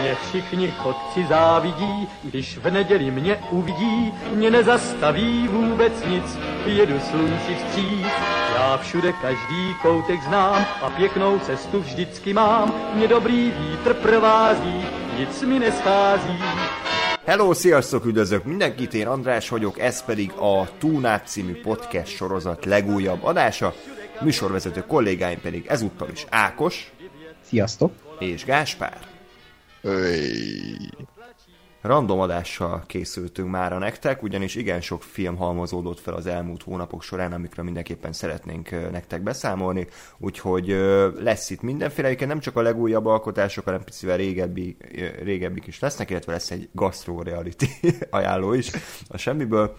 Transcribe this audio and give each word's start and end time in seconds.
Mě 0.00 0.14
všichni 0.28 0.70
chodci 0.70 1.26
závidí, 1.28 2.08
když 2.22 2.58
v 2.58 2.70
neděli 2.70 3.10
mě 3.10 3.38
uvidí, 3.50 4.12
mě 4.32 4.50
nezastaví 4.50 5.48
vůbec 5.48 5.92
nic, 6.06 6.38
jedu 6.66 7.00
slunci 7.00 7.54
vstříc. 7.54 8.06
Já 8.54 8.76
všude 8.76 9.12
každý 9.12 9.74
koutek 9.82 10.22
znám 10.22 10.66
a 10.82 10.90
pěknou 10.90 11.38
cestu 11.38 11.80
vždycky 11.80 12.34
mám, 12.34 12.74
mě 12.94 13.08
dobrý 13.08 13.52
vítr 13.58 13.94
provází, 13.94 14.84
nic 15.18 15.42
mi 15.42 15.58
neschází. 15.58 16.38
Hello, 17.28 17.54
sziasztok, 17.54 18.06
üdvözlök 18.06 18.44
mindenkit, 18.44 18.94
én 18.94 19.08
András 19.08 19.50
vagyok, 19.50 19.78
ez 19.78 20.02
pedig 20.02 20.32
a 20.38 20.68
Túnát 20.78 21.28
című 21.28 21.54
podcast 21.54 22.16
sorozat 22.16 22.64
legújabb 22.64 23.24
adása. 23.24 23.72
Műsorvezető 24.20 24.80
kollégáim 24.86 25.40
pedig 25.40 25.66
ezúttal 25.66 26.08
is 26.12 26.26
Ákos. 26.30 26.92
Sziasztok! 27.40 27.92
És 28.18 28.44
Gáspár. 28.44 28.98
Öy. 29.82 30.90
Random 31.86 32.20
adással 32.20 32.82
készültünk 32.86 33.50
már 33.50 33.72
a 33.72 33.78
nektek, 33.78 34.22
ugyanis 34.22 34.54
igen 34.54 34.80
sok 34.80 35.02
film 35.02 35.36
halmozódott 35.36 36.00
fel 36.00 36.14
az 36.14 36.26
elmúlt 36.26 36.62
hónapok 36.62 37.02
során, 37.02 37.32
amikről 37.32 37.64
mindenképpen 37.64 38.12
szeretnénk 38.12 38.90
nektek 38.90 39.22
beszámolni, 39.22 39.86
úgyhogy 40.18 40.66
lesz 41.18 41.50
itt 41.50 41.62
mindenféle, 41.62 42.26
nem 42.26 42.38
csak 42.38 42.56
a 42.56 42.62
legújabb 42.62 43.06
alkotások, 43.06 43.64
hanem 43.64 43.84
picivel 43.84 44.16
régebbi, 44.16 44.76
régebbik 45.22 45.66
is 45.66 45.78
lesznek, 45.78 46.10
illetve 46.10 46.32
lesz 46.32 46.50
egy 46.50 46.68
gastro 46.72 47.22
reality 47.22 47.66
ajánló 48.10 48.52
is 48.52 48.70
a 49.08 49.16
semmiből, 49.16 49.76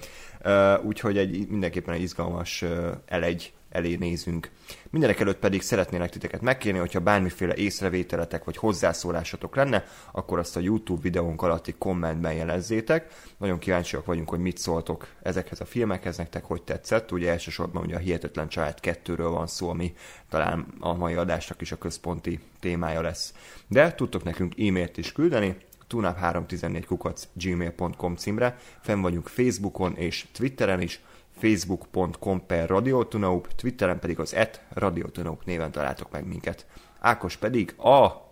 úgyhogy 0.83 1.17
egy, 1.17 1.47
mindenképpen 1.47 1.93
egy 1.93 2.01
izgalmas 2.01 2.63
elegy 3.05 3.53
elé 3.77 3.95
nézünk. 3.95 4.49
Mindenek 4.89 5.19
előtt 5.19 5.39
pedig 5.39 5.61
szeretnének 5.61 6.09
titeket 6.09 6.41
megkérni, 6.41 6.79
hogyha 6.79 6.99
bármiféle 6.99 7.55
észrevételetek 7.55 8.43
vagy 8.43 8.57
hozzászólásatok 8.57 9.55
lenne, 9.55 9.85
akkor 10.11 10.39
azt 10.39 10.55
a 10.55 10.59
YouTube 10.59 11.01
videónk 11.01 11.41
alatti 11.41 11.75
kommentben 11.77 12.33
jelezzétek. 12.33 13.13
Nagyon 13.37 13.59
kíváncsiak 13.59 14.05
vagyunk, 14.05 14.29
hogy 14.29 14.39
mit 14.39 14.57
szóltok 14.57 15.07
ezekhez 15.21 15.61
a 15.61 15.65
filmekhez, 15.65 16.17
nektek 16.17 16.43
hogy 16.43 16.61
tetszett. 16.61 17.11
Ugye 17.11 17.31
elsősorban 17.31 17.83
ugye 17.83 17.95
a 17.95 17.99
Hihetetlen 17.99 18.47
Család 18.47 18.77
2-ről 18.81 19.29
van 19.31 19.47
szó, 19.47 19.69
ami 19.69 19.93
talán 20.29 20.67
a 20.79 20.93
mai 20.93 21.13
adásnak 21.13 21.61
is 21.61 21.71
a 21.71 21.77
központi 21.77 22.39
témája 22.59 23.01
lesz. 23.01 23.33
De 23.67 23.93
tudtok 23.95 24.23
nekünk 24.23 24.53
e-mailt 24.59 24.97
is 24.97 25.11
küldeni, 25.11 25.57
tunap314 25.89 26.83
kukac 26.87 27.27
gmail.com 27.33 28.15
címre, 28.15 28.57
fenn 28.81 29.01
vagyunk 29.01 29.27
Facebookon 29.27 29.95
és 29.95 30.25
Twitteren 30.31 30.81
is, 30.81 31.01
facebook.com 31.37 32.45
per 32.45 32.67
Radiotunaup, 32.69 33.47
Twitteren 33.55 33.99
pedig 33.99 34.19
az 34.19 34.33
et 34.33 34.61
Radiotunaup 34.73 35.45
néven 35.45 35.71
találtok 35.71 36.11
meg 36.11 36.27
minket. 36.27 36.65
Ákos 36.99 37.37
pedig 37.37 37.73
a... 37.77 38.25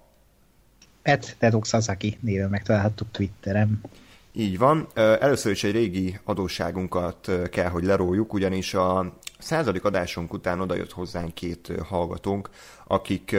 Et 1.01 1.35
Tedok 1.39 1.65
Sasaki 1.65 2.17
néven 2.21 2.49
megtalálhattuk 2.49 3.11
Twitteren. 3.11 3.81
Így 4.31 4.57
van. 4.57 4.87
Először 4.95 5.51
is 5.51 5.63
egy 5.63 5.71
régi 5.71 6.19
adósságunkat 6.23 7.31
kell, 7.49 7.69
hogy 7.69 7.83
leróljuk, 7.83 8.33
ugyanis 8.33 8.73
a 8.73 9.13
századik 9.39 9.83
adásunk 9.83 10.33
után 10.33 10.61
odajött 10.61 10.91
hozzánk 10.91 11.33
két 11.33 11.71
hallgatónk, 11.83 12.49
akik 12.87 13.35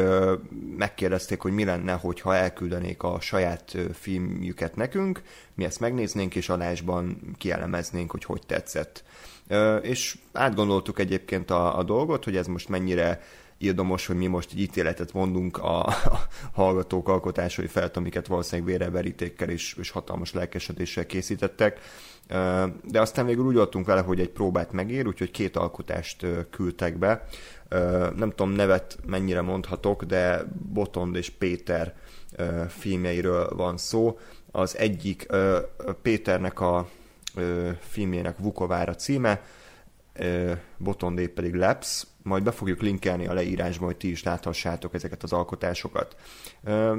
megkérdezték, 0.77 1.41
hogy 1.41 1.53
mi 1.53 1.65
lenne, 1.65 1.93
hogyha 1.93 2.35
elküldenék 2.35 3.03
a 3.03 3.21
saját 3.21 3.77
filmjüket 3.93 4.77
nekünk, 4.77 5.23
mi 5.55 5.65
ezt 5.65 5.81
megnéznénk, 5.81 6.35
és 6.35 6.49
adásban 6.49 7.21
kielemeznénk, 7.39 8.11
hogy 8.11 8.25
hogy 8.25 8.43
tetszett. 8.47 9.05
És 9.83 10.19
átgondoltuk 10.33 10.99
egyébként 10.99 11.51
a, 11.51 11.79
a 11.79 11.83
dolgot, 11.83 12.25
hogy 12.25 12.37
ez 12.37 12.47
most 12.47 12.69
mennyire 12.69 13.21
ildomos, 13.59 14.07
hogy 14.07 14.17
mi 14.17 14.27
most 14.27 14.53
egy 14.53 14.61
ítéletet 14.61 15.13
mondunk 15.13 15.59
a, 15.59 15.87
a 15.87 16.29
hallgatók 16.53 17.09
alkotásai 17.09 17.67
felett, 17.67 17.97
amiket 17.97 18.27
valószínűleg 18.27 18.71
véreverítékkel 18.71 19.49
és, 19.49 19.75
és 19.79 19.91
hatalmas 19.91 20.33
lelkesedéssel 20.33 21.07
készítettek. 21.07 21.81
De 22.83 23.01
aztán 23.01 23.27
végül 23.27 23.45
úgy 23.45 23.55
voltunk 23.55 23.87
vele, 23.87 24.01
hogy 24.01 24.21
egy 24.21 24.31
próbát 24.31 24.73
megér, 24.73 25.07
úgyhogy 25.07 25.31
két 25.31 25.57
alkotást 25.57 26.27
küldtek 26.51 26.99
be. 26.99 27.25
Nem 28.17 28.31
tudom, 28.31 28.51
nevet 28.51 28.99
mennyire 29.07 29.41
mondhatok, 29.41 30.05
de 30.05 30.45
Botond 30.73 31.17
és 31.17 31.31
Péter 31.31 31.95
filmjeiről 32.69 33.49
van 33.57 33.77
szó. 33.77 34.19
Az 34.51 34.77
egyik 34.77 35.27
Péternek 36.03 36.61
a 36.61 36.89
filmjének 37.81 38.39
Vukovára 38.39 38.95
címe, 38.95 39.43
Botondé 40.77 41.27
pedig 41.27 41.55
Labs, 41.55 42.07
majd 42.23 42.43
be 42.43 42.51
fogjuk 42.51 42.81
linkelni 42.81 43.27
a 43.27 43.33
leírásba, 43.33 43.85
hogy 43.85 43.97
ti 43.97 44.11
is 44.11 44.23
láthassátok 44.23 44.95
ezeket 44.95 45.23
az 45.23 45.33
alkotásokat. 45.33 46.17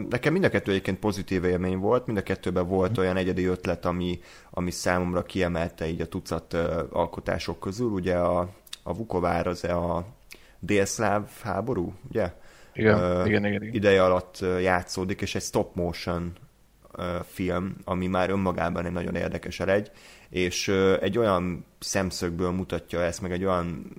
Nekem 0.09 0.33
mind 0.33 0.43
a 0.43 0.49
kettő 0.49 0.71
egyébként 0.71 0.99
pozitív 0.99 1.43
élmény 1.43 1.77
volt, 1.77 2.05
mind 2.05 2.17
a 2.17 2.23
kettőben 2.23 2.67
volt 2.67 2.97
olyan 2.97 3.17
egyedi 3.17 3.45
ötlet, 3.45 3.85
ami, 3.85 4.19
ami 4.49 4.71
számomra 4.71 5.23
kiemelte 5.23 5.87
így 5.87 6.01
a 6.01 6.07
tucat 6.07 6.53
alkotások 6.89 7.59
közül. 7.59 7.89
Ugye 7.89 8.15
a, 8.15 8.49
a 8.83 8.95
Vukovár 8.95 9.47
az 9.47 9.63
a 9.63 10.05
délszláv 10.59 11.29
háború, 11.41 11.93
ugye? 12.09 12.33
Igen, 12.73 13.19
uh, 13.19 13.27
igen, 13.27 13.45
igen, 13.45 13.61
igen. 13.61 13.73
Ideje 13.73 14.03
alatt 14.03 14.39
játszódik, 14.61 15.21
és 15.21 15.35
egy 15.35 15.41
stop 15.41 15.75
motion 15.75 16.33
film, 17.23 17.75
ami 17.83 18.07
már 18.07 18.29
önmagában 18.29 18.85
egy 18.85 18.91
nagyon 18.91 19.15
érdekes 19.15 19.59
eregy, 19.59 19.91
és 20.29 20.67
egy 21.01 21.17
olyan 21.17 21.65
szemszögből 21.79 22.51
mutatja 22.51 23.01
ezt, 23.01 23.21
meg 23.21 23.31
egy 23.31 23.43
olyan 23.43 23.95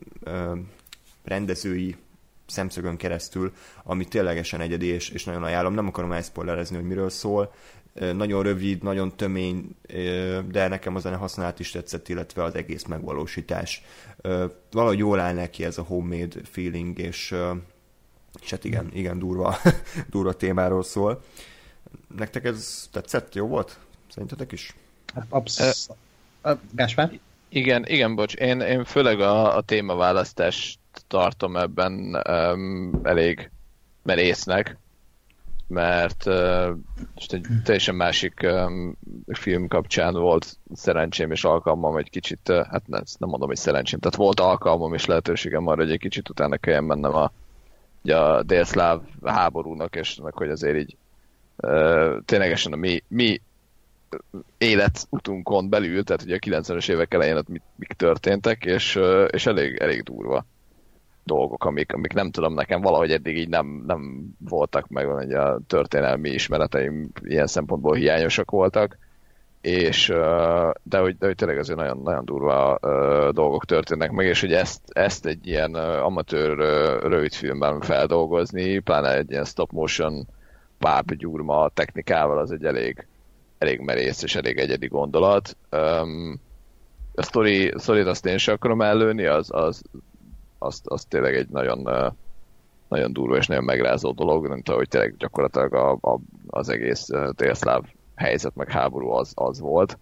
rendezői 1.25 1.97
szemszögön 2.47 2.97
keresztül, 2.97 3.53
ami 3.85 4.05
ténylegesen 4.05 4.61
egyedi, 4.61 4.87
és, 4.87 5.09
és 5.09 5.25
nagyon 5.25 5.43
ajánlom. 5.43 5.75
Nem 5.75 5.87
akarom 5.87 6.13
elszpoilerezni, 6.13 6.77
hogy 6.77 6.85
miről 6.85 7.11
szól. 7.11 7.53
Nagyon 7.95 8.43
rövid, 8.43 8.83
nagyon 8.83 9.17
tömény, 9.17 9.77
de 10.51 10.69
nekem 10.69 10.95
a 10.95 10.99
zene 10.99 11.17
használat 11.17 11.61
is 11.61 11.71
tetszett, 11.71 12.09
illetve 12.09 12.43
az 12.43 12.55
egész 12.55 12.85
megvalósítás. 12.85 13.83
Valahogy 14.71 14.99
jól 14.99 15.21
áll 15.21 15.35
neki 15.35 15.65
ez 15.65 15.79
a 15.79 15.83
homemade 15.83 16.41
feeling, 16.45 16.99
és, 16.99 17.35
és 18.43 18.51
hát 18.51 18.65
igen, 18.65 18.91
igen 18.93 19.19
durva, 19.19 19.57
durva 20.11 20.33
témáról 20.33 20.83
szól. 20.83 21.23
Nektek 22.17 22.45
ez 22.45 22.89
tetszett? 22.93 23.35
Jó 23.35 23.47
volt? 23.47 23.79
Szerintetek 24.09 24.53
is? 24.53 24.75
Abszolút. 25.29 26.08
Gáspár? 26.73 27.19
Igen, 27.49 27.85
igen, 27.87 28.15
bocs. 28.15 28.35
Én, 28.35 28.61
én 28.61 28.85
főleg 28.85 29.21
a, 29.21 29.57
a 29.57 29.61
témaválasztást 29.61 30.79
tartom 31.07 31.57
ebben 31.57 32.23
um, 32.29 33.01
elég 33.03 33.51
merésznek, 34.03 34.77
mert 35.67 36.27
uh, 36.27 36.77
most 37.15 37.33
egy 37.33 37.47
teljesen 37.65 37.95
másik 37.95 38.41
um, 38.43 38.97
film 39.27 39.69
kapcsán 39.69 40.15
volt 40.15 40.59
szerencsém 40.75 41.31
és 41.31 41.45
alkalmam 41.45 41.97
egy 41.97 42.11
kicsit, 42.11 42.49
uh, 42.49 42.67
hát 42.67 42.87
nem, 42.87 43.03
nem 43.19 43.29
mondom, 43.29 43.49
hogy 43.49 43.57
szerencsém, 43.57 43.99
tehát 43.99 44.17
volt 44.17 44.41
alkalmam 44.41 44.95
és 44.95 45.07
lehetőségem 45.07 45.67
arra, 45.67 45.83
hogy 45.83 45.93
egy 45.93 45.99
kicsit 45.99 46.29
utána 46.29 46.57
kelljen 46.57 46.85
mennem 46.85 47.15
a, 47.15 47.33
a 48.13 48.43
délszláv 48.43 49.01
háborúnak, 49.25 49.97
és 49.97 50.19
meg 50.23 50.35
hogy 50.35 50.51
azért 50.51 50.77
így 50.77 50.97
uh, 51.57 52.17
ténylegesen 52.25 52.73
a 52.73 52.77
mi, 52.77 53.03
mi 53.09 53.41
életutunkon 54.59 55.69
belül, 55.69 56.05
tehát 56.05 56.23
ugye 56.23 56.35
a 56.35 56.61
90-es 56.61 56.91
évek 56.91 57.15
elején 57.15 57.37
ott 57.37 57.49
mik, 57.49 57.63
mik 57.77 57.93
történtek, 57.93 58.65
és, 58.65 59.01
és 59.31 59.47
elég, 59.47 59.77
elég 59.77 60.03
durva 60.03 60.47
dolgok, 61.25 61.65
amik, 61.65 61.93
amik 61.93 62.13
nem 62.13 62.31
tudom, 62.31 62.55
nekem 62.55 62.81
valahogy 62.81 63.11
eddig 63.11 63.37
így 63.37 63.49
nem, 63.49 63.83
nem 63.87 64.25
voltak 64.49 64.89
meg, 64.89 65.07
hogy 65.07 65.33
a 65.33 65.61
történelmi 65.67 66.29
ismereteim 66.31 67.11
ilyen 67.23 67.47
szempontból 67.47 67.95
hiányosak 67.95 68.51
voltak, 68.51 68.99
és 69.61 70.07
de 70.83 70.99
hogy, 70.99 71.17
de 71.19 71.27
hogy 71.27 71.35
tényleg 71.35 71.59
azért 71.59 71.79
nagyon, 71.79 72.01
nagyon 72.03 72.25
durva 72.25 72.79
dolgok 73.33 73.65
történnek 73.65 74.11
meg, 74.11 74.27
és 74.27 74.41
hogy 74.41 74.53
ezt, 74.53 74.81
ezt 74.93 75.27
egy 75.27 75.47
ilyen 75.47 75.75
amatőr 75.75 76.57
rövidfilmben 77.03 77.81
feldolgozni, 77.81 78.79
pláne 78.79 79.17
egy 79.17 79.31
ilyen 79.31 79.45
stop 79.45 79.73
motion 79.73 80.27
pápgyúrma 80.79 81.69
technikával, 81.69 82.39
az 82.39 82.53
egy 82.53 82.65
elég, 82.65 83.07
elég 83.59 83.81
merész 83.81 84.23
és 84.23 84.35
elég 84.35 84.59
egyedi 84.59 84.87
gondolat. 84.87 85.57
Um, 85.71 86.41
a 87.15 87.23
sztori, 87.23 87.73
sztorit 87.77 88.07
azt 88.07 88.27
én 88.27 88.39
sem 88.39 88.55
akarom 88.55 88.81
előni, 88.81 89.25
az, 89.25 89.49
az, 89.51 89.83
az, 90.59 90.81
az 90.85 91.05
tényleg 91.05 91.35
egy 91.35 91.49
nagyon, 91.49 91.89
nagyon 92.89 93.13
durva 93.13 93.37
és 93.37 93.47
nagyon 93.47 93.65
megrázó 93.65 94.13
dolog, 94.13 94.49
nem 94.49 94.63
tudom, 94.63 94.79
hogy 94.79 94.89
tényleg 94.89 95.17
gyakorlatilag 95.17 95.75
a, 95.75 95.91
a, 95.91 96.19
az 96.47 96.69
egész 96.69 97.09
délszláv 97.37 97.85
helyzet 98.15 98.55
meg 98.55 98.71
háború 98.71 99.11
az, 99.11 99.33
az 99.35 99.61
volt. 99.61 99.99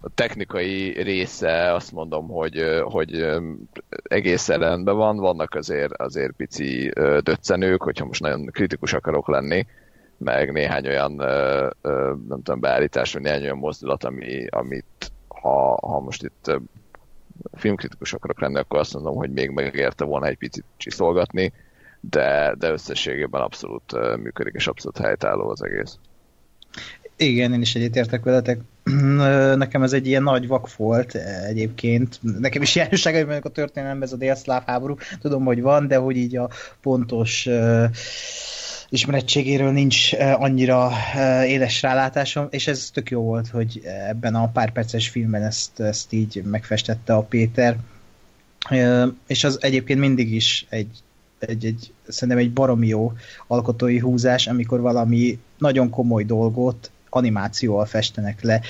A 0.00 0.08
technikai 0.14 1.02
része 1.02 1.72
azt 1.74 1.92
mondom, 1.92 2.28
hogy, 2.28 2.62
hogy 2.82 3.38
egészen 4.02 4.58
rendben 4.58 4.96
van, 4.96 5.16
vannak 5.16 5.54
azért, 5.54 5.92
azért 5.92 6.32
pici 6.32 6.92
döccenők, 7.20 7.82
hogyha 7.82 8.04
most 8.04 8.20
nagyon 8.20 8.46
kritikus 8.46 8.92
akarok 8.92 9.28
lenni, 9.28 9.66
meg 10.18 10.52
néhány 10.52 10.86
olyan 10.86 11.12
nem 12.28 12.42
tudom, 12.42 12.60
beállítás, 12.60 13.12
vagy 13.12 13.22
néhány 13.22 13.42
olyan 13.42 13.58
mozdulat, 13.58 14.04
ami, 14.04 14.46
amit 14.46 15.12
ha, 15.28 15.78
ha 15.80 16.00
most 16.00 16.22
itt 16.22 16.60
filmkritikus 17.52 18.12
akarok 18.12 18.40
lenni, 18.40 18.58
akkor 18.58 18.78
azt 18.78 18.94
mondom, 18.94 19.14
hogy 19.14 19.30
még 19.30 19.50
megérte 19.50 20.04
volna 20.04 20.26
egy 20.26 20.38
picit 20.38 20.64
csiszolgatni, 20.76 21.52
de, 22.00 22.54
de 22.58 22.70
összességében 22.70 23.40
abszolút 23.40 24.16
működik, 24.22 24.54
és 24.54 24.66
abszolút 24.66 24.98
helytálló 24.98 25.48
az 25.48 25.62
egész. 25.62 25.98
Igen, 27.16 27.52
én 27.52 27.60
is 27.60 27.74
egyetértek 27.74 28.22
veletek. 28.24 28.60
Nekem 29.56 29.82
ez 29.82 29.92
egy 29.92 30.06
ilyen 30.06 30.22
nagy 30.22 30.46
vak 30.46 30.76
volt 30.76 31.14
egyébként. 31.48 32.18
Nekem 32.38 32.62
is 32.62 32.72
hiányosság, 32.72 33.14
hogy 33.14 33.24
mondjuk 33.24 33.44
a 33.44 33.48
történelemben 33.50 34.08
ez 34.08 34.14
a 34.14 34.16
délszláv 34.16 34.62
háború. 34.66 34.96
Tudom, 35.20 35.44
hogy 35.44 35.62
van, 35.62 35.86
de 35.86 35.96
hogy 35.96 36.16
így 36.16 36.36
a 36.36 36.50
pontos 36.80 37.46
uh, 37.46 37.84
ismerettségéről 38.88 39.72
nincs 39.72 40.12
annyira 40.34 40.86
uh, 40.86 41.50
éles 41.50 41.82
rálátásom, 41.82 42.46
és 42.50 42.66
ez 42.66 42.90
tök 42.92 43.10
jó 43.10 43.22
volt, 43.22 43.48
hogy 43.48 43.80
ebben 44.08 44.34
a 44.34 44.48
pár 44.48 44.72
perces 44.72 45.08
filmben 45.08 45.42
ezt, 45.42 45.80
ezt 45.80 46.12
így 46.12 46.42
megfestette 46.44 47.14
a 47.14 47.22
Péter. 47.22 47.76
Uh, 48.70 49.06
és 49.26 49.44
az 49.44 49.58
egyébként 49.60 49.98
mindig 49.98 50.32
is 50.32 50.66
egy 50.68 51.02
egy, 51.38 51.64
egy, 51.64 51.92
szerintem 52.08 52.38
egy 52.38 52.52
baromi 52.52 52.86
jó 52.86 53.12
alkotói 53.46 53.98
húzás, 53.98 54.46
amikor 54.46 54.80
valami 54.80 55.38
nagyon 55.58 55.90
komoly 55.90 56.24
dolgot 56.24 56.90
animációval 57.10 57.84
festenek 57.84 58.42
le. 58.42 58.60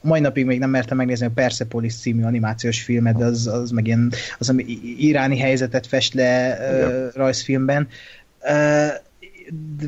Mai 0.00 0.20
napig 0.20 0.44
még 0.44 0.58
nem 0.58 0.70
mertem 0.70 0.96
megnézni 0.96 1.26
a 1.26 1.30
Persepolis 1.34 1.94
című 1.94 2.22
animációs 2.22 2.82
filmet, 2.82 3.16
de 3.16 3.24
az, 3.24 3.46
az 3.46 3.70
meg 3.70 3.86
ilyen, 3.86 4.12
az, 4.38 4.48
ami 4.48 4.64
iráni 4.98 5.38
helyzetet 5.38 5.86
fest 5.86 6.14
le 6.14 6.56
ja. 6.78 7.10
rajzfilmben. 7.14 7.88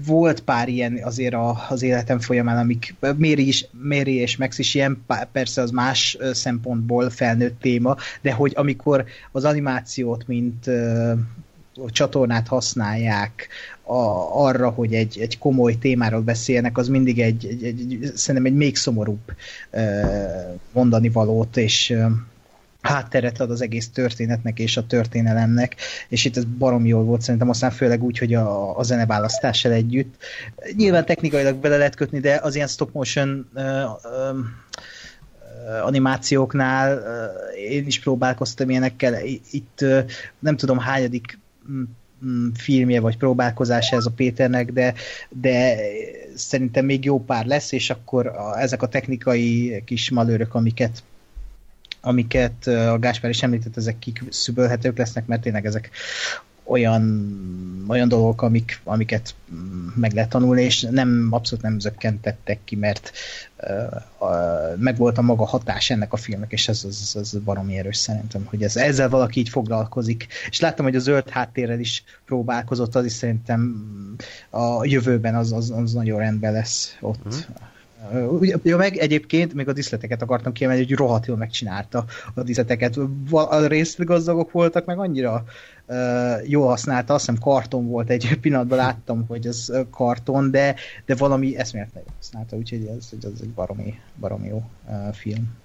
Volt 0.07 0.41
pár 0.41 0.69
ilyen 0.69 1.01
azért 1.03 1.35
a, 1.35 1.67
az 1.69 1.83
életem 1.83 2.21
folyamán, 2.21 2.59
amik 2.59 2.95
Méri, 3.17 3.47
is, 3.47 3.67
Méri 3.83 4.15
és 4.15 4.37
Max 4.37 4.59
is 4.59 4.75
ilyen, 4.75 5.05
persze 5.33 5.63
az 5.63 5.71
más 5.71 6.19
szempontból 6.33 7.11
felnőtt 7.11 7.61
téma, 7.61 7.97
de 8.21 8.33
hogy 8.33 8.53
amikor 8.57 9.05
az 9.33 9.45
animációt, 9.45 10.27
mint 10.27 10.71
csatornát 11.87 12.49
használják 12.49 13.49
a, 13.83 13.95
arra, 14.45 14.71
hogy 14.71 14.95
egy, 14.95 15.19
egy 15.21 15.39
komoly 15.39 15.79
témáról 15.79 16.21
beszélnek, 16.21 16.79
az 16.79 16.89
mindig 16.89 17.21
egy, 17.21 17.47
egy, 17.47 17.65
egy 17.65 18.13
szerintem 18.15 18.53
egy 18.53 18.59
még 18.59 18.77
szomorúbb 18.77 19.35
mondani 20.73 21.09
valót, 21.09 21.57
és 21.57 21.97
hátteret 22.83 23.41
ad 23.41 23.51
az 23.51 23.63
egész 23.63 23.89
történetnek 23.89 24.59
és 24.59 24.77
a 24.77 24.87
történelemnek, 24.87 25.77
és 26.09 26.25
itt 26.25 26.37
ez 26.37 26.45
barom 26.45 26.87
jól 26.87 27.05
volt 27.05 27.23
szerintem, 27.23 27.49
aztán 27.49 27.71
főleg 27.71 28.03
úgy, 28.03 28.19
hogy 28.19 28.35
a, 28.35 28.79
a 28.79 28.83
zeneválasztással 28.83 29.73
együtt. 29.73 30.15
Nyilván 30.77 31.05
technikailag 31.05 31.57
bele 31.57 31.77
lehet 31.77 31.95
kötni, 31.95 32.21
de 32.21 32.41
az 32.43 32.55
ilyen 32.55 32.69
stop 32.69 32.93
motion 32.93 33.51
uh, 33.55 33.63
uh, 33.63 34.39
animációknál 35.85 36.99
uh, 36.99 37.71
én 37.71 37.87
is 37.87 38.01
próbálkoztam 38.01 38.71
ilyenekkel. 38.71 39.15
Itt 39.51 39.79
uh, 39.83 40.05
nem 40.39 40.57
tudom 40.57 40.79
hányadik 40.79 41.39
filmje 42.55 43.01
vagy 43.01 43.17
próbálkozása 43.17 43.97
ez 43.97 44.07
a 44.07 44.11
Péternek, 44.11 44.73
de, 44.73 44.95
de 45.29 45.77
szerintem 46.35 46.85
még 46.85 47.05
jó 47.05 47.25
pár 47.25 47.47
lesz, 47.47 47.73
és 47.73 47.91
akkor 47.91 48.27
a, 48.27 48.61
ezek 48.61 48.83
a 48.83 48.89
technikai 48.89 49.83
kis 49.85 50.11
malőrök, 50.11 50.55
amiket 50.55 51.03
amiket 52.03 52.67
a 52.67 52.99
Gáspár 52.99 53.31
is 53.31 53.43
említett, 53.43 53.77
ezek 53.77 53.99
kiküszöbölhetők 53.99 54.99
lesznek, 54.99 55.27
mert 55.27 55.43
tényleg 55.43 55.67
ezek 55.67 55.91
olyan, 56.65 57.85
olyan 57.89 58.09
dolgok, 58.09 58.43
amik, 58.43 58.81
amiket 58.85 59.35
meg 59.95 60.13
lehet 60.13 60.31
tanulni, 60.31 60.63
és 60.63 60.87
nem, 60.91 61.29
abszolút 61.31 61.65
nem 61.65 61.79
zökkentettek 61.79 62.59
ki, 62.65 62.77
mert 62.77 63.13
uh, 64.19 64.79
meg 64.79 64.97
volt 64.97 65.19
a 65.19 65.23
maga 65.23 65.47
hatás 65.47 65.91
ennek 65.91 66.13
a 66.13 66.17
filmnek, 66.17 66.53
és 66.53 66.69
ez, 66.69 66.85
ez, 66.89 67.13
ez 67.15 67.33
baromi 67.33 67.79
erős 67.79 67.97
szerintem, 67.97 68.45
hogy 68.45 68.63
ez, 68.63 68.77
ezzel 68.77 69.09
valaki 69.09 69.41
így 69.41 69.49
foglalkozik. 69.49 70.27
És 70.51 70.61
láttam, 70.61 70.85
hogy 70.85 70.97
a 70.97 71.01
zöld 71.01 71.29
háttérrel 71.29 71.81
is 71.81 72.05
próbálkozott, 72.25 72.95
az 72.95 73.05
is 73.05 73.13
szerintem 73.13 73.85
a 74.51 74.85
jövőben 74.85 75.35
az, 75.35 75.53
az, 75.53 75.71
az 75.71 75.93
nagyon 75.93 76.19
rendben 76.19 76.53
lesz 76.53 76.97
ott. 77.01 77.35
Mm. 77.35 77.39
Ja, 78.63 78.77
meg 78.77 78.97
egyébként 78.97 79.55
még 79.55 79.69
a 79.69 79.73
diszleteket 79.73 80.23
akartam 80.23 80.53
kiemelni, 80.53 80.83
hogy 80.83 80.97
rohadt 80.97 81.27
jól 81.27 81.37
megcsinálta 81.37 82.05
a 82.35 82.43
diszleteket. 82.43 82.97
A 83.31 83.67
részgazdagok 83.67 84.51
voltak, 84.51 84.85
meg 84.85 84.99
annyira 84.99 85.45
uh, 85.87 86.49
jól 86.49 86.67
használta, 86.67 87.15
azt 87.15 87.27
hiszem 87.27 87.41
karton 87.41 87.89
volt 87.89 88.11
egy 88.11 88.37
pillanatban 88.41 88.79
láttam, 88.79 89.25
hogy 89.27 89.47
ez 89.47 89.69
karton, 89.91 90.51
de, 90.51 90.75
de 91.07 91.15
valami 91.15 91.57
eszméletlen 91.57 92.05
használta, 92.17 92.57
úgyhogy 92.57 92.87
ez, 92.87 93.09
ez 93.23 93.41
egy 93.41 93.51
baromi, 93.51 93.99
baromi 94.17 94.49
jó 94.49 94.63
uh, 94.89 95.15
film. 95.15 95.61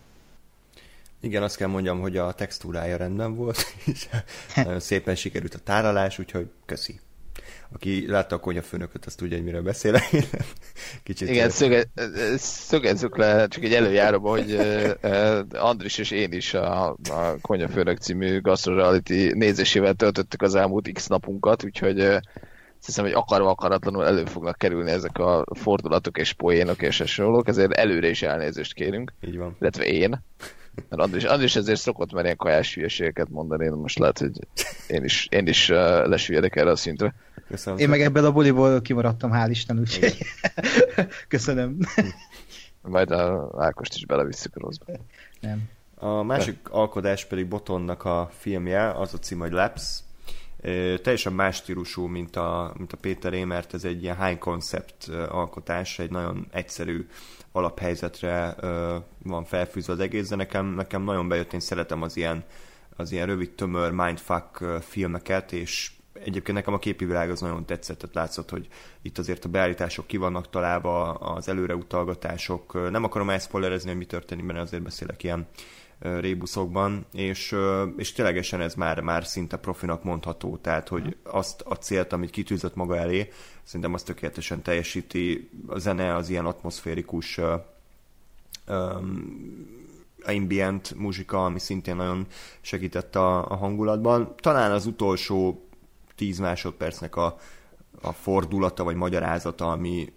Igen, 1.19 1.44
azt 1.44 1.57
kell 1.57 1.68
mondjam, 1.68 2.00
hogy 2.00 2.18
a 2.18 2.31
textúrája 2.31 2.98
rendben 2.98 3.36
volt, 3.36 3.57
és 3.86 4.07
nagyon 4.56 4.80
szépen 4.80 5.16
sikerült 5.16 5.54
a 5.54 5.60
tárolás, 5.63 6.19
úgyhogy 6.19 6.50
köszi 6.66 7.00
aki 7.74 8.08
látta 8.08 8.36
a 8.36 8.40
konyafőnököt, 8.40 9.06
azt 9.06 9.18
tudja, 9.18 9.36
hogy 9.36 9.46
miről 9.46 9.62
beszélek. 9.62 10.10
Kicsit 11.04 11.30
Igen, 11.30 11.50
szöge, 11.50 11.84
szögezzük 12.38 13.18
le 13.18 13.48
csak 13.48 13.64
egy 13.64 13.74
előjáróba, 13.74 14.30
hogy 14.30 14.60
Andris 15.52 15.98
és 15.98 16.12
én 16.12 16.31
is 16.31 16.54
a, 16.54 16.90
a 16.90 17.36
Konyafőnök 17.42 17.98
című 17.98 18.42
Reality 18.64 19.31
nézésével 19.34 19.94
töltöttük 19.94 20.42
az 20.42 20.56
elmúlt 20.56 20.92
x 20.94 21.08
napunkat, 21.08 21.64
úgyhogy 21.64 22.19
hiszem, 22.88 23.06
hogy 23.06 23.14
akarva 23.14 23.50
akaratlanul 23.50 24.06
elő 24.06 24.25
fognak 24.25 24.58
kerülni 24.58 24.92
ezek 24.92 25.18
a 25.18 25.46
fordulatok 25.60 26.18
és 26.18 26.34
poénok 26.34 26.81
és 26.81 26.98
hasonlók, 26.98 27.48
ezért 27.48 27.72
előre 27.72 28.10
is 28.10 28.22
elnézést 28.22 28.74
kérünk. 28.74 29.14
Így 29.22 29.38
van. 29.38 29.56
Illetve 29.60 29.86
én. 29.86 30.22
Mert 30.90 31.02
Andris, 31.02 31.24
Andris 31.24 31.56
ezért 31.56 31.80
szokott 31.80 32.12
már 32.12 32.24
ilyen 32.24 32.36
kajás 32.36 32.75
hülyeségeket 32.75 33.30
mondani, 33.30 33.66
én 33.66 33.72
most 33.72 34.00
lehet, 34.00 34.19
hogy 34.19 34.31
én 34.88 35.04
is, 35.04 35.28
én 35.31 35.48
is 35.48 35.69
uh, 35.69 35.78
lesüljedek 36.08 36.56
erre 36.56 36.72
a 36.72 36.75
szintre. 36.75 37.16
Köszönöm. 37.48 37.80
Én 37.80 37.90
meg 37.90 38.02
ebből 38.02 38.26
a 38.26 38.32
buliból 38.32 38.82
kimaradtam, 38.82 39.32
hál' 39.34 39.48
Isten, 39.50 39.80
úgyhogy 39.80 40.18
köszönöm. 41.28 41.78
Majd 42.82 43.12
a 43.12 43.56
Ákost 43.58 43.96
is 43.96 44.06
belevisszük 44.06 44.56
a 44.56 44.60
rosszba. 44.60 44.94
Nem. 45.40 45.70
A 45.96 46.24
másik 46.24 46.64
De. 46.64 46.70
alkodás 46.72 47.26
pedig 47.26 47.48
Botonnak 47.48 48.06
a 48.06 48.30
filmje, 48.38 48.92
az 48.92 49.14
a 49.14 49.18
cím, 49.18 49.40
hogy 49.40 49.52
Laps. 49.52 50.00
Teljesen 51.02 51.34
más 51.34 51.56
stílusú, 51.56 52.06
mint 52.06 52.36
a, 52.36 52.74
mint 52.78 52.94
a 52.94 52.98
Péteré, 52.98 53.44
mert 53.44 53.74
ez 53.74 53.84
egy 53.84 54.04
ilyen 54.04 54.26
high 54.26 54.40
concept 54.40 55.08
alkotás, 55.30 56.00
egy 56.00 56.10
nagyon 56.10 56.48
egyszerű 56.52 57.08
alaphelyzetre 57.52 58.56
van 59.24 59.44
felfűzve 59.46 59.94
az 59.94 60.00
egész, 60.00 60.30
de 60.30 60.36
nekem, 60.36 60.66
nekem 60.66 61.04
nagyon 61.04 61.28
bejött, 61.28 61.54
én 61.54 61.60
szeretem 61.60 62.02
az 62.02 62.18
ilyen, 62.18 62.44
az 62.96 63.12
ilyen 63.12 63.26
rövid, 63.26 63.52
tömör 63.52 63.92
mindfuck 63.92 64.64
filmeket, 64.82 65.52
és 65.52 65.92
egyébként 66.24 66.58
nekem 66.58 66.74
a 66.74 66.80
képi 66.80 67.06
világ 67.06 67.30
az 67.30 67.42
nagyon 67.42 67.66
tetszett, 67.66 67.97
tehát 67.97 68.16
látszott, 68.16 68.50
hogy 68.50 68.68
itt 69.02 69.18
azért 69.18 69.45
a 69.45 69.50
beállítások 69.50 70.07
ki 70.07 70.18
vannak 70.18 70.50
találva, 70.50 71.14
az 71.14 71.47
előreutalgatások, 71.50 72.90
nem 72.92 73.04
akarom 73.04 73.30
elszpoilerezni, 73.30 73.90
hogy 73.90 73.97
mi 73.97 74.06
történik 74.06 74.45
benne, 74.45 74.62
azért 74.62 74.83
beszélek 74.83 75.24
ilyen 75.24 75.47
rébuszokban, 76.00 77.06
és, 77.14 77.56
és 77.97 78.12
ténylegesen 78.12 78.62
ez 78.62 78.74
már, 78.74 79.00
már 79.00 79.26
szinte 79.26 79.57
profinak 79.57 80.04
mondható, 80.04 80.57
tehát 80.57 80.88
hogy 80.88 81.16
azt 81.24 81.62
a 81.62 81.76
célt, 81.76 82.14
amit 82.14 82.30
kitűzött 82.30 82.76
maga 82.76 82.97
elé, 82.97 83.31
szerintem 83.64 83.94
azt 83.94 84.06
tökéletesen 84.06 84.62
teljesíti, 84.62 85.50
a 85.68 85.80
zene 85.80 86.16
az 86.16 86.30
ilyen 86.30 86.45
atmoszférikus 86.45 87.40
um, 88.68 89.86
ambient 90.26 90.94
muzsika, 90.97 91.45
ami 91.45 91.59
szintén 91.59 91.95
nagyon 91.95 92.28
segített 92.62 93.16
a, 93.16 93.52
a 93.52 93.56
hangulatban. 93.56 94.36
Talán 94.36 94.71
az 94.71 94.86
utolsó 94.86 95.67
10 96.18 96.40
másodpercnek 96.40 97.16
a, 97.16 97.38
a 98.02 98.12
fordulata 98.12 98.83
vagy 98.83 98.95
magyarázata, 98.95 99.71
ami 99.71 100.14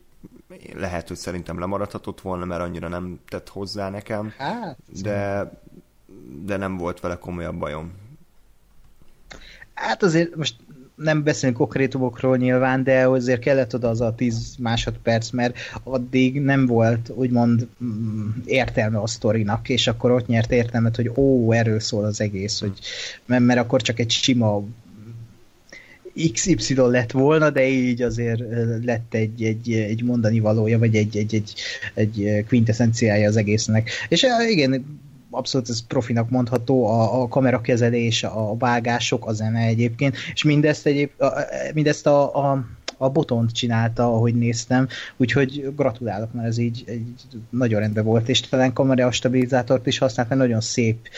lehet, 0.74 1.08
hogy 1.08 1.16
szerintem 1.16 1.58
lemaradhatott 1.58 2.20
volna, 2.20 2.44
mert 2.44 2.60
annyira 2.60 2.88
nem 2.88 3.20
tett 3.28 3.48
hozzá 3.48 3.90
nekem, 3.90 4.32
hát, 4.38 4.78
de, 5.02 5.50
de 6.42 6.56
nem 6.56 6.76
volt 6.76 7.00
vele 7.00 7.18
komolyabb 7.18 7.58
bajom. 7.58 7.92
Hát 9.74 10.02
azért 10.02 10.36
most 10.36 10.56
nem 10.94 11.22
beszélünk 11.22 11.56
konkrétumokról 11.56 12.36
nyilván, 12.36 12.82
de 12.82 13.08
azért 13.08 13.40
kellett 13.40 13.74
oda 13.74 13.88
az 13.88 14.00
a 14.00 14.14
10 14.14 14.56
másodperc, 14.58 15.30
mert 15.30 15.58
addig 15.82 16.40
nem 16.40 16.66
volt 16.66 17.10
úgymond 17.14 17.68
mm, 17.84 18.28
értelme 18.44 18.98
a 18.98 19.06
sztorinak, 19.06 19.68
és 19.68 19.86
akkor 19.86 20.10
ott 20.10 20.26
nyert 20.26 20.52
értelmet, 20.52 20.96
hogy 20.96 21.12
ó, 21.16 21.52
erről 21.52 21.80
szól 21.80 22.04
az 22.04 22.20
egész, 22.20 22.60
hogy, 22.60 22.78
mert, 23.26 23.44
mert 23.44 23.60
akkor 23.60 23.82
csak 23.82 23.98
egy 23.98 24.10
sima 24.10 24.62
XY 26.32 26.74
lett 26.74 27.10
volna, 27.10 27.50
de 27.50 27.68
így 27.68 28.02
azért 28.02 28.42
lett 28.84 29.14
egy, 29.14 29.42
egy, 29.42 29.72
egy 29.72 30.02
mondani 30.02 30.40
valója, 30.40 30.78
vagy 30.78 30.96
egy, 30.96 31.16
egy, 31.16 31.34
egy, 31.34 31.54
egy 31.94 32.44
quintessenciája 32.48 33.28
az 33.28 33.36
egésznek. 33.36 33.90
És 34.08 34.26
igen, 34.48 34.98
abszolút 35.30 35.68
ez 35.68 35.86
profinak 35.86 36.30
mondható, 36.30 36.86
a, 36.86 37.22
a 37.22 37.28
kamerakezelés, 37.28 38.22
a 38.22 38.56
vágások, 38.58 39.26
a 39.26 39.32
zene 39.32 39.60
egyébként, 39.60 40.16
és 40.32 40.42
mindezt, 40.42 40.86
egyéb, 40.86 41.10
a, 41.18 41.32
mindezt 41.74 42.06
a, 42.06 42.50
a, 42.50 42.64
a 42.96 43.08
botont 43.08 43.52
csinálta, 43.52 44.04
ahogy 44.04 44.34
néztem, 44.34 44.88
úgyhogy 45.16 45.72
gratulálok, 45.76 46.32
mert 46.32 46.48
ez 46.48 46.58
így, 46.58 46.84
így 46.88 47.40
nagyon 47.50 47.80
rendben 47.80 48.04
volt, 48.04 48.28
és 48.28 48.40
talán 48.40 48.72
kamera 48.72 49.10
stabilizátort 49.10 49.86
is 49.86 49.98
használt, 49.98 50.28
mert 50.28 50.40
nagyon 50.40 50.60
szép 50.60 51.08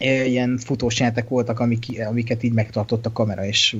ilyen 0.00 0.58
futósjátek 0.58 1.28
voltak, 1.28 1.60
amik, 1.60 1.84
amiket 2.08 2.42
így 2.42 2.52
megtartott 2.52 3.06
a 3.06 3.12
kamera, 3.12 3.44
és 3.44 3.76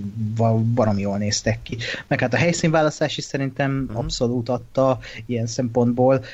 baromi 0.74 1.00
jól 1.00 1.18
néztek 1.18 1.62
ki. 1.62 1.76
Meg 2.06 2.20
hát 2.20 2.34
a 2.34 2.36
helyszínválasztás 2.36 3.16
is 3.16 3.24
szerintem 3.24 3.82
uh-huh. 3.82 4.04
abszolút 4.04 4.48
adta 4.48 4.98
ilyen 5.26 5.46
szempontból, 5.46 6.24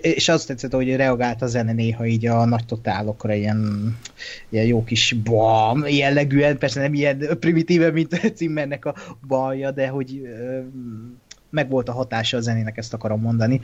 és 0.00 0.28
azt 0.28 0.46
tetszett, 0.46 0.72
hogy 0.72 0.96
reagált 0.96 1.42
a 1.42 1.46
zene 1.46 1.72
néha 1.72 2.06
így 2.06 2.26
a 2.26 2.44
nagy 2.44 2.64
totálokra, 2.64 3.34
ilyen, 3.34 3.96
ilyen 4.48 4.66
jó 4.66 4.84
kis 4.84 5.16
bam 5.24 5.86
jellegűen, 5.86 6.58
persze 6.58 6.80
nem 6.80 6.94
ilyen 6.94 7.26
primitíve, 7.40 7.90
mint 7.90 8.12
a 8.12 8.18
Zimmernek 8.36 8.84
a 8.84 8.94
balja, 9.26 9.70
de 9.70 9.88
hogy 9.88 10.20
meg 11.50 11.68
volt 11.68 11.88
a 11.88 11.92
hatása 11.92 12.36
a 12.36 12.40
zenének, 12.40 12.76
ezt 12.76 12.94
akarom 12.94 13.20
mondani. 13.20 13.60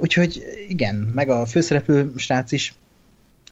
Úgyhogy 0.00 0.42
igen, 0.68 0.94
meg 1.14 1.28
a 1.28 1.46
főszereplő 1.46 2.12
srác 2.16 2.52
is 2.52 2.74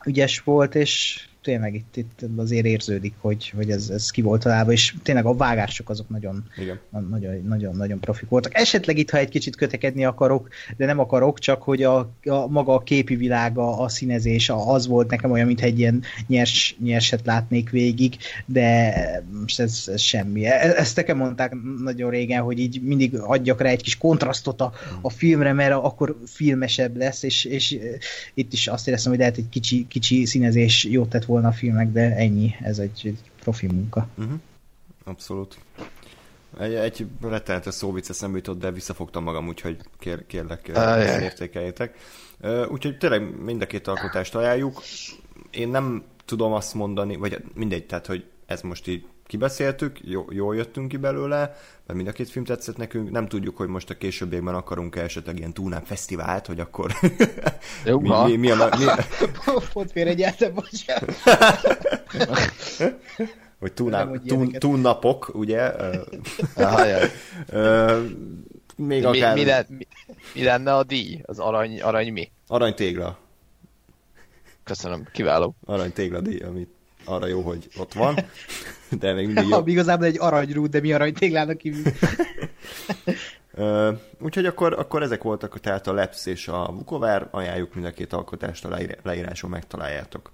ügyes 0.06 0.40
volt, 0.40 0.74
és 0.74 1.20
tényleg 1.46 1.74
itt, 1.74 1.96
itt 1.96 2.24
azért 2.36 2.66
érződik, 2.66 3.14
hogy, 3.20 3.52
hogy 3.56 3.70
ez, 3.70 3.88
ez 3.88 4.10
ki 4.10 4.22
volt 4.22 4.42
találva, 4.42 4.72
és 4.72 4.94
tényleg 5.02 5.24
a 5.24 5.34
vágások 5.34 5.88
azok 5.88 6.08
nagyon, 6.08 6.44
Igen. 6.60 6.80
nagyon, 7.08 7.42
nagyon, 7.48 7.76
nagyon 7.76 8.00
profik 8.00 8.28
voltak. 8.28 8.58
Esetleg 8.58 8.98
itt, 8.98 9.10
ha 9.10 9.18
egy 9.18 9.28
kicsit 9.28 9.56
kötekedni 9.56 10.04
akarok, 10.04 10.48
de 10.76 10.86
nem 10.86 10.98
akarok, 10.98 11.38
csak 11.38 11.62
hogy 11.62 11.82
a, 11.82 11.98
a 12.24 12.46
maga 12.48 12.74
a 12.74 12.78
képi 12.78 13.16
világa, 13.16 13.78
a 13.78 13.88
színezés, 13.88 14.50
az 14.54 14.86
volt 14.86 15.10
nekem 15.10 15.30
olyan, 15.30 15.46
mintha 15.46 15.66
egy 15.66 15.78
ilyen 15.78 16.02
nyers, 16.26 16.76
nyerset 16.82 17.20
látnék 17.24 17.70
végig, 17.70 18.16
de 18.46 18.94
most 19.40 19.60
ez, 19.60 19.84
ez 19.92 20.00
semmi. 20.00 20.46
E, 20.46 20.74
ezt 20.76 20.96
nekem 20.96 21.16
mondták 21.16 21.56
nagyon 21.82 22.10
régen, 22.10 22.42
hogy 22.42 22.58
így 22.58 22.82
mindig 22.82 23.14
adjak 23.18 23.60
rá 23.60 23.68
egy 23.68 23.82
kis 23.82 23.98
kontrasztot 23.98 24.60
a, 24.60 24.72
a 25.00 25.10
filmre, 25.10 25.52
mert 25.52 25.72
akkor 25.72 26.16
filmesebb 26.26 26.96
lesz, 26.96 27.22
és, 27.22 27.44
és 27.44 27.78
itt 28.34 28.52
is 28.52 28.66
azt 28.66 28.88
éreztem, 28.88 29.10
hogy 29.10 29.20
lehet 29.20 29.36
egy 29.36 29.48
kicsi, 29.48 29.86
kicsi 29.88 30.24
színezés 30.24 30.84
jót 30.84 31.08
tett 31.08 31.24
volna 31.24 31.35
volna 31.36 31.50
a 31.54 31.58
filmek, 31.58 31.92
de 31.92 32.14
ennyi, 32.14 32.54
ez 32.62 32.78
egy, 32.78 33.00
egy 33.04 33.18
profi 33.40 33.66
munka. 33.66 34.08
Uh-huh. 34.18 34.38
Abszolút. 35.04 35.58
Egy, 36.60 36.74
egy 36.74 37.06
rettenetes 37.20 37.74
szóvic 37.74 38.08
eszembe 38.08 38.36
jutott, 38.36 38.58
de 38.58 38.70
visszafogtam 38.70 39.22
magam, 39.22 39.48
úgyhogy 39.48 39.76
kér, 39.98 40.26
kérlek, 40.26 40.68
ezt 40.68 41.20
értékeljétek. 41.20 41.96
Úgyhogy 42.68 42.98
tényleg 42.98 43.42
mind 43.42 43.62
a 43.62 43.66
két 43.66 43.86
alkotást 43.86 44.34
ajánljuk. 44.34 44.82
Én 45.50 45.68
nem 45.68 46.02
tudom 46.24 46.52
azt 46.52 46.74
mondani, 46.74 47.16
vagy 47.16 47.44
mindegy, 47.54 47.86
tehát, 47.86 48.06
hogy 48.06 48.24
ez 48.46 48.60
most 48.60 48.86
így 48.86 49.06
kibeszéltük, 49.26 49.98
jó, 50.02 50.26
jól 50.30 50.56
jöttünk 50.56 50.88
ki 50.88 50.96
belőle, 50.96 51.38
mert 51.86 51.98
mind 51.98 52.08
a 52.08 52.12
két 52.12 52.30
film 52.30 52.44
tetszett 52.44 52.76
nekünk, 52.76 53.10
nem 53.10 53.28
tudjuk, 53.28 53.56
hogy 53.56 53.68
most 53.68 53.90
a 53.90 53.94
későbbiekben 53.94 54.54
akarunk-e 54.54 55.02
esetleg 55.02 55.38
ilyen 55.38 55.52
túlnám 55.52 55.84
fesztivált, 55.84 56.46
hogy 56.46 56.60
akkor 56.60 56.92
jó, 57.84 58.00
mi, 58.00 58.08
mi, 58.08 58.36
mi, 58.36 58.50
a, 58.50 58.68
mi... 58.78 58.84
Pont 59.72 59.92
félre 59.92 60.14
gyertem, 60.14 60.54
bocsánat. 60.54 61.14
hogy 63.60 63.72
túlnám, 63.72 64.22
tún, 64.26 64.50
túlnapok, 64.50 65.30
ugye? 65.34 65.72
még 68.76 69.00
mi, 69.00 69.04
akár... 69.04 69.34
Mi, 69.34 69.44
mi, 69.44 69.50
mi, 69.68 69.86
mi, 70.34 70.42
lenne 70.42 70.74
a 70.74 70.84
díj? 70.84 71.20
Az 71.24 71.38
arany, 71.38 71.80
arany 71.80 72.12
mi? 72.12 72.30
Arany 72.46 72.74
tégla. 72.74 73.18
Köszönöm, 74.64 75.08
kiváló. 75.12 75.54
Arany 75.64 75.92
tégla 75.92 76.20
díj, 76.20 76.38
amit 76.38 76.75
arra 77.06 77.26
jó, 77.26 77.40
hogy 77.40 77.68
ott 77.78 77.92
van. 77.92 78.14
De 79.00 79.12
még 79.12 79.26
mindig 79.26 79.48
jó. 79.48 79.62
Igazából 79.74 80.06
egy 80.06 80.16
aranyrút, 80.18 80.70
de 80.70 80.80
mi 80.80 80.92
aranytéglának 80.92 81.58
kívül. 81.58 81.82
Uh, 83.58 83.98
úgyhogy 84.20 84.46
akkor, 84.46 84.72
akkor 84.72 85.02
ezek 85.02 85.22
voltak 85.22 85.60
tehát 85.60 85.86
a 85.86 85.92
Leps 85.92 86.26
és 86.26 86.48
a 86.48 86.72
Vukovár, 86.72 87.28
ajánljuk 87.30 87.74
mind 87.74 87.86
a 87.86 87.90
két 87.90 88.12
alkotást 88.12 88.64
a 88.64 88.78
leíráson 89.02 89.50
megtaláljátok. 89.50 90.32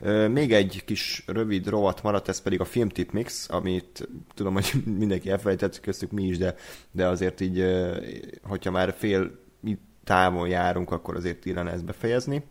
Uh, 0.00 0.28
még 0.28 0.52
egy 0.52 0.82
kis 0.84 1.22
rövid 1.26 1.68
rovat 1.68 2.02
maradt, 2.02 2.28
ez 2.28 2.42
pedig 2.42 2.60
a 2.60 2.64
Filmtip 2.64 3.12
Mix, 3.12 3.48
amit 3.50 4.08
tudom, 4.34 4.54
hogy 4.54 4.72
mindenki 4.98 5.30
elfelejtett, 5.30 5.80
köztük 5.80 6.10
mi 6.10 6.22
is, 6.22 6.38
de, 6.38 6.54
de 6.90 7.06
azért 7.06 7.40
így, 7.40 7.60
uh, 7.60 7.96
hogyha 8.42 8.70
már 8.70 8.94
fél 8.98 9.30
távon 10.08 10.48
járunk, 10.48 10.90
akkor 10.90 11.16
azért 11.16 11.44
illene 11.44 11.70
ezt 11.70 11.84
befejezni. 11.84 12.42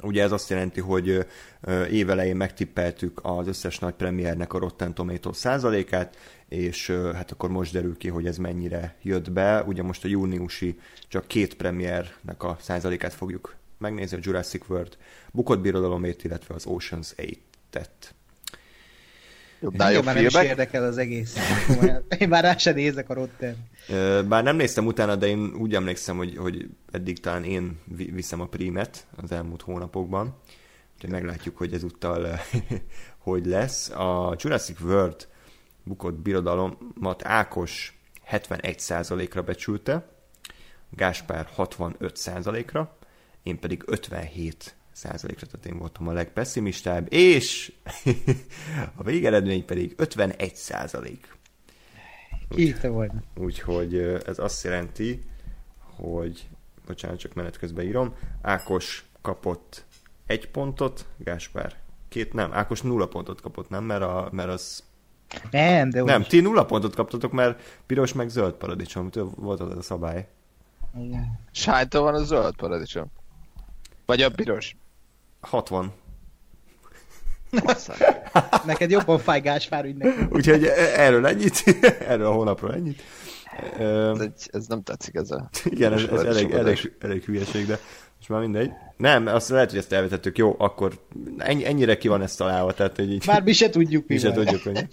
Ugye 0.00 0.22
ez 0.22 0.32
azt 0.32 0.50
jelenti, 0.50 0.80
hogy 0.80 1.26
évelején 1.90 2.36
megtippeltük 2.36 3.20
az 3.22 3.46
összes 3.46 3.78
nagy 3.78 3.94
premiernek 3.94 4.52
a 4.52 4.58
Rotten 4.58 4.94
Tomatoes 4.94 5.36
százalékát, 5.36 6.16
és 6.48 6.90
hát 6.90 7.30
akkor 7.30 7.50
most 7.50 7.72
derül 7.72 7.96
ki, 7.96 8.08
hogy 8.08 8.26
ez 8.26 8.36
mennyire 8.36 8.96
jött 9.02 9.30
be. 9.30 9.62
Ugye 9.62 9.82
most 9.82 10.04
a 10.04 10.08
júniusi 10.08 10.78
csak 11.08 11.26
két 11.26 11.54
premiernek 11.54 12.42
a 12.42 12.56
százalékát 12.60 13.14
fogjuk 13.14 13.56
megnézni, 13.78 14.16
a 14.16 14.20
Jurassic 14.22 14.68
World 14.68 14.96
bukott 15.32 15.60
birodalomét, 15.60 16.24
illetve 16.24 16.54
az 16.54 16.64
Ocean's 16.68 17.36
8-et. 17.76 18.14
Jobbnál 19.60 19.92
jobb 19.92 20.04
már 20.04 20.14
nem 20.14 20.24
is 20.24 20.34
érdekel 20.34 20.84
az 20.84 20.98
egész. 20.98 21.36
Én 22.18 22.28
már 22.28 22.42
rá 22.42 22.56
sem 22.56 22.74
nézek 22.74 23.10
a 23.10 23.14
Rotten. 23.14 23.56
Bár 24.28 24.42
nem 24.42 24.56
néztem 24.56 24.86
utána, 24.86 25.16
de 25.16 25.26
én 25.26 25.54
úgy 25.58 25.74
emlékszem, 25.74 26.16
hogy, 26.16 26.36
hogy 26.36 26.68
eddig 26.92 27.20
talán 27.20 27.44
én 27.44 27.78
viszem 27.94 28.40
a 28.40 28.46
prímet 28.46 29.06
az 29.22 29.32
elmúlt 29.32 29.62
hónapokban. 29.62 30.36
Úgyhogy 30.94 31.10
meglátjuk, 31.10 31.56
hogy 31.56 31.72
ezúttal 31.72 32.40
hogy 33.18 33.46
lesz. 33.46 33.90
A 33.90 34.36
Jurassic 34.38 34.80
World 34.80 35.28
bukott 35.82 36.14
birodalomat 36.14 37.24
Ákos 37.24 37.98
71%-ra 38.30 39.42
becsülte, 39.42 40.08
Gáspár 40.90 41.48
65%-ra, 41.56 42.96
én 43.42 43.58
pedig 43.58 43.82
57 43.86 44.75
százalékra, 44.96 45.46
tehát 45.46 45.66
én 45.66 45.78
voltam 45.78 46.08
a 46.08 46.12
legpesszimistább, 46.12 47.12
és 47.12 47.72
a 48.98 49.02
végeredmény 49.02 49.64
pedig 49.64 49.94
51 49.96 50.54
százalék. 50.54 51.36
Ki 52.48 52.72
te 52.72 52.88
volt? 52.88 53.12
Úgyhogy 53.34 53.94
ez 54.26 54.38
azt 54.38 54.64
jelenti, 54.64 55.22
hogy, 55.78 56.48
bocsánat, 56.86 57.18
csak 57.18 57.34
menet 57.34 57.58
közben 57.58 57.84
írom, 57.84 58.14
Ákos 58.42 59.04
kapott 59.20 59.84
egy 60.26 60.50
pontot, 60.50 61.06
Gáspár 61.16 61.76
két, 62.08 62.32
nem, 62.32 62.52
Ákos 62.52 62.82
nulla 62.82 63.08
pontot 63.08 63.40
kapott, 63.40 63.68
nem, 63.68 63.84
mert, 63.84 64.02
a, 64.02 64.28
mert 64.32 64.48
az 64.48 64.84
nem, 65.50 65.90
de 65.90 66.02
Nem, 66.02 66.22
ti 66.22 66.40
nulla 66.40 66.64
pontot 66.64 66.94
kaptatok, 66.94 67.32
mert 67.32 67.80
piros 67.86 68.12
meg 68.12 68.28
zöld 68.28 68.54
paradicsom, 68.54 69.10
volt 69.34 69.60
az 69.60 69.76
a 69.76 69.82
szabály. 69.82 70.28
Igen. 70.98 71.38
Sánytól 71.50 72.02
van 72.02 72.14
a 72.14 72.24
zöld 72.24 72.54
paradicsom. 72.54 73.06
Vagy 74.06 74.22
a 74.22 74.30
piros. 74.30 74.76
60. 75.46 75.92
Neked 78.64 78.90
jobban 78.90 79.18
fáj 79.18 79.40
Gáspár 79.40 79.84
ügynek. 79.84 80.14
Úgyhogy 80.30 80.64
erről 80.96 81.26
ennyit, 81.26 81.64
erről 82.08 82.26
a 82.26 82.32
hónapról 82.32 82.74
ennyit. 82.74 83.02
Ez, 83.78 84.20
egy, 84.20 84.48
ez 84.52 84.66
nem 84.66 84.82
tetszik 84.82 85.14
ez 85.14 85.30
a... 85.30 85.50
Igen, 85.64 85.92
ez, 85.92 86.02
ez 86.02 86.22
elég, 86.22 86.50
elég, 86.50 86.92
elég 87.00 87.24
hülyeség, 87.24 87.66
de 87.66 87.78
most 88.16 88.28
már 88.28 88.40
mindegy. 88.40 88.70
Nem, 88.96 89.26
azt 89.26 89.48
lehet, 89.48 89.70
hogy 89.70 89.78
ezt 89.78 89.92
elvetettük. 89.92 90.38
Jó, 90.38 90.54
akkor 90.58 90.92
ennyi, 91.38 91.66
ennyire 91.66 91.96
ki 91.96 92.08
van 92.08 92.22
ezt 92.22 92.38
találva, 92.38 92.72
tehát 92.72 92.96
hogy 92.96 93.12
így... 93.12 93.26
Már 93.26 93.42
mi 93.42 93.52
se 93.52 93.70
tudjuk, 93.70 94.06
mi, 94.06 94.14
mi 94.14 94.20
se 94.20 94.32
tudjuk, 94.32 94.62
hogy 94.62 94.86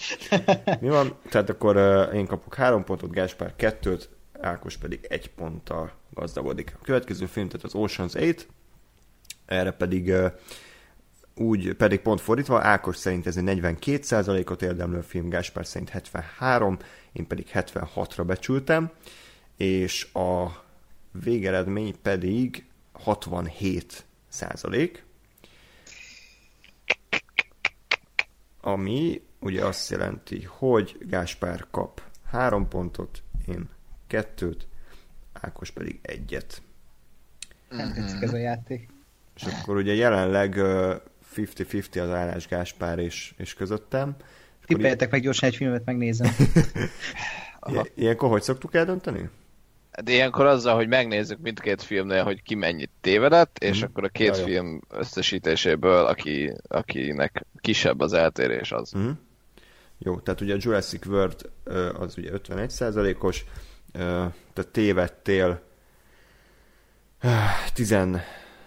mi 0.79 0.89
van. 0.89 1.15
Tehát 1.29 1.49
akkor 1.49 1.75
uh, 1.75 2.15
én 2.15 2.25
kapok 2.25 2.55
három 2.55 2.83
pontot, 2.83 3.11
Gáspár 3.11 3.53
kettőt, 3.55 4.09
Ákos 4.41 4.77
pedig 4.77 5.05
egy 5.09 5.29
ponttal 5.29 5.91
gazdagodik. 6.13 6.73
A 6.79 6.83
következő 6.83 7.25
film, 7.25 7.47
tehát 7.47 7.65
az 7.65 7.73
Ocean's 7.75 8.19
8, 8.19 8.45
erre 9.45 9.71
pedig 9.71 10.13
úgy 11.35 11.73
pedig 11.73 11.99
pont 11.99 12.21
fordítva, 12.21 12.61
Ákos 12.61 12.97
szerint 12.97 13.27
ez 13.27 13.37
egy 13.37 13.43
42%-ot 13.47 14.61
érdemlő 14.61 15.01
film, 15.01 15.29
Gáspár 15.29 15.65
szerint 15.65 15.89
73, 15.89 16.77
én 17.11 17.27
pedig 17.27 17.47
76-ra 17.53 18.23
becsültem, 18.25 18.91
és 19.57 20.13
a 20.13 20.63
végeredmény 21.11 21.95
pedig 22.01 22.65
67 22.91 24.05
százalék, 24.27 25.03
ami 28.61 29.21
ugye 29.39 29.65
azt 29.65 29.89
jelenti, 29.89 30.43
hogy 30.47 30.97
Gáspár 31.01 31.67
kap 31.71 32.01
3 32.25 32.67
pontot, 32.67 33.23
én 33.47 33.69
kettőt, 34.07 34.67
Ákos 35.33 35.71
pedig 35.71 35.99
egyet. 36.01 36.61
Nem 37.69 37.93
tetszik 37.93 38.21
ez 38.21 38.33
a 38.33 38.37
játék. 38.37 38.92
És 39.35 39.43
akkor 39.43 39.75
ugye 39.75 39.93
jelenleg 39.93 40.55
50-50 41.35 42.01
az 42.01 42.09
állás 42.09 42.47
Gáspár 42.47 42.99
és, 42.99 43.33
és 43.37 43.53
közöttem. 43.53 44.15
Tippeljetek 44.65 45.11
meg 45.11 45.21
gyorsan 45.21 45.49
egy 45.49 45.55
filmet, 45.55 45.85
megnézem. 45.85 46.31
Ilyenkor 47.95 48.29
hogy 48.29 48.41
szoktuk 48.41 48.75
eldönteni? 48.75 49.29
De 50.03 50.11
ilyenkor 50.11 50.45
azzal, 50.45 50.75
hogy 50.75 50.87
megnézzük 50.87 51.39
mindkét 51.39 51.81
filmnél, 51.81 52.23
hogy 52.23 52.43
ki 52.43 52.55
mennyit 52.55 52.89
tévedett, 53.01 53.57
és 53.57 53.79
mm. 53.79 53.83
akkor 53.83 54.03
a 54.03 54.09
két 54.09 54.35
Jaj, 54.35 54.43
film 54.43 54.81
összesítéséből, 54.89 56.05
aki, 56.05 56.53
akinek 56.67 57.45
kisebb 57.59 57.99
az 57.99 58.13
eltérés 58.13 58.71
az. 58.71 58.91
Mm. 58.97 59.09
Jó, 59.97 60.19
tehát 60.19 60.41
ugye 60.41 60.53
a 60.53 60.57
Jurassic 60.59 61.05
World 61.05 61.49
az 61.99 62.17
ugye 62.17 62.29
51%-os, 62.33 63.43
tehát 64.53 64.67
tévedtél 64.71 65.61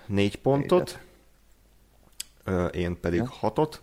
14 0.06 0.36
pontot, 0.36 1.00
én 2.72 3.00
pedig 3.00 3.22
6-ot. 3.40 3.74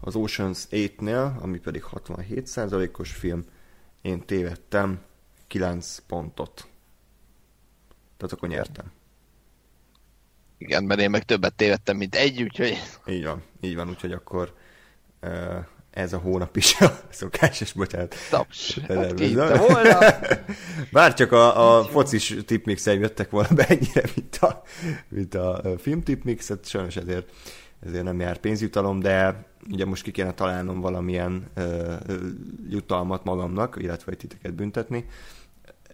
Az 0.00 0.14
Ocean's 0.16 0.58
8-nél, 0.70 1.40
ami 1.40 1.58
pedig 1.58 1.84
67%-os 1.92 3.12
film, 3.12 3.44
én 4.02 4.24
tévedtem 4.24 5.00
9 5.46 5.98
pontot. 5.98 6.68
Tehát 8.16 8.34
akkor 8.34 8.48
nyertem. 8.48 8.92
Igen, 10.58 10.84
mert 10.84 11.00
én 11.00 11.10
meg 11.10 11.24
többet 11.24 11.54
tévedtem, 11.54 11.96
mint 11.96 12.14
egy, 12.14 12.42
úgyhogy... 12.42 12.76
Így 13.06 13.24
van, 13.24 13.42
így 13.60 13.74
van, 13.74 13.88
úgyhogy 13.88 14.12
akkor 14.12 14.54
ez 16.00 16.12
a 16.12 16.18
hónap 16.18 16.56
is 16.56 16.80
a 16.80 17.00
szokásos, 17.10 17.72
bocsánat. 17.72 18.14
Taps, 18.30 18.78
hát 18.78 19.18
volna. 19.58 19.98
Bár 20.92 21.14
csak 21.14 21.32
a, 21.32 21.78
a 21.78 21.84
focis 21.84 22.36
tipmixel 22.46 22.94
jöttek 22.94 23.30
volna 23.30 23.54
be 23.54 23.66
ennyire, 23.66 24.02
mint 24.14 24.36
a, 24.36 24.62
mint 25.08 25.34
a 25.34 25.62
film 25.78 26.02
tipmixet, 26.02 26.68
sajnos 26.68 26.96
ezért, 26.96 27.30
ezért 27.86 28.04
nem 28.04 28.20
jár 28.20 28.38
pénzjutalom, 28.38 29.00
de 29.00 29.46
ugye 29.70 29.84
most 29.84 30.02
ki 30.02 30.10
kéne 30.10 30.34
találnom 30.34 30.80
valamilyen 30.80 31.46
uh, 31.56 31.94
jutalmat 32.68 33.24
magamnak, 33.24 33.76
illetve 33.78 34.14
titeket 34.14 34.54
büntetni. 34.54 35.06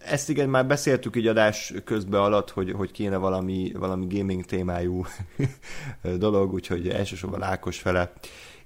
Ezt 0.05 0.29
igen, 0.29 0.49
már 0.49 0.67
beszéltük 0.67 1.15
így 1.15 1.27
adás 1.27 1.73
közben 1.83 2.21
alatt, 2.21 2.49
hogy, 2.49 2.71
hogy 2.71 2.91
kéne 2.91 3.17
valami, 3.17 3.71
valami 3.75 4.07
gaming 4.17 4.45
témájú 4.45 5.05
dolog, 6.17 6.53
úgyhogy 6.53 6.89
elsősorban 6.89 7.43
Ákos 7.43 7.79
fele 7.79 8.13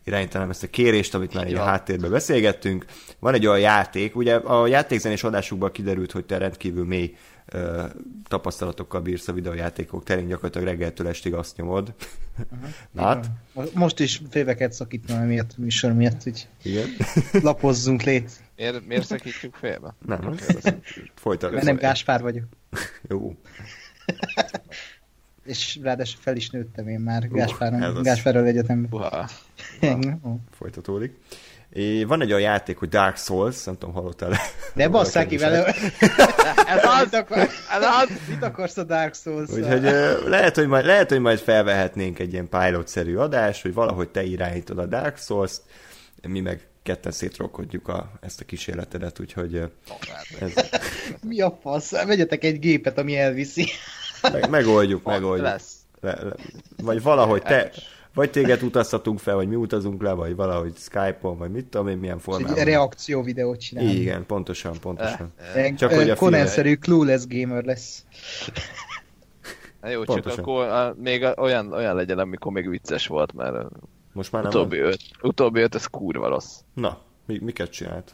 irányítanám 0.03 0.49
ezt 0.49 0.63
a 0.63 0.67
kérést, 0.67 1.13
amit 1.15 1.33
már 1.33 1.47
így 1.47 1.53
a 1.53 1.63
háttérben 1.63 2.11
beszélgettünk. 2.11 2.85
Van 3.19 3.33
egy 3.33 3.47
olyan 3.47 3.59
játék, 3.59 4.15
ugye 4.15 4.35
a 4.35 4.67
játékzenés 4.67 5.23
adásukban 5.23 5.71
kiderült, 5.71 6.11
hogy 6.11 6.25
te 6.25 6.37
rendkívül 6.37 6.85
mély 6.85 7.15
ö, 7.45 7.83
tapasztalatokkal 8.27 9.01
bírsz 9.01 9.27
a 9.27 9.33
videójátékok 9.33 10.03
terén, 10.03 10.27
gyakorlatilag 10.27 10.67
reggeltől 10.67 11.07
estig 11.07 11.33
azt 11.33 11.57
nyomod. 11.57 11.93
Uh-huh. 12.37 12.69
Hát? 12.97 13.29
Most 13.73 13.99
is 13.99 14.21
félveket 14.29 14.73
szakítom 14.73 15.19
miatt, 15.19 15.57
műsor 15.57 15.93
miatt, 15.93 16.23
hogy 16.23 16.47
Igen. 16.63 16.87
lapozzunk 17.43 18.03
lét. 18.03 18.31
Miért, 18.55 18.87
miért 18.87 19.05
szakítjuk 19.05 19.55
félbe? 19.55 19.95
Nem, 20.05 20.35
folytatjuk. 21.15 21.51
Mert 21.51 21.65
nem 21.65 21.75
Gáspár 21.75 22.21
vagyok. 22.21 22.43
Jó 23.09 23.35
és 25.43 25.79
ráadásul 25.83 26.19
fel 26.21 26.35
is 26.35 26.49
nőttem 26.49 26.87
én 26.87 26.99
már 26.99 27.23
uh, 27.23 27.31
Gáspáron, 27.31 28.03
Gáspárral 28.03 28.45
egyetemben. 28.45 29.01
Uh, 29.81 30.09
Folytatódik. 30.57 31.15
É, 31.73 32.03
van 32.03 32.21
egy 32.21 32.29
olyan 32.29 32.41
játék, 32.41 32.77
hogy 32.77 32.89
Dark 32.89 33.17
Souls, 33.17 33.63
nem 33.63 33.77
tudom, 33.77 33.95
hallottál 33.95 34.37
De 34.73 34.89
basszák 34.97 35.27
ki 35.27 35.37
vele. 35.37 35.65
ez 36.67 36.83
az, 36.83 37.13
ez 37.13 37.83
az, 37.83 38.09
mit 38.29 38.43
akarsz 38.43 38.77
a 38.77 38.83
Dark 38.83 39.15
souls 39.15 39.49
Úgyhogy 39.49 39.81
lehet 40.25 40.55
hogy, 40.55 40.67
majd, 40.67 40.85
lehet, 40.85 41.09
hogy 41.09 41.19
majd 41.19 41.39
felvehetnénk 41.39 42.19
egy 42.19 42.33
ilyen 42.33 42.49
pilot-szerű 42.49 43.15
adást, 43.15 43.61
hogy 43.61 43.73
valahogy 43.73 44.09
te 44.09 44.23
irányítod 44.23 44.77
a 44.77 44.85
Dark 44.85 45.17
Souls-t, 45.17 45.61
mi 46.27 46.39
meg 46.39 46.67
ketten 46.83 47.11
szétrokkodjuk 47.11 47.87
a, 47.87 48.11
ezt 48.21 48.41
a 48.41 48.45
kísérletedet, 48.45 49.19
úgyhogy... 49.19 49.61
Ez... 50.39 50.53
Mi 51.21 51.41
a 51.41 51.57
fasz? 51.61 51.91
Vegyetek 52.05 52.43
egy 52.43 52.59
gépet, 52.59 52.97
ami 52.97 53.17
elviszi. 53.17 53.67
Meg, 54.21 54.49
megoldjuk, 54.49 55.03
megoldjuk. 55.15 55.47
Lesz. 55.47 55.75
Le, 56.01 56.17
le, 56.23 56.33
vagy 56.83 57.01
valahogy 57.01 57.41
te, 57.41 57.71
vagy 58.13 58.31
téged 58.31 58.63
utaztatunk 58.63 59.19
fel, 59.19 59.35
vagy 59.35 59.47
mi 59.47 59.55
utazunk 59.55 60.01
le, 60.01 60.11
vagy 60.11 60.35
valahogy 60.35 60.73
Skype-on, 60.75 61.37
vagy 61.37 61.51
mit 61.51 61.65
tudom 61.65 61.87
én, 61.87 61.97
milyen 61.97 62.19
formában. 62.19 62.57
Egy 62.57 62.63
reakció 62.63 63.21
videót 63.23 63.59
csinálni. 63.59 63.91
Igen, 63.91 64.25
pontosan, 64.25 64.79
pontosan. 64.79 65.33
Csak 65.75 65.93
hogy 65.93 66.09
a 66.09 66.15
Conan-szerű 66.15 66.75
clueless 66.75 67.23
gamer 67.27 67.63
lesz. 67.63 68.05
Na 69.81 69.89
jó, 69.89 70.03
Pontosan. 70.03 70.31
csak 70.31 70.47
akkor 70.47 70.67
a, 70.67 70.95
még 70.97 71.23
a, 71.23 71.33
olyan, 71.37 71.73
olyan 71.73 71.95
legyen, 71.95 72.19
amikor 72.19 72.51
még 72.51 72.69
vicces 72.69 73.07
volt, 73.07 73.33
mert 73.33 73.67
most 74.13 74.31
már 74.31 74.43
nem 74.43 74.51
utóbbi 74.51 74.77
öt, 74.77 75.01
utóbbi 75.21 75.61
öt, 75.61 75.75
ez 75.75 75.85
kurva 75.85 76.27
rossz. 76.27 76.59
Na, 76.73 77.01
mi, 77.25 77.39
miket 77.41 77.69
csinált? 77.71 78.13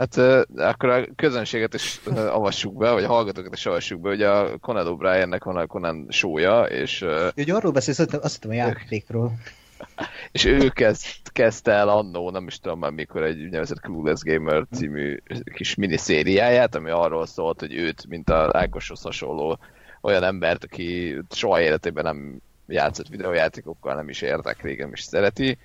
Hát 0.00 0.16
uh, 0.16 0.42
akkor 0.56 0.88
a 0.88 1.06
közönséget 1.16 1.74
is 1.74 2.00
uh, 2.06 2.34
avassuk 2.34 2.76
be, 2.76 2.90
vagy 2.90 3.04
a 3.04 3.08
hallgatókat 3.08 3.54
is 3.54 3.66
avassuk 3.66 4.00
be, 4.00 4.08
hogy 4.08 4.22
a 4.22 4.58
Conan 4.58 4.86
O'Briennek 4.86 5.40
van 5.44 5.56
a 5.56 5.66
Conan 5.66 6.06
sója, 6.08 6.62
és... 6.62 7.02
Uh, 7.02 7.54
arról 7.54 7.72
beszélsz, 7.72 7.98
azt 7.98 8.34
hittem 8.34 8.50
a 8.50 8.54
játékról. 8.54 9.32
és 10.32 10.44
ő 10.44 10.68
kezd, 10.68 11.06
kezdte 11.32 11.72
el 11.72 11.88
annó, 11.88 12.30
nem 12.30 12.46
is 12.46 12.58
tudom 12.58 12.78
már 12.78 12.90
mikor, 12.90 13.22
egy 13.22 13.42
úgynevezett 13.42 13.80
Clueless 13.80 14.20
Gamer 14.22 14.66
című 14.72 15.22
kis 15.54 15.74
miniszériáját, 15.74 16.74
ami 16.74 16.90
arról 16.90 17.26
szólt, 17.26 17.60
hogy 17.60 17.74
őt, 17.74 18.06
mint 18.08 18.30
a 18.30 18.50
Ákoshoz 18.52 19.02
hasonló 19.02 19.58
olyan 20.00 20.22
embert, 20.22 20.64
aki 20.64 21.18
soha 21.30 21.60
életében 21.60 22.04
nem 22.04 22.40
játszott 22.66 23.08
videójátékokkal, 23.08 23.94
nem 23.94 24.08
is 24.08 24.22
érdekli, 24.22 24.74
nem 24.74 24.92
is 24.92 25.02
szereti, 25.02 25.58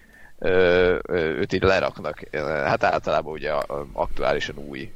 őt 1.09 1.53
így 1.53 1.63
leraknak, 1.63 2.19
hát 2.41 2.83
általában 2.83 3.33
ugye 3.33 3.51
aktuálisan 3.93 4.57
új 4.57 4.91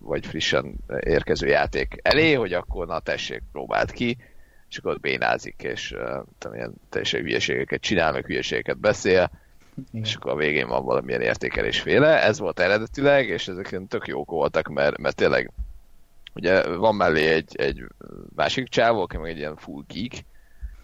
vagy 0.00 0.26
frissen 0.26 0.74
érkező 1.00 1.46
játék 1.46 1.98
elé, 2.02 2.32
hogy 2.32 2.52
akkor 2.52 2.86
na 2.86 3.00
tessék, 3.00 3.42
próbált 3.52 3.90
ki, 3.90 4.16
és 4.68 4.78
akkor 4.78 5.00
bénázik, 5.00 5.62
és 5.62 5.94
tudom, 6.38 6.56
ilyen 6.56 6.74
teljesen 6.88 7.20
hülyeségeket 7.20 7.80
csinál, 7.80 8.12
meg 8.12 8.26
hülyeségeket 8.26 8.78
beszél, 8.78 9.30
Igen. 9.92 10.04
és 10.04 10.14
akkor 10.14 10.30
a 10.30 10.36
végén 10.36 10.68
van 10.68 10.84
valamilyen 10.84 11.20
értékelésféle. 11.20 12.22
Ez 12.22 12.38
volt 12.38 12.60
eredetileg, 12.60 13.28
és 13.28 13.48
ezek 13.48 13.80
tök 13.88 14.06
jók 14.06 14.30
voltak, 14.30 14.68
mert, 14.68 14.98
mert 14.98 15.16
tényleg 15.16 15.50
ugye 16.34 16.76
van 16.76 16.94
mellé 16.94 17.28
egy, 17.28 17.56
egy 17.56 17.84
másik 18.34 18.68
csávó, 18.68 19.02
aki 19.02 19.16
meg 19.16 19.30
egy 19.30 19.38
ilyen 19.38 19.56
full 19.56 19.82
geek, 19.88 20.24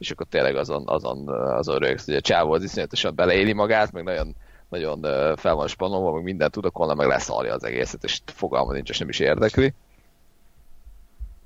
és 0.01 0.11
akkor 0.11 0.27
tényleg 0.27 0.57
azon, 0.57 0.83
azon, 0.87 1.29
azon 1.29 1.79
rögsz, 1.79 2.05
hogy 2.05 2.15
a 2.15 2.21
csávó 2.21 2.53
az 2.53 2.63
iszonyatosan 2.63 3.15
beleéli 3.15 3.53
magát, 3.53 3.93
meg 3.93 4.05
nagyon, 4.05 4.35
nagyon 4.69 5.03
fel 5.37 5.55
van 5.55 5.67
spanolva, 5.67 6.13
meg 6.13 6.23
mindent 6.23 6.53
tud, 6.53 6.65
akkor 6.65 6.97
meg 6.97 7.07
leszarja 7.07 7.55
az 7.55 7.65
egészet, 7.65 8.05
és 8.05 8.21
fogalma 8.25 8.73
nincs, 8.73 8.91
és 8.91 8.99
nem 8.99 9.09
is 9.09 9.19
érdekli. 9.19 9.75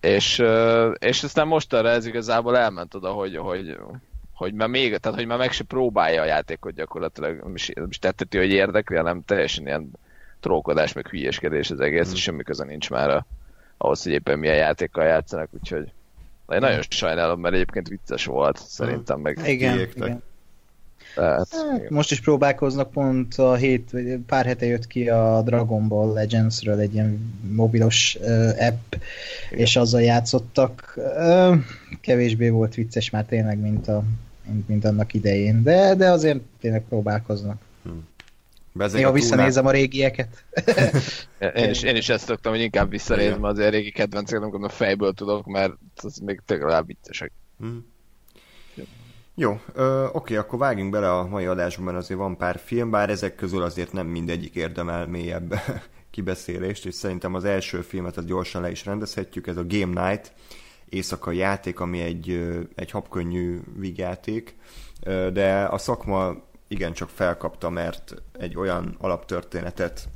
És, 0.01 0.43
és 0.99 1.23
aztán 1.23 1.47
mostanra 1.47 1.89
ez 1.89 2.07
igazából 2.07 2.57
elment 2.57 2.95
oda, 2.95 3.11
hogy, 3.11 3.37
hogy, 3.37 3.77
hogy 4.35 4.55
már 4.55 4.69
még, 4.69 4.97
tehát 4.97 5.19
hogy 5.19 5.27
már 5.27 5.39
meg 5.39 5.53
se 5.53 5.65
próbálja 5.65 6.23
a 6.23 6.27
játékot 6.27 6.75
gyakorlatilag, 6.75 7.43
nem 7.43 7.55
is, 7.55 7.69
nem 7.69 7.87
is 7.89 7.99
tetteti, 7.99 8.39
hogy 8.39 8.51
érdekli, 8.51 8.97
hanem 8.97 9.25
teljesen 9.25 9.67
ilyen 9.67 9.91
trókodás, 10.41 10.93
meg 10.93 11.09
hülyéskedés 11.09 11.71
az 11.71 11.81
egész, 11.81 12.11
mm. 12.11 12.13
és 12.13 12.23
semmi 12.23 12.43
köze 12.43 12.65
nincs 12.65 12.91
már 12.91 13.11
a, 13.11 13.27
ahhoz, 13.77 14.03
hogy 14.03 14.13
éppen 14.13 14.39
milyen 14.39 14.57
játékkal 14.57 15.05
játszanak, 15.05 15.49
úgyhogy 15.53 15.93
én 16.53 16.59
nagyon 16.61 16.83
sajnálom, 16.89 17.41
mert 17.41 17.55
egyébként 17.55 17.89
vicces 17.89 18.25
volt, 18.25 18.59
szerintem 18.59 19.21
meg 19.21 19.41
igen, 19.47 19.79
igen. 19.79 20.23
Tehát, 21.15 21.49
hát, 21.51 21.91
most 21.91 22.11
is 22.11 22.21
próbálkoznak, 22.21 22.91
pont 22.91 23.35
a 23.35 23.55
hét, 23.55 23.91
vagy 23.91 24.19
pár 24.27 24.45
hete 24.45 24.67
jött 24.67 24.87
ki 24.87 25.09
a 25.09 25.43
Dragon 25.45 25.89
Ball 25.89 26.13
Legends-ről 26.13 26.79
egy 26.79 26.95
ilyen 26.95 27.41
mobilos 27.51 28.19
uh, 28.21 28.49
app, 28.59 28.95
Igen. 29.51 29.65
és 29.65 29.77
azzal 29.77 30.03
játszottak. 30.03 30.95
Uh, 30.97 31.57
kevésbé 32.01 32.49
volt 32.49 32.75
vicces 32.75 33.11
már 33.11 33.25
tényleg, 33.25 33.59
mint, 33.59 33.89
a, 33.89 34.03
mint, 34.47 34.69
mint 34.69 34.85
annak 34.85 35.15
idején, 35.15 35.63
de, 35.63 35.95
de 35.95 36.11
azért 36.11 36.41
tényleg 36.61 36.85
próbálkoznak. 36.89 37.57
Hmm. 37.83 38.07
Néha 38.75 39.13
visszanézem 39.13 39.67
a 39.67 39.71
régieket. 39.71 40.45
én, 41.55 41.71
is, 41.71 41.83
én 41.83 41.97
is 41.97 42.09
ezt 42.09 42.25
szoktam, 42.25 42.53
hogy 42.53 42.61
inkább 42.61 42.91
visszanézem 42.91 43.45
az 43.45 43.61
régi 43.61 43.91
kedvenceket, 43.91 44.43
amikor 44.43 44.65
a 44.65 44.69
fejből 44.69 45.13
tudok, 45.13 45.47
mert 45.47 45.73
az 46.03 46.19
még 46.19 46.41
legalább 46.47 46.87
viccesek. 46.87 47.33
Hmm. 47.59 47.93
Jó, 49.35 49.61
ö, 49.73 50.07
oké, 50.13 50.37
akkor 50.37 50.59
vágjunk 50.59 50.91
bele 50.91 51.13
a 51.13 51.27
mai 51.27 51.47
adásban, 51.47 51.95
azért 51.95 52.21
van 52.21 52.37
pár 52.37 52.61
film, 52.65 52.91
bár 52.91 53.11
ezek 53.11 53.35
közül 53.35 53.63
azért 53.63 53.93
nem 53.93 54.07
mindegyik 54.07 54.55
érdemel 54.55 55.07
mélyebb 55.07 55.55
kibeszélést, 56.11 56.87
és 56.87 56.95
szerintem 56.95 57.35
az 57.35 57.45
első 57.45 57.81
filmet 57.81 58.17
az 58.17 58.25
gyorsan 58.25 58.63
le 58.63 58.71
is 58.71 58.85
rendezhetjük, 58.85 59.47
ez 59.47 59.57
a 59.57 59.67
Game 59.67 60.09
Night, 60.09 60.33
éjszakai 60.89 61.37
játék, 61.37 61.81
ami 61.81 62.01
egy, 62.01 62.49
egy 62.75 62.91
habkönnyű 62.91 63.61
vígjáték, 63.77 64.57
de 65.33 65.65
a 65.71 65.79
szakma 65.79 66.35
igencsak 66.69 67.09
felkapta, 67.09 67.71
mert 67.71 68.15
egy 68.39 68.57
olyan 68.57 68.97
alaptörténetet 68.99 70.09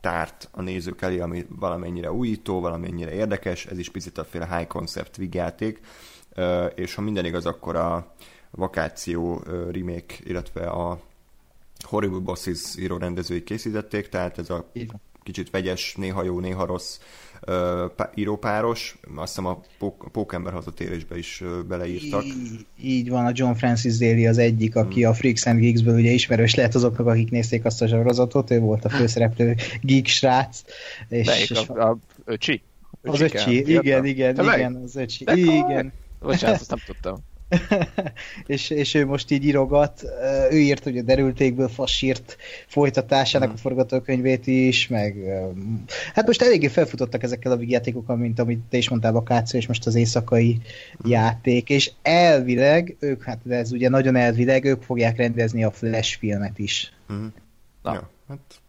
tárt 0.00 0.48
a 0.52 0.62
nézők 0.62 1.02
elé, 1.02 1.18
ami 1.18 1.46
valamennyire 1.48 2.12
újító, 2.12 2.60
valamennyire 2.60 3.12
érdekes, 3.12 3.66
ez 3.66 3.78
is 3.78 3.90
picit 3.90 4.18
a 4.18 4.24
féle 4.24 4.56
high 4.56 4.66
concept 4.68 5.16
vígjáték, 5.16 5.80
és 6.74 6.94
ha 6.94 7.02
minden 7.02 7.24
igaz, 7.24 7.46
akkor 7.46 7.76
a 7.76 8.14
vakáció 8.50 9.42
remake, 9.70 10.14
illetve 10.24 10.66
a 10.66 11.00
Horrible 11.80 12.18
Bosses 12.18 12.76
író 12.76 12.96
rendezői 12.96 13.42
készítették, 13.42 14.08
tehát 14.08 14.38
ez 14.38 14.50
a 14.50 14.70
kicsit 15.22 15.50
vegyes, 15.50 15.94
néha 15.96 16.22
jó, 16.22 16.40
néha 16.40 16.66
rossz 16.66 16.98
írópáros, 18.14 18.96
azt 19.14 19.28
hiszem 19.36 19.46
a 19.46 19.60
Pókember 20.12 20.52
hazatérésbe 20.52 21.18
is 21.18 21.42
beleírtak. 21.68 22.24
Így, 22.24 22.66
így 22.82 23.10
van, 23.10 23.26
a 23.26 23.30
John 23.34 23.52
Francis 23.52 23.98
Daly 23.98 24.26
az 24.26 24.38
egyik, 24.38 24.76
aki 24.76 25.00
hmm. 25.00 25.10
a 25.10 25.14
Freaks 25.14 25.46
and 25.46 25.60
Geeks-ből 25.60 25.94
ugye 25.94 26.10
ismerős 26.10 26.54
lehet 26.54 26.74
azoknak, 26.74 27.06
akik 27.06 27.30
nézték 27.30 27.64
azt 27.64 27.82
a 27.82 27.88
sorozatot, 27.88 28.50
ő 28.50 28.60
volt 28.60 28.84
a 28.84 28.88
főszereplő 28.88 29.54
geek 29.82 30.06
srác. 30.06 30.62
És, 31.08 31.40
és 31.50 31.50
a, 31.50 31.90
a 31.90 31.98
öcsi? 32.24 32.62
Az 33.02 33.20
öcsi, 33.20 33.56
igen, 33.56 33.82
igen, 33.82 34.04
igen, 34.04 34.54
igen, 34.54 34.74
az 34.84 34.96
öcsi, 34.96 35.24
igen. 35.34 35.92
Bocsánat, 36.20 36.60
azt 36.60 36.70
nem 36.70 36.82
tudtam. 36.86 37.16
és, 38.46 38.70
és 38.70 38.94
ő 38.94 39.06
most 39.06 39.30
így 39.30 39.44
írogat, 39.44 40.02
ő 40.50 40.58
írt 40.58 40.82
hogy 40.82 40.98
a 40.98 41.02
Derültékből 41.02 41.68
fasírt 41.68 42.36
folytatásának 42.66 43.52
a 43.52 43.56
forgatókönyvét 43.56 44.46
is, 44.46 44.88
meg 44.88 45.16
hát 46.14 46.26
most 46.26 46.42
eléggé 46.42 46.68
felfutottak 46.68 47.22
ezekkel 47.22 47.52
a 47.52 47.56
vígjátékokkal, 47.56 48.16
mint 48.16 48.38
amit 48.38 48.64
te 48.68 48.76
is 48.76 48.88
mondtál, 48.88 49.16
a 49.16 49.22
Káció, 49.22 49.58
és 49.58 49.66
most 49.66 49.86
az 49.86 49.94
éjszakai 49.94 50.60
játék, 51.04 51.70
és 51.70 51.90
elvileg, 52.02 52.96
ők, 52.98 53.22
hát 53.22 53.40
ez 53.48 53.72
ugye 53.72 53.88
nagyon 53.88 54.16
elvileg, 54.16 54.64
ők 54.64 54.82
fogják 54.82 55.16
rendezni 55.16 55.64
a 55.64 55.70
Flash 55.70 56.18
filmet 56.18 56.58
is. 56.58 56.92
Mm. 57.12 57.26
Na. 57.82 57.92
Ja, 57.92 58.10
hát 58.28 58.60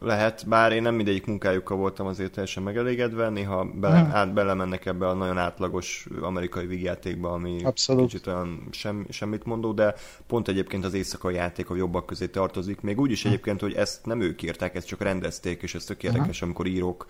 lehet, 0.00 0.48
bár 0.48 0.72
én 0.72 0.82
nem 0.82 0.94
mindegyik 0.94 1.26
munkájukkal 1.26 1.76
voltam 1.76 2.06
azért 2.06 2.32
teljesen 2.32 2.62
megelégedve, 2.62 3.28
néha 3.28 3.64
bele, 3.64 4.08
át, 4.12 4.32
belemennek 4.32 4.86
ebbe 4.86 5.08
a 5.08 5.14
nagyon 5.14 5.38
átlagos 5.38 6.06
amerikai 6.20 6.66
vígjátékba, 6.66 7.32
ami 7.32 7.64
Abszolút. 7.64 8.04
kicsit 8.04 8.26
olyan 8.26 8.68
sem, 8.70 9.06
semmit 9.08 9.44
mondó, 9.44 9.72
de 9.72 9.94
pont 10.26 10.48
egyébként 10.48 10.84
az 10.84 10.94
éjszakai 10.94 11.34
játék 11.34 11.70
a 11.70 11.76
jobbak 11.76 12.06
közé 12.06 12.26
tartozik. 12.26 12.80
Még 12.80 13.00
úgy 13.00 13.10
is 13.10 13.22
hm. 13.22 13.28
egyébként, 13.28 13.60
hogy 13.60 13.74
ezt 13.74 14.06
nem 14.06 14.20
ők 14.20 14.42
írták, 14.42 14.74
ezt 14.74 14.86
csak 14.86 15.02
rendezték, 15.02 15.62
és 15.62 15.74
ez 15.74 15.84
tök 15.84 16.02
érdekes, 16.02 16.36
Aha. 16.36 16.44
amikor 16.44 16.66
írók 16.66 17.06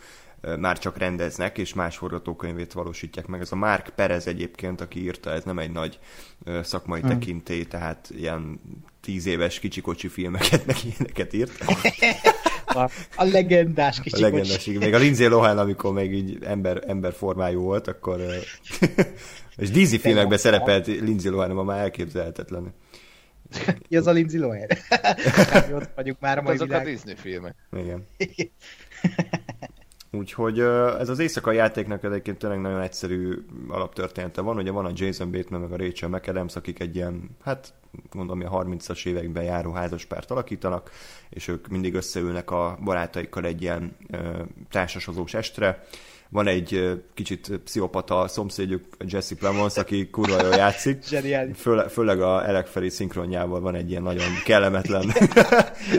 már 0.59 0.79
csak 0.79 0.99
rendeznek, 0.99 1.59
és 1.59 1.75
más 1.75 1.97
forgatókönyvét 1.97 2.73
valósítják 2.73 3.27
meg. 3.27 3.41
Ez 3.41 3.53
a 3.53 3.57
Mark 3.57 3.93
Perez 3.95 4.27
egyébként, 4.27 4.81
aki 4.81 5.03
írta, 5.03 5.31
ez 5.31 5.45
nem 5.45 5.59
egy 5.59 5.71
nagy 5.71 5.99
szakmai 6.63 7.01
hmm. 7.01 7.09
tekintély, 7.09 7.65
tehát 7.65 8.11
ilyen 8.17 8.61
tíz 9.01 9.27
éves 9.27 9.59
kicsikocsi 9.59 10.09
filmeket, 10.09 10.67
meg 10.67 10.77
ilyeneket 10.85 11.33
írt. 11.33 11.53
A, 12.75 12.91
a 13.17 13.25
legendás 13.25 14.01
kicsikocsi. 14.01 14.25
A 14.25 14.27
legendás, 14.27 14.65
még 14.67 14.95
a 14.95 14.99
Lindsay 14.99 15.27
Lohan, 15.27 15.59
amikor 15.59 15.93
még 15.93 16.13
így 16.13 16.39
ember, 16.45 16.83
emberformájú 16.87 17.61
volt, 17.61 17.89
akkor 17.89 18.21
és 19.57 19.71
Disney 19.71 19.99
filmekben 19.99 20.39
szerepelt 20.39 20.87
Lindsay 20.87 21.31
Lohan, 21.31 21.51
ma 21.51 21.63
már 21.63 21.81
elképzelhetetlen. 21.81 22.75
Ki 23.89 23.97
az 23.97 24.07
a 24.07 24.11
Lindsay 24.11 24.39
Lohan? 24.41 24.67
ott 25.75 25.91
vagyunk 25.95 26.21
már 26.21 26.39
a 26.39 26.43
mai 26.43 26.55
Azok 26.55 26.67
világ. 26.67 26.87
a 26.87 26.91
Disney 26.91 27.15
filmek. 27.15 27.55
Igen. 27.73 28.07
Úgyhogy 30.13 30.61
ez 30.99 31.09
az 31.09 31.19
éjszakai 31.19 31.57
játéknak 31.57 32.05
egyébként 32.05 32.39
tényleg 32.39 32.61
nagyon 32.61 32.81
egyszerű 32.81 33.47
alaptörténete 33.69 34.41
van. 34.41 34.57
Ugye 34.57 34.71
van 34.71 34.85
a 34.85 34.93
Jason 34.95 35.31
Bateman 35.31 35.61
meg 35.61 35.73
a 35.73 35.77
Rachel 35.77 36.09
McAdams, 36.09 36.57
akik 36.57 36.81
egy 36.81 36.95
ilyen, 36.95 37.37
hát 37.43 37.73
mondom, 38.15 38.41
a 38.41 38.65
30-as 38.65 39.07
években 39.07 39.43
járó 39.43 39.73
házaspárt 39.73 40.31
alakítanak, 40.31 40.91
és 41.29 41.49
ők 41.49 41.69
mindig 41.69 41.95
összeülnek 41.95 42.51
a 42.51 42.79
barátaikkal 42.85 43.45
egy 43.45 43.63
ilyen 43.63 43.97
társasozós 44.71 45.35
estre, 45.35 45.87
van 46.33 46.47
egy 46.47 47.01
kicsit 47.15 47.61
pszichopata 47.65 48.29
szomszédjuk, 48.29 48.85
Jesse 48.99 49.35
Plemons, 49.35 49.77
aki 49.77 50.09
kurva 50.11 50.43
jól 50.43 50.55
játszik. 50.55 51.03
Föle, 51.55 51.89
főleg 51.89 52.21
a 52.21 52.49
Elek 52.49 52.69
szinkronjával 52.89 53.61
van 53.61 53.75
egy 53.75 53.91
ilyen 53.91 54.03
nagyon 54.03 54.29
kellemetlen 54.45 55.13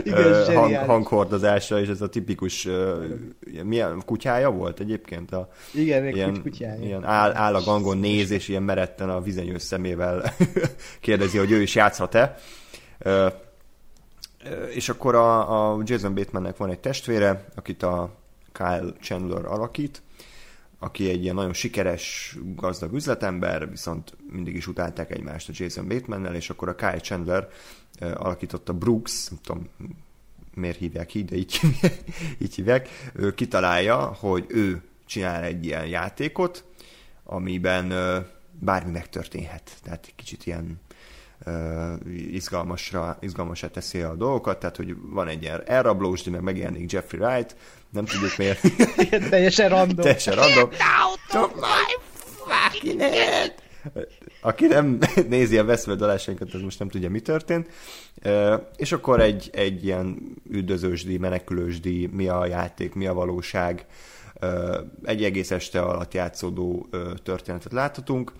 Igen, 0.04 0.44
hang, 0.54 0.74
hanghordozása, 0.74 1.80
és 1.80 1.88
ez 1.88 2.00
a 2.00 2.08
tipikus 2.08 2.68
milyen 3.62 4.02
kutyája 4.06 4.50
volt 4.50 4.80
egyébként? 4.80 5.32
A, 5.32 5.48
Igen, 5.74 6.08
ilyen, 6.08 6.42
kutyája. 6.42 6.84
Ilyen 6.84 7.04
áll, 7.04 7.32
áll 7.32 7.54
a 7.54 7.62
gangon 7.62 7.98
néz, 7.98 8.30
és 8.30 8.48
ilyen 8.48 8.62
meretten 8.62 9.10
a 9.10 9.20
vizenyős 9.20 9.62
szemével 9.62 10.34
kérdezi, 11.00 11.38
hogy 11.38 11.50
ő 11.50 11.62
is 11.62 11.74
játszhat-e. 11.74 12.38
És 14.74 14.88
akkor 14.88 15.14
a, 15.14 15.72
a 15.72 15.82
Jason 15.84 16.14
Batemannek 16.14 16.56
van 16.56 16.70
egy 16.70 16.78
testvére, 16.78 17.44
akit 17.54 17.82
a 17.82 18.10
Kyle 18.52 18.92
Chandler 19.00 19.44
alakít, 19.44 20.02
aki 20.82 21.08
egy 21.10 21.22
ilyen 21.22 21.34
nagyon 21.34 21.52
sikeres, 21.52 22.36
gazdag 22.54 22.92
üzletember, 22.92 23.70
viszont 23.70 24.16
mindig 24.32 24.54
is 24.54 24.66
utálták 24.66 25.10
egymást 25.10 25.48
a 25.48 25.52
Jason 25.54 25.88
Bateman-nel, 25.88 26.34
és 26.34 26.50
akkor 26.50 26.68
a 26.68 26.74
Kyle 26.74 27.00
Chandler 27.00 27.48
alakította 28.00 28.72
Brooks, 28.72 29.28
nem 29.28 29.38
tudom, 29.42 29.68
miért 30.54 30.78
hívják 30.78 31.14
így, 31.14 31.24
de 31.24 31.36
így, 31.36 31.60
így 32.42 32.54
hívják, 32.54 32.88
ő 33.14 33.34
kitalálja, 33.34 33.96
hogy 33.96 34.44
ő 34.48 34.82
csinál 35.06 35.42
egy 35.42 35.64
ilyen 35.64 35.86
játékot, 35.86 36.64
amiben 37.24 37.92
bármi 38.58 38.90
megtörténhet. 38.90 39.70
Tehát 39.82 40.12
kicsit 40.16 40.46
ilyen 40.46 40.80
izgalmasra, 42.30 43.16
izgalmasra 43.20 43.70
teszi 43.70 44.00
a 44.00 44.14
dolgokat, 44.14 44.58
tehát 44.58 44.76
hogy 44.76 44.96
van 45.02 45.28
egy 45.28 45.42
ilyen 45.42 45.62
elrablós, 45.66 46.22
de 46.22 46.30
meg 46.30 46.42
megjelenik 46.42 46.92
Jeffrey 46.92 47.20
Wright, 47.20 47.56
nem 47.90 48.04
tudjuk 48.04 48.36
miért. 48.36 48.60
teljesen 49.30 49.68
random. 49.68 49.96
teljesen 49.96 50.34
random. 50.34 50.68
Took 51.28 51.54
my 51.54 51.96
fucking 52.46 53.00
head! 53.00 53.54
Aki 54.40 54.66
nem 54.66 54.98
nézi 55.28 55.58
a 55.58 55.64
veszvedalásainkat, 55.64 56.54
az 56.54 56.60
most 56.60 56.78
nem 56.78 56.88
tudja, 56.88 57.10
mi 57.10 57.20
történt. 57.20 57.68
És 58.76 58.92
akkor 58.92 59.20
egy, 59.20 59.50
egy 59.52 59.84
ilyen 59.84 60.36
üldözősdi, 60.50 61.18
menekülősdi, 61.18 62.06
mi 62.12 62.28
a 62.28 62.46
játék, 62.46 62.94
mi 62.94 63.06
a 63.06 63.14
valóság, 63.14 63.86
egy 65.02 65.24
egész 65.24 65.50
este 65.50 65.80
alatt 65.80 66.14
játszódó 66.14 66.88
történetet 67.22 67.72
láthatunk. 67.72 68.32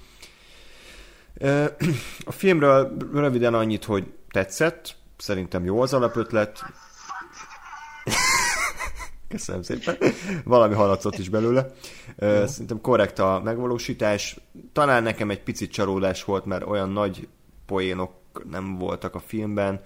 A 2.25 2.33
filmről 2.33 2.97
röviden 3.13 3.55
annyit, 3.55 3.85
hogy 3.85 4.13
tetszett, 4.31 4.97
szerintem 5.17 5.65
jó 5.65 5.81
az 5.81 5.95
alapötlet. 5.95 6.65
Köszönöm 9.29 9.63
szépen. 9.63 9.97
Valami 10.45 10.75
haladszott 10.75 11.19
is 11.19 11.29
belőle. 11.29 11.71
Szerintem 12.19 12.81
korrekt 12.81 13.19
a 13.19 13.41
megvalósítás. 13.45 14.37
Talán 14.73 15.03
nekem 15.03 15.31
egy 15.31 15.43
picit 15.43 15.73
csalódás 15.73 16.25
volt, 16.25 16.45
mert 16.45 16.67
olyan 16.67 16.91
nagy 16.91 17.29
poénok 17.67 18.13
nem 18.51 18.79
voltak 18.79 19.15
a 19.15 19.21
filmben 19.21 19.81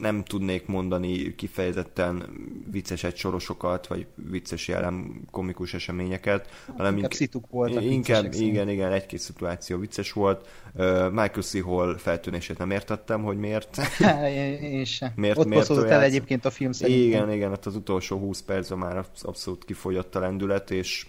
nem 0.00 0.24
tudnék 0.24 0.66
mondani 0.66 1.34
kifejezetten 1.34 2.28
vicces 2.70 3.04
egysorosokat, 3.04 3.86
vagy 3.86 4.06
vicces 4.14 4.68
jelen 4.68 5.20
komikus 5.30 5.74
eseményeket, 5.74 6.48
hát, 6.66 6.76
hanem 6.76 6.94
inkább 6.96 7.12
szituk 7.12 7.50
voltak 7.50 7.82
Inkább, 7.82 8.32
igen, 8.32 8.68
igen, 8.68 8.92
egy-két 8.92 9.18
szituáció 9.18 9.78
vicces 9.78 10.12
volt. 10.12 10.48
Uh, 10.74 11.10
Michael 11.10 11.42
C. 11.42 11.62
Hall 11.62 11.96
feltűnését 11.96 12.58
nem 12.58 12.70
értettem, 12.70 13.22
hogy 13.22 13.36
miért. 13.36 13.78
én, 14.26 14.54
én 14.54 14.84
sem. 14.84 15.12
Miért, 15.16 15.38
Ott 15.38 15.46
miért 15.46 15.70
el 15.70 16.02
egyébként 16.02 16.44
a 16.44 16.50
film 16.50 16.72
szerintem. 16.72 17.06
Igen, 17.06 17.32
igen, 17.32 17.52
ott 17.52 17.66
az 17.66 17.76
utolsó 17.76 18.18
20 18.18 18.42
percben 18.42 18.78
már 18.78 19.04
abszolút 19.22 19.64
kifogyott 19.64 20.14
a 20.14 20.20
lendület, 20.20 20.70
és 20.70 21.06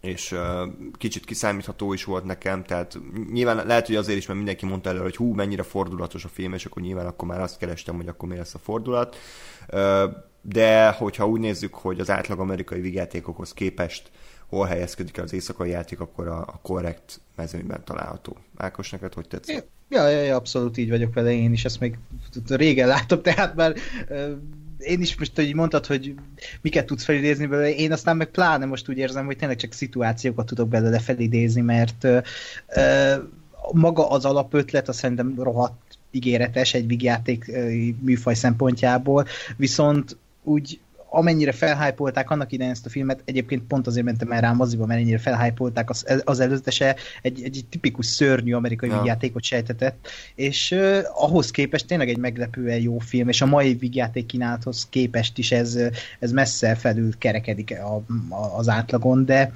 és 0.00 0.34
kicsit 0.92 1.24
kiszámítható 1.24 1.92
is 1.92 2.04
volt 2.04 2.24
nekem, 2.24 2.64
tehát 2.64 2.98
nyilván 3.32 3.66
lehet, 3.66 3.86
hogy 3.86 3.96
azért 3.96 4.18
is, 4.18 4.26
mert 4.26 4.38
mindenki 4.38 4.66
mondta 4.66 4.88
előre, 4.88 5.04
hogy 5.04 5.16
hú, 5.16 5.32
mennyire 5.32 5.62
fordulatos 5.62 6.24
a 6.24 6.28
film, 6.28 6.52
és 6.52 6.64
akkor 6.64 6.82
nyilván 6.82 7.06
akkor 7.06 7.28
már 7.28 7.40
azt 7.40 7.58
kerestem, 7.58 7.96
hogy 7.96 8.08
akkor 8.08 8.28
mi 8.28 8.36
lesz 8.36 8.54
a 8.54 8.58
fordulat. 8.58 9.16
De 10.42 10.90
hogyha 10.90 11.28
úgy 11.28 11.40
nézzük, 11.40 11.74
hogy 11.74 12.00
az 12.00 12.10
átlag 12.10 12.38
amerikai 12.38 12.80
vigyátékokhoz 12.80 13.52
képest 13.52 14.10
hol 14.48 14.66
helyezkedik 14.66 15.16
el 15.16 15.24
az 15.24 15.32
éjszakai 15.32 15.70
játék, 15.70 16.00
akkor 16.00 16.28
a, 16.28 16.40
a 16.40 16.58
korrekt 16.62 17.20
mezőnyben 17.36 17.84
található. 17.84 18.36
Ákos, 18.56 18.90
neked 18.90 19.14
hogy 19.14 19.28
tetszett? 19.28 19.68
Ja, 19.88 20.08
ja, 20.08 20.22
ja, 20.22 20.36
abszolút 20.36 20.76
így 20.76 20.88
vagyok 20.88 21.14
vele, 21.14 21.32
én 21.32 21.52
is 21.52 21.64
ezt 21.64 21.80
még 21.80 21.98
régen 22.48 22.88
látom, 22.96 23.22
tehát 23.22 23.54
már 23.54 23.74
én 24.78 25.00
is 25.00 25.16
most, 25.16 25.32
hogy 25.34 25.54
mondtad, 25.54 25.86
hogy 25.86 26.14
miket 26.60 26.86
tudsz 26.86 27.04
felidézni 27.04 27.46
belőle, 27.46 27.74
én 27.74 27.92
aztán 27.92 28.16
meg 28.16 28.30
pláne 28.30 28.64
most 28.64 28.88
úgy 28.88 28.98
érzem, 28.98 29.26
hogy 29.26 29.36
tényleg 29.36 29.56
csak 29.56 29.72
szituációkat 29.72 30.46
tudok 30.46 30.68
belőle 30.68 30.98
felidézni, 30.98 31.60
mert 31.60 32.04
ö, 32.04 32.18
ö, 32.66 33.14
maga 33.72 34.10
az 34.10 34.24
alapötlet, 34.24 34.88
azt 34.88 34.98
szerintem 34.98 35.34
rohadt 35.38 35.98
ígéretes 36.10 36.74
egy 36.74 36.86
vígjáték 36.86 37.50
műfaj 38.00 38.34
szempontjából, 38.34 39.26
viszont 39.56 40.16
úgy 40.42 40.80
amennyire 41.10 41.52
felhájpolták 41.52 42.30
annak 42.30 42.52
idején 42.52 42.72
ezt 42.72 42.86
a 42.86 42.88
filmet, 42.88 43.22
egyébként 43.24 43.62
pont 43.62 43.86
azért 43.86 44.04
mentem 44.04 44.32
el 44.32 44.40
rá 44.40 44.52
moziba, 44.52 44.86
mert 44.86 45.00
ennyire 45.00 45.18
felhájpolták 45.18 45.90
az, 45.90 46.22
az 46.24 46.40
előzetese, 46.40 46.96
egy, 47.22 47.42
egy 47.42 47.64
tipikus 47.70 48.06
szörnyű 48.06 48.52
amerikai 48.52 48.88
ja. 48.88 49.02
játékot 49.04 49.42
sejtetett, 49.42 50.08
és 50.34 50.70
uh, 50.70 50.98
ahhoz 51.14 51.50
képest 51.50 51.86
tényleg 51.86 52.08
egy 52.08 52.18
meglepően 52.18 52.80
jó 52.80 52.98
film, 52.98 53.28
és 53.28 53.40
a 53.40 53.46
mai 53.46 53.74
vígjáték 53.74 54.26
kínálathoz 54.26 54.86
képest 54.90 55.38
is 55.38 55.52
ez, 55.52 55.78
ez 56.18 56.32
messze 56.32 56.74
felül 56.74 57.18
kerekedik 57.18 57.76
a, 57.80 57.94
a, 58.34 58.58
az 58.58 58.68
átlagon, 58.68 59.24
de 59.24 59.52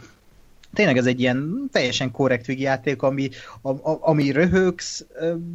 tényleg 0.74 0.96
ez 0.96 1.06
egy 1.06 1.20
ilyen 1.20 1.68
teljesen 1.72 2.10
korrekt 2.10 2.46
játék, 2.46 3.02
ami, 3.02 3.28
a, 3.62 3.70
a, 3.70 3.98
ami 4.00 4.30
röhögsz, 4.30 5.06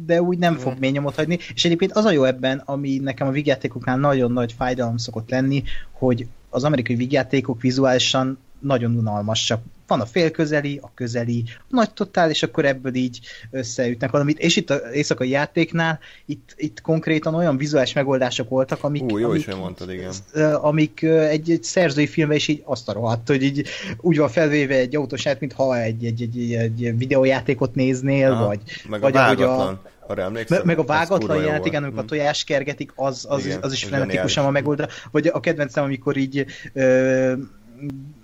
de 0.06 0.22
úgy 0.22 0.38
nem 0.38 0.56
fog 0.56 0.78
mély 0.78 0.90
nyomot 0.90 1.14
hagyni. 1.14 1.38
És 1.54 1.64
egyébként 1.64 1.92
az 1.92 2.04
a 2.04 2.10
jó 2.10 2.24
ebben, 2.24 2.62
ami 2.64 2.98
nekem 2.98 3.26
a 3.26 3.30
vígjátékoknál 3.30 3.96
nagyon 3.96 4.32
nagy 4.32 4.52
fájdalom 4.52 4.96
szokott 4.96 5.30
lenni, 5.30 5.62
hogy 5.92 6.26
az 6.50 6.64
amerikai 6.64 6.96
vígjátékok 6.96 7.60
vizuálisan 7.60 8.38
nagyon 8.58 8.96
unalmasak 8.96 9.62
van 9.88 10.00
a 10.00 10.06
félközeli, 10.06 10.78
a 10.82 10.90
közeli, 10.94 11.44
a 11.56 11.62
nagy 11.68 11.92
totál, 11.92 12.30
és 12.30 12.42
akkor 12.42 12.64
ebből 12.64 12.94
így 12.94 13.20
összeütnek 13.50 14.10
valamit. 14.10 14.38
És 14.38 14.56
itt 14.56 14.70
az 14.70 14.80
éjszakai 14.92 15.28
játéknál, 15.28 15.98
itt, 16.26 16.54
itt 16.56 16.80
konkrétan 16.80 17.34
olyan 17.34 17.56
vizuális 17.56 17.92
megoldások 17.92 18.48
voltak, 18.48 18.84
amik, 18.84 19.02
Ú, 19.02 19.18
jó 19.18 19.28
amik, 19.28 19.46
is 19.46 19.54
mondtad, 19.54 19.90
igen. 19.92 20.12
amik 20.54 21.02
egy, 21.02 21.50
egy 21.50 21.62
szerzői 21.62 22.06
filmben 22.06 22.36
is 22.36 22.48
így 22.48 22.62
azt 22.64 22.88
a 22.88 22.92
rohadt, 22.92 23.28
hogy 23.28 23.42
így 23.42 23.68
úgy 24.00 24.18
van 24.18 24.28
felvéve 24.28 24.74
egy 24.74 24.96
autósát, 24.96 25.40
mintha 25.40 25.78
egy, 25.78 26.04
egy, 26.04 26.22
egy, 26.22 26.52
egy, 26.52 26.84
egy 26.84 26.98
videójátékot 26.98 27.74
néznél, 27.74 28.30
Aha, 28.30 28.46
vagy, 28.46 28.60
meg 28.88 29.00
vagy 29.00 29.16
a 29.16 29.24
ahogy 29.24 29.36
vágatlan. 29.38 29.80
Arra 30.06 30.22
emlékszem? 30.22 30.56
Me- 30.56 30.66
meg 30.66 30.78
a 30.78 30.84
vágatlan 30.84 31.42
volt. 31.42 31.66
igen, 31.66 31.82
amikor 31.82 31.98
a 31.98 32.02
Hm. 32.02 32.08
tojás 32.08 32.44
kergetik, 32.44 32.92
az, 32.94 33.26
az, 33.28 33.44
Igen, 33.46 33.58
az 33.62 33.72
is 33.72 33.84
frenetikusan 33.84 34.44
van 34.44 34.52
megoldva. 34.52 34.86
Vagy 35.10 35.26
a 35.26 35.40
kedvencem, 35.40 35.84
amikor 35.84 36.16
így 36.16 36.46
ö, 36.72 37.32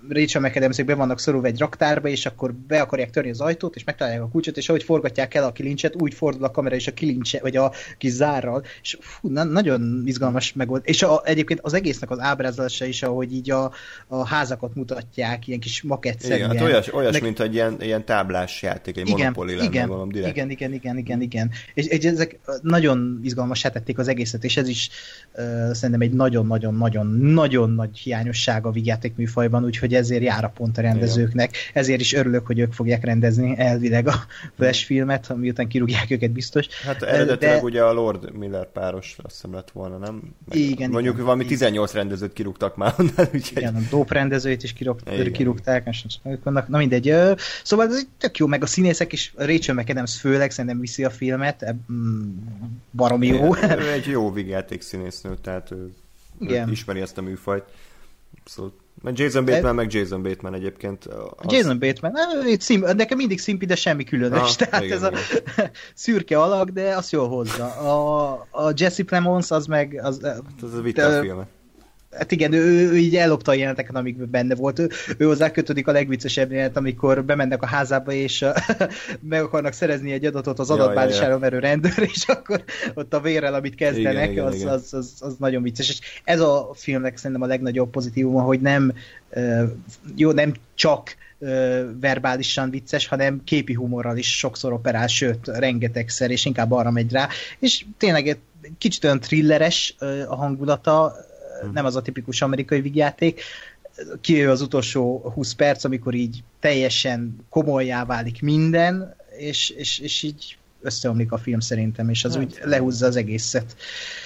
Rachel 0.09 0.41
mcadams 0.41 0.83
be 0.83 0.95
vannak 0.95 1.19
szorulva 1.19 1.47
egy 1.47 1.59
raktárba, 1.59 2.07
és 2.07 2.25
akkor 2.25 2.53
be 2.53 2.81
akarják 2.81 3.09
törni 3.09 3.29
az 3.29 3.41
ajtót, 3.41 3.75
és 3.75 3.83
megtalálják 3.83 4.21
a 4.21 4.27
kulcsot, 4.27 4.57
és 4.57 4.69
ahogy 4.69 4.83
forgatják 4.83 5.33
el 5.33 5.43
a 5.43 5.51
kilincset, 5.51 6.01
úgy 6.01 6.13
fordul 6.13 6.43
a 6.43 6.51
kamera 6.51 6.75
és 6.75 6.87
a 6.87 6.93
kilincse, 6.93 7.39
vagy 7.41 7.55
a 7.55 7.71
kis 7.97 8.11
zárral, 8.11 8.63
és 8.81 8.97
fú, 8.99 9.29
na, 9.29 9.43
nagyon 9.43 10.03
izgalmas 10.05 10.53
megold. 10.53 10.81
És 10.85 11.03
a, 11.03 11.21
egyébként 11.23 11.59
az 11.63 11.73
egésznek 11.73 12.11
az 12.11 12.19
ábrázolása 12.19 12.85
is, 12.85 13.03
ahogy 13.03 13.33
így 13.33 13.51
a, 13.51 13.71
a 14.07 14.27
házakat 14.27 14.75
mutatják, 14.75 15.47
ilyen 15.47 15.59
kis 15.59 15.81
maketszerűen. 15.81 16.39
Igen, 16.39 16.57
hát 16.57 16.67
olyas, 16.67 16.93
olyas 16.93 17.11
Meg- 17.11 17.21
mint 17.21 17.39
egy 17.39 17.53
ilyen, 17.53 17.75
ilyen 17.79 18.05
táblás 18.05 18.61
játék, 18.61 18.97
egy 18.97 19.07
igen, 19.07 19.19
monopoli 19.19 19.55
lenne 19.55 19.67
igen, 19.67 19.87
valami 19.87 20.11
direkt. 20.11 20.35
igen, 20.35 20.49
igen, 20.49 20.73
igen, 20.73 20.97
igen, 20.97 21.21
igen. 21.21 21.51
És, 21.73 21.85
és 21.85 22.05
ezek 22.05 22.39
nagyon 22.61 23.19
izgalmasá 23.23 23.69
tették 23.69 23.97
az 23.97 24.07
egészet, 24.07 24.43
és 24.43 24.57
ez 24.57 24.67
is 24.67 24.89
uh, 25.35 25.71
szerintem 25.71 26.01
egy 26.01 26.11
nagyon-nagyon-nagyon-nagyon 26.11 27.69
nagy 27.69 27.97
hiányosság 27.97 28.65
a 28.65 28.71
vígjáték 28.71 29.15
műfajban, 29.15 29.65
úgyhogy 29.65 29.93
ezért 29.95 30.23
jár 30.23 30.43
a 30.43 30.49
pont 30.49 30.77
a 30.77 30.81
rendezőknek. 30.81 31.55
Ezért 31.73 31.99
is 31.99 32.13
örülök, 32.13 32.45
hogy 32.45 32.59
ők 32.59 32.73
fogják 32.73 33.03
rendezni 33.03 33.53
elvileg 33.57 34.07
a 34.07 34.25
Flash 34.55 34.85
filmet, 34.85 35.35
miután 35.35 35.67
kirúgják 35.67 36.11
őket 36.11 36.31
biztos. 36.31 36.67
Hát 36.83 37.03
eredetileg 37.03 37.55
De- 37.55 37.63
ugye 37.63 37.83
a 37.83 37.93
Lord 37.93 38.35
Miller 38.37 38.71
páros 38.71 39.15
azt 39.23 39.33
hiszem 39.35 39.53
lett 39.53 39.71
volna, 39.71 39.97
nem? 39.97 40.21
Meg 40.49 40.57
Igen, 40.57 40.89
Mondjuk 40.89 41.13
igen. 41.13 41.25
valami 41.25 41.45
18 41.45 41.93
rendezőt 41.93 42.33
kirúgtak 42.33 42.75
már 42.75 42.93
onnan, 42.97 43.13
úgyhogy... 43.33 43.57
Igen, 43.57 43.75
a 43.75 43.79
dope 43.89 44.13
rendezőit 44.13 44.63
is 44.63 44.73
kirugt, 44.73 45.09
Igen. 45.11 45.31
kirúgták, 45.31 45.87
és 45.91 46.05
vannak, 46.43 46.67
na 46.67 46.77
mindegy. 46.77 47.13
Szóval 47.63 47.87
ez 47.87 48.07
tök 48.17 48.37
jó, 48.37 48.47
meg 48.47 48.63
a 48.63 48.65
színészek 48.65 49.13
is, 49.13 49.33
Rachel 49.35 49.75
McAdams 49.75 50.19
főleg 50.19 50.51
szerintem 50.51 50.79
viszi 50.79 51.03
a 51.03 51.09
filmet, 51.09 51.75
mm, 51.91 52.29
baromi 52.91 53.27
jó. 53.27 53.55
Igen, 53.55 53.79
Ő 53.85 53.91
egy 53.91 54.05
jó 54.05 54.31
vígjáték 54.31 54.81
színésznő, 54.81 55.35
tehát 55.41 55.71
ő, 55.71 55.91
Igen. 56.39 56.71
ismeri 56.71 57.01
ezt 57.01 57.17
a 57.17 57.21
műfajt. 57.21 57.63
Abszolút. 58.39 58.73
Meg 59.01 59.17
Jason 59.17 59.45
Bateman, 59.45 59.75
meg 59.75 59.93
Jason 59.93 60.23
Bateman 60.23 60.53
egyébként. 60.53 61.05
Az... 61.05 61.53
Jason 61.53 61.79
Bateman, 61.79 62.13
szim, 62.59 62.85
nekem 62.95 63.17
mindig 63.17 63.39
szimpi, 63.39 63.65
de 63.65 63.75
semmi 63.75 64.03
különös. 64.03 64.39
Aha, 64.39 64.55
Tehát 64.65 64.83
igen, 64.83 64.97
ez 64.97 65.03
a 65.03 65.11
szürke 65.93 66.41
alak, 66.41 66.69
de 66.69 66.95
azt 66.95 67.11
jól 67.11 67.27
hozza. 67.27 67.65
A, 67.65 68.31
a 68.51 68.71
Jesse 68.75 69.03
Plemons 69.03 69.51
az 69.51 69.65
meg... 69.65 69.99
Az, 70.03 70.19
Hát 70.23 70.41
Ez 70.63 70.73
a 70.73 70.81
vita 70.81 71.21
filmet. 71.21 71.47
Hát 72.17 72.31
igen, 72.31 72.53
ő, 72.53 72.89
ő 72.89 72.97
így 72.97 73.15
ellopta 73.15 73.51
a 73.51 73.53
jeleneteket, 73.53 73.95
amik 73.95 74.17
benne 74.17 74.55
volt. 74.55 74.79
Ő, 74.79 74.89
ő 75.17 75.25
hozzá 75.25 75.51
kötődik 75.51 75.87
a 75.87 75.91
legviccesebb 75.91 76.51
jelenet, 76.51 76.77
amikor 76.77 77.23
bemennek 77.23 77.61
a 77.61 77.67
házába, 77.67 78.11
és 78.11 78.41
uh, 78.41 78.57
meg 79.29 79.41
akarnak 79.41 79.73
szerezni 79.73 80.11
egy 80.11 80.25
adatot 80.25 80.59
az 80.59 80.69
Ja, 80.69 80.75
adatbázisáról 80.75 81.29
ja, 81.29 81.37
merő 81.37 81.59
rendőr, 81.59 82.09
és 82.13 82.23
akkor 82.27 82.63
ott 82.93 83.13
a 83.13 83.19
vérrel, 83.19 83.53
amit 83.53 83.75
kezdenek, 83.75 84.31
Igen, 84.31 84.45
az, 84.45 84.55
igen. 84.55 84.67
Az, 84.67 84.93
az, 84.93 85.13
az, 85.19 85.35
nagyon 85.39 85.63
vicces. 85.63 85.89
És 85.89 85.99
ez 86.23 86.39
a 86.39 86.69
filmnek 86.73 87.17
szerintem 87.17 87.41
a 87.41 87.47
legnagyobb 87.47 87.89
pozitívuma, 87.89 88.41
hogy 88.41 88.61
nem 88.61 88.93
jó, 90.15 90.31
nem 90.31 90.53
csak 90.75 91.15
verbálisan 91.99 92.69
vicces, 92.69 93.07
hanem 93.07 93.41
képi 93.43 93.73
humorral 93.73 94.17
is 94.17 94.37
sokszor 94.37 94.73
operál, 94.73 95.07
sőt, 95.07 95.47
rengetegszer, 95.47 96.31
és 96.31 96.45
inkább 96.45 96.71
arra 96.71 96.91
megy 96.91 97.11
rá. 97.11 97.27
És 97.59 97.85
tényleg 97.97 98.27
egy 98.27 98.39
kicsit 98.77 99.03
olyan 99.03 99.19
thrilleres 99.19 99.95
a 100.27 100.35
hangulata, 100.35 101.15
Nem 101.73 101.85
az 101.85 101.95
a 101.95 102.01
tipikus 102.01 102.41
amerikai 102.41 102.81
vígjáték. 102.81 103.41
Kijön 104.21 104.49
az 104.49 104.61
utolsó 104.61 105.31
20 105.33 105.53
perc, 105.53 105.83
amikor 105.83 106.13
így 106.13 106.43
teljesen 106.59 107.35
komolyá 107.49 108.05
válik 108.05 108.41
minden, 108.41 109.15
és, 109.37 109.69
és, 109.69 109.99
és 109.99 110.23
így 110.23 110.57
összeomlik 110.81 111.31
a 111.31 111.37
film 111.37 111.59
szerintem, 111.59 112.09
és 112.09 112.23
az 112.23 112.35
Hát. 112.35 112.43
úgy 112.43 112.59
lehúzza 112.63 113.05
az 113.05 113.15
egészet. 113.15 113.75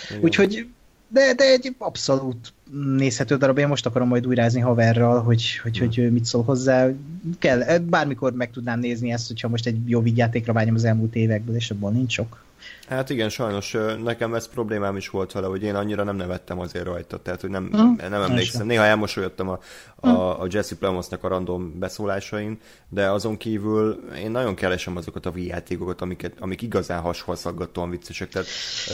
Igen. 0.10 0.24
Úgyhogy 0.24 0.68
de, 1.12 1.34
de 1.34 1.44
egy 1.44 1.76
abszolút 1.78 2.54
nézhető 2.96 3.38
darab. 3.38 3.58
Én 3.58 3.68
most 3.68 3.86
akarom 3.86 4.08
majd 4.08 4.28
újrázni 4.28 4.60
haverral, 4.60 5.22
hogy, 5.22 5.58
hogy, 5.58 5.78
Hmm. 5.78 5.88
hogy 5.88 6.12
mit 6.12 6.26
szól 6.26 6.44
hozzá. 6.44 6.90
Kell, 7.40 7.78
bármikor 7.78 8.34
meg 8.34 8.52
tudnám 8.52 8.80
nézni 8.80 9.12
ezt, 9.12 9.28
hogyha 9.28 9.48
most 9.48 9.66
egy 9.66 9.90
jó 9.90 10.02
vígjátékra 10.02 10.54
vágyom 10.54 10.76
az 10.76 10.84
elmúlt 10.84 11.16
évekből, 11.16 11.56
és 11.56 11.72
abban 11.72 11.94
nincs 11.94 12.14
sok. 12.14 12.44
Hát 12.90 13.10
igen, 13.10 13.30
sajnos 13.30 13.78
nekem 14.04 14.34
ez 14.34 14.48
problémám 14.48 14.96
is 14.96 15.10
volt 15.10 15.32
vele, 15.32 15.48
hogy 15.48 15.64
én 15.64 15.76
annyira 15.76 16.04
nem 16.04 16.16
nevettem 16.16 16.60
azért 16.60 16.86
rajta, 16.86 17.18
tehát 17.22 17.42
hogy 17.42 17.50
nem, 17.50 17.64
Mhm. 17.64 18.10
nem 18.10 18.22
emlékszem. 18.22 18.66
Néha 18.68 18.84
elmosolyodtam 18.84 19.50
a, 19.50 19.60
a, 19.96 20.42
a 20.42 20.48
Jesse 20.50 20.76
Plemonsnak 20.76 21.24
a 21.24 21.28
random 21.28 21.80
beszólásain, 21.80 22.60
de 22.90 23.10
azon 23.10 23.38
kívül 23.38 24.04
én 24.18 24.32
nagyon 24.32 24.56
keresem 24.56 24.98
azokat 24.98 25.26
a 25.26 25.32
játékokat, 25.36 26.02
amiket, 26.02 26.34
amik 26.40 26.62
igazán 26.62 27.02
hasfalszaggatóan 27.02 27.90
viccesek. 27.90 28.30
Tehát 28.30 28.48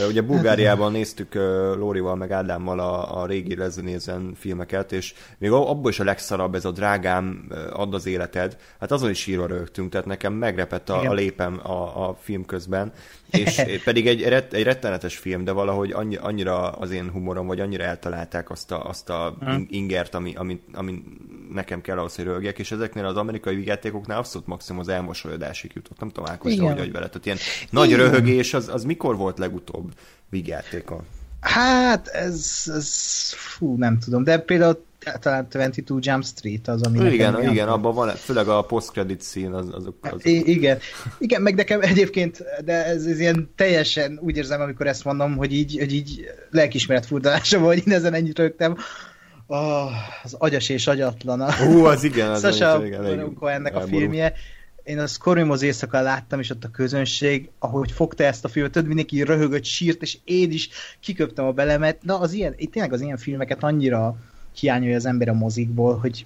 ugye 0.10 0.22
Bulgáriában 0.22 0.92
néztük 0.92 1.34
Lórival 1.76 2.16
meg 2.16 2.32
Ádámmal 2.32 2.80
a, 2.80 3.22
a 3.22 3.26
régi 3.26 3.56
Rezenézen 3.56 4.34
filmeket, 4.40 4.92
és 4.92 5.14
még 5.38 5.52
abból 5.52 5.92
is 5.92 6.00
a 6.00 6.04
legszarabb 6.04 6.56
ez 6.56 6.66
a 6.66 6.72
drágám 6.72 7.46
ö, 7.50 7.70
add 7.72 7.94
az 7.94 8.06
életed, 8.06 8.58
hát 8.80 8.92
azon 8.92 9.10
is 9.10 9.20
sírva 9.20 9.46
rögtünk, 9.46 9.92
tehát 9.92 10.06
nekem 10.08 10.34
megrepett 10.34 10.90
a, 10.90 10.98
Igen. 11.00 11.12
a 11.12 11.14
lépem 11.14 11.60
a, 11.64 12.08
a 12.10 12.18
film 12.22 12.46
közben, 12.46 12.92
és 13.30 13.58
pedig 13.86 14.08
egy, 14.08 14.24
ret, 14.24 14.54
egy 14.54 14.64
rettenetes 14.64 15.18
film, 15.18 15.44
de 15.44 15.52
valahogy 15.52 15.92
annyi, 15.92 16.16
annyira 16.16 16.72
az 16.72 16.92
én 16.92 17.10
humorom, 17.10 17.48
vagy 17.48 17.60
annyira 17.60 17.84
eltalálták 17.84 18.50
azt 18.50 18.72
a, 18.72 18.86
azt 18.90 19.10
a 19.10 19.38
in- 19.48 19.72
ingert, 19.72 20.16
ami, 20.16 20.34
ami, 20.36 20.62
ami 20.74 21.04
nekem 21.54 21.82
kell 21.82 21.98
ahhoz, 21.98 22.16
hogy 22.16 22.26
rögjek, 22.26 22.60
és 22.60 22.72
ezeknél 22.72 23.06
az 23.06 23.16
amerikai 23.16 23.66
játékoknál 23.66 24.18
abszolút 24.18 24.48
maximum 24.48 24.82
az 24.82 24.88
elmosolyodásig 24.88 25.72
jutott. 25.74 26.00
Nem 26.00 26.10
tudom, 26.10 26.30
Ákos, 26.30 26.52
hogy 26.60 26.76
vagy 26.76 26.92
vele. 26.92 27.08
Tehát 27.08 27.26
ilyen 27.26 27.38
nagy 27.70 27.88
Igen. 27.88 28.00
röhögés, 28.00 28.54
az, 28.54 28.68
az 28.68 28.84
mikor 28.84 29.16
volt 29.16 29.38
legutóbb 29.38 29.94
vígjátékon? 30.30 31.02
Hát, 31.40 32.08
ez, 32.08 32.64
ez 32.66 33.34
fú, 33.34 33.76
nem 33.76 34.00
tudom, 34.00 34.24
de 34.24 34.40
például 34.40 34.86
talán 35.20 35.44
22 35.44 35.96
Jump 36.00 36.26
Street 36.26 36.68
az, 36.68 36.82
ami 36.82 37.14
Igen, 37.14 37.52
igen, 37.52 37.68
abban 37.68 37.94
van, 37.94 38.10
főleg 38.10 38.48
a 38.48 38.62
post-credit 38.62 39.22
scene, 39.22 39.56
az, 39.58 39.68
azok, 39.72 39.96
azok 40.02 40.26
I- 40.26 40.50
igen, 40.50 40.78
igen, 41.18 41.42
meg 41.42 41.56
nekem 41.56 41.82
egyébként, 41.82 42.44
de 42.66 42.86
ez, 42.86 43.06
ez 43.06 43.20
ilyen 43.20 43.50
teljesen 43.56 44.20
úgy 44.22 44.38
érzem, 44.38 44.62
amikor 44.62 44.88
ezt 44.88 45.04
mondom, 45.04 45.36
hogy 45.36 45.54
így, 45.54 45.78
hogy 45.80 45.94
így 45.94 46.26
lelkismeret 46.50 47.06
furdalása 47.06 47.60
vagy, 47.60 47.88
én 47.88 47.94
ezen 47.94 48.14
ennyit 48.14 48.38
rögtem. 48.38 48.78
Oh, 49.48 49.92
az 50.24 50.36
agyas 50.38 50.70
és 50.70 50.88
agyatlana. 50.88 51.54
Hú, 51.54 51.86
az 51.86 52.04
igen, 52.04 52.30
az 52.30 52.60
Baron 52.60 53.34
Cohennek 53.34 53.76
a 53.76 53.82
filmje. 53.82 54.34
Én 54.84 55.00
a 55.00 55.08
Scorimos 55.08 55.62
éjszaka 55.62 56.02
láttam, 56.02 56.40
és 56.40 56.50
ott 56.50 56.64
a 56.64 56.70
közönség, 56.70 57.50
ahogy 57.60 57.92
fogta 57.92 58.24
ezt 58.24 58.46
a 58.46 58.48
filmet, 58.48 58.72
tudod, 58.72 58.88
mindenki 58.88 59.24
röhögött, 59.24 59.64
sírt, 59.64 60.02
és 60.02 60.18
én 60.24 60.52
is 60.52 60.70
kiköptem 61.00 61.46
a 61.46 61.52
belemet. 61.52 62.04
Na, 62.04 62.20
az 62.20 62.34
ilyen, 62.34 62.56
tényleg 62.72 62.94
az 62.94 63.02
ilyen 63.02 63.18
filmeket 63.18 63.64
annyira 63.64 64.16
hiányolja 64.60 64.96
az 64.96 65.06
ember 65.06 65.30
a 65.30 65.34
mozikból, 65.34 65.98
hogy 65.98 66.26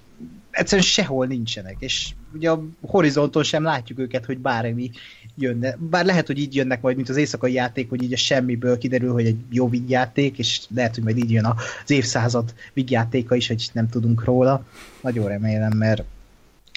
egyszerűen 0.50 0.86
sehol 0.86 1.26
nincsenek, 1.26 1.76
és 1.78 2.14
ugye 2.34 2.50
a 2.50 2.62
horizonton 2.80 3.42
sem 3.42 3.62
látjuk 3.62 3.98
őket, 3.98 4.24
hogy 4.24 4.38
bármi 4.38 4.90
jönne. 5.36 5.76
Bár 5.78 6.04
lehet, 6.04 6.26
hogy 6.26 6.38
így 6.38 6.54
jönnek 6.54 6.80
majd, 6.80 6.96
mint 6.96 7.08
az 7.08 7.16
éjszakai 7.16 7.52
játék, 7.52 7.88
hogy 7.88 8.02
így 8.02 8.12
a 8.12 8.16
semmiből 8.16 8.78
kiderül, 8.78 9.12
hogy 9.12 9.26
egy 9.26 9.38
jó 9.50 9.68
vígjáték, 9.68 10.38
és 10.38 10.60
lehet, 10.74 10.94
hogy 10.94 11.04
majd 11.04 11.18
így 11.18 11.30
jön 11.30 11.44
az 11.44 11.90
évszázad 11.90 12.54
vígjátéka 12.72 13.34
is, 13.34 13.48
hogy 13.48 13.68
nem 13.72 13.88
tudunk 13.88 14.24
róla. 14.24 14.64
Nagyon 15.02 15.28
remélem, 15.28 15.76
mert 15.76 16.04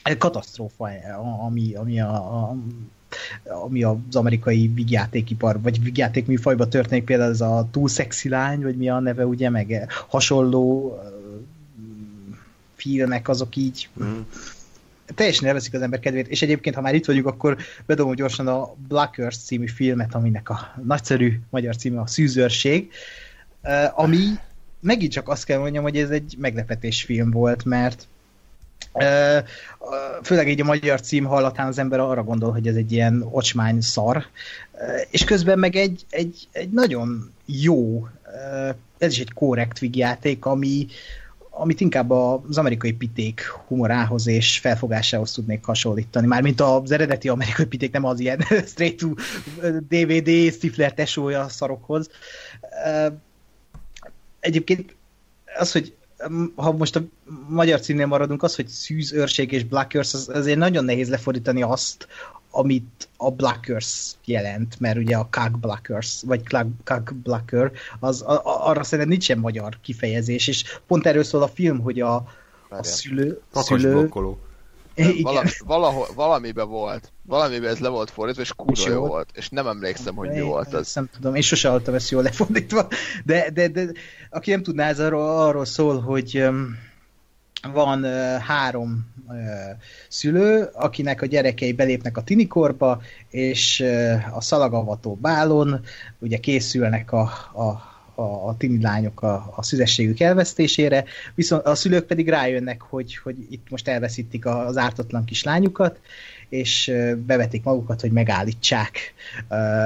ez 0.04 0.16
katasztrófa, 0.18 0.90
ami, 1.46 1.74
ami 1.74 2.00
a, 2.02 2.14
a 2.14 2.58
ami 3.44 3.84
az 3.84 4.16
amerikai 4.16 4.72
vígjátékipar, 4.74 5.62
vagy 5.62 5.84
vígjáték 5.84 6.26
műfajban 6.26 6.70
történik, 6.70 7.04
például 7.04 7.32
ez 7.32 7.42
a 7.42 7.68
túl 7.72 7.90
szexi 7.90 8.30
lány, 8.30 8.62
vagy 8.62 8.76
mi 8.76 8.90
a 8.90 9.00
neve, 9.00 9.26
ugye, 9.26 9.50
meg 9.50 9.94
hasonló 10.08 10.98
filmek, 12.84 13.30
azok 13.30 13.56
így 13.56 13.90
Mhm. 13.94 14.20
teljesen 15.16 15.48
elveszik 15.48 15.74
az 15.74 15.82
ember 15.82 16.00
kedvét, 16.00 16.28
és 16.28 16.42
egyébként, 16.42 16.76
ha 16.76 16.82
már 16.82 16.96
itt 16.96 17.06
vagyunk, 17.06 17.26
akkor 17.26 17.58
bedobom 17.86 18.16
gyorsan 18.16 18.48
a 18.48 18.74
Black 18.88 19.18
Earth 19.18 19.38
című 19.38 19.68
filmet, 19.68 20.16
aminek 20.16 20.50
a 20.50 20.74
nagyszerű 20.84 21.40
magyar 21.50 21.76
címe 21.76 22.02
a 22.02 22.08
Szűzőrség, 22.08 22.92
eh, 23.62 24.00
ami 24.00 24.20
megint 24.80 25.12
csak 25.12 25.30
azt 25.30 25.46
kell 25.46 25.60
mondjam, 25.60 25.84
hogy 25.84 25.98
ez 25.98 26.10
egy 26.10 26.36
meglepetésfilm 26.38 27.32
volt, 27.32 27.66
mert 27.66 28.08
eh, 28.94 29.44
főleg 30.24 30.50
így 30.50 30.62
a 30.62 30.66
magyar 30.66 31.02
cím 31.02 31.26
hallatán 31.26 31.68
az 31.68 31.78
ember 31.78 32.00
arra 32.00 32.24
gondol, 32.24 32.52
hogy 32.52 32.68
ez 32.68 32.76
egy 32.76 32.92
ilyen 32.92 33.26
ocsmány 33.32 33.82
szar, 33.82 34.26
eh, 34.72 35.02
és 35.10 35.24
közben 35.24 35.60
meg 35.60 35.76
egy, 35.76 36.06
egy, 36.10 36.48
egy 36.52 36.70
nagyon 36.70 37.34
jó, 37.46 38.08
ez 38.98 39.12
is 39.12 39.20
egy 39.20 39.34
korrekt 39.34 39.80
vígjáték, 39.80 40.46
ami, 40.46 40.88
amit 41.56 41.82
inkább 41.82 42.10
az 42.12 42.58
amerikai 42.58 42.94
piték 42.94 43.42
humorához 43.68 44.28
és 44.28 44.60
felfogásához 44.60 45.32
tudnék 45.32 45.66
hasonlítani. 45.66 46.28
Mármint 46.28 46.62
az 46.62 46.92
eredeti 46.92 47.30
amerikai 47.30 47.66
piték, 47.66 47.92
nem 47.92 48.06
az 48.06 48.20
ilyen 48.20 48.40
straight 48.72 48.98
to 48.98 49.10
DVD, 49.88 50.54
Stifler 50.54 50.94
tesója 50.94 51.50
szarokhoz. 51.50 52.10
Egyébként 54.40 54.96
az, 55.60 55.72
hogy 55.72 55.96
ha 56.56 56.72
most 56.72 56.96
a 56.96 57.04
magyar 57.48 57.80
címnél 57.80 58.06
maradunk, 58.06 58.44
az, 58.44 58.56
hogy 58.56 58.68
szűz, 58.68 59.14
őrség 59.14 59.52
és 59.52 59.64
Black 59.64 59.94
Earth, 59.94 60.16
az, 60.16 60.30
azért 60.34 60.58
nagyon 60.58 60.86
nehéz 60.86 61.10
lefordítani 61.10 61.62
azt, 61.62 62.08
amit 62.56 63.10
a 63.18 63.32
Blackers 63.32 64.12
jelent, 64.26 64.80
mert 64.80 64.98
ugye 64.98 65.16
a 65.16 65.28
Kag 65.30 65.58
Blackers, 65.60 66.22
vagy 66.26 66.42
Kag 66.84 67.14
Blacker, 67.14 67.72
az, 68.00 68.22
a, 68.22 68.32
a, 68.32 68.68
arra 68.68 68.84
szerintem 68.84 69.08
nincsen 69.08 69.38
magyar 69.38 69.78
kifejezés, 69.82 70.48
és 70.48 70.64
pont 70.88 71.06
erről 71.06 71.24
szól 71.24 71.42
a 71.44 71.48
film, 71.48 71.80
hogy 71.80 72.00
a, 72.00 72.16
a 72.70 72.84
szülő... 72.84 73.42
szülő 73.52 74.08
Valami, 75.22 75.50
valahol, 75.66 76.08
valamiben 76.16 76.70
volt. 76.70 77.12
Valamiben 77.26 77.70
ez 77.70 77.80
le 77.80 77.90
volt 77.90 78.10
fordítva, 78.10 78.42
és 78.42 78.54
kurva 78.54 78.90
jó 78.90 79.00
volt. 79.00 79.12
volt. 79.12 79.30
És 79.34 79.50
nem 79.50 79.68
emlékszem, 79.68 80.16
hogy 80.16 80.30
mi 80.30 80.42
volt 80.42 80.74
az. 80.74 80.94
Nem 80.94 81.10
tudom, 81.16 81.36
én 81.36 81.42
sose 81.42 81.68
hallottam 81.68 81.94
ezt 81.94 82.10
jól 82.10 82.24
lefordítva. 82.24 82.88
De, 83.26 83.50
de, 83.50 83.68
de 83.68 83.92
aki 84.30 84.52
nem 84.52 84.64
tudná, 84.64 84.88
ez 84.88 85.00
arról, 85.00 85.40
arról 85.40 85.66
szól, 85.66 86.02
hogy 86.02 86.40
um, 86.42 86.78
van 87.72 88.04
uh, 88.04 88.38
három 88.38 89.06
uh, 89.28 89.36
szülő, 90.10 90.70
akinek 90.74 91.22
a 91.22 91.26
gyerekei 91.26 91.74
belépnek 91.74 92.18
a 92.18 92.24
tinikorba, 92.24 93.02
és 93.30 93.80
uh, 93.80 94.38
a 94.38 94.42
szalagavató 94.42 95.16
bálon 95.16 95.82
ugye 96.20 96.38
készülnek 96.38 97.12
a, 97.12 97.22
a 97.54 97.92
a, 98.16 98.48
a 98.48 98.58
tini 98.58 98.82
lányok 98.82 99.22
a, 99.22 99.54
a 99.56 99.64
szüzességük 99.64 100.20
elvesztésére, 100.20 101.04
viszont 101.36 101.66
a 101.66 101.76
szülők 101.76 102.06
pedig 102.06 102.30
rájönnek, 102.30 102.82
hogy, 102.82 103.18
hogy 103.18 103.36
itt 103.50 103.70
most 103.70 103.88
elveszítik 103.88 104.46
az 104.46 104.78
ártatlan 104.78 105.26
kislányukat, 105.26 106.00
és 106.54 106.92
bevetik 107.26 107.64
magukat, 107.64 108.02
hogy 108.02 108.12
megállítsák 108.12 109.14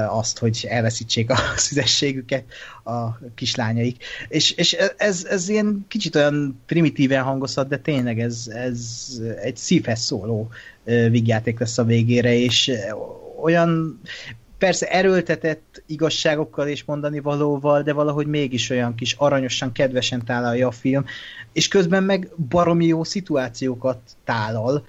azt, 0.08 0.38
hogy 0.38 0.66
elveszítsék 0.68 1.30
a 1.30 1.36
szüzességüket 1.56 2.44
a 2.84 3.18
kislányaik. 3.34 4.04
És, 4.28 4.50
és 4.50 4.72
ez, 4.96 5.24
ez 5.24 5.48
ilyen 5.48 5.84
kicsit 5.88 6.16
olyan 6.16 6.60
primitíven 6.66 7.22
hangozhat, 7.22 7.68
de 7.68 7.76
tényleg 7.78 8.20
ez, 8.20 8.44
ez 8.48 9.08
egy 9.42 9.56
szívhez 9.56 10.00
szóló 10.00 10.48
vígjáték 10.84 11.58
lesz 11.58 11.78
a 11.78 11.84
végére, 11.84 12.34
és 12.34 12.72
olyan 13.42 14.00
persze 14.58 14.86
erőltetett 14.86 15.82
igazságokkal 15.86 16.68
és 16.68 16.84
mondani 16.84 17.20
valóval, 17.20 17.82
de 17.82 17.92
valahogy 17.92 18.26
mégis 18.26 18.70
olyan 18.70 18.94
kis 18.94 19.12
aranyosan, 19.12 19.72
kedvesen 19.72 20.24
tálalja 20.24 20.66
a 20.66 20.70
film, 20.70 21.04
és 21.52 21.68
közben 21.68 22.02
meg 22.02 22.28
baromi 22.48 22.86
jó 22.86 23.04
szituációkat 23.04 23.98
tálal, 24.24 24.84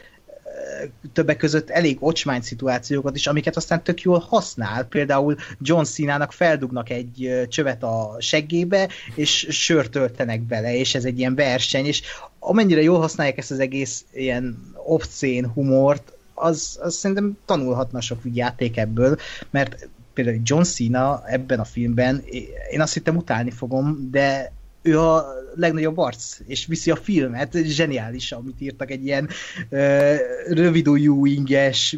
többek 1.13 1.37
között 1.37 1.69
elég 1.69 1.97
ocsmány 1.99 2.41
szituációkat 2.41 3.15
is, 3.15 3.27
amiket 3.27 3.55
aztán 3.55 3.83
tök 3.83 4.01
jól 4.01 4.25
használ. 4.29 4.83
Például 4.83 5.35
John 5.61 5.83
Cena-nak 5.83 6.31
feldugnak 6.31 6.89
egy 6.89 7.45
csövet 7.47 7.83
a 7.83 8.15
seggébe, 8.19 8.89
és 9.15 9.47
sört 9.49 9.91
töltenek 9.91 10.41
bele, 10.41 10.75
és 10.75 10.95
ez 10.95 11.05
egy 11.05 11.19
ilyen 11.19 11.35
verseny, 11.35 11.85
és 11.85 12.01
amennyire 12.39 12.81
jól 12.81 12.99
használják 12.99 13.37
ezt 13.37 13.51
az 13.51 13.59
egész 13.59 14.05
ilyen 14.13 14.73
obszén 14.85 15.47
humort, 15.47 16.13
az, 16.33 16.79
az 16.81 16.95
szerintem 16.95 17.37
tanulhatna 17.45 18.01
sok 18.01 18.19
játék 18.33 18.77
ebből, 18.77 19.17
mert 19.49 19.87
például 20.13 20.41
John 20.43 20.63
Cena 20.63 21.23
ebben 21.25 21.59
a 21.59 21.63
filmben, 21.63 22.23
én 22.71 22.81
azt 22.81 22.93
hittem 22.93 23.15
utálni 23.15 23.51
fogom, 23.51 24.07
de 24.11 24.51
ő 24.81 24.99
a 24.99 25.25
legnagyobb 25.55 25.97
arc, 25.97 26.37
és 26.47 26.65
viszi 26.65 26.91
a 26.91 26.95
filmet, 26.95 27.57
zseniális, 27.63 28.31
amit 28.31 28.61
írtak, 28.61 28.91
egy 28.91 29.05
ilyen 29.05 29.29
ö, 29.69 30.15
rövidújú 30.47 31.25
inges, 31.25 31.97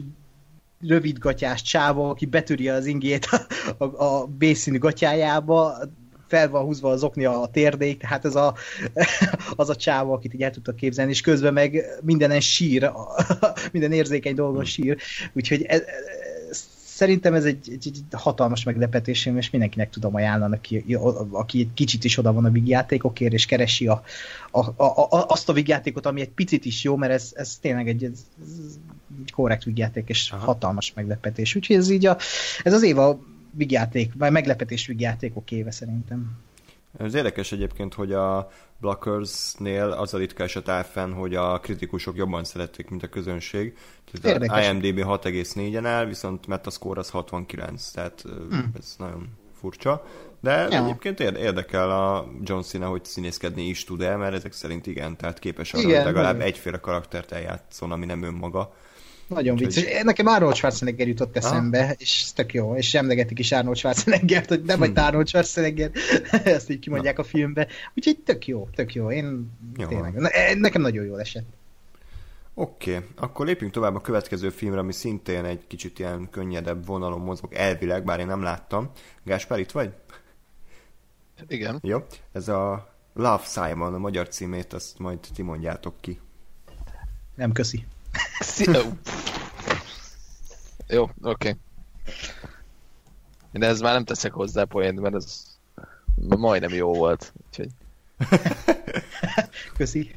rövidgatyás 0.88 1.62
csáva, 1.62 2.10
aki 2.10 2.26
betöri 2.26 2.70
az 2.70 2.86
ingét 2.86 3.26
a, 3.78 3.84
a, 3.84 4.04
a 4.04 4.26
B-színű 4.26 4.78
gatyájába, 4.78 5.78
fel 6.28 6.50
van 6.50 6.64
húzva 6.64 6.90
az 6.90 7.04
okni 7.04 7.26
a 7.26 7.50
térdék, 7.52 8.00
tehát 8.00 8.26
ez 8.26 8.36
a, 8.36 8.56
az 9.56 9.70
a 9.70 9.76
csáva, 9.76 10.14
akit 10.14 10.34
így 10.34 10.44
el 10.44 10.52
tudtak 10.52 10.76
képzelni, 10.76 11.12
és 11.12 11.22
közben 11.22 11.54
meg 11.54 11.86
mindenen 12.02 12.40
sír, 12.40 12.92
minden 13.72 13.92
érzékeny 13.92 14.36
dolgon 14.36 14.66
sír, 14.66 14.98
úgyhogy 15.34 15.64
ez, 15.64 15.82
szerintem 17.02 17.34
ez 17.34 17.46
egy, 17.46 17.70
egy, 17.72 17.88
egy 17.88 18.04
hatalmas 18.12 18.64
meglepetés, 18.64 19.26
és 19.26 19.50
mindenkinek 19.50 19.90
tudom 19.90 20.16
ajánlani, 20.16 20.56
aki, 20.56 20.98
aki 21.32 21.60
egy 21.60 21.74
kicsit 21.74 22.04
is 22.04 22.18
oda 22.18 22.34
van 22.34 22.46
a 22.46 22.50
vígjátékokért, 22.50 23.34
és 23.34 23.46
keresi 23.46 23.88
a, 23.88 24.04
a, 24.52 24.60
a, 24.60 25.08
a, 25.10 25.26
azt 25.28 25.50
a 25.50 25.54
vígjátékot, 25.54 26.06
ami 26.06 26.22
egy 26.22 26.30
picit 26.30 26.66
is 26.66 26.84
jó, 26.84 26.96
mert 26.96 27.12
ez, 27.12 27.32
ez 27.34 27.58
tényleg 27.62 27.88
egy 27.88 28.04
ez, 28.04 28.26
ez 28.42 28.80
korrekt 29.34 29.64
vígjáték, 29.64 30.10
és 30.10 30.32
Aha. 30.32 30.46
hatalmas 30.46 30.94
meglepetés. 30.94 31.56
Úgyhogy 31.56 31.76
ez 31.76 31.90
így 31.90 32.06
a, 32.06 32.18
ez 32.64 32.74
az 32.74 32.84
éva 32.84 33.20
vígjáték, 33.52 34.12
vagy 34.18 34.32
meglepetés 34.32 34.86
vígjátékok 34.86 35.52
éve 35.52 35.72
szerintem. 35.72 36.38
Ez 36.98 37.14
érdekes 37.14 37.52
egyébként, 37.52 37.94
hogy 37.94 38.14
a 38.14 38.50
Blackers-nél 38.80 39.84
az 39.84 40.14
a 40.14 40.18
ritka 40.18 40.44
eset 40.44 40.70
áll 40.70 40.84
fenn, 40.84 41.12
hogy 41.12 41.36
a 41.36 41.60
kritikusok 41.60 42.16
jobban 42.16 42.44
szerették, 42.44 42.90
mint 42.90 43.04
a 43.04 43.08
közönség. 43.08 43.78
Tehát 44.22 44.42
a 44.42 44.62
IMDB 44.62 45.00
6,4-en 45.00 45.86
áll, 45.86 46.06
viszont 46.06 46.48
Metascore 46.48 47.00
az 47.00 47.10
69, 47.10 47.92
tehát 47.92 48.22
hmm. 48.50 48.72
ez 48.78 48.96
nagyon 48.98 49.38
furcsa. 49.60 50.06
De 50.40 50.68
ja. 50.70 50.84
egyébként 50.84 51.20
érdekel 51.20 51.92
a 51.92 52.32
John 52.44 52.62
Cena, 52.62 52.88
hogy 52.88 53.06
színészkedni 53.06 53.64
is 53.64 53.84
tud-e, 53.84 54.16
mert 54.16 54.34
ezek 54.34 54.54
szerint 54.54 54.88
igen, 54.88 55.18
tehát 55.18 55.40
képes 55.40 55.74
arra, 55.74 55.84
hogy 55.84 55.94
legalább 55.94 56.42
egyféle 56.42 56.80
karaktert 56.80 57.32
eljátszon, 57.32 57.92
ami 57.92 58.06
nem 58.06 58.24
önmaga. 58.24 58.74
Nagyon 59.34 59.56
vicces. 59.56 59.84
Hogy... 59.84 60.06
Nekem 60.06 60.28
Arnold 60.28 60.56
Schwarzenegger 60.56 61.08
jutott 61.08 61.38
eszembe, 61.38 61.88
ha? 61.88 61.94
és 61.98 62.22
ez 62.24 62.32
tök 62.32 62.54
jó, 62.54 62.76
és 62.76 62.94
emlegetik 62.94 63.40
is 63.40 63.52
Arnold 63.52 63.78
Schwarzeneggert, 63.78 64.50
hogy 64.50 64.62
nem 64.62 64.80
vagy 64.80 64.90
hm. 64.90 65.00
Arnold 65.00 65.28
Schwarzenegger, 65.28 65.92
ezt 66.44 66.70
így 66.70 66.80
kimondják 66.80 67.18
Na. 67.18 67.24
a 67.24 67.26
filmbe. 67.26 67.68
Úgyhogy 67.96 68.18
tök 68.20 68.48
jó, 68.48 68.68
tök 68.76 68.94
jó. 68.94 69.12
Én 69.12 69.50
jó. 69.78 69.88
tényleg, 69.88 70.14
nekem 70.58 70.82
nagyon 70.82 71.06
jól 71.06 71.20
esett. 71.20 71.46
Oké, 72.54 72.96
okay. 72.96 73.08
akkor 73.16 73.46
lépjünk 73.46 73.74
tovább 73.74 73.96
a 73.96 74.02
következő 74.02 74.50
filmre, 74.50 74.80
ami 74.80 74.94
szintén 74.94 75.46
egy 75.46 75.68
kicsit 75.68 76.00
ilyen 76.00 76.28
könnyedebb 76.32 76.86
vonalon 76.86 77.22
mozog 77.22 77.54
elvileg, 77.54 78.04
bár 78.04 78.20
én 78.20 78.26
nem 78.26 78.42
láttam. 78.42 78.92
Gáspár, 79.24 79.60
itt 79.60 79.72
vagy? 79.72 79.92
Igen. 81.48 81.80
Jó, 81.82 82.06
ez 82.32 82.48
a 82.48 82.94
Love 83.14 83.44
Simon, 83.46 83.94
a 83.94 83.98
magyar 83.98 84.28
címét, 84.28 84.74
azt 84.74 85.00
majd 85.00 85.20
ti 85.34 85.42
mondjátok 85.42 85.94
ki. 86.02 86.20
Nem 87.36 87.52
köszi. 87.52 87.86
Jó, 90.88 91.04
oké. 91.04 91.16
Okay. 91.22 91.60
De 93.52 93.68
ez 93.68 93.82
már 93.82 93.94
nem 93.94 94.06
teszek 94.06 94.32
hozzá 94.32 94.64
poént, 94.64 95.00
mert 95.00 95.16
ez 95.16 95.44
majdnem 96.16 96.74
jó 96.74 96.94
volt. 96.94 97.34
Úgyhogy... 97.48 97.70
Köszi. 99.78 100.16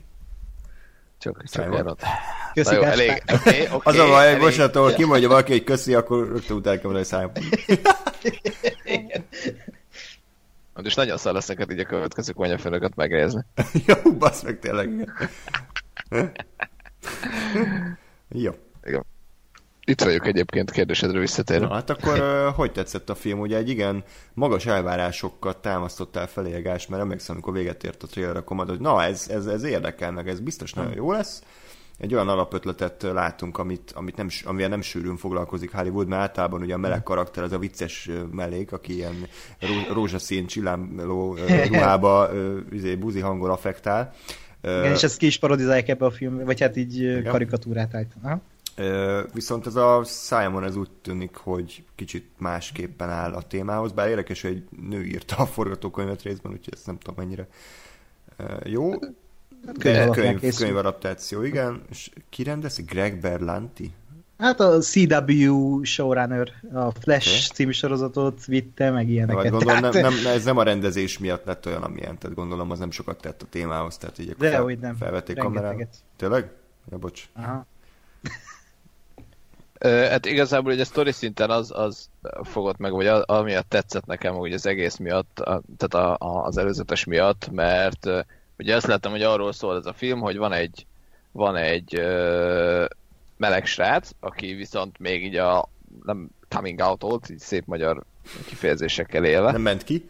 Csak, 1.18 1.44
csak. 1.48 1.96
Köszi, 2.54 2.74
jó, 2.74 2.82
elég, 2.82 3.22
okay, 3.32 3.66
okay, 3.72 3.92
Az 3.92 3.98
a 3.98 4.06
baj, 4.06 4.28
elég. 4.28 4.40
bocsánat, 4.40 4.76
ahol 4.76 4.92
kimondja 4.92 5.28
valaki, 5.28 5.52
hogy 5.52 5.64
köszi, 5.64 5.94
akkor 5.94 6.28
rögtön 6.28 6.56
utána 6.56 6.76
kell 6.76 6.84
mondani 6.84 7.06
szájba. 7.06 7.32
És 10.82 10.94
nagyon 11.00 11.16
szar 11.16 11.32
lesz 11.32 11.46
neked 11.46 11.70
így 11.70 11.78
a 11.78 11.84
következő 11.84 12.32
konyafőnöket 12.32 12.94
megnézni. 12.94 13.44
Jó, 13.86 14.12
basz 14.12 14.42
meg 14.42 14.58
tényleg. 14.58 15.10
Jó. 18.44 18.52
Igen. 18.84 19.04
Itt 19.86 20.02
vagyok 20.02 20.26
egyébként 20.26 20.70
kérdésedre 20.70 21.18
visszatérve. 21.18 21.66
Na, 21.66 21.74
hát 21.74 21.90
akkor 21.90 22.18
hogy 22.56 22.72
tetszett 22.72 23.10
a 23.10 23.14
film? 23.14 23.40
Ugye 23.40 23.56
egy 23.56 23.68
igen 23.68 24.04
magas 24.34 24.66
elvárásokat 24.66 25.56
támasztottál 25.56 26.26
felé 26.26 26.60
Gás, 26.60 26.86
mert 26.86 27.02
emlékszem, 27.02 27.34
amikor 27.34 27.52
véget 27.52 27.84
ért 27.84 28.02
a 28.02 28.06
trailer, 28.06 28.36
akkor 28.36 28.56
mondod, 28.56 28.76
hogy 28.76 28.84
na, 28.84 29.02
ez, 29.02 29.28
ez, 29.28 29.46
ez 29.46 29.62
érdekel 29.62 30.12
meg, 30.12 30.28
ez 30.28 30.40
biztos 30.40 30.72
nagyon 30.72 30.94
jó 30.94 31.12
lesz. 31.12 31.42
Egy 31.98 32.14
olyan 32.14 32.28
alapötletet 32.28 33.02
látunk, 33.02 33.58
amit, 33.58 33.92
amit 33.94 34.16
nem, 34.16 34.28
amivel 34.44 34.68
nem 34.68 34.80
sűrűn 34.80 35.16
foglalkozik 35.16 35.72
Hollywood, 35.72 36.08
mert 36.08 36.22
általában 36.22 36.62
ugye 36.62 36.74
a 36.74 36.78
meleg 36.78 37.02
karakter 37.02 37.42
az 37.42 37.52
a 37.52 37.58
vicces 37.58 38.10
mellék, 38.30 38.72
aki 38.72 38.94
ilyen 38.94 39.28
rózsaszín 39.92 40.46
csillámló 40.46 41.36
ruhába 41.70 42.30
izé, 42.70 42.94
buzi 42.94 43.20
hangon 43.20 43.50
affektál. 43.50 44.14
Igen, 44.64 44.92
és 44.92 45.02
ezt 45.02 45.16
ki 45.16 45.26
is 45.26 45.38
parodizálják 45.38 45.88
ebbe 45.88 46.04
a 46.04 46.10
filmbe, 46.10 46.44
vagy 46.44 46.60
hát 46.60 46.76
így 46.76 46.96
Igen. 47.00 47.24
karikatúrát 47.24 47.94
állítanak. 47.94 48.42
Viszont 49.32 49.66
ez 49.66 49.74
a 49.74 50.04
Simon 50.04 50.64
ez 50.64 50.76
úgy 50.76 50.90
tűnik, 51.02 51.36
hogy 51.36 51.84
kicsit 51.94 52.26
másképpen 52.38 53.10
áll 53.10 53.32
a 53.32 53.42
témához, 53.42 53.92
bár 53.92 54.08
érdekes, 54.08 54.42
hogy 54.42 54.50
egy 54.50 54.64
nő 54.88 55.04
írta 55.04 55.36
a 55.36 55.46
forgatókönyvet 55.46 56.22
részben, 56.22 56.52
úgyhogy 56.52 56.74
ezt 56.74 56.86
nem 56.86 56.98
tudom 56.98 57.14
mennyire 57.24 57.48
jó. 58.64 58.98
De 59.82 60.08
könyv, 60.10 60.54
könyv 60.56 60.76
adaptáció, 60.76 61.42
igen. 61.42 61.82
És 61.90 62.10
ki 62.28 62.42
rendezi? 62.42 62.82
Greg 62.82 63.20
Berlanti? 63.20 63.92
Hát 64.44 64.60
a 64.60 64.78
CW 64.78 65.82
showrunner 65.82 66.52
a 66.72 66.90
Flash 66.90 67.28
okay. 67.28 67.40
című 67.54 67.70
sorozatot 67.70 68.44
vitte, 68.44 68.90
meg 68.90 69.08
ilyeneket. 69.08 69.42
Vagy 69.42 69.50
gondolom, 69.50 69.80
tehát... 69.80 69.92
nem, 69.92 70.14
nem, 70.22 70.32
ez 70.32 70.44
nem 70.44 70.56
a 70.56 70.62
rendezés 70.62 71.18
miatt 71.18 71.44
lett 71.44 71.66
olyan, 71.66 71.82
amilyen, 71.82 72.18
tehát 72.18 72.36
gondolom 72.36 72.70
az 72.70 72.78
nem 72.78 72.90
sokat 72.90 73.20
tett 73.20 73.42
a 73.42 73.46
témához, 73.50 73.96
tehát 73.96 74.18
így 74.18 74.34
De 74.38 74.50
fel, 74.50 74.62
hogy 74.62 74.78
nem. 74.78 74.96
felvették 74.96 75.36
kamerát. 75.36 75.88
Tényleg? 76.16 76.50
Ja, 76.90 76.98
bocs. 76.98 77.28
Aha. 77.32 77.66
hát 80.10 80.26
igazából 80.26 80.72
ugye 80.72 80.82
a 80.82 80.84
story 80.84 81.12
szinten 81.12 81.50
az, 81.50 81.70
az 81.74 82.08
fogott 82.42 82.78
meg, 82.78 82.92
vagy 82.92 83.06
amiatt 83.06 83.68
tetszett 83.68 84.06
nekem, 84.06 84.34
hogy 84.34 84.52
az 84.52 84.66
egész 84.66 84.96
miatt, 84.96 85.40
a, 85.40 85.62
tehát 85.76 86.08
a, 86.20 86.26
a, 86.26 86.44
az 86.44 86.56
előzetes 86.56 87.04
miatt, 87.04 87.50
mert 87.50 88.08
ugye 88.58 88.76
azt 88.76 88.86
láttam, 88.86 89.12
hogy 89.12 89.22
arról 89.22 89.52
szól 89.52 89.76
ez 89.76 89.86
a 89.86 89.92
film, 89.92 90.20
hogy 90.20 90.36
van 90.36 90.52
egy, 90.52 90.86
van 91.32 91.56
egy 91.56 91.96
ö, 91.96 92.84
meleg 93.36 93.66
srác, 93.66 94.10
aki 94.20 94.52
viszont 94.52 94.98
még 94.98 95.24
így 95.24 95.36
a 95.36 95.68
nem 96.04 96.30
coming 96.48 96.80
out 96.80 97.28
így 97.30 97.38
szép 97.38 97.66
magyar 97.66 98.04
kifejezésekkel 98.46 99.24
élve. 99.24 99.52
Nem 99.52 99.60
ment 99.60 99.84
ki? 99.84 100.08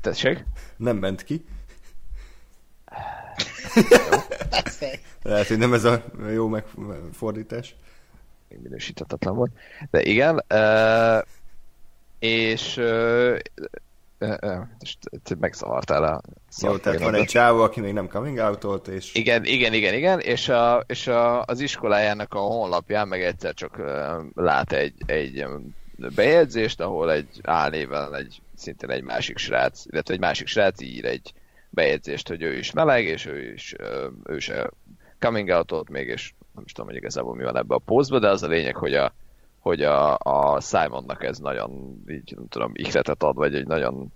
Tessék? 0.00 0.44
Nem 0.76 0.96
ment 0.96 1.24
ki. 1.24 1.44
Lehet, 5.22 5.46
hogy 5.46 5.58
nem 5.58 5.72
ez 5.72 5.84
a 5.84 6.04
jó 6.32 6.48
megfordítás. 6.48 7.74
Még 8.48 8.58
minősítetetlen 8.62 9.34
volt. 9.34 9.52
De 9.90 10.02
igen, 10.02 10.44
uh, 10.54 11.22
és 14.78 14.96
megszavartál 15.38 16.04
a 16.04 16.20
Jó, 16.62 16.76
tehát 16.76 17.00
van 17.00 17.14
egy 17.14 17.26
csávó, 17.26 17.60
aki 17.60 17.80
még 17.80 17.92
nem 17.92 18.08
coming 18.08 18.38
out 18.38 18.88
és... 18.88 19.14
Igen, 19.14 19.44
igen, 19.44 19.72
igen, 19.72 19.94
igen, 19.94 20.20
és, 20.20 20.48
a, 20.48 20.84
és 20.86 21.06
a, 21.06 21.42
az 21.42 21.60
iskolájának 21.60 22.34
a 22.34 22.38
honlapján 22.38 23.08
meg 23.08 23.22
egyszer 23.22 23.54
csak 23.54 23.82
lát 24.34 24.72
egy, 24.72 24.94
egy 25.06 25.44
bejegyzést, 26.14 26.80
ahol 26.80 27.12
egy 27.12 27.40
álnével 27.42 28.16
egy 28.16 28.42
szintén 28.56 28.90
egy 28.90 29.02
másik 29.02 29.38
srác, 29.38 29.84
illetve 29.86 30.14
egy 30.14 30.20
másik 30.20 30.46
srác 30.46 30.80
ír 30.80 31.04
egy 31.04 31.32
bejegyzést, 31.70 32.28
hogy 32.28 32.42
ő 32.42 32.56
is 32.56 32.72
meleg, 32.72 33.04
és 33.04 33.26
ő 33.26 33.52
is, 33.52 33.74
ő 34.24 34.38
se 34.38 34.70
coming 35.18 35.48
out 35.48 35.88
még, 35.88 36.08
és 36.08 36.32
nem 36.54 36.64
is 36.66 36.72
tudom, 36.72 36.88
hogy 36.88 36.98
igazából 36.98 37.34
mi 37.34 37.42
van 37.42 37.56
ebbe 37.56 37.74
a 37.74 37.78
pózba, 37.78 38.18
de 38.18 38.28
az 38.28 38.42
a 38.42 38.46
lényeg, 38.46 38.76
hogy 38.76 38.94
a, 38.94 39.14
hogy 39.64 39.82
a, 39.82 40.18
a 40.18 40.60
Simonnak 40.60 41.24
ez 41.24 41.38
nagyon, 41.38 42.02
így 42.08 42.32
nem 42.36 42.48
tudom, 42.48 42.72
ihletet 42.74 43.22
ad, 43.22 43.36
vagy 43.36 43.54
egy 43.54 43.66
nagyon... 43.66 44.12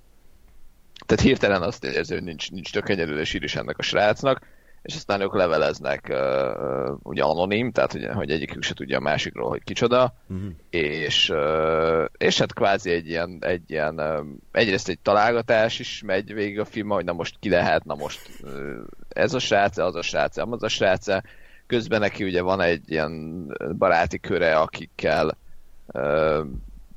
Tehát 1.07 1.25
hirtelen 1.25 1.63
azt 1.63 1.85
érzi, 1.85 2.15
hogy 2.15 2.23
nincs, 2.23 2.51
nincs 2.51 2.73
tök 2.73 2.89
egyedül 2.89 3.19
és 3.19 3.35
is 3.35 3.57
ennek 3.57 3.79
a 3.79 3.83
srácnak, 3.83 4.41
és 4.83 4.95
aztán 4.95 5.21
ők 5.21 5.35
leveleznek 5.35 6.07
uh, 6.11 6.97
ugye 7.03 7.23
anonim, 7.23 7.73
tehát 7.73 7.95
ugye, 7.95 8.13
hogy 8.13 8.31
egyikük 8.31 8.63
se 8.63 8.75
tudja 8.75 8.97
a 8.97 9.01
másikról, 9.01 9.49
hogy 9.49 9.65
kicsoda, 9.65 10.15
uh-huh. 10.29 10.51
és, 10.71 11.31
uh, 11.31 12.05
és 12.19 12.39
hát 12.39 12.55
kvázi 12.55 12.91
egy 12.91 13.09
ilyen, 13.09 13.39
egy 13.41 13.71
ilyen 13.71 13.95
uh, 14.01 14.27
egyrészt 14.53 14.89
egy 14.89 14.99
találgatás 14.99 15.79
is 15.79 16.03
megy 16.07 16.35
végig 16.35 16.59
a 16.59 16.65
film, 16.65 16.89
hogy 16.89 17.05
na 17.05 17.13
most 17.13 17.37
ki 17.41 17.49
lehet, 17.49 17.85
na 17.85 17.95
most 17.95 18.31
uh, 18.43 18.51
ez 19.09 19.35
a 19.35 19.39
srác, 19.39 19.79
az 19.79 19.95
a 19.95 20.03
srác, 20.03 20.37
az 20.37 20.63
a 20.63 20.69
srác, 20.69 21.07
közben 21.69 22.01
neki 22.01 22.25
ugye 22.25 22.43
van 22.43 22.61
egy 22.61 22.91
ilyen 22.91 23.45
baráti 23.79 24.19
köre, 24.19 24.57
akikkel 24.57 25.37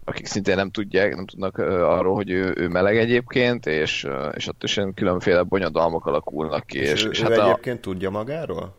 akik 0.03 0.25
szintén 0.25 0.55
nem 0.55 0.71
tudják, 0.71 1.15
nem 1.15 1.25
tudnak 1.25 1.57
arról, 1.57 2.15
hogy 2.15 2.29
ő, 2.29 2.53
ő 2.57 2.67
meleg 2.67 2.97
egyébként, 2.97 3.65
és, 3.65 4.07
és 4.33 4.47
ott 4.47 4.63
is 4.63 4.79
különféle 4.95 5.43
bonyodalmak 5.43 6.05
alakulnak 6.05 6.65
ki. 6.65 6.77
És, 6.77 6.91
és, 6.91 7.05
ő, 7.05 7.09
és 7.09 7.21
ő 7.21 7.23
hát 7.23 7.37
egyébként 7.37 7.77
a... 7.77 7.81
tudja 7.81 8.09
magáról? 8.09 8.75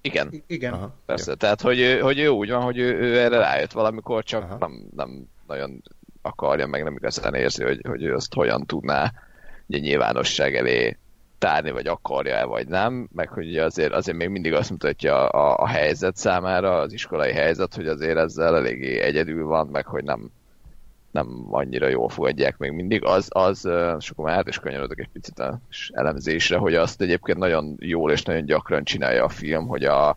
Igen. 0.00 0.42
Igen. 0.46 0.72
Aha, 0.72 0.94
Persze, 1.06 1.30
jó. 1.30 1.36
tehát 1.36 1.60
hogy, 1.60 1.80
ő, 1.80 1.98
hogy 1.98 2.18
ő 2.18 2.28
úgy 2.28 2.50
van, 2.50 2.62
hogy 2.62 2.78
ő, 2.78 2.98
ő 3.00 3.18
erre 3.18 3.38
rájött 3.38 3.72
valamikor, 3.72 4.24
csak 4.24 4.58
nem, 4.58 4.88
nem 4.96 5.28
nagyon 5.46 5.82
akarja, 6.22 6.66
meg 6.66 6.82
nem 6.82 6.94
igazán 6.94 7.34
érzi, 7.34 7.62
hogy, 7.62 7.80
hogy 7.88 8.02
ő 8.02 8.14
azt 8.14 8.34
hogyan 8.34 8.66
tudná 8.66 9.12
ugye 9.66 9.78
nyilvánosság 9.78 10.56
elé 10.56 10.98
tárni, 11.42 11.70
vagy 11.70 11.86
akarja-e, 11.86 12.44
vagy 12.44 12.68
nem, 12.68 13.08
meg 13.12 13.28
hogy 13.28 13.56
azért, 13.56 13.92
azért 13.92 14.16
még 14.16 14.28
mindig 14.28 14.52
azt 14.52 14.70
mutatja 14.70 15.28
a, 15.28 15.62
a 15.62 15.66
helyzet 15.66 16.16
számára, 16.16 16.78
az 16.78 16.92
iskolai 16.92 17.32
helyzet, 17.32 17.74
hogy 17.74 17.86
azért 17.86 18.16
ezzel 18.16 18.56
eléggé 18.56 19.00
egyedül 19.00 19.46
van, 19.46 19.66
meg 19.66 19.86
hogy 19.86 20.04
nem, 20.04 20.30
nem 21.10 21.46
annyira 21.50 21.88
jól 21.88 22.08
fogadják 22.08 22.56
még 22.58 22.70
mindig, 22.70 23.04
az, 23.04 23.28
az 23.28 23.68
és 23.98 24.10
akkor 24.10 24.24
már 24.24 24.36
át 24.36 24.48
is 24.48 24.58
kanyarodok 24.58 25.00
egy 25.00 25.08
picit 25.12 25.38
a 25.38 25.60
elemzésre, 25.92 26.56
hogy 26.56 26.74
azt 26.74 27.00
egyébként 27.00 27.38
nagyon 27.38 27.76
jól 27.78 28.10
és 28.10 28.22
nagyon 28.22 28.44
gyakran 28.44 28.84
csinálja 28.84 29.24
a 29.24 29.28
film, 29.28 29.66
hogy 29.66 29.84
a, 29.84 30.16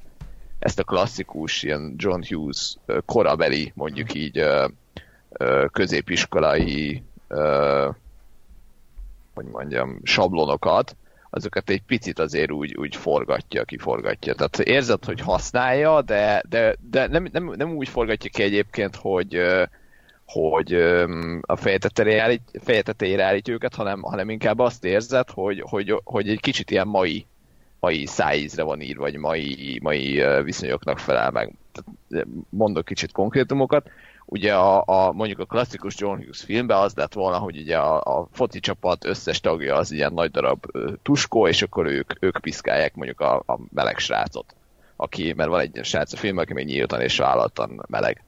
ezt 0.59 0.79
a 0.79 0.83
klasszikus 0.83 1.63
ilyen 1.63 1.93
John 1.97 2.21
Hughes 2.27 2.77
korabeli, 3.05 3.71
mondjuk 3.75 4.13
így 4.13 4.45
középiskolai 5.71 7.03
hogy 9.33 9.45
mondjam, 9.45 9.99
sablonokat, 10.03 10.95
azokat 11.35 11.69
egy 11.69 11.81
picit 11.81 12.19
azért 12.19 12.51
úgy, 12.51 12.75
úgy 12.75 12.95
forgatja, 12.95 13.63
kiforgatja. 13.63 14.33
Tehát 14.33 14.59
érzed, 14.59 15.05
hogy 15.05 15.21
használja, 15.21 16.01
de, 16.01 16.43
de, 16.49 16.75
de 16.89 17.07
nem, 17.07 17.27
nem, 17.31 17.53
nem 17.57 17.75
úgy 17.75 17.89
forgatja 17.89 18.29
ki 18.29 18.43
egyébként, 18.43 18.95
hogy, 18.95 19.41
hogy 20.25 20.73
a 21.41 21.55
fejetetére 21.55 23.23
állít, 23.23 23.47
őket, 23.47 23.75
hanem, 23.75 24.01
hanem 24.01 24.29
inkább 24.29 24.59
azt 24.59 24.85
érzed, 24.85 25.29
hogy, 25.29 25.63
hogy, 25.69 26.01
hogy 26.03 26.29
egy 26.29 26.39
kicsit 26.39 26.71
ilyen 26.71 26.87
mai, 26.87 27.25
mai 27.79 28.05
szájízre 28.05 28.63
van 28.63 28.81
írva, 28.81 29.01
vagy 29.01 29.17
mai, 29.17 29.79
mai 29.81 30.23
viszonyoknak 30.43 30.99
felel 30.99 31.31
meg. 31.31 31.53
Mondok 32.49 32.85
kicsit 32.85 33.11
konkrétumokat 33.11 33.89
ugye 34.25 34.53
a, 34.53 34.83
a, 34.85 35.11
mondjuk 35.11 35.39
a 35.39 35.45
klasszikus 35.45 35.95
John 35.97 36.17
Hughes 36.17 36.43
filmben 36.43 36.77
az 36.77 36.93
lett 36.93 37.13
volna, 37.13 37.37
hogy 37.37 37.57
ugye 37.57 37.77
a, 37.77 38.19
a 38.19 38.27
foci 38.31 38.59
csapat 38.59 39.05
összes 39.05 39.39
tagja 39.39 39.75
az 39.75 39.91
ilyen 39.91 40.13
nagy 40.13 40.31
darab 40.31 40.65
tuskó, 41.03 41.47
és 41.47 41.61
akkor 41.61 41.85
ők, 41.85 42.11
ők 42.19 42.37
piszkálják 42.37 42.95
mondjuk 42.95 43.19
a, 43.19 43.35
a 43.35 43.59
meleg 43.73 43.97
srácot, 43.97 44.55
aki, 44.95 45.33
mert 45.33 45.49
van 45.49 45.59
egy 45.59 45.79
srác 45.83 46.13
a 46.13 46.17
film, 46.17 46.37
aki 46.37 46.53
még 46.53 46.65
nyíltan 46.65 47.01
és 47.01 47.17
vállaltan 47.17 47.85
meleg. 47.87 48.23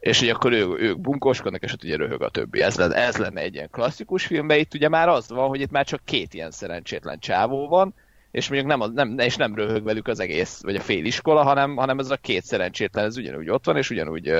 És 0.00 0.18
hogy 0.18 0.28
akkor 0.28 0.52
ők, 0.52 0.80
ők 0.80 1.00
bunkoskodnak, 1.00 1.62
és 1.62 1.72
ott 1.72 1.84
ugye 1.84 1.96
röhög 1.96 2.22
a 2.22 2.28
többi. 2.28 2.62
Ez 2.62 2.76
lenne, 2.76 2.94
ez 2.94 3.16
lenne 3.16 3.40
egy 3.40 3.54
ilyen 3.54 3.70
klasszikus 3.70 4.26
filmben, 4.26 4.58
itt 4.58 4.74
ugye 4.74 4.88
már 4.88 5.08
az 5.08 5.28
van, 5.28 5.48
hogy 5.48 5.60
itt 5.60 5.70
már 5.70 5.84
csak 5.84 6.00
két 6.04 6.34
ilyen 6.34 6.50
szerencsétlen 6.50 7.18
csávó 7.18 7.68
van, 7.68 7.94
és 8.30 8.48
mondjuk 8.48 8.70
nem, 8.70 8.92
nem, 8.92 9.18
és 9.18 9.36
nem 9.36 9.54
röhög 9.54 9.84
velük 9.84 10.08
az 10.08 10.20
egész, 10.20 10.60
vagy 10.62 10.74
a 10.74 10.80
fél 10.80 11.04
iskola, 11.04 11.42
hanem, 11.42 11.76
hanem 11.76 11.98
ez 11.98 12.10
a 12.10 12.16
két 12.16 12.44
szerencsétlen, 12.44 13.04
ez 13.04 13.16
ugyanúgy 13.16 13.48
ott 13.48 13.64
van, 13.64 13.76
és 13.76 13.90
ugyanúgy 13.90 14.32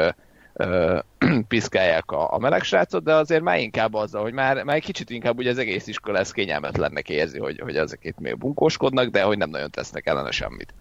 piszkálják 1.49 2.11
a, 2.11 2.33
a 2.33 2.39
meleg 2.39 2.63
srácot, 2.63 3.05
de 3.05 3.15
azért 3.15 3.43
már 3.43 3.59
inkább 3.59 3.95
azzal, 3.95 4.23
hogy 4.23 4.33
már, 4.33 4.65
már 4.65 4.77
egy 4.77 4.85
kicsit 4.85 5.11
inkább 5.11 5.39
ugye 5.39 5.51
az 5.51 5.59
egész 5.59 5.87
iskola 5.87 6.19
ezt 6.19 6.33
kényelmetlennek 6.33 7.09
érzi, 7.09 7.39
hogy, 7.39 7.61
hogy 7.61 7.77
ezek 7.77 7.99
itt 8.03 8.19
még 8.19 8.39
bunkóskodnak, 8.39 9.09
de 9.09 9.23
hogy 9.23 9.39
nem 9.39 9.51
nagyon 9.51 9.71
tesznek 9.71 10.07
ellene 10.07 10.31
semmit. 10.31 10.75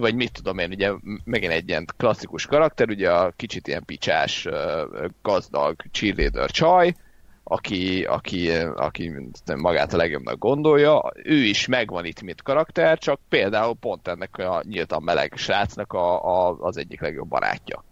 Vagy 0.00 0.14
mit 0.14 0.32
tudom 0.32 0.58
én, 0.58 0.70
ugye 0.70 0.92
megint 1.24 1.52
egy 1.52 1.68
ilyen 1.68 1.86
klasszikus 1.96 2.46
karakter, 2.46 2.88
ugye 2.88 3.12
a 3.12 3.32
kicsit 3.36 3.68
ilyen 3.68 3.84
picsás, 3.84 4.48
gazdag 5.22 5.76
cheerleader 5.92 6.50
csaj, 6.50 6.94
aki, 7.44 8.04
aki, 8.04 8.50
aki 8.76 9.12
magát 9.56 9.92
a 9.92 9.96
legjobbnak 9.96 10.38
gondolja, 10.38 11.12
ő 11.14 11.34
is 11.34 11.66
megvan 11.66 12.04
itt, 12.04 12.22
mint 12.22 12.42
karakter, 12.42 12.98
csak 12.98 13.20
például 13.28 13.74
pont 13.80 14.08
ennek 14.08 14.38
a 14.38 14.62
nyíltan 14.64 15.02
meleg 15.02 15.32
srácnak 15.36 15.92
a, 15.92 16.24
a, 16.24 16.56
az 16.60 16.76
egyik 16.76 17.00
legjobb 17.00 17.28
barátja. 17.28 17.84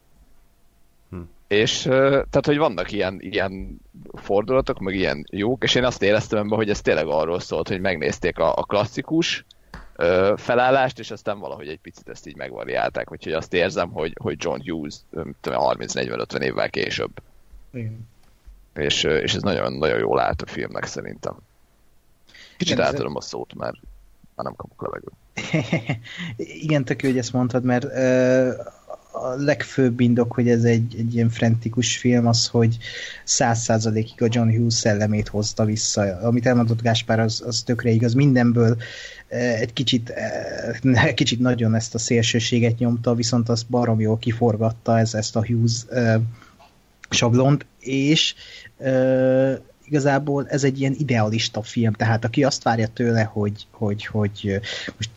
És 1.55 1.83
tehát, 1.83 2.47
hogy 2.47 2.57
vannak 2.57 2.93
ilyen, 2.93 3.19
ilyen 3.21 3.81
fordulatok, 4.13 4.79
meg 4.79 4.95
ilyen 4.95 5.27
jók, 5.31 5.63
és 5.63 5.75
én 5.75 5.85
azt 5.85 6.03
éreztem 6.03 6.39
ebben, 6.39 6.57
hogy 6.57 6.71
ez 6.71 6.81
tényleg 6.81 7.07
arról 7.07 7.41
szólt, 7.41 7.69
hogy 7.69 7.81
megnézték 7.81 8.39
a, 8.39 8.57
a 8.57 8.63
klasszikus 8.63 9.45
ö, 9.97 10.35
felállást, 10.37 10.99
és 10.99 11.11
aztán 11.11 11.39
valahogy 11.39 11.69
egy 11.69 11.79
picit 11.79 12.09
ezt 12.09 12.27
így 12.27 12.37
megvariálták, 12.37 13.13
úgyhogy 13.13 13.33
azt 13.33 13.55
érzem, 13.55 13.91
hogy, 13.91 14.17
hogy 14.21 14.37
John 14.39 14.71
Hughes 14.71 14.95
30-40-50 15.43 16.41
évvel 16.41 16.71
később. 16.71 17.11
Igen. 17.73 18.09
És, 18.75 19.03
és 19.03 19.35
ez 19.35 19.43
nagyon, 19.43 19.73
nagyon 19.73 19.99
jól 19.99 20.21
állt 20.21 20.43
a 20.43 20.47
filmnek 20.47 20.85
szerintem. 20.85 21.37
Kicsit 22.57 22.75
Igen, 22.75 22.87
átadom 22.87 23.17
a 23.17 23.21
szót, 23.21 23.55
mert 23.55 23.77
már 24.35 24.47
nem 24.47 24.55
kapok 24.55 24.83
levegőt. 24.83 25.13
Igen, 26.63 26.85
tök 26.85 27.03
jó, 27.03 27.09
hogy 27.09 27.19
ezt 27.19 27.33
mondtad, 27.33 27.65
mert 27.65 27.85
uh, 27.85 27.93
a 29.15 29.35
legfőbb 29.37 30.01
indok, 30.01 30.33
hogy 30.33 30.49
ez 30.49 30.65
egy, 30.65 30.95
egy 30.99 31.15
ilyen 31.15 31.29
frentikus 31.29 31.97
film, 31.97 32.27
az, 32.27 32.47
hogy 32.47 32.77
száz 33.25 33.63
százalékig 33.63 34.23
a 34.23 34.29
John 34.31 34.49
Hughes 34.49 34.75
szellemét 34.75 35.29
hozta 35.29 35.65
vissza. 35.65 36.19
Amit 36.23 36.47
elmondott 36.47 36.83
Gáspár, 36.83 37.21
az, 37.21 37.43
az 37.47 37.63
tökre 37.63 37.91
igaz. 37.91 38.15
Mindenből 38.15 38.77
egy 39.29 39.73
kicsit, 39.73 40.13
kicsit 41.15 41.41
nagyon 41.41 41.75
ezt 41.75 41.95
a 41.95 41.99
szélsőséget 41.99 42.79
nyomta, 42.79 43.15
viszont 43.15 43.49
azt 43.49 43.69
barom 43.69 44.01
jól 44.01 44.19
kiforgatta 44.19 44.99
ez, 44.99 45.15
ezt 45.15 45.37
a 45.37 45.47
Hughes 45.47 45.85
sablont, 47.11 47.67
és 47.79 48.35
igazából 49.85 50.47
ez 50.49 50.65
egy 50.65 50.81
ilyen 50.81 50.95
idealista 50.99 51.63
film, 51.63 51.93
tehát 51.93 52.25
aki 52.25 52.45
azt 52.45 52.63
várja 52.63 52.87
tőle, 52.87 53.23
hogy, 53.23 53.67
hogy, 53.71 54.07
hogy 54.07 54.61
most 54.97 55.11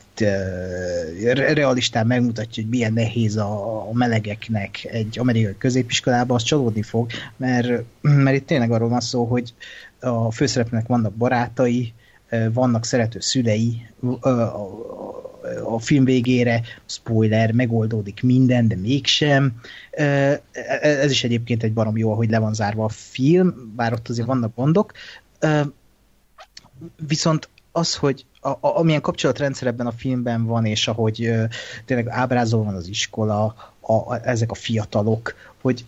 realistán 1.34 2.06
megmutatja, 2.06 2.62
hogy 2.62 2.72
milyen 2.72 2.92
nehéz 2.92 3.36
a, 3.36 3.88
a 3.88 3.92
melegeknek 3.92 4.84
egy 4.84 5.18
amerikai 5.18 5.56
középiskolában, 5.58 6.36
az 6.36 6.42
csalódni 6.42 6.82
fog, 6.82 7.10
mert, 7.36 7.82
mert 8.00 8.36
itt 8.36 8.46
tényleg 8.46 8.70
arról 8.70 8.88
van 8.88 9.00
szó, 9.00 9.24
hogy 9.24 9.54
a 10.00 10.32
főszereplőnek 10.32 10.86
vannak 10.86 11.12
barátai, 11.12 11.92
vannak 12.52 12.84
szerető 12.84 13.20
szülei, 13.20 13.86
a 15.64 15.78
film 15.78 16.04
végére, 16.04 16.62
spoiler, 16.86 17.52
megoldódik 17.52 18.22
minden, 18.22 18.68
de 18.68 18.76
mégsem. 18.76 19.60
Ez 20.80 21.10
is 21.10 21.24
egyébként 21.24 21.62
egy 21.62 21.72
barom 21.72 21.96
jó, 21.96 22.12
ahogy 22.12 22.30
le 22.30 22.38
van 22.38 22.54
zárva 22.54 22.84
a 22.84 22.88
film, 22.88 23.72
bár 23.76 23.92
ott 23.92 24.08
azért 24.08 24.26
vannak 24.26 24.54
gondok. 24.54 24.92
Viszont 27.06 27.48
az, 27.72 27.94
hogy 27.94 28.24
a, 28.40 28.48
a, 28.48 28.56
amilyen 28.60 29.00
kapcsolatrendszer 29.00 29.68
ebben 29.68 29.86
a 29.86 29.92
filmben 29.92 30.44
van, 30.44 30.64
és 30.64 30.88
ahogy 30.88 31.24
ö, 31.24 31.44
tényleg 31.84 32.08
ábrázolva 32.08 32.64
van 32.64 32.74
az 32.74 32.88
iskola, 32.88 33.54
a, 33.80 33.92
a, 33.92 34.20
ezek 34.28 34.50
a 34.50 34.54
fiatalok, 34.54 35.34
hogy 35.60 35.84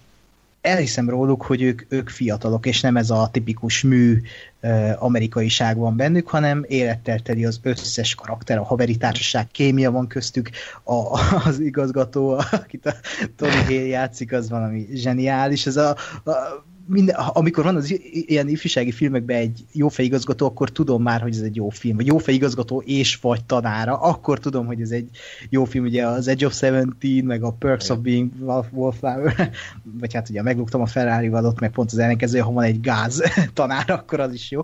elhiszem 0.60 1.10
róluk, 1.10 1.42
hogy 1.42 1.62
ők, 1.62 1.82
ők 1.88 2.08
fiatalok, 2.08 2.66
és 2.66 2.80
nem 2.80 2.96
ez 2.96 3.10
a 3.10 3.28
tipikus 3.32 3.82
mű 3.82 4.20
uh, 4.62 4.90
amerikaiság 4.98 5.76
van 5.76 5.96
bennük, 5.96 6.28
hanem 6.28 6.64
élettel 6.68 7.18
teli 7.18 7.44
az 7.44 7.60
összes 7.62 8.14
karakter, 8.14 8.58
a 8.58 8.64
haveri 8.64 8.96
társaság, 8.96 9.48
kémia 9.50 9.90
van 9.90 10.06
köztük, 10.06 10.50
a, 10.84 11.20
az 11.44 11.58
igazgató, 11.60 12.30
akit 12.50 12.86
a 12.86 12.94
Tony 13.36 13.64
Hale 13.64 13.86
játszik, 13.86 14.32
az 14.32 14.50
valami 14.50 14.88
zseniális, 14.92 15.66
ez 15.66 15.76
a, 15.76 15.96
a 16.24 16.64
minden, 16.90 17.14
amikor 17.14 17.64
van 17.64 17.76
az 17.76 17.94
ilyen 18.12 18.48
ifjúsági 18.48 18.92
filmekben 18.92 19.36
egy 19.36 19.64
jó 19.72 19.88
fejigazgató, 19.88 20.46
akkor 20.46 20.70
tudom 20.70 21.02
már, 21.02 21.20
hogy 21.20 21.34
ez 21.34 21.42
egy 21.42 21.56
jó 21.56 21.68
film. 21.68 21.96
Vagy 21.96 22.06
jó 22.06 22.18
fejigazgató 22.18 22.82
és 22.86 23.16
vagy 23.16 23.44
tanára, 23.44 24.00
akkor 24.00 24.38
tudom, 24.38 24.66
hogy 24.66 24.80
ez 24.80 24.90
egy 24.90 25.08
jó 25.48 25.64
film. 25.64 25.84
Ugye 25.84 26.06
az 26.06 26.28
Edge 26.28 26.46
of 26.46 26.54
Seventeen, 26.54 27.24
meg 27.24 27.42
a 27.42 27.52
Perks 27.52 27.88
of 27.88 27.98
Being 27.98 28.30
Wallflower, 28.72 29.50
vagy 30.00 30.14
hát 30.14 30.28
ugye 30.28 30.42
megluktam 30.42 30.80
a 30.80 30.86
ferrari 30.86 31.28
ott 31.30 31.60
meg 31.60 31.70
pont 31.70 31.92
az 31.92 31.98
ellenkező, 31.98 32.38
ha 32.38 32.52
van 32.52 32.64
egy 32.64 32.80
gáz 32.80 33.22
tanár, 33.54 33.90
akkor 33.90 34.20
az 34.20 34.32
is 34.32 34.50
jó. 34.50 34.62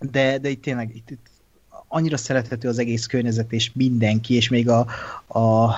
De, 0.00 0.38
de 0.38 0.48
itt 0.48 0.62
tényleg 0.62 0.96
itt, 0.96 1.10
itt 1.10 1.26
annyira 1.88 2.16
szerethető 2.16 2.68
az 2.68 2.78
egész 2.78 3.06
környezet, 3.06 3.52
és 3.52 3.70
mindenki, 3.74 4.34
és 4.34 4.48
még 4.48 4.68
a, 4.68 4.86
a, 5.26 5.70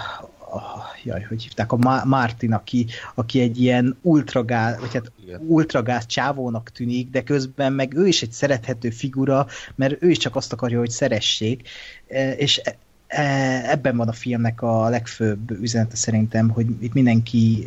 jaj, 1.05 1.22
hogy 1.22 1.42
hívták, 1.42 1.72
a 1.72 2.05
Martin, 2.05 2.53
aki, 2.53 2.86
aki 3.14 3.40
egy 3.40 3.61
ilyen 3.61 3.96
ultragáz, 4.03 4.80
vagy 4.80 4.92
hát 4.92 5.12
ultragáz 5.38 6.07
csávónak 6.07 6.70
tűnik, 6.70 7.11
de 7.11 7.22
közben 7.22 7.72
meg 7.72 7.94
ő 7.94 8.07
is 8.07 8.22
egy 8.22 8.32
szerethető 8.32 8.90
figura, 8.90 9.46
mert 9.74 10.03
ő 10.03 10.11
is 10.11 10.18
csak 10.18 10.36
azt 10.36 10.53
akarja, 10.53 10.78
hogy 10.78 10.90
szeressék, 10.90 11.68
e, 12.09 12.32
és 12.32 12.61
e, 12.64 12.76
e, 13.07 13.70
ebben 13.70 13.96
van 13.96 14.09
a 14.09 14.12
filmnek 14.12 14.62
a 14.62 14.88
legfőbb 14.88 15.51
üzenete 15.51 15.96
szerintem, 15.96 16.49
hogy 16.49 16.66
itt 16.80 16.92
mindenki 16.92 17.66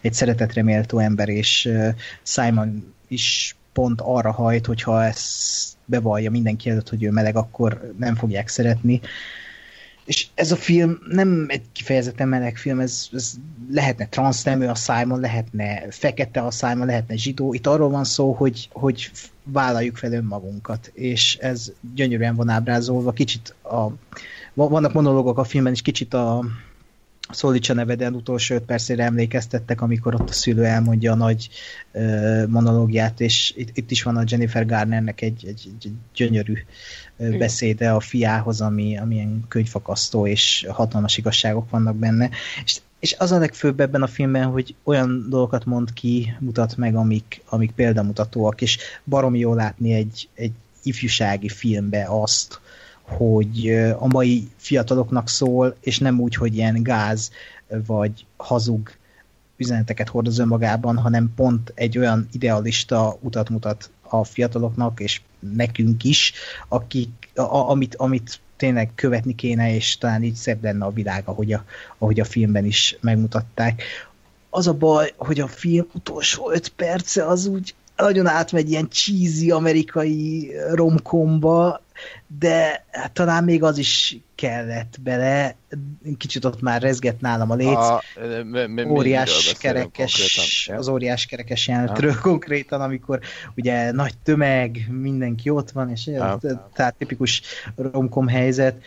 egy 0.00 0.14
szeretetre 0.14 0.62
méltó 0.62 0.98
ember, 0.98 1.28
és 1.28 1.70
Simon 2.22 2.94
is 3.08 3.56
pont 3.72 4.00
arra 4.00 4.32
hajt, 4.32 4.66
hogyha 4.66 5.04
ezt 5.04 5.76
bevallja 5.84 6.30
mindenki 6.30 6.70
előtt, 6.70 6.88
hogy 6.88 7.02
ő 7.02 7.10
meleg, 7.10 7.36
akkor 7.36 7.92
nem 7.98 8.14
fogják 8.14 8.48
szeretni 8.48 9.00
és 10.04 10.26
ez 10.34 10.52
a 10.52 10.56
film 10.56 10.98
nem 11.08 11.46
egy 11.48 11.62
kifejezetten 11.72 12.28
meleg 12.28 12.56
film, 12.56 12.80
ez, 12.80 13.08
ez 13.12 13.34
lehetne 13.70 14.06
transznemű 14.06 14.66
a 14.66 14.74
Simon, 14.74 15.20
lehetne 15.20 15.90
fekete 15.90 16.40
a 16.40 16.50
Simon, 16.50 16.86
lehetne 16.86 17.16
zsidó. 17.16 17.54
Itt 17.54 17.66
arról 17.66 17.90
van 17.90 18.04
szó, 18.04 18.32
hogy, 18.32 18.68
hogy 18.72 19.10
vállaljuk 19.44 19.96
fel 19.96 20.12
önmagunkat, 20.12 20.90
és 20.94 21.36
ez 21.36 21.72
gyönyörűen 21.94 22.34
van 22.34 22.48
ábrázolva. 22.48 23.12
Kicsit 23.12 23.54
a, 23.62 23.88
vannak 24.54 24.92
monológok 24.92 25.38
a 25.38 25.44
filmben, 25.44 25.72
és 25.72 25.82
kicsit 25.82 26.14
a, 26.14 26.44
Szólítsa 27.30 27.74
neveden 27.74 28.14
utolsó 28.14 28.54
öt 28.54 28.62
percére 28.62 29.04
emlékeztettek, 29.04 29.80
amikor 29.80 30.14
ott 30.14 30.28
a 30.28 30.32
szülő 30.32 30.64
elmondja 30.64 31.12
a 31.12 31.16
nagy 31.16 31.48
uh, 31.92 32.46
monológiát, 32.46 33.20
és 33.20 33.52
itt, 33.56 33.76
itt 33.76 33.90
is 33.90 34.02
van 34.02 34.16
a 34.16 34.24
Jennifer 34.26 34.66
Garnernek 34.66 35.20
egy, 35.20 35.44
egy, 35.46 35.70
egy 35.80 35.92
gyönyörű 36.14 36.54
beszéde 37.38 37.90
a 37.90 38.00
fiához, 38.00 38.60
ami, 38.60 38.98
ami 38.98 39.14
ilyen 39.14 39.44
könyvfakasztó, 39.48 40.26
és 40.26 40.66
hatalmas 40.70 41.16
igazságok 41.16 41.70
vannak 41.70 41.96
benne. 41.96 42.30
És, 42.64 42.80
és 42.98 43.14
az 43.18 43.32
a 43.32 43.38
legfőbb 43.38 43.80
ebben 43.80 44.02
a 44.02 44.06
filmben, 44.06 44.44
hogy 44.44 44.74
olyan 44.82 45.26
dolgokat 45.28 45.64
mond 45.64 45.92
ki, 45.92 46.34
mutat 46.38 46.76
meg, 46.76 46.96
amik, 46.96 47.42
amik 47.48 47.70
példamutatóak, 47.70 48.60
és 48.60 48.78
baromi 49.04 49.38
jól 49.38 49.56
látni 49.56 49.92
egy, 49.92 50.28
egy 50.34 50.52
ifjúsági 50.82 51.48
filmbe 51.48 52.06
azt, 52.08 52.60
hogy 53.02 53.68
a 53.98 54.06
mai 54.06 54.50
fiataloknak 54.56 55.28
szól, 55.28 55.76
és 55.80 55.98
nem 55.98 56.20
úgy, 56.20 56.34
hogy 56.34 56.56
ilyen 56.56 56.82
gáz 56.82 57.30
vagy 57.86 58.26
hazug 58.36 58.90
üzeneteket 59.56 60.08
hordoz 60.08 60.38
önmagában, 60.38 60.96
hanem 60.96 61.32
pont 61.36 61.72
egy 61.74 61.98
olyan 61.98 62.28
idealista 62.32 63.16
utat 63.20 63.48
mutat 63.48 63.90
a 64.02 64.24
fiataloknak, 64.24 65.00
és 65.00 65.20
nekünk 65.54 66.04
is, 66.04 66.32
akik, 66.68 67.30
a, 67.34 67.70
amit, 67.70 67.94
amit 67.94 68.40
tényleg 68.56 68.90
követni 68.94 69.34
kéne, 69.34 69.74
és 69.74 69.98
talán 69.98 70.22
így 70.22 70.34
szebb 70.34 70.62
lenne 70.62 70.84
a 70.84 70.90
világ, 70.92 71.22
ahogy 71.24 71.52
a, 71.52 71.64
ahogy 71.98 72.20
a 72.20 72.24
filmben 72.24 72.64
is 72.64 72.96
megmutatták. 73.00 73.82
Az 74.50 74.66
a 74.66 74.72
baj, 74.72 75.12
hogy 75.16 75.40
a 75.40 75.46
film 75.46 75.86
utolsó 75.92 76.50
öt 76.50 76.68
perce 76.68 77.26
az 77.26 77.46
úgy 77.46 77.74
nagyon 77.96 78.26
átmegy 78.26 78.70
ilyen 78.70 78.88
cheesy 78.90 79.50
amerikai 79.50 80.52
romkomba, 80.72 81.82
de 82.38 82.84
hát 82.90 83.12
talán 83.12 83.44
még 83.44 83.62
az 83.62 83.78
is 83.78 84.16
kellett 84.34 84.96
bele, 85.02 85.56
kicsit 86.16 86.44
ott 86.44 86.60
már 86.60 86.82
rezgett 86.82 87.20
nálam 87.20 87.50
a 87.50 87.54
léc, 87.54 87.76
a, 87.76 88.02
óriás 88.86 89.56
kerekes, 89.58 90.70
az 90.76 90.88
óriás 90.88 91.26
kerekes 91.26 91.68
jelenetről 91.68 92.14
konkrétan, 92.20 92.80
amikor 92.80 93.20
ugye 93.56 93.92
nagy 93.92 94.14
tömeg, 94.22 94.86
mindenki 94.90 95.50
ott 95.50 95.70
van, 95.70 95.90
és 95.90 96.10
tehát 96.72 96.94
tipikus 96.98 97.42
romkom 97.76 98.28
helyzet, 98.28 98.84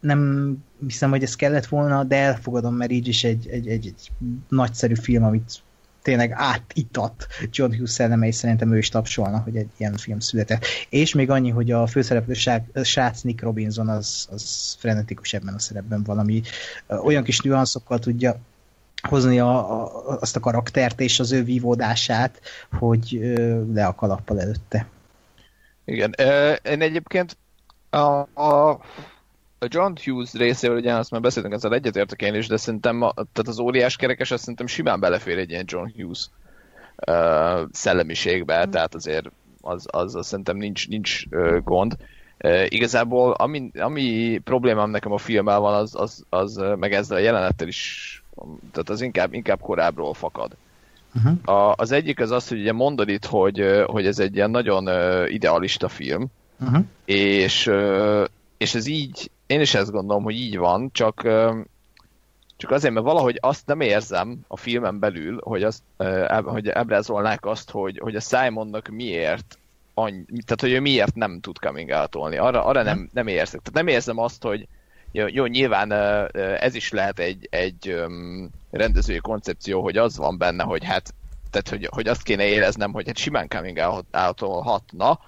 nem 0.00 0.52
hiszem, 0.86 1.10
hogy 1.10 1.22
ez 1.22 1.36
kellett 1.36 1.66
volna, 1.66 2.04
de 2.04 2.16
elfogadom, 2.16 2.74
mert 2.74 2.90
így 2.90 3.08
is 3.08 3.24
egy, 3.24 3.48
egy, 3.48 3.68
egy, 3.68 3.86
egy 3.86 4.10
nagyszerű 4.48 4.94
film, 4.94 5.24
amit 5.24 5.62
tényleg 6.02 6.32
átitat 6.34 7.26
John 7.50 7.72
Hughes 7.72 7.90
szellemei, 7.90 8.32
szerintem 8.32 8.72
ő 8.72 8.78
is 8.78 8.88
tapsolna, 8.88 9.38
hogy 9.38 9.56
egy 9.56 9.68
ilyen 9.76 9.96
film 9.96 10.18
született. 10.18 10.64
És 10.88 11.14
még 11.14 11.30
annyi, 11.30 11.50
hogy 11.50 11.70
a 11.70 11.86
főszereplő 11.86 12.34
srác 12.82 13.20
Nick 13.20 13.42
Robinson 13.42 13.88
az, 13.88 14.28
az 14.30 14.76
frenetikus 14.78 15.32
ebben 15.32 15.54
a 15.54 15.58
szerepben 15.58 16.02
valami 16.02 16.42
olyan 16.86 17.24
kis 17.24 17.40
nüanszokkal 17.40 17.98
tudja 17.98 18.40
hozni 19.08 19.40
a, 19.40 19.82
a, 19.82 20.18
azt 20.20 20.36
a 20.36 20.40
karaktert 20.40 21.00
és 21.00 21.20
az 21.20 21.32
ő 21.32 21.44
vívódását, 21.44 22.40
hogy 22.78 23.18
le 23.72 23.86
a 23.86 23.94
kalappal 23.94 24.40
előtte. 24.40 24.86
Igen, 25.84 26.14
én 26.62 26.82
egyébként 26.82 27.36
a, 27.90 28.40
a 28.42 28.80
a 29.58 29.66
John 29.68 29.92
Hughes 30.04 30.32
részéről 30.32 30.76
ugye 30.76 30.94
azt 30.94 31.10
már 31.10 31.20
beszéltünk, 31.20 31.54
ezzel 31.54 31.74
egyetértek 31.74 32.22
én 32.22 32.34
is, 32.34 32.46
de 32.46 32.56
szerintem 32.56 33.02
a, 33.02 33.12
tehát 33.12 33.48
az 33.48 33.58
óriás 33.58 33.96
kerekes 33.96 34.30
azt 34.30 34.40
szerintem 34.40 34.66
simán 34.66 35.00
belefér 35.00 35.38
egy 35.38 35.50
ilyen 35.50 35.64
John 35.66 35.90
Hughes 35.96 36.26
uh, 37.06 37.68
szellemiségbe, 37.72 38.66
mm. 38.66 38.70
tehát 38.70 38.94
azért 38.94 39.30
az, 39.60 39.86
az, 39.90 40.14
az 40.14 40.26
szerintem 40.26 40.56
nincs, 40.56 40.88
nincs 40.88 41.24
uh, 41.30 41.62
gond. 41.62 41.96
Uh, 42.44 42.64
igazából 42.68 43.32
ami, 43.32 43.70
ami 43.78 44.38
problémám 44.44 44.90
nekem 44.90 45.12
a 45.12 45.18
filmmel 45.18 45.58
van, 45.58 45.74
az, 45.74 45.94
az, 45.94 46.24
az 46.28 46.62
meg 46.76 46.92
ezzel 46.92 47.16
a 47.16 47.20
jelenettel 47.20 47.68
is, 47.68 48.22
tehát 48.72 48.88
az 48.88 49.00
inkább, 49.00 49.34
inkább 49.34 49.60
korábbról 49.60 50.14
fakad. 50.14 50.56
Uh-huh. 51.14 51.56
A, 51.56 51.74
az 51.76 51.92
egyik 51.92 52.20
az 52.20 52.30
az, 52.30 52.48
hogy 52.48 52.60
ugye 52.60 52.72
mondod 52.72 53.08
itt, 53.08 53.24
hogy, 53.24 53.82
hogy 53.86 54.06
ez 54.06 54.18
egy 54.18 54.34
ilyen 54.34 54.50
nagyon 54.50 54.88
idealista 55.28 55.88
film, 55.88 56.26
uh-huh. 56.60 56.84
és, 57.04 57.70
és 58.56 58.74
ez 58.74 58.86
így, 58.86 59.30
én 59.48 59.60
is 59.60 59.74
ezt 59.74 59.90
gondolom, 59.90 60.22
hogy 60.22 60.34
így 60.34 60.56
van, 60.56 60.90
csak, 60.92 61.22
csak 62.56 62.70
azért, 62.70 62.94
mert 62.94 63.06
valahogy 63.06 63.38
azt 63.40 63.66
nem 63.66 63.80
érzem 63.80 64.38
a 64.48 64.56
filmen 64.56 64.98
belül, 64.98 65.40
hogy, 65.42 65.62
azt, 65.62 65.82
hogy 66.44 66.68
ábrázolnák 66.68 67.46
azt, 67.46 67.70
hogy, 67.70 67.98
hogy 67.98 68.16
a 68.16 68.20
Simonnak 68.20 68.88
miért 68.88 69.58
annyi, 69.94 70.24
tehát 70.26 70.60
hogy 70.60 70.72
ő 70.72 70.80
miért 70.80 71.14
nem 71.14 71.40
tud 71.40 71.58
coming 71.58 71.90
out 71.90 72.14
Arra, 72.14 72.64
arra 72.64 72.82
nem, 72.82 73.08
nem 73.12 73.26
érzek. 73.26 73.60
Tehát 73.60 73.72
nem 73.72 73.86
érzem 73.86 74.18
azt, 74.18 74.42
hogy 74.42 74.68
jó, 75.12 75.26
jó 75.28 75.46
nyilván 75.46 75.92
ez 76.60 76.74
is 76.74 76.90
lehet 76.90 77.18
egy, 77.18 77.48
egy 77.50 78.04
rendezői 78.70 79.18
koncepció, 79.18 79.82
hogy 79.82 79.96
az 79.96 80.16
van 80.16 80.38
benne, 80.38 80.62
hogy 80.62 80.84
hát 80.84 81.14
tehát, 81.50 81.68
hogy, 81.68 81.88
hogy 81.90 82.08
azt 82.08 82.22
kéne 82.22 82.44
éreznem, 82.44 82.92
hogy 82.92 83.06
hát 83.06 83.16
simán 83.16 83.48
coming 83.48 83.78
out 84.10 84.40
hatna, 84.40 85.20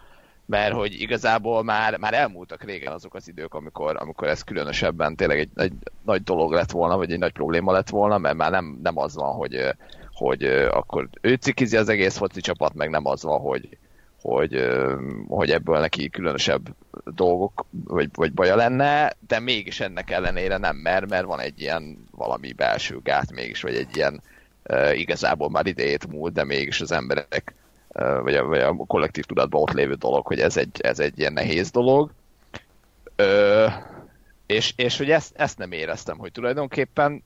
mert 0.51 0.75
hogy 0.75 1.01
igazából 1.01 1.63
már, 1.63 1.97
már 1.97 2.15
elmúltak 2.15 2.63
régen 2.63 2.93
azok 2.93 3.15
az 3.15 3.29
idők, 3.29 3.55
amikor, 3.55 3.97
amikor 3.99 4.29
ez 4.29 4.43
különösebben 4.43 5.17
tényleg 5.17 5.39
egy, 5.39 5.51
egy 5.55 5.73
nagy 6.05 6.23
dolog 6.23 6.53
lett 6.53 6.71
volna, 6.71 6.97
vagy 6.97 7.13
egy 7.13 7.19
nagy 7.19 7.33
probléma 7.33 7.73
lett 7.73 7.89
volna, 7.89 8.19
mert 8.19 8.37
már 8.37 8.51
nem, 8.51 8.79
nem 8.83 8.99
az 8.99 9.15
van, 9.15 9.35
hogy, 9.35 9.75
hogy 10.13 10.45
akkor 10.71 11.09
ő 11.21 11.35
cikizi 11.35 11.77
az 11.77 11.89
egész 11.89 12.17
foci 12.17 12.41
csapat, 12.41 12.75
meg 12.75 12.91
nem 12.91 13.07
az 13.07 13.23
van, 13.23 13.41
hogy, 13.41 13.79
hogy, 14.23 14.69
hogy 15.29 15.51
ebből 15.51 15.79
neki 15.79 16.11
különösebb 16.11 16.75
dolgok, 17.05 17.65
vagy, 17.85 18.09
vagy 18.13 18.33
baja 18.33 18.57
lenne, 18.57 19.13
de 19.27 19.41
mégis 19.41 19.81
ennek 19.81 20.11
ellenére 20.11 20.57
nem 20.57 20.77
mer, 20.77 21.05
mert 21.05 21.25
van 21.25 21.41
egy 21.41 21.61
ilyen 21.61 22.05
valami 22.11 22.53
belső 22.53 23.01
gát 23.03 23.33
mégis, 23.33 23.63
vagy 23.63 23.75
egy 23.75 23.97
ilyen 23.97 24.23
igazából 24.95 25.51
már 25.51 25.67
idejét 25.67 26.07
múlt, 26.13 26.33
de 26.33 26.45
mégis 26.45 26.81
az 26.81 26.93
emberek, 26.93 27.55
vagy, 28.23 28.35
a, 28.35 28.45
vagy 28.45 28.61
a 28.61 28.75
kollektív 28.87 29.25
tudatban 29.25 29.63
ott 29.63 29.73
lévő 29.73 29.95
dolog, 29.95 30.27
hogy 30.27 30.41
ez 30.41 30.57
egy, 30.57 30.81
ez 30.81 30.99
egy 30.99 31.19
ilyen 31.19 31.33
nehéz 31.33 31.71
dolog. 31.71 32.11
Uh, 33.19 33.73
és, 34.47 34.73
és 34.77 34.99
hogy 34.99 35.11
ezt, 35.11 35.33
ezt 35.37 35.59
nem 35.59 35.73
éreztem, 35.73 36.19
hogy 36.19 36.33
tulajdonképpen 36.33 37.23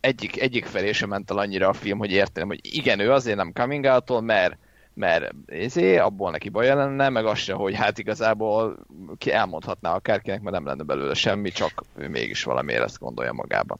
egyik, 0.00 0.40
egyik 0.40 0.64
felé 0.64 0.92
sem 0.92 1.08
ment 1.08 1.30
el 1.30 1.38
annyira 1.38 1.68
a 1.68 1.72
film, 1.72 1.98
hogy 1.98 2.10
értem, 2.10 2.46
hogy 2.46 2.60
igen, 2.62 3.00
ő 3.00 3.12
azért 3.12 3.36
nem 3.36 3.52
coming 3.52 3.84
out 3.84 4.20
mert 4.20 4.56
mert 4.94 5.34
ezé, 5.46 5.96
abból 5.96 6.30
neki 6.30 6.48
baj 6.48 6.66
lenne, 6.66 7.08
meg 7.08 7.26
az 7.26 7.38
se, 7.38 7.52
hogy 7.52 7.74
hát 7.74 7.98
igazából 7.98 8.78
ki 9.18 9.32
elmondhatná 9.32 9.94
akárkinek, 9.94 10.40
mert 10.40 10.56
nem 10.56 10.66
lenne 10.66 10.82
belőle 10.82 11.14
semmi, 11.14 11.50
csak 11.50 11.84
ő 11.96 12.08
mégis 12.08 12.42
valamiért 12.42 12.82
ezt 12.82 12.98
gondolja 12.98 13.32
magában. 13.32 13.78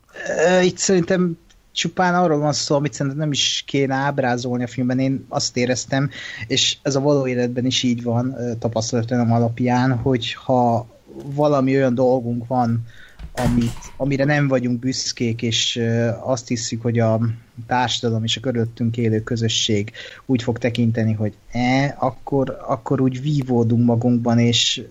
Itt 0.63 0.77
szerintem 0.77 1.39
csupán 1.73 2.15
arról 2.15 2.39
van 2.39 2.53
szó, 2.53 2.75
amit 2.75 2.93
szerintem 2.93 3.21
nem 3.21 3.33
is 3.33 3.63
kéne 3.67 3.95
ábrázolni 3.95 4.65
a 4.65 4.67
filmben, 4.67 4.99
én 4.99 5.27
azt 5.29 5.57
éreztem, 5.57 6.11
és 6.47 6.77
ez 6.83 6.95
a 6.95 7.01
való 7.01 7.27
életben 7.27 7.67
is 7.67 7.83
így 7.83 8.03
van 8.03 8.37
tapasztalatom 8.59 9.33
alapján, 9.33 9.97
hogy 9.97 10.33
ha 10.33 10.87
valami 11.25 11.77
olyan 11.77 11.95
dolgunk 11.95 12.47
van, 12.47 12.87
amit, 13.35 13.93
amire 13.97 14.25
nem 14.25 14.49
vagyunk 14.49 14.79
büszkék, 14.79 15.43
és 15.43 15.83
azt 16.23 16.49
hiszük, 16.49 16.83
hogy 16.83 16.99
a 16.99 17.21
társadalom 17.67 18.25
és 18.25 18.37
a 18.37 18.41
körülöttünk 18.41 18.97
élő 18.97 19.23
közösség 19.23 19.93
úgy 20.27 20.43
fog 20.43 20.59
tekinteni, 20.59 21.13
hogy 21.13 21.35
e, 21.51 21.97
akkor, 21.99 22.59
akkor 22.67 23.01
úgy 23.01 23.23
vívódunk 23.23 23.85
magunkban, 23.85 24.39
és 24.39 24.83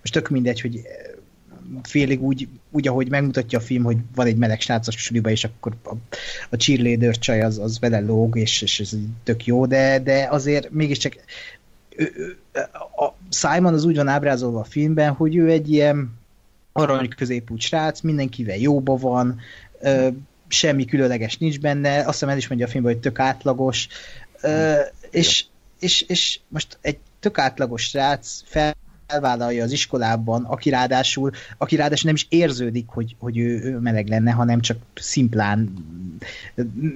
most 0.00 0.12
tök 0.12 0.28
mindegy, 0.28 0.60
hogy 0.60 0.80
félig 1.82 2.22
úgy, 2.22 2.48
úgy, 2.70 2.88
ahogy 2.88 3.08
megmutatja 3.08 3.58
a 3.58 3.62
film, 3.62 3.82
hogy 3.82 3.96
van 4.14 4.26
egy 4.26 4.36
meleg 4.36 4.60
srác 4.60 4.88
a 4.88 4.90
suliba, 4.90 5.30
és 5.30 5.44
akkor 5.44 5.76
a, 5.84 5.94
a 6.50 6.56
cheerleader 6.56 7.18
csaj 7.18 7.42
az, 7.42 7.58
az 7.58 7.78
vele 7.78 8.00
lóg, 8.00 8.38
és, 8.38 8.62
és 8.62 8.80
ez 8.80 8.96
tök 9.24 9.44
jó, 9.44 9.66
de, 9.66 9.98
de 9.98 10.26
azért 10.30 10.70
mégiscsak 10.70 11.16
ő, 11.96 12.12
ő, 12.16 12.36
a 12.96 13.14
Simon 13.30 13.74
az 13.74 13.84
úgy 13.84 13.96
van 13.96 14.08
ábrázolva 14.08 14.60
a 14.60 14.64
filmben, 14.64 15.12
hogy 15.12 15.36
ő 15.36 15.50
egy 15.50 15.72
ilyen 15.72 16.18
arany 16.72 17.08
középút 17.08 17.60
srác, 17.60 18.00
mindenkivel 18.00 18.56
jóba 18.56 18.96
van, 18.96 19.40
ö, 19.80 20.08
semmi 20.48 20.84
különleges 20.84 21.38
nincs 21.38 21.60
benne, 21.60 21.98
azt 21.98 22.06
hiszem 22.06 22.28
el 22.28 22.36
is 22.36 22.48
mondja 22.48 22.66
a 22.66 22.70
filmben, 22.70 22.92
hogy 22.92 23.02
tök 23.02 23.18
átlagos, 23.18 23.88
ö, 24.40 24.80
és, 25.10 25.44
és, 25.80 26.00
és 26.00 26.40
most 26.48 26.78
egy 26.80 26.98
tök 27.20 27.38
átlagos 27.38 27.82
srác 27.82 28.42
fel 28.44 28.76
elvállalja 29.06 29.64
az 29.64 29.72
iskolában, 29.72 30.44
aki 30.44 30.70
ráadásul, 30.70 31.30
aki 31.58 31.76
ráadásul 31.76 32.04
nem 32.04 32.14
is 32.14 32.26
érződik, 32.28 32.88
hogy, 32.88 33.16
hogy 33.18 33.38
ő, 33.38 33.60
ő 33.62 33.78
meleg 33.78 34.08
lenne, 34.08 34.30
hanem 34.30 34.60
csak 34.60 34.78
szimplán 34.94 35.72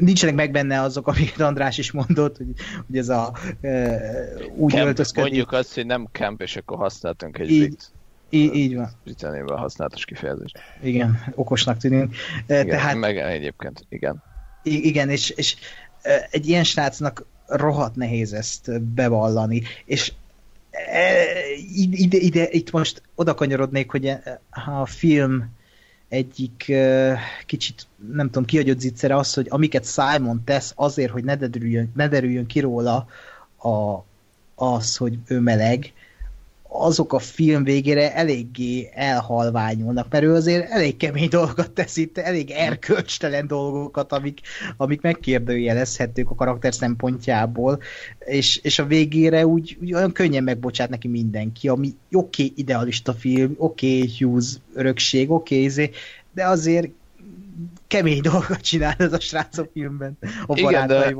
nincsenek 0.00 0.34
meg 0.34 0.50
benne 0.50 0.80
azok, 0.80 1.06
amiket 1.06 1.40
András 1.40 1.78
is 1.78 1.90
mondott, 1.90 2.36
hogy, 2.36 2.46
hogy 2.86 2.96
ez 2.96 3.08
a 3.08 3.32
e, 3.60 4.00
úgy 4.56 4.72
camp, 4.72 4.86
öltözködik. 4.86 5.30
Mondjuk 5.30 5.52
azt, 5.52 5.74
hogy 5.74 5.86
nem 5.86 6.08
camp, 6.12 6.42
és 6.42 6.56
akkor 6.56 6.76
használtunk 6.76 7.38
egy 7.38 7.50
így, 7.50 7.58
brit, 7.58 7.90
így, 8.30 8.54
így 8.54 8.76
van. 8.76 8.90
Britanniában 9.04 9.58
használatos 9.58 10.04
kifejezést. 10.04 10.58
Igen, 10.82 11.24
okosnak 11.34 11.76
tűnünk. 11.76 12.14
Igen, 12.46 12.66
Tehát, 12.66 12.96
meg 12.96 13.18
egyébként, 13.18 13.86
igen. 13.88 14.22
Igen, 14.62 15.08
és, 15.08 15.30
és 15.30 15.56
egy 16.30 16.48
ilyen 16.48 16.64
srácnak 16.64 17.26
rohadt 17.46 17.96
nehéz 17.96 18.32
ezt 18.32 18.82
bevallani, 18.82 19.62
és 19.84 20.12
ide, 21.74 22.16
ide, 22.16 22.48
itt 22.50 22.70
most 22.70 23.02
oda 23.14 23.34
kanyarodnék, 23.34 23.90
hogy 23.90 24.12
a 24.50 24.86
film 24.86 25.50
egyik 26.08 26.72
kicsit, 27.46 27.86
nem 28.12 28.26
tudom, 28.26 28.44
kihagyott 28.44 28.80
zicsere 28.80 29.16
az, 29.16 29.34
hogy 29.34 29.46
amiket 29.50 29.86
Simon 29.86 30.44
tesz 30.44 30.72
azért, 30.76 31.12
hogy 31.12 31.24
ne 31.24 31.36
derüljön, 31.36 31.92
ne 31.94 32.08
derüljön 32.08 32.46
ki 32.46 32.60
róla 32.60 33.06
a, 33.56 34.04
az, 34.54 34.96
hogy 34.96 35.18
ő 35.26 35.38
meleg, 35.38 35.92
azok 36.72 37.12
a 37.12 37.18
film 37.18 37.64
végére 37.64 38.14
eléggé 38.14 38.90
elhalványulnak, 38.94 40.06
mert 40.10 40.24
ő 40.24 40.34
azért 40.34 40.70
elég 40.70 40.96
kemény 40.96 41.28
dolgokat 41.38 41.70
tesz 41.70 41.96
itt, 41.96 42.18
elég 42.18 42.50
erkölcstelen 42.50 43.46
dolgokat, 43.46 44.12
amik, 44.12 44.40
amik 44.76 45.00
megkérdőjelezhetők 45.00 46.30
a 46.30 46.34
karakter 46.34 46.74
szempontjából, 46.74 47.82
és, 48.18 48.56
és 48.56 48.78
a 48.78 48.86
végére 48.86 49.46
úgy, 49.46 49.76
úgy 49.80 49.94
olyan 49.94 50.12
könnyen 50.12 50.44
megbocsát 50.44 50.88
neki 50.88 51.08
mindenki, 51.08 51.68
ami 51.68 51.94
oké 52.12 52.42
okay, 52.42 52.52
idealista 52.56 53.12
film, 53.12 53.54
oké 53.56 53.96
okay, 53.96 54.10
Hughes 54.18 54.46
örökség, 54.74 55.30
oké, 55.30 55.66
okay, 55.70 55.90
de 56.34 56.46
azért 56.46 56.88
kemény 57.86 58.20
dolgokat 58.30 58.60
csinál 58.60 58.94
ez 58.98 59.12
a 59.12 59.20
srác 59.20 59.58
a 59.58 59.66
filmben, 59.72 60.18
a 60.46 60.58
Igen, 60.58 60.86
de, 60.86 61.14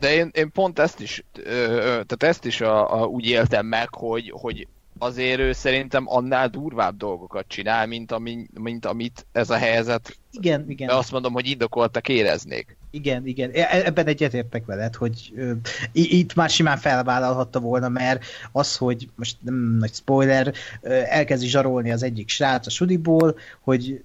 de 0.00 0.14
én, 0.14 0.30
én 0.32 0.50
pont 0.52 0.78
ezt 0.78 1.00
is, 1.00 1.24
ö, 1.44 1.64
tehát 1.78 2.22
ezt 2.22 2.44
is 2.44 2.60
a, 2.60 3.02
a, 3.02 3.06
úgy 3.06 3.26
éltem 3.26 3.66
meg, 3.66 3.94
hogy, 3.94 4.30
hogy 4.34 4.66
azért 5.04 5.40
ő 5.40 5.52
szerintem 5.52 6.04
annál 6.06 6.48
durvább 6.48 6.96
dolgokat 6.96 7.44
csinál, 7.48 7.86
mint, 7.86 8.12
ami, 8.12 8.46
mint 8.54 8.86
amit 8.86 9.26
ez 9.32 9.50
a 9.50 9.56
helyzet 9.56 10.16
igen, 10.30 10.64
igen. 10.68 10.88
azt 10.88 11.12
mondom, 11.12 11.32
hogy 11.32 11.46
indokoltak 11.46 12.08
éreznék. 12.08 12.76
Igen, 12.90 13.26
igen. 13.26 13.50
E, 13.50 13.60
e, 13.60 13.84
ebben 13.84 14.06
egyetértek 14.06 14.66
veled, 14.66 14.94
hogy 14.94 15.32
ö, 15.36 15.52
itt 15.92 16.34
már 16.34 16.50
simán 16.50 16.76
felvállalhatta 16.76 17.60
volna, 17.60 17.88
mert 17.88 18.24
az, 18.52 18.76
hogy 18.76 19.08
most 19.16 19.36
nem 19.40 19.76
nagy 19.78 19.94
spoiler, 19.94 20.54
ö, 20.80 20.92
elkezdi 20.92 21.46
zsarolni 21.46 21.90
az 21.90 22.02
egyik 22.02 22.28
srác 22.28 22.66
a 22.66 22.70
sudiból, 22.70 23.36
hogy 23.60 24.02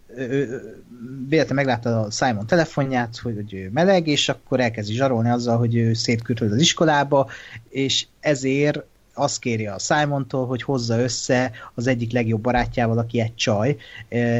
véletlenül 1.28 1.64
meglátta 1.64 2.00
a 2.00 2.12
Simon 2.12 2.48
telefonját, 2.48 3.18
hogy, 3.18 3.36
hogy 3.36 3.54
ő 3.54 3.70
meleg, 3.74 4.08
és 4.08 4.30
akkor 4.30 4.60
elkezdi 4.60 4.94
zsarolni 4.94 5.30
azzal, 5.30 5.58
hogy 5.58 5.76
ő 5.76 5.94
szétküldött 5.94 6.52
az 6.52 6.62
iskolába, 6.62 7.30
és 7.70 8.06
ezért 8.20 8.84
azt 9.20 9.40
kéri 9.40 9.68
a 9.68 9.80
Simontól, 9.80 10.46
hogy 10.46 10.64
hozza 10.64 11.00
össze 11.00 11.52
az 11.76 11.88
egyik 11.88 12.12
legjobb 12.12 12.42
barátjával, 12.42 12.98
aki 12.98 13.20
egy 13.20 13.36
csaj, 13.36 13.78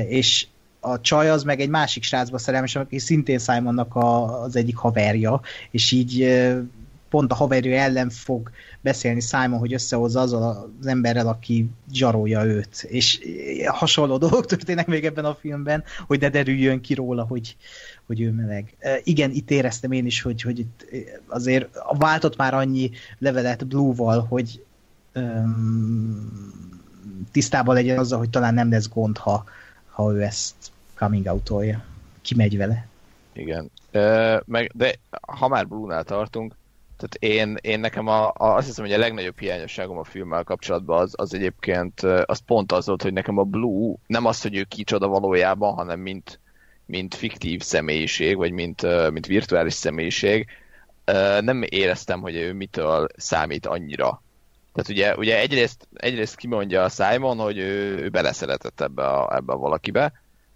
és 0.08 0.48
a 0.80 1.02
csaj 1.02 1.30
az 1.30 1.44
meg 1.44 1.60
egy 1.60 1.70
másik 1.70 2.04
srácba 2.04 2.38
szerelmes, 2.38 2.76
aki 2.76 3.00
szintén 3.00 3.40
Simonnak 3.40 3.96
a, 3.96 4.42
az 4.42 4.56
egyik 4.56 4.76
haverja, 4.76 5.42
és 5.72 5.92
így 5.92 6.28
pont 7.10 7.32
a 7.32 7.36
haverja 7.36 7.82
ellen 7.82 8.10
fog 8.10 8.50
beszélni 8.82 9.20
Simon, 9.20 9.60
hogy 9.60 9.74
összehozza 9.74 10.20
azzal 10.22 10.72
az 10.80 10.88
emberrel, 10.88 11.28
aki 11.28 11.70
zsarolja 11.92 12.44
őt. 12.44 12.84
És 12.84 13.20
hasonló 13.66 14.18
dolgok 14.28 14.46
történnek 14.46 14.88
még 14.88 15.06
ebben 15.06 15.26
a 15.26 15.36
filmben, 15.36 15.84
hogy 16.08 16.20
ne 16.20 16.30
derüljön 16.30 16.82
ki 16.82 16.94
róla, 16.94 17.24
hogy, 17.24 17.56
hogy 18.06 18.22
ő 18.22 18.32
meleg. 18.32 18.76
Igen, 19.04 19.32
itt 19.32 19.52
éreztem 19.52 19.92
én 19.92 20.06
is, 20.06 20.22
hogy, 20.22 20.42
hogy 20.42 20.60
itt 20.60 20.86
azért 21.28 21.68
váltott 21.98 22.38
már 22.38 22.54
annyi 22.54 22.92
levelet 23.18 23.68
Blue-val, 23.68 24.26
hogy 24.30 24.64
tisztában 27.32 27.76
legyen 27.76 27.98
azzal, 27.98 28.20
hogy 28.20 28.30
talán 28.30 28.54
nem 28.54 28.70
lesz 28.70 28.90
gond, 28.90 29.18
ha, 29.18 29.44
ha 29.90 30.12
ő 30.12 30.22
ezt 30.22 30.56
coming 30.96 31.26
out-olja. 31.26 31.84
Kimegy 32.22 32.58
vele. 32.58 32.88
Igen. 33.34 33.72
Uh, 33.94 34.40
meg, 34.46 34.72
de 34.74 34.96
ha 35.22 35.48
már 35.48 35.68
Blue-nál 35.68 36.04
tartunk, 36.04 36.56
tehát 36.98 37.38
én, 37.38 37.58
én 37.62 37.80
nekem 37.80 38.08
a, 38.08 38.28
a, 38.28 38.56
azt 38.56 38.68
hiszem, 38.68 38.86
hogy 38.86 38.94
a 38.94 38.98
legnagyobb 38.98 39.40
hiányosságom 39.40 39.98
a 39.98 40.04
filmmel 40.04 40.44
kapcsolatban 40.44 41.02
az, 41.02 41.14
az 41.16 41.34
egyébként 41.34 42.02
az 42.02 42.40
pont 42.46 42.72
az 42.72 42.86
volt, 42.86 43.02
hogy 43.02 43.14
nekem 43.14 43.38
a 43.38 43.44
Blue 43.44 43.96
nem 44.08 44.26
az, 44.26 44.42
hogy 44.42 44.56
ő 44.56 44.64
kicsoda 44.64 45.08
valójában, 45.08 45.74
hanem 45.74 46.00
mint, 46.00 46.40
mint 46.86 47.16
fiktív 47.16 47.62
személyiség, 47.62 48.38
vagy 48.38 48.52
mint, 48.52 49.10
mint 49.12 49.26
virtuális 49.26 49.74
személyiség, 49.74 50.48
nem 51.42 51.64
éreztem, 51.70 52.22
hogy 52.22 52.36
ő 52.36 52.54
mitől 52.54 53.08
számít 53.16 53.66
annyira 53.66 54.22
tehát 54.74 54.90
ugye, 54.90 55.16
ugye 55.16 55.40
egyrészt, 55.40 55.88
egyrészt 55.94 56.36
kimondja 56.36 56.84
a 56.84 56.90
Simon, 56.90 57.38
hogy 57.38 57.58
ő, 57.58 57.98
ő 57.98 58.10
beleszeretett 58.10 58.82
ebbe 58.82 59.08
a, 59.08 59.36
ebbe 59.36 59.54
a 59.54 59.58
valakibe, 59.58 60.12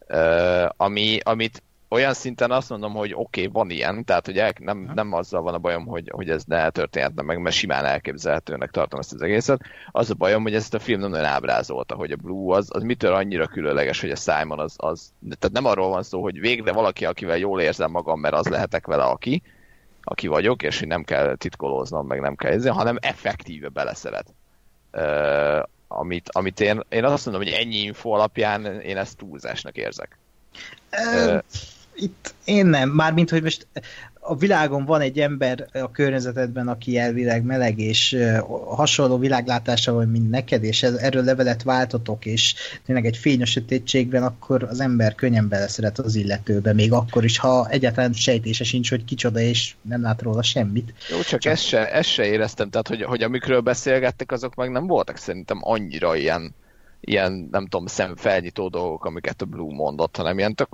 uh, 0.10 0.70
ami, 0.78 1.20
amit 1.24 1.64
olyan 1.94 2.14
szinten 2.14 2.52
azt 2.52 2.70
mondom, 2.70 2.94
hogy 2.94 3.14
oké, 3.14 3.42
okay, 3.42 3.54
van 3.54 3.70
ilyen, 3.70 4.06
tehát 4.06 4.26
hogy 4.26 4.44
nem, 4.60 4.92
nem 4.96 5.14
azzal 5.14 5.42
van 5.42 5.54
a 5.54 5.58
bajom, 5.58 5.86
hogy, 5.86 6.10
hogy 6.14 6.30
ez 6.30 6.44
ne 6.44 6.70
történhetne 6.70 7.22
meg, 7.22 7.40
mert 7.40 7.56
simán 7.56 7.86
elképzelhetőnek 7.86 8.72
tartom 8.72 9.00
ezt 9.00 9.14
az 9.14 9.22
egészet. 9.22 9.62
Az 9.92 10.10
a 10.10 10.14
bajom, 10.14 10.44
hogy 10.44 10.56
ezt 10.56 10.74
a 10.74 10.80
film 10.80 11.00
nem 11.00 11.10
nagyon 11.10 11.26
ábrázolta, 11.26 11.96
hogy 11.96 12.12
a 12.12 12.16
Blue 12.16 12.56
az, 12.56 12.68
az 12.72 12.84
mitől 12.84 13.14
annyira 13.14 13.48
különleges, 13.48 14.02
hogy 14.02 14.12
a 14.12 14.16
Simon 14.16 14.60
az, 14.60 14.74
az, 14.78 15.14
tehát 15.40 15.56
nem 15.56 15.66
arról 15.66 15.90
van 15.90 16.04
szó, 16.04 16.22
hogy 16.22 16.40
végre 16.40 16.72
valaki, 16.72 17.06
akivel 17.06 17.38
jól 17.38 17.62
érzem 17.62 17.92
magam, 17.92 18.20
mert 18.20 18.36
az 18.36 18.48
lehetek 18.48 18.88
vele, 18.88 19.04
aki, 19.04 19.42
aki 20.04 20.28
vagyok, 20.28 20.64
és 20.64 20.80
hogy 20.80 20.88
nem 20.88 21.04
kell 21.04 21.36
titkolóznom, 21.36 22.08
meg 22.08 22.20
nem 22.20 22.36
kell 22.36 22.52
ezzel, 22.52 22.74
hanem 22.74 22.98
effektíve 23.02 23.70
beleszeret. 23.70 24.34
Uh, 24.92 25.64
amit, 25.88 26.30
amit 26.32 26.60
én, 26.60 26.82
én 26.90 27.04
azt 27.04 27.26
mondom, 27.26 27.44
hogy 27.44 27.54
ennyi 27.54 27.78
info 27.78 28.10
alapján 28.10 28.66
én 28.66 28.98
ezt 28.98 29.18
túlzásnak 29.18 29.78
érzek. 29.78 30.18
Uh, 30.92 31.40
Itt 31.96 32.34
én 32.46 32.66
nem, 32.66 32.90
mármint, 32.90 33.30
hogy 33.30 33.44
most 33.44 33.68
a 34.26 34.36
világon 34.36 34.86
van 34.86 35.02
egy 35.02 35.20
ember 35.20 35.68
a 35.74 35.92
környezetedben, 35.92 36.68
aki 36.68 36.98
elvileg 36.98 37.44
meleg, 37.44 37.80
és 37.80 38.18
hasonló 38.66 39.18
világlátása 39.18 39.94
van, 39.94 40.08
mint 40.08 40.30
neked, 40.30 40.64
és 40.64 40.84
erről 40.84 41.24
levelet 41.24 41.64
váltotok, 41.64 42.26
és 42.26 42.56
tényleg 42.86 43.06
egy 43.06 43.18
fényes 43.18 43.50
sötétségben, 43.50 44.24
akkor 44.24 44.64
az 44.64 44.80
ember 44.80 45.16
könnyen 45.16 45.48
beleszeret 45.48 46.00
az 46.00 46.16
illetőbe, 46.16 46.74
még 46.74 46.92
akkor 46.92 47.24
is, 47.24 47.38
ha 47.38 47.70
egyáltalán 47.70 48.14
sejtése 48.14 48.64
sincs, 48.64 48.90
hogy 48.90 49.06
kicsoda, 49.06 49.40
és 49.40 49.76
nem 49.82 50.02
lát 50.02 50.22
róla 50.22 50.44
semmit. 50.44 50.94
Jó, 51.10 51.22
csak, 51.22 51.40
csak... 51.40 51.52
Ezt, 51.54 51.64
se, 51.64 51.92
ezt 51.92 52.10
se 52.10 52.26
éreztem, 52.26 52.70
tehát 52.70 52.88
hogy, 52.88 53.04
hogy 53.04 53.24
amikről 53.24 53.62
beszélgettek, 53.62 54.32
azok 54.32 54.56
meg 54.56 54.72
nem 54.72 54.88
voltak 54.88 55.18
szerintem 55.18 55.60
annyira 55.62 56.16
ilyen 56.16 56.56
ilyen, 57.06 57.48
nem 57.52 57.68
tudom, 57.68 57.86
szemfelnyitó 57.86 58.68
dolgok, 58.68 59.06
amiket 59.06 59.42
a 59.42 59.46
Blue 59.46 59.74
mondott, 59.74 60.16
hanem 60.16 60.38
ilyen 60.38 60.56
tök 60.56 60.70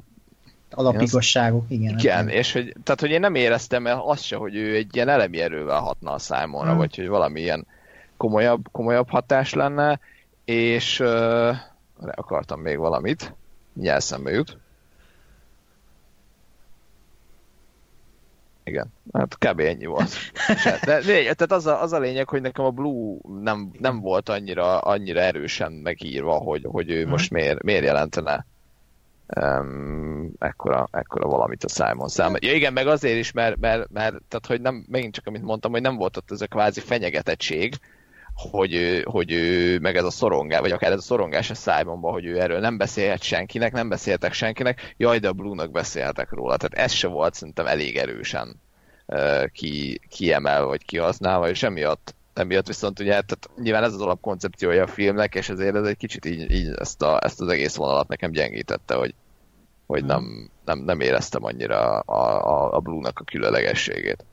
alapigosságok, 0.71 1.65
igen. 1.67 1.97
Igen, 1.97 2.15
hát. 2.15 2.29
és 2.31 2.53
hogy, 2.53 2.75
tehát, 2.83 2.99
hogy 2.99 3.09
én 3.09 3.19
nem 3.19 3.35
éreztem 3.35 3.87
el 3.87 4.01
azt 4.05 4.23
se, 4.23 4.35
hogy 4.35 4.55
ő 4.55 4.75
egy 4.75 4.95
ilyen 4.95 5.09
elemi 5.09 5.39
erővel 5.39 5.79
hatna 5.79 6.11
a 6.11 6.17
Simonra, 6.17 6.69
hmm. 6.69 6.77
vagy 6.77 6.95
hogy 6.95 7.07
valami 7.07 7.39
ilyen 7.41 7.67
komolyabb, 8.17 8.67
komolyabb 8.71 9.09
hatás 9.09 9.53
lenne, 9.53 9.99
és 10.45 10.99
uh, 10.99 11.55
akartam 12.11 12.59
még 12.59 12.77
valamit, 12.77 13.33
mindjárt 13.73 13.99
eszembe 13.99 14.31
jut. 14.31 14.57
Igen, 18.63 18.93
hát 19.13 19.37
kb. 19.37 19.59
ennyi 19.59 19.85
volt. 19.85 20.11
De, 20.85 21.01
de 21.01 21.21
tehát 21.21 21.51
az 21.51 21.65
a, 21.65 21.81
az 21.81 21.91
a 21.93 21.99
lényeg, 21.99 22.29
hogy 22.29 22.41
nekem 22.41 22.65
a 22.65 22.69
Blue 22.69 23.17
nem, 23.41 23.71
nem 23.79 23.99
volt 23.99 24.29
annyira, 24.29 24.79
annyira 24.79 25.19
erősen 25.19 25.71
megírva, 25.71 26.33
hogy, 26.33 26.61
hogy 26.63 26.89
ő 26.89 27.01
hmm. 27.01 27.09
most 27.09 27.31
miért, 27.31 27.63
miért 27.63 27.83
jelentene 27.83 28.45
um, 29.35 30.31
ekkora, 30.39 30.87
ekkora 30.91 31.27
valamit 31.27 31.63
a 31.63 31.69
Simon 31.69 32.07
számára. 32.07 32.47
Ja 32.47 32.53
igen, 32.53 32.73
meg 32.73 32.87
azért 32.87 33.17
is, 33.17 33.31
mert, 33.31 33.59
mert, 33.59 33.89
mert 33.91 34.15
tehát, 34.27 34.45
hogy 34.45 34.61
nem, 34.61 34.85
megint 34.89 35.13
csak 35.13 35.27
amit 35.27 35.41
mondtam, 35.41 35.71
hogy 35.71 35.81
nem 35.81 35.95
volt 35.95 36.17
ott 36.17 36.31
ez 36.31 36.41
a 36.41 36.47
kvázi 36.47 36.79
fenyegetettség, 36.79 37.75
hogy 38.51 39.01
hogy 39.05 39.31
ő 39.31 39.79
meg 39.79 39.95
ez 39.95 40.03
a 40.03 40.09
szorongás, 40.09 40.59
vagy 40.59 40.71
akár 40.71 40.91
ez 40.91 40.97
a 40.97 41.01
szorongás 41.01 41.49
a 41.49 41.53
Simonban, 41.53 42.11
hogy 42.11 42.25
ő 42.25 42.39
erről 42.39 42.59
nem 42.59 42.77
beszélhet 42.77 43.21
senkinek, 43.21 43.71
nem 43.71 43.89
beszéltek 43.89 44.33
senkinek, 44.33 44.93
jaj, 44.97 45.19
de 45.19 45.27
a 45.27 45.33
Blue-nak 45.33 45.71
beszéltek 45.71 46.31
róla. 46.31 46.57
Tehát 46.57 46.85
ez 46.85 46.91
se 46.91 47.07
volt 47.07 47.33
szerintem 47.33 47.67
elég 47.67 47.97
erősen 47.97 48.61
uh, 49.05 49.45
ki, 49.45 50.01
kiemelve, 50.09 50.65
vagy 50.65 50.85
kihasználva, 50.85 51.49
és 51.49 51.63
emiatt 51.63 52.15
emiatt 52.39 52.67
viszont 52.67 52.99
ugye, 52.99 53.09
tehát 53.11 53.49
nyilván 53.57 53.83
ez 53.83 53.93
az 53.93 54.01
alapkoncepciója 54.01 54.83
a 54.83 54.87
filmnek, 54.87 55.35
és 55.35 55.49
ezért 55.49 55.75
ez 55.75 55.85
egy 55.85 55.97
kicsit 55.97 56.25
így, 56.25 56.51
így 56.51 56.73
ezt, 56.79 57.01
a, 57.01 57.19
ezt 57.23 57.41
az 57.41 57.47
egész 57.47 57.75
vonalat 57.75 58.07
nekem 58.07 58.31
gyengítette, 58.31 58.95
hogy, 58.95 59.13
hogy 59.85 60.05
nem, 60.05 60.49
nem, 60.65 60.79
nem 60.79 60.99
éreztem 60.99 61.43
annyira 61.43 61.99
a, 61.99 62.47
a, 62.47 62.75
a 62.75 62.79
Blue-nak 62.79 63.19
a 63.19 63.23
különlegességét. 63.23 64.25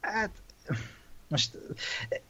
Hát 0.00 0.30
most 1.30 1.58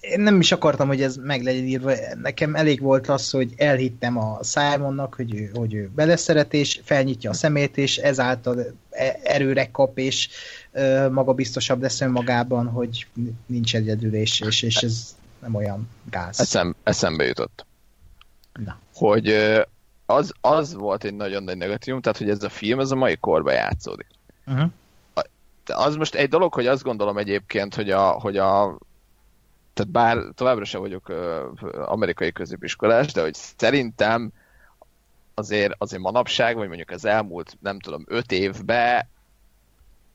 én 0.00 0.20
nem 0.20 0.40
is 0.40 0.52
akartam, 0.52 0.88
hogy 0.88 1.02
ez 1.02 1.16
meg 1.16 1.42
legyen 1.42 1.64
írva. 1.64 1.92
Nekem 2.22 2.54
elég 2.54 2.80
volt 2.80 3.08
az, 3.08 3.30
hogy 3.30 3.52
elhittem 3.56 4.18
a 4.18 4.38
Simonnak, 4.42 5.14
hogy 5.14 5.34
ő, 5.34 5.50
hogy 5.54 5.74
ő 5.74 5.90
beleszeret, 5.94 6.54
és 6.54 6.80
felnyitja 6.84 7.30
a 7.30 7.34
szemét, 7.34 7.76
és 7.76 7.96
ezáltal 7.96 8.58
e, 8.90 9.18
erőre 9.22 9.70
kap, 9.70 9.98
és 9.98 10.28
maga 11.10 11.32
biztosabb 11.32 11.80
lesz 11.82 12.00
önmagában, 12.00 12.66
hogy 12.66 13.06
nincs 13.46 13.74
egyedül, 13.74 14.14
és, 14.14 14.40
és, 14.40 14.76
ez 14.76 15.16
nem 15.40 15.54
olyan 15.54 15.88
gáz. 16.10 16.40
Eszem, 16.40 16.74
eszembe 16.82 17.24
jutott. 17.24 17.66
Na. 18.64 18.78
Hogy 18.94 19.28
az, 20.06 20.32
az 20.40 20.74
volt 20.74 21.04
egy 21.04 21.14
nagyon 21.14 21.42
nagy 21.42 21.56
negatívum, 21.56 22.00
tehát 22.00 22.18
hogy 22.18 22.30
ez 22.30 22.42
a 22.42 22.48
film, 22.48 22.80
ez 22.80 22.90
a 22.90 22.96
mai 22.96 23.16
korban 23.16 23.54
játszódik. 23.54 24.06
Uh-huh. 24.46 24.70
Az 25.66 25.96
most 25.96 26.14
egy 26.14 26.28
dolog, 26.28 26.54
hogy 26.54 26.66
azt 26.66 26.82
gondolom 26.82 27.18
egyébként, 27.18 27.74
hogy 27.74 27.90
a, 27.90 28.10
hogy 28.10 28.36
a 28.36 28.78
tehát 29.72 29.92
bár 29.92 30.18
továbbra 30.34 30.64
sem 30.64 30.80
vagyok 30.80 31.08
amerikai 31.86 32.32
középiskolás, 32.32 33.12
de 33.12 33.20
hogy 33.20 33.34
szerintem 33.34 34.32
azért, 35.34 35.74
azért 35.78 36.02
manapság, 36.02 36.56
vagy 36.56 36.66
mondjuk 36.66 36.90
az 36.90 37.04
elmúlt, 37.04 37.56
nem 37.60 37.78
tudom, 37.78 38.04
öt 38.06 38.32
évben 38.32 39.08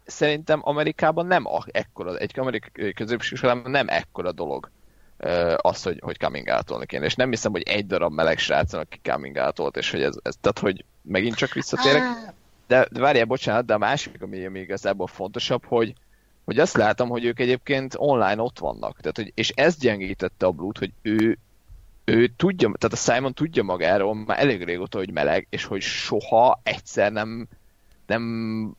szerintem 0.06 0.60
Amerikában 0.64 1.26
nem 1.26 1.46
ekkora, 1.66 2.18
egy 2.18 2.40
amerikai 2.40 2.94
középiskolában 2.94 3.72
nem 3.72 3.88
ekkora 3.88 4.32
dolog 4.32 4.70
az, 5.56 5.84
hogy, 5.84 6.00
hogy 6.02 6.18
coming 6.18 6.48
out 6.48 6.86
kéne. 6.86 7.06
És 7.06 7.16
nem 7.16 7.30
hiszem, 7.30 7.52
hogy 7.52 7.62
egy 7.62 7.86
darab 7.86 8.14
meleg 8.14 8.38
srác, 8.38 8.74
aki 8.74 9.00
coming 9.04 9.36
out 9.36 9.78
és 9.78 9.92
hogy 9.92 10.02
ez, 10.02 10.16
ez, 10.24 10.36
tehát, 10.42 10.60
hogy 10.60 10.86
megint 11.02 11.36
csak 11.36 11.54
visszatérek. 11.54 12.04
De, 12.68 12.88
de 12.92 13.00
várjál, 13.00 13.26
bocsánat, 13.26 13.66
de 13.66 13.74
a 13.74 13.78
másik, 13.78 14.22
ami 14.22 14.48
még 14.48 14.64
igazából 14.64 15.08
fontosabb, 15.08 15.66
hogy, 15.66 15.94
hogy 16.46 16.60
azt 16.60 16.78
látom, 16.78 17.10
hogy 17.10 17.26
ők 17.26 17.40
egyébként 17.40 17.96
online 17.98 18.42
ott 18.42 18.60
vannak. 18.60 19.00
Tehát, 19.00 19.18
hogy, 19.18 19.32
és 19.36 19.50
ez 19.50 19.78
gyengítette 19.78 20.46
a 20.46 20.52
Blue-t, 20.52 20.78
hogy 20.78 20.94
ő, 21.02 21.38
ő 22.04 22.28
tudja, 22.28 22.72
tehát 22.78 22.98
a 22.98 23.12
Simon 23.12 23.34
tudja 23.34 23.64
magáról 23.64 24.16
már 24.16 24.40
elég 24.40 24.64
régóta, 24.64 24.98
hogy 24.98 25.12
meleg, 25.12 25.48
és 25.50 25.66
hogy 25.66 25.82
soha 25.82 26.60
egyszer 26.64 27.12
nem, 27.12 27.48
nem 28.06 28.76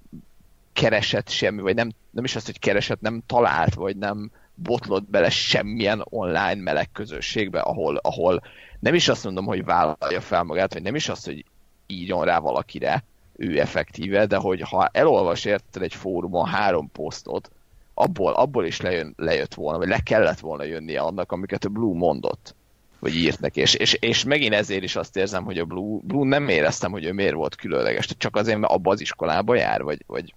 keresett 0.76 1.28
semmi, 1.28 1.60
vagy 1.60 1.74
nem, 1.74 1.92
nem 2.10 2.24
is 2.24 2.36
azt, 2.36 2.46
hogy 2.46 2.58
keresett, 2.58 3.00
nem 3.00 3.22
talált, 3.26 3.74
vagy 3.74 3.96
nem 3.96 4.30
botlott 4.54 5.10
bele 5.10 5.30
semmilyen 5.30 6.04
online 6.04 6.62
meleg 6.62 6.92
közösségbe, 6.92 7.60
ahol, 7.60 7.96
ahol 7.96 8.42
nem 8.80 8.94
is 8.94 9.08
azt 9.08 9.24
mondom, 9.24 9.44
hogy 9.44 9.64
vállalja 9.64 10.20
fel 10.20 10.42
magát, 10.42 10.72
vagy 10.72 10.82
nem 10.82 10.94
is 10.94 11.08
azt, 11.08 11.24
hogy 11.24 11.44
írjon 11.86 12.24
rá 12.24 12.38
valakire, 12.38 13.04
ő 13.36 13.60
effektíve, 13.60 14.26
de 14.26 14.36
hogy 14.36 14.60
ha 14.60 14.88
elolvas 14.92 15.44
érted 15.44 15.82
egy 15.82 15.94
fórumon 15.94 16.46
három 16.46 16.90
posztot, 16.92 17.50
abból, 17.94 18.32
abból 18.32 18.66
is 18.66 18.80
lejön, 18.80 19.14
lejött 19.16 19.54
volna, 19.54 19.78
vagy 19.78 19.88
le 19.88 20.00
kellett 20.00 20.40
volna 20.40 20.64
jönnie 20.64 21.00
annak, 21.00 21.32
amiket 21.32 21.64
a 21.64 21.68
Blue 21.68 21.96
mondott, 21.96 22.54
vagy 22.98 23.14
írt 23.14 23.40
neki. 23.40 23.60
És, 23.60 23.74
és, 23.74 23.92
és 23.92 24.24
megint 24.24 24.54
ezért 24.54 24.82
is 24.82 24.96
azt 24.96 25.16
érzem, 25.16 25.44
hogy 25.44 25.58
a 25.58 25.64
Blue, 25.64 26.00
Blue 26.02 26.28
nem 26.28 26.48
éreztem, 26.48 26.90
hogy 26.90 27.04
ő 27.04 27.12
miért 27.12 27.34
volt 27.34 27.56
különleges. 27.56 28.06
Csak 28.18 28.36
azért, 28.36 28.58
mert 28.58 28.72
abba 28.72 28.90
az 28.90 29.00
iskolába 29.00 29.54
jár, 29.54 29.82
vagy, 29.82 30.02
vagy 30.06 30.34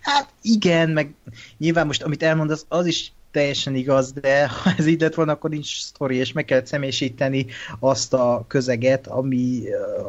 Hát 0.00 0.28
igen, 0.42 0.90
meg 0.90 1.14
nyilván 1.58 1.86
most 1.86 2.02
amit 2.02 2.22
elmondasz, 2.22 2.64
az 2.68 2.86
is 2.86 3.12
teljesen 3.34 3.74
igaz, 3.74 4.12
de 4.12 4.48
ha 4.48 4.70
ez 4.78 4.86
így 4.86 5.00
lett 5.00 5.14
volna, 5.14 5.32
akkor 5.32 5.50
nincs 5.50 5.80
sztori, 5.80 6.16
és 6.16 6.32
meg 6.32 6.44
kellett 6.44 6.66
személyisíteni 6.66 7.46
azt 7.78 8.14
a 8.14 8.44
közeget, 8.48 9.06
ami, 9.06 9.62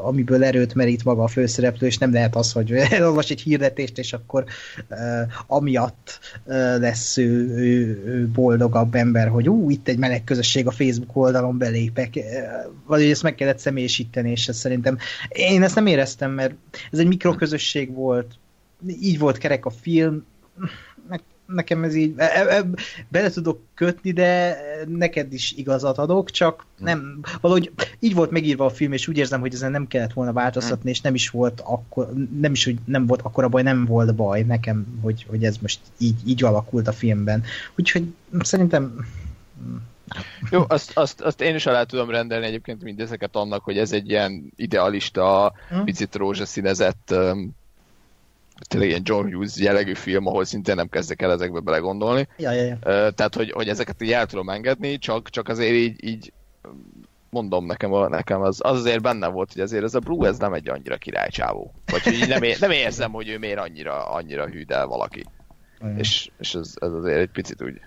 amiből 0.04 0.44
erőt 0.44 0.74
merít 0.74 1.04
maga 1.04 1.24
a 1.24 1.28
főszereplő, 1.28 1.88
és 1.88 1.98
nem 1.98 2.14
lehet 2.14 2.36
az, 2.36 2.52
hogy 2.52 2.72
elolvas 2.98 3.30
egy 3.30 3.42
hirdetést, 3.42 3.98
és 3.98 4.14
akkor 4.14 4.44
uh, 4.90 4.98
amiatt 5.48 6.20
uh, 6.44 6.80
lesz 6.80 7.18
ő, 7.18 7.50
ő, 7.50 8.04
ő 8.06 8.28
boldogabb 8.28 8.96
ember, 8.96 9.28
hogy 9.28 9.50
ú, 9.50 9.70
itt 9.70 9.88
egy 9.88 9.98
meleg 9.98 10.24
közösség 10.24 10.68
a 10.68 10.72
Facebook 10.72 11.16
oldalon 11.16 11.58
belépek. 11.58 12.14
Uh, 12.16 12.24
vagy 12.88 13.10
ezt 13.10 13.24
meg 13.24 13.36
kellett 13.36 13.60
személyisíteni, 13.60 14.32
és 14.32 14.48
ez 14.48 14.58
szerintem 14.58 14.98
én 15.30 15.64
ezt 15.64 15.76
nem 15.76 15.86
éreztem, 15.86 16.32
mert 16.32 16.54
ez 16.92 17.00
egy 17.00 17.08
mikroközösség 17.08 17.94
volt, 17.94 18.38
így 18.88 19.20
volt 19.20 19.38
kerek 19.38 19.66
a 19.66 19.70
film, 19.70 20.26
nekem 21.46 21.84
ez 21.84 21.96
így, 21.96 22.14
e, 22.18 22.24
e, 22.24 22.58
e, 22.58 22.66
bele 23.08 23.30
tudok 23.30 23.62
kötni, 23.74 24.12
de 24.12 24.58
neked 24.88 25.34
is 25.34 25.52
igazat 25.52 25.98
adok, 25.98 26.32
csak 26.32 26.66
nem, 26.78 27.20
valahogy 27.42 27.72
így 28.00 28.14
volt 28.14 28.32
megírva 28.32 28.66
a 28.66 28.70
film, 28.70 28.92
és 28.92 29.08
úgy 29.08 29.18
érzem, 29.18 29.40
hogy 29.40 29.54
ezen 29.54 29.72
nem 29.72 29.88
kellett 29.88 30.14
volna 30.14 30.34
változtatni, 30.34 30.90
és 30.90 31.02
nem 31.02 31.16
is 31.16 31.30
volt 31.30 31.62
akkor, 31.66 32.14
nem 32.40 32.52
is, 32.52 32.66
hogy 32.66 32.78
nem 32.86 33.06
volt 33.06 33.22
akkora 33.22 33.48
baj, 33.48 33.64
nem 33.64 33.86
volt 33.86 34.16
baj 34.16 34.42
nekem, 34.42 35.00
hogy, 35.02 35.26
hogy 35.30 35.44
ez 35.44 35.58
most 35.58 35.80
így, 35.98 36.20
így 36.26 36.44
alakult 36.44 36.88
a 36.88 36.92
filmben. 36.92 37.44
Úgyhogy 37.76 38.14
szerintem 38.40 39.06
jó, 40.50 40.64
azt, 40.68 40.98
azt, 40.98 41.22
azt 41.22 41.42
én 41.42 41.56
is 41.56 41.66
alá 41.66 41.84
tudom 41.84 42.10
rendelni 42.10 42.46
egyébként 42.46 42.84
mindezeket 42.84 43.36
annak, 43.36 43.64
hogy 43.64 43.78
ez 43.78 43.92
egy 43.92 44.10
ilyen 44.10 44.52
idealista, 44.56 45.54
hm? 45.70 45.84
picit 45.84 46.16
rózsaszínezett 46.16 47.12
um, 47.12 47.56
tényleg 48.68 48.90
ilyen 48.90 49.02
John 49.04 49.34
Hughes 49.34 49.58
jellegű 49.58 49.94
film, 49.94 50.28
ahol 50.28 50.46
szintén 50.46 50.76
nem 50.76 50.90
kezdek 50.90 51.22
el 51.22 51.32
ezekbe 51.32 51.60
belegondolni. 51.60 52.28
Ja, 52.38 52.52
ja, 52.52 52.64
ja. 52.64 52.78
Tehát, 53.12 53.36
hogy, 53.36 53.52
hogy 53.52 53.68
ezeket 53.68 54.02
így 54.02 54.12
el 54.12 54.26
tudom 54.26 54.50
engedni, 54.50 54.98
csak, 54.98 55.30
csak 55.30 55.48
azért 55.48 55.74
így, 55.74 56.04
így 56.04 56.34
mondom 57.30 57.66
nekem, 57.66 57.94
a, 57.94 58.08
nekem 58.08 58.42
az, 58.42 58.60
az 58.64 58.80
azért 58.80 59.02
benne 59.02 59.28
volt, 59.28 59.54
hogy 59.54 59.62
azért 59.62 59.84
ez 59.84 59.96
a 59.96 60.00
Blue, 60.00 60.28
ez 60.28 60.38
nem 60.38 60.54
egy 60.54 60.70
annyira 60.70 60.98
királycsávó. 60.98 61.74
Vagy 61.86 62.04
hogy 62.04 62.28
nem, 62.28 62.44
ér, 62.44 62.60
nem 62.60 62.72
érzem, 62.72 63.12
hogy 63.12 63.30
ő 63.30 63.38
miért 63.38 63.60
annyira, 63.60 64.06
annyira 64.06 64.48
hűdel 64.48 64.86
valaki. 64.86 65.26
Mm. 65.86 65.98
És, 65.98 66.30
és 66.40 66.56
ez, 66.56 66.74
ez 66.76 66.92
azért 66.92 67.20
egy 67.20 67.32
picit 67.32 67.64
úgy 67.64 67.80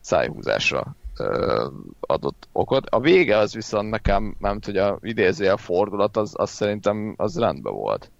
szájhúzásra 0.00 0.96
ö, 1.18 1.66
adott 2.00 2.48
okot. 2.52 2.86
A 2.88 3.00
vége 3.00 3.36
az 3.36 3.54
viszont 3.54 3.90
nekem, 3.90 4.36
nem 4.38 4.60
tudja, 4.60 4.98
idéző 5.02 5.50
a 5.50 5.56
fordulat, 5.56 6.16
az, 6.16 6.32
az 6.36 6.50
szerintem 6.50 7.14
az 7.16 7.38
rendben 7.38 7.72
volt. 7.72 8.10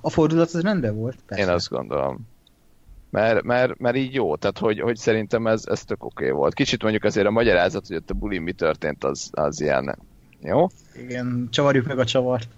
A 0.00 0.10
fordulat 0.10 0.50
az 0.52 0.62
rendben 0.62 0.96
volt? 0.96 1.16
Persze. 1.26 1.44
Én 1.44 1.50
azt 1.50 1.68
gondolom. 1.68 2.28
Mert, 3.10 3.42
mert, 3.42 3.78
mert 3.78 3.96
így 3.96 4.14
jó, 4.14 4.36
tehát 4.36 4.58
hogy, 4.58 4.80
hogy 4.80 4.96
szerintem 4.96 5.46
ez, 5.46 5.62
ez 5.66 5.84
tök 5.84 6.04
oké 6.04 6.24
okay 6.24 6.36
volt. 6.36 6.54
Kicsit 6.54 6.82
mondjuk 6.82 7.04
azért 7.04 7.26
a 7.26 7.30
magyarázat, 7.30 7.86
hogy 7.86 7.96
ott 7.96 8.10
a 8.10 8.14
bulin 8.14 8.42
mi 8.42 8.52
történt, 8.52 9.04
az, 9.04 9.30
az 9.32 9.60
ilyen 9.60 9.98
jó. 10.42 10.66
Igen, 10.96 11.48
csavarjuk 11.50 11.86
meg 11.86 11.98
a 11.98 12.04
csavart. 12.04 12.48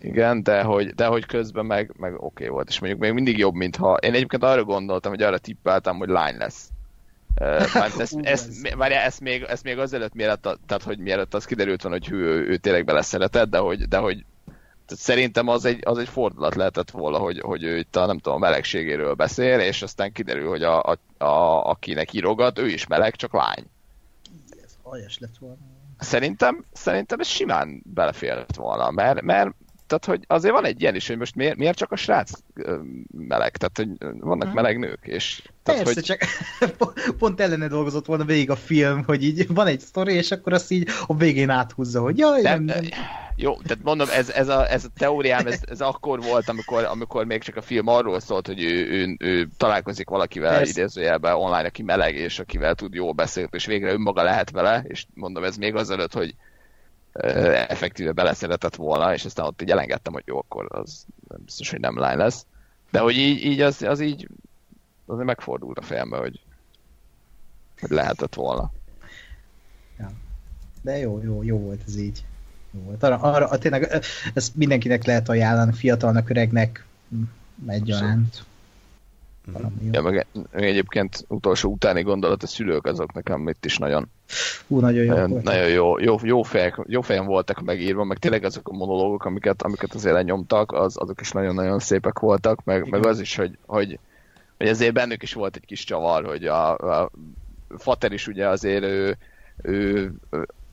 Igen, 0.00 0.42
de 0.42 0.62
hogy, 0.62 0.94
de 0.94 1.06
hogy 1.06 1.26
közben 1.26 1.66
meg, 1.66 1.92
meg 1.96 2.12
oké 2.12 2.24
okay 2.24 2.48
volt, 2.48 2.68
és 2.68 2.78
mondjuk 2.78 3.00
még 3.00 3.12
mindig 3.12 3.38
jobb, 3.38 3.54
mintha... 3.54 3.94
Én 3.94 4.14
egyébként 4.14 4.42
arra 4.42 4.64
gondoltam, 4.64 5.12
hogy 5.12 5.22
arra 5.22 5.38
tippeltem, 5.38 5.96
hogy 5.96 6.08
lány 6.08 6.36
lesz. 6.36 6.68
Uh, 7.40 7.76
ezt, 7.98 8.18
ezt, 8.22 8.74
várjál, 8.76 9.02
ezt, 9.02 9.20
még, 9.20 9.42
ezt 9.42 9.62
még 9.62 9.78
azelőtt, 9.78 10.14
mielőtt, 10.14 10.42
tehát, 10.42 10.82
hogy 10.82 10.98
mielőtt 10.98 11.34
az 11.34 11.44
kiderült 11.44 11.82
van, 11.82 11.92
hogy 11.92 12.08
ő, 12.10 12.16
ő, 12.16 12.46
ő 12.48 12.56
tényleg 12.56 12.84
beleszeretett, 12.84 13.50
de 13.50 13.58
hogy, 13.58 13.88
de 13.88 13.96
hogy 13.96 14.24
szerintem 14.96 15.48
az 15.48 15.64
egy, 15.64 15.80
az 15.84 15.98
egy 15.98 16.08
fordulat 16.08 16.54
lehetett 16.54 16.90
volna, 16.90 17.18
hogy, 17.18 17.40
hogy 17.40 17.62
ő 17.62 17.78
itt 17.78 17.96
a, 17.96 18.06
nem 18.06 18.18
tudom, 18.18 18.42
a 18.42 18.46
melegségéről 18.46 19.14
beszél, 19.14 19.60
és 19.60 19.82
aztán 19.82 20.12
kiderül, 20.12 20.48
hogy 20.48 20.62
a, 20.62 20.82
a, 20.82 21.24
a, 21.24 21.64
akinek 21.70 22.12
írogat, 22.12 22.58
ő 22.58 22.68
is 22.68 22.86
meleg, 22.86 23.16
csak 23.16 23.32
lány. 23.32 23.64
Ez 24.64 24.76
aljas 24.82 25.18
lett 25.18 25.36
volna. 25.40 25.56
Szerintem, 25.98 26.64
szerintem 26.72 27.20
ez 27.20 27.26
simán 27.26 27.82
beleférhet 27.84 28.56
volna, 28.56 28.90
mert, 28.90 29.22
mert 29.22 29.50
tehát, 29.88 30.04
hogy 30.04 30.24
azért 30.26 30.54
van 30.54 30.64
egy 30.64 30.80
ilyen 30.80 30.94
is, 30.94 31.08
hogy 31.08 31.18
most 31.18 31.34
miért, 31.34 31.56
miért 31.56 31.76
csak 31.76 31.92
a 31.92 31.96
srác 31.96 32.30
meleg, 33.10 33.56
tehát, 33.56 33.76
hogy 33.76 34.16
vannak 34.20 34.52
meleg 34.52 34.78
nők, 34.78 35.00
és... 35.02 35.42
Tehát, 35.62 35.82
Persze, 35.82 36.00
hogy... 36.00 36.04
csak 36.04 36.20
pont 37.18 37.40
ellene 37.40 37.68
dolgozott 37.68 38.06
volna 38.06 38.24
végig 38.24 38.50
a 38.50 38.56
film, 38.56 39.04
hogy 39.04 39.24
így 39.24 39.46
van 39.54 39.66
egy 39.66 39.80
sztori, 39.80 40.14
és 40.14 40.30
akkor 40.30 40.52
azt 40.52 40.70
így 40.70 40.88
a 41.06 41.16
végén 41.16 41.50
áthúzza, 41.50 42.00
hogy 42.00 42.18
jaj, 42.18 42.42
nem, 42.42 42.62
nem. 42.62 42.84
Jó, 43.40 43.56
tehát 43.56 43.82
mondom, 43.84 44.08
ez, 44.12 44.30
ez, 44.30 44.48
a, 44.48 44.70
ez 44.70 44.84
a 44.84 44.88
teóriám, 44.98 45.46
ez, 45.46 45.60
ez 45.68 45.80
akkor 45.80 46.22
volt, 46.22 46.48
amikor, 46.48 46.84
amikor 46.84 47.24
még 47.24 47.42
csak 47.42 47.56
a 47.56 47.62
film 47.62 47.86
arról 47.86 48.20
szólt, 48.20 48.46
hogy 48.46 48.62
ő, 48.62 48.90
ő, 48.90 49.16
ő 49.18 49.48
találkozik 49.56 50.08
valakivel 50.08 50.56
Persze. 50.56 50.80
idézőjelben 50.80 51.34
online, 51.34 51.66
aki 51.66 51.82
meleg, 51.82 52.14
és 52.14 52.38
akivel 52.38 52.74
tud 52.74 52.94
jól 52.94 53.12
beszélni, 53.12 53.50
és 53.52 53.66
végre 53.66 53.92
önmaga 53.92 54.22
lehet 54.22 54.50
vele, 54.50 54.84
és 54.88 55.06
mondom, 55.14 55.44
ez 55.44 55.56
még 55.56 55.74
azelőtt, 55.74 56.12
hogy 56.12 56.34
effektíve 57.68 58.12
beleszeretett 58.12 58.74
volna, 58.74 59.14
és 59.14 59.24
aztán 59.24 59.46
ott 59.46 59.62
így 59.62 59.70
elengedtem, 59.70 60.12
hogy 60.12 60.22
jó, 60.26 60.38
akkor 60.38 60.66
az 60.70 61.06
nem 61.28 61.40
biztos, 61.44 61.70
hogy 61.70 61.80
nem 61.80 61.98
lány 61.98 62.16
lesz. 62.16 62.46
De 62.90 62.98
hogy 62.98 63.16
így, 63.16 63.44
így 63.44 63.60
az, 63.60 63.82
az 63.82 64.00
így 64.00 64.28
azért 65.06 65.26
megfordult 65.26 65.78
a 65.78 65.82
fejembe, 65.82 66.16
hogy, 66.16 66.40
hogy 67.80 67.90
lehetett 67.90 68.34
volna. 68.34 68.70
Ja. 69.98 70.10
De 70.82 70.98
jó, 70.98 71.20
jó, 71.22 71.42
jó 71.42 71.58
volt 71.58 71.80
ez 71.86 71.96
így. 71.96 72.24
Jó 72.70 72.80
volt. 72.80 73.02
Arra, 73.02 73.16
arra 73.16 73.58
tényleg 73.58 74.02
ezt 74.34 74.56
mindenkinek 74.56 75.04
lehet 75.04 75.28
ajánlani, 75.28 75.72
fiatalnak, 75.72 76.30
öregnek, 76.30 76.86
egyaránt. 77.66 78.44
Ja, 79.92 80.02
meg 80.02 80.26
egyébként 80.50 81.24
utolsó 81.28 81.70
utáni 81.70 82.02
gondolat, 82.02 82.42
a 82.42 82.46
szülők 82.46 82.86
azok 82.86 83.12
nekem 83.12 83.48
itt 83.48 83.64
is 83.64 83.78
nagyon 83.78 84.10
Hú, 84.66 84.80
nagyon 84.80 85.04
jó. 85.04 85.12
Nagyon, 85.12 85.40
nagyon 85.42 85.68
jó, 85.68 85.98
jó, 85.98 86.16
jó, 86.22 86.42
fejek, 86.42 86.80
jó 86.86 87.00
fejen 87.00 87.26
voltak 87.26 87.60
megírva, 87.60 88.04
meg 88.04 88.18
tényleg 88.18 88.44
azok 88.44 88.68
a 88.68 88.76
monológok, 88.76 89.24
amiket, 89.24 89.62
amiket 89.62 89.94
azért 89.94 90.14
lenyomtak, 90.14 90.72
az, 90.72 90.96
azok 90.98 91.20
is 91.20 91.30
nagyon-nagyon 91.30 91.78
szépek 91.78 92.18
voltak, 92.18 92.64
meg, 92.64 92.88
meg 92.88 93.06
az 93.06 93.20
is, 93.20 93.36
hogy, 93.36 93.58
hogy, 93.66 93.98
hogy 94.58 94.68
azért 94.68 94.92
bennük 94.92 95.22
is 95.22 95.32
volt 95.32 95.56
egy 95.56 95.66
kis 95.66 95.84
csavar, 95.84 96.24
hogy 96.24 96.46
a, 96.46 96.76
a 96.76 97.10
Fater 97.78 98.12
is 98.12 98.26
ugye 98.26 98.48
azért 98.48 98.84
ő, 98.84 99.16
ő, 99.62 100.12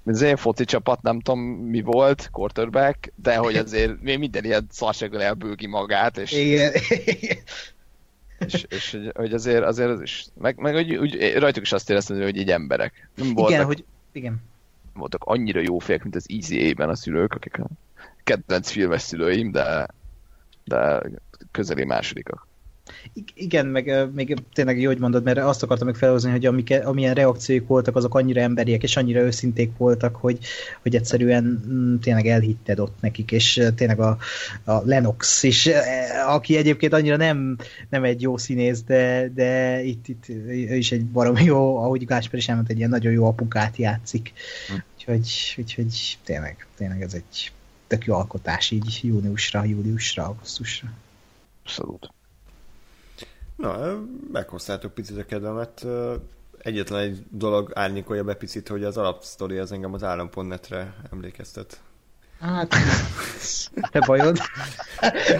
az 0.05 0.21
én 0.21 0.35
foci 0.35 0.65
csapat 0.65 1.01
nem 1.01 1.19
tudom 1.19 1.39
mi 1.43 1.81
volt, 1.81 2.29
quarterback, 2.31 3.11
de 3.15 3.35
hogy 3.35 3.55
azért 3.55 4.01
még 4.01 4.19
minden 4.19 4.43
ilyen 4.43 4.67
szarsággal 4.71 5.21
elbőgi 5.21 5.67
magát, 5.67 6.17
és, 6.17 6.31
igen 6.31 6.71
és, 8.39 8.65
és 8.69 8.91
hogy, 8.91 9.11
hogy 9.15 9.33
azért, 9.33 9.63
azért 9.63 9.89
az 9.89 10.01
is, 10.01 10.25
meg, 10.39 10.57
meg 10.57 10.73
hogy, 10.73 10.95
úgy, 10.95 11.33
rajtuk 11.37 11.63
is 11.63 11.71
azt 11.71 11.89
éreztem, 11.89 12.21
hogy 12.21 12.37
így 12.37 12.51
emberek. 12.51 13.09
Nem 13.15 13.33
voltak, 13.33 13.53
igen, 13.53 13.65
hogy 13.65 13.85
igen. 14.11 14.43
voltak 14.93 15.23
annyira 15.23 15.59
jó 15.59 15.79
fejek, 15.79 16.03
mint 16.03 16.15
az 16.15 16.25
Easy 16.29 16.69
A-ben 16.69 16.89
a 16.89 16.95
szülők, 16.95 17.33
akik 17.33 17.59
a 17.59 17.67
kedvenc 18.23 18.69
filmes 18.69 19.01
szülőim, 19.01 19.51
de, 19.51 19.87
de 20.63 21.01
közeli 21.51 21.83
másodikak. 21.85 22.47
Igen, 23.33 23.65
meg 23.65 24.09
még 24.13 24.35
tényleg 24.53 24.79
jó, 24.79 24.87
hogy 24.87 24.99
mondod, 24.99 25.23
mert 25.23 25.37
azt 25.37 25.63
akartam 25.63 25.87
meg 25.87 25.95
felhozni, 25.95 26.31
hogy 26.31 26.45
amik, 26.45 26.73
amilyen 26.83 27.13
reakcióik 27.13 27.67
voltak, 27.67 27.95
azok 27.95 28.15
annyira 28.15 28.41
emberiek 28.41 28.83
és 28.83 28.97
annyira 28.97 29.19
őszinték 29.19 29.77
voltak, 29.77 30.15
hogy, 30.15 30.39
hogy 30.81 30.95
egyszerűen 30.95 31.63
mm, 31.67 31.95
tényleg 31.97 32.27
elhitted 32.27 32.79
ott 32.79 33.01
nekik, 33.01 33.31
és 33.31 33.61
tényleg 33.75 33.99
a, 33.99 34.17
a 34.63 34.81
Lennox 34.85 35.43
is, 35.43 35.69
aki 36.27 36.57
egyébként 36.57 36.93
annyira 36.93 37.15
nem, 37.15 37.57
nem 37.89 38.03
egy 38.03 38.21
jó 38.21 38.37
színész, 38.37 38.83
de, 38.83 39.29
de 39.33 39.81
itt, 39.83 40.07
itt 40.07 40.29
ő 40.47 40.75
is 40.75 40.91
egy 40.91 41.05
barom 41.05 41.37
jó, 41.37 41.77
ahogy 41.77 42.05
Gásper 42.05 42.39
is 42.39 42.47
elmondta, 42.47 42.71
egy 42.73 42.79
ilyen 42.79 42.89
nagyon 42.89 43.11
jó 43.11 43.25
apukát 43.25 43.77
játszik. 43.77 44.33
Hm. 44.67 44.73
Úgyhogy, 44.95 45.55
úgyhogy 45.57 46.17
tényleg, 46.23 46.67
tényleg 46.77 47.01
ez 47.01 47.13
egy 47.13 47.51
tök 47.87 48.05
jó 48.05 48.13
alkotás 48.13 48.71
így 48.71 48.99
júniusra, 49.03 49.63
júliusra, 49.63 50.25
augusztusra. 50.25 50.93
Abszolút. 51.63 52.14
Na, 53.55 54.03
meghoztátok 54.31 54.93
picit 54.93 55.17
a 55.17 55.25
kedvemet. 55.25 55.85
Egyetlen 56.57 56.99
egy 56.99 57.25
dolog 57.29 57.71
árnyékolja 57.73 58.23
be 58.23 58.33
picit, 58.33 58.67
hogy 58.67 58.83
az 58.83 58.97
alapsztori 58.97 59.57
az 59.57 59.71
engem 59.71 59.93
az 59.93 60.03
állam.net-re 60.03 60.95
emlékeztet. 61.11 61.81
Hát, 62.39 62.75
te 63.91 63.99
bajod. 63.99 64.37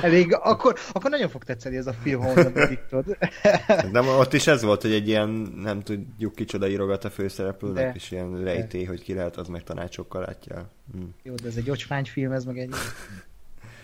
Elég, 0.02 0.34
akkor, 0.34 0.76
akkor 0.92 1.10
nagyon 1.10 1.30
fog 1.30 1.44
tetszeni 1.44 1.78
ez 1.78 1.88
a 1.88 1.94
film, 1.94 2.22
ahol 2.22 2.50
bediktod. 2.50 3.18
Nem, 3.92 4.08
ott 4.08 4.34
is 4.34 4.48
ez 4.48 4.62
volt, 4.62 4.82
hogy 4.82 4.94
egy 4.94 5.08
ilyen, 5.08 5.30
nem 5.56 5.82
tudjuk 5.82 6.36
kicsoda 6.36 6.68
írogat 6.68 7.04
a 7.04 7.10
főszereplőnek, 7.10 7.84
de, 7.84 7.94
és 7.94 8.12
ilyen 8.12 8.44
rejtély, 8.44 8.84
de. 8.84 8.88
hogy 8.88 9.02
ki 9.02 9.14
lehet, 9.14 9.38
az 9.38 9.48
meg 9.48 9.64
tanácsokkal 9.64 10.22
látja. 10.22 10.70
Hm. 10.94 11.04
Jó, 11.24 11.34
de 11.34 11.48
ez 11.48 11.56
egy 11.56 11.70
ocsmányfilm, 11.70 12.32
ez 12.32 12.46
meg 12.46 12.60
egy... 12.60 12.74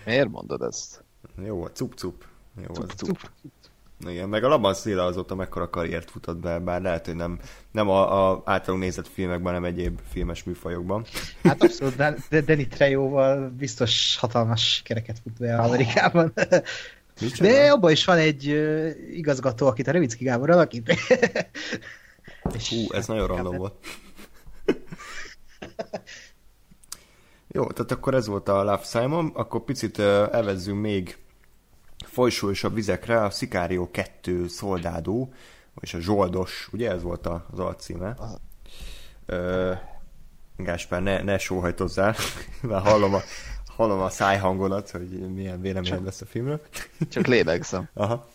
Miért 0.04 0.28
mondod 0.28 0.62
ezt? 0.62 1.04
Jó, 1.44 1.66
cup-cup. 1.66 2.24
Jó, 2.56 2.74
cup, 2.74 2.92
cup. 2.92 3.30
Igen, 4.08 4.28
meg 4.28 4.44
a 4.44 4.48
Laban 4.48 4.74
Széla 4.74 5.04
azóta 5.04 5.34
mekkora 5.34 5.70
karriert 5.70 6.10
futott 6.10 6.36
be, 6.36 6.58
bár 6.58 6.82
lehet, 6.82 7.06
hogy 7.06 7.14
nem, 7.14 7.38
nem 7.70 7.88
a, 7.88 8.30
a 8.30 8.42
általunk 8.44 8.82
nézett 8.82 9.08
filmekben, 9.08 9.54
hanem 9.54 9.70
egyéb 9.70 10.00
filmes 10.10 10.44
műfajokban. 10.44 11.04
Hát 11.42 11.62
abszolút, 11.62 11.96
de, 11.96 12.16
de 12.30 12.40
Danny 12.40 12.68
Trejóval 12.68 13.48
biztos 13.58 14.16
hatalmas 14.20 14.82
kereket 14.84 15.18
fut 15.22 15.38
be 15.38 15.56
Amerikában. 15.56 16.32
Micsoda? 17.20 17.50
De 17.50 17.70
abban 17.70 17.90
is 17.90 18.04
van 18.04 18.18
egy 18.18 18.48
uh, 18.48 18.90
igazgató, 19.12 19.66
akit 19.66 19.88
a 19.88 19.90
Revicki 19.90 20.24
Gábor 20.24 20.50
alakít. 20.50 20.94
Hú, 22.42 22.92
ez 22.92 23.06
nagyon 23.06 23.26
random 23.26 23.56
volt. 23.56 23.74
Jó, 27.48 27.66
tehát 27.66 27.90
akkor 27.90 28.14
ez 28.14 28.26
volt 28.26 28.48
a 28.48 28.62
Love 28.62 28.82
Simon, 28.84 29.30
akkor 29.34 29.64
picit 29.64 29.98
uh, 29.98 30.28
evezzünk 30.32 30.80
még 30.80 31.18
a 32.62 32.68
vizekre 32.68 33.22
a 33.22 33.30
Sicario 33.30 33.90
2 33.90 34.48
szoldádó, 34.48 35.32
és 35.80 35.94
a 35.94 36.00
Zsoldos, 36.00 36.68
ugye 36.72 36.90
ez 36.90 37.02
volt 37.02 37.26
az 37.26 37.58
alcíme. 37.58 38.16
Ö, 39.26 39.72
Gáspár, 40.56 41.02
ne, 41.02 41.22
ne 41.22 41.38
sóhajtozzál, 41.38 42.14
mert 42.62 42.86
hallom 42.86 43.14
a, 43.14 43.20
hallom 43.76 44.00
a 44.00 44.10
szájhangolat, 44.10 44.90
hogy 44.90 45.32
milyen 45.34 45.60
véleményed 45.60 46.04
lesz 46.04 46.20
a 46.20 46.26
filmről. 46.26 46.60
Csak 47.08 47.26
lélegzem. 47.26 47.88
Aha. 47.94 48.28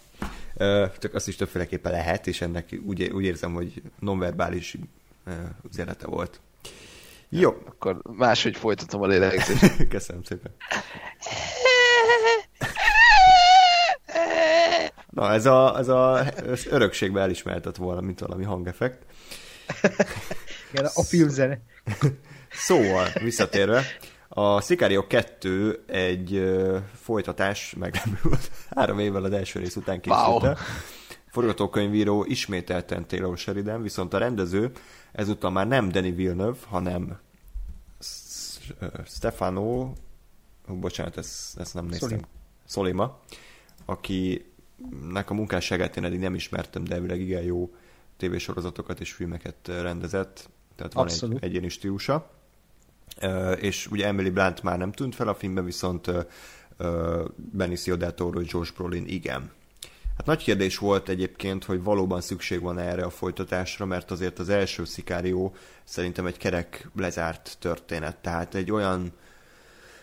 Ö, 0.56 0.86
csak 1.00 1.14
azt 1.14 1.28
is 1.28 1.36
többféleképpen 1.36 1.92
lehet, 1.92 2.28
és 2.28 2.42
ennek 2.42 2.80
úgy, 2.86 3.04
úgy 3.04 3.24
érzem, 3.24 3.54
hogy 3.54 3.82
nonverbális 4.00 4.78
üzenete 5.70 6.08
volt. 6.08 6.40
Jó. 7.30 7.58
Akkor 7.66 8.02
máshogy 8.04 8.58
folytatom 8.58 9.02
a 9.02 9.08
lélegzést. 9.08 9.88
Köszönöm 9.90 10.24
szépen. 10.24 10.52
Na, 15.18 15.34
ez 15.34 15.46
a, 15.46 15.78
ez 15.78 15.88
a 15.88 16.26
ez 16.36 16.66
örökségbe 16.66 17.22
elismertett 17.22 17.76
volna, 17.76 18.02
mint 18.02 18.20
valami 18.20 18.44
hangeffekt. 18.44 19.06
Igen, 20.72 20.90
a 20.94 21.04
filmzene. 21.04 21.60
Szóval, 22.50 23.08
visszatérve, 23.24 23.84
a 24.28 24.62
Sicario 24.62 25.08
2 25.08 25.84
egy 25.88 26.56
folytatás, 26.94 27.76
meglepő 27.78 28.30
három 28.76 29.00
évvel 29.00 29.24
az 29.24 29.32
első 29.32 29.60
rész 29.60 29.76
után 29.76 30.02
készült 30.02 30.44
wow. 30.44 30.54
Forgatókönyvíró 31.30 32.26
ismételten 32.28 33.08
Taylor 33.08 33.38
Sheridan, 33.38 33.82
viszont 33.82 34.14
a 34.14 34.18
rendező 34.18 34.72
ezúttal 35.12 35.52
már 35.52 35.68
nem 35.68 35.90
Danny 35.90 36.16
Villeneuve, 36.16 36.58
hanem 36.68 37.20
Stefano, 39.06 39.92
bocsánat, 40.68 41.18
ezt, 41.18 41.60
ezt 41.60 41.74
nem 41.74 41.86
néztem. 41.86 42.10
Szolima. 42.10 42.28
Szolima, 42.66 43.20
aki 43.86 44.47
nek 45.12 45.30
a 45.30 45.34
munkásságát 45.34 45.98
én 45.98 46.04
eddig 46.04 46.20
nem 46.20 46.36
ismertem, 46.36 46.84
de 46.84 46.96
elvileg 46.96 47.20
igen 47.20 47.44
jó 47.44 47.74
tévésorozatokat 48.18 49.00
és 49.00 49.12
filmeket 49.12 49.56
rendezett, 49.68 50.50
tehát 50.76 50.94
van 50.94 51.04
Abszolút. 51.04 51.44
egy 51.44 51.50
egyéni 51.50 51.70
stílusa. 51.70 52.30
És 53.60 53.88
ugye 53.88 54.06
Emily 54.06 54.30
Blunt 54.30 54.64
már 54.64 54.78
nem 54.78 54.92
tűnt 54.92 55.16
fel 55.16 55.28
a 55.28 55.36
filmben, 55.36 55.66
viszont 55.66 56.12
Benicio 57.36 57.96
del 57.96 58.14
Toro 58.14 58.42
és 58.42 58.52
George 58.52 58.72
Brolin 58.76 59.08
igen. 59.08 59.52
Hát 60.18 60.26
nagy 60.26 60.44
kérdés 60.44 60.78
volt 60.78 61.10
egyébként, 61.10 61.64
hogy 61.64 61.84
valóban 61.84 62.22
szükség 62.22 62.62
van 62.62 62.80
erre 62.80 63.04
a 63.04 63.10
folytatásra, 63.10 63.86
mert 63.86 64.12
azért 64.12 64.40
az 64.40 64.50
első 64.50 64.86
szikárió 64.86 65.56
szerintem 65.84 66.26
egy 66.26 66.38
kerek 66.38 66.90
lezárt 66.96 67.58
történet. 67.60 68.18
Tehát 68.18 68.56
egy 68.56 68.72
olyan 68.72 69.12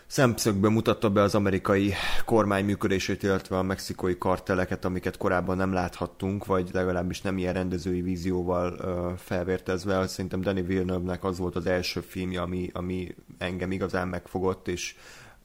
szemszögben 0.07 0.71
mutatta 0.71 1.09
be 1.09 1.21
az 1.21 1.35
amerikai 1.35 1.93
kormány 2.25 2.65
működését, 2.65 3.23
illetve 3.23 3.57
a 3.57 3.63
mexikói 3.63 4.17
karteleket, 4.17 4.85
amiket 4.85 5.17
korábban 5.17 5.57
nem 5.57 5.73
láthattunk, 5.73 6.45
vagy 6.45 6.69
legalábbis 6.73 7.21
nem 7.21 7.37
ilyen 7.37 7.53
rendezői 7.53 8.01
vízióval 8.01 8.73
uh, 8.73 9.17
felvértezve. 9.17 10.07
Szerintem 10.07 10.41
Danny 10.41 10.65
Villeneuve-nek 10.65 11.23
az 11.23 11.37
volt 11.37 11.55
az 11.55 11.65
első 11.65 11.99
filmje, 11.99 12.41
ami, 12.41 12.69
ami 12.73 13.15
engem 13.37 13.71
igazán 13.71 14.07
megfogott, 14.07 14.67
és 14.67 14.95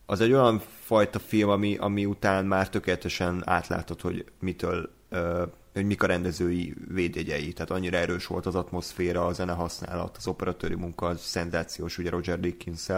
az 0.06 0.20
egy 0.20 0.32
olyan 0.32 0.62
fajta 0.84 1.18
film, 1.18 1.48
ami, 1.48 1.76
ami 1.76 2.04
után 2.04 2.44
már 2.44 2.68
tökéletesen 2.68 3.42
átlátod, 3.44 4.00
hogy 4.00 4.24
mitől 4.40 4.90
uh, 5.10 5.42
hogy 5.72 5.84
mik 5.84 6.02
a 6.02 6.06
rendezői 6.06 6.74
védjegyei, 6.88 7.52
tehát 7.52 7.70
annyira 7.70 7.96
erős 7.96 8.26
volt 8.26 8.46
az 8.46 8.54
atmoszféra, 8.54 9.26
a 9.26 9.32
zene 9.32 9.52
használat, 9.52 10.16
az 10.16 10.26
operatőri 10.26 10.74
munka, 10.74 11.06
az 11.06 11.20
szenzációs, 11.20 11.98
ugye 11.98 12.10
Roger 12.10 12.40
dickens 12.40 12.88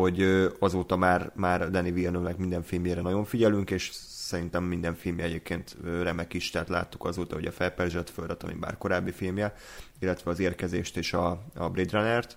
hogy 0.00 0.48
azóta 0.58 0.96
már, 0.96 1.32
már 1.34 1.70
Danny 1.70 1.92
villeneuve 1.92 2.34
minden 2.38 2.62
filmjére 2.62 3.00
nagyon 3.00 3.24
figyelünk, 3.24 3.70
és 3.70 3.90
szerintem 3.92 4.64
minden 4.64 4.94
filmje 4.94 5.24
egyébként 5.24 5.76
remek 6.02 6.34
is, 6.34 6.50
tehát 6.50 6.68
láttuk 6.68 7.04
azóta, 7.04 7.34
hogy 7.34 7.46
a 7.46 7.52
Felperzsett 7.52 8.10
Földet, 8.10 8.42
ami 8.42 8.52
bár 8.52 8.78
korábbi 8.78 9.10
filmje, 9.10 9.54
illetve 9.98 10.30
az 10.30 10.38
Érkezést 10.38 10.96
és 10.96 11.12
a, 11.12 11.42
a 11.54 11.68
Blade 11.68 11.98
Runner-t. 11.98 12.36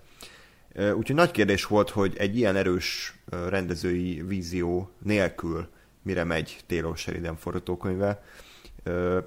Úgyhogy 0.75 1.15
nagy 1.15 1.31
kérdés 1.31 1.65
volt, 1.65 1.89
hogy 1.89 2.15
egy 2.17 2.37
ilyen 2.37 2.55
erős 2.55 3.19
rendezői 3.49 4.23
vízió 4.27 4.91
nélkül 5.03 5.67
mire 6.01 6.23
megy 6.23 6.57
Taylor 6.67 6.97
Sheridan 6.97 7.35
forgatókönyve, 7.35 8.23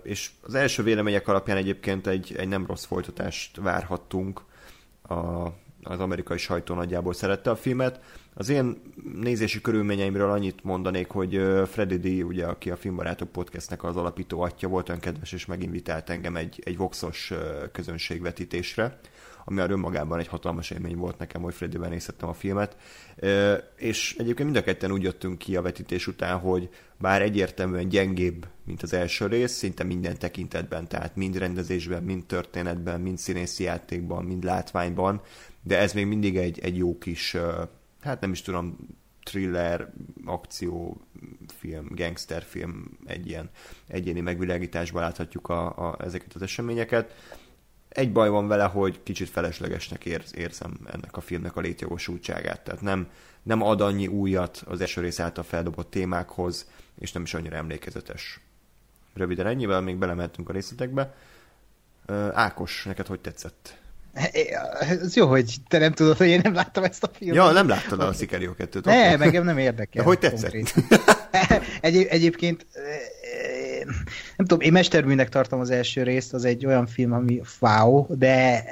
és 0.03 0.31
az 0.41 0.55
első 0.55 0.83
vélemények 0.83 1.29
alapján 1.29 1.57
egyébként 1.57 2.07
egy, 2.07 2.35
egy 2.37 2.49
nem 2.49 2.67
rossz 2.67 2.85
folytatást 2.85 3.57
várhattunk. 3.57 4.43
A, 5.03 5.49
az 5.83 6.01
amerikai 6.01 6.39
sajtó 6.39 6.75
nagyjából 6.75 7.13
szerette 7.13 7.51
a 7.51 7.57
filmet. 7.57 8.01
Az 8.35 8.49
én 8.49 8.83
nézési 9.21 9.61
körülményeimről 9.61 10.31
annyit 10.31 10.65
mondanék, 10.65 11.09
hogy 11.09 11.43
Freddy 11.67 11.97
D, 11.97 12.25
ugye, 12.25 12.47
aki 12.47 12.71
a 12.71 12.77
Filmbarátok 12.77 13.29
podcastnek 13.29 13.85
az 13.85 13.97
alapító 13.97 14.41
atya 14.41 14.69
volt, 14.69 14.89
olyan 14.89 15.01
kedves, 15.01 15.33
és 15.33 15.47
meginvitált 15.47 16.11
engem 16.11 16.37
egy, 16.37 16.61
egy 16.65 16.77
voxos 16.77 17.33
közönségvetítésre, 17.73 18.99
ami 19.45 19.57
már 19.57 19.71
önmagában 19.71 20.19
egy 20.19 20.27
hatalmas 20.27 20.71
élmény 20.71 20.97
volt 20.97 21.19
nekem, 21.19 21.43
hogy 21.43 21.55
Freddy-ben 21.55 21.91
nézhettem 21.91 22.29
a 22.29 22.33
filmet. 22.33 22.77
És 23.77 24.15
egyébként 24.19 24.51
mind 24.51 24.57
a 24.57 24.63
ketten 24.63 24.93
úgy 24.93 25.03
jöttünk 25.03 25.39
ki 25.39 25.57
a 25.57 25.63
vetítés 25.63 26.07
után, 26.07 26.39
hogy 26.39 26.69
bár 26.99 27.23
egyértelműen 27.23 27.89
gyengébb, 27.89 28.47
mint 28.65 28.83
az 28.83 28.93
első 28.93 29.27
rész, 29.27 29.53
szinte 29.53 29.85
minden 29.85 30.19
tekintetben, 30.19 30.89
tehát 30.89 31.17
mind 31.17 31.37
rendezésben, 31.37 32.03
mind 32.03 32.27
történetben, 32.27 33.01
mind 33.01 33.19
színészi 33.19 33.65
játékban, 33.65 34.25
mind 34.25 34.45
látványban, 34.45 35.21
de 35.63 35.79
ez 35.79 35.93
még 35.93 36.07
mindig 36.07 36.37
egy, 36.37 36.59
egy 36.59 36.77
jó 36.77 36.99
kis, 36.99 37.37
hát 38.01 38.21
nem 38.21 38.33
is 38.33 38.43
tudom, 38.43 38.77
thriller, 39.23 39.93
akciófilm, 40.25 41.89
gangsterfilm, 41.91 42.99
egy 43.07 43.27
ilyen 43.27 43.51
egyéni 43.87 44.21
megvilágításban 44.21 45.03
láthatjuk 45.03 45.49
a, 45.49 45.89
a, 45.89 45.97
ezeket 46.05 46.35
az 46.35 46.43
eseményeket. 46.43 47.15
Egy 47.89 48.13
baj 48.13 48.29
van 48.29 48.49
vele, 48.49 48.65
hogy 48.65 49.03
kicsit 49.03 49.29
feleslegesnek 49.29 50.05
érz, 50.05 50.37
érzem 50.37 50.79
ennek 50.87 51.17
a 51.17 51.21
filmnek 51.21 51.57
a 51.57 51.61
létjogosultságát. 51.61 52.61
Tehát 52.65 52.81
nem, 52.81 53.09
nem 53.43 53.63
ad 53.63 53.81
annyi 53.81 54.07
újat 54.07 54.63
az 54.67 54.81
első 54.81 55.01
rész 55.01 55.21
által 55.21 55.45
feldobott 55.45 55.91
témákhoz, 55.91 56.71
és 56.99 57.13
nem 57.13 57.23
is 57.23 57.35
annyira 57.35 57.57
emlékezetes. 57.57 58.41
Röviden 59.15 59.47
ennyivel 59.47 59.81
még 59.81 59.97
belemeltünk 59.97 60.49
a 60.49 60.53
részletekbe. 60.53 61.15
Ákos, 62.33 62.85
neked 62.85 63.07
hogy 63.07 63.21
tetszett? 63.21 63.80
Ez 64.81 65.17
jó, 65.17 65.27
hogy 65.27 65.57
te 65.69 65.79
nem 65.79 65.93
tudod, 65.93 66.17
hogy 66.17 66.27
én 66.27 66.41
nem 66.43 66.55
láttam 66.55 66.85
ezt 66.85 67.03
a 67.03 67.11
filmet. 67.13 67.37
Ja, 67.37 67.51
nem 67.51 67.69
láttad 67.69 68.01
a 68.01 68.13
Sicario 68.13 68.53
2-t. 68.59 68.85
Ne, 68.85 69.17
megem 69.17 69.45
nem 69.45 69.59
érdekel. 69.59 70.03
De 70.03 70.09
hogy 70.09 70.19
tetszett? 70.19 70.55
Egy, 71.81 71.97
egyébként 71.97 72.67
nem 74.37 74.47
tudom, 74.47 74.61
én 74.61 74.73
mesterműnek 74.73 75.29
tartom 75.29 75.61
az 75.61 75.71
első 75.71 76.03
részt, 76.03 76.35
az 76.35 76.45
egy 76.45 76.67
olyan 76.67 76.87
film, 76.87 77.13
ami 77.13 77.41
wow, 77.61 78.07
de 78.09 78.65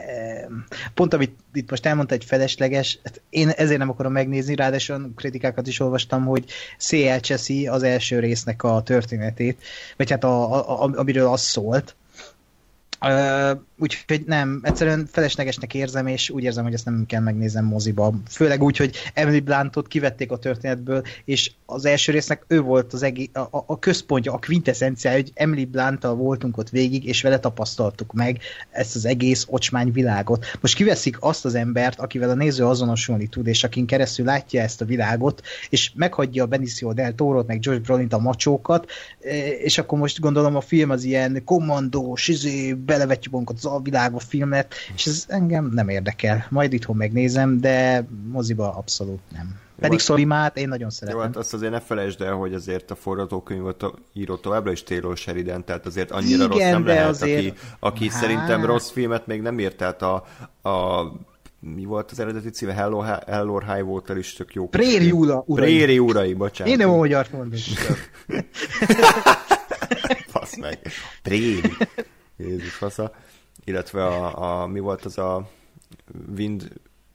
pont 0.94 1.14
amit 1.14 1.36
itt 1.52 1.70
most 1.70 1.86
elmondta, 1.86 2.14
egy 2.14 2.24
felesleges, 2.24 2.98
hát 3.04 3.20
én 3.30 3.48
ezért 3.48 3.78
nem 3.78 3.88
akarom 3.88 4.12
megnézni, 4.12 4.54
ráadásul 4.54 5.12
kritikákat 5.16 5.66
is 5.66 5.80
olvastam, 5.80 6.24
hogy 6.24 6.44
szélcseszi 6.76 7.66
az 7.66 7.82
első 7.82 8.18
résznek 8.18 8.62
a 8.62 8.82
történetét, 8.82 9.62
vagy 9.96 10.10
hát 10.10 10.24
a, 10.24 10.54
a, 10.54 10.84
a, 10.84 10.90
amiről 10.94 11.26
az 11.26 11.40
szólt, 11.40 11.96
Uh, 13.00 13.60
úgyhogy 13.78 14.22
nem, 14.26 14.60
egyszerűen 14.62 15.08
feleslegesnek 15.10 15.74
érzem, 15.74 16.06
és 16.06 16.30
úgy 16.30 16.42
érzem, 16.42 16.64
hogy 16.64 16.72
ezt 16.72 16.84
nem 16.84 17.04
kell 17.06 17.20
megnézem 17.20 17.64
moziba. 17.64 18.14
Főleg 18.28 18.62
úgy, 18.62 18.76
hogy 18.76 18.96
Emily 19.14 19.40
Blantot 19.40 19.88
kivették 19.88 20.30
a 20.30 20.38
történetből, 20.38 21.02
és 21.24 21.50
az 21.66 21.84
első 21.84 22.12
résznek 22.12 22.44
ő 22.46 22.60
volt 22.60 22.92
az 22.92 23.02
egész, 23.02 23.28
a, 23.32 23.48
a 23.50 23.78
központja, 23.78 24.32
a 24.32 24.38
quintessencia, 24.46 25.12
hogy 25.12 25.30
Emily 25.34 25.64
Blanttal 25.64 26.14
voltunk 26.14 26.56
ott 26.56 26.68
végig, 26.68 27.04
és 27.04 27.22
vele 27.22 27.38
tapasztaltuk 27.38 28.12
meg 28.12 28.38
ezt 28.70 28.96
az 28.96 29.04
egész 29.04 29.46
ocsmány 29.48 29.92
világot. 29.92 30.44
Most 30.60 30.74
kiveszik 30.74 31.16
azt 31.20 31.44
az 31.44 31.54
embert, 31.54 32.00
akivel 32.00 32.30
a 32.30 32.34
néző 32.34 32.66
azonosulni 32.66 33.26
tud, 33.26 33.46
és 33.46 33.64
akin 33.64 33.86
keresztül 33.86 34.24
látja 34.24 34.62
ezt 34.62 34.80
a 34.80 34.84
világot, 34.84 35.42
és 35.70 35.90
meghagyja 35.94 36.44
a 36.44 36.46
Benicio 36.46 36.92
del 36.92 37.14
Toro-t, 37.14 37.46
meg 37.46 37.60
George 37.60 37.82
Brolin-t 37.82 38.12
a 38.12 38.18
macsókat, 38.18 38.90
és 39.62 39.78
akkor 39.78 39.98
most 39.98 40.20
gondolom 40.20 40.56
a 40.56 40.60
film 40.60 40.90
az 40.90 41.04
ilyen 41.04 41.42
kommandós, 41.44 42.28
izé, 42.28 42.72
belevetjük 42.88 43.32
magunkat 43.32 43.56
az 43.56 43.64
alvilágba 43.64 44.18
filmet, 44.18 44.74
és 44.94 45.06
ez 45.06 45.24
engem 45.28 45.70
nem 45.72 45.88
érdekel. 45.88 46.46
Majd 46.50 46.72
itthon 46.72 46.96
megnézem, 46.96 47.60
de 47.60 48.06
moziba 48.32 48.76
abszolút 48.76 49.20
nem. 49.32 49.60
Pedig 49.80 49.98
Szolimát 49.98 50.56
én 50.56 50.68
nagyon 50.68 50.90
szeretem. 50.90 51.20
Jó, 51.20 51.26
hát 51.26 51.36
azt 51.36 51.54
azért 51.54 51.72
ne 51.72 51.80
felejtsd 51.80 52.20
el, 52.20 52.34
hogy 52.34 52.54
azért 52.54 52.90
a 52.90 52.94
forgatókönyvet 52.94 53.84
író 54.12 54.36
továbbra 54.36 54.72
is 54.72 54.82
Taylor 54.82 55.16
Sheridan, 55.16 55.64
tehát 55.64 55.86
azért 55.86 56.10
annyira 56.10 56.44
Igen, 56.44 56.48
rossz 56.48 56.58
nem 56.58 56.86
lehet, 56.86 57.08
azért... 57.08 57.38
aki, 57.38 57.54
aki 57.78 58.08
hát... 58.08 58.20
szerintem 58.20 58.64
rossz 58.64 58.90
filmet 58.90 59.26
még 59.26 59.42
nem 59.42 59.58
írt, 59.58 59.76
tehát 59.76 60.02
a, 60.02 60.14
a 60.68 61.02
mi 61.60 61.84
volt 61.84 62.10
az 62.10 62.20
eredeti 62.20 62.50
címe? 62.50 62.72
Hello, 62.72 63.00
Hello 63.26 63.58
High 63.58 63.88
Water 63.88 64.16
is 64.16 64.32
tök 64.32 64.54
jó. 64.54 64.68
Préri 64.68 65.10
Ura, 65.10 65.42
urai. 65.46 65.64
Préri 65.66 65.98
Urai, 65.98 66.34
bocsánat. 66.34 66.72
Én 66.72 66.78
nem 66.78 66.90
a 66.90 66.96
magyar 66.96 67.26
mondom. 67.32 67.58
Fasz 70.26 70.56
meg. 70.64 70.78
Préri. 71.22 71.72
Jézus 72.38 72.74
fasza. 72.74 73.14
Illetve 73.64 74.04
a, 74.04 74.62
a, 74.62 74.66
mi 74.66 74.80
volt 74.80 75.04
az 75.04 75.18
a 75.18 75.50
Wind... 76.36 76.72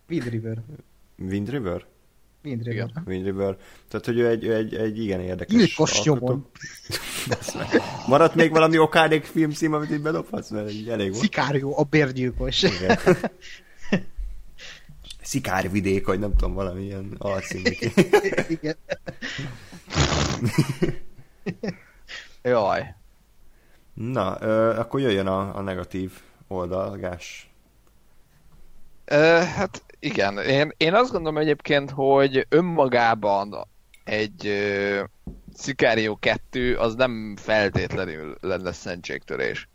Wind 0.10 0.30
River. 0.30 0.58
Wind 1.18 1.50
River? 1.50 1.86
Wind 2.44 2.64
River. 2.64 2.74
Igen. 2.74 3.04
Wind 3.06 3.26
River. 3.26 3.58
Tehát, 3.88 4.06
hogy 4.06 4.20
ő 4.20 4.28
egy, 4.28 4.48
egy, 4.48 4.76
egy 4.76 5.00
igen 5.00 5.20
érdekes 5.20 5.56
Nyilkos 5.56 6.04
nyomon. 6.04 6.50
Maradt 8.08 8.36
még 8.36 8.52
valami 8.52 8.78
okádék 8.78 9.24
filmcím, 9.24 9.74
amit 9.74 9.90
itt 9.90 10.02
bedobhatsz? 10.02 10.50
Mert 10.50 10.72
így 10.72 10.90
elég 10.90 11.10
volt. 11.10 11.22
Szikárió, 11.22 11.78
a 11.78 11.84
bérgyilkos. 11.84 12.64
Igen. 12.64 12.98
Szikárvidék, 15.22 16.06
vagy 16.06 16.20
nem 16.20 16.36
tudom, 16.36 16.54
valami 16.54 16.84
ilyen 16.84 17.16
alcímik. 17.18 17.92
Igen. 18.48 18.76
Jaj. 22.42 22.96
Na, 23.94 24.38
ö, 24.40 24.80
akkor 24.80 25.00
jöjjön 25.00 25.28
a, 25.28 25.56
a 25.56 25.62
negatív 25.62 26.12
oldal, 26.48 26.98
Gás. 26.98 27.50
Ö, 29.06 29.40
hát 29.56 29.84
igen, 30.00 30.38
én, 30.38 30.72
én 30.78 30.94
azt 30.94 31.12
gondolom 31.12 31.38
egyébként, 31.38 31.92
hogy 31.92 32.46
önmagában 32.50 33.68
egy 34.04 34.48
uh, 34.48 35.08
Sicario 35.58 36.16
2 36.16 36.76
az 36.76 36.96
nem 36.96 37.36
feltétlenül 37.36 38.38
lenne 38.42 38.72
szentségtörés. 38.72 39.68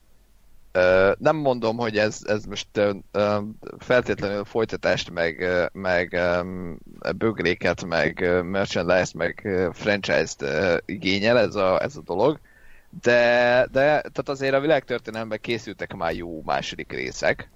Uh, 0.74 1.12
nem 1.18 1.36
mondom, 1.36 1.76
hogy 1.76 1.98
ez, 1.98 2.20
ez 2.26 2.44
most 2.44 2.68
uh, 3.12 3.42
feltétlenül 3.78 4.44
folytatást, 4.44 5.10
meg, 5.10 5.38
uh, 5.40 5.66
meg 5.72 6.18
um, 6.40 6.78
bögréket, 7.16 7.84
meg 7.84 8.42
merchandise, 8.44 9.10
meg 9.14 9.48
franchise-t 9.72 10.42
uh, 10.42 10.76
igényel 10.84 11.38
ez 11.38 11.54
a, 11.54 11.82
ez 11.82 11.96
a 11.96 12.02
dolog, 12.02 12.40
de, 13.02 13.66
de 13.72 13.82
tehát 14.00 14.28
azért 14.28 14.54
a 14.54 14.60
világtörténelemben 14.60 15.40
készültek 15.40 15.94
már 15.94 16.14
jó 16.14 16.42
második 16.44 16.92
részek, 16.92 17.50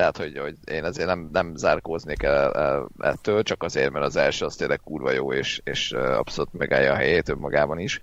tehát, 0.00 0.16
hogy, 0.16 0.38
hogy 0.38 0.56
én 0.64 0.84
azért 0.84 1.06
nem, 1.06 1.28
nem 1.32 1.56
zárkóznék 1.56 2.22
el, 2.22 2.54
el, 2.54 2.88
ettől, 2.98 3.42
csak 3.42 3.62
azért, 3.62 3.90
mert 3.90 4.04
az 4.04 4.16
első 4.16 4.44
az 4.44 4.56
tényleg 4.56 4.80
kurva 4.84 5.10
jó, 5.10 5.32
és, 5.32 5.60
és 5.64 5.92
abszolút 5.92 6.52
megállja 6.52 6.92
a 6.92 6.96
helyét 6.96 7.28
önmagában 7.28 7.78
is. 7.78 8.02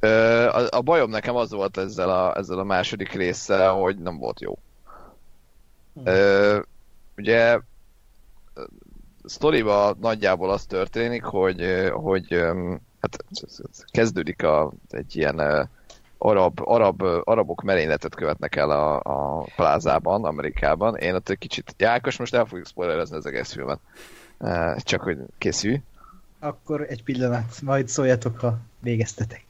A, 0.00 0.76
a 0.76 0.80
bajom 0.80 1.10
nekem 1.10 1.36
az 1.36 1.50
volt 1.50 1.76
ezzel 1.76 2.10
a, 2.10 2.36
ezzel 2.36 2.58
a 2.58 2.64
második 2.64 3.12
résszel, 3.12 3.72
hogy 3.72 3.98
nem 3.98 4.18
volt 4.18 4.40
jó. 4.40 4.58
Hmm. 5.94 6.62
Ugye 7.16 7.58
sztoriba 9.24 9.96
nagyjából 10.00 10.50
az 10.50 10.64
történik, 10.64 11.22
hogy, 11.22 11.90
hogy 11.92 12.32
hát 13.00 13.24
kezdődik 13.90 14.42
a, 14.42 14.72
egy 14.90 15.16
ilyen 15.16 15.68
arab, 16.18 16.60
arab, 16.64 17.02
arabok 17.24 17.62
merényletet 17.62 18.14
követnek 18.14 18.56
el 18.56 18.70
a, 18.70 18.96
a 18.96 19.46
plázában, 19.56 20.24
Amerikában. 20.24 20.96
Én 20.96 21.14
ott 21.14 21.28
egy 21.28 21.38
kicsit, 21.38 21.74
Jákos, 21.78 22.16
most 22.16 22.34
el 22.34 22.44
fogjuk 22.44 22.66
spoilerezni 22.66 23.16
az 23.16 23.26
egész 23.26 23.52
filmet. 23.52 23.78
Csak 24.76 25.00
hogy 25.00 25.18
készülj. 25.38 25.80
akkor 26.38 26.86
egy 26.88 27.02
pillanat, 27.02 27.60
majd 27.62 27.88
szóljatok, 27.88 28.40
ha 28.40 28.58
végeztetek. 28.80 29.45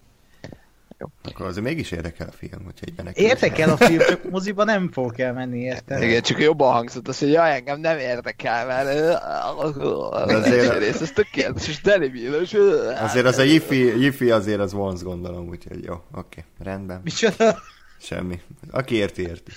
Jó. 0.99 1.07
Akkor 1.22 1.47
azért 1.47 1.64
mégis 1.64 1.90
érdekel 1.90 2.28
a 2.28 2.32
film, 2.32 2.64
hogyha 2.64 2.86
egy 2.86 2.92
menekül. 2.97 3.24
Érdekel 3.24 3.70
a 3.70 3.76
film, 3.76 3.99
csak 3.99 4.30
moziba 4.30 4.64
nem 4.64 4.90
fogok 4.92 5.18
elmenni, 5.18 5.59
érted? 5.59 6.03
Igen, 6.03 6.22
csak 6.22 6.40
jobban 6.40 6.72
hangzott 6.72 7.09
az, 7.09 7.18
hogy 7.18 7.30
jaj, 7.30 7.55
engem 7.55 7.80
nem 7.80 7.99
érdekel, 7.99 8.66
mert 8.66 9.20
azért... 10.28 10.78
rész, 10.78 11.01
ez 11.01 11.11
tökéletes, 11.11 11.68
és 11.68 11.80
delibílos. 11.80 12.55
Azért 13.01 13.26
az 13.26 13.38
a 13.38 13.42
Yifi, 13.42 14.01
Yifi 14.03 14.30
azért 14.30 14.61
az 14.61 14.72
vonz 14.72 15.03
gondolom, 15.03 15.49
úgyhogy 15.49 15.84
jó, 15.84 15.94
oké, 16.14 16.44
rendben. 16.59 17.01
Micsoda? 17.05 17.59
Semmi. 18.01 18.40
Aki 18.70 18.94
érti, 18.94 19.22
érti. 19.22 19.53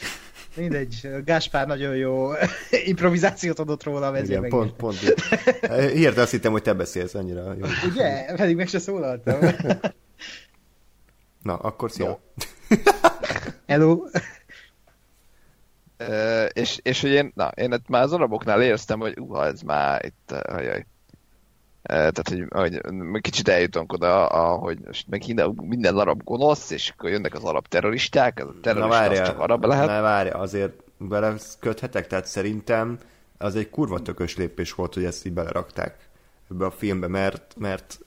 Mindegy, 0.56 1.10
Gáspár 1.26 1.68
nagyon 1.68 1.96
jó 1.96 2.32
improvizációt 2.86 3.60
adott 3.60 3.84
róla, 3.84 4.16
ezért 4.16 4.38
Igen, 4.40 4.50
pont, 4.50 4.74
pont. 4.74 4.98
Hirtelen 5.94 6.24
azt 6.24 6.32
hittem, 6.32 6.52
hogy 6.52 6.62
te 6.62 6.74
beszélsz 6.74 7.14
annyira. 7.14 7.56
Jó. 7.60 7.66
Ugye? 7.92 8.34
Pedig 8.36 8.56
meg 8.56 8.68
se 8.68 8.80
szólaltam. 8.80 9.40
Na, 11.42 11.56
akkor 11.56 11.92
szia. 11.92 12.06
No. 12.08 12.18
Hello. 13.68 14.06
Uh, 16.00 16.46
és, 16.54 16.80
és 16.84 17.02
hogy 17.02 17.12
én, 17.12 17.32
na, 17.36 17.48
én 17.48 17.82
már 17.88 18.04
az 18.04 18.14
araboknál 18.14 18.62
éreztem, 18.62 19.00
hogy 19.00 19.20
uha, 19.20 19.46
ez 19.46 19.62
már 19.62 20.06
itt, 20.06 20.32
ajaj. 20.32 20.86
Uh, 21.90 22.12
tehát, 22.12 22.30
hogy, 22.30 22.46
hogy 22.50 22.82
kicsit 23.22 23.48
eljutunk 23.48 23.94
oda, 23.94 24.26
hogy 24.58 24.80
most 24.86 25.08
meg 25.08 25.24
minden, 25.26 25.60
minden 25.62 25.98
arab 25.98 26.24
gonosz, 26.24 26.70
és 26.70 26.90
akkor 26.90 27.10
jönnek 27.10 27.34
az 27.34 27.44
arab 27.44 27.68
terroristák, 27.68 28.40
a 28.40 28.54
terrorista 28.62 28.74
na 28.74 28.88
várja, 28.88 29.22
az 29.22 29.28
csak 29.28 29.40
arab 29.40 29.66
lehet. 29.66 29.88
Na 29.88 30.02
várja, 30.02 30.34
azért 30.34 30.84
köthetek, 31.60 32.08
tehát 32.08 32.26
szerintem 32.26 33.00
az 33.38 33.56
egy 33.56 33.70
kurva 33.70 34.02
tökös 34.02 34.38
lépés 34.38 34.74
volt, 34.74 34.94
hogy 34.94 35.04
ezt 35.04 35.26
így 35.26 35.34
belerakták 35.34 36.10
ebbe 36.52 36.66
a 36.66 36.72
filmbe, 36.72 37.08
mert, 37.08 37.56
mert 37.58 38.00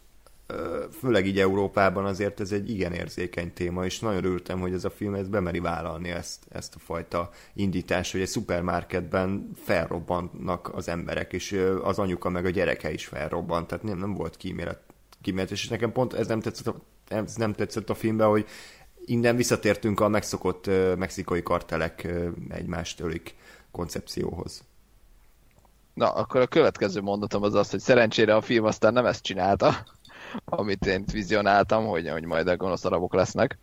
főleg 0.99 1.27
így 1.27 1.41
Európában 1.41 2.05
azért 2.05 2.41
ez 2.41 2.53
egy 2.53 2.71
igen 2.71 2.93
érzékeny 2.93 3.53
téma, 3.53 3.85
és 3.85 4.01
nagyon 4.01 4.25
örültem, 4.25 4.61
hogy 4.61 4.73
ez 4.73 4.85
a 4.85 4.91
film 4.91 5.15
ezt 5.15 5.31
bemeri 5.31 5.59
vállalni 5.59 6.11
ezt, 6.11 6.45
ezt 6.49 6.75
a 6.75 6.79
fajta 6.79 7.31
indítást, 7.55 8.13
hogy 8.13 8.21
egy 8.21 8.29
szupermarketben 8.29 9.51
felrobbannak 9.65 10.75
az 10.75 10.89
emberek, 10.89 11.33
és 11.33 11.65
az 11.83 11.99
anyuka 11.99 12.29
meg 12.29 12.45
a 12.45 12.51
gyereke 12.51 12.93
is 12.93 13.07
felrobbant, 13.07 13.67
tehát 13.67 13.85
nem, 13.85 13.99
nem 13.99 14.15
volt 14.15 14.37
kímélet, 14.37 14.81
kímélet, 15.23 15.51
és 15.51 15.69
nekem 15.69 15.93
pont 15.93 16.13
ez 16.13 16.27
nem 16.27 16.41
tetszett 16.41 16.75
ez 17.13 17.35
nem 17.35 17.53
tetszett 17.53 17.91
a 17.91 17.95
filmben, 17.95 18.29
hogy 18.29 18.47
innen 19.05 19.37
visszatértünk 19.37 20.01
a 20.01 20.09
megszokott 20.09 20.67
mexikai 20.97 21.43
kartelek 21.43 22.09
egymást 22.49 23.01
ölik 23.01 23.35
koncepcióhoz. 23.71 24.65
Na, 25.95 26.11
akkor 26.11 26.41
a 26.41 26.47
következő 26.47 27.01
mondatom 27.01 27.43
az 27.43 27.55
az, 27.55 27.71
hogy 27.71 27.81
szerencsére 27.81 28.35
a 28.35 28.41
film 28.41 28.65
aztán 28.65 28.93
nem 28.93 29.07
ezt 29.07 29.23
csinálta, 29.23 29.85
amit 30.45 30.87
én 30.87 31.05
vizionáltam, 31.13 31.87
hogy, 31.87 32.09
hogy 32.09 32.25
majd 32.25 32.49
a 32.49 32.57
gonosz 32.57 32.85
arabok 32.85 33.15
lesznek. 33.15 33.59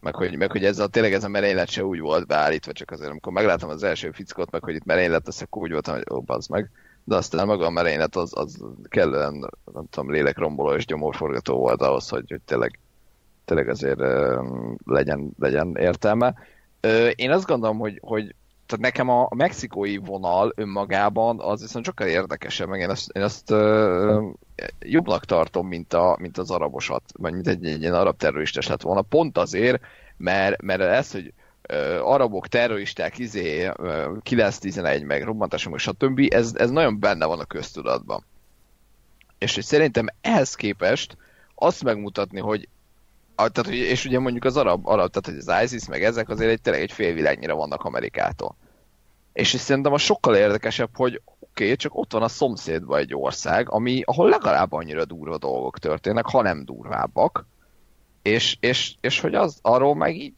Meg 0.00 0.14
hogy, 0.14 0.36
meg 0.36 0.50
hogy 0.50 0.64
ez 0.64 0.78
a, 0.78 0.86
tényleg 0.86 1.12
ez 1.12 1.24
a 1.24 1.28
merénylet 1.28 1.68
se 1.68 1.84
úgy 1.84 2.00
volt 2.00 2.26
beállítva, 2.26 2.72
csak 2.72 2.90
azért 2.90 3.10
amikor 3.10 3.32
megláttam 3.32 3.68
az 3.68 3.82
első 3.82 4.10
fickót, 4.10 4.50
meg 4.50 4.64
hogy 4.64 4.74
itt 4.74 4.84
merénylet 4.84 5.26
lesz, 5.26 5.40
akkor 5.40 5.62
úgy 5.62 5.72
voltam, 5.72 5.94
hogy 5.94 6.06
ó, 6.12 6.20
bazd 6.20 6.50
meg. 6.50 6.70
De 7.04 7.16
aztán 7.16 7.46
maga 7.46 7.66
a 7.66 7.70
merénylet 7.70 8.16
az, 8.16 8.30
az 8.34 8.64
kellően, 8.88 9.50
nem 9.72 9.84
tudom, 9.90 10.10
lélekromboló 10.10 10.74
és 10.74 10.86
gyomorforgató 10.86 11.58
volt 11.58 11.82
ahhoz, 11.82 12.08
hogy, 12.08 12.24
hogy 12.28 12.40
tényleg, 12.40 12.78
tényleg 13.44 13.68
azért 13.68 14.00
uh, 14.00 14.44
legyen, 14.84 15.30
legyen 15.38 15.76
értelme. 15.76 16.34
Uh, 16.82 17.10
én 17.14 17.30
azt 17.30 17.46
gondolom, 17.46 17.78
hogy, 17.78 17.98
hogy 18.02 18.34
tehát 18.66 18.84
nekem 18.84 19.08
a, 19.08 19.22
a 19.22 19.34
mexikói 19.34 19.96
vonal 19.96 20.52
önmagában 20.56 21.40
az 21.40 21.60
viszont 21.60 21.84
sokkal 21.84 22.06
érdekesebb, 22.06 22.68
meg 22.68 22.80
én 22.80 22.90
azt, 22.90 23.10
én 23.12 23.22
azt 23.22 23.50
uh, 23.50 24.32
jobbnak 24.78 25.24
tartom, 25.24 25.68
mint, 25.68 25.92
a, 25.92 26.16
mint 26.20 26.38
az 26.38 26.50
arabosat, 26.50 27.02
vagy 27.12 27.32
mint 27.32 27.48
egy, 27.48 27.66
egy 27.66 27.80
ilyen 27.80 27.94
arab 27.94 28.16
terroristes 28.16 28.66
lett 28.66 28.82
volna, 28.82 29.02
pont 29.02 29.38
azért, 29.38 29.82
mert, 30.16 30.62
mert 30.62 30.80
ez, 30.80 31.12
hogy 31.12 31.32
arabok, 32.02 32.48
terroristák, 32.48 33.18
izé, 33.18 33.66
uh, 33.66 33.74
9-11, 34.30 35.06
meg 35.06 35.22
robbantások, 35.22 35.78
stb., 35.78 36.26
ez, 36.28 36.54
ez 36.54 36.70
nagyon 36.70 37.00
benne 37.00 37.26
van 37.26 37.40
a 37.40 37.44
köztudatban. 37.44 38.24
És 39.38 39.54
hogy 39.54 39.64
szerintem 39.64 40.06
ehhez 40.20 40.54
képest 40.54 41.16
azt 41.54 41.84
megmutatni, 41.84 42.40
hogy 42.40 42.68
tehát, 43.48 43.68
hogy, 43.68 43.74
és 43.74 44.04
ugye 44.04 44.18
mondjuk 44.18 44.44
az 44.44 44.56
arab, 44.56 44.86
arab, 44.86 45.10
tehát 45.10 45.40
hogy 45.42 45.54
az 45.54 45.64
ISIS 45.64 45.88
meg 45.88 46.04
ezek 46.04 46.28
azért 46.28 46.50
egy, 46.50 46.60
tényleg 46.60 46.82
egy 46.82 46.92
fél 46.92 47.14
világnyira 47.14 47.54
vannak 47.54 47.84
Amerikától. 47.84 48.56
És 49.32 49.48
szerintem 49.48 49.92
a 49.92 49.98
sokkal 49.98 50.36
érdekesebb, 50.36 50.90
hogy 50.96 51.22
oké, 51.24 51.64
okay, 51.64 51.76
csak 51.76 51.96
ott 51.96 52.12
van 52.12 52.22
a 52.22 52.28
szomszédban 52.28 52.98
egy 52.98 53.14
ország, 53.14 53.70
ami, 53.70 54.02
ahol 54.04 54.28
legalább 54.28 54.72
annyira 54.72 55.04
durva 55.04 55.38
dolgok 55.38 55.78
történnek, 55.78 56.26
ha 56.26 56.42
nem 56.42 56.64
durvábbak, 56.64 57.46
és, 58.22 58.56
és, 58.60 58.94
és 59.00 59.20
hogy 59.20 59.34
az 59.34 59.58
arról 59.62 59.94
meg 59.94 60.16
így, 60.16 60.34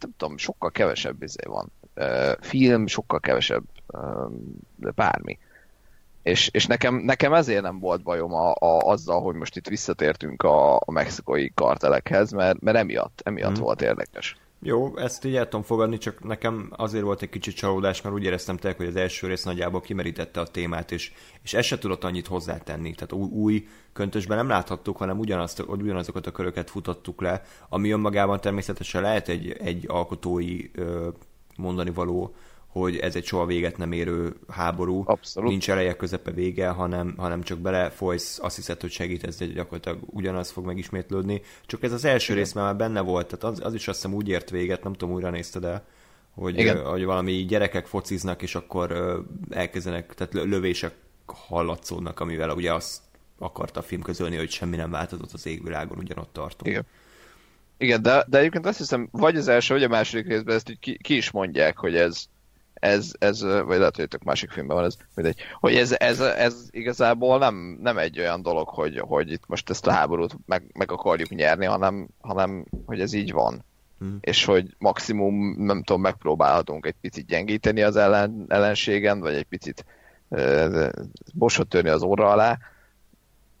nem 0.00 0.14
tudom, 0.16 0.36
sokkal 0.36 0.70
kevesebb 0.70 1.22
izé 1.22 1.42
van. 1.44 1.72
Film, 2.40 2.86
sokkal 2.86 3.20
kevesebb 3.20 3.64
bármi. 4.94 5.38
És, 6.22 6.48
és 6.52 6.66
nekem, 6.66 6.94
nekem 6.94 7.32
ezért 7.32 7.62
nem 7.62 7.78
volt 7.78 8.02
bajom 8.02 8.34
a, 8.34 8.50
a, 8.50 8.78
azzal, 8.78 9.20
hogy 9.20 9.34
most 9.34 9.56
itt 9.56 9.68
visszatértünk 9.68 10.42
a, 10.42 10.76
a 10.76 10.90
mexikai 10.90 11.52
kartelekhez, 11.54 12.32
mert, 12.32 12.60
mert 12.60 12.76
emiatt, 12.76 13.20
emiatt 13.24 13.58
mm. 13.58 13.62
volt 13.62 13.82
érdekes. 13.82 14.36
Jó, 14.60 14.96
ezt 14.96 15.24
így 15.24 15.36
el 15.36 15.44
tudom 15.44 15.62
fogadni, 15.62 15.98
csak 15.98 16.24
nekem 16.24 16.72
azért 16.76 17.04
volt 17.04 17.22
egy 17.22 17.28
kicsit 17.28 17.54
csalódás, 17.54 18.02
mert 18.02 18.14
úgy 18.14 18.24
éreztem 18.24 18.56
tényleg, 18.56 18.78
hogy 18.78 18.88
az 18.88 18.96
első 18.96 19.26
rész 19.26 19.42
nagyjából 19.42 19.80
kimerítette 19.80 20.40
a 20.40 20.46
témát, 20.46 20.92
és, 20.92 21.12
és 21.42 21.54
ez 21.54 21.64
se 21.64 21.78
tudott 21.78 22.04
annyit 22.04 22.26
hozzátenni. 22.26 22.94
Tehát 22.94 23.12
új, 23.12 23.28
új 23.30 23.66
köntösben 23.92 24.36
nem 24.36 24.48
láthattuk, 24.48 24.96
hanem 24.96 25.18
ugyanazt, 25.18 25.64
ugyanazokat 25.66 26.26
a 26.26 26.30
köröket 26.30 26.70
futottuk 26.70 27.20
le, 27.20 27.42
ami 27.68 27.90
önmagában 27.90 28.40
természetesen 28.40 29.02
lehet 29.02 29.28
egy, 29.28 29.50
egy 29.50 29.84
alkotói 29.88 30.70
mondani 31.56 31.90
való 31.90 32.34
hogy 32.80 32.96
ez 32.96 33.16
egy 33.16 33.24
soha 33.24 33.46
véget 33.46 33.76
nem 33.76 33.92
érő 33.92 34.34
háború, 34.48 35.02
Abszolút. 35.06 35.50
nincs 35.50 35.70
eleje, 35.70 35.96
közepe, 35.96 36.30
vége, 36.30 36.68
hanem, 36.68 37.14
hanem 37.16 37.42
csak 37.42 37.58
belefolysz, 37.58 38.38
azt 38.42 38.56
hiszed, 38.56 38.80
hogy 38.80 38.90
segítesz, 38.90 39.38
de 39.38 39.46
gyakorlatilag 39.46 39.98
ugyanaz 40.06 40.50
fog 40.50 40.64
megismétlődni. 40.64 41.42
Csak 41.66 41.82
ez 41.82 41.92
az 41.92 42.04
első 42.04 42.32
Igen. 42.32 42.44
rész 42.44 42.52
már 42.52 42.76
benne 42.76 43.00
volt, 43.00 43.26
tehát 43.26 43.44
az, 43.56 43.64
az 43.64 43.74
is 43.74 43.88
azt 43.88 44.02
hiszem 44.02 44.16
úgy 44.16 44.28
ért 44.28 44.50
véget, 44.50 44.82
nem 44.82 44.92
tudom, 44.92 45.14
újra 45.14 45.30
nézted 45.30 45.64
el, 45.64 45.84
hogy, 46.34 46.58
Igen. 46.58 46.84
hogy 46.84 47.04
valami 47.04 47.32
gyerekek 47.32 47.86
fociznak, 47.86 48.42
és 48.42 48.54
akkor 48.54 49.16
elkezdenek, 49.50 50.14
tehát 50.14 50.34
lövések 50.34 50.94
hallatszódnak, 51.26 52.20
amivel 52.20 52.50
ugye 52.50 52.72
azt 52.72 53.00
akarta 53.38 53.80
a 53.80 53.82
film 53.82 54.02
közölni, 54.02 54.36
hogy 54.36 54.50
semmi 54.50 54.76
nem 54.76 54.90
változott 54.90 55.32
az 55.32 55.46
égvilágon, 55.46 55.98
ugyanott 55.98 56.32
tartunk. 56.32 56.70
Igen. 56.70 56.86
Igen, 57.78 58.02
de, 58.02 58.24
de 58.28 58.38
egyébként 58.38 58.66
azt 58.66 58.78
hiszem, 58.78 59.08
vagy 59.10 59.36
az 59.36 59.48
első, 59.48 59.74
vagy 59.74 59.82
a 59.82 59.88
második 59.88 60.26
részben 60.26 60.54
ezt 60.54 60.76
ki, 60.80 60.98
ki 61.02 61.16
is 61.16 61.30
mondják, 61.30 61.78
hogy 61.78 61.96
ez, 61.96 62.28
ez, 62.80 63.12
ez 63.18 63.42
vagy 63.42 63.78
lehet, 63.78 63.96
hogy 63.96 64.08
másik 64.24 64.50
filmben 64.50 64.76
van 64.76 64.84
ez, 64.84 64.96
mindegy, 65.14 65.40
hogy 65.60 65.74
ez, 65.74 65.94
ez, 65.98 66.20
ez 66.20 66.66
igazából 66.70 67.38
nem, 67.38 67.78
nem 67.82 67.98
egy 67.98 68.18
olyan 68.18 68.42
dolog, 68.42 68.68
hogy, 68.68 68.98
hogy 68.98 69.32
itt 69.32 69.44
most 69.46 69.70
ezt 69.70 69.86
a 69.86 69.90
háborút 69.90 70.36
meg, 70.46 70.62
meg 70.74 70.92
akarjuk 70.92 71.28
nyerni, 71.28 71.64
hanem, 71.64 72.08
hanem 72.20 72.64
hogy 72.86 73.00
ez 73.00 73.12
így 73.12 73.32
van. 73.32 73.64
Hmm. 73.98 74.18
És 74.20 74.44
hogy 74.44 74.74
maximum, 74.78 75.54
nem 75.58 75.82
tudom, 75.82 76.00
megpróbálhatunk 76.00 76.86
egy 76.86 76.94
picit 77.00 77.26
gyengíteni 77.26 77.82
az 77.82 77.96
ellen, 77.96 78.44
ellenségen, 78.48 79.20
vagy 79.20 79.34
egy 79.34 79.44
picit 79.44 79.84
uh, 80.28 80.88
bosot 81.34 81.68
törni 81.68 81.88
az 81.88 82.02
óra 82.02 82.30
alá, 82.30 82.58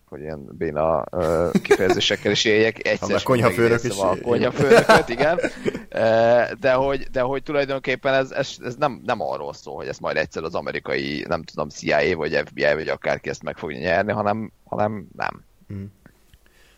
hogy 0.08 0.20
ilyen 0.20 0.44
béna 0.52 1.04
uh, 1.10 1.52
kifejezésekkel 1.62 2.30
is 2.30 2.44
éljek. 2.44 2.86
Egyszer 2.88 3.16
a 3.16 3.20
konyhafőnök 3.22 3.84
is. 3.84 3.98
A 3.98 4.16
konyhafőnököt, 4.22 5.08
igen. 5.08 5.40
De 6.60 6.72
hogy, 6.72 7.06
de 7.12 7.20
hogy 7.20 7.42
tulajdonképpen 7.42 8.14
ez, 8.14 8.30
ez, 8.30 8.56
ez 8.64 8.74
nem, 8.74 9.02
nem 9.04 9.20
arról 9.20 9.52
szól, 9.52 9.74
hogy 9.74 9.86
ezt 9.86 10.00
majd 10.00 10.16
egyszer 10.16 10.42
az 10.42 10.54
amerikai, 10.54 11.24
nem 11.28 11.42
tudom, 11.42 11.68
CIA 11.68 12.16
vagy 12.16 12.42
FBI 12.44 12.74
vagy 12.74 12.88
akárki 12.88 13.28
ezt 13.28 13.42
meg 13.42 13.56
fogja 13.56 13.78
nyerni, 13.78 14.12
hanem, 14.12 14.52
hanem 14.64 15.06
nem. 15.16 15.44
Hmm. 15.68 15.92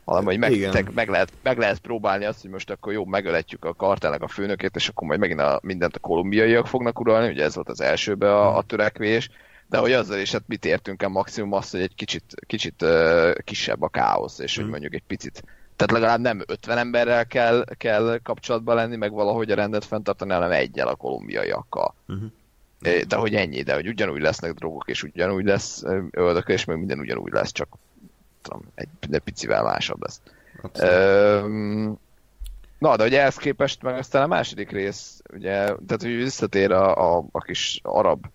Hanem, 0.04 0.24
hogy 0.24 0.38
meg, 0.38 0.92
meg, 0.94 1.08
lehet, 1.08 1.32
meg 1.42 1.58
lehet 1.58 1.78
próbálni 1.78 2.24
azt, 2.24 2.40
hogy 2.40 2.50
most 2.50 2.70
akkor 2.70 2.92
jó, 2.92 3.04
megöletjük 3.04 3.64
a 3.64 3.74
kartelnek 3.74 4.22
a 4.22 4.28
főnökét, 4.28 4.76
és 4.76 4.88
akkor 4.88 5.08
majd 5.08 5.20
megint 5.20 5.40
a, 5.40 5.60
mindent 5.62 5.96
a 5.96 5.98
kolumbiaiak 5.98 6.66
fognak 6.66 7.00
uralni, 7.00 7.28
ugye 7.28 7.44
ez 7.44 7.54
volt 7.54 7.68
az 7.68 7.80
elsőbe 7.80 8.34
a, 8.34 8.56
a 8.56 8.62
törekvés, 8.62 9.30
de 9.68 9.78
hogy 9.78 9.92
azzal 9.92 10.18
is, 10.18 10.32
hát 10.32 10.42
mit 10.46 10.64
értünk 10.64 11.02
el 11.02 11.08
maximum 11.08 11.52
azt, 11.52 11.70
hogy 11.70 11.80
egy 11.80 11.94
kicsit, 11.94 12.34
kicsit 12.46 12.82
uh, 12.82 13.32
kisebb 13.44 13.82
a 13.82 13.88
káosz, 13.88 14.38
és 14.38 14.52
mm. 14.52 14.54
hogy 14.54 14.62
hmm. 14.62 14.70
mondjuk 14.70 14.94
egy 14.94 15.06
picit 15.06 15.42
tehát 15.78 15.92
legalább 15.92 16.20
nem 16.20 16.42
50 16.46 16.78
emberrel 16.78 17.26
kell, 17.26 17.64
kell 17.76 18.18
kapcsolatban 18.22 18.74
lenni, 18.74 18.96
meg 18.96 19.12
valahogy 19.12 19.50
a 19.50 19.54
rendet 19.54 19.84
fenntartani, 19.84 20.32
hanem 20.32 20.50
egyel 20.50 20.88
a 20.88 20.94
kolumbiaiakkal. 20.94 21.94
Uh-huh. 22.08 22.30
De 23.06 23.16
hogy 23.16 23.34
ennyi, 23.34 23.62
de 23.62 23.74
hogy 23.74 23.88
ugyanúgy 23.88 24.20
lesznek 24.20 24.52
drogok, 24.52 24.88
és 24.88 25.02
ugyanúgy 25.02 25.44
lesz 25.44 25.82
öldök, 26.10 26.48
és 26.48 26.64
meg 26.64 26.78
minden 26.78 26.98
ugyanúgy 26.98 27.32
lesz, 27.32 27.52
csak 27.52 27.68
tudom, 28.42 28.62
egy 28.74 28.88
de 29.08 29.18
picivel 29.18 29.62
másabb 29.62 30.02
lesz. 30.02 30.20
Um, 30.82 31.98
na, 32.78 32.96
de 32.96 33.02
hogy 33.02 33.14
ehhez 33.14 33.36
képest 33.36 33.82
meg 33.82 33.94
aztán 33.94 34.22
a 34.22 34.26
második 34.26 34.70
rész, 34.70 35.22
ugye, 35.32 35.52
tehát 35.64 36.02
hogy 36.02 36.16
visszatér 36.16 36.72
a, 36.72 37.16
a, 37.16 37.24
a 37.32 37.40
kis 37.40 37.80
arab 37.82 38.26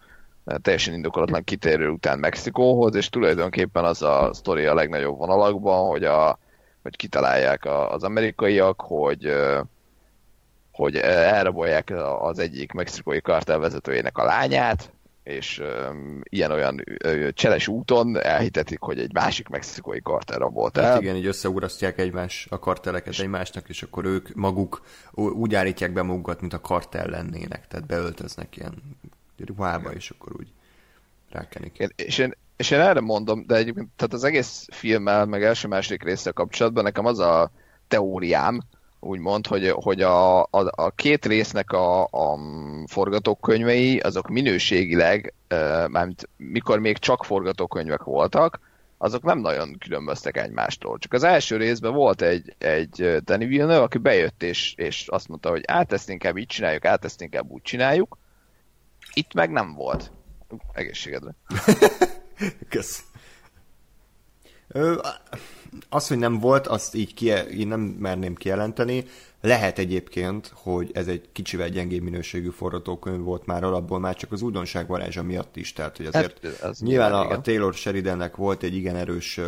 teljesen 0.61 0.93
indokolatlan 0.93 1.43
kitérő 1.43 1.89
után 1.89 2.19
Mexikóhoz, 2.19 2.95
és 2.95 3.09
tulajdonképpen 3.09 3.85
az 3.85 4.01
a 4.01 4.29
sztori 4.33 4.65
a 4.65 4.73
legnagyobb 4.73 5.17
vonalakban, 5.17 5.87
hogy, 5.87 6.03
a, 6.03 6.39
hogy 6.81 6.95
kitalálják 6.95 7.65
az 7.89 8.03
amerikaiak, 8.03 8.81
hogy 8.81 9.33
hogy 10.71 10.95
elrabolják 10.97 11.93
az 12.19 12.39
egyik 12.39 12.71
mexikói 12.71 13.21
kartel 13.21 13.59
vezetőjének 13.59 14.17
a 14.17 14.23
lányát, 14.23 14.91
és 15.23 15.59
um, 15.59 16.21
ilyen-olyan 16.23 16.83
uh, 17.05 17.29
cseles 17.29 17.67
úton 17.67 18.21
elhitetik, 18.21 18.79
hogy 18.79 18.99
egy 18.99 19.13
másik 19.13 19.47
mexikói 19.47 20.01
kartel 20.01 20.37
rabolt 20.37 20.77
el. 20.77 20.91
Hát 20.91 21.01
igen, 21.01 21.15
így 21.15 21.25
összeurasztják 21.25 21.99
egymás, 21.99 22.47
a 22.49 22.59
karteleket 22.59 23.19
egymásnak, 23.19 23.69
és 23.69 23.83
akkor 23.83 24.05
ők 24.05 24.33
maguk 24.33 24.81
úgy 25.13 25.55
állítják 25.55 25.93
be 25.93 26.01
magukat, 26.01 26.41
mint 26.41 26.53
a 26.53 26.61
kartel 26.61 27.07
lennének, 27.07 27.67
tehát 27.67 27.85
beöltöznek 27.85 28.57
ilyen 28.57 28.73
ruhába, 29.37 29.91
és 29.93 30.09
akkor 30.09 30.31
úgy 30.37 30.47
rákenik. 31.29 31.77
Én, 31.77 31.89
és, 31.95 32.17
én, 32.17 32.33
és 32.55 32.71
én 32.71 32.79
erre 32.79 32.99
mondom, 32.99 33.45
de 33.45 33.55
egyébként 33.55 33.89
tehát 33.95 34.13
az 34.13 34.23
egész 34.23 34.67
filmmel, 34.71 35.25
meg 35.25 35.43
első-második 35.43 36.03
része 36.03 36.31
kapcsolatban 36.31 36.83
nekem 36.83 37.05
az 37.05 37.19
a 37.19 37.51
teóriám, 37.87 38.61
úgymond, 38.99 39.47
hogy, 39.47 39.69
hogy 39.69 40.01
a, 40.01 40.41
a, 40.41 40.47
a 40.51 40.89
két 40.95 41.25
résznek 41.25 41.71
a, 41.71 42.03
a 42.03 42.39
forgatókönyvei, 42.87 43.99
azok 43.99 44.27
minőségileg, 44.29 45.33
mármint 45.87 46.29
mikor 46.37 46.79
még 46.79 46.97
csak 46.97 47.23
forgatókönyvek 47.23 48.03
voltak, 48.03 48.59
azok 48.97 49.23
nem 49.23 49.39
nagyon 49.39 49.77
különböztek 49.77 50.37
egymástól. 50.37 50.97
Csak 50.97 51.13
az 51.13 51.23
első 51.23 51.57
részben 51.57 51.93
volt 51.93 52.21
egy, 52.21 52.55
egy 52.57 53.17
Danny 53.23 53.47
Villeneuve, 53.47 53.83
aki 53.83 53.97
bejött 53.97 54.43
és, 54.43 54.73
és 54.77 55.07
azt 55.07 55.27
mondta, 55.27 55.49
hogy 55.49 55.63
át 55.67 55.93
ezt 55.93 56.09
inkább 56.09 56.37
így 56.37 56.47
csináljuk, 56.47 56.85
át 56.85 57.05
ezt 57.05 57.21
inkább 57.21 57.49
úgy 57.49 57.61
csináljuk. 57.61 58.17
Itt 59.13 59.33
meg 59.33 59.51
nem 59.51 59.73
volt. 59.73 60.11
Egészségedre. 60.73 61.35
Kösz. 62.69 63.03
Az, 65.89 66.07
hogy 66.07 66.17
nem 66.17 66.39
volt, 66.39 66.67
azt 66.67 66.95
így, 66.95 67.13
ki, 67.13 67.31
így 67.51 67.67
nem 67.67 67.79
merném 67.79 68.35
kijelenteni. 68.35 69.05
Lehet 69.41 69.79
egyébként, 69.79 70.51
hogy 70.55 70.91
ez 70.93 71.07
egy 71.07 71.29
kicsivel 71.31 71.69
gyengébb 71.69 72.03
minőségű 72.03 72.49
forgatókönyv 72.49 73.19
volt 73.19 73.45
már 73.45 73.63
alapból, 73.63 73.99
már 73.99 74.15
csak 74.15 74.31
az 74.31 74.41
újdonság 74.41 74.87
varázsa 74.87 75.23
miatt 75.23 75.55
is. 75.55 75.73
Tehát, 75.73 75.97
hogy 75.97 76.05
azért 76.05 76.39
hát, 76.43 76.71
ez 76.71 76.79
nyilván 76.79 77.13
a, 77.13 77.29
a 77.29 77.41
Taylor 77.41 77.73
Sheridannek 77.73 78.35
volt 78.35 78.63
egy 78.63 78.75
igen 78.75 78.95
erős 78.95 79.39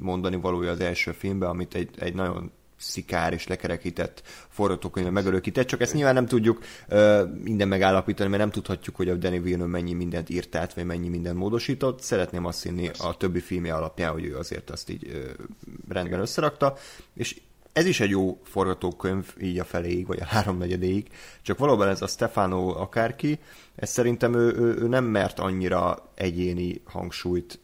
mondani 0.00 0.36
valója 0.36 0.70
az 0.70 0.80
első 0.80 1.12
filmben, 1.12 1.48
amit 1.48 1.74
egy, 1.74 1.90
egy 1.98 2.14
nagyon 2.14 2.52
szikár 2.78 3.32
és 3.32 3.46
lekerekített 3.46 4.22
forgatókönyve 4.48 5.10
megörökített, 5.10 5.66
csak 5.66 5.80
ezt 5.80 5.94
nyilván 5.94 6.14
nem 6.14 6.26
tudjuk 6.26 6.62
uh, 6.88 7.20
minden 7.42 7.68
megállapítani, 7.68 8.28
mert 8.28 8.42
nem 8.42 8.50
tudhatjuk, 8.50 8.96
hogy 8.96 9.08
a 9.08 9.14
Danny 9.14 9.42
Villeneuve 9.42 9.70
mennyi 9.70 9.92
mindent 9.92 10.30
írt 10.30 10.54
át, 10.54 10.74
vagy 10.74 10.84
mennyi 10.84 11.08
mindent 11.08 11.36
módosított. 11.36 12.00
Szeretném 12.00 12.44
azt 12.44 12.62
hinni 12.62 12.90
a 12.98 13.16
többi 13.16 13.40
filmje 13.40 13.74
alapján, 13.74 14.12
hogy 14.12 14.24
ő 14.24 14.36
azért 14.36 14.70
azt 14.70 14.90
így 14.90 15.06
uh, 15.06 15.46
rendben 15.88 16.20
összerakta, 16.20 16.76
és 17.14 17.40
ez 17.72 17.86
is 17.86 18.00
egy 18.00 18.10
jó 18.10 18.40
forgatókönyv 18.44 19.34
így 19.40 19.58
a 19.58 19.64
feléig, 19.64 20.06
vagy 20.06 20.20
a 20.20 20.24
háromnegyedéig, 20.24 21.06
csak 21.42 21.58
valóban 21.58 21.88
ez 21.88 22.02
a 22.02 22.06
Stefano 22.06 22.68
akárki, 22.68 23.38
ez 23.76 23.90
szerintem 23.90 24.34
ő, 24.34 24.54
ő, 24.56 24.76
ő 24.80 24.88
nem 24.88 25.04
mert 25.04 25.38
annyira 25.38 26.10
egyéni 26.14 26.80
hangsúlyt 26.84 27.60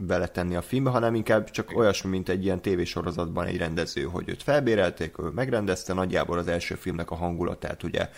beletenni 0.00 0.56
a 0.56 0.62
filmbe, 0.62 0.90
hanem 0.90 1.14
inkább 1.14 1.50
csak 1.50 1.76
olyasmi, 1.76 2.10
mint 2.10 2.28
egy 2.28 2.44
ilyen 2.44 2.62
tévésorozatban 2.62 3.46
egy 3.46 3.56
rendező, 3.56 4.02
hogy 4.02 4.28
őt 4.28 4.42
felbérelték, 4.42 5.18
ő 5.18 5.22
megrendezte, 5.22 5.92
nagyjából 5.92 6.38
az 6.38 6.48
első 6.48 6.74
filmnek 6.74 7.10
a 7.10 7.14
hangulatát 7.14 7.82
ugye 7.82 8.10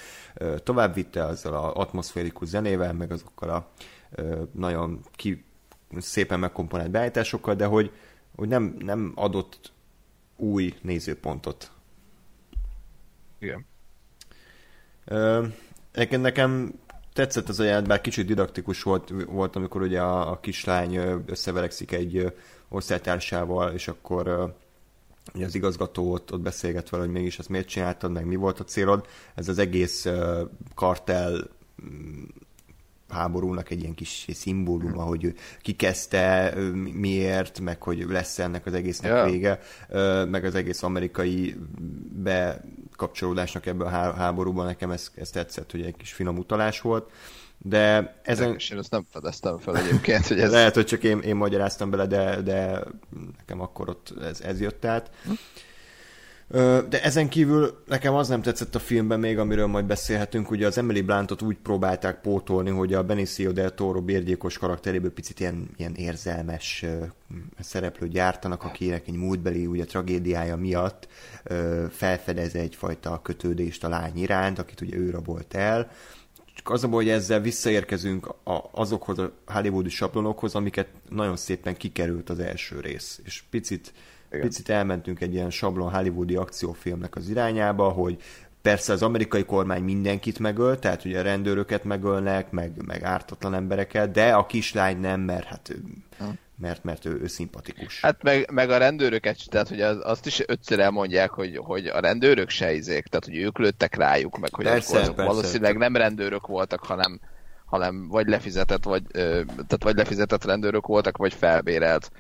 tovább 0.63 0.95
vitte 0.95 1.25
azzal 1.25 1.55
az 1.55 1.73
atmoszférikus 1.75 2.49
zenével, 2.49 2.93
meg 2.93 3.13
azokkal 3.13 3.51
a 3.51 3.71
nagyon 4.53 5.01
ki, 5.13 5.45
szépen 5.99 6.39
megkomponált 6.39 6.91
beállításokkal, 6.91 7.55
de 7.55 7.65
hogy, 7.65 7.93
hogy 8.37 8.49
nem, 8.49 8.77
nem 8.79 9.13
adott 9.15 9.73
új 10.37 10.75
nézőpontot. 10.83 11.71
Igen. 13.39 13.67
Nekem, 15.93 16.21
nekem 16.21 16.75
tetszett 17.13 17.49
az 17.49 17.61
a 17.61 17.83
bár 17.83 18.01
kicsit 18.01 18.27
didaktikus 18.27 18.83
volt, 18.83 19.13
volt 19.27 19.57
amikor 19.57 19.83
ugye 19.83 20.01
a, 20.01 20.31
a 20.31 20.41
kislány 20.41 20.97
összeverekszik 21.27 21.93
egy 21.93 22.33
osztálytársával, 22.69 23.73
és 23.73 23.89
akkor 23.89 24.55
ugye 25.35 25.45
az 25.45 25.55
igazgató 25.55 26.13
ott, 26.13 26.33
ott 26.33 26.41
beszélget 26.41 26.91
vele, 26.91 27.03
hogy 27.03 27.13
mégis 27.13 27.39
ezt 27.39 27.49
miért 27.49 27.69
csináltad, 27.69 28.13
meg 28.13 28.25
mi 28.27 28.37
volt 28.37 28.61
a 28.61 28.65
célod. 28.65 29.07
Ez 29.35 29.49
az 29.49 29.59
egész 29.59 30.07
kartel 30.75 31.51
háborúnak 33.11 33.71
egy 33.71 33.81
ilyen 33.81 33.95
kis 33.95 34.27
szimbóluma, 34.35 35.03
hogy 35.03 35.25
ő 35.25 35.35
kezdte, 35.77 36.55
miért, 36.95 37.61
meg 37.61 37.83
hogy 37.83 38.07
lesz 38.09 38.39
ennek 38.39 38.67
az 38.67 38.75
egésznek 38.75 39.11
yeah. 39.11 39.31
vége, 39.31 39.61
meg 40.25 40.45
az 40.45 40.55
egész 40.55 40.83
amerikai 40.83 41.57
bekapcsolódásnak 42.13 43.67
ebbe 43.67 43.85
a 43.85 44.13
háborúban 44.13 44.67
nekem 44.67 44.91
ez, 44.91 45.11
ez 45.15 45.31
tetszett, 45.31 45.71
hogy 45.71 45.83
egy 45.83 45.97
kis 45.97 46.13
finom 46.13 46.39
utalás 46.39 46.81
volt. 46.81 47.11
De 47.63 48.15
ezen... 48.23 48.55
És 48.55 48.71
én 48.71 48.79
ezt 48.79 48.91
nem 48.91 49.07
fedeztem 49.11 49.59
fel 49.59 49.77
egyébként, 49.77 50.27
hogy 50.27 50.41
ez... 50.41 50.51
Lehet, 50.51 50.75
hogy 50.75 50.87
csak 50.87 51.03
én, 51.03 51.19
én 51.19 51.37
magyaráztam 51.37 51.91
bele, 51.91 52.07
de, 52.07 52.41
de 52.41 52.85
nekem 53.37 53.61
akkor 53.61 53.89
ott 53.89 54.15
ez, 54.23 54.41
ez 54.41 54.61
jött 54.61 54.85
át. 54.85 55.11
Hm? 55.25 55.33
De 56.89 57.03
ezen 57.03 57.29
kívül 57.29 57.83
nekem 57.87 58.15
az 58.15 58.29
nem 58.29 58.43
tetszett 58.43 58.75
a 58.75 58.79
filmben 58.79 59.21
még, 59.21 59.39
amiről 59.39 59.67
majd 59.67 59.85
beszélhetünk, 59.85 60.51
ugye 60.51 60.67
az 60.67 60.79
Emily 60.79 61.01
Blantot 61.01 61.43
úgy 61.43 61.57
próbálták 61.63 62.21
pótolni, 62.21 62.71
hogy 62.71 62.95
a 62.95 63.03
Benicio 63.03 63.53
del 63.53 63.75
Toro 63.75 64.03
bérgyékos 64.03 64.59
karakteréből 64.59 65.13
picit 65.13 65.41
ilyen, 65.41 65.69
ilyen 65.77 65.95
érzelmes 65.95 66.85
szereplő 67.61 68.09
gyártanak, 68.09 68.63
akinek 68.63 69.09
egy 69.09 69.15
múltbeli 69.15 69.67
ugye, 69.67 69.85
tragédiája 69.85 70.57
miatt 70.57 71.09
felfedez 71.91 72.55
egyfajta 72.55 73.21
kötődést 73.23 73.85
a 73.85 73.89
lány 73.89 74.19
iránt, 74.19 74.59
akit 74.59 74.81
ugye 74.81 74.97
ő 74.97 75.11
rabolt 75.11 75.55
el. 75.55 75.91
Csak 76.55 76.71
az 76.71 76.85
a 76.85 76.89
baj, 76.89 77.05
hogy 77.05 77.13
ezzel 77.13 77.41
visszaérkezünk 77.41 78.27
a, 78.27 78.69
azokhoz 78.71 79.19
a 79.19 79.33
hollywoodi 79.47 79.89
sablonokhoz, 79.89 80.55
amiket 80.55 80.89
nagyon 81.09 81.37
szépen 81.37 81.77
kikerült 81.77 82.31
az 82.31 82.39
első 82.39 82.81
rész. 82.81 83.21
És 83.25 83.43
picit 83.51 83.93
igen. 84.31 84.47
Picit 84.47 84.69
elmentünk 84.69 85.21
egy 85.21 85.35
ilyen 85.35 85.51
sablon 85.51 85.93
hollywoodi 85.93 86.37
akciófilmnek 86.37 87.17
az 87.17 87.29
irányába, 87.29 87.89
hogy 87.89 88.23
persze 88.63 88.93
az 88.93 89.03
amerikai 89.03 89.45
kormány 89.45 89.83
mindenkit 89.83 90.39
megöl, 90.39 90.79
tehát 90.79 91.05
ugye 91.05 91.19
a 91.19 91.23
rendőröket 91.23 91.85
megölnek, 91.85 92.51
meg, 92.51 92.73
meg 92.87 93.03
ártatlan 93.03 93.55
embereket, 93.55 94.11
de 94.11 94.33
a 94.33 94.47
kislány 94.47 95.01
nem, 95.01 95.21
mert 95.21 95.45
hát 95.45 95.71
ő, 95.71 95.83
mert, 96.61 96.85
mert 96.85 97.05
ő, 97.05 97.21
ő 97.23 97.27
szimpatikus. 97.27 98.01
Hát 98.01 98.23
meg, 98.23 98.51
meg 98.53 98.71
a 98.71 98.79
rendőröket, 98.79 99.39
tehát 99.49 99.69
hogy 99.69 99.81
az, 99.81 99.99
azt 100.03 100.27
is 100.27 100.43
ötször 100.47 100.81
elmondják, 100.81 101.31
hogy, 101.31 101.57
hogy 101.57 101.87
a 101.87 102.01
rendőrök 102.01 102.49
se 102.49 102.73
izék, 102.73 103.07
tehát 103.07 103.25
hogy 103.25 103.37
ők 103.37 103.59
lőttek 103.59 103.95
rájuk, 103.95 104.39
meg 104.39 104.55
hogy 104.55 104.65
persze, 104.65 105.01
azok 105.01 105.15
persze, 105.15 105.33
valószínűleg 105.33 105.77
nem 105.77 105.97
rendőrök 105.97 106.47
voltak, 106.47 106.85
hanem, 106.85 107.21
hanem 107.65 108.09
vagy 108.09 108.29
lefizetett, 108.29 108.85
vagy, 108.85 109.03
tehát 109.13 109.83
vagy 109.83 109.97
lefizetett 109.97 110.45
rendőrök 110.45 110.87
voltak, 110.87 111.17
vagy 111.17 111.35
felbérelt 111.35 112.11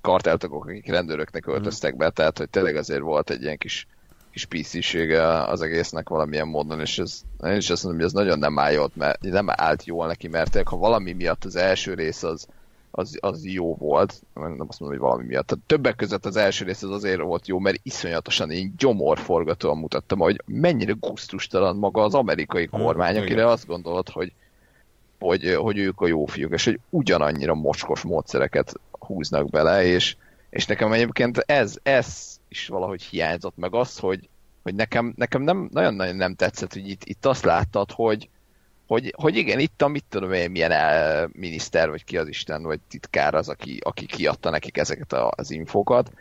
karteltagok, 0.00 0.64
akik 0.64 0.88
rendőröknek 0.88 1.46
mhm. 1.46 1.54
öltöztek 1.54 1.96
be, 1.96 2.10
tehát 2.10 2.38
hogy 2.38 2.50
tényleg 2.50 2.76
azért 2.76 3.00
volt 3.00 3.30
egy 3.30 3.42
ilyen 3.42 3.58
kis, 3.58 3.86
kis 4.32 4.44
píszisége 4.44 5.42
az 5.42 5.62
egésznek 5.62 6.08
valamilyen 6.08 6.48
módon, 6.48 6.80
és 6.80 6.98
ez, 6.98 7.20
én 7.44 7.56
is 7.56 7.70
azt 7.70 7.82
mondom, 7.82 8.00
hogy 8.00 8.10
ez 8.10 8.16
nagyon 8.16 8.38
nem 8.38 8.58
állt, 8.58 8.96
mert, 8.96 9.20
nem 9.20 9.46
állt 9.50 9.84
jól 9.84 10.06
neki, 10.06 10.28
mert 10.28 10.68
ha 10.68 10.76
valami 10.76 11.12
miatt 11.12 11.44
az 11.44 11.56
első 11.56 11.94
rész 11.94 12.22
az, 12.22 12.46
az, 12.90 13.18
az 13.20 13.44
jó 13.44 13.74
volt, 13.74 14.22
nem 14.34 14.66
azt 14.68 14.80
mondom, 14.80 14.98
hogy 14.98 15.08
valami 15.08 15.24
miatt. 15.24 15.46
Tehát 15.46 15.64
többek 15.66 15.96
között 15.96 16.26
az 16.26 16.36
első 16.36 16.64
rész 16.64 16.82
az 16.82 16.90
azért 16.90 17.20
volt 17.20 17.48
jó, 17.48 17.58
mert 17.58 17.80
iszonyatosan 17.82 18.50
én 18.50 18.74
gyomorforgatóan 18.78 19.78
mutattam, 19.78 20.18
hogy 20.18 20.42
mennyire 20.46 20.94
gusztustalan 21.00 21.76
maga 21.76 22.02
az 22.02 22.14
amerikai 22.14 22.68
mhm, 22.70 22.82
kormány, 22.82 23.18
akire 23.18 23.46
azt 23.46 23.66
gondolod, 23.66 24.08
hogy 24.08 24.32
hogy, 25.18 25.54
hogy 25.54 25.78
ők 25.78 26.00
a 26.00 26.06
jó 26.06 26.26
fiúk, 26.26 26.52
és 26.52 26.64
hogy 26.64 26.80
ugyanannyira 26.90 27.54
mocskos 27.54 28.02
módszereket 28.02 28.72
húznak 28.90 29.50
bele, 29.50 29.84
és, 29.84 30.16
és 30.50 30.66
nekem 30.66 30.92
egyébként 30.92 31.38
ez, 31.38 31.76
ez 31.82 32.38
is 32.48 32.66
valahogy 32.68 33.02
hiányzott 33.02 33.56
meg 33.56 33.74
az, 33.74 33.98
hogy, 33.98 34.28
hogy 34.62 34.74
nekem, 34.74 35.12
nekem 35.16 35.42
nem, 35.42 35.68
nagyon-nagyon 35.72 36.16
nem 36.16 36.34
tetszett, 36.34 36.72
hogy 36.72 36.88
itt, 36.88 37.04
itt 37.04 37.26
azt 37.26 37.44
láttad, 37.44 37.92
hogy, 37.92 38.28
hogy, 38.86 39.14
hogy 39.16 39.36
igen, 39.36 39.58
itt 39.58 39.82
a 39.82 39.88
mit 39.88 40.04
tudom 40.08 40.32
én, 40.32 40.50
milyen 40.50 40.70
el, 40.70 41.30
miniszter, 41.32 41.88
vagy 41.88 42.04
ki 42.04 42.16
az 42.16 42.28
Isten, 42.28 42.62
vagy 42.62 42.80
titkár 42.88 43.34
az, 43.34 43.48
aki, 43.48 43.78
aki 43.82 44.06
kiadta 44.06 44.50
nekik 44.50 44.76
ezeket 44.76 45.12
az 45.12 45.50
infókat, 45.50 46.12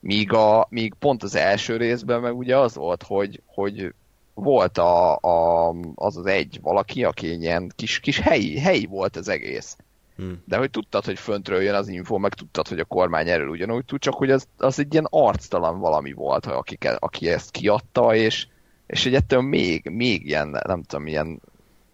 míg, 0.00 0.32
a, 0.32 0.66
míg 0.70 0.94
pont 0.98 1.22
az 1.22 1.34
első 1.34 1.76
részben 1.76 2.20
meg 2.20 2.36
ugye 2.36 2.58
az 2.58 2.74
volt, 2.74 3.02
hogy, 3.02 3.42
hogy 3.46 3.94
volt 4.34 4.78
a, 4.78 5.16
a, 5.16 5.68
az 5.94 6.16
az 6.16 6.26
egy 6.26 6.58
valaki, 6.62 7.04
aki 7.04 7.38
ilyen 7.38 7.72
kis, 7.76 8.00
kis 8.00 8.18
helyi, 8.18 8.58
helyi 8.58 8.86
volt 8.86 9.16
az 9.16 9.28
egész. 9.28 9.76
Hmm. 10.16 10.42
De 10.44 10.56
hogy 10.56 10.70
tudtad, 10.70 11.04
hogy 11.04 11.18
föntről 11.18 11.62
jön 11.62 11.74
az 11.74 11.88
info, 11.88 12.18
meg 12.18 12.34
tudtad, 12.34 12.68
hogy 12.68 12.78
a 12.78 12.84
kormány 12.84 13.28
erről 13.28 13.48
ugyanúgy 13.48 13.84
tud, 13.84 14.00
csak 14.00 14.14
hogy 14.14 14.30
az, 14.30 14.46
az 14.56 14.78
egy 14.78 14.92
ilyen 14.92 15.06
arctalan 15.10 15.78
valami 15.78 16.12
volt, 16.12 16.46
aki, 16.46 16.78
aki 16.98 17.28
ezt 17.28 17.50
kiadta, 17.50 18.14
és, 18.14 18.46
és 18.86 19.06
egy 19.06 19.14
ettől 19.14 19.40
még, 19.40 19.88
még 19.88 20.26
ilyen, 20.26 20.60
nem 20.66 20.82
tudom, 20.82 21.06
ilyen 21.06 21.40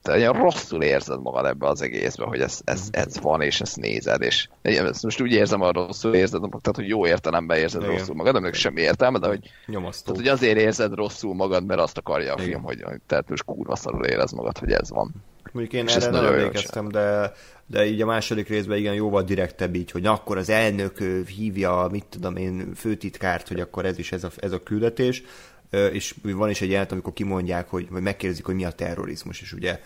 te 0.02 0.12
olyan 0.12 0.32
rosszul 0.32 0.82
érzed 0.82 1.20
magad 1.20 1.46
ebbe 1.46 1.66
az 1.66 1.82
egészbe, 1.82 2.24
hogy 2.24 2.40
ez, 2.40 2.60
ez, 2.64 2.88
ez 2.90 3.20
van, 3.20 3.40
és 3.40 3.60
ezt 3.60 3.76
nézed, 3.76 4.22
és 4.22 4.48
ezt 4.62 5.02
most 5.02 5.20
úgy 5.20 5.32
érzem, 5.32 5.60
hogy 5.60 5.74
rosszul 5.74 6.14
érzed 6.14 6.40
tehát 6.40 6.76
hogy 6.76 6.88
jó 6.88 7.06
értelemben 7.06 7.58
érzed 7.58 7.82
Igen. 7.82 7.96
rosszul 7.96 8.14
magad, 8.14 8.36
aminek 8.36 8.54
semmi 8.54 8.80
értelme, 8.80 9.18
de 9.18 9.26
hogy, 9.26 9.50
Nyomasztó. 9.66 10.12
tehát, 10.12 10.20
hogy 10.20 10.28
azért 10.28 10.58
érzed 10.58 10.94
rosszul 10.94 11.34
magad, 11.34 11.66
mert 11.66 11.80
azt 11.80 11.98
akarja 11.98 12.34
a 12.34 12.36
Igen. 12.36 12.46
film, 12.46 12.62
hogy, 12.62 12.82
hogy 12.82 13.00
tehát 13.06 13.28
most 13.28 13.44
kurva 13.44 13.76
szarul 13.76 14.04
érez 14.04 14.32
magad, 14.32 14.58
hogy 14.58 14.72
ez 14.72 14.90
van. 14.90 15.14
Mondjuk 15.52 15.74
én 15.74 15.86
és 15.86 15.94
erre 15.94 16.10
nem 16.10 16.24
emlékeztem, 16.24 16.88
de, 16.88 17.32
de 17.66 17.86
így 17.86 18.02
a 18.02 18.06
második 18.06 18.48
részben 18.48 18.78
igen 18.78 18.94
jóval 18.94 19.22
direktebb 19.22 19.74
így, 19.74 19.90
hogy 19.90 20.06
akkor 20.06 20.36
az 20.36 20.48
elnök 20.48 20.98
hívja, 21.36 21.88
mit 21.90 22.04
tudom 22.08 22.36
én, 22.36 22.72
főtitkárt, 22.74 23.48
hogy 23.48 23.60
akkor 23.60 23.84
ez 23.84 23.98
is 23.98 24.12
ez 24.12 24.24
a, 24.24 24.30
ez 24.36 24.52
a 24.52 24.62
küldetés, 24.62 25.22
és 25.70 26.14
van 26.22 26.50
is 26.50 26.60
egy 26.60 26.70
jelent, 26.70 26.92
amikor 26.92 27.12
kimondják, 27.12 27.68
hogy, 27.68 27.90
vagy 27.90 28.02
megkérdezik, 28.02 28.44
hogy 28.44 28.54
mi 28.54 28.64
a 28.64 28.70
terrorizmus, 28.70 29.40
és 29.40 29.52
ugye 29.52 29.80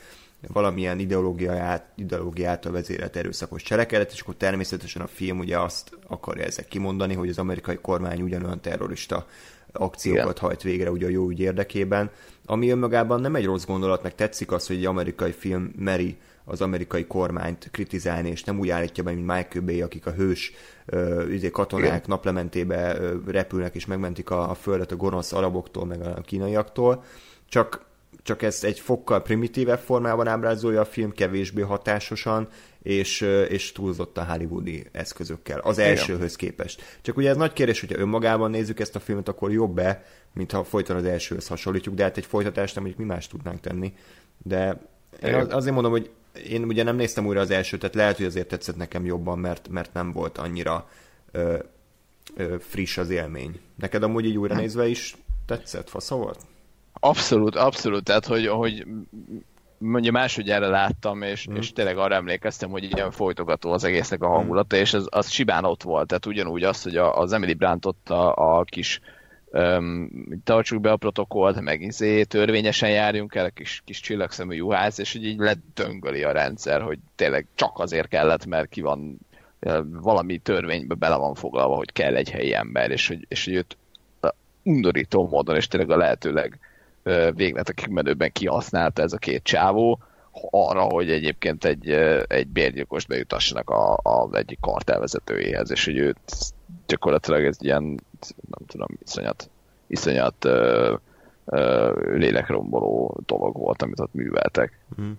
valamilyen 0.53 0.99
ideológiát, 0.99 1.87
ideológiától 1.95 2.73
vezérelt 2.73 3.17
erőszakos 3.17 3.63
cselekedet, 3.63 4.13
és 4.13 4.21
akkor 4.21 4.35
természetesen 4.35 5.03
a 5.03 5.07
film 5.07 5.39
ugye 5.39 5.59
azt 5.59 5.99
akarja 6.07 6.45
ezek 6.45 6.69
kimondani, 6.69 7.15
hogy 7.15 7.29
az 7.29 7.39
amerikai 7.39 7.79
kormány 7.83 8.23
ugyanolyan 8.23 8.61
terrorista 8.61 9.27
akciókat 9.73 10.39
hajt 10.39 10.63
végre 10.63 10.91
ugye 10.91 11.07
a 11.07 11.11
jó 11.11 11.29
ügy 11.29 11.41
érdekében, 11.41 12.11
ami 12.47 12.71
önmagában 12.71 13.21
nem 13.21 13.35
egy 13.35 13.45
rossz 13.45 13.65
gondolat, 13.65 14.03
meg 14.03 14.15
tetszik 14.15 14.53
az, 14.53 14.67
hogy 14.67 14.77
egy 14.77 14.85
amerikai 14.85 15.33
film 15.33 15.73
meri 15.79 16.17
az 16.45 16.61
amerikai 16.61 17.07
kormányt 17.07 17.69
kritizálni, 17.71 18.29
és 18.29 18.45
nem 18.45 18.59
úgy 18.59 18.69
állítja 18.69 19.03
be, 19.03 19.11
mint 19.11 19.27
Michael 19.27 19.65
Bay, 19.65 19.83
akik 19.83 20.07
a 20.07 20.13
hős 20.13 20.53
uh, 20.87 21.51
katonák 21.51 21.87
Igen. 21.87 22.03
naplementébe 22.07 22.99
repülnek, 23.27 23.75
és 23.75 23.87
megmentik 23.87 24.31
a, 24.31 24.51
a 24.51 24.55
földet 24.55 24.93
a 24.93 24.97
gonosz 24.97 25.33
araboktól, 25.33 25.87
meg 25.87 26.01
a 26.01 26.21
kínaiaktól, 26.21 27.05
csak 27.49 27.93
csak 28.25 28.43
ez 28.43 28.65
egy 28.65 28.81
fokkal 28.81 29.23
primitívebb 29.23 29.79
formában 29.79 30.27
ábrázolja 30.27 30.81
a 30.81 30.85
film, 30.85 31.13
kevésbé 31.13 31.61
hatásosan, 31.61 32.49
és, 32.83 33.21
és 33.49 33.73
túlzott 33.73 34.19
a 34.19 34.25
hollywoodi 34.25 34.87
eszközökkel, 34.93 35.59
az 35.59 35.79
elsőhöz 35.79 36.37
képest. 36.37 36.83
Csak 37.03 37.17
ugye 37.17 37.29
ez 37.29 37.37
nagy 37.37 37.53
kérdés, 37.53 37.81
hogyha 37.81 37.99
önmagában 37.99 38.51
nézzük 38.51 38.81
ezt 38.81 38.97
a 38.97 39.01
filmet, 39.01 39.29
akkor 39.29 39.53
jobb-e, 39.53 40.05
mint 40.33 40.53
ha 40.53 40.65
folyton 40.65 40.97
az 40.97 41.05
elsőhöz 41.05 41.47
hasonlítjuk, 41.47 41.95
de 41.95 42.03
hát 42.03 42.17
egy 42.17 42.27
folytatást 42.27 42.75
nem, 42.75 42.85
hogy 42.85 42.95
mi 42.97 43.05
más 43.05 43.27
tudnánk 43.27 43.61
tenni. 43.61 43.93
De 44.43 44.81
én 45.23 45.35
azért 45.35 45.75
mondom, 45.75 45.93
hogy 45.93 46.11
én 46.49 46.65
ugye 46.65 46.83
nem 46.83 46.97
néztem 46.97 47.27
újra 47.27 47.41
az 47.41 47.51
elsőt, 47.51 47.81
tehát 47.81 47.95
lehet, 47.95 48.17
hogy 48.17 48.27
azért 48.27 48.49
tetszett 48.49 48.77
nekem 48.77 49.05
jobban, 49.05 49.39
mert, 49.39 49.69
mert 49.69 49.93
nem 49.93 50.13
volt 50.13 50.39
annyira 50.39 50.89
ö, 51.31 51.59
ö, 52.37 52.57
friss 52.61 52.97
az 52.97 53.11
élmény. 53.11 53.61
Neked 53.79 54.03
amúgy 54.03 54.25
így 54.25 54.39
újra 54.39 54.55
nézve 54.55 54.87
is 54.87 55.17
tetszett, 55.47 55.89
fasza 55.89 56.17
volt? 56.17 56.39
Abszolút, 56.93 57.57
abszolút, 57.57 58.05
tehát 58.05 58.27
hogy, 58.27 58.47
hogy 58.47 58.87
mondja 59.79 60.13
másodjára 60.13 60.69
láttam, 60.69 61.23
és, 61.23 61.51
mm. 61.51 61.55
és 61.55 61.73
tényleg 61.73 61.99
arra 61.99 62.15
emlékeztem, 62.15 62.71
hogy 62.71 62.85
ilyen 62.85 63.11
folytogató 63.11 63.73
az 63.73 63.85
egésznek 63.85 64.23
a 64.23 64.29
hangulata, 64.29 64.77
mm. 64.77 64.81
és 64.81 64.95
az, 64.95 65.07
az 65.11 65.31
sibán 65.31 65.65
ott 65.65 65.83
volt, 65.83 66.07
tehát 66.07 66.27
ugyanúgy 66.27 66.63
az, 66.63 66.83
hogy 66.83 66.97
a, 66.97 67.19
az 67.19 67.33
Emily 67.33 67.55
Brandt 67.55 67.87
ott 67.87 68.11
a, 68.11 68.59
a 68.59 68.65
kis 68.65 69.01
um, 69.55 70.11
tartsuk 70.45 70.81
be 70.81 70.91
a 70.91 70.97
protokollt, 70.97 71.61
meg 71.61 71.81
izé, 71.81 72.23
törvényesen 72.23 72.91
járjunk 72.91 73.35
el, 73.35 73.51
kis, 73.51 73.83
kis 73.85 74.01
csillagszemű 74.01 74.55
juhász, 74.55 74.99
és 74.99 75.13
hogy 75.13 75.25
így 75.25 75.39
ledöngöli 75.39 76.23
a 76.23 76.33
rendszer, 76.33 76.83
hogy 76.83 76.99
tényleg 77.15 77.47
csak 77.55 77.79
azért 77.79 78.09
kellett, 78.09 78.47
mert 78.47 78.69
ki 78.69 78.81
van 78.81 79.19
valami 79.85 80.39
törvénybe 80.39 80.95
bele 80.95 81.17
van 81.17 81.35
foglalva, 81.35 81.75
hogy 81.75 81.93
kell 81.93 82.15
egy 82.15 82.31
helyi 82.31 82.55
ember, 82.55 82.91
és 82.91 83.09
hogy, 83.09 83.25
és 83.29 83.45
hogy 83.45 83.55
őt 83.55 83.77
undorító 84.63 85.29
módon, 85.29 85.57
és 85.57 85.69
tényleg 85.69 85.91
a 85.91 85.97
lehetőleg 85.97 86.59
végletekig 87.35 87.89
menőben 87.89 88.33
kihasználta 88.33 89.03
ez 89.03 89.13
a 89.13 89.19
két 89.19 89.43
csávó, 89.43 90.01
arra, 90.51 90.83
hogy 90.83 91.11
egyébként 91.11 91.65
egy, 91.65 91.89
egy 92.27 92.47
bérgyilkost 92.47 93.09
bejutassanak 93.09 93.71
a, 93.71 93.93
a 94.03 94.29
egyik 94.33 94.61
kartelvezetőjéhez, 94.61 95.71
és 95.71 95.85
hogy 95.85 95.97
őt 95.97 96.19
gyakorlatilag 96.87 97.45
ez 97.45 97.57
ilyen, 97.61 97.83
nem 98.51 98.67
tudom, 98.67 98.89
iszonyat, 99.05 99.51
iszonyat 99.87 100.45
ö, 100.45 100.95
ö, 101.45 101.93
lélekromboló 102.17 103.21
dolog 103.27 103.57
volt, 103.57 103.83
amit 103.83 104.01
ott 104.01 104.15
műveltek. 104.15 104.79
Mm. 105.01 105.11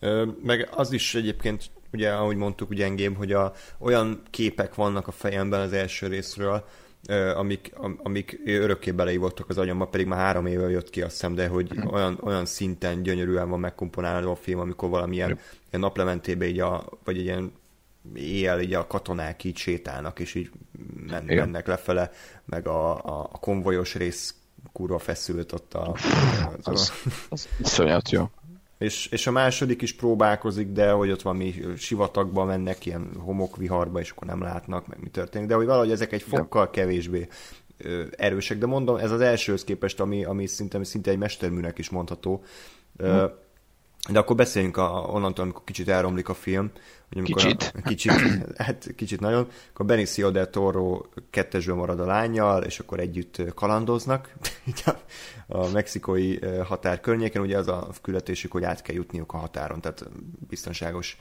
Ö, 0.00 0.26
meg 0.42 0.68
az 0.70 0.92
is 0.92 1.14
egyébként, 1.14 1.70
ugye, 1.92 2.10
ahogy 2.12 2.36
mondtuk, 2.36 2.74
gyengébb, 2.74 3.16
hogy 3.16 3.32
a, 3.32 3.52
olyan 3.78 4.22
képek 4.30 4.74
vannak 4.74 5.06
a 5.08 5.12
fejemben 5.12 5.60
az 5.60 5.72
első 5.72 6.06
részről, 6.06 6.64
amik, 7.34 7.72
amik 8.02 8.40
örökké 8.44 8.90
beleívottak 8.90 9.48
az 9.48 9.58
agyamba, 9.58 9.86
pedig 9.86 10.06
már 10.06 10.18
három 10.18 10.46
éve 10.46 10.70
jött 10.70 10.90
ki, 10.90 11.02
azt 11.02 11.10
hiszem, 11.10 11.34
de 11.34 11.48
hogy 11.48 11.70
mhm. 11.74 11.94
olyan, 11.94 12.18
olyan 12.22 12.44
szinten 12.46 13.02
gyönyörűen 13.02 13.48
van 13.48 13.60
megkomponálva 13.60 14.30
a 14.30 14.36
film, 14.36 14.58
amikor 14.58 14.88
valamilyen 14.88 15.28
ilyen 15.28 15.80
naplementébe 15.80 16.46
így 16.46 16.60
a, 16.60 16.84
vagy 17.04 17.18
egy 17.18 17.24
ilyen 17.24 17.52
éjjel 18.14 18.60
így 18.60 18.74
a 18.74 18.86
katonák 18.86 19.44
így 19.44 19.56
sétálnak, 19.56 20.18
és 20.18 20.34
így 20.34 20.50
men, 21.06 21.24
mennek 21.24 21.66
lefele, 21.66 22.10
meg 22.44 22.66
a, 22.66 23.04
a, 23.04 23.28
a 23.32 23.38
konvojos 23.38 23.94
rész 23.94 24.34
kurva 24.72 24.98
feszült 24.98 25.52
ott 25.52 25.74
a... 25.74 25.96
Az, 26.62 26.72
az, 26.72 26.92
az 27.28 27.48
iszonyat 27.58 28.10
jó. 28.10 28.30
És, 28.78 29.06
és 29.06 29.26
a 29.26 29.30
második 29.30 29.82
is 29.82 29.94
próbálkozik, 29.94 30.68
de 30.68 30.90
hogy 30.90 31.10
ott 31.10 31.22
valami 31.22 31.54
sivatagba 31.76 32.44
mennek, 32.44 32.86
ilyen 32.86 33.10
homokviharba, 33.18 34.00
és 34.00 34.10
akkor 34.10 34.26
nem 34.26 34.42
látnak, 34.42 34.86
meg 34.86 35.00
mi 35.00 35.08
történik. 35.08 35.48
De 35.48 35.54
hogy 35.54 35.66
valahogy 35.66 35.90
ezek 35.90 36.12
egy 36.12 36.22
fokkal 36.22 36.70
kevésbé 36.70 37.28
erősek. 38.16 38.58
De 38.58 38.66
mondom, 38.66 38.96
ez 38.96 39.10
az 39.10 39.20
elsőhöz 39.20 39.64
képest, 39.64 40.00
ami, 40.00 40.24
ami 40.24 40.46
szinte, 40.46 40.84
szinte 40.84 41.10
egy 41.10 41.18
mesterműnek 41.18 41.78
is 41.78 41.90
mondható. 41.90 42.44
Hm. 42.96 43.24
De 44.10 44.18
akkor 44.18 44.36
beszéljünk 44.36 44.76
a, 44.76 45.06
onnantól, 45.12 45.44
amikor 45.44 45.64
kicsit 45.64 45.88
elromlik 45.88 46.28
a 46.28 46.34
film. 46.34 46.70
Hogy 47.12 47.22
kicsit? 47.22 47.72
A, 47.76 47.80
kicsit, 47.88 48.12
hát 48.64 48.92
kicsit 48.96 49.20
nagyon. 49.20 49.48
Akkor 49.72 49.86
Benicio 49.86 50.30
del 50.30 50.50
Toro 50.50 51.02
kettesből 51.30 51.74
marad 51.74 52.00
a 52.00 52.04
lányjal, 52.04 52.62
és 52.62 52.78
akkor 52.78 53.00
együtt 53.00 53.54
kalandoznak 53.54 54.34
a, 54.86 54.90
a 55.46 55.68
mexikói 55.68 56.38
határ 56.64 57.00
környéken. 57.00 57.42
Ugye 57.42 57.58
az 57.58 57.68
a 57.68 57.88
küldetésük, 58.02 58.52
hogy 58.52 58.64
át 58.64 58.82
kell 58.82 58.94
jutniuk 58.94 59.32
a 59.32 59.36
határon, 59.36 59.80
tehát 59.80 60.04
biztonságos 60.48 61.18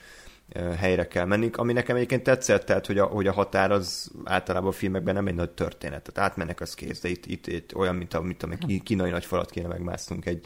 helyre 0.78 1.08
kell 1.08 1.26
menni, 1.26 1.50
ami 1.54 1.74
nekem 1.74 1.96
egyébként 1.96 2.24
tetszett, 2.24 2.66
tehát 2.66 2.86
hogy 2.86 2.98
a, 2.98 3.06
hogy 3.06 3.28
a 3.28 3.32
határ 3.32 3.72
az 3.72 4.12
általában 4.24 4.70
a 4.70 4.74
filmekben 4.74 5.14
nem 5.14 5.28
egy 5.28 5.36
nagy 5.36 5.50
történet, 5.50 6.12
tehát 6.12 6.30
átmennek 6.30 6.62
az 6.62 6.74
kész, 6.74 7.02
de 7.02 7.10
itt, 7.10 7.26
itt, 7.26 7.48
itt 7.48 7.76
olyan, 7.76 7.96
mint 7.96 8.14
a, 8.14 8.22
mint 8.22 8.44
a 8.44 8.50
kínai 8.84 9.10
nagy 9.10 9.26
falat 9.26 9.50
kéne 9.50 9.68
megmásznunk 9.68 10.26
egy, 10.26 10.46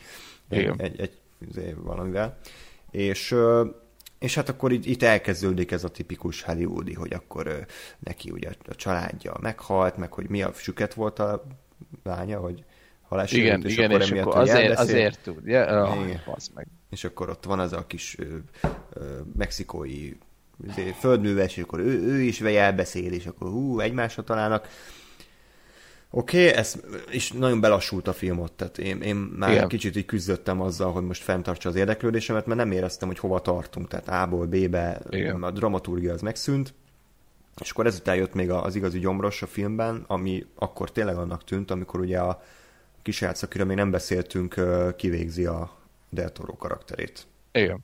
egy, 0.49 0.71
egy, 0.77 0.99
egy, 0.99 1.17
egy 1.55 1.75
valamivel. 1.75 2.37
És 2.91 3.35
és 4.23 4.35
hát 4.35 4.49
akkor 4.49 4.71
így, 4.71 4.87
itt 4.87 5.03
elkezdődik 5.03 5.71
ez 5.71 5.83
a 5.83 5.89
tipikus 5.89 6.41
hollywoodi, 6.41 6.93
hogy 6.93 7.13
akkor 7.13 7.47
ö, 7.47 7.57
neki 7.99 8.31
ugye 8.31 8.49
a 8.65 8.75
családja 8.75 9.37
meghalt, 9.41 9.97
meg 9.97 10.13
hogy 10.13 10.29
mi 10.29 10.41
a 10.41 10.51
süket 10.53 10.93
volt 10.93 11.19
a 11.19 11.43
lánya, 12.03 12.39
hogy 12.39 12.63
halás 13.01 13.31
igen, 13.31 13.63
és 13.65 13.73
igen, 13.73 13.89
akkor 13.89 14.01
és 14.01 14.11
akkor 14.11 14.37
azért, 14.37 14.79
azért 14.79 15.19
tud. 15.23 15.45
Ja, 15.45 15.89
oh, 15.89 16.05
meg. 16.53 16.67
És 16.89 17.03
akkor 17.03 17.29
ott 17.29 17.43
van 17.43 17.59
az 17.59 17.73
a 17.73 17.87
kis 17.87 18.15
ö, 18.19 18.37
ö, 18.93 19.19
mexikói 19.37 20.11
földműves, 20.99 21.57
és 21.57 21.63
akkor 21.63 21.79
ő, 21.79 22.01
ő 22.01 22.21
is 22.21 22.41
elbeszél, 22.41 23.11
és 23.11 23.25
akkor 23.25 23.49
hú, 23.49 23.79
egymásra 23.79 24.23
találnak. 24.23 24.67
Oké, 26.15 26.47
okay, 26.47 26.59
ez 26.59 26.75
és 27.09 27.31
nagyon 27.31 27.59
belassult 27.59 28.07
a 28.07 28.13
film 28.13 28.39
ott, 28.39 28.57
tehát 28.57 28.77
én, 28.77 29.01
én 29.01 29.15
már 29.15 29.51
Igen. 29.51 29.67
kicsit 29.67 29.95
így 29.95 30.05
küzdöttem 30.05 30.61
azzal, 30.61 30.91
hogy 30.91 31.03
most 31.03 31.23
fenntartsa 31.23 31.69
az 31.69 31.75
érdeklődésemet, 31.75 32.45
mert 32.45 32.59
nem 32.59 32.71
éreztem, 32.71 33.07
hogy 33.07 33.19
hova 33.19 33.41
tartunk, 33.41 33.87
tehát 33.87 34.07
A-ból 34.07 34.45
B-be 34.45 35.01
Igen. 35.09 35.43
a 35.43 35.51
dramaturgia 35.51 36.13
az 36.13 36.21
megszűnt, 36.21 36.73
és 37.61 37.69
akkor 37.71 37.85
ezután 37.85 38.15
jött 38.15 38.33
még 38.33 38.49
az 38.49 38.75
igazi 38.75 38.99
gyomros 38.99 39.41
a 39.41 39.47
filmben, 39.47 40.03
ami 40.07 40.45
akkor 40.55 40.91
tényleg 40.91 41.15
annak 41.15 41.43
tűnt, 41.43 41.71
amikor 41.71 41.99
ugye 41.99 42.19
a 42.19 42.41
kisrác, 43.01 43.43
akiről 43.43 43.65
még 43.65 43.77
nem 43.77 43.91
beszéltünk, 43.91 44.55
kivégzi 44.95 45.45
a 45.45 45.77
Del 46.09 46.31
Toro 46.31 46.55
karakterét. 46.55 47.27
Igen. 47.51 47.83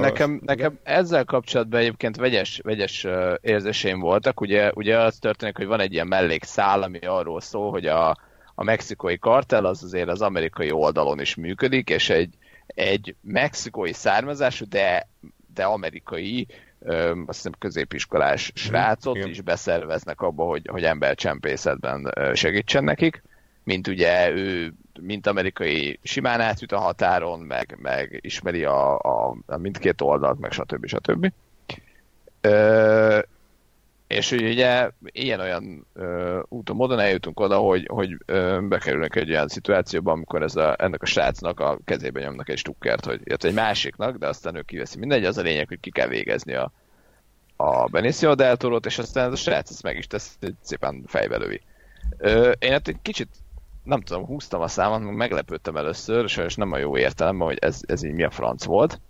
Nekem, 0.00 0.40
nekem 0.44 0.78
ezzel 0.82 1.24
kapcsolatban 1.24 1.80
egyébként 1.80 2.16
vegyes, 2.16 2.60
vegyes 2.62 3.06
érzéseim 3.40 4.00
voltak. 4.00 4.40
Ugye, 4.40 4.70
ugye 4.74 4.98
az 4.98 5.16
történik, 5.18 5.56
hogy 5.56 5.66
van 5.66 5.80
egy 5.80 5.92
ilyen 5.92 6.06
mellékszál, 6.06 6.82
ami 6.82 6.98
arról 6.98 7.40
szól, 7.40 7.70
hogy 7.70 7.86
a, 7.86 8.16
a 8.54 8.64
mexikói 8.64 9.18
kartel 9.18 9.64
az 9.64 9.82
azért 9.82 10.08
az 10.08 10.22
amerikai 10.22 10.70
oldalon 10.70 11.20
is 11.20 11.34
működik, 11.34 11.90
és 11.90 12.10
egy, 12.10 12.34
egy 12.66 13.14
mexikói 13.20 13.92
származású, 13.92 14.64
de, 14.68 15.08
de 15.54 15.64
amerikai 15.64 16.46
ö, 16.80 17.10
azt 17.26 17.36
hiszem 17.36 17.52
középiskolás 17.58 18.52
mhm, 18.52 18.60
srácot 18.60 19.18
mm, 19.18 19.30
is 19.30 19.40
beszerveznek 19.40 20.20
abba, 20.20 20.44
hogy, 20.44 20.68
hogy 20.70 20.84
embercsempészetben 20.84 22.12
segítsen 22.34 22.84
nekik, 22.84 23.22
mint 23.64 23.86
ugye 23.88 24.30
ő 24.30 24.72
mint 25.00 25.26
amerikai 25.26 25.98
simán 26.02 26.40
átjut 26.40 26.72
a 26.72 26.78
határon, 26.78 27.40
meg, 27.40 27.76
meg 27.80 28.18
ismeri 28.20 28.64
a, 28.64 28.98
a, 28.98 29.36
a 29.46 29.56
mindkét 29.56 30.00
oldalt, 30.00 30.38
meg 30.38 30.52
stb. 30.52 30.86
stb. 30.86 31.32
Ö, 32.40 33.18
És 34.06 34.32
ugye 34.32 34.90
ilyen-olyan 35.00 35.86
úton 36.48 36.76
módon 36.76 36.98
eljutunk 36.98 37.40
oda, 37.40 37.56
hogy, 37.58 37.86
hogy 37.92 38.16
ö, 38.26 38.58
bekerülnek 38.68 39.16
egy 39.16 39.30
olyan 39.30 39.48
szituációba, 39.48 40.12
amikor 40.12 40.42
ez 40.42 40.56
a, 40.56 40.74
ennek 40.78 41.02
a 41.02 41.06
srácnak 41.06 41.60
a 41.60 41.78
kezébe 41.84 42.20
nyomnak 42.20 42.48
egy 42.48 42.58
stukkert, 42.58 43.04
hogy 43.04 43.20
jött 43.24 43.44
egy 43.44 43.54
másiknak, 43.54 44.16
de 44.16 44.26
aztán 44.26 44.56
ő 44.56 44.62
kiveszi. 44.62 44.98
Mindegy, 44.98 45.24
az 45.24 45.38
a 45.38 45.42
lényeg, 45.42 45.68
hogy 45.68 45.80
ki 45.80 45.90
kell 45.90 46.08
végezni 46.08 46.54
a, 46.54 46.72
a 47.56 47.86
Benicio 47.86 48.34
del 48.34 48.56
Toro-t, 48.56 48.86
és 48.86 48.98
aztán 48.98 49.26
ez 49.26 49.32
a 49.32 49.36
srác 49.36 49.70
ezt 49.70 49.82
meg 49.82 49.96
is 49.96 50.06
tesz, 50.06 50.38
szépen 50.62 51.02
fejbe 51.06 51.36
lövi. 51.36 51.60
Ö, 52.18 52.50
én 52.58 52.70
hát 52.70 52.88
egy 52.88 52.98
kicsit 53.02 53.28
nem 53.86 54.00
tudom, 54.00 54.26
húztam 54.26 54.60
a 54.60 54.68
számot, 54.68 55.16
meglepődtem 55.16 55.76
először, 55.76 56.28
sajnos 56.28 56.54
nem 56.54 56.72
a 56.72 56.78
jó 56.78 56.96
értelemben, 56.96 57.46
hogy 57.46 57.58
ez, 57.60 57.80
ez 57.86 58.02
így 58.02 58.12
mi 58.12 58.22
a 58.22 58.30
franc 58.30 58.64
volt. 58.64 59.00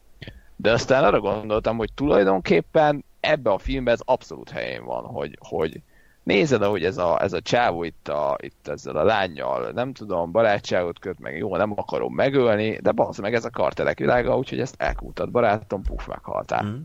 De 0.56 0.72
aztán 0.72 1.04
arra 1.04 1.20
gondoltam, 1.20 1.76
hogy 1.76 1.92
tulajdonképpen 1.92 3.04
ebbe 3.20 3.50
a 3.50 3.58
filmben 3.58 3.94
ez 3.94 4.00
abszolút 4.04 4.50
helyén 4.50 4.84
van, 4.84 5.04
hogy, 5.04 5.38
hogy 5.48 5.80
nézed, 6.22 6.62
ahogy 6.62 6.84
ez 6.84 6.98
a, 6.98 7.22
ez 7.22 7.32
a 7.32 7.40
csávó 7.40 7.84
itt, 7.84 8.08
a, 8.08 8.36
itt 8.40 8.68
ezzel 8.68 8.96
a 8.96 9.04
lányjal, 9.04 9.70
nem 9.70 9.92
tudom, 9.92 10.30
barátságot 10.30 10.98
köt, 10.98 11.18
meg 11.18 11.36
jó, 11.36 11.56
nem 11.56 11.72
akarom 11.76 12.14
megölni, 12.14 12.78
de 12.82 12.90
bazd 12.92 13.20
meg 13.20 13.34
ez 13.34 13.44
a 13.44 13.50
kartelek 13.50 13.98
világa, 13.98 14.36
úgyhogy 14.36 14.60
ezt 14.60 14.74
elkútad 14.78 15.30
barátom, 15.30 15.82
puf, 15.82 16.06
meghaltál. 16.06 16.64
Mm. 16.64 16.80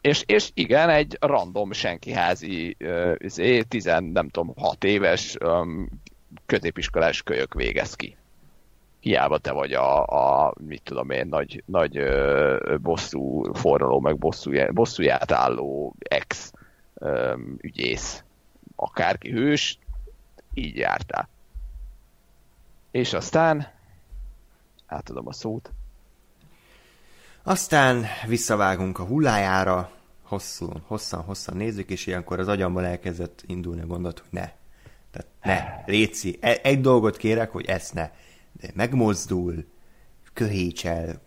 És, 0.00 0.24
és 0.26 0.50
igen, 0.54 0.88
egy 0.88 1.16
random 1.20 1.72
senkiházi, 1.72 2.76
uh, 2.80 3.60
tizen, 3.68 4.04
nem 4.04 4.28
tudom, 4.28 4.52
hat 4.56 4.84
éves 4.84 5.36
um, 5.44 5.88
középiskolás 6.46 7.22
kölyök 7.22 7.54
végez 7.54 7.94
ki 7.94 8.16
hiába 9.02 9.38
te 9.38 9.52
vagy 9.52 9.72
a, 9.72 10.06
a 10.06 10.54
mit 10.58 10.82
tudom 10.82 11.10
én, 11.10 11.26
nagy, 11.26 11.62
nagy 11.66 11.96
ö, 11.96 12.76
bosszú 12.80 13.52
forraló, 13.52 14.00
meg 14.00 14.18
bosszú, 14.18 14.50
bosszúját 14.72 15.32
álló 15.32 15.94
ex 15.98 16.52
ö, 16.94 17.36
ügyész, 17.58 18.24
akárki 18.76 19.30
hős, 19.30 19.78
így 20.54 20.76
jártál. 20.76 21.28
És 22.90 23.12
aztán 23.12 23.72
átadom 24.86 25.26
a 25.26 25.32
szót. 25.32 25.70
Aztán 27.42 28.04
visszavágunk 28.26 28.98
a 28.98 29.04
hullájára, 29.04 29.90
hosszú, 30.22 30.72
hosszan, 30.86 31.22
hosszan 31.22 31.56
nézzük, 31.56 31.90
és 31.90 32.06
ilyenkor 32.06 32.38
az 32.38 32.48
agyamban 32.48 32.84
elkezdett 32.84 33.42
indulni 33.46 33.80
a 33.80 33.86
gondot, 33.86 34.18
hogy 34.18 34.28
ne. 34.30 34.50
Tehát 35.12 35.28
ne, 35.42 35.84
Réci, 35.92 36.38
e- 36.40 36.60
egy 36.62 36.80
dolgot 36.80 37.16
kérek, 37.16 37.50
hogy 37.50 37.66
ezt 37.66 37.94
ne 37.94 38.10
de 38.62 38.70
megmozdul, 38.74 39.64
köhécsel, 40.32 41.20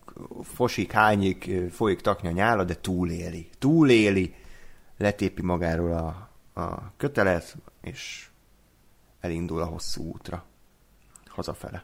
fosik, 0.43 0.91
hányik, 0.91 1.51
folyik 1.71 2.01
taknya 2.01 2.31
nyála, 2.31 2.63
de 2.63 2.75
túléli. 2.75 3.49
Túléli, 3.59 4.35
letépi 4.97 5.41
magáról 5.41 5.91
a, 5.91 6.29
a 6.61 6.91
kötelet, 6.97 7.55
és 7.81 8.29
elindul 9.19 9.61
a 9.61 9.65
hosszú 9.65 10.03
útra. 10.03 10.45
Hazafele. 11.25 11.83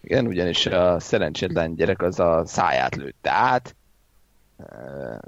Igen, 0.00 0.26
ugyanis 0.26 0.66
a 0.66 1.00
szerencsétlen 1.00 1.74
gyerek 1.74 2.02
az 2.02 2.20
a 2.20 2.46
száját 2.46 2.96
lőtte 2.96 3.30
át, 3.30 3.75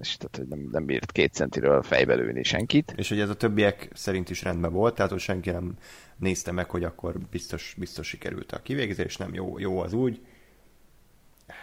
és 0.01 0.17
tehát, 0.17 0.37
hogy 0.37 0.47
nem, 0.49 0.69
nem 0.73 0.85
bírt 0.85 1.13
két 1.13 1.33
centiről 1.33 1.83
fejbe 1.83 2.15
lőni 2.15 2.43
senkit. 2.43 2.93
És 2.97 3.09
hogy 3.09 3.21
ez 3.21 3.29
a 3.29 3.37
többiek 3.37 3.89
szerint 3.95 4.31
is 4.31 4.43
rendben 4.43 4.73
volt, 4.73 4.95
tehát 4.95 5.11
hogy 5.11 5.21
senki 5.21 5.51
nem 5.51 5.75
nézte 6.17 6.53
meg, 6.53 6.71
hogy 6.71 6.85
akkor 6.85 7.19
biztos, 7.31 7.75
biztos 7.79 8.07
sikerült 8.07 8.53
a 8.53 8.63
kivégzés, 8.63 9.17
nem 9.17 9.35
jó, 9.35 9.59
jó 9.59 9.79
az 9.81 9.93
úgy. 9.93 10.21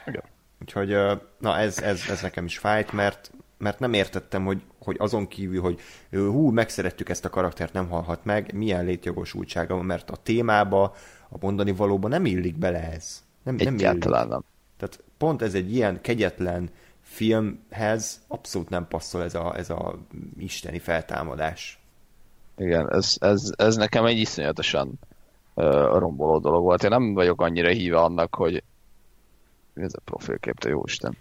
Igen. 0.05 0.23
Úgyhogy 0.61 0.89
na 1.39 1.57
ez, 1.57 1.79
ez, 1.79 2.01
ez 2.09 2.21
nekem 2.21 2.45
is 2.45 2.57
fájt, 2.57 2.91
mert, 2.91 3.31
mert 3.57 3.79
nem 3.79 3.93
értettem, 3.93 4.45
hogy, 4.45 4.61
hogy 4.79 4.95
azon 4.99 5.27
kívül, 5.27 5.61
hogy 5.61 5.79
hú, 6.11 6.49
megszerettük 6.49 7.09
ezt 7.09 7.25
a 7.25 7.29
karaktert, 7.29 7.73
nem 7.73 7.89
halhat 7.89 8.25
meg, 8.25 8.53
milyen 8.53 8.85
létjogosultsága 8.85 9.81
mert 9.81 10.09
a 10.09 10.15
témába, 10.15 10.95
a 11.29 11.37
mondani 11.39 11.71
valóban 11.71 12.09
nem 12.09 12.25
illik 12.25 12.57
bele 12.57 12.91
ez. 12.91 13.23
Nem, 13.43 13.55
nem 13.55 13.77
illik. 13.77 14.03
nem. 14.05 14.43
Tehát 14.77 15.03
pont 15.17 15.41
ez 15.41 15.53
egy 15.53 15.73
ilyen 15.73 16.01
kegyetlen 16.01 16.69
filmhez 17.15 18.21
abszolút 18.27 18.69
nem 18.69 18.87
passzol 18.87 19.23
ez 19.23 19.35
a, 19.35 19.57
ez 19.57 19.69
a 19.69 19.99
isteni 20.37 20.79
feltámadás. 20.79 21.79
Igen, 22.57 22.93
ez, 22.93 23.15
ez, 23.19 23.51
ez 23.55 23.75
nekem 23.75 24.05
egy 24.05 24.17
iszonyatosan 24.17 24.99
uh, 25.53 25.65
romboló 25.97 26.39
dolog 26.39 26.63
volt. 26.63 26.83
Én 26.83 26.89
nem 26.89 27.13
vagyok 27.13 27.41
annyira 27.41 27.69
híve 27.69 27.97
annak, 27.97 28.35
hogy 28.35 28.63
mi 29.73 29.83
ez 29.83 29.93
a 29.93 30.01
profilkép, 30.05 30.59
te 30.59 30.69
jó 30.69 30.81
Isten. 30.85 31.17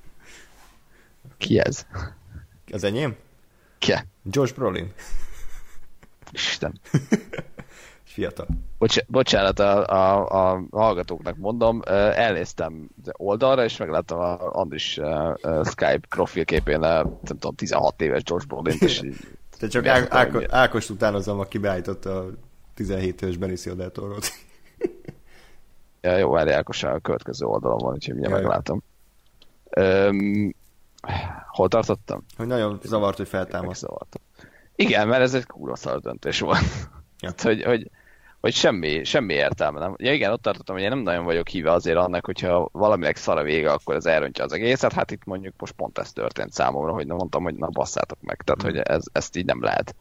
Ki 1.38 1.58
ez? 1.58 1.86
Az 2.72 2.84
enyém? 2.84 3.16
Ki? 3.78 3.94
Josh 4.22 4.54
Brolin. 4.54 4.92
Isten. 6.32 6.80
Fiatal. 8.16 8.46
Bocs, 8.78 9.04
bocsánat, 9.06 9.58
a, 9.58 9.86
a, 9.86 10.26
a 10.30 10.62
hallgatóknak 10.70 11.36
mondom, 11.36 11.80
elnéztem 12.14 12.88
oldalra, 13.12 13.64
és 13.64 13.76
megláttam 13.76 14.18
a 14.18 14.38
Andris 14.52 15.00
Skype 15.64 16.00
profilképén, 16.08 16.78
nem 16.78 17.18
tudom, 17.22 17.54
16 17.54 18.00
éves 18.00 18.22
George 18.22 18.46
Brolin, 18.46 18.76
és 18.80 19.02
te 19.58 19.68
csak 19.68 19.86
Á- 19.86 20.12
Áko- 20.14 20.52
Ákost 20.52 20.90
utánozom, 20.90 21.38
aki 21.38 21.58
beállította 21.58 22.18
a 22.18 22.30
17 22.74 23.22
éves 23.22 23.36
Benicio 23.36 23.74
del 23.74 23.90
Toro-t. 23.90 24.28
ja, 26.00 26.16
jó, 26.16 26.30
várj, 26.30 26.52
Ákos 26.52 26.82
a 26.82 26.98
következő 26.98 27.46
oldalon 27.46 27.78
van, 27.78 27.92
úgyhogy 27.94 28.14
mindjárt 28.14 28.42
meglátom. 28.42 28.82
Um, 29.76 30.54
hol 31.48 31.68
tartottam? 31.68 32.24
Hogy 32.36 32.46
nagyon 32.46 32.80
zavart, 32.82 33.16
hogy 33.16 33.28
feltámaszt. 33.28 33.86
Igen, 34.76 35.08
mert 35.08 35.22
ez 35.22 35.34
egy 35.34 35.46
kurva 35.46 35.76
szar 35.76 36.00
döntés 36.00 36.40
volt. 36.40 36.58
Ja. 37.20 37.28
hát, 37.28 37.42
hogy, 37.42 37.62
hogy 37.62 37.90
hogy 38.46 38.54
semmi, 38.54 39.04
semmi 39.04 39.34
értelme 39.34 39.78
nem. 39.78 39.94
Ja 39.98 40.12
igen, 40.12 40.32
ott 40.32 40.42
tartottam, 40.42 40.74
hogy 40.74 40.84
én 40.84 40.90
nem 40.90 40.98
nagyon 40.98 41.24
vagyok 41.24 41.48
híve 41.48 41.72
azért 41.72 41.96
annak, 41.96 42.24
hogyha 42.24 42.68
valaminek 42.72 43.16
szar 43.16 43.38
a 43.38 43.42
vége, 43.42 43.72
akkor 43.72 43.94
ez 43.94 44.06
elrontja 44.06 44.44
az 44.44 44.52
egészet. 44.52 44.92
Hát 44.92 45.10
itt 45.10 45.24
mondjuk 45.24 45.54
most 45.58 45.72
pont 45.72 45.98
ez 45.98 46.12
történt 46.12 46.52
számomra, 46.52 46.92
hogy 46.92 47.06
nem 47.06 47.16
mondtam, 47.16 47.42
hogy 47.42 47.54
na 47.54 47.68
basszátok 47.68 48.18
meg. 48.20 48.42
Tehát, 48.44 48.62
mm. 48.62 48.66
hogy 48.66 48.78
ez, 48.78 49.04
ezt 49.12 49.36
így 49.36 49.44
nem 49.44 49.62
lehet. 49.62 49.94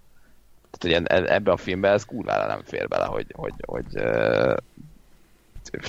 Tehát, 0.71 0.99
hogy 0.99 1.07
e- 1.17 1.33
ebbe 1.33 1.51
a 1.51 1.57
filmbe 1.57 1.89
ez 1.89 2.05
kurvára 2.05 2.47
nem 2.47 2.61
fér 2.63 2.87
bele, 2.87 3.05
hogy, 3.05 3.27
hogy, 3.35 3.53
hogy 3.65 3.85
uh, 3.93 4.55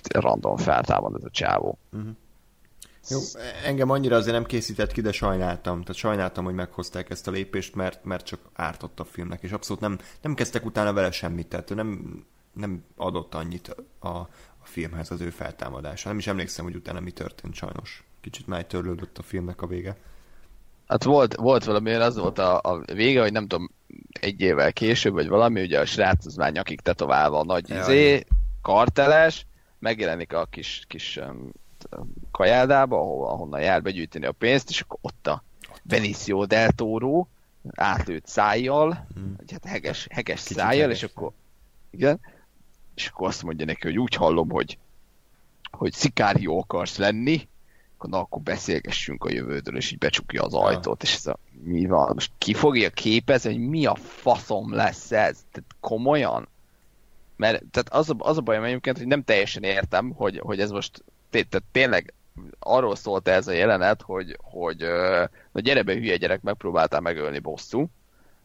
random 0.09 0.57
feltámad 0.57 1.15
ez 1.15 1.25
a 1.25 1.31
csávó. 1.31 1.79
Mm. 1.97 2.11
Jó, 3.09 3.19
engem 3.65 3.91
annyira 3.91 4.17
azért 4.17 4.35
nem 4.35 4.45
készített 4.45 4.93
ki, 4.93 5.01
de 5.01 5.13
sajnáltam. 5.13 5.81
Tehát 5.81 5.95
sajnáltam, 5.95 6.45
hogy 6.45 6.55
meghozták 6.55 7.11
ezt 7.11 7.29
a 7.29 7.31
lépést, 7.31 7.75
mert, 7.75 8.05
mert 8.05 8.25
csak 8.25 8.41
ártott 8.55 9.01
a 9.01 9.05
filmnek, 9.05 9.43
és 9.43 9.53
abszolút 9.53 9.83
nem, 9.83 9.99
nem 10.21 10.35
kezdtek 10.35 10.65
utána 10.65 10.93
vele 10.93 11.11
semmit. 11.11 11.47
Tehát 11.47 11.75
nem, 11.75 12.25
nem 12.57 12.85
adott 12.97 13.35
annyit 13.35 13.77
a, 13.99 14.09
a 14.09 14.29
filmhez 14.63 15.11
az 15.11 15.21
ő 15.21 15.31
feltámadása. 15.31 16.09
Nem 16.09 16.19
is 16.19 16.27
emlékszem, 16.27 16.65
hogy 16.65 16.75
utána 16.75 17.01
mi 17.01 17.11
történt 17.11 17.55
sajnos. 17.55 18.05
Kicsit 18.21 18.47
már 18.47 18.65
törlődött 18.65 19.19
a 19.19 19.23
filmnek 19.23 19.63
a 19.63 19.67
vége. 19.67 19.97
Hát 20.87 21.05
volt, 21.05 21.35
volt 21.35 21.65
valami, 21.65 21.93
az 21.93 22.17
volt 22.17 22.39
a, 22.39 22.61
a 22.63 22.83
vége, 22.93 23.21
hogy 23.21 23.33
nem 23.33 23.47
tudom, 23.47 23.71
egy 24.21 24.41
évvel 24.41 24.73
később, 24.73 25.13
vagy 25.13 25.29
valami, 25.29 25.63
ugye 25.63 25.81
a 25.81 25.85
srác 25.85 26.27
az 26.27 26.35
már 26.35 26.53
nyakig 26.53 26.81
tetoválva 26.81 27.39
a 27.39 27.45
nagy 27.45 27.69
ja, 27.69 27.81
izé, 27.81 28.25
karteles, 28.63 29.47
megjelenik 29.79 30.33
a 30.33 30.47
kis, 30.51 30.85
kis 30.89 31.17
um, 31.17 31.51
kajádába, 32.31 32.97
ahol, 32.99 33.27
ahonnan 33.27 33.61
jár 33.61 33.83
begyűjteni 33.83 34.27
a 34.27 34.33
pénzt, 34.33 34.71
és 34.71 34.81
akkor 34.81 34.99
ott 35.03 35.27
a 35.27 35.43
Benicio 35.83 36.47
del 36.47 36.73
Toro 36.73 37.27
átlőtt 37.75 38.27
szájjal, 38.27 39.07
hmm. 39.15 39.37
hát 39.51 39.65
heges, 39.65 40.07
heges 40.11 40.41
szájjal, 40.41 40.83
heges. 40.83 41.03
és 41.03 41.09
akkor 41.15 41.33
igen, 41.91 42.21
és 42.97 43.07
akkor 43.07 43.29
azt 43.29 43.43
mondja 43.43 43.67
neki, 43.67 43.87
hogy 43.87 43.99
úgy 43.99 44.15
hallom, 44.15 44.51
hogy, 44.51 44.79
hogy 45.71 45.93
szikárió 45.93 46.59
akarsz 46.59 46.97
lenni, 46.97 47.49
akkor 47.97 48.11
na, 48.11 48.19
akkor 48.19 48.43
beszélgessünk 48.43 49.25
a 49.25 49.31
jövődről, 49.31 49.77
és 49.77 49.93
így 49.93 49.99
becsukja 49.99 50.43
az 50.43 50.55
ajtót, 50.55 51.03
és 51.03 51.15
ez 51.15 51.27
a, 51.27 51.39
mi 51.63 51.87
van, 51.87 52.11
most 52.15 52.33
ki 52.39 52.55
fogja 52.55 52.91
képezni, 52.91 53.51
hogy 53.53 53.69
mi 53.69 53.87
a 53.87 53.95
faszom 53.95 54.75
lesz 54.75 55.13
ez? 55.13 55.45
Tehát 55.53 55.75
komolyan? 55.81 56.49
Mert 57.37 57.65
tehát 57.71 57.89
az 57.89 58.11
a, 58.11 58.15
az 58.19 58.37
a 58.37 58.41
bajom 58.41 58.65
egyébként, 58.65 58.99
hogy 58.99 59.07
nem 59.07 59.25
teljesen 59.25 59.63
értem, 59.63 60.11
hogy, 60.11 60.39
hogy 60.39 60.61
ez 60.61 60.71
most 60.71 61.05
tehát 61.31 61.63
tényleg 61.73 62.15
arról 62.59 62.97
szólt 62.97 63.29
ez 63.29 63.47
a 63.49 63.53
jelenet, 63.53 64.03
hogy, 64.03 64.39
hogy 64.43 64.77
na 65.53 65.61
gyere 65.61 65.83
be 65.83 65.93
hülye 65.93 66.17
gyerek, 66.17 66.43
megpróbáltál 66.43 67.01
megölni 67.01 67.39
bosszú, 67.39 67.89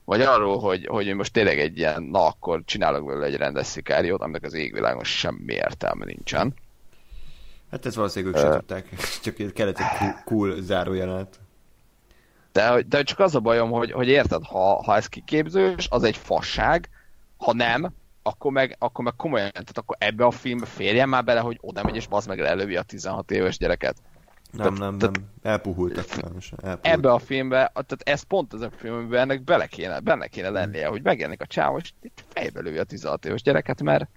vagy 0.05 0.21
arról, 0.21 0.59
hogy, 0.59 0.85
hogy 0.85 1.13
most 1.13 1.33
tényleg 1.33 1.59
egy 1.59 1.77
ilyen, 1.77 2.03
na 2.03 2.25
akkor 2.25 2.61
csinálok 2.65 3.05
belőle 3.05 3.25
egy 3.25 3.35
rendes 3.35 3.65
szikáriót, 3.65 4.21
aminek 4.21 4.43
az 4.43 4.53
égvilágon 4.53 5.03
semmi 5.03 5.53
értelme 5.53 6.05
nincsen. 6.05 6.53
Hát 7.71 7.85
ez 7.85 7.95
valószínűleg 7.95 8.35
ők 8.35 8.43
uh, 8.43 8.51
se 8.51 8.57
tudták, 8.57 8.89
csak 9.23 9.53
kellett 9.53 9.79
egy 9.79 9.97
cool, 9.97 10.21
cool 10.25 10.61
zárójelenet. 10.61 11.39
De, 12.51 12.83
de 12.87 13.03
csak 13.03 13.19
az 13.19 13.35
a 13.35 13.39
bajom, 13.39 13.69
hogy, 13.69 13.91
hogy 13.91 14.07
érted, 14.07 14.43
ha, 14.43 14.83
ha 14.83 14.95
ez 14.95 15.07
kiképzős, 15.07 15.87
az 15.89 16.03
egy 16.03 16.17
fasság, 16.17 16.89
ha 17.37 17.53
nem, 17.53 17.93
akkor 18.23 18.51
meg, 18.51 18.75
akkor 18.79 19.03
meg 19.03 19.15
komolyan, 19.15 19.51
tehát 19.51 19.77
akkor 19.77 19.95
ebbe 19.99 20.25
a 20.25 20.31
filmbe 20.31 20.65
férjen 20.65 21.09
már 21.09 21.23
bele, 21.23 21.39
hogy 21.39 21.57
oda 21.61 21.83
megy 21.83 21.95
és 21.95 22.07
bazd 22.07 22.27
meg 22.27 22.39
lelövi 22.39 22.75
a 22.75 22.81
16 22.81 23.31
éves 23.31 23.57
gyereket. 23.57 23.97
Nem, 24.51 24.73
nem, 24.73 24.95
nem. 24.95 25.11
Elpuhultak 25.41 26.05
sajnos. 26.07 26.51
Elpuhultak. 26.51 26.85
Ebbe 26.85 27.11
a 27.11 27.19
filmbe, 27.19 27.71
tehát 27.73 28.01
ez 28.03 28.21
pont 28.21 28.53
az 28.53 28.61
a 28.61 28.69
film, 28.75 28.95
amiben 28.95 29.19
ennek 29.19 29.43
bele 29.43 29.65
kéne, 29.65 29.99
benne 29.99 30.27
kéne 30.27 30.49
lennie, 30.49 30.87
hogy 30.87 31.03
megjelenik 31.03 31.41
a 31.41 31.45
csáv, 31.45 31.77
és 31.81 31.91
itt 32.01 32.23
fejbe 32.27 32.61
lője 32.61 32.81
a 32.81 32.83
16 32.83 33.25
éves 33.25 33.41
gyereket, 33.41 33.81
mert 33.81 34.09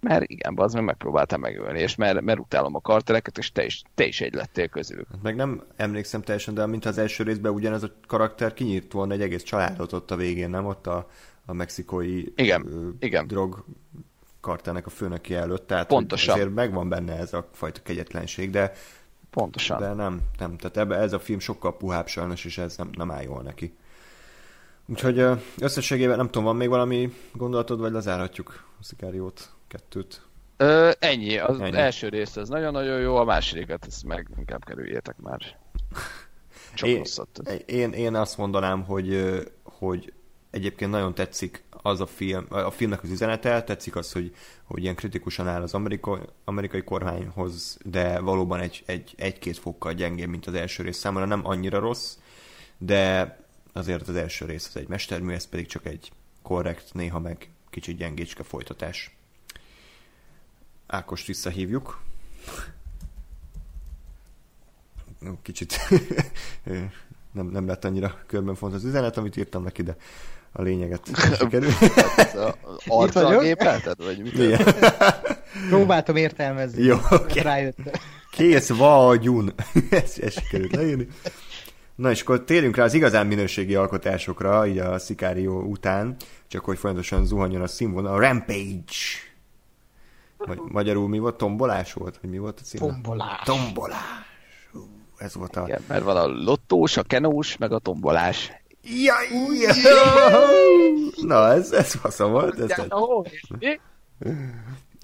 mert 0.00 0.24
igen, 0.24 0.54
az 0.56 0.72
meg 0.72 0.84
megpróbáltam 0.84 1.40
megölni, 1.40 1.80
és 1.80 1.94
mert, 1.94 2.20
mert 2.20 2.38
utálom 2.38 2.74
a 2.74 2.80
kartereket, 2.80 3.38
és 3.38 3.52
te 3.52 3.64
is, 3.64 3.82
te 3.94 4.04
is 4.04 4.20
egy 4.20 4.34
lettél 4.34 4.68
közülük. 4.68 5.06
Meg 5.22 5.36
nem 5.36 5.62
emlékszem 5.76 6.22
teljesen, 6.22 6.54
de 6.54 6.66
mint 6.66 6.84
az 6.84 6.98
első 6.98 7.24
részben 7.24 7.52
ugyanez 7.52 7.82
a 7.82 7.90
karakter 8.06 8.54
kinyírt 8.54 8.92
volna 8.92 9.12
egy 9.12 9.20
egész 9.20 9.42
családot 9.42 9.92
ott 9.92 10.10
a 10.10 10.16
végén, 10.16 10.50
nem? 10.50 10.66
Ott 10.66 10.86
a, 10.86 11.08
a 11.46 11.52
mexikói 11.52 12.24
igen, 12.34 12.66
ö, 12.66 12.88
igen. 13.00 13.26
drog 13.26 13.64
kartának 14.40 14.86
a 14.86 14.90
főnöki 14.90 15.34
előtt, 15.34 15.66
tehát 15.66 15.86
Pontosan. 15.86 16.34
azért 16.34 16.54
megvan 16.54 16.88
benne 16.88 17.16
ez 17.16 17.32
a 17.32 17.48
fajta 17.52 17.80
kegyetlenség, 17.82 18.50
de, 18.50 18.72
Pontosan. 19.30 19.80
de 19.80 19.92
nem, 19.92 20.20
nem, 20.38 20.56
tehát 20.56 20.76
ebbe, 20.76 20.96
ez 20.96 21.12
a 21.12 21.18
film 21.18 21.38
sokkal 21.38 21.76
puhább 21.76 22.06
sajnos, 22.06 22.44
és 22.44 22.58
ez 22.58 22.76
nem, 22.76 22.90
nem 22.92 23.10
áll 23.10 23.22
jól 23.22 23.42
neki. 23.42 23.76
Úgyhogy 24.86 25.24
összességében 25.58 26.16
nem 26.16 26.26
tudom, 26.26 26.44
van 26.44 26.56
még 26.56 26.68
valami 26.68 27.12
gondolatod, 27.32 27.80
vagy 27.80 27.92
lezárhatjuk 27.92 28.64
a 28.80 28.84
szikáriót, 28.84 29.50
kettőt? 29.68 30.22
Ö, 30.56 30.90
ennyi. 30.98 31.38
Az 31.38 31.60
Ennyi. 31.60 31.76
első 31.76 32.08
rész 32.08 32.36
az 32.36 32.48
nagyon-nagyon 32.48 33.00
jó, 33.00 33.16
a 33.16 33.24
másodikat 33.24 33.86
ezt 33.86 34.04
meg 34.04 34.28
inkább 34.38 34.64
kerüljétek 34.64 35.16
már. 35.16 35.40
Csak 36.74 36.88
Én- 36.88 36.96
rosszat. 36.98 37.38
Én, 37.66 37.92
én 37.92 38.14
azt 38.14 38.36
mondanám, 38.36 38.82
hogy, 38.84 39.38
hogy 39.62 40.12
egyébként 40.50 40.90
nagyon 40.90 41.14
tetszik 41.14 41.64
az 41.82 42.00
a 42.00 42.06
film, 42.06 42.46
a 42.48 42.70
filmnek 42.70 43.02
az 43.02 43.10
üzenete, 43.10 43.62
tetszik 43.62 43.96
az, 43.96 44.12
hogy, 44.12 44.34
hogy 44.64 44.82
ilyen 44.82 44.94
kritikusan 44.94 45.48
áll 45.48 45.62
az 45.62 45.74
amerikai, 45.74 46.20
amerikai 46.44 46.82
kormányhoz, 46.82 47.78
de 47.84 48.20
valóban 48.20 48.60
egy, 48.60 48.82
egy, 48.86 49.14
egy-két 49.16 49.58
fokkal 49.58 49.92
gyengébb, 49.92 50.28
mint 50.28 50.46
az 50.46 50.54
első 50.54 50.82
rész. 50.82 50.98
Számomra 50.98 51.26
nem 51.26 51.46
annyira 51.46 51.78
rossz, 51.78 52.16
de 52.78 53.36
azért 53.72 54.08
az 54.08 54.16
első 54.16 54.44
rész 54.44 54.66
az 54.66 54.76
egy 54.76 54.88
mestermű, 54.88 55.32
ez 55.32 55.46
pedig 55.46 55.66
csak 55.66 55.86
egy 55.86 56.12
korrekt, 56.42 56.94
néha 56.94 57.18
meg 57.18 57.50
kicsit 57.70 57.96
gyengécske 57.96 58.42
folytatás. 58.42 59.16
Ákost 60.86 61.26
visszahívjuk. 61.26 62.00
Kicsit 65.42 65.78
nem, 67.32 67.46
nem 67.46 67.66
lett 67.66 67.84
annyira 67.84 68.18
körben 68.26 68.54
font 68.54 68.74
az 68.74 68.84
üzenet, 68.84 69.16
amit 69.16 69.36
írtam 69.36 69.62
neki, 69.62 69.82
de 69.82 69.96
a 70.52 70.62
lényeget 70.62 71.00
sikerül. 71.38 71.70
Ez 72.16 72.34
a- 72.34 73.38
gépelted, 73.42 74.04
vagy 74.04 74.22
mit? 74.22 74.32
Igen. 74.34 74.60
Próbáltam 75.68 76.16
értelmezni. 76.16 76.82
Jó, 76.82 76.96
oké. 77.10 77.40
Rájöttem. 77.40 77.92
Kész 78.30 78.68
vagyunk. 78.68 79.52
ezt, 79.90 80.18
ezt 80.18 80.38
sikerült 80.42 80.74
leírni. 80.76 81.08
Na 81.94 82.10
és 82.10 82.20
akkor 82.20 82.44
térjünk 82.44 82.76
rá 82.76 82.84
az 82.84 82.94
igazán 82.94 83.26
minőségi 83.26 83.74
alkotásokra, 83.74 84.66
így 84.66 84.78
a 84.78 84.98
Sicario 84.98 85.52
után, 85.60 86.16
csak 86.48 86.64
hogy 86.64 86.78
folyamatosan 86.78 87.26
zuhanjon 87.26 87.62
a 87.62 87.66
színvonal. 87.66 88.14
A 88.14 88.20
Rampage. 88.20 88.84
Vagy 90.36 90.58
magyarul 90.68 91.08
mi 91.08 91.18
volt? 91.18 91.36
Tombolás 91.36 91.92
volt? 91.92 92.18
Vagy 92.22 92.30
mi 92.30 92.38
volt 92.38 92.58
a 92.60 92.62
cím? 92.62 92.80
Tombolás. 92.80 93.40
Tombolás. 93.44 94.00
Ez 95.16 95.34
volt 95.34 95.56
a... 95.56 95.62
Igen, 95.66 95.82
mert 95.88 96.02
van 96.04 96.16
a 96.16 96.26
lottós, 96.26 96.96
a 96.96 97.02
kenós, 97.02 97.56
meg 97.56 97.72
a 97.72 97.78
tombolás. 97.78 98.52
Jaj, 99.04 99.26
Na, 101.22 101.52
ez, 101.52 101.72
ez 101.72 101.94
fasza 101.94 102.28
volt. 102.28 102.60
Ez, 102.60 102.84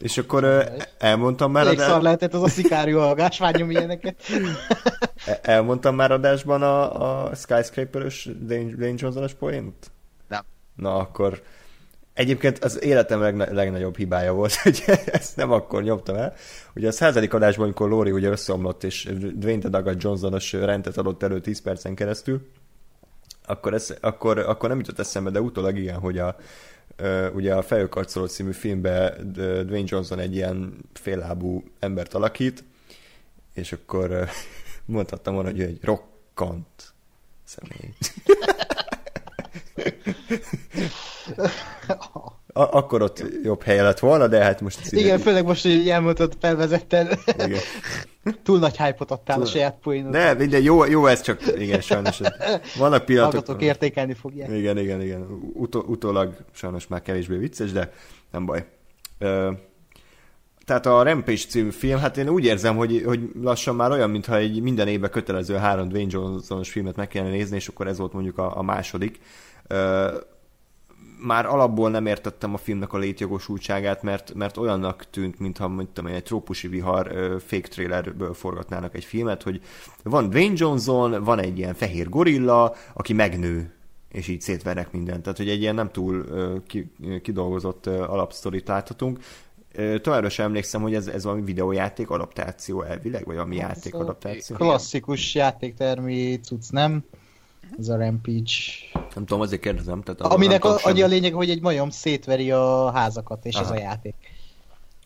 és 0.03 0.19
akkor 0.19 0.65
elmondtam 0.99 1.53
már, 1.53 1.67
Elég 1.67 1.79
szar 1.79 2.03
lehetett 2.03 2.35
az 2.35 2.43
a 2.43 2.49
szikárió 2.49 2.99
hallgás, 2.99 3.39
vágyom 3.39 3.71
ilyeneket. 3.71 4.23
elmondtam 5.43 5.95
már 5.95 6.11
adásban 6.11 6.63
a, 6.63 7.25
a 7.25 7.35
Skyscraper-ös 7.35 8.29
Dane, 8.47 8.93
Johnson-os 8.95 9.35
poént? 9.35 9.91
Nem. 10.29 10.43
Na, 10.77 10.95
akkor 10.97 11.43
egyébként 12.15 12.65
az 12.65 12.83
életem 12.83 13.21
legna- 13.21 13.53
legnagyobb 13.53 13.97
hibája 13.97 14.33
volt, 14.33 14.55
hogy 14.63 14.83
ezt 15.07 15.37
nem 15.37 15.53
akkor 15.53 15.83
nyomtam 15.83 16.17
el. 16.17 16.35
Ugye 16.75 16.89
a 16.89 16.93
századik 16.93 17.35
adásban, 17.35 17.65
amikor 17.65 17.89
Lori 17.89 18.11
ugye 18.11 18.29
összeomlott, 18.29 18.85
és 18.85 19.09
Dwayne 19.35 19.61
The 19.61 19.69
Douglas 19.69 19.95
Johnson-os 19.99 20.53
rendet 20.53 20.97
adott 20.97 21.23
elő 21.23 21.41
10 21.41 21.61
percen 21.61 21.95
keresztül, 21.95 22.47
akkor, 23.47 23.75
ez, 23.75 23.95
akkor, 24.01 24.39
akkor 24.39 24.69
nem 24.69 24.79
jutott 24.79 24.99
eszembe, 24.99 25.31
de 25.31 25.41
utólag 25.41 25.77
igen, 25.79 25.99
hogy 25.99 26.19
a, 26.19 26.37
ugye 27.35 27.55
a 27.55 27.63
Fejőkarcoló 27.63 28.27
című 28.27 28.53
filmben 28.53 29.33
Dwayne 29.33 29.85
Johnson 29.85 30.19
egy 30.19 30.35
ilyen 30.35 30.75
féllábú 30.93 31.65
embert 31.79 32.15
alakít, 32.15 32.65
és 33.53 33.73
akkor 33.73 34.29
mondhattam 34.85 35.35
volna, 35.35 35.51
hogy 35.51 35.61
ő 35.61 35.65
egy 35.65 35.79
rokkant 35.83 36.95
személy. 37.45 37.95
A- 42.57 42.77
akkor 42.77 43.03
ott 43.03 43.25
jobb 43.43 43.63
helye 43.63 43.83
lett 43.83 43.99
volna, 43.99 44.27
de 44.27 44.43
hát 44.45 44.61
most... 44.61 44.93
Igen, 44.93 45.19
főleg 45.19 45.45
most, 45.45 45.63
hogy 45.63 45.71
így 45.71 45.89
elmondtad, 45.89 46.33
felvezetted. 46.41 47.19
igen. 47.27 47.61
Túl 48.45 48.59
nagy 48.59 48.77
hype-ot 48.77 49.11
adtál 49.11 49.37
a 49.37 49.39
Túl- 49.39 49.51
saját 49.51 49.79
poénod. 49.83 50.13
Ne, 50.13 50.33
minden 50.33 50.63
jó, 50.63 50.85
jó 50.85 51.07
ez 51.07 51.21
csak, 51.21 51.41
igen, 51.59 51.81
sajnos. 51.81 52.21
Vannak 52.79 53.05
pillanatok... 53.07 53.35
Hallgatók 53.35 53.63
értékelni 53.63 54.15
fogják. 54.15 54.51
Igen, 54.51 54.79
igen, 54.79 55.03
igen. 55.03 55.27
Utó, 55.53 55.85
utólag 55.87 56.35
sajnos 56.53 56.87
már 56.87 57.03
kevésbé 57.03 57.37
vicces, 57.37 57.73
de 57.73 57.93
nem 58.31 58.47
baj. 58.47 58.65
Ö, 59.19 59.51
tehát 60.65 60.87
a 60.87 61.03
Rampage 61.03 61.41
című 61.49 61.71
film, 61.71 61.99
hát 61.99 62.17
én 62.17 62.29
úgy 62.29 62.45
érzem, 62.45 62.77
hogy, 62.77 63.03
hogy 63.07 63.21
lassan 63.43 63.75
már 63.75 63.91
olyan, 63.91 64.11
mintha 64.11 64.37
egy 64.37 64.61
minden 64.63 64.89
évben 64.89 65.11
kötelező 65.11 65.55
három 65.55 65.89
Dwayne 65.89 66.11
Johnson-os 66.13 66.71
filmet 66.71 66.97
meg 66.97 67.09
kellene 67.09 67.31
nézni, 67.31 67.57
és 67.57 67.69
akkor 67.69 67.87
ez 67.87 67.99
volt 67.99 68.13
mondjuk 68.13 68.39
a, 68.39 68.57
a 68.59 68.63
második. 68.63 69.21
Ö, 69.67 70.09
már 71.25 71.47
alapból 71.47 71.91
nem 71.91 72.07
értettem 72.07 72.55
a 72.55 72.57
filmnek 72.57 72.93
a 72.93 72.99
létjogosultságát, 72.99 74.03
mert, 74.03 74.35
mert 74.35 74.57
olyannak 74.57 75.11
tűnt, 75.11 75.39
mintha 75.39 75.69
mondtam, 75.69 76.07
egy 76.07 76.23
trópusi 76.23 76.69
vihar 76.69 77.07
fake 77.47 77.69
trailerből 77.69 78.35
forgatnának 78.35 78.95
egy 78.95 79.05
filmet, 79.05 79.43
hogy 79.43 79.61
van 80.03 80.31
Dwayne 80.31 80.55
Johnson, 80.57 81.25
van 81.25 81.39
egy 81.39 81.59
ilyen 81.59 81.75
fehér 81.75 82.09
gorilla, 82.09 82.75
aki 82.93 83.13
megnő, 83.13 83.75
és 84.09 84.29
így 84.29 84.41
szétvernek 84.41 84.93
mindent. 84.93 85.23
Tehát, 85.23 85.39
hogy 85.39 85.49
egy 85.49 85.61
ilyen 85.61 85.75
nem 85.75 85.91
túl 85.91 86.25
ki, 86.67 86.93
kidolgozott 87.23 87.87
alapsztorit 87.87 88.69
láthatunk. 88.69 89.19
Továbbra 90.01 90.29
sem 90.29 90.47
emlékszem, 90.47 90.83
hogy 90.83 90.95
ez, 90.95 91.07
ez 91.07 91.25
valami 91.25 91.43
videójáték 91.43 92.11
adaptáció 92.11 92.83
elvileg, 92.83 93.25
vagy 93.25 93.35
valami 93.35 93.57
játék 93.57 93.95
adaptáció. 93.95 94.57
Klasszikus 94.57 95.35
játéktermi 95.35 96.41
cucc, 96.41 96.71
nem? 96.71 97.05
Ez 97.79 97.89
a 97.89 97.97
Rampage. 97.97 98.53
Nem 98.93 99.25
tudom, 99.27 99.41
azért 99.41 99.61
kérdezem. 99.63 100.03
Tehát 100.03 100.21
arról 100.21 100.33
Aminek 100.33 100.65
a, 100.65 100.79
annyi 100.83 101.03
a 101.03 101.07
lényeg, 101.07 101.33
hogy 101.33 101.51
egy 101.51 101.61
majom 101.61 101.91
szétveri 101.91 102.51
a 102.51 102.91
házakat, 102.91 103.45
és 103.47 103.55
ez 103.55 103.67
Aha. 103.67 103.75
a 103.75 103.79
játék. 103.79 104.15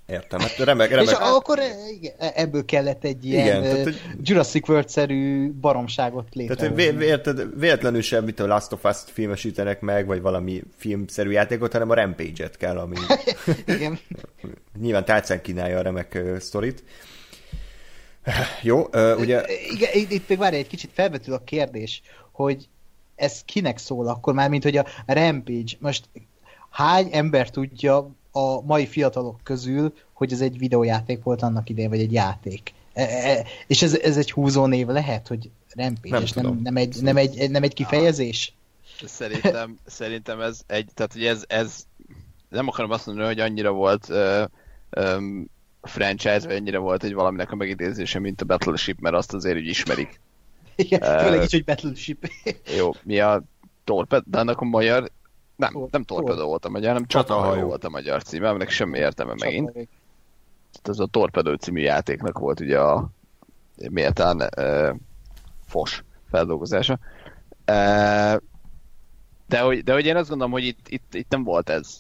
Értem, 0.07 0.41
hát 0.41 0.57
remek, 0.57 0.89
És 0.91 0.95
remek. 0.95 1.21
akkor 1.21 1.59
eh, 1.59 1.67
igen, 1.93 2.13
ebből 2.19 2.65
kellett 2.65 3.05
egy 3.05 3.25
ilyen 3.25 3.47
Igen, 3.47 3.63
tehát, 3.63 3.77
tehát, 3.77 3.85
hogy- 3.85 4.29
Jurassic 4.29 4.69
World-szerű 4.69 5.51
baromságot 5.53 6.27
Tehát 6.31 6.49
létrehozni. 6.61 6.83
vé, 6.85 6.91
vé, 6.91 7.07
érted, 7.07 7.59
véletlenül 7.59 8.03
sem, 8.03 8.25
mit 8.25 8.41
a 8.41 8.47
Last 8.47 8.73
of 8.73 8.85
Us-t 8.85 9.11
filmesítenek 9.11 9.81
meg, 9.81 10.07
vagy 10.07 10.21
valami 10.21 10.63
filmszerű 10.77 11.31
játékot, 11.31 11.73
hanem 11.73 11.91
a 11.91 11.95
Rampage-et 11.95 12.57
kell, 12.57 12.79
ami 12.79 12.97
Igen. 13.67 13.99
nyilván 14.81 15.05
tálcán 15.05 15.41
kínálja 15.43 15.79
a 15.79 15.83
remek 15.83 16.13
uh, 16.25 16.39
sztorit. 16.39 16.85
Jó, 18.63 18.89
uh, 18.93 19.15
ugye... 19.19 19.43
Igen, 19.71 19.91
itt, 19.93 20.11
itt 20.11 20.29
még 20.29 20.39
várj, 20.39 20.57
egy 20.57 20.67
kicsit 20.67 20.91
felvetül 20.95 21.35
a 21.35 21.45
kérdés, 21.45 22.03
hogy 22.39 22.69
ez 23.15 23.43
kinek 23.45 23.79
szól 23.79 24.09
akkor 24.09 24.35
már, 24.35 24.49
mint 24.49 24.63
hogy 24.63 24.77
a 24.77 24.87
Rampage, 25.07 25.77
most 25.79 26.09
hány 26.71 27.09
ember 27.13 27.51
tudja 27.51 28.11
a 28.33 28.61
mai 28.61 28.87
fiatalok 28.87 29.41
közül, 29.43 29.95
hogy 30.13 30.33
ez 30.33 30.41
egy 30.41 30.59
videójáték 30.59 31.23
volt 31.23 31.43
annak 31.43 31.69
idején, 31.69 31.91
vagy 31.91 32.01
egy 32.01 32.13
játék? 32.13 32.73
E, 32.93 33.03
e, 33.03 33.45
és 33.67 33.83
ez, 33.83 33.95
ez 33.95 34.17
egy 34.17 34.31
húzó 34.31 34.67
név 34.67 34.87
lehet, 34.87 35.29
hogy 35.29 35.51
Rampage, 35.75 36.11
Nem 36.11 36.23
és 36.23 36.31
tudom. 36.31 36.55
nem, 36.55 36.63
nem, 36.63 36.77
egy, 36.77 37.03
nem, 37.03 37.17
egy, 37.17 37.51
nem 37.51 37.63
egy 37.63 37.75
kifejezés? 37.75 38.53
Szerintem, 39.05 39.79
szerintem 39.87 40.41
ez 40.41 40.61
egy, 40.67 40.89
tehát 40.95 41.13
hogy 41.13 41.25
ez, 41.25 41.45
ez 41.47 41.87
nem 42.49 42.69
akarom 42.69 42.91
azt 42.91 43.07
mondani, 43.07 43.27
hogy 43.27 43.41
annyira 43.41 43.71
volt 43.71 44.09
uh, 44.09 44.45
um, 44.97 45.51
franchise, 45.83 46.47
vagy 46.47 46.57
annyira 46.57 46.79
volt 46.79 47.05
egy 47.05 47.15
valaminek 47.15 47.53
a 47.53 47.57
megidézése, 47.57 48.19
mint 48.19 48.41
a 48.41 48.45
Battleship, 48.45 49.01
mert 49.01 49.15
azt 49.15 49.35
azért 49.35 49.57
úgy 49.57 49.67
ismerik. 49.67 50.21
Igen, 50.79 51.03
Eh, 51.03 51.23
főleg 51.25 51.43
is, 51.43 51.51
hogy 51.51 51.65
Battleship. 51.65 52.29
Jó, 52.77 52.91
mi 53.03 53.19
a 53.21 53.43
torped, 53.85 54.23
de 54.27 54.39
annak 54.39 54.61
a 54.61 54.65
magyar, 54.65 55.11
nem, 55.57 55.73
Tor- 55.73 55.91
nem 55.93 56.03
torpedó 56.05 56.37
tor- 56.37 56.47
volt 56.47 56.65
a 56.65 56.69
magyar, 56.69 56.89
hanem 56.89 57.07
Csatahajó. 57.07 57.43
csatahajó 57.45 57.69
volt 57.69 57.85
a 57.85 57.89
magyar 57.89 58.23
címe, 58.23 58.49
aminek 58.49 58.71
semmi 58.71 58.99
értelme 58.99 59.35
megint. 59.39 59.89
Ez 60.83 60.99
a 60.99 61.07
Torpedo 61.07 61.55
című 61.57 61.81
játéknak 61.81 62.39
volt 62.39 62.61
ugye 62.61 62.81
a 62.81 63.09
méltán 63.91 64.49
uh, 64.57 64.97
fos 65.67 66.05
feldolgozása. 66.31 66.99
Uh, 67.71 68.41
de, 69.47 69.61
hogy, 69.61 69.83
de 69.85 69.93
hogy 69.93 70.07
én 70.07 70.17
azt 70.17 70.29
gondolom, 70.29 70.53
hogy 70.53 70.65
itt, 70.65 70.89
itt, 70.89 71.15
itt 71.15 71.31
nem 71.31 71.45
volt 71.45 71.69
ez 71.71 71.99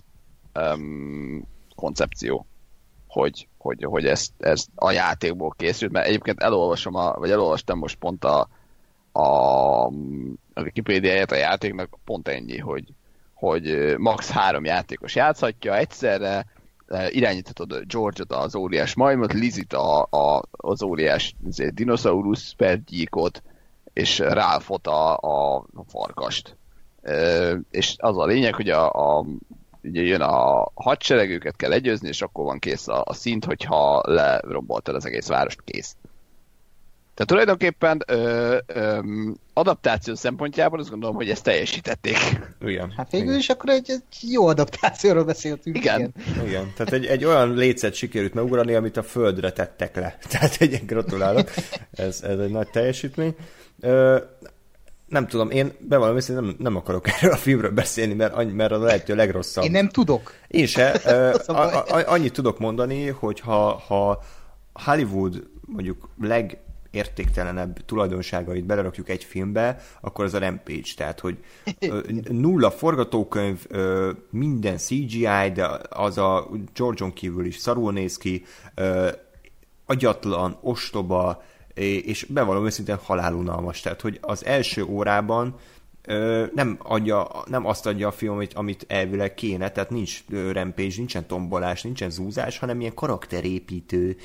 um, 0.55 1.46
koncepció. 1.74 2.46
hogy, 3.06 3.48
hogy, 3.59 3.84
hogy 3.84 4.06
ez, 4.06 4.28
ez 4.38 4.66
a 4.74 4.90
játékból 4.90 5.55
készült, 5.56 5.92
mert 5.92 6.06
egyébként 6.06 6.40
elolvasom, 6.40 6.94
a, 6.94 7.12
vagy 7.12 7.30
elolvastam 7.30 7.78
most 7.78 7.96
pont 7.96 8.24
a, 8.24 8.48
a, 9.19 9.86
a 10.55 10.62
Wikipédiáját 10.62 11.32
a 11.32 11.36
játéknak 11.36 11.99
pont 12.05 12.28
ennyi, 12.28 12.59
hogy, 12.59 12.85
hogy 13.35 13.95
max. 13.97 14.31
három 14.31 14.65
játékos 14.65 15.15
játszhatja 15.15 15.77
egyszerre, 15.77 16.47
irányíthatod 17.09 17.85
George-ot 17.86 18.32
az 18.32 18.55
óriás 18.55 18.95
majmot, 18.95 19.32
Lizit 19.32 19.73
a, 19.73 20.03
a, 20.03 20.43
az 20.51 20.82
óriás 20.82 21.35
dinoszaurusz 21.74 22.53
per 22.57 22.85
gyíkot, 22.85 23.43
és 23.93 24.19
Ralphot 24.19 24.86
a, 24.86 25.16
a 25.16 25.65
farkast. 25.89 26.57
E, 27.03 27.15
és 27.70 27.95
az 27.99 28.19
a 28.19 28.27
lényeg, 28.27 28.55
hogy 28.55 28.69
a, 28.69 28.90
a 29.19 29.24
ugye 29.82 30.03
jön 30.03 30.20
a 30.20 30.69
hadsereg, 30.74 31.31
őket 31.31 31.57
kell 31.57 31.70
legyőzni, 31.70 32.09
és 32.09 32.23
akkor 32.23 32.45
van 32.45 32.59
kész 32.59 32.89
a, 32.89 33.03
a 33.05 33.15
szint, 33.15 33.45
hogyha 33.45 34.03
leromboltad 34.07 34.95
az 34.95 35.07
egész 35.07 35.27
várost, 35.27 35.62
kész. 35.65 35.97
Tehát 37.19 37.27
tulajdonképpen 37.27 38.03
ö, 38.07 38.57
ö, 38.66 38.99
adaptáció 39.53 40.15
szempontjából 40.15 40.78
azt 40.78 40.90
gondolom, 40.90 41.16
hogy 41.16 41.31
ezt 41.31 41.43
teljesítették. 41.43 42.16
Igen. 42.61 42.93
Hát 42.97 43.11
végül 43.11 43.27
igen. 43.27 43.39
is 43.39 43.49
akkor 43.49 43.70
egy, 43.70 43.90
egy 43.90 44.31
jó 44.31 44.47
adaptációról 44.47 45.24
beszéltünk. 45.24 45.77
Igen. 45.77 46.01
igen. 46.01 46.47
Igen, 46.47 46.73
tehát 46.77 46.93
egy, 46.93 47.07
egy 47.07 47.24
olyan 47.24 47.55
lécet 47.55 47.95
sikerült 47.95 48.35
megugrani, 48.35 48.74
amit 48.74 48.97
a 48.97 49.03
földre 49.03 49.53
tettek 49.53 49.97
le. 49.97 50.19
Tehát 50.31 50.57
egy 50.61 50.86
gratulálok, 50.86 51.51
ez, 51.93 52.23
ez 52.23 52.39
egy 52.39 52.51
nagy 52.51 52.69
teljesítmény. 52.70 53.35
Ö, 53.81 54.19
nem 55.07 55.27
tudom, 55.27 55.51
én 55.51 55.73
bevallom 55.78 56.16
őszintén 56.16 56.45
nem, 56.45 56.57
nem 56.59 56.77
akarok 56.77 57.09
erről 57.19 57.32
a 57.32 57.36
filmről 57.36 57.70
beszélni, 57.70 58.15
mert, 58.15 58.35
annyi, 58.35 58.53
mert 58.53 58.73
a 58.73 58.78
lehető 58.78 59.15
legrosszabb. 59.15 59.65
Én 59.65 59.70
nem 59.70 59.89
tudok. 59.89 60.35
Én 60.49 60.66
se. 60.66 60.89
A 61.47 61.53
a, 61.53 61.85
a, 61.85 62.03
annyit 62.07 62.32
tudok 62.32 62.59
mondani, 62.59 63.07
hogy 63.07 63.40
ha, 63.40 63.82
ha 63.86 64.23
Hollywood 64.73 65.43
mondjuk 65.66 66.09
leg 66.20 66.59
értéktelenebb 66.90 67.85
tulajdonságait 67.85 68.65
belerakjuk 68.65 69.09
egy 69.09 69.24
filmbe, 69.24 69.81
akkor 70.01 70.24
az 70.24 70.35
a 70.35 70.39
Rampage. 70.39 70.90
Tehát, 70.97 71.20
hogy 71.20 71.39
nulla 72.31 72.70
forgatókönyv, 72.70 73.66
minden 74.31 74.77
CGI, 74.77 75.52
de 75.55 75.81
az 75.89 76.19
a 76.19 76.48
George-on 76.74 77.12
kívül 77.12 77.47
is 77.47 77.56
szarul 77.56 77.93
néz 77.93 78.16
ki, 78.16 78.44
agyatlan, 79.86 80.59
ostoba, 80.60 81.43
és 81.74 82.24
bevallom 82.24 82.65
őszintén 82.65 82.97
halálunalmas. 83.02 83.81
Tehát, 83.81 84.01
hogy 84.01 84.19
az 84.20 84.44
első 84.44 84.85
órában 84.85 85.55
nem, 86.55 86.78
adja, 86.82 87.28
nem 87.47 87.66
azt 87.66 87.86
adja 87.86 88.09
a 88.09 88.10
film, 88.10 88.32
amit, 88.32 88.55
amit 88.55 88.85
elvileg 88.89 89.35
kéne, 89.35 89.70
tehát 89.70 89.90
nincs 89.90 90.24
rampage, 90.28 90.94
nincsen 90.97 91.26
tombolás, 91.26 91.82
nincsen 91.82 92.10
zúzás, 92.10 92.59
hanem 92.59 92.80
ilyen 92.80 92.94
karakterépítő 92.94 94.16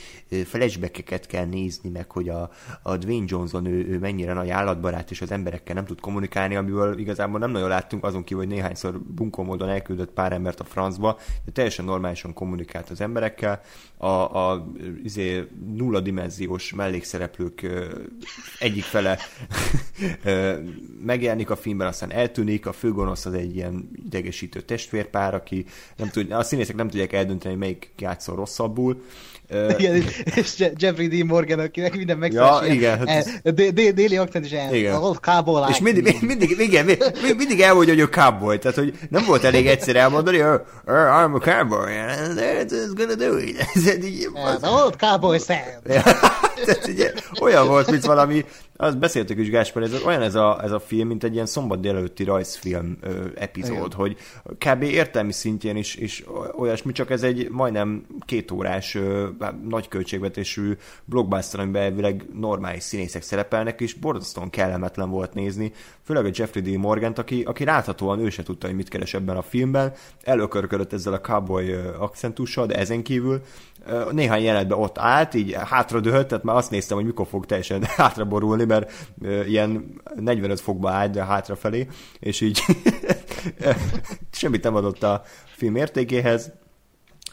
flashbackeket 0.45 1.25
kell 1.25 1.45
nézni, 1.45 1.89
meg 1.89 2.11
hogy 2.11 2.29
a, 2.29 2.49
a 2.81 2.97
Dwayne 2.97 3.25
Johnson 3.27 3.65
ő, 3.65 3.87
ő 3.87 3.99
mennyire 3.99 4.33
nagy 4.33 4.49
állatbarát, 4.49 5.11
és 5.11 5.21
az 5.21 5.31
emberekkel 5.31 5.75
nem 5.75 5.85
tud 5.85 5.99
kommunikálni, 5.99 6.55
amiből 6.55 6.99
igazából 6.99 7.39
nem 7.39 7.51
nagyon 7.51 7.69
láttunk, 7.69 8.03
azon 8.03 8.23
kívül, 8.23 8.43
hogy 8.43 8.53
néhányszor 8.53 8.99
bunkó 8.99 9.43
módon 9.43 9.69
elküldött 9.69 10.11
pár 10.11 10.33
embert 10.33 10.59
a 10.59 10.63
francba, 10.63 11.17
de 11.45 11.51
teljesen 11.51 11.85
normálisan 11.85 12.33
kommunikált 12.33 12.89
az 12.89 13.01
emberekkel. 13.01 13.61
A, 14.03 14.49
a 14.49 14.67
izé, 15.03 15.47
nulla 15.75 15.99
dimenziós 15.99 16.73
mellékszereplők 16.73 17.67
egyik 18.59 18.83
fele 18.83 19.17
megjelenik 21.01 21.49
a 21.49 21.55
filmben, 21.55 21.87
aztán 21.87 22.11
eltűnik, 22.11 22.65
a 22.65 22.71
főgonosz 22.73 23.25
az 23.25 23.33
egy 23.33 23.55
ilyen 23.55 23.89
idegesítő 24.05 24.61
testvérpár, 24.61 25.33
aki 25.33 25.65
nem 25.97 26.09
tud, 26.09 26.31
a 26.31 26.43
színészek 26.43 26.75
nem 26.75 26.89
tudják 26.89 27.13
eldönteni, 27.13 27.55
melyik 27.55 27.91
játszol 27.97 28.35
rosszabbul. 28.35 29.03
Igen, 29.77 30.03
és 30.35 30.53
Je- 30.57 30.71
Jeffrey 30.77 31.07
Dean 31.07 31.25
Morgan, 31.25 31.59
akinek 31.59 31.95
minden 31.95 32.15
Ja, 32.15 32.21
megszállás. 32.21 32.69
igen, 32.69 32.97
hát 32.97 33.07
ez- 33.07 33.53
Déli 33.93 34.17
akcent 34.17 34.45
is 34.45 34.51
el. 34.51 34.73
Igen. 34.75 34.99
Like 35.01 35.67
És 35.69 35.79
mindig, 35.79 36.15
mindig, 36.21 36.55
igen, 36.59 36.85
mindig, 37.37 37.61
elmondja, 37.61 37.93
hogy 37.93 38.01
ő 38.01 38.05
cowboy, 38.09 38.57
tehát 38.59 38.77
hogy 38.77 38.93
nem 39.09 39.23
volt 39.25 39.43
elég 39.43 39.67
egyszer 39.67 39.95
elmondani, 39.95 40.37
hogy 40.37 40.59
I'm 40.87 41.33
a 41.35 41.39
cowboy, 41.39 41.97
and 41.97 42.39
that's 42.39 42.91
gonna 42.95 43.15
do 43.15 43.37
it. 43.37 43.57
Yeah, 44.35 44.57
the 44.59 44.69
old 44.69 44.95
cowboy 44.95 45.37
Sam. 45.39 46.01
Tehát 46.65 46.87
ugye, 46.87 47.13
olyan 47.41 47.67
volt, 47.67 47.91
mint 47.91 48.05
valami, 48.05 48.45
azt 48.75 48.97
beszéltük 48.97 49.39
is 49.39 49.49
Gáspár, 49.49 49.83
ez 49.83 50.03
olyan 50.05 50.21
ez 50.21 50.35
a, 50.35 50.59
ez 50.63 50.71
a 50.71 50.79
film, 50.79 51.07
mint 51.07 51.23
egy 51.23 51.33
ilyen 51.33 51.45
szombat 51.45 51.79
délelőtti 51.79 52.23
rajzfilm 52.23 52.97
ö, 53.01 53.25
epizód, 53.35 53.75
Igen. 53.75 53.91
hogy 53.91 54.17
kb. 54.57 54.83
értelmi 54.83 55.31
szintjén 55.31 55.75
is, 55.75 55.95
is 55.95 56.23
olyasmi, 56.57 56.91
csak 56.91 57.09
ez 57.09 57.23
egy 57.23 57.49
majdnem 57.49 58.05
két 58.25 58.51
órás 58.51 58.95
ö, 58.95 59.27
nagy 59.67 59.87
költségvetésű 59.87 60.77
blockbuster, 61.05 61.59
amiben 61.59 61.81
elvileg 61.81 62.25
normális 62.39 62.83
színészek 62.83 63.21
szerepelnek, 63.21 63.81
és 63.81 63.93
borzasztóan 63.93 64.49
kellemetlen 64.49 65.09
volt 65.09 65.33
nézni, 65.33 65.71
főleg 66.03 66.25
a 66.25 66.29
Jeffrey 66.31 66.61
D. 66.61 66.77
Morgant, 66.77 67.17
aki, 67.17 67.43
aki 67.43 67.65
láthatóan 67.65 68.19
ő 68.19 68.29
se 68.29 68.43
tudta, 68.43 68.67
hogy 68.67 68.75
mit 68.75 68.89
keres 68.89 69.13
ebben 69.13 69.37
a 69.37 69.41
filmben, 69.41 69.93
előkörködött 70.23 70.93
ezzel 70.93 71.13
a 71.13 71.21
cowboy 71.21 71.71
akcentussal, 71.99 72.65
de 72.65 72.75
ezen 72.75 73.03
kívül 73.03 73.41
ö, 73.87 74.11
néhány 74.11 74.43
jelenetben 74.43 74.77
ott 74.77 74.97
állt, 74.97 75.33
így 75.33 75.53
hátradőlt, 75.53 76.27
tehát 76.27 76.43
már 76.43 76.52
azt 76.55 76.71
néztem, 76.71 76.97
hogy 76.97 77.05
mikor 77.05 77.27
fog 77.27 77.45
teljesen 77.45 77.83
hátraborulni, 77.97 78.65
mert 78.65 78.91
ilyen 79.47 80.01
45 80.15 80.59
fokba 80.59 80.89
állt, 80.89 81.11
de 81.11 81.23
hátrafelé, 81.23 81.87
és 82.19 82.41
így 82.41 82.61
semmit 84.31 84.63
nem 84.63 84.75
adott 84.75 85.03
a 85.03 85.21
film 85.45 85.75
értékéhez. 85.75 86.51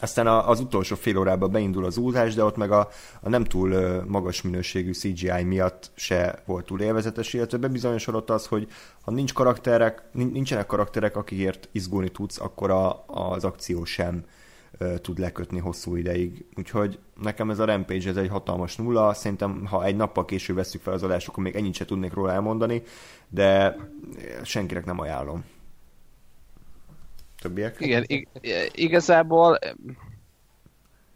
Aztán 0.02 0.26
az 0.26 0.60
utolsó 0.60 0.97
fél 0.97 1.18
órában 1.18 1.51
beindul 1.51 1.84
az 1.84 1.97
úzás, 1.97 2.34
de 2.34 2.44
ott 2.44 2.56
meg 2.56 2.70
a, 2.70 2.88
a 3.20 3.28
nem 3.28 3.44
túl 3.44 4.02
magas 4.06 4.42
minőségű 4.42 4.92
CGI 4.92 5.42
miatt 5.44 5.90
se 5.94 6.42
volt 6.47 6.66
túl 6.66 6.80
élvezetes, 6.80 7.32
illetve 7.32 7.59
bebizonyosodott 7.59 8.30
az, 8.30 8.47
hogy 8.47 8.68
ha 9.02 9.10
nincs 9.10 9.32
karakterek, 9.32 10.02
nin- 10.12 10.32
nincsenek 10.32 10.66
karakterek, 10.66 11.16
akikért 11.16 11.68
izgulni 11.72 12.09
tudsz, 12.09 12.40
akkor 12.40 12.70
a, 12.70 13.05
az 13.06 13.44
akció 13.44 13.84
sem 13.84 14.14
ö, 14.14 14.39
tud 15.01 15.18
lekötni 15.18 15.59
hosszú 15.59 15.97
ideig. 15.97 16.44
Úgyhogy 16.56 16.98
nekem 17.22 17.51
ez 17.51 17.59
a 17.59 17.64
Rampage 17.64 18.09
ez 18.09 18.16
egy 18.16 18.28
hatalmas 18.28 18.76
nulla, 18.76 19.14
szerintem 19.14 19.66
ha 19.66 19.84
egy 19.84 19.97
nappal 19.97 20.24
később 20.24 20.56
veszük 20.56 20.82
fel 20.82 20.92
az 20.92 21.02
adást, 21.02 21.28
akkor 21.28 21.42
még 21.42 21.56
ennyit 21.56 21.74
se 21.74 21.84
tudnék 21.84 22.12
róla 22.12 22.32
elmondani, 22.32 22.82
de 23.28 23.76
senkinek 24.42 24.84
nem 24.84 25.01
ajánlom. 25.01 25.44
Többiek? 27.40 27.76
Igen, 27.80 28.05
ig- 28.06 28.28
igazából 28.72 29.59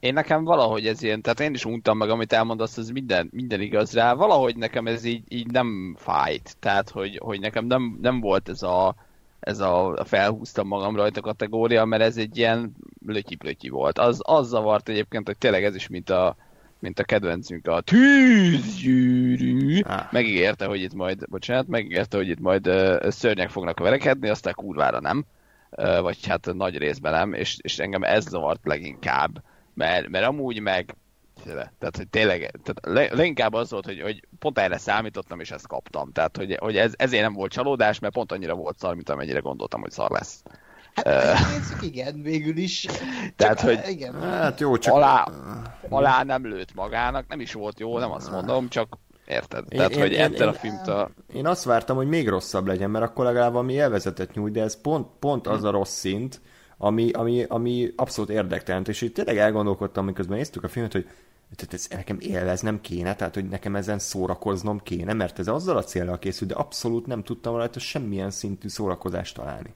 én 0.00 0.12
nekem 0.12 0.44
valahogy 0.44 0.86
ez 0.86 1.02
ilyen, 1.02 1.22
tehát 1.22 1.40
én 1.40 1.54
is 1.54 1.64
untam 1.64 1.98
meg, 1.98 2.10
amit 2.10 2.32
elmondasz, 2.32 2.76
ez 2.76 2.88
minden, 2.88 3.28
minden 3.32 3.60
igaz 3.60 3.92
rá, 3.92 4.14
valahogy 4.14 4.56
nekem 4.56 4.86
ez 4.86 5.04
így, 5.04 5.22
így 5.28 5.50
nem 5.50 5.96
fájt, 5.98 6.56
tehát 6.60 6.90
hogy, 6.90 7.18
hogy 7.22 7.40
nekem 7.40 7.66
nem, 7.66 7.98
nem 8.00 8.20
volt 8.20 8.48
ez 8.48 8.62
a, 8.62 8.94
ez 9.44 9.60
a 9.60 10.02
felhúztam 10.04 10.66
magam 10.66 10.96
rajta 10.96 11.20
kategória, 11.20 11.84
mert 11.84 12.02
ez 12.02 12.16
egy 12.16 12.36
ilyen 12.36 12.74
lötyi 13.06 13.68
volt. 13.68 13.98
Az, 13.98 14.20
az 14.22 14.48
zavart 14.48 14.88
egyébként, 14.88 15.26
hogy 15.26 15.38
tényleg 15.38 15.64
ez 15.64 15.74
is, 15.74 15.88
mint 15.88 16.10
a, 16.10 16.36
mint 16.78 16.98
a 16.98 17.04
kedvencünk, 17.04 17.66
a 17.66 17.80
tűzgyűrű, 17.80 19.52
Ah. 19.82 20.12
megígérte, 20.12 20.66
hogy 20.66 20.80
itt 20.80 20.94
majd, 20.94 21.28
bocsánat, 21.28 21.66
megígérte, 21.66 22.16
hogy 22.16 22.28
itt 22.28 22.40
majd 22.40 22.68
uh, 22.68 23.08
szörnyek 23.08 23.50
fognak 23.50 23.78
verekedni, 23.78 24.28
aztán 24.28 24.54
kurvára 24.54 25.00
nem, 25.00 25.24
uh, 25.70 26.00
vagy 26.00 26.26
hát 26.26 26.54
nagy 26.54 26.78
részben 26.78 27.12
nem, 27.12 27.32
és, 27.32 27.56
és 27.60 27.78
engem 27.78 28.02
ez 28.02 28.28
zavart 28.28 28.60
leginkább, 28.64 29.42
mert, 29.74 30.08
mert 30.08 30.26
amúgy 30.26 30.60
meg 30.60 30.94
tehát, 31.78 31.96
hogy 31.96 32.08
tényleg, 32.08 32.38
tehát 32.38 32.80
le, 33.10 33.16
leginkább 33.16 33.52
az 33.52 33.70
volt, 33.70 33.84
hogy, 33.84 34.00
hogy 34.00 34.22
pont 34.38 34.58
erre 34.58 34.78
számítottam, 34.78 35.40
és 35.40 35.50
ezt 35.50 35.66
kaptam. 35.66 36.12
Tehát, 36.12 36.36
hogy, 36.36 36.56
hogy 36.60 36.76
ez, 36.76 36.92
ezért 36.96 37.22
nem 37.22 37.32
volt 37.32 37.52
csalódás, 37.52 37.98
mert 37.98 38.14
pont 38.14 38.32
annyira 38.32 38.54
volt 38.54 38.78
szar, 38.78 38.94
mint 38.94 39.08
amennyire 39.08 39.38
gondoltam, 39.38 39.80
hogy 39.80 39.90
szar 39.90 40.10
lesz. 40.10 40.42
Hát 40.94 41.38
nézzük, 41.56 41.82
igen, 41.82 42.22
végül 42.22 42.56
is. 42.56 42.86
Tehát, 43.36 43.58
Csak, 43.58 43.68
hogy- 43.68 43.88
Igen. 43.90 44.22
Hát 44.22 44.60
jó, 44.60 44.76
csak... 44.78 44.94
Alá, 44.94 45.28
alá 45.88 46.22
nem 46.22 46.46
lőtt 46.46 46.74
magának, 46.74 47.26
nem 47.28 47.40
is 47.40 47.52
volt 47.52 47.80
jó, 47.80 47.98
nem 47.98 48.10
azt 48.10 48.30
mondom, 48.30 48.68
csak 48.68 48.98
érted. 49.26 49.64
Én- 49.68 49.78
Tehát, 49.78 49.92
én- 49.92 50.00
hogy 50.00 50.12
én- 50.12 50.20
ettől 50.20 50.48
a 50.48 50.52
én- 50.52 50.58
filmtől... 50.58 51.10
Én 51.32 51.46
azt 51.46 51.64
vártam, 51.64 51.96
hogy 51.96 52.08
még 52.08 52.28
rosszabb 52.28 52.66
legyen, 52.66 52.90
mert 52.90 53.04
akkor 53.04 53.24
legalább 53.24 53.52
valami 53.52 53.72
élvezetet 53.72 54.34
nyújt, 54.34 54.52
de 54.52 54.62
ez 54.62 54.80
pont, 54.80 55.06
pont 55.18 55.46
az 55.46 55.64
a 55.64 55.70
rossz 55.70 55.94
szint, 55.98 56.40
ami, 56.84 57.10
ami, 57.10 57.44
ami 57.48 57.92
abszolút 57.96 58.30
érdektelen. 58.30 58.84
És 58.86 59.02
így 59.02 59.12
tényleg 59.12 59.38
elgondolkodtam, 59.38 60.04
miközben 60.04 60.36
néztük 60.36 60.64
a 60.64 60.68
filmet, 60.68 60.92
hogy 60.92 61.06
tehát 61.56 61.74
ez 61.74 61.86
nekem 61.90 62.16
élveznem 62.20 62.80
kéne, 62.80 63.14
tehát 63.14 63.34
hogy 63.34 63.48
nekem 63.48 63.76
ezen 63.76 63.98
szórakoznom 63.98 64.80
kéne, 64.82 65.12
mert 65.12 65.38
ez 65.38 65.48
azzal 65.48 65.76
a 65.76 65.84
célral 65.84 66.18
készült, 66.18 66.50
de 66.50 66.56
abszolút 66.56 67.06
nem 67.06 67.22
tudtam 67.22 67.56
rajta 67.56 67.78
semmilyen 67.78 68.30
szintű 68.30 68.68
szórakozást 68.68 69.34
találni. 69.34 69.74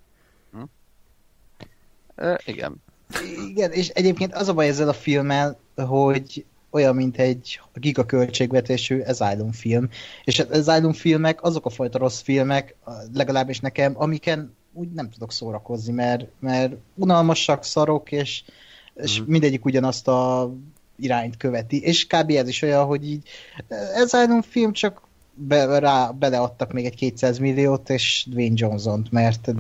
Ö, 2.14 2.35
igen. 2.44 2.82
Igen, 3.48 3.72
és 3.72 3.89
egyébként 3.89 4.35
az 4.35 4.48
a 4.48 4.55
baj 4.55 4.68
ezzel 4.68 4.89
a 4.89 4.93
filmmel, 4.93 5.59
hogy 5.76 6.44
olyan, 6.70 6.94
mint 6.94 7.18
egy 7.18 7.60
gigaköltségvetésű 7.74 9.01
Asylum 9.01 9.52
film. 9.52 9.89
És 10.24 10.39
az 10.39 10.68
Asylum 10.68 10.93
filmek 10.93 11.43
azok 11.43 11.66
a 11.66 11.70
fajta 11.70 11.98
rossz 11.98 12.20
filmek, 12.20 12.74
legalábbis 13.14 13.60
nekem, 13.60 13.93
amiken 13.97 14.56
úgy 14.78 14.88
nem 14.92 15.10
tudok 15.10 15.32
szórakozni, 15.32 15.92
mert, 15.92 16.26
mert 16.40 16.72
unalmasak, 16.94 17.64
szarok, 17.64 18.12
és 18.12 18.42
és 19.02 19.20
mm. 19.20 19.24
mindegyik 19.26 19.64
ugyanazt 19.64 20.09
a 20.09 20.52
irányt 20.96 21.36
követi, 21.36 21.80
és 21.82 22.06
kb. 22.06 22.30
ez 22.30 22.48
is 22.48 22.62
olyan, 22.62 22.84
hogy 22.84 23.09
így 23.10 23.28
ez 23.94 24.12
a 24.12 24.42
film 24.42 24.72
csak 24.72 25.06
be, 25.34 25.78
rá, 25.78 26.10
beleadtak 26.10 26.72
még 26.72 26.84
egy 26.84 26.94
200 26.94 27.38
milliót, 27.38 27.90
és 27.90 28.26
Dwayne 28.30 28.55
Johnson-t, 28.56 29.10
mert 29.10 29.50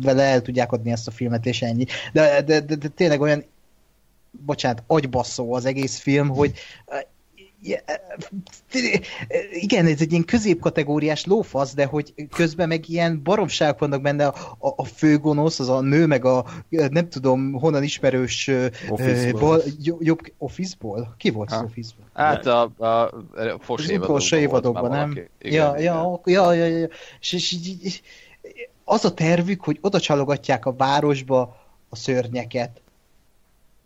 vele 0.00 0.22
el 0.22 0.42
tudják 0.42 0.72
adni 0.72 0.90
ezt 0.90 1.08
a 1.08 1.10
filmet, 1.10 1.46
és 1.46 1.62
ennyi. 1.62 1.84
De, 2.12 2.42
de, 2.42 2.60
de, 2.60 2.74
de 2.74 2.88
tényleg 2.88 3.20
olyan 3.20 3.44
bocsánat, 4.30 4.82
agybaszó 4.86 5.54
az 5.54 5.64
egész 5.64 5.98
film, 5.98 6.28
hogy 6.28 6.52
igen, 9.52 9.86
ez 9.86 10.00
egy 10.00 10.10
ilyen 10.10 10.24
középkategóriás 10.24 11.24
lófasz, 11.24 11.74
de 11.74 11.84
hogy 11.84 12.14
közben 12.30 12.68
meg 12.68 12.88
ilyen 12.88 13.22
baromságok 13.22 13.78
vannak 13.78 14.02
benne, 14.02 14.26
a, 14.26 14.34
a, 14.58 14.68
a 14.76 14.84
főgonosz, 14.84 15.60
az 15.60 15.68
a 15.68 15.80
nő, 15.80 16.06
meg 16.06 16.24
a 16.24 16.44
nem 16.68 17.08
tudom 17.08 17.52
honnan 17.52 17.82
ismerős 17.82 18.50
Office-ból. 18.88 19.62
jobb 19.98 20.20
Office-ból? 20.38 21.14
Ki 21.18 21.30
volt 21.30 21.50
ha. 21.50 21.56
az 21.56 21.62
Office-ból? 21.62 22.04
Hát 22.14 22.46
a, 22.46 22.62
a 22.62 23.10
Fos 23.60 24.30
évadokban, 24.30 24.90
nem? 24.90 25.10
Igen, 25.10 25.78
ja, 25.78 25.78
ja, 25.78 26.20
ja, 26.24 26.52
ja, 26.52 26.64
ja, 26.64 26.88
és, 27.20 27.32
és, 27.32 27.56
és, 27.82 28.00
az 28.84 29.04
a 29.04 29.14
tervük, 29.14 29.64
hogy 29.64 29.78
oda 29.80 30.00
csalogatják 30.00 30.66
a 30.66 30.72
városba 30.72 31.56
a 31.88 31.96
szörnyeket, 31.96 32.80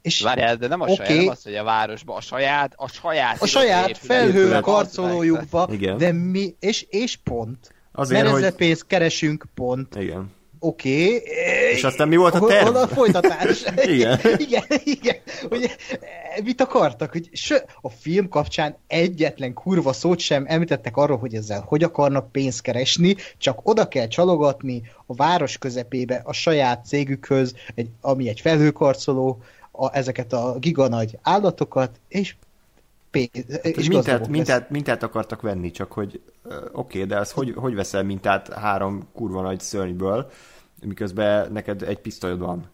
és 0.03 0.21
Várjál, 0.21 0.57
de 0.57 0.69
nem 0.69 0.81
a 0.81 0.87
okay. 0.87 1.07
saját, 1.07 1.23
nem 1.23 1.29
az, 1.29 1.43
hogy 1.43 1.55
a 1.55 1.65
városban, 1.65 2.17
a 2.17 2.21
saját, 2.21 2.73
a 2.77 2.89
saját... 2.89 3.43
A 3.43 3.47
saját 3.47 3.99
felhő 3.99 4.61
karcolójukba, 4.61 5.69
de 5.97 6.13
mi, 6.13 6.55
és, 6.61 6.87
és 6.89 7.17
pont. 7.17 7.75
Azért, 7.93 8.23
Mert 8.23 8.35
hogy... 8.35 8.55
pénzt 8.55 8.87
keresünk, 8.87 9.47
pont. 9.55 9.97
Igen. 9.97 10.31
Oké. 10.65 11.05
Okay. 11.05 11.21
És 11.73 11.85
aztán 11.85 12.09
mi 12.09 12.17
volt 12.17 12.35
a 12.35 12.47
terv? 12.47 12.67
Hol 12.67 12.77
a 12.77 12.87
folytatás? 12.87 13.65
igen. 13.95 14.19
igen, 14.37 14.65
igen. 14.85 15.17
Hogy, 15.49 15.71
mit 16.45 16.61
akartak? 16.61 17.13
Hogy 17.13 17.31
a 17.81 17.89
film 17.89 18.29
kapcsán 18.29 18.77
egyetlen 18.87 19.53
kurva 19.53 19.93
szót 19.93 20.19
sem 20.19 20.45
említettek 20.49 20.97
arról, 20.97 21.19
hogy 21.19 21.35
ezzel 21.35 21.65
hogy 21.67 21.83
akarnak 21.83 22.33
pénzt 22.33 22.61
keresni, 22.61 23.17
csak 23.39 23.61
oda 23.63 23.89
kell 23.89 24.07
csalogatni 24.07 24.83
a 25.07 25.15
város 25.15 25.59
közepébe 25.59 26.21
a 26.25 26.33
saját 26.33 26.85
cégükhöz, 26.87 27.55
egy, 27.75 27.89
ami 28.01 28.29
egy 28.29 28.41
felhőkarcoló, 28.41 29.43
a, 29.73 29.97
ezeket 29.97 30.33
a 30.33 30.57
giganagy 30.59 31.19
állatokat, 31.23 32.01
és 32.09 32.35
pénz, 33.11 33.31
és 33.63 33.89
mintát, 33.89 34.29
mintát, 34.29 34.71
mintát 34.71 35.03
akartak 35.03 35.41
venni, 35.41 35.71
csak 35.71 35.93
hogy 35.93 36.21
oké, 36.73 36.73
okay, 36.73 37.05
de 37.05 37.19
az 37.19 37.33
hogy, 37.33 37.53
hogy 37.57 37.75
veszel 37.75 38.03
mintát 38.03 38.53
három 38.53 39.09
kurva 39.13 39.43
nagy 39.43 39.61
szörnyből, 39.61 40.31
miközben 40.85 41.53
neked 41.53 41.83
egy 41.83 41.99
pisztolyod 41.99 42.39
van? 42.39 42.71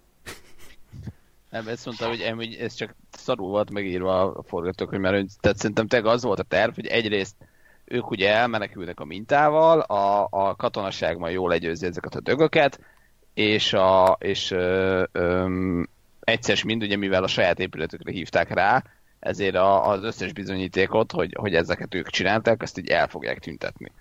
Nem, 1.51 1.69
ezt 1.69 1.85
mondta, 1.85 2.07
hogy 2.07 2.57
ez 2.61 2.75
csak 2.75 2.95
szarul 3.11 3.49
volt 3.49 3.70
megírva 3.70 4.33
a 4.33 4.43
forgatókönyv, 4.43 5.03
mert 5.03 5.27
tehát 5.41 5.57
szerintem 5.59 5.87
tényleg 5.87 6.11
az 6.12 6.23
volt 6.23 6.39
a 6.39 6.43
terv, 6.43 6.75
hogy 6.75 6.87
egyrészt 6.87 7.35
ők 7.85 8.11
ugye 8.11 8.35
elmenekülnek 8.35 9.01
a 9.01 9.05
mintával, 9.05 9.81
a, 9.81 10.29
a 10.31 10.57
katonaság 10.57 11.19
majd 11.19 11.35
jól 11.35 11.49
legyőzi 11.49 11.87
ezeket 11.87 12.15
a 12.15 12.20
dögöket, 12.20 12.81
és, 13.35 13.73
a, 13.73 14.16
és 14.20 14.51
ö, 14.51 15.05
ö, 15.12 15.83
egyszer 16.28 16.64
mind, 16.64 16.82
ugye 16.82 16.96
mivel 16.96 17.22
a 17.22 17.26
saját 17.26 17.59
épületükre 17.59 18.12
hívták 18.12 18.55
rá, 18.55 18.84
ezért 19.20 19.55
a, 19.55 19.88
az 19.88 20.02
összes 20.02 20.32
bizonyítékot, 20.32 21.12
hogy, 21.12 21.34
hogy 21.38 21.55
ezeket 21.55 21.94
ők 21.94 22.09
csinálták, 22.09 22.62
azt 22.62 22.78
így 22.78 22.88
el 22.88 23.09
fogják 23.09 23.38
tüntetni. 23.38 23.92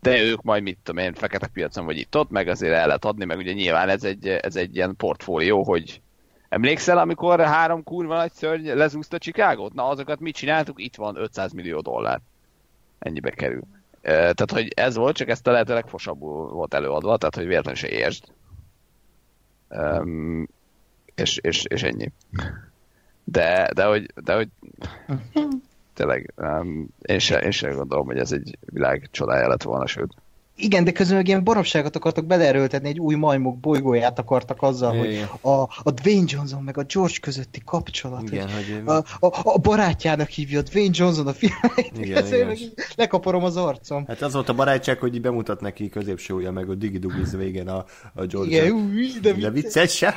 De 0.00 0.22
ők 0.22 0.42
majd 0.42 0.62
mit 0.62 0.78
tudom 0.82 1.04
én, 1.04 1.14
fekete 1.14 1.46
piacon 1.46 1.84
vagy 1.84 1.96
itt 1.96 2.16
ott, 2.16 2.30
meg 2.30 2.48
azért 2.48 2.74
el 2.74 2.86
lehet 2.86 3.04
adni, 3.04 3.24
meg 3.24 3.38
ugye 3.38 3.52
nyilván 3.52 3.88
ez 3.88 4.04
egy, 4.04 4.28
ez 4.28 4.56
egy 4.56 4.76
ilyen 4.76 4.96
portfólió, 4.96 5.62
hogy 5.62 6.00
emlékszel, 6.48 6.98
amikor 6.98 7.40
három 7.40 7.82
kurva 7.82 8.16
nagy 8.16 8.32
szörny 8.32 8.68
lezúzta 8.68 9.18
Csikágot? 9.18 9.72
Na 9.72 9.88
azokat 9.88 10.20
mit 10.20 10.34
csináltuk? 10.34 10.82
Itt 10.82 10.96
van 10.96 11.16
500 11.16 11.52
millió 11.52 11.80
dollár. 11.80 12.20
Ennyibe 12.98 13.30
kerül. 13.30 13.62
Tehát, 14.02 14.50
hogy 14.50 14.72
ez 14.76 14.96
volt, 14.96 15.16
csak 15.16 15.28
ezt 15.28 15.46
a 15.46 15.50
lehető 15.50 15.74
legfosabbul 15.74 16.48
volt 16.48 16.74
előadva, 16.74 17.16
tehát, 17.16 17.34
hogy 17.34 17.46
véletlenül 17.46 17.80
se 17.80 17.88
értsd. 17.88 18.24
És, 21.18 21.36
és, 21.36 21.64
és 21.64 21.82
ennyi. 21.82 22.12
De, 23.24 23.70
de 23.74 23.84
hogy, 23.84 24.12
de 24.24 24.34
hogy 24.34 24.48
tényleg 25.94 26.32
um, 26.36 26.88
én, 27.02 27.18
se, 27.18 27.38
én 27.38 27.50
se 27.50 27.70
gondolom, 27.70 28.06
hogy 28.06 28.18
ez 28.18 28.32
egy 28.32 28.58
világ 28.60 29.08
csodája 29.10 29.48
lett 29.48 29.62
volna, 29.62 29.86
sőt. 29.86 30.14
Igen, 30.60 30.84
de 30.84 30.92
közben 30.92 31.24
ilyen 31.24 31.44
baromságot 31.44 31.96
akartak 31.96 32.24
beleerőltetni, 32.24 32.88
egy 32.88 32.98
új 32.98 33.14
majmok 33.14 33.58
bolygóját 33.58 34.18
akartak 34.18 34.62
azzal, 34.62 34.94
Igen. 34.94 35.26
hogy 35.26 35.50
a, 35.50 35.62
a 35.82 35.90
Dwayne 35.90 36.24
Johnson 36.26 36.62
meg 36.62 36.78
a 36.78 36.82
George 36.82 37.14
közötti 37.20 37.62
kapcsolat. 37.64 38.22
Igen, 38.22 38.48
hogy, 38.50 38.82
hogy 38.84 39.04
a, 39.20 39.26
a, 39.26 39.40
a, 39.54 39.58
barátjának 39.58 40.28
hívja 40.28 40.58
a 40.58 40.62
Dwayne 40.62 40.90
Johnson 40.94 41.26
a 41.26 41.32
filmet, 41.32 41.92
igen, 42.00 42.56
lekaparom 42.96 43.44
az 43.44 43.56
arcom. 43.56 44.04
Hát 44.06 44.22
az 44.22 44.32
volt 44.32 44.48
a 44.48 44.54
barátság, 44.54 44.98
hogy 44.98 45.20
bemutat 45.20 45.60
neki 45.60 45.88
középső 45.88 46.34
ujja, 46.34 46.52
meg 46.52 46.68
a 46.68 46.74
Digi 46.74 46.98
Dugis 46.98 47.30
végén 47.30 47.68
a, 47.68 47.84
a 48.14 48.24
George. 48.26 48.50
Igen, 48.50 48.72
új, 48.72 49.08
de, 49.22 49.32
de 49.32 49.50
vicces 49.50 49.96
se, 49.96 50.14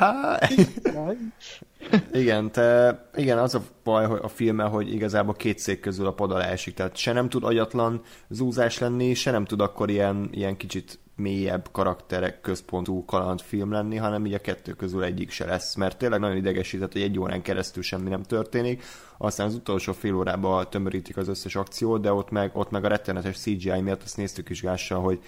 igen, 2.11 2.51
te, 2.51 2.99
igen, 3.15 3.37
az 3.37 3.55
a 3.55 3.61
baj 3.83 4.05
hogy 4.05 4.19
a 4.21 4.27
filme, 4.27 4.63
hogy 4.63 4.93
igazából 4.93 5.33
két 5.33 5.59
szék 5.59 5.79
közül 5.79 6.07
a 6.07 6.13
pad 6.13 6.31
alá 6.31 6.45
esik, 6.45 6.73
tehát 6.73 6.95
se 6.95 7.13
nem 7.13 7.29
tud 7.29 7.43
agyatlan 7.43 8.01
zúzás 8.29 8.79
lenni, 8.79 9.13
se 9.13 9.31
nem 9.31 9.45
tud 9.45 9.61
akkor 9.61 9.89
ilyen, 9.89 10.29
ilyen 10.31 10.57
kicsit 10.57 10.99
mélyebb 11.15 11.69
karakterek 11.71 12.41
központú 12.41 13.05
kalandfilm 13.05 13.71
lenni, 13.71 13.95
hanem 13.95 14.25
így 14.25 14.33
a 14.33 14.39
kettő 14.39 14.71
közül 14.71 15.03
egyik 15.03 15.31
se 15.31 15.45
lesz, 15.45 15.75
mert 15.75 15.97
tényleg 15.97 16.19
nagyon 16.19 16.37
idegesített, 16.37 16.91
hogy 16.91 17.01
egy 17.01 17.19
órán 17.19 17.41
keresztül 17.41 17.83
semmi 17.83 18.09
nem 18.09 18.23
történik, 18.23 18.83
aztán 19.17 19.47
az 19.47 19.55
utolsó 19.55 19.93
fél 19.93 20.15
órában 20.15 20.69
tömörítik 20.69 21.17
az 21.17 21.27
összes 21.27 21.55
akciót, 21.55 22.01
de 22.01 22.13
ott 22.13 22.29
meg, 22.29 22.51
ott 22.53 22.69
meg 22.69 22.85
a 22.85 22.87
rettenetes 22.87 23.37
CGI 23.37 23.81
miatt 23.81 24.03
azt 24.03 24.17
néztük 24.17 24.49
is 24.49 24.61
gással, 24.61 25.01
hogy 25.01 25.19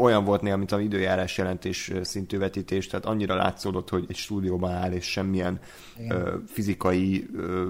olyan 0.00 0.24
volt 0.24 0.42
néha, 0.42 0.56
mint 0.56 0.72
az 0.72 0.80
időjárás 0.80 1.38
jelentés 1.38 1.92
szintű 2.02 2.38
vetítés, 2.38 2.86
tehát 2.86 3.06
annyira 3.06 3.34
látszódott, 3.34 3.88
hogy 3.88 4.04
egy 4.08 4.16
stúdióban 4.16 4.72
áll, 4.72 4.92
és 4.92 5.04
semmilyen 5.10 5.60
ö, 6.08 6.34
fizikai 6.46 7.28
ö, 7.36 7.68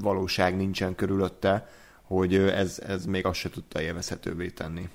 valóság 0.00 0.56
nincsen 0.56 0.94
körülötte, 0.94 1.68
hogy 2.02 2.34
ez, 2.34 2.82
ez 2.86 3.06
még 3.06 3.26
azt 3.26 3.38
se 3.38 3.50
tudta 3.50 3.82
élvezhetővé 3.82 4.48
tenni 4.48 4.88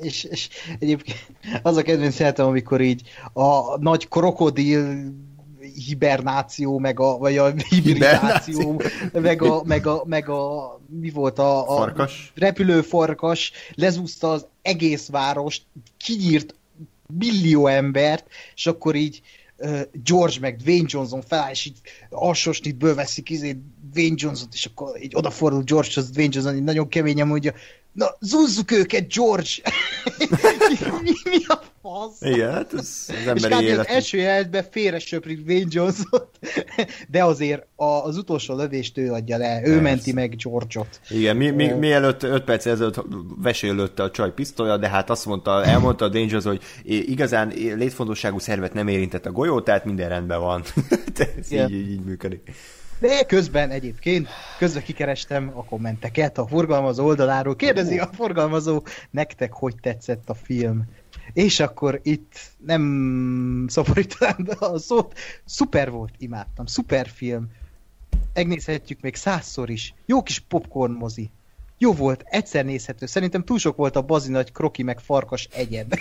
és, 0.00 0.24
és 0.24 0.48
egyébként 0.78 1.26
az 1.62 1.76
a 1.76 1.82
kedvenc 1.82 2.14
szeretem, 2.14 2.46
amikor 2.46 2.80
így 2.80 3.02
a 3.32 3.78
nagy 3.78 4.08
krokodil 4.08 5.12
hibernáció, 5.86 6.78
meg 6.78 7.00
a, 7.00 7.18
vagy 7.18 7.36
a 7.36 7.52
hibridáció, 7.68 8.82
meg 9.12 9.42
a, 9.42 9.62
meg 9.64 9.86
a, 9.86 10.02
meg 10.06 10.28
a, 10.28 10.80
mi 10.86 11.10
volt 11.10 11.38
a, 11.38 11.72
a 11.72 11.76
farkas. 11.76 12.32
repülő 12.34 12.80
farkas, 12.80 13.52
lezúzta 13.74 14.30
az 14.30 14.46
egész 14.62 15.08
várost, 15.08 15.62
kinyírt 15.96 16.54
millió 17.18 17.66
embert, 17.66 18.26
és 18.54 18.66
akkor 18.66 18.94
így 18.94 19.22
George 19.92 20.36
meg 20.40 20.56
Dwayne 20.56 20.86
Johnson 20.88 21.22
feláll, 21.22 21.50
és 21.50 21.64
így 21.64 21.78
alsósnit 22.10 22.76
bőveszik 22.76 23.30
izé 23.30 23.56
Dwayne 23.92 24.14
Johnson, 24.18 24.48
és 24.52 24.64
akkor 24.64 25.02
így 25.02 25.14
odafordul 25.14 25.62
George, 25.62 25.90
az 25.94 26.10
Dwayne 26.10 26.32
Johnson 26.34 26.56
így 26.56 26.62
nagyon 26.62 26.88
keményen 26.88 27.26
mondja, 27.26 27.52
Na, 27.92 28.06
zúzzuk 28.20 28.70
őket, 28.70 29.12
George! 29.12 29.50
mi, 31.02 31.10
mi 31.30 31.36
a 31.46 31.62
fasz? 31.82 32.20
Igen, 32.20 32.52
hát 32.52 32.72
ez 32.72 33.06
az 33.08 33.26
emberi 33.26 33.64
És 33.64 33.70
élet. 33.70 33.78
az 33.78 33.86
első 33.86 34.18
jelenetben 34.18 34.64
félre 34.70 34.98
söprik 34.98 35.46
Wayne 35.46 35.66
johnson 35.68 36.28
de 37.08 37.24
azért 37.24 37.66
a, 37.76 37.84
az 37.84 38.16
utolsó 38.16 38.56
lövést 38.56 38.98
ő 38.98 39.12
adja 39.12 39.36
le, 39.36 39.60
ő 39.60 39.62
Persze. 39.62 39.80
menti 39.80 40.12
meg 40.12 40.36
George-ot. 40.36 41.00
Igen, 41.08 41.36
mi, 41.36 41.50
mi, 41.50 41.66
mielőtt 41.66 42.22
5 42.22 42.44
perc 42.44 42.66
ezelőtt 42.66 43.04
vesélődte 43.42 44.02
a 44.02 44.10
csaj 44.10 44.32
pisztolya, 44.32 44.76
de 44.76 44.88
hát 44.88 45.10
azt 45.10 45.26
mondta, 45.26 45.64
elmondta 45.64 46.04
a 46.04 46.08
Dangerous, 46.08 46.44
hogy 46.44 46.62
igazán 46.82 47.52
létfontosságú 47.56 48.38
szervet 48.38 48.74
nem 48.74 48.88
érintett 48.88 49.26
a 49.26 49.32
golyó, 49.32 49.60
tehát 49.60 49.84
minden 49.84 50.08
rendben 50.08 50.40
van. 50.40 50.62
ez 51.38 51.52
így, 51.52 51.70
így, 51.70 51.90
így 51.90 52.04
működik. 52.04 52.50
De 53.02 53.24
közben 53.24 53.70
egyébként, 53.70 54.28
közben 54.58 54.82
kikerestem 54.82 55.52
a 55.54 55.64
kommenteket 55.64 56.38
a 56.38 56.46
forgalmazó 56.46 57.04
oldaláról. 57.04 57.56
Kérdezi 57.56 57.98
a 57.98 58.06
forgalmazó, 58.12 58.82
nektek 59.10 59.52
hogy 59.52 59.74
tetszett 59.80 60.28
a 60.28 60.34
film? 60.34 60.84
És 61.32 61.60
akkor 61.60 62.00
itt 62.02 62.40
nem 62.66 63.66
szaporítanám 63.68 64.46
a 64.58 64.78
szót. 64.78 65.18
Szuper 65.44 65.90
volt, 65.90 66.14
imádtam. 66.18 66.66
Szuper 66.66 67.08
film. 67.08 67.50
Megnézhetjük 68.34 69.00
még 69.00 69.14
százszor 69.14 69.70
is. 69.70 69.94
Jó 70.06 70.22
kis 70.22 70.38
popcorn 70.38 70.92
mozi 70.92 71.30
jó 71.82 71.92
volt, 71.92 72.24
egyszer 72.24 72.64
nézhető. 72.64 73.06
Szerintem 73.06 73.44
túl 73.44 73.58
sok 73.58 73.76
volt 73.76 73.96
a 73.96 74.02
bazi 74.02 74.30
nagy 74.30 74.52
kroki 74.52 74.82
meg 74.82 75.00
farkas 75.00 75.48
egyed. 75.52 75.92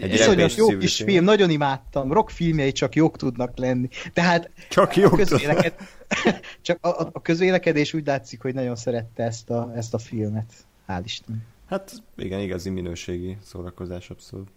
Iszonyos 0.00 0.56
jó 0.56 0.66
kis 0.66 0.96
film, 0.96 1.24
nagyon 1.24 1.50
imádtam. 1.50 2.12
Rock 2.12 2.30
filmjei 2.30 2.72
csak 2.72 2.94
jók 2.94 3.16
tudnak 3.16 3.58
lenni. 3.58 3.88
Tehát 4.12 4.50
csak 4.68 4.96
jók 4.96 5.12
a, 5.12 5.16
közvéleked... 5.16 5.74
csak 6.62 6.84
a, 6.84 6.88
a, 7.12 7.22
közvélekedés 7.22 7.94
úgy 7.94 8.06
látszik, 8.06 8.42
hogy 8.42 8.54
nagyon 8.54 8.76
szerette 8.76 9.24
ezt 9.24 9.50
a, 9.50 9.72
ezt 9.74 9.94
a 9.94 9.98
filmet. 9.98 10.52
Hál' 10.88 11.02
Isten. 11.04 11.44
Hát 11.68 11.92
igen, 12.16 12.40
igazi 12.40 12.70
minőségi 12.70 13.36
szórakozás 13.44 14.10
abszolút. 14.10 14.48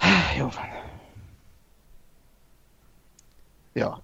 Jó 0.38 0.44
van. 0.44 0.66
Ja. 3.72 4.02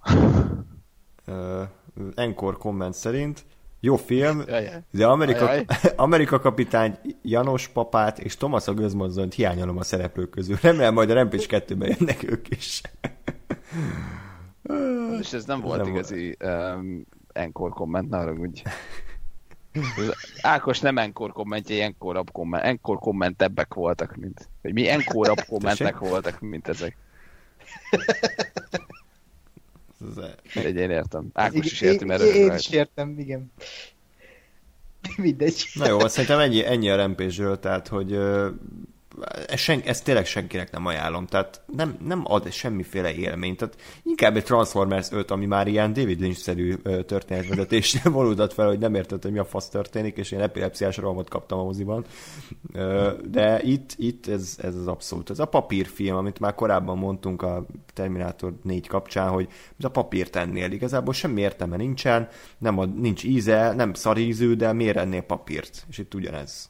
Encore 2.15 2.57
komment 2.57 2.95
szerint 2.95 3.45
jó 3.81 3.97
film, 3.97 4.43
Jaj, 4.47 4.83
de 4.91 5.07
Amerika. 5.07 5.51
Amerika 5.97 6.39
kapitány 6.39 6.99
Janos 7.23 7.69
papát 7.69 8.19
és 8.19 8.37
Thomas 8.37 8.69
a 8.69 8.75
Gözmonzonyt 8.75 9.35
hiányolom 9.35 9.79
a 9.79 9.83
szereplők 9.83 10.31
közül. 10.31 10.57
Remélem 10.63 10.95
majd 10.95 11.11
a 11.11 11.15
Rampage 11.15 11.45
2-ben 11.49 11.97
jönnek 11.99 12.31
ők 12.31 12.49
is. 12.49 12.81
És 15.21 15.33
ez 15.33 15.45
nem 15.45 15.61
volt 15.61 15.83
Nem 15.83 15.89
igazi 15.89 16.37
um, 16.45 17.07
encore 17.33 17.73
komment, 17.75 18.11
ne 18.11 18.17
haragudj. 18.17 18.63
Ákos 20.41 20.81
nem 20.81 20.97
encore 20.97 21.33
kommentje, 21.33 21.85
encore 21.85 22.23
komment, 22.33 22.65
encore 22.65 22.99
kommentebbek 22.99 23.75
voltak, 23.75 24.17
mint, 24.17 24.49
vagy 24.63 24.73
mi 24.73 24.89
encore 24.89 25.35
kommentek 25.49 25.99
voltak, 25.99 26.41
mint 26.41 26.69
ezek. 26.69 26.97
Ez- 30.01 30.25
Mindegy, 30.55 30.77
én 30.77 30.91
értem. 30.91 31.27
Ákos 31.33 31.67
is 31.73 31.81
érti, 31.81 32.05
mert 32.05 32.23
én, 32.23 32.53
is 32.55 32.71
értem, 32.71 33.19
igen. 33.19 33.53
Mindegy. 35.17 35.65
Na 35.75 35.89
jó, 35.89 35.99
szerintem 36.09 36.39
ennyi, 36.39 36.65
ennyi 36.65 36.91
a 36.91 36.97
rampage 36.97 37.57
tehát, 37.57 37.89
hogy 37.89 38.19
ö, 39.21 39.41
ez 39.49 39.61
sen, 39.61 39.81
ezt 39.85 40.05
tényleg 40.05 40.27
senkinek 40.27 40.71
nem 40.71 40.87
ajánlom, 40.87 41.27
tehát 41.27 41.61
nem, 41.77 41.97
nem 42.07 42.23
ad 42.25 42.53
semmiféle 42.53 43.15
élményt, 43.15 43.59
tehát 43.59 43.77
inkább 44.03 44.37
egy 44.37 44.45
Transformers 44.45 45.11
5, 45.11 45.31
ami 45.31 45.47
már 45.47 45.69
ilyen 45.69 45.93
David 45.93 46.21
Lynch-szerű 46.21 46.75
történetvezetésre 47.07 48.11
vonultat 48.21 48.53
fel, 48.53 48.67
hogy 48.67 48.79
nem 48.79 48.95
értett, 48.95 49.23
hogy 49.23 49.33
mi 49.33 49.39
a 49.39 49.45
fasz 49.45 49.69
történik, 49.69 50.17
és 50.17 50.31
én 50.31 50.41
epilepsziás 50.41 50.97
rohamot 50.97 51.29
kaptam 51.29 51.59
a 51.59 51.65
moziban. 51.65 52.05
De 53.31 53.63
itt, 53.63 53.95
itt 53.97 54.27
ez, 54.27 54.59
ez 54.63 54.75
az 54.75 54.87
abszolút. 54.87 55.31
Ez 55.31 55.39
a 55.39 55.45
papírfilm, 55.45 56.17
amit 56.17 56.39
már 56.39 56.55
korábban 56.55 56.99
mondtunk 56.99 57.43
a 57.43 57.67
Terminator 57.93 58.53
4 58.63 58.87
kapcsán, 58.87 59.29
hogy 59.29 59.49
ez 59.79 59.85
a 59.85 59.91
papírt 59.91 60.37
ennél. 60.37 60.73
Igazából 60.73 61.13
semmi 61.13 61.41
értelme 61.41 61.77
nincsen, 61.77 62.29
nem 62.59 62.79
ad, 62.79 63.01
nincs 63.01 63.25
íze, 63.25 63.73
nem 63.73 63.95
szarízű, 63.95 64.55
de 64.55 64.73
miért 64.73 64.97
ennél 64.97 65.23
papírt? 65.23 65.85
És 65.89 65.99
itt 65.99 66.15
ugyanez. 66.15 66.70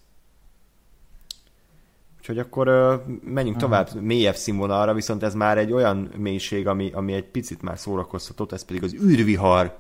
Úgyhogy 2.31 2.45
akkor 2.47 2.69
ö, 2.69 2.95
menjünk 3.25 3.59
tovább 3.59 4.01
mélyebb 4.01 4.35
színvonalra, 4.35 4.95
viszont 4.95 5.23
ez 5.23 5.35
már 5.35 5.59
egy 5.59 5.73
olyan 5.73 6.11
mélység, 6.17 6.67
ami, 6.67 6.91
ami 6.95 7.13
egy 7.13 7.25
picit 7.25 7.63
már 7.63 7.79
szórakoztatott, 7.79 8.53
ez 8.53 8.65
pedig 8.65 8.83
az 8.83 8.95
űrvihar 8.95 9.79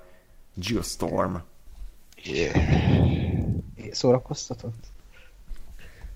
Geostorm. 0.54 1.34
Szórakoztatott? 3.90 4.84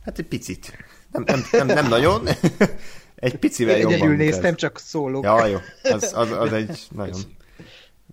Hát 0.04 0.18
egy 0.18 0.26
picit. 0.26 0.76
Nem, 1.12 1.22
nem, 1.26 1.42
nem, 1.52 1.66
nem 1.66 1.88
nagyon. 1.88 2.28
egy 3.14 3.36
picivel 3.36 3.74
Én 3.74 3.80
jobban. 3.80 3.96
egyedül 3.96 4.16
néztem, 4.16 4.52
ez. 4.52 4.56
csak 4.56 4.78
szólok. 4.78 5.24
Ja, 5.24 5.46
jó. 5.46 5.58
Az, 5.82 6.12
az, 6.14 6.30
az 6.30 6.52
egy 6.52 6.86
nagyon, 6.96 7.20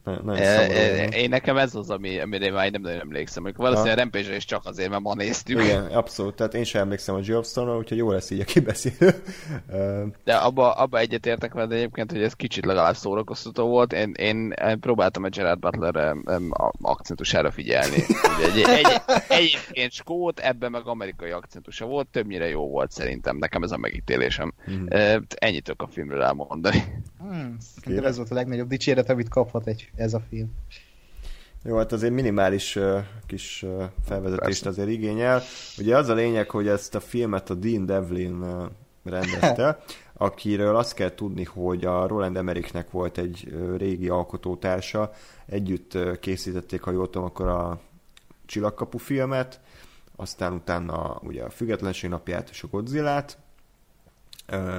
nagyon, 0.04 0.36
e, 0.36 1.08
Én 1.08 1.30
nekem 1.30 1.58
ez 1.58 1.76
az, 1.76 1.90
ami, 1.90 2.20
amire 2.20 2.46
én 2.46 2.54
már 2.54 2.72
nem 2.72 2.82
nagyon 2.82 3.00
emlékszem. 3.00 3.44
Amikor 3.44 3.64
valószínűleg 3.64 3.98
Ha. 3.98 4.02
rampage 4.04 4.36
is 4.36 4.46
csak 4.46 4.66
azért, 4.66 4.90
mert 4.90 5.02
ma 5.02 5.14
néztük. 5.16 5.64
Igen, 5.64 5.86
abszolút. 5.86 6.36
Tehát 6.36 6.54
én 6.54 6.64
sem 6.64 6.82
emlékszem 6.82 7.16
a 7.16 7.20
Geostormra, 7.20 7.78
úgyhogy 7.78 7.98
jó 7.98 8.12
lesz 8.12 8.30
így 8.30 8.40
a 8.40 8.44
kibeszélő. 8.44 9.24
De 10.24 10.34
abba, 10.36 10.72
abba 10.72 10.98
egyetértek 11.00 11.54
veled 11.54 11.72
egyébként, 11.72 12.12
hogy 12.12 12.24
ez 12.24 12.34
kicsit 12.34 12.66
legalább 12.66 12.96
szórakoztató 12.96 13.68
volt. 13.68 13.94
Én, 13.94 14.12
én 14.12 14.54
próbáltam 14.80 15.24
a 15.24 15.30
Gerard 15.30 15.60
Butler 15.60 15.96
a- 16.50 16.74
akcentusára 16.82 17.52
figyelni. 17.52 18.04
Ugye 18.38 18.46
egy, 18.46 18.84
egy, 18.86 19.02
egyébként 19.30 19.92
skót, 19.92 20.40
ebben 20.40 20.72
meg 20.72 20.88
amerikai 20.88 21.30
akcentusa 21.32 21.86
volt, 21.86 22.08
többnyire 22.08 22.48
jó 22.50 22.70
volt 22.70 22.92
szerintem, 22.92 23.38
nekem 23.38 23.64
ez 23.64 23.72
a 23.72 23.78
megítélésem. 23.78 24.54
E, 24.88 25.22
Ennyit 25.36 25.70
a 25.78 25.88
filmről 25.92 26.22
elmondani. 26.22 26.84
Hmm, 27.20 27.58
ez 28.04 28.18
volt 28.18 28.32
a 28.32 28.34
legnagyobb 28.34 28.68
dicséret, 28.68 29.10
amit 29.10 29.30
kaphat 29.30 29.68
egy, 29.68 29.90
ez 29.96 30.14
a 30.14 30.22
film. 30.30 30.52
Jó, 31.64 31.78
hát 31.78 31.92
azért 31.92 32.14
minimális 32.14 32.76
uh, 32.76 33.04
kis 33.26 33.64
uh, 33.64 33.84
felvezetést 34.06 34.64
Persze. 34.64 34.70
azért 34.70 34.90
igényel. 34.90 35.42
Ugye 35.78 35.98
az 35.98 36.10
a 36.10 36.14
lényeg, 36.14 36.50
hogy 36.50 36.68
ezt 36.68 36.96
a 36.96 37.00
filmet 37.00 37.50
a 37.50 37.54
Dean 37.54 37.86
Devlin 37.86 38.34
uh, 38.34 38.66
rendezte, 39.04 39.84
akiről 40.14 40.76
azt 40.76 40.94
kell 40.94 41.14
tudni, 41.16 41.44
hogy 41.44 41.86
a 41.86 42.08
Roland 42.08 42.38
Emmerichnek 42.38 42.92
volt 42.92 43.18
egy 43.18 43.56
régi 43.78 44.10
alkotótársa, 44.10 45.12
együtt 45.46 46.20
készítették, 46.20 46.82
ha 46.82 46.92
jól 46.92 47.10
tudom, 47.10 47.28
akkor 47.28 47.48
a 47.48 47.80
Csillagkapu 48.46 48.98
filmet, 48.98 49.60
aztán 50.16 50.54
utána 50.54 51.20
ugye 51.24 51.44
a 51.44 51.50
Függetlenség 51.50 52.10
napját 52.10 52.50
és 52.50 52.64
a 52.64 52.68
Godzillát, 52.68 53.38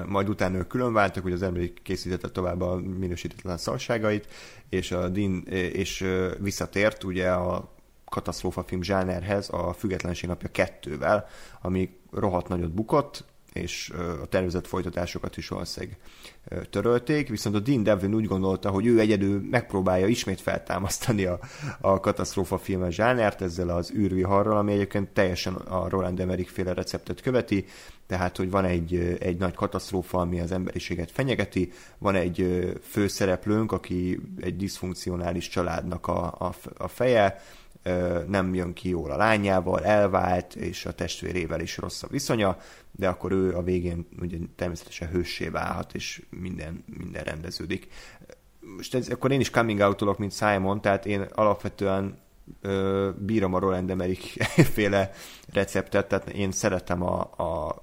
majd 0.06 0.28
utána 0.28 0.56
ők 0.56 0.66
külön 0.66 0.93
váltak, 0.93 1.22
hogy 1.22 1.32
az 1.32 1.43
Emmerich 1.43 1.82
készítette 1.82 2.28
tovább 2.28 2.60
a 2.60 2.76
minősítetlen 2.76 3.56
szarságait, 3.56 4.26
és 4.68 4.93
a 4.93 5.09
Dean, 5.09 5.47
és 5.48 6.06
visszatért 6.39 7.05
ugye 7.05 7.30
a 7.30 7.72
katasztrófa 8.05 8.62
film 8.62 8.82
zsánerhez 8.82 9.48
a 9.51 9.72
Függetlenség 9.72 10.28
napja 10.28 10.48
kettővel, 10.48 11.26
ami 11.60 11.97
rohadt 12.10 12.48
nagyot 12.48 12.72
bukott, 12.72 13.24
és 13.52 13.92
a 14.22 14.26
tervezett 14.26 14.66
folytatásokat 14.66 15.36
is 15.36 15.48
valószínűleg 15.48 15.98
törölték, 16.70 17.28
viszont 17.28 17.56
a 17.56 17.60
Dean 17.60 17.82
Devlin 17.82 18.14
úgy 18.14 18.26
gondolta, 18.26 18.70
hogy 18.70 18.86
ő 18.86 19.00
egyedül 19.00 19.42
megpróbálja 19.50 20.06
ismét 20.06 20.40
feltámasztani 20.40 21.24
a, 21.24 21.38
a 21.80 22.00
katasztrófa 22.00 22.58
filmes 22.58 22.94
zsánert 22.94 23.42
ezzel 23.42 23.68
az 23.68 23.92
űrviharral, 23.94 24.56
ami 24.56 24.72
egyébként 24.72 25.08
teljesen 25.08 25.54
a 25.54 25.88
Roland 25.88 26.20
Emmerich 26.20 26.52
féle 26.52 26.72
receptet 26.74 27.20
követi, 27.20 27.64
tehát, 28.06 28.36
hogy 28.36 28.50
van 28.50 28.64
egy, 28.64 29.16
egy 29.20 29.38
nagy 29.38 29.54
katasztrófa, 29.54 30.18
ami 30.18 30.40
az 30.40 30.52
emberiséget 30.52 31.10
fenyegeti, 31.10 31.72
van 31.98 32.14
egy 32.14 32.70
főszereplőnk, 32.82 33.72
aki 33.72 34.20
egy 34.40 34.56
diszfunkcionális 34.56 35.48
családnak 35.48 36.06
a, 36.06 36.24
a, 36.38 36.54
a 36.76 36.88
feje, 36.88 37.40
nem 38.26 38.54
jön 38.54 38.72
ki 38.72 38.88
jól 38.88 39.10
a 39.10 39.16
lányával, 39.16 39.84
elvált, 39.84 40.54
és 40.54 40.86
a 40.86 40.92
testvérével 40.92 41.60
is 41.60 41.76
rossz 41.76 42.02
a 42.02 42.06
viszonya, 42.10 42.56
de 42.90 43.09
akkor 43.09 43.32
ő 43.32 43.56
a 43.56 43.62
végén 43.62 44.06
ugye 44.20 44.36
természetesen 44.56 45.09
hőssé 45.09 45.48
válhat, 45.48 45.94
és 45.94 46.22
minden, 46.30 46.84
minden 46.98 47.22
rendeződik. 47.22 47.88
Most 48.76 48.94
ez, 48.94 49.09
akkor 49.09 49.32
én 49.32 49.40
is 49.40 49.50
coming 49.50 49.80
out 49.80 50.18
mint 50.18 50.32
Simon, 50.32 50.80
tehát 50.80 51.06
én 51.06 51.20
alapvetően 51.20 52.18
ö, 52.60 53.10
bírom 53.18 53.54
a 53.54 53.59
Roland 53.59 53.90
Emmerich 53.90 54.42
féle 54.74 55.10
receptet, 55.52 56.09
tehát 56.09 56.28
én 56.28 56.52
szeretem 56.52 57.02
a, 57.02 57.20
a 57.20 57.80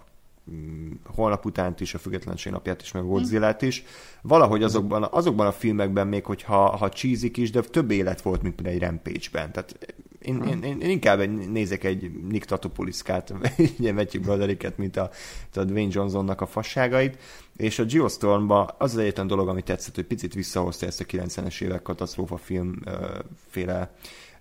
holnap 1.05 1.45
utánt 1.45 1.81
is, 1.81 1.93
a 1.93 1.97
függetlenség 1.97 2.51
napját 2.51 2.81
is, 2.81 2.91
meg 2.91 3.03
a 3.03 3.05
Godzilla-t 3.05 3.61
is. 3.61 3.83
Valahogy 4.21 4.63
azokban, 4.63 5.07
azokban 5.11 5.47
a 5.47 5.51
filmekben 5.51 6.07
még, 6.07 6.25
hogyha 6.25 6.77
ha 6.77 6.89
cheesy 6.89 7.31
is, 7.35 7.51
de 7.51 7.61
több 7.61 7.91
élet 7.91 8.21
volt, 8.21 8.41
mint 8.41 8.55
például 8.55 8.75
egy 8.75 8.81
Rampage-ben. 8.81 9.51
Tehát 9.51 9.95
én, 10.21 10.41
én, 10.43 10.63
én, 10.63 10.79
én 10.81 10.89
inkább 10.89 11.19
egy, 11.19 11.49
nézek 11.49 11.83
egy 11.83 12.11
Nick 12.11 12.45
Tatopuliszkát, 12.45 13.33
ugye 13.79 13.93
Matthew 13.93 14.21
Brodericket, 14.21 14.77
mint 14.77 14.97
a, 14.97 15.09
a 15.55 15.63
Dwayne 15.63 15.91
Johnsonnak 15.93 16.41
a 16.41 16.45
fasságait, 16.45 17.17
és 17.57 17.79
a 17.79 17.85
Geostormba 17.85 18.65
az 18.65 18.93
az 18.93 18.97
egyetlen 18.97 19.27
dolog, 19.27 19.47
ami 19.47 19.61
tetszett, 19.61 19.95
hogy 19.95 20.05
picit 20.05 20.33
visszahozta 20.33 20.85
ezt 20.85 21.01
a 21.01 21.05
90-es 21.05 21.61
évek 21.61 21.81
katasztrófa 21.81 22.37
film 22.37 22.79
ö, 22.85 23.19
féle 23.49 23.91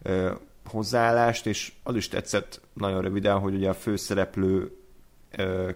ö, 0.03 0.33
hozzáállást, 0.65 1.47
és 1.47 1.73
az 1.83 1.97
is 1.97 2.09
tetszett 2.09 2.61
nagyon 2.73 3.03
röviden, 3.03 3.39
hogy 3.39 3.55
ugye 3.55 3.69
a 3.69 3.75
főszereplő 3.75 4.78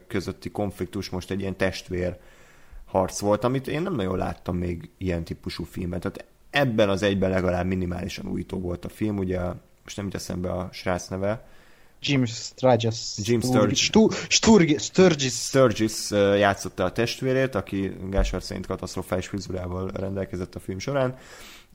közötti 0.06 0.50
konfliktus 0.50 1.10
most 1.10 1.30
egy 1.30 1.40
ilyen 1.40 1.56
testvér 1.56 2.18
harc 2.84 3.18
volt, 3.18 3.44
amit 3.44 3.68
én 3.68 3.82
nem 3.82 3.94
nagyon 3.94 4.16
láttam 4.16 4.56
még 4.56 4.90
ilyen 4.98 5.24
típusú 5.24 5.64
filmet. 5.64 6.00
Tehát 6.00 6.24
ebben 6.50 6.88
az 6.88 7.02
egyben 7.02 7.30
legalább 7.30 7.66
minimálisan 7.66 8.26
újító 8.26 8.60
volt 8.60 8.84
a 8.84 8.88
film, 8.88 9.18
ugye 9.18 9.40
most 9.82 9.96
nem 9.96 10.04
jut 10.04 10.14
eszembe 10.14 10.52
a 10.52 10.68
srác 10.72 11.08
neve, 11.08 11.44
Jim 12.04 12.24
Sturgis. 12.24 12.94
Jim 13.16 13.40
Sturgis. 13.40 13.84
Sturgis. 14.28 14.82
Sturgis. 14.82 15.32
Sturgis. 15.32 16.10
Játszotta 16.38 16.84
a 16.84 16.92
testvérét, 16.92 17.54
aki 17.54 17.92
Gásár 18.10 18.42
szerint 18.42 18.66
katasztrofális 18.66 19.26
frizurával 19.26 19.90
rendelkezett 19.94 20.54
a 20.54 20.60
film 20.60 20.78
során, 20.78 21.16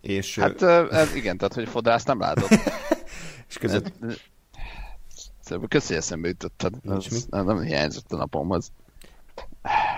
és, 0.01 0.39
Hát 0.39 0.61
ez 0.91 1.15
igen, 1.15 1.37
tehát 1.37 1.53
hogy 1.53 1.67
fodrász 1.69 2.03
nem 2.03 2.19
látott. 2.19 2.49
és 3.49 3.57
között 3.57 3.91
Szóval 5.47 5.67
Köszi, 5.67 5.87
hogy 5.87 5.97
eszembe 5.97 6.27
jutottad. 6.27 6.73
Nem, 6.83 6.99
nem 7.45 7.61
hiányzott 7.61 8.11
a 8.11 8.17
napomhoz. 8.17 8.71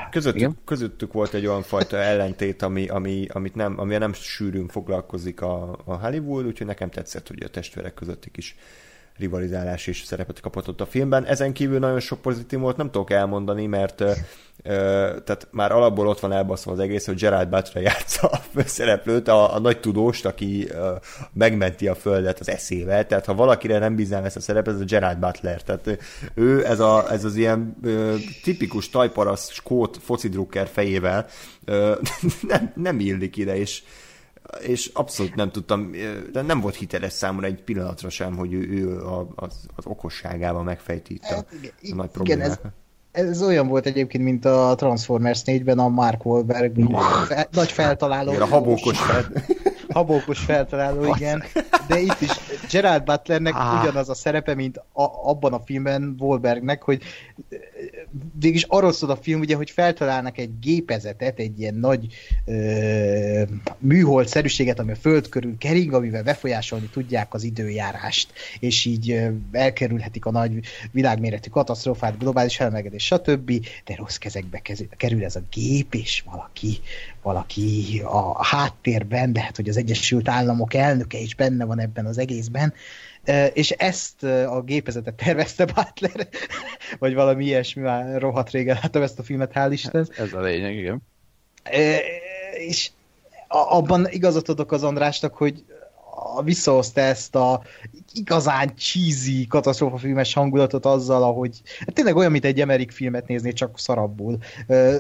Közöttük, 0.10 0.40
Igen? 0.40 0.58
közöttük 0.66 1.14
volt 1.14 1.34
egy 1.34 1.46
olyan 1.46 1.62
fajta 1.62 1.98
ellentét, 1.98 2.62
ami, 2.62 2.88
ami, 2.88 3.28
amit 3.30 3.56
nem, 3.56 3.80
amivel 3.80 4.00
nem 4.00 4.14
sűrűn 4.14 4.68
foglalkozik 4.68 5.42
a, 5.42 5.80
a 5.86 5.98
Hollywood, 6.00 6.46
úgyhogy 6.46 6.68
nekem 6.68 6.90
tetszett, 6.90 7.28
hogy 7.28 7.44
a 7.44 7.50
testvérek 7.50 7.94
közötti 7.94 8.32
kis 8.32 8.56
rivalizálás 9.20 9.88
is 9.88 10.04
szerepet 10.04 10.40
kapott 10.40 10.68
ott 10.68 10.82
a 10.82 10.86
filmben. 10.86 11.26
Ezen 11.26 11.54
kívül 11.54 11.80
nagyon 11.80 12.00
sok 12.00 12.22
pozitívumot 12.22 12.78
nem 12.78 12.92
tudok 12.92 13.12
elmondani, 13.12 13.66
mert 13.66 14.04
tehát 15.24 15.48
már 15.52 15.72
alapból 15.72 16.08
ott 16.08 16.20
van 16.20 16.32
elbaszva 16.32 16.72
az 16.72 16.80
egész, 16.80 17.06
hogy 17.06 17.16
Gerard 17.16 17.50
Butler 17.50 17.84
játsza 17.84 18.28
a 18.28 18.38
főszereplőt, 18.54 19.28
a, 19.28 19.56
a 19.56 19.60
nagy 19.60 19.80
tudóst, 19.80 20.26
aki 20.26 20.68
megmenti 21.34 21.88
a 21.88 21.96
földet 21.96 22.40
az 22.40 22.50
eszével. 22.50 23.08
Tehát 23.08 23.26
ha 23.26 23.34
valakire 23.34 23.80
nem 23.80 23.96
bíznám 23.96 24.24
ezt 24.24 24.36
a 24.36 24.40
szerepet, 24.40 24.74
ez 24.74 24.80
a 24.80 24.84
Gerard 24.84 25.18
Butler. 25.18 25.62
Tehát 25.62 26.00
ő 26.34 26.66
ez, 26.66 26.80
a, 26.80 27.12
ez 27.12 27.24
az 27.24 27.36
ilyen 27.36 27.76
ö, 27.84 28.16
tipikus 28.44 28.90
tajparasz 28.90 29.52
skót 29.52 29.98
focidrukker 30.02 30.68
fejével 30.68 31.28
nem, 32.48 32.72
nem 32.76 33.00
illik 33.00 33.38
ide, 33.38 33.58
és 33.58 33.84
és 34.62 34.92
abszolút 34.94 35.36
nem 35.36 35.52
tudtam, 35.52 35.92
de 36.32 36.42
nem 36.42 36.60
volt 36.60 36.76
hiteles 36.76 37.14
számomra 37.14 37.48
egy 37.48 37.64
pillanatra 37.64 38.10
sem, 38.10 38.36
hogy 38.36 38.54
ő, 38.54 38.60
ő 38.60 39.02
az, 39.36 39.56
az 39.76 39.86
okosságával 39.86 40.64
megfejti 40.64 41.14
itt 41.14 41.24
a, 41.24 41.34
hát, 41.34 41.48
a 41.92 41.96
nagy 41.96 42.10
problémákat. 42.10 42.60
Ez, 43.12 43.28
ez 43.28 43.42
olyan 43.42 43.68
volt 43.68 43.86
egyébként, 43.86 44.24
mint 44.24 44.46
a 44.46 44.74
Transformers 44.78 45.42
4-ben 45.46 45.80
a 45.80 45.88
Mark 45.88 46.26
Wahlberg, 46.26 46.78
nagy 47.52 47.72
feltaláló. 47.72 48.30
Igen, 48.30 48.42
a 48.42 48.46
habókos 48.46 49.00
fel 49.00 49.32
habókos 50.00 50.40
feltaláló, 50.40 51.16
igen. 51.16 51.44
De 51.88 52.00
itt 52.00 52.22
is 52.22 52.30
Gerard 52.72 53.04
Butlernek 53.04 53.56
ah. 53.56 53.82
ugyanaz 53.82 54.10
a 54.10 54.14
szerepe, 54.14 54.56
mint 54.56 54.78
a, 54.78 55.04
abban 55.24 55.54
a 55.54 55.60
filmben 55.60 56.16
Wahlbergnek, 56.20 56.82
hogy 56.82 57.02
végülis 58.40 58.64
arról 58.64 58.92
szól 58.92 59.10
a 59.10 59.16
film, 59.16 59.40
ugye, 59.40 59.56
hogy 59.56 59.70
feltalálnak 59.70 60.38
egy 60.38 60.60
gépezetet, 60.60 61.40
egy 61.40 61.60
ilyen 61.60 61.76
nagy 61.76 62.08
ö, 62.46 63.42
műhold-szerűséget, 63.78 64.80
ami 64.80 64.92
a 64.92 64.96
föld 64.96 65.30
körül 65.30 65.58
kering, 65.58 65.94
amivel 65.94 66.24
befolyásolni 66.24 66.90
tudják 66.92 67.34
az 67.34 67.44
időjárást, 67.44 68.32
és 68.60 68.86
így 68.86 69.12
ö, 69.12 69.30
elkerülhetik 69.52 70.26
a 70.26 70.32
nagy 70.32 70.60
világméretű 70.92 71.50
katasztrófát, 71.50 72.18
globális 72.18 72.56
felmelegedés, 72.56 73.06
stb. 73.06 73.52
De 73.86 73.96
rossz 73.96 74.18
kezekbe 74.18 74.62
kerül 74.98 75.24
ez 75.24 75.36
a 75.36 75.42
gép, 75.52 75.94
és 75.94 76.24
valaki, 76.26 76.80
valaki 77.22 78.02
a 78.06 78.46
háttérben, 78.46 79.34
de 79.34 79.42
hát, 79.42 79.56
hogy 79.56 79.70
az 79.70 79.78
Egyesült 79.78 80.30
Államok 80.30 80.74
elnöke 80.74 81.18
is 81.18 81.36
benne 81.36 81.66
van 81.66 81.80
ebben 81.80 82.06
az 82.06 82.18
egészben, 82.18 82.74
és 83.54 83.72
ezt 83.72 84.24
a 84.24 84.62
gépezetet 84.66 85.14
tervezte 85.14 85.66
Butler, 85.66 86.28
vagy 87.00 87.14
valami 87.14 87.46
ilyesmi, 87.46 87.82
már 87.82 88.22
rohadt 88.22 88.50
régen 88.50 88.78
láttam 88.82 89.02
ezt 89.02 89.20
a 89.20 89.24
filmet, 89.24 89.52
hál' 89.54 89.70
Isten. 89.72 90.08
Ez 90.18 90.34
a 90.34 90.42
lényeg, 90.42 90.76
igen. 90.76 91.02
És 92.58 92.92
abban 93.48 94.08
igazat 94.10 94.50
adok 94.50 94.72
az 94.72 94.84
Andrásnak, 94.84 95.36
hogy 95.36 95.64
visszahozta 96.44 97.02
ezt 97.02 97.36
a 97.36 97.62
igazán 98.20 98.72
cheesy, 98.76 99.48
katasztrófafilmes 99.48 100.34
hangulatot 100.34 100.86
azzal, 100.86 101.24
ahogy 101.24 101.62
hát 101.80 101.94
tényleg 101.94 102.16
olyan, 102.16 102.32
mint 102.32 102.46
egy 102.46 102.62
Emerick 102.62 102.92
filmet 102.92 103.28
nézni, 103.28 103.54
csak 103.54 103.80
szarabbul. 103.80 104.38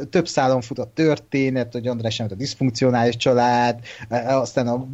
Több 0.09 0.27
szálon 0.27 0.61
fut 0.61 0.79
a 0.79 0.91
történet, 0.93 1.73
hogy 1.73 1.87
András 1.87 2.15
sem 2.15 2.27
a 2.29 2.35
diszfunkcionális 2.35 3.15
család, 3.15 3.79
aztán 4.27 4.67
a 4.67 4.87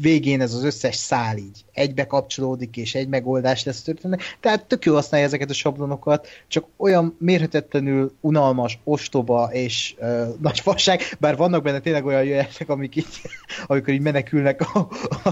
végén 0.00 0.40
ez 0.40 0.54
az 0.54 0.64
összes 0.64 0.96
szál 0.96 1.36
így 1.36 1.64
egybe 1.72 2.06
kapcsolódik, 2.06 2.76
és 2.76 2.94
egy 2.94 3.08
megoldás 3.08 3.64
lesz 3.64 3.82
történet. 3.82 4.20
Tehát 4.40 4.64
tök 4.64 4.84
jó 4.84 4.94
használja 4.94 5.26
ezeket 5.26 5.50
a 5.50 5.52
sablonokat, 5.52 6.26
csak 6.48 6.64
olyan 6.76 7.16
mérhetetlenül 7.18 8.12
unalmas, 8.20 8.78
ostoba 8.84 9.48
és 9.52 9.94
uh, 9.98 10.26
nagy 10.40 10.60
fasság, 10.60 11.02
bár 11.20 11.36
vannak 11.36 11.62
benne 11.62 11.80
tényleg 11.80 12.04
olyan 12.04 12.24
jöhetek, 12.24 12.68
amik 12.68 12.96
így, 12.96 13.20
amikor 13.66 13.94
így 13.94 14.00
menekülnek 14.00 14.60
a, 14.74 14.88
a, 15.24 15.28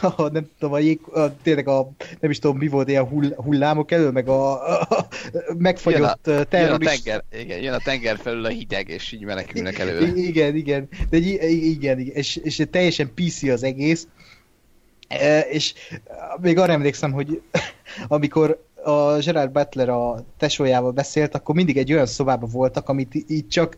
a, 0.00 0.22
a 0.22 0.28
nem 0.28 0.48
tudom, 0.58 0.74
a 0.74 0.78
jég, 0.78 1.00
a, 1.12 1.36
tényleg 1.42 1.68
a, 1.78 1.90
nem 2.20 2.30
is 2.30 2.38
tudom, 2.38 2.56
mi 2.56 2.68
volt 2.68 2.88
ilyen 2.88 3.04
hull, 3.04 3.34
hullámok 3.36 3.90
elől, 3.90 4.10
meg 4.10 4.28
a, 4.28 4.70
a, 4.72 4.86
a 4.88 5.06
megfagyott 5.58 6.26
jön 6.26 6.38
a, 6.38 6.42
terrorist... 6.44 7.06
Jön 7.06 7.16
a, 7.16 7.22
tenger, 7.30 7.44
igen, 7.44 7.62
jön 7.62 7.74
a 7.74 7.78
tenger 7.78 8.18
felül 8.18 8.44
a 8.44 8.48
hideg, 8.48 8.88
és 8.88 9.12
így 9.12 9.24
menekülnek 9.24 9.78
előle. 9.78 10.06
Igen, 10.14 10.56
igen, 10.56 10.88
de 11.10 11.16
igen, 11.16 11.48
igen, 11.48 11.98
és, 11.98 12.36
és 12.36 12.62
teljesen 12.70 13.12
PC 13.14 13.42
az 13.42 13.62
egész, 13.62 14.06
e, 15.08 15.40
és 15.40 15.74
még 16.40 16.58
arra 16.58 16.72
emlékszem, 16.72 17.12
hogy 17.12 17.42
amikor 18.08 18.66
a 18.84 19.18
Gerard 19.18 19.50
Butler 19.50 19.88
a 19.88 20.24
tesójával 20.38 20.90
beszélt, 20.90 21.34
akkor 21.34 21.54
mindig 21.54 21.76
egy 21.76 21.92
olyan 21.92 22.06
szobában 22.06 22.50
voltak, 22.50 22.88
amit 22.88 23.14
így 23.26 23.48
csak 23.48 23.76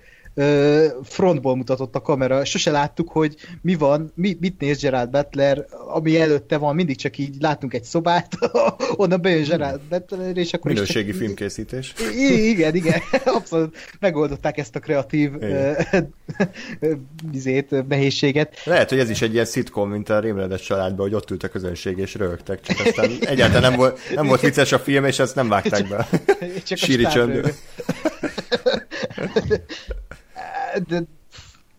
frontból 1.03 1.57
mutatott 1.57 1.95
a 1.95 2.01
kamera. 2.01 2.45
Sose 2.45 2.71
láttuk, 2.71 3.09
hogy 3.09 3.37
mi 3.63 3.75
van, 3.75 4.13
mi, 4.15 4.37
mit 4.41 4.61
néz 4.61 4.81
Gerard 4.81 5.11
Butler, 5.11 5.67
ami 5.89 6.21
előtte 6.21 6.57
van, 6.57 6.75
mindig 6.75 6.97
csak 6.97 7.19
így 7.19 7.37
látunk 7.41 7.75
egy 7.75 7.85
szobát, 7.85 8.29
onnan 8.97 9.21
bejön 9.21 9.45
Gerard 9.45 9.81
Butler, 9.89 10.37
és 10.37 10.53
akkor 10.53 10.71
Minőségi 10.71 11.11
is 11.11 11.17
filmkészítés. 11.17 11.95
Igen, 12.53 12.75
igen, 12.75 13.01
abszolút 13.25 13.77
megoldották 14.01 14.59
ezt 14.59 14.77
a 14.77 14.81
kreatív 14.81 15.31
bizét, 17.31 17.89
nehézséget. 17.89 18.61
Lehet, 18.65 18.89
hogy 18.89 18.99
ez 18.99 19.11
is 19.11 19.23
egy 19.23 19.33
ilyen 19.33 19.45
szitkom, 19.45 19.91
mint 19.91 20.09
a 20.09 20.21
Rémledes 20.21 20.63
családban, 20.63 21.07
hogy 21.07 21.15
ott 21.15 21.31
ült 21.31 21.43
a 21.43 21.49
közönség 21.49 21.99
és 21.99 22.15
rögtek, 22.15 22.61
csak 22.61 22.87
aztán 22.87 23.11
egyáltalán 23.21 23.71
nem 23.71 23.79
volt, 23.79 23.99
nem 24.15 24.27
volt 24.27 24.41
vicces 24.41 24.73
a 24.73 24.79
film, 24.79 25.05
és 25.05 25.19
ezt 25.19 25.35
nem 25.35 25.49
vágták 25.49 25.89
be. 25.89 26.09
Csak 26.65 26.79
Síri 26.79 27.07
csönd 27.07 27.55
de, 30.79 31.03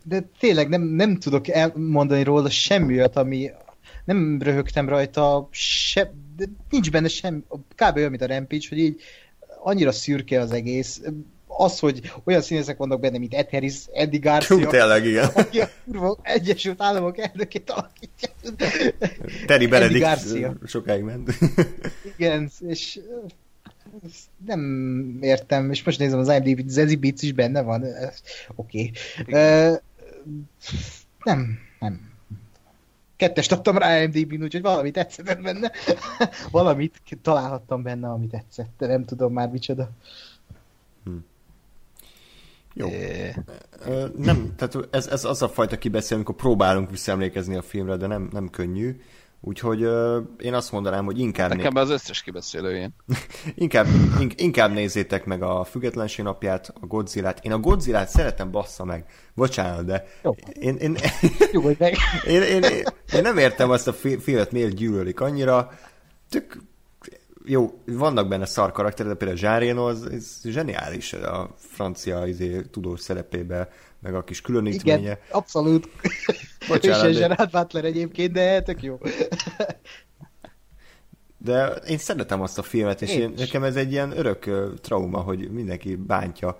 de 0.03 0.29
tényleg 0.39 0.69
nem, 0.69 0.81
nem 0.81 1.17
tudok 1.17 1.47
elmondani 1.47 2.23
róla 2.23 2.49
semmi 2.49 2.93
olyat, 2.93 3.15
ami 3.15 3.51
nem 4.05 4.41
röhögtem 4.41 4.89
rajta, 4.89 5.47
se, 5.51 6.13
de 6.35 6.45
nincs 6.69 6.91
benne 6.91 7.07
sem, 7.07 7.43
kb. 7.75 7.95
olyan, 7.95 8.09
mint 8.09 8.21
a 8.21 8.27
Rampage, 8.27 8.65
hogy 8.69 8.77
így 8.77 9.01
annyira 9.63 9.91
szürke 9.91 10.39
az 10.39 10.51
egész. 10.51 11.01
Az, 11.47 11.79
hogy 11.79 12.11
olyan 12.23 12.41
színészek 12.41 12.77
vannak 12.77 12.99
benne, 12.99 13.17
mint 13.17 13.33
Ed 13.33 13.49
Harris, 13.49 13.75
Eddie 13.93 14.19
Garcia. 14.19 14.57
Hú, 14.57 14.67
tényleg, 14.67 15.05
igen. 15.05 15.29
Aki 15.33 15.59
a 15.59 15.69
kurva 15.85 16.17
Egyesült 16.21 16.81
Államok 16.81 17.17
elnökét 17.17 17.69
alakítja. 17.69 18.29
Terry 19.45 19.67
Benedict 19.67 20.67
sokáig 20.67 21.03
ment. 21.03 21.33
Igen, 22.17 22.49
és 22.67 22.99
nem 24.45 25.17
értem, 25.21 25.71
és 25.71 25.83
most 25.83 25.99
nézem 25.99 26.19
az 26.19 26.29
IMDb, 26.29 26.67
Zazie 26.67 26.97
Beats 26.97 27.21
is 27.21 27.31
benne 27.33 27.61
van. 27.61 27.83
Oké. 28.55 28.91
Okay. 29.15 29.71
Uh, 29.71 29.77
nem, 31.23 31.59
nem. 31.79 32.11
Kettest 33.15 33.51
adtam 33.51 33.77
rá 33.77 34.01
IMDb-n, 34.01 34.43
úgyhogy 34.43 34.61
valami 34.61 34.91
tetszett 34.91 35.41
benne. 35.41 35.71
Valamit 36.51 37.01
találhattam 37.21 37.83
benne, 37.83 38.09
ami 38.09 38.27
tetszett, 38.27 38.69
de 38.77 38.87
nem 38.87 39.05
tudom 39.05 39.33
már 39.33 39.49
micsoda. 39.49 39.89
Hm. 41.03 41.17
Jó. 42.73 42.87
É. 42.87 43.35
Nem, 44.17 44.53
tehát 44.55 44.87
ez, 44.91 45.07
ez 45.07 45.25
az 45.25 45.41
a 45.41 45.49
fajta 45.49 45.77
kibeszél, 45.77 46.15
amikor 46.15 46.35
próbálunk 46.35 46.89
visszaemlékezni 46.89 47.55
a 47.55 47.61
filmre, 47.61 47.95
de 47.95 48.07
nem, 48.07 48.29
nem 48.31 48.49
könnyű. 48.49 49.01
Úgyhogy 49.41 49.83
uh, 49.83 50.17
én 50.37 50.53
azt 50.53 50.71
mondanám, 50.71 51.05
hogy 51.05 51.19
inkább... 51.19 51.49
Nekem 51.49 51.73
né... 51.73 51.79
az 51.79 51.89
összes 51.89 52.21
kibeszélő 52.21 52.93
inkább, 53.55 53.87
in, 54.19 54.31
inkább 54.35 54.71
nézzétek 54.71 55.25
meg 55.25 55.43
a 55.43 55.63
Függetlenség 55.63 56.25
napját, 56.25 56.73
a 56.81 56.85
Godzilla-t. 56.85 57.39
Én 57.45 57.51
a 57.51 57.59
Godzilla-t 57.59 58.09
szeretem, 58.09 58.51
bassza 58.51 58.85
meg. 58.85 59.05
Bocsánat, 59.33 59.85
de... 59.85 60.05
Jó. 60.23 60.35
Én, 60.59 60.75
én, 60.75 60.95
én, 61.53 61.75
meg. 61.77 61.95
én, 62.27 62.41
én, 62.55 62.63
én, 62.63 62.83
én, 63.13 63.21
nem 63.21 63.37
értem 63.37 63.69
azt 63.69 63.87
a 63.87 63.93
filmet, 63.93 64.51
miért 64.51 64.73
gyűlölik 64.73 65.19
annyira. 65.19 65.71
Tök, 66.29 66.57
jó, 67.45 67.81
vannak 67.85 68.27
benne 68.27 68.45
szar 68.45 68.71
karakterek, 68.71 69.11
de 69.11 69.17
például 69.17 69.63
Jean 69.63 69.77
az, 69.77 70.05
ez 70.11 70.39
zseniális 70.43 71.13
a 71.13 71.55
francia 71.57 72.25
izé, 72.25 72.61
tudós 72.61 72.99
szerepébe, 72.99 73.69
meg 74.01 74.15
a 74.15 74.23
kis 74.23 74.41
különítménye. 74.41 74.97
Igen, 74.97 75.17
abszolút. 75.31 75.89
Bocsánat, 76.67 77.05
ő 77.05 77.13
se 77.13 77.19
Gerard 77.19 77.51
Butler 77.51 77.85
egyébként, 77.85 78.31
de 78.31 78.61
tök 78.61 78.83
jó. 78.83 78.99
De 81.37 81.65
én 81.67 81.97
szeretem 81.97 82.41
azt 82.41 82.57
a 82.57 82.61
filmet, 82.61 83.01
és 83.01 83.09
én 83.09 83.21
én, 83.21 83.33
nekem 83.37 83.63
ez 83.63 83.75
egy 83.75 83.91
ilyen 83.91 84.17
örök 84.17 84.49
trauma, 84.81 85.19
hogy 85.19 85.51
mindenki 85.51 85.95
bántja 85.95 86.57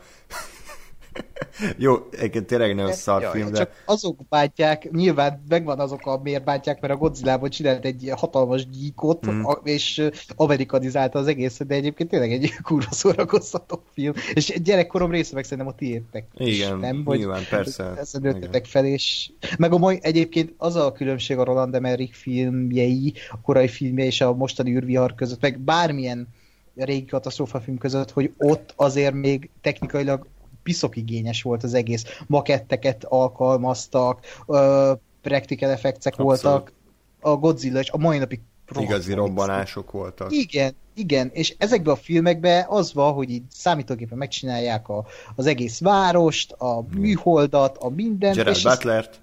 Jó, 1.77 1.95
egyébként 2.11 2.45
tényleg 2.45 2.75
nagyon 2.75 2.93
szar 2.93 3.21
ja, 3.21 3.29
film, 3.29 3.51
de... 3.51 3.57
Csak 3.57 3.83
azok 3.85 4.19
bántják, 4.29 4.91
nyilván 4.91 5.43
megvan 5.47 5.79
azok 5.79 6.05
a 6.05 6.19
miért 6.23 6.43
bántják, 6.43 6.81
mert 6.81 6.93
a 6.93 6.97
Godzilla-ból 6.97 7.49
csinált 7.49 7.85
egy 7.85 8.11
hatalmas 8.15 8.67
gyíkot, 8.67 9.31
mm. 9.31 9.43
és 9.63 10.09
amerikanizálta 10.35 11.19
az 11.19 11.27
egészet, 11.27 11.67
de 11.67 11.75
egyébként 11.75 12.09
tényleg 12.09 12.31
egy 12.31 12.53
kurva 12.63 12.91
szórakoztató 12.91 13.81
film. 13.93 14.13
És 14.33 14.61
gyerekkorom 14.63 15.11
része 15.11 15.35
meg 15.35 15.43
szerintem 15.43 15.67
a 15.67 15.75
tiétek. 15.75 16.25
Igen, 16.37 16.77
nem, 16.77 17.03
vagy 17.03 17.17
nyilván, 17.17 17.43
persze. 17.49 17.93
Nőttetek 18.21 18.65
fel, 18.65 18.85
és 18.85 19.31
meg 19.57 19.73
a 19.73 19.77
mai, 19.77 19.99
egyébként 20.01 20.53
az 20.57 20.75
a 20.75 20.91
különbség 20.91 21.37
a 21.37 21.43
Roland 21.43 21.75
Emmerich 21.75 22.13
filmjei, 22.13 23.13
a 23.29 23.41
korai 23.41 23.67
filmje 23.67 24.05
és 24.05 24.21
a 24.21 24.33
mostani 24.33 24.75
űrvihar 24.75 25.15
között, 25.15 25.41
meg 25.41 25.59
bármilyen 25.59 26.27
régi 26.75 27.05
katasztrófafilm 27.05 27.77
között, 27.77 28.11
hogy 28.11 28.33
ott 28.37 28.73
azért 28.75 29.13
még 29.13 29.49
technikailag 29.61 30.27
piszokigényes 30.67 31.41
volt 31.41 31.63
az 31.63 31.73
egész. 31.73 32.03
Maketteket 32.27 33.03
alkalmaztak, 33.03 34.19
ö, 34.47 34.93
practical 35.21 35.69
effectsek 35.69 36.15
voltak, 36.15 36.71
a 37.19 37.35
Godzilla 37.35 37.79
és 37.79 37.89
a 37.89 37.97
mai 37.97 38.17
napig 38.17 38.39
Igazi 38.79 39.13
robbanások 39.13 39.91
voltak. 39.91 40.31
Igen, 40.31 40.75
igen, 40.93 41.29
és 41.33 41.55
ezekben 41.57 41.93
a 41.93 41.97
filmekben 41.97 42.65
az 42.67 42.93
van, 42.93 43.13
hogy 43.13 43.29
így 43.29 43.43
számítógépen 43.51 44.17
megcsinálják 44.17 44.89
a, 44.89 45.05
az 45.35 45.45
egész 45.45 45.79
várost, 45.79 46.51
a 46.51 46.85
műholdat, 46.95 47.77
a 47.77 47.89
mindent. 47.89 48.35
Gerard 48.35 48.55
és 48.55 48.63
Butlert. 48.63 49.21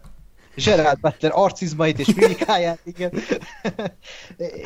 Gerard 0.65 1.01
Butler 1.01 1.33
arcizmait 1.35 1.99
és 1.99 2.15
mimikáját, 2.15 2.79
igen. 2.85 3.13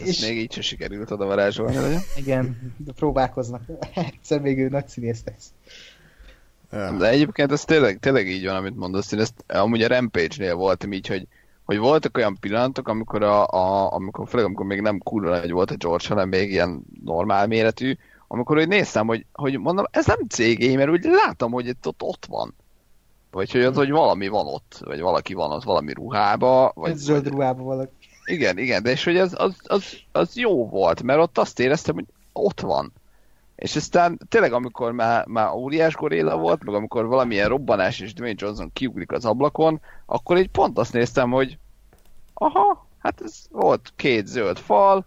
és... 0.05 0.21
Még 0.21 0.39
így 0.39 0.53
sem 0.53 0.63
sikerült 0.63 1.11
oda 1.11 1.27
varázsolni, 1.27 1.99
Igen, 2.17 2.75
de 2.77 2.93
próbálkoznak. 2.93 3.63
Egyszer 3.95 4.41
még 4.41 4.59
ő 4.59 4.69
nagy 4.69 4.89
színész 4.89 5.23
lesz. 5.25 5.53
Ja. 6.73 6.93
De 6.93 7.09
egyébként 7.09 7.53
ez 7.53 7.65
tényleg, 7.65 7.99
tényleg 7.99 8.28
így 8.28 8.45
van, 8.45 8.57
amit 8.57 8.77
mondasz. 8.77 9.12
Én 9.12 9.20
ezt 9.20 9.45
amúgy 9.47 9.82
a 9.82 9.89
Rampage-nél 9.89 10.55
voltam 10.55 10.93
így, 10.93 11.07
hogy, 11.07 11.27
hogy 11.65 11.78
voltak 11.78 12.16
olyan 12.16 12.36
pillanatok, 12.40 12.89
amikor, 12.89 13.23
a, 13.23 13.47
a, 13.47 13.93
amikor 13.93 14.28
főleg 14.28 14.47
amikor 14.47 14.66
még 14.66 14.81
nem 14.81 14.99
kurva 14.99 15.31
nagy 15.31 15.51
volt 15.51 15.70
a 15.70 15.77
George, 15.77 16.09
hanem 16.09 16.28
még 16.28 16.51
ilyen 16.51 16.82
normál 17.05 17.47
méretű, 17.47 17.97
amikor 18.28 18.57
úgy 18.59 18.69
néztem, 18.69 19.07
hogy, 19.07 19.27
hogy 19.32 19.59
mondom, 19.59 19.85
ez 19.90 20.07
nem 20.07 20.27
cégé, 20.28 20.77
mert 20.77 20.90
úgy 20.90 21.05
látom, 21.05 21.53
hogy 21.53 21.66
itt 21.66 21.86
ott, 21.86 22.03
ott 22.03 22.27
van. 22.28 22.55
Vagy 23.31 23.53
hogy, 23.53 23.65
ott, 23.65 23.74
hogy 23.74 23.90
valami 23.90 24.28
van 24.28 24.47
ott, 24.47 24.81
vagy 24.85 25.01
valaki 25.01 25.35
van 25.35 25.53
ott 25.53 25.62
valami 25.62 25.93
ruhába. 25.93 26.73
Vagy, 26.74 26.90
Egy 26.90 26.97
zöld 26.97 27.28
ruhába 27.28 27.62
valaki. 27.62 27.93
Igen, 28.24 28.59
igen, 28.59 28.82
de 28.82 28.90
és 28.90 29.05
hogy 29.05 29.16
az, 29.16 29.35
az, 29.36 29.55
az, 29.65 29.85
az 30.12 30.36
jó 30.36 30.69
volt, 30.69 31.03
mert 31.03 31.20
ott 31.20 31.39
azt 31.39 31.61
éreztem, 31.61 31.95
hogy 31.95 32.07
ott 32.32 32.61
van. 32.61 32.93
És 33.59 33.77
aztán 33.77 34.19
tényleg, 34.29 34.53
amikor 34.53 34.93
már, 34.93 35.27
már 35.27 35.53
óriás 35.53 35.95
goréla 35.95 36.37
volt, 36.37 36.65
meg 36.65 36.75
amikor 36.75 37.07
valamilyen 37.07 37.49
robbanás 37.49 38.01
és 38.01 38.15
Dwayne 38.15 38.37
Johnson 38.39 38.71
kiugrik 38.73 39.13
az 39.13 39.25
ablakon, 39.25 39.81
akkor 40.07 40.39
így 40.39 40.51
pont 40.51 40.79
azt 40.79 40.93
néztem, 40.93 41.31
hogy 41.31 41.59
aha, 42.35 42.87
hát 42.99 43.21
ez 43.25 43.47
volt 43.51 43.93
két 43.97 44.27
zöld 44.27 44.59
fal, 44.59 45.07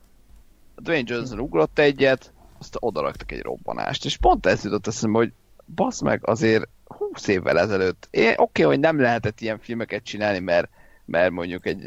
Dwayne 0.75 1.03
Johnson 1.05 1.39
ugrott 1.39 1.79
egyet, 1.79 2.33
azt 2.59 2.77
odaraktak 2.79 3.31
egy 3.31 3.41
robbanást. 3.41 4.05
És 4.05 4.17
pont 4.17 4.45
ez 4.45 4.63
jutott 4.63 4.87
eszembe, 4.87 5.17
hogy 5.17 5.33
basz 5.75 6.01
meg 6.01 6.27
azért 6.27 6.67
20 6.85 7.27
évvel 7.27 7.59
ezelőtt. 7.59 8.07
Oké, 8.11 8.33
okay, 8.37 8.63
hogy 8.63 8.79
nem 8.79 8.99
lehetett 8.99 9.41
ilyen 9.41 9.59
filmeket 9.59 10.03
csinálni, 10.03 10.39
mert, 10.39 10.69
mert 11.05 11.31
mondjuk 11.31 11.65
egy, 11.65 11.83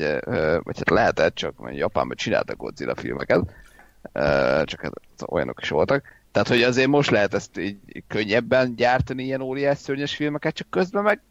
vagy 0.63 0.77
hát 0.77 0.91
lehetett, 0.91 1.35
csak 1.35 1.57
mondjuk 1.57 1.81
Japánban 1.81 2.17
csináltak 2.17 2.57
Godzilla 2.57 2.95
filmeket, 2.95 3.41
csak 4.65 4.81
hát 4.81 4.93
olyanok 5.27 5.61
is 5.63 5.69
voltak. 5.69 6.23
Tehát, 6.35 6.49
hogy 6.49 6.63
azért 6.63 6.89
most 6.89 7.11
lehet 7.11 7.35
ezt 7.35 7.59
így 7.59 7.79
könnyebben 8.07 8.75
gyártani 8.75 9.23
ilyen 9.23 9.41
óriás 9.41 9.79
szörnyes 9.79 10.15
filmeket, 10.15 10.55
csak 10.55 10.71
közben 10.71 11.03
meg 11.03 11.23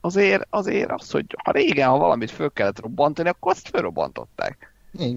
azért, 0.00 0.46
azért 0.50 0.90
az, 0.90 1.10
hogy 1.10 1.24
ha 1.44 1.50
régen, 1.50 1.88
ha 1.88 1.98
valamit 1.98 2.30
föl 2.30 2.52
kellett 2.52 2.80
robbantani, 2.80 3.28
akkor 3.28 3.52
azt 3.52 3.68
felrobbantották. 3.68 4.72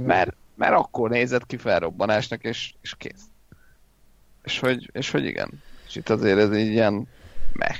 Mert, 0.06 0.35
mert 0.56 0.73
akkor 0.73 1.10
nézett 1.10 1.45
ki 1.45 1.57
felrobbanásnak, 1.57 2.44
és, 2.44 2.73
és 2.81 2.95
kész. 2.98 3.23
És 4.44 4.60
hogy, 4.60 4.89
és 4.94 5.11
hogy 5.11 5.26
igen. 5.26 5.49
És 5.88 5.95
itt 5.95 6.10
azért 6.10 6.38
ez 6.38 6.56
így 6.56 6.72
ilyen 6.72 7.07
meh. 7.53 7.77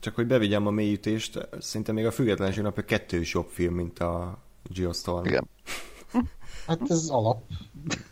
Csak 0.00 0.14
hogy 0.14 0.26
bevigyem 0.26 0.66
a 0.66 0.70
mélyítést, 0.70 1.48
szinte 1.58 1.92
még 1.92 2.06
a 2.06 2.10
Függetlenség 2.10 2.62
napja 2.62 2.84
kettő 2.84 3.20
is 3.20 3.32
jobb 3.32 3.48
film, 3.48 3.74
mint 3.74 3.98
a 3.98 4.38
Geostorm. 4.62 5.26
Igen. 5.26 5.48
Hát 6.66 6.80
ez 6.88 7.08
alap. 7.08 7.42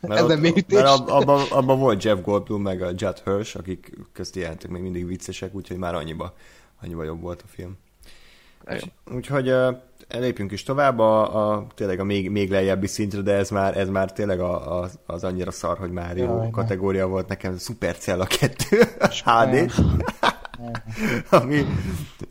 Mert, 0.00 0.20
ott, 0.20 0.40
mert 0.68 0.86
ab, 0.86 1.08
abban, 1.08 1.42
abban 1.50 1.78
volt 1.78 2.02
Jeff 2.04 2.20
Goldblum 2.20 2.62
meg 2.62 2.82
a 2.82 2.90
Judd 2.96 3.16
Hirsch, 3.24 3.56
akik 3.56 3.98
közt 4.12 4.36
jelentek 4.36 4.70
még 4.70 4.82
mindig 4.82 5.06
viccesek, 5.06 5.54
úgyhogy 5.54 5.76
már 5.76 5.94
annyiba, 5.94 6.34
annyiba 6.82 7.04
jobb 7.04 7.20
volt 7.20 7.42
a 7.42 7.46
film. 7.48 7.76
Igen. 8.66 8.92
Úgyhogy 9.14 9.50
uh, 9.50 9.76
lépjünk 10.08 10.52
is 10.52 10.62
tovább 10.62 10.98
a, 10.98 11.52
a, 11.52 11.66
tényleg 11.74 12.00
a 12.00 12.04
még, 12.04 12.30
még 12.30 12.50
lejjebbi 12.50 12.86
szintre, 12.86 13.20
de 13.20 13.32
ez 13.32 13.50
már, 13.50 13.76
ez 13.76 13.88
már 13.88 14.12
tényleg 14.12 14.40
a, 14.40 14.80
a, 14.80 14.88
az 15.06 15.24
annyira 15.24 15.50
szar, 15.50 15.78
hogy 15.78 15.90
már 15.90 16.16
jó 16.16 16.24
Jaj, 16.24 16.44
ne. 16.44 16.50
kategória 16.50 17.06
volt 17.06 17.28
nekem, 17.28 17.58
Supercell 17.58 18.20
a 18.20 18.26
kettő, 18.26 18.80
HD, 19.24 19.72
ami, 21.30 21.66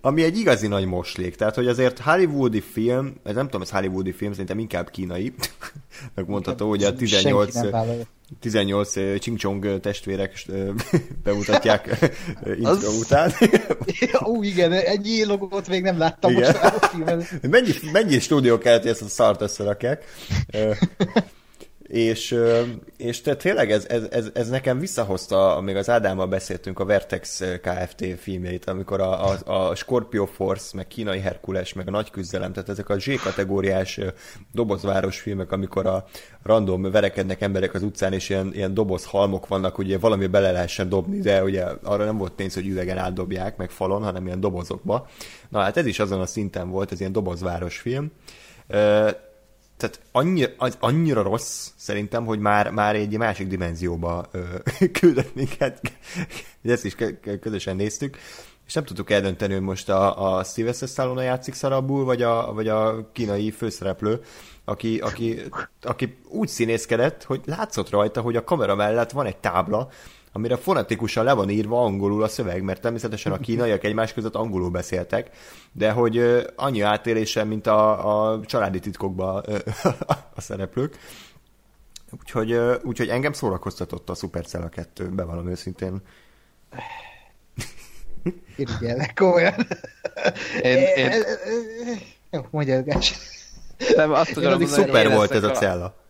ami 0.02 0.24
egy 0.24 0.38
igazi 0.38 0.68
nagy 0.68 0.86
moslék. 0.86 1.36
Tehát, 1.36 1.56
hogy 1.56 1.68
azért 1.68 2.00
hollywoodi 2.00 2.62
film, 2.62 3.14
ez 3.24 3.36
nem 3.36 3.46
tudom, 3.46 3.62
ez 3.62 3.70
hollywoodi 3.70 4.12
film, 4.12 4.32
szerintem 4.32 4.60
inkább 4.60 4.90
kínai, 4.90 5.34
megmondható, 6.16 6.70
hogy 6.70 6.84
a 6.84 6.94
18, 6.94 7.52
Senki 7.52 7.68
nem 7.68 7.80
vállalja. 7.80 8.04
18 8.40 8.96
uh, 8.96 9.16
Ching 9.16 9.80
testvérek 9.80 10.46
bemutatják 11.24 11.98
intro 12.46 12.70
Az- 12.70 12.98
után. 13.00 13.32
Ó, 14.26 14.44
igen, 14.44 14.72
ennyi 14.72 15.26
logót 15.26 15.68
még 15.68 15.82
nem 15.82 15.98
láttam 15.98 16.32
Igen. 16.32 16.52
most 16.52 16.64
a 16.64 16.88
filmben. 16.88 17.26
mennyi, 17.42 17.72
mennyi 17.92 18.20
stúdió 18.20 18.58
kellett, 18.58 18.82
hogy 18.82 18.92
ezt 18.92 19.02
a 19.02 19.08
szart 19.08 19.42
összerakják. 19.42 20.04
És, 21.94 22.40
és 22.98 23.22
te 23.22 23.36
tényleg 23.36 23.72
ez, 23.72 23.86
ez, 23.90 24.04
ez, 24.12 24.30
ez, 24.34 24.50
nekem 24.50 24.80
visszahozta, 24.80 25.62
még 25.64 25.76
az 25.76 25.90
Ádámmal 25.90 26.28
beszéltünk 26.28 26.80
a 26.80 26.86
Vertex 26.86 27.44
Kft. 27.62 28.06
filmjeit, 28.18 28.66
amikor 28.66 29.02
a, 29.02 29.30
a, 29.30 29.38
a 29.70 29.76
Scorpio 29.76 30.26
Force, 30.26 30.72
meg 30.76 30.88
Kínai 30.88 31.20
Herkules, 31.20 31.74
meg 31.74 31.88
a 31.88 31.92
Nagy 31.92 32.10
Küzdelem, 32.10 32.54
tehát 32.54 32.70
ezek 32.70 32.90
a 32.90 33.00
Z-kategóriás 33.00 34.00
dobozváros 34.52 35.20
filmek, 35.20 35.52
amikor 35.52 35.86
a 35.86 36.06
random 36.44 36.82
verekednek 36.82 37.42
emberek 37.42 37.74
az 37.74 37.84
utcán, 37.84 38.14
és 38.14 38.30
ilyen, 38.30 38.52
ilyen 38.54 38.74
dobozhalmok 38.74 39.48
vannak, 39.48 39.78
ugye 39.78 39.98
valami 39.98 40.28
bele 40.28 40.52
lehessen 40.52 40.90
dobni, 40.90 41.20
de 41.20 41.44
ugye 41.44 41.66
arra 41.84 42.06
nem 42.06 42.18
volt 42.18 42.34
pénz, 42.34 42.54
hogy 42.54 42.68
üvegen 42.68 42.98
átdobják, 42.98 43.58
meg 43.58 43.70
falon, 43.70 44.04
hanem 44.04 44.26
ilyen 44.26 44.40
dobozokba. 44.40 45.08
Na 45.50 45.60
hát 45.60 45.78
ez 45.78 45.86
is 45.86 46.00
azon 46.00 46.22
a 46.22 46.26
szinten 46.26 46.70
volt, 46.70 46.92
ez 46.92 47.00
ilyen 47.00 47.12
dobozváros 47.12 47.78
film. 47.78 48.12
Tehát 49.84 50.00
annyira, 50.12 50.52
az 50.58 50.78
annyira 50.80 51.22
rossz 51.22 51.70
szerintem, 51.76 52.26
hogy 52.26 52.40
már, 52.40 52.70
már 52.70 52.96
egy 52.96 53.18
másik 53.18 53.48
dimenzióba 53.48 54.26
ö, 54.32 54.40
küldött 55.00 55.36
minket. 55.36 55.82
Ezt 56.64 56.86
is 56.86 56.96
kö- 56.96 57.20
kö- 57.20 57.40
közösen 57.40 57.76
néztük. 57.76 58.18
És 58.68 58.74
nem 58.74 58.84
tudtuk 58.84 59.12
eldönteni, 59.12 59.54
hogy 59.54 59.62
most 59.62 59.90
a, 59.90 60.36
a 60.38 60.44
Sylvester 60.44 60.88
Stallone 60.88 61.24
játszik 61.24 61.54
szarabul, 61.54 62.06
vagy 62.06 62.22
a, 62.22 62.54
vagy 62.54 62.68
a 62.68 63.10
kínai 63.12 63.52
főszereplő, 63.52 64.22
aki, 64.66 65.00
aki, 65.00 65.42
aki 65.82 66.18
úgy 66.28 66.48
színészkedett, 66.48 67.24
hogy 67.24 67.42
látszott 67.46 67.90
rajta, 67.90 68.22
hogy 68.22 68.36
a 68.36 68.44
kamera 68.44 68.76
mellett 68.76 69.12
van 69.12 69.26
egy 69.26 69.38
tábla, 69.38 69.90
amire 70.36 70.56
fonetikusan 70.56 71.24
le 71.24 71.34
van 71.34 71.50
írva 71.50 71.84
angolul 71.84 72.24
a 72.24 72.28
szöveg, 72.28 72.64
mert 72.64 72.82
természetesen 72.82 73.32
a 73.32 73.38
kínaiak 73.46 73.84
egymás 73.84 74.14
között 74.14 74.36
angolul 74.36 74.70
beszéltek, 74.70 75.30
de 75.72 75.92
hogy 75.92 76.46
annyi 76.56 76.82
átélése, 76.82 77.44
mint 77.44 77.68
a, 77.68 78.32
a 78.32 78.40
családi 78.46 78.80
titkokban 78.80 79.44
a 80.36 80.42
szereplők. 80.42 80.98
Úgyhogy, 82.20 82.54
úgyhogy 82.84 83.10
engem 83.10 83.34
szórakoztatott 83.34 84.10
a 84.10 84.16
Supercell 84.16 84.62
a 84.62 84.70
kettő, 84.70 85.10
bevallom 85.10 85.50
őszintén. 85.50 86.02
Irigyellek, 88.56 89.14
komolyan. 89.16 89.54
Én, 90.62 90.78
én, 90.96 91.12
Jó, 92.32 92.46
mondja, 92.50 92.84
nem, 93.96 94.12
azt 94.12 94.28
Én 94.28 94.34
tudom 94.34 94.52
addig 94.52 94.68
mondani, 94.68 94.86
Szuper 94.86 95.06
én 95.06 95.16
volt 95.16 95.32
ez 95.32 95.44
a 95.44 95.52
cella. 95.52 96.03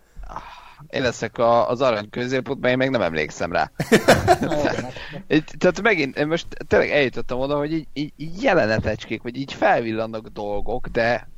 Én 0.89 1.01
leszek 1.01 1.37
a, 1.37 1.69
az 1.69 1.81
arany 1.81 2.09
középpontban, 2.09 2.69
én 2.71 2.77
még 2.77 2.89
nem 2.89 3.01
emlékszem 3.01 3.51
rá. 3.51 3.71
Így, 5.27 5.43
tehát 5.57 5.81
megint, 5.81 6.17
én 6.17 6.27
most 6.27 6.47
tényleg 6.67 6.89
eljutottam 6.89 7.39
oda, 7.39 7.57
hogy 7.57 7.73
így, 7.73 7.87
így, 7.93 8.13
így 8.17 8.41
jelenetecskék, 8.43 9.21
vagy 9.21 9.37
így 9.37 9.53
felvillannak 9.53 10.27
dolgok, 10.27 10.87
de 10.87 11.29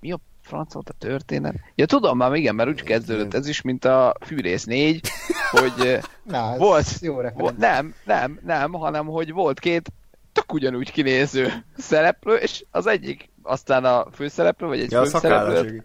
mi 0.00 0.12
a 0.12 0.18
franc 0.42 0.72
volt 0.72 0.88
a 0.88 0.94
történet? 0.98 1.54
Ja, 1.74 1.86
tudom 1.86 2.16
már, 2.16 2.34
igen, 2.34 2.54
mert 2.54 2.68
úgy 2.68 2.82
kezdődött 2.82 3.34
ez 3.34 3.48
is, 3.48 3.62
mint 3.62 3.84
a 3.84 4.14
Fűrész 4.20 4.64
4, 4.64 5.08
hogy 5.50 5.72
eh, 5.86 6.00
Na, 6.22 6.52
ez 6.52 6.58
Volt. 6.58 6.86
jó 7.00 7.14
Vo- 7.14 7.22
referencia. 7.22 7.68
nem, 7.68 7.94
nem, 8.04 8.40
nem, 8.44 8.72
hanem 8.72 9.06
hogy 9.06 9.32
volt 9.32 9.58
két 9.60 9.92
tök 10.32 10.52
ugyanúgy 10.52 10.92
kinéző 10.92 11.52
szereplő, 11.76 12.34
és 12.34 12.64
az 12.70 12.86
egyik 12.86 13.30
aztán 13.42 13.84
a 13.84 14.06
főszereplő, 14.12 14.66
vagy 14.66 14.80
egy 14.80 14.90
Ja, 14.90 15.00
a 15.00 15.04
főszereplő. 15.06 15.84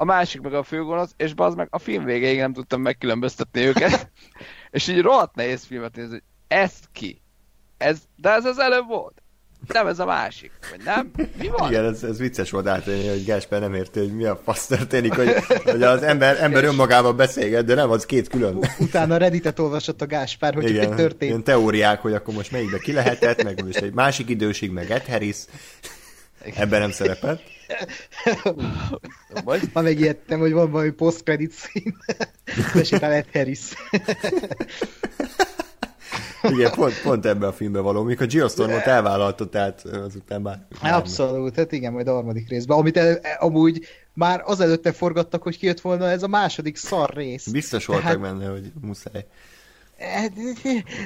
A 0.00 0.04
másik 0.04 0.40
meg 0.40 0.54
a 0.54 0.62
főgonosz, 0.62 1.14
és 1.16 1.34
bazd 1.34 1.56
meg 1.56 1.68
a 1.70 1.78
film 1.78 2.04
végéig 2.04 2.38
nem 2.38 2.52
tudtam 2.52 2.80
megkülönböztetni 2.80 3.60
őket. 3.60 4.10
és 4.70 4.88
így 4.88 5.00
rohadt 5.00 5.34
nehéz 5.34 5.64
filmet 5.64 5.96
nézni, 5.96 6.10
hogy 6.10 6.22
ez 6.48 6.72
ki? 6.92 7.20
Ez, 7.76 7.98
de 8.16 8.30
ez 8.30 8.44
az 8.44 8.58
előbb 8.58 8.86
volt. 8.86 9.22
Nem 9.66 9.86
ez 9.86 9.98
a 9.98 10.04
másik. 10.04 10.50
Vagy 10.70 10.84
nem? 10.84 11.10
Mi 11.38 11.48
van? 11.48 11.70
Igen, 11.70 11.84
ez, 11.84 12.02
ez 12.02 12.18
vicces 12.18 12.50
volt 12.50 12.66
átélni, 12.66 13.08
hogy 13.08 13.24
Gásper 13.24 13.60
nem 13.60 13.74
érti, 13.74 13.98
hogy 13.98 14.16
mi 14.16 14.24
a 14.24 14.40
fasz 14.44 14.66
történik, 14.66 15.14
hogy, 15.14 15.34
hogy 15.64 15.82
az 15.82 16.02
ember, 16.02 16.42
ember 16.42 16.64
önmagával 16.64 17.12
beszélget, 17.12 17.64
de 17.64 17.74
nem, 17.74 17.90
az 17.90 18.06
két 18.06 18.28
külön. 18.28 18.64
Utána 18.78 19.16
Redditet 19.16 19.58
olvasott 19.58 20.02
a 20.02 20.06
Gáspár, 20.06 20.54
hogy 20.54 20.70
Igen, 20.70 20.88
mi 20.88 20.94
történt. 20.94 21.22
ilyen 21.30 21.44
teóriák, 21.44 22.00
hogy 22.00 22.12
akkor 22.12 22.34
most 22.34 22.50
melyikbe 22.50 22.78
ki 22.78 22.92
lehetett, 22.92 23.42
meg 23.42 23.64
most 23.64 23.80
egy 23.80 23.94
másik 23.94 24.28
időség, 24.28 24.70
meg 24.70 24.90
Ed 24.90 25.06
Harris. 25.06 25.36
Ebben 26.54 26.80
nem 26.80 26.90
szerepelt. 26.90 27.42
Vagy? 29.44 29.60
Ma 29.72 29.80
megijedtem, 29.80 30.38
hogy 30.38 30.52
van 30.52 30.70
valami 30.70 30.90
post-credit 30.90 31.50
szín. 31.52 31.96
Besétál 32.74 33.12
Ed 33.12 33.26
Harris. 33.32 33.60
Igen, 36.42 36.70
pont, 36.70 37.02
pont 37.02 37.26
ebben 37.26 37.48
a 37.48 37.52
filmben 37.52 37.82
való, 37.82 38.02
mikor 38.02 38.26
Geostormot 38.26 38.86
elvállalta, 38.86 39.48
tehát 39.48 39.84
azután 39.84 40.40
már... 40.40 40.66
Abszolút, 40.82 41.56
hát 41.56 41.72
igen, 41.72 41.92
majd 41.92 42.08
a 42.08 42.12
harmadik 42.12 42.48
részben. 42.48 42.78
Amit 42.78 42.96
el, 42.96 43.20
amúgy 43.38 43.86
már 44.12 44.42
azelőtte 44.44 44.92
forgattak, 44.92 45.42
hogy 45.42 45.58
kijött 45.58 45.80
volna 45.80 46.08
ez 46.10 46.22
a 46.22 46.28
második 46.28 46.76
szar 46.76 47.10
rész. 47.14 47.46
Biztos 47.46 47.86
voltak 47.86 48.04
Tehát- 48.04 48.20
benne, 48.20 48.46
hogy 48.46 48.72
muszáj. 48.80 49.26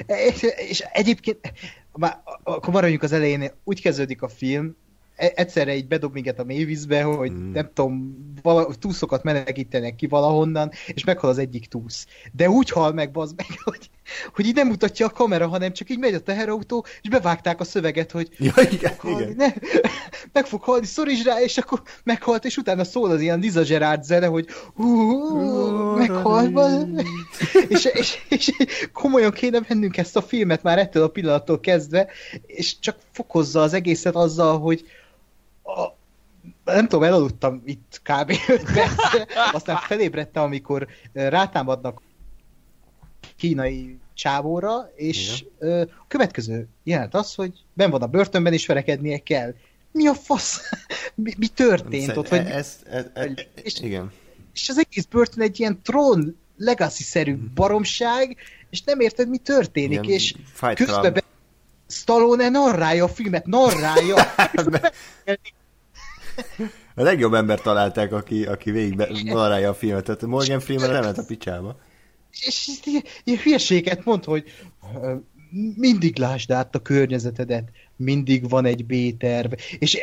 És, 0.05 0.45
és 0.69 0.79
egyébként, 0.91 1.53
már, 1.91 2.21
akkor 2.43 2.73
maradjunk 2.73 3.03
az 3.03 3.11
elején, 3.11 3.51
úgy 3.63 3.81
kezdődik 3.81 4.21
a 4.21 4.27
film, 4.27 4.75
egyszerre 5.15 5.75
így 5.75 5.87
bedob 5.87 6.13
minket 6.13 6.39
a 6.39 6.43
mélyvízbe, 6.43 7.03
hogy 7.03 7.31
Mm. 7.31 7.51
nem 7.51 7.69
tudom, 7.73 8.17
vala, 8.41 8.67
túszokat 8.79 9.23
menekítenek 9.23 9.95
ki 9.95 10.07
valahonnan, 10.07 10.71
és 10.87 11.03
meghal 11.03 11.29
az 11.29 11.37
egyik 11.37 11.67
túsz. 11.67 12.05
De 12.31 12.49
úgy 12.49 12.69
hal 12.69 12.93
meg, 12.93 13.11
bazd 13.11 13.35
meg, 13.35 13.47
hogy 13.63 13.89
hogy 14.33 14.45
így 14.45 14.55
nem 14.55 14.67
mutatja 14.67 15.05
a 15.05 15.09
kamera, 15.09 15.47
hanem 15.47 15.73
csak 15.73 15.89
így 15.89 15.99
megy 15.99 16.13
a 16.13 16.19
teherautó, 16.19 16.85
és 17.01 17.09
bevágták 17.09 17.59
a 17.59 17.63
szöveget, 17.63 18.11
hogy 18.11 18.29
Ja, 18.37 18.53
igen, 18.71 18.93
halni, 18.97 19.21
igen. 19.21 19.35
ne, 19.35 19.53
meg 20.31 20.45
fog 20.45 20.61
halni, 20.61 20.85
szoríts 20.85 21.23
rá, 21.23 21.41
és 21.41 21.57
akkor 21.57 21.81
meghalt, 22.03 22.45
és 22.45 22.57
utána 22.57 22.83
szól 22.83 23.11
az 23.11 23.21
ilyen 23.21 23.39
Liza 23.39 23.61
Gerard 23.61 24.03
zene, 24.03 24.27
hogy 24.27 24.47
meghalt, 25.97 26.57
és, 27.67 27.85
és, 27.85 28.17
és, 28.29 28.51
komolyan 28.93 29.31
kéne 29.31 29.61
vennünk 29.67 29.97
ezt 29.97 30.15
a 30.15 30.21
filmet 30.21 30.63
már 30.63 30.77
ettől 30.77 31.03
a 31.03 31.07
pillanattól 31.07 31.59
kezdve, 31.59 32.07
és 32.45 32.79
csak 32.79 32.97
fokozza 33.11 33.61
az 33.61 33.73
egészet 33.73 34.15
azzal, 34.15 34.59
hogy 34.59 34.85
a, 35.63 35.95
nem 36.65 36.87
tudom, 36.87 37.03
elaludtam 37.03 37.61
itt 37.65 38.01
kb. 38.03 38.29
5 38.47 38.63
percre, 38.73 39.27
aztán 39.51 39.77
felébredtem, 39.77 40.43
amikor 40.43 40.87
rátámadnak 41.13 42.01
kínai 43.35 43.97
csávóra, 44.13 44.91
és 44.95 45.45
ö, 45.59 45.81
a 45.81 46.05
következő 46.07 46.67
jelent 46.83 47.13
az, 47.13 47.35
hogy 47.35 47.53
ben 47.73 47.89
van 47.89 48.01
a 48.01 48.07
börtönben, 48.07 48.53
és 48.53 48.65
verekednie 48.65 49.17
kell. 49.17 49.53
Mi 49.91 50.07
a 50.07 50.13
fasz? 50.13 50.61
Mi, 51.15 51.33
mi 51.37 51.47
történt 51.47 52.17
ott? 52.17 52.27
Vagy, 52.27 52.45
ez, 52.47 52.77
ez, 52.89 53.05
ez, 53.13 53.29
és- 53.63 53.79
igen. 53.79 54.11
és 54.53 54.69
az 54.69 54.77
egész 54.77 55.05
börtön 55.05 55.43
egy 55.43 55.59
ilyen 55.59 55.79
trón 55.83 56.37
legacy-szerű 56.57 57.37
baromság, 57.53 58.37
és 58.69 58.81
nem 58.81 58.99
érted, 58.99 59.29
mi 59.29 59.37
történik, 59.37 59.97
Mhm. 59.99 60.03
Igen, 60.07 60.15
és 60.19 60.35
közben 60.75 61.23
Stallone 61.93 62.49
narrálja 62.49 63.03
a 63.03 63.07
filmet, 63.07 63.45
narrálja. 63.45 64.15
A 66.95 67.01
legjobb 67.01 67.33
ember 67.33 67.61
találták, 67.61 68.13
aki, 68.13 68.45
aki 68.45 68.71
végig 68.71 68.95
narrálja 69.23 69.69
a 69.69 69.73
filmet. 69.73 70.03
Tehát 70.03 70.21
Morgan 70.21 70.59
Freeman 70.59 70.89
nem 70.89 71.03
ment 71.03 71.17
a 71.17 71.25
picsába. 71.25 71.79
és 72.45 72.69
ilyen, 72.83 73.03
ilyen 73.23 73.39
hülyeséget 73.39 74.05
mond, 74.05 74.23
hogy 74.23 74.43
mindig 75.75 76.17
lásd 76.17 76.51
át 76.51 76.75
a 76.75 76.81
környezetedet, 76.81 77.69
mindig 77.95 78.49
van 78.49 78.65
egy 78.65 78.85
B-terv, 78.85 79.53
és, 79.79 79.97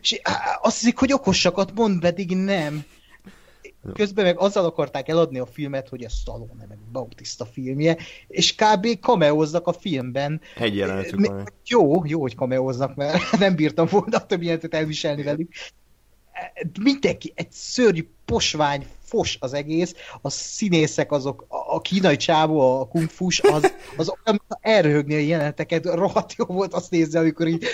és 0.00 0.20
azt 0.62 0.78
hiszik, 0.78 0.98
hogy 0.98 1.12
okosakat 1.12 1.74
mond, 1.74 2.00
pedig 2.00 2.36
nem. 2.36 2.84
Közben 3.92 4.24
meg 4.24 4.38
azzal 4.38 4.64
akarták 4.64 5.08
eladni 5.08 5.38
a 5.38 5.46
filmet, 5.46 5.88
hogy 5.88 6.04
ez 6.04 6.12
Stallone, 6.12 6.66
meg 6.68 6.78
Bautista 6.92 7.44
filmje, 7.44 7.96
és 8.28 8.54
kb. 8.54 9.00
kameóznak 9.00 9.66
a 9.66 9.72
filmben. 9.72 10.40
Egy 10.58 10.76
jelenetük 10.76 11.26
van. 11.26 11.48
Jó, 11.66 12.04
jó, 12.04 12.20
hogy 12.20 12.34
kameóznak, 12.34 12.94
mert 12.94 13.22
nem 13.38 13.54
bírtam 13.54 13.86
volna 13.90 14.16
a 14.16 14.26
többi 14.26 14.44
jelentet 14.44 14.74
elviselni 14.74 15.22
velük. 15.22 15.52
Mindenki, 16.80 17.32
egy 17.34 17.52
szörnyű 17.52 18.08
posvány, 18.24 18.86
fos 19.02 19.36
az 19.40 19.52
egész, 19.52 19.94
a 20.22 20.30
színészek 20.30 21.12
azok, 21.12 21.44
a, 21.48 21.74
a 21.74 21.80
kínai 21.80 22.16
csávó, 22.16 22.80
a 22.80 22.88
kungfus, 22.88 23.40
az, 23.40 23.72
az 23.96 24.08
olyan, 24.08 24.40
mint 24.48 24.60
elröhögni 24.60 25.14
a 25.14 25.18
jeleneteket, 25.18 25.84
rohadt 25.84 26.34
jó 26.36 26.44
volt 26.44 26.74
azt 26.74 26.90
nézni, 26.90 27.18
amikor 27.18 27.46
így 27.46 27.64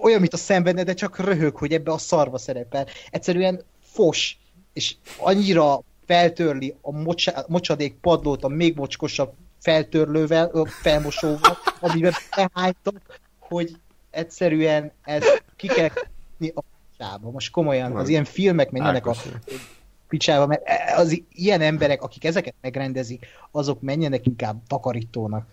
olyan, 0.00 0.20
mint 0.20 0.32
a 0.32 0.36
szenvedne, 0.36 0.82
de 0.82 0.94
csak 0.94 1.18
röhög, 1.18 1.56
hogy 1.56 1.72
ebbe 1.72 1.92
a 1.92 1.98
szarva 1.98 2.38
szerepel. 2.38 2.86
Egyszerűen 3.10 3.62
fos, 3.80 4.41
és 4.72 4.96
annyira 5.18 5.82
feltörli 6.06 6.74
a 6.80 6.92
mocsa, 6.92 7.44
mocsadék 7.48 7.94
padlót 7.94 8.44
a 8.44 8.48
még 8.48 8.76
mocskosabb 8.76 9.32
feltörlővel, 9.58 10.66
felmosóval, 10.82 11.58
amiben 11.80 12.12
behánytak, 12.36 13.20
hogy 13.38 13.76
egyszerűen 14.10 14.92
ez 15.02 15.24
ki 15.56 15.66
kell 15.66 15.88
a 16.54 16.62
picsába. 16.90 17.30
Most 17.30 17.50
komolyan, 17.50 17.96
az 17.96 18.08
ilyen 18.08 18.24
filmek 18.24 18.70
menjenek 18.70 19.06
a 19.06 19.10
Ákos. 19.10 19.28
picsába, 20.08 20.46
mert 20.46 20.62
az 20.96 21.22
ilyen 21.32 21.60
emberek, 21.60 22.02
akik 22.02 22.24
ezeket 22.24 22.54
megrendezik, 22.60 23.26
azok 23.50 23.80
menjenek 23.80 24.26
inkább 24.26 24.62
takarítónak. 24.66 25.46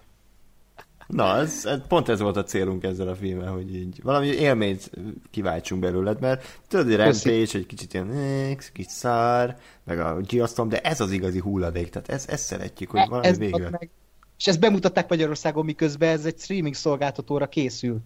Na, 1.10 1.38
ez, 1.38 1.65
ez, 1.65 1.80
pont 1.88 2.10
ez 2.10 2.19
volt 2.19 2.38
a 2.38 2.44
célunk 2.44 2.84
ezzel 2.84 3.07
a 3.07 3.15
filmmel, 3.15 3.52
hogy 3.52 3.76
így 3.76 3.99
valami 4.03 4.27
élményt 4.27 4.91
kiváltsunk 5.31 5.81
belőled, 5.81 6.19
mert 6.19 6.60
tudod, 6.68 6.86
hogy. 6.86 6.95
Rampage 6.95 7.57
egy 7.57 7.65
kicsit 7.65 7.94
ilyen 7.94 8.57
kicsit 8.73 8.90
szár, 8.90 9.57
meg 9.84 9.99
a 9.99 10.22
Geostorm, 10.22 10.69
de 10.69 10.80
ez 10.80 11.02
az 11.02 11.11
igazi 11.11 11.40
hulladék, 11.40 11.90
tehát 11.90 12.10
ez, 12.10 12.26
ezt 12.27 12.44
szeretjük, 12.44 12.90
hogy 12.90 13.07
valami 13.07 13.27
ez 13.27 13.38
ad 13.52 13.72
meg. 13.72 13.90
És 14.38 14.48
ezt 14.48 14.60
bemutatták 14.60 15.10
Magyarországon, 15.10 15.65
miközben 15.65 16.10
ez 16.10 16.26
egy 16.26 16.40
streaming 16.40 16.76
szolgáltatóra 16.76 17.48
készült. 17.48 18.03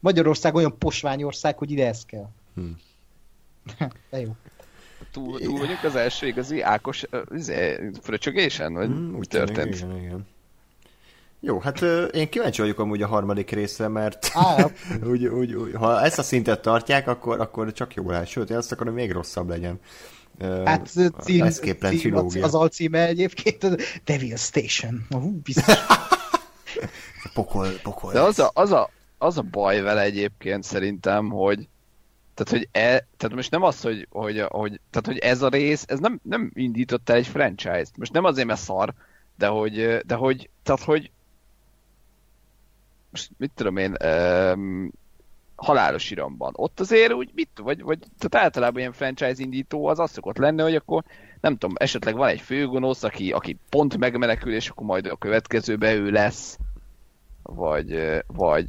Magyarország 0.00 0.54
olyan 0.54 0.78
posványország, 0.78 1.58
hogy 1.58 1.70
ide 1.70 1.86
ez 1.86 2.04
kell. 2.04 2.28
Hmm. 2.54 2.76
De 4.10 4.20
jó. 4.20 4.36
Túl, 5.12 5.40
túl 5.40 5.58
vagyunk 5.58 5.84
az 5.84 5.96
első 5.96 6.26
igazi 6.26 6.60
Ákos 6.60 7.04
izé, 7.34 7.90
fröcsögésen? 8.00 8.72
Vagy 8.72 8.88
Mm, 8.88 9.14
úgy 9.14 9.28
történt? 9.28 9.74
Igen, 9.74 9.96
igen. 9.96 10.26
Jó, 11.46 11.58
hát 11.58 11.82
ö, 11.82 12.04
én 12.04 12.28
kíváncsi 12.28 12.60
vagyok 12.60 12.78
amúgy 12.78 13.02
a 13.02 13.06
harmadik 13.06 13.50
részre, 13.50 13.88
mert 13.88 14.30
Á, 14.32 14.70
úgy, 15.10 15.26
úgy, 15.26 15.54
úgy, 15.54 15.74
ha 15.74 16.02
ezt 16.04 16.18
a 16.18 16.22
szintet 16.22 16.62
tartják, 16.62 17.08
akkor, 17.08 17.40
akkor 17.40 17.72
csak 17.72 17.94
jó 17.94 18.10
lesz. 18.10 18.28
Sőt, 18.28 18.50
én 18.50 18.56
azt 18.56 18.72
akarom, 18.72 18.92
hogy 18.92 19.02
még 19.02 19.12
rosszabb 19.12 19.48
legyen. 19.48 19.80
Hát 20.64 20.86
cím, 21.20 21.48
cím, 21.80 22.16
az, 22.16 22.38
az 22.40 22.54
alcíme 22.54 23.06
egyébként 23.06 23.64
a 23.64 23.76
Devil 24.04 24.36
Station. 24.36 25.06
Hú, 25.10 25.40
biztos. 25.42 25.74
Pokol, 27.34 27.68
pokol. 27.82 28.12
De 28.12 28.20
az 28.20 28.38
a, 28.38 28.50
az, 28.54 28.72
a, 28.72 28.90
az 29.18 29.38
a 29.38 29.42
baj 29.42 29.80
vele 29.80 30.02
egyébként 30.02 30.64
szerintem, 30.64 31.28
hogy 31.28 31.68
tehát, 32.34 32.52
hogy 32.52 32.68
e, 32.72 33.06
tehát 33.16 33.36
most 33.36 33.50
nem 33.50 33.62
az, 33.62 33.80
hogy, 33.80 34.06
hogy, 34.10 34.44
hogy, 34.48 34.80
tehát, 34.90 35.06
hogy 35.06 35.18
ez 35.18 35.42
a 35.42 35.48
rész, 35.48 35.84
ez 35.86 35.98
nem, 35.98 36.20
nem 36.22 36.50
indított 36.54 37.10
el 37.10 37.16
egy 37.16 37.26
franchise-t. 37.26 37.96
Most 37.96 38.12
nem 38.12 38.24
azért, 38.24 38.46
mert 38.46 38.60
szar, 38.60 38.94
de 39.38 39.46
hogy, 39.46 39.98
de 40.06 40.14
hogy, 40.14 40.50
tehát, 40.62 40.82
hogy 40.82 41.10
most 43.16 43.30
mit 43.36 43.50
tudom 43.54 43.76
én, 43.76 43.96
um, 44.04 44.92
halálos 45.54 46.10
iramban. 46.10 46.52
Ott 46.56 46.80
azért 46.80 47.12
úgy, 47.12 47.30
mit, 47.34 47.50
vagy, 47.62 47.82
vagy 47.82 47.98
tehát 48.18 48.46
általában 48.46 48.78
ilyen 48.78 48.92
franchise 48.92 49.42
indító 49.42 49.86
az 49.86 49.98
az 49.98 50.10
szokott 50.10 50.36
lenni, 50.36 50.62
hogy 50.62 50.74
akkor 50.74 51.04
nem 51.40 51.56
tudom, 51.56 51.74
esetleg 51.78 52.14
van 52.16 52.28
egy 52.28 52.40
főgonosz, 52.40 53.02
aki, 53.02 53.32
aki 53.32 53.58
pont 53.68 53.98
megmenekül, 53.98 54.54
és 54.54 54.68
akkor 54.68 54.86
majd 54.86 55.06
a 55.06 55.16
következőbe 55.16 55.94
ő 55.94 56.10
lesz, 56.10 56.58
vagy, 57.42 58.22
vagy 58.26 58.68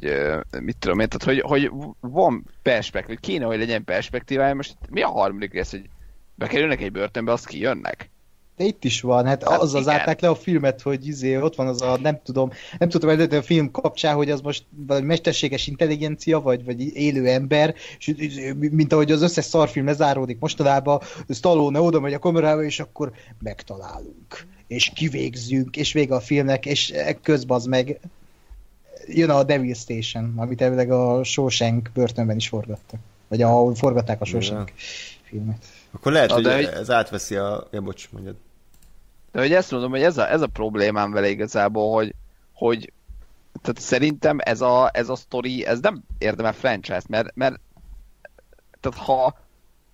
mit 0.60 0.76
tudom 0.78 1.00
én, 1.00 1.08
tehát 1.08 1.24
hogy, 1.24 1.40
hogy 1.40 1.70
van 2.00 2.44
perspektíva, 2.62 3.20
kéne, 3.20 3.44
hogy 3.44 3.58
legyen 3.58 3.84
perspektívája, 3.84 4.54
most 4.54 4.76
mi 4.90 5.02
a 5.02 5.08
harmadik 5.08 5.52
rész, 5.52 5.70
hogy 5.70 5.90
bekerülnek 6.34 6.80
egy 6.80 6.92
börtönbe, 6.92 7.32
azt 7.32 7.46
kijönnek? 7.46 8.10
De 8.58 8.64
itt 8.64 8.84
is 8.84 9.00
van, 9.00 9.26
hát, 9.26 9.48
Hát 9.48 9.60
azzal 9.60 9.80
igen. 9.80 9.94
zárták 9.94 10.20
le 10.20 10.28
a 10.28 10.34
filmet, 10.34 10.82
hogy 10.82 11.06
izé, 11.06 11.36
ott 11.36 11.54
van 11.54 11.66
az 11.66 11.82
a, 11.82 11.98
nem 12.02 12.20
tudom, 12.24 12.50
nem 12.78 12.88
tudom, 12.88 13.16
hogy 13.16 13.34
a 13.34 13.42
film 13.42 13.70
kapcsán, 13.70 14.14
hogy 14.14 14.30
az 14.30 14.40
most 14.40 14.64
vagy 14.86 15.02
mesterséges 15.02 15.66
intelligencia, 15.66 16.40
vagy, 16.40 16.64
vagy 16.64 16.96
élő 16.96 17.26
ember, 17.26 17.74
és 17.98 18.14
mint 18.58 18.92
ahogy 18.92 19.12
az 19.12 19.22
összes 19.22 19.44
szarfilm 19.44 19.86
lezáródik 19.86 20.38
mostanában, 20.38 21.00
Stallone 21.28 21.80
oda 21.80 22.00
megy 22.00 22.12
a 22.12 22.18
kamerába, 22.18 22.62
és 22.62 22.80
akkor 22.80 23.12
megtalálunk, 23.38 24.46
és 24.66 24.90
kivégzünk, 24.94 25.76
és 25.76 25.92
vége 25.92 26.14
a 26.14 26.20
filmnek, 26.20 26.66
és 26.66 26.94
közben 27.22 27.56
az 27.56 27.64
meg 27.64 28.00
jön 29.06 29.30
a 29.30 29.42
Devil 29.42 29.74
Station, 29.74 30.34
amit 30.36 30.60
elvileg 30.60 30.90
a 30.90 31.24
Shawshank 31.24 31.90
börtönben 31.94 32.36
is 32.36 32.48
forgattak. 32.48 33.00
Vagy 33.28 33.42
ahol 33.42 33.74
forgatták 33.74 34.20
a 34.20 34.24
Shawshank 34.24 34.72
filmet. 35.22 35.64
Akkor 35.90 36.12
lehet, 36.12 36.28
Na, 36.28 36.34
hogy 36.34 36.44
de 36.44 36.72
ez 36.72 36.90
átveszi 36.90 37.36
a... 37.36 37.66
Ja, 37.70 37.80
bocs, 37.80 38.08
mondjad. 38.10 38.34
De 39.32 39.40
hogy 39.40 39.52
ezt 39.52 39.70
mondom, 39.70 39.90
hogy 39.90 40.02
ez 40.02 40.18
a, 40.18 40.30
ez 40.30 40.40
a 40.40 40.46
problémám 40.46 41.10
vele 41.10 41.28
igazából, 41.28 41.94
hogy, 41.94 42.14
hogy 42.52 42.92
tehát 43.62 43.80
szerintem 43.80 44.38
ez 44.40 44.60
a, 44.60 44.90
ez 44.92 45.08
a 45.08 45.16
sztori, 45.16 45.66
ez 45.66 45.80
nem 45.80 46.02
érdemel 46.18 46.52
franchise, 46.52 47.02
mert, 47.08 47.34
mert 47.34 47.60
tehát 48.80 48.98
ha, 48.98 49.38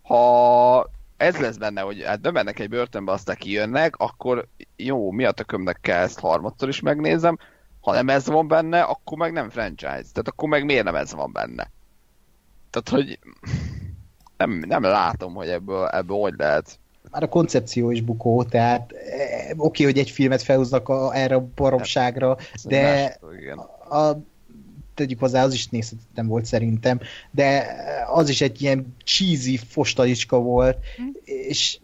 ha 0.02 0.90
ez 1.16 1.36
lesz 1.36 1.56
benne, 1.56 1.80
hogy 1.80 2.02
hát 2.04 2.20
bemennek 2.20 2.58
egy 2.58 2.68
börtönbe, 2.68 3.12
aztán 3.12 3.36
kijönnek, 3.36 3.96
akkor 3.96 4.48
jó, 4.76 5.10
mi 5.10 5.24
a 5.24 5.30
tökömnek 5.30 5.78
kell 5.80 6.02
ezt 6.02 6.20
harmadszor 6.20 6.68
is 6.68 6.80
megnézem, 6.80 7.38
ha 7.80 7.92
nem 7.92 8.08
ez 8.08 8.26
van 8.26 8.48
benne, 8.48 8.82
akkor 8.82 9.18
meg 9.18 9.32
nem 9.32 9.50
franchise. 9.50 9.84
Tehát 9.86 10.28
akkor 10.28 10.48
meg 10.48 10.64
miért 10.64 10.84
nem 10.84 10.94
ez 10.94 11.12
van 11.12 11.32
benne? 11.32 11.70
Tehát, 12.70 12.88
hogy 12.88 13.18
nem, 14.36 14.50
nem 14.50 14.82
látom, 14.82 15.34
hogy 15.34 15.48
ebből, 15.48 15.86
ebből 15.86 16.16
hogy 16.16 16.34
lehet. 16.36 16.78
Már 17.10 17.22
a 17.22 17.28
koncepció 17.28 17.90
is 17.90 18.00
bukó, 18.00 18.42
tehát 18.42 18.92
eh, 18.92 19.50
oké, 19.56 19.84
hogy 19.84 19.98
egy 19.98 20.10
filmet 20.10 20.42
felhúznak 20.42 20.88
a, 20.88 21.16
erre 21.16 21.34
a 21.34 21.48
baromságra, 21.54 22.36
egy 22.52 22.60
de 22.64 23.16
dolog, 23.20 23.40
igen. 23.40 23.58
a, 23.58 24.18
tegyük 24.94 25.18
hozzá, 25.18 25.44
az 25.44 25.54
is 25.54 25.68
nézhetetlen 25.68 26.26
volt 26.26 26.44
szerintem, 26.44 27.00
de 27.30 27.66
az 28.12 28.28
is 28.28 28.40
egy 28.40 28.62
ilyen 28.62 28.94
cheesy 29.04 29.56
fostalicska 29.56 30.38
volt, 30.38 30.78
és 31.24 31.78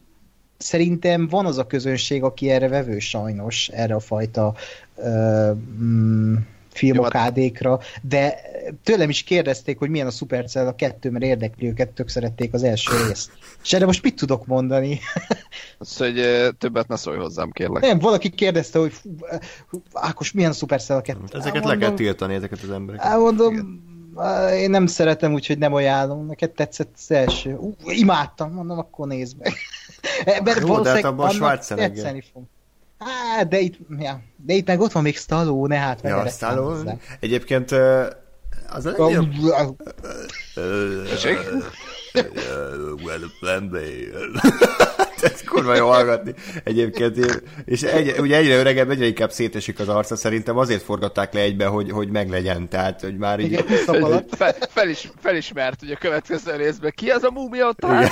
szerintem 0.57 1.29
van 1.29 1.47
az 1.47 1.59
a 1.59 1.67
közönség, 1.67 2.23
aki 2.23 2.51
erre 2.51 2.69
vevő 2.69 2.99
sajnos, 2.99 3.69
erre 3.69 3.95
a 3.95 4.01
fajta 4.01 4.55
uh, 4.95 5.57
mm, 5.83 6.37
filmokádékra, 6.73 7.79
de 8.03 8.35
tőlem 8.83 9.09
is 9.09 9.23
kérdezték, 9.23 9.79
hogy 9.79 9.91
milyen 9.91 10.07
a 10.07 10.11
Supercell 10.11 10.67
a 10.67 10.75
kettő, 10.75 11.11
mert 11.11 11.25
érdekli 11.25 11.67
őket, 11.67 11.89
tök 11.89 12.09
szerették 12.09 12.53
az 12.53 12.63
első 12.63 12.93
részt. 13.07 13.31
És 13.63 13.73
erre 13.73 13.87
most 13.87 14.03
mit 14.03 14.17
tudok 14.17 14.47
mondani? 14.47 14.99
Az, 15.79 15.97
hogy 15.97 16.49
többet 16.59 16.89
ne 16.89 16.97
szólj 16.97 17.19
hozzám, 17.19 17.51
kérlek. 17.51 17.83
Nem, 17.83 17.99
valaki 17.99 18.31
kérdezte, 18.31 18.79
hogy 18.79 18.93
Ákos, 19.93 20.33
milyen 20.33 20.51
a 20.51 20.55
Supercell 20.55 20.97
a 20.97 21.01
kettő? 21.01 21.39
Ezeket 21.39 21.65
le 21.65 21.77
kell 21.77 21.95
tiltani, 21.95 22.35
ezeket 22.35 22.63
az 22.63 22.71
embereket. 22.71 23.07
Á, 23.07 23.17
mondom, 23.17 23.83
én 24.55 24.71
nem 24.71 24.87
szeretem, 24.87 25.33
úgyhogy 25.33 25.59
nem 25.59 25.75
ajánlom. 25.75 26.27
Neked 26.27 26.51
tetszett 26.51 26.93
az 26.97 27.11
első. 27.11 27.57
Ú, 27.57 27.75
imádtam, 27.85 28.53
mondom, 28.53 28.79
akkor 28.79 29.07
nézd 29.07 29.37
meg. 29.39 29.53
Mert 30.45 30.61
Jó, 30.61 30.81
de 30.81 30.91
hát 30.91 31.05
abban 31.05 31.19
a 31.19 31.23
annak 31.23 31.35
Schwarzenegger. 31.35 31.95
tetszeni 31.95 32.23
fog. 32.33 32.43
Á, 33.01 33.43
de 33.45 33.59
itt, 33.59 33.79
ja, 33.99 34.21
de 34.37 34.55
itt 34.55 34.67
meg 34.67 34.81
ott 34.81 34.93
van 34.93 35.03
még 35.03 35.17
Stallone, 35.17 35.77
hát 35.77 36.01
Ja, 36.03 36.17
vele 36.17 36.31
Stallone. 36.31 36.97
Egyébként 37.21 37.71
az 38.69 38.87
a 38.87 38.91
legjobb... 38.91 39.33
Tessék? 41.09 41.39
Well, 43.05 43.21
plan 43.41 43.69
B. 43.69 43.77
Ez 45.23 45.43
kurva 45.45 45.75
jó 45.77 45.87
hallgatni. 45.89 46.35
Egyébként, 46.65 47.17
én- 47.17 47.43
és 47.65 47.83
egy, 47.83 48.19
ugye 48.19 48.37
egyre 48.37 48.57
öregebb, 48.57 48.91
egyre 48.91 49.07
inkább 49.07 49.31
szétesik 49.31 49.79
az 49.79 49.89
arca, 49.89 50.17
szerintem 50.17 50.57
azért 50.57 50.83
forgatták 50.83 51.33
le 51.33 51.41
egybe, 51.41 51.67
hogy, 51.67 51.91
hogy 51.91 52.09
meglegyen, 52.11 52.69
tehát, 52.69 53.01
hogy 53.01 53.17
már 53.17 53.41
így... 53.41 53.53
Igen. 53.53 53.65
Fel, 54.31 54.55
felis, 54.69 55.11
felismert, 55.21 55.81
hogy 55.81 55.91
a 55.91 55.97
következő 55.97 56.57
részben 56.57 56.93
ki 56.95 57.09
az 57.11 57.23
a 57.25 57.31
múmia 57.31 57.69
ott 57.69 57.81
a 57.85 58.03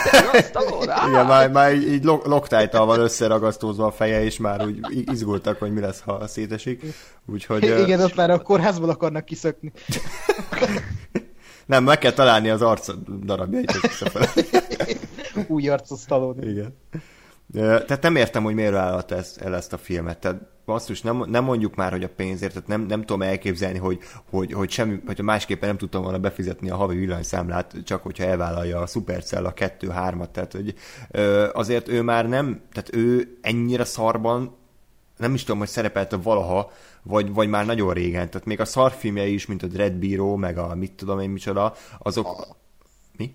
Igen, 1.09 1.27
már, 1.27 1.51
már 1.51 1.75
így, 1.75 1.93
így 1.93 2.05
lok- 2.05 2.27
loktájtal 2.27 2.87
van 2.87 3.01
összeragasztózva 3.01 3.87
a 3.87 3.93
feje, 3.93 4.25
és 4.25 4.39
már 4.39 4.65
úgy 4.66 4.79
izgultak, 5.12 5.59
hogy 5.59 5.73
mi 5.73 5.81
lesz, 5.81 6.01
ha 6.05 6.27
szétesik. 6.27 6.83
Úgyhogy... 7.27 7.62
Igen, 7.62 8.01
ott 8.01 8.15
már 8.15 8.31
a 8.31 8.39
kórházból 8.39 8.91
akarnak 8.91 9.25
kiszökni. 9.25 9.73
Nem, 11.69 11.85
meg 11.85 11.99
kell 11.99 12.12
találni 12.12 12.49
az 12.49 12.62
arc 12.62 12.90
darabjait 13.24 13.78
összefele. 13.82 14.28
Új 15.47 15.69
arcú 15.69 15.97
Stallone. 15.97 16.51
Igen. 16.51 16.74
Tehát 17.53 18.03
nem 18.03 18.16
értem, 18.16 18.43
hogy 18.43 18.55
miért 18.55 18.73
vállalta 18.73 19.15
ezt, 19.15 19.40
el 19.40 19.55
ezt 19.55 19.73
a 19.73 19.78
filmet. 19.78 20.19
Tehát 20.19 20.40
basszus, 20.65 21.03
nem, 21.03 21.24
nem 21.27 21.45
mondjuk 21.45 21.74
már, 21.74 21.90
hogy 21.90 22.05
a 22.05 22.09
pénzért, 22.16 22.53
tehát 22.53 22.69
nem, 22.69 22.81
nem 22.81 23.01
tudom 23.01 23.23
elképzelni, 23.23 23.78
hogy, 23.78 23.99
hogy, 24.31 24.53
hogy 24.53 24.70
semmi, 24.70 25.01
hogyha 25.07 25.23
másképpen 25.23 25.69
nem 25.69 25.78
tudtam 25.78 26.03
volna 26.03 26.19
befizetni 26.19 26.70
a 26.70 26.77
havi 26.77 26.97
villanyszámlát, 26.97 27.74
csak 27.85 28.03
hogyha 28.03 28.24
elvállalja 28.24 28.81
a 28.81 28.86
Supercell 28.86 29.45
a 29.45 29.53
2-3-at. 29.53 30.31
Tehát, 30.31 30.53
hogy 30.53 30.74
ö, 31.11 31.49
azért 31.53 31.89
ő 31.89 32.03
már 32.03 32.28
nem, 32.28 32.61
tehát 32.73 32.95
ő 32.95 33.39
ennyire 33.43 33.85
szarban 33.85 34.57
nem 35.19 35.35
is 35.35 35.43
tudom, 35.43 35.59
hogy 35.59 35.69
szerepelte 35.69 36.16
valaha, 36.16 36.73
vagy, 37.03 37.32
vagy 37.32 37.49
már 37.49 37.66
nagyon 37.66 37.93
régen. 37.93 38.31
Tehát 38.31 38.47
még 38.47 38.61
a 38.61 38.65
szarfilmjei 38.65 39.32
is, 39.32 39.47
mint 39.47 39.62
a 39.62 39.66
Dread 39.66 39.93
Bíró, 39.93 40.36
meg 40.36 40.59
a 40.59 40.74
mit 40.74 40.93
tudom 40.93 41.20
én 41.20 41.31
micsoda, 41.31 41.74
azok... 41.99 42.57
Mi? 43.16 43.35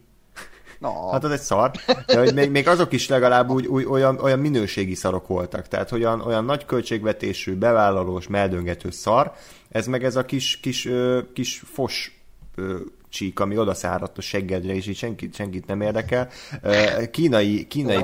Na, 0.80 1.12
Hát 1.12 1.24
az 1.24 1.32
egy 1.32 1.40
szar, 1.40 1.72
de 2.06 2.20
hogy 2.20 2.34
még, 2.34 2.50
még 2.52 2.68
azok 2.68 2.94
is 2.94 3.08
legalább 3.08 3.50
úgy, 3.50 3.66
úgy 3.66 3.86
olyan, 3.86 4.20
olyan 4.20 4.40
minőségi 4.40 4.96
szarok 4.96 5.28
voltak, 5.28 5.68
tehát 5.68 5.92
olyan, 5.92 6.22
olyan 6.22 6.46
nagy 6.46 6.66
költségvetésű, 6.66 7.56
bevállalós, 7.56 8.28
meldöngető 8.28 8.92
szar, 8.92 9.34
ez 9.70 9.88
meg 9.88 10.04
ez 10.04 10.16
a 10.16 10.26
kis, 10.26 10.60
kis, 10.60 10.86
ö, 10.86 11.20
kis 11.34 11.64
fos 11.66 12.22
ö, 12.56 12.78
csík, 13.10 13.40
ami 13.40 13.58
odaszáradt 13.58 14.18
a 14.18 14.22
seggedre, 14.22 14.74
és 14.74 14.88
így 14.88 14.98
senkit, 14.98 15.36
senkit 15.36 15.66
nem 15.66 15.82
érdekel. 15.82 16.30
Ö, 16.62 17.10
Kínai, 17.12 17.68
kínai, 17.68 18.04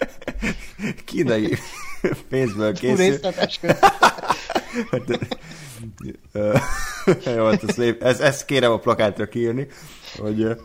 kínai 1.04 1.56
pénzből 2.28 2.72
készül. 2.72 3.18
Jó, 7.36 7.44
hát 7.44 7.76
lép, 7.76 8.02
ez, 8.02 8.20
ezt 8.20 8.44
kérem 8.44 8.72
a 8.72 8.78
plakátra 8.78 9.28
kiírni, 9.28 9.66
hogy 10.18 10.56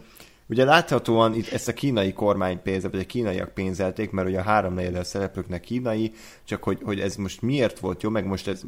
ugye 0.49 0.63
láthatóan 0.63 1.33
itt 1.33 1.47
ezt 1.47 1.67
a 1.67 1.73
kínai 1.73 2.13
kormány 2.13 2.61
pénzet, 2.61 2.91
vagy 2.91 2.99
a 2.99 3.05
kínaiak 3.05 3.53
pénzelték, 3.53 4.11
mert 4.11 4.27
ugye 4.27 4.39
a 4.39 4.43
háromnegyedel 4.43 5.03
szereplőknek 5.03 5.61
kínai, 5.61 6.11
csak 6.43 6.63
hogy, 6.63 6.79
hogy 6.83 6.99
ez 6.99 7.15
most 7.15 7.41
miért 7.41 7.79
volt 7.79 8.03
jó, 8.03 8.09
meg 8.09 8.25
most 8.25 8.47
ez 8.47 8.61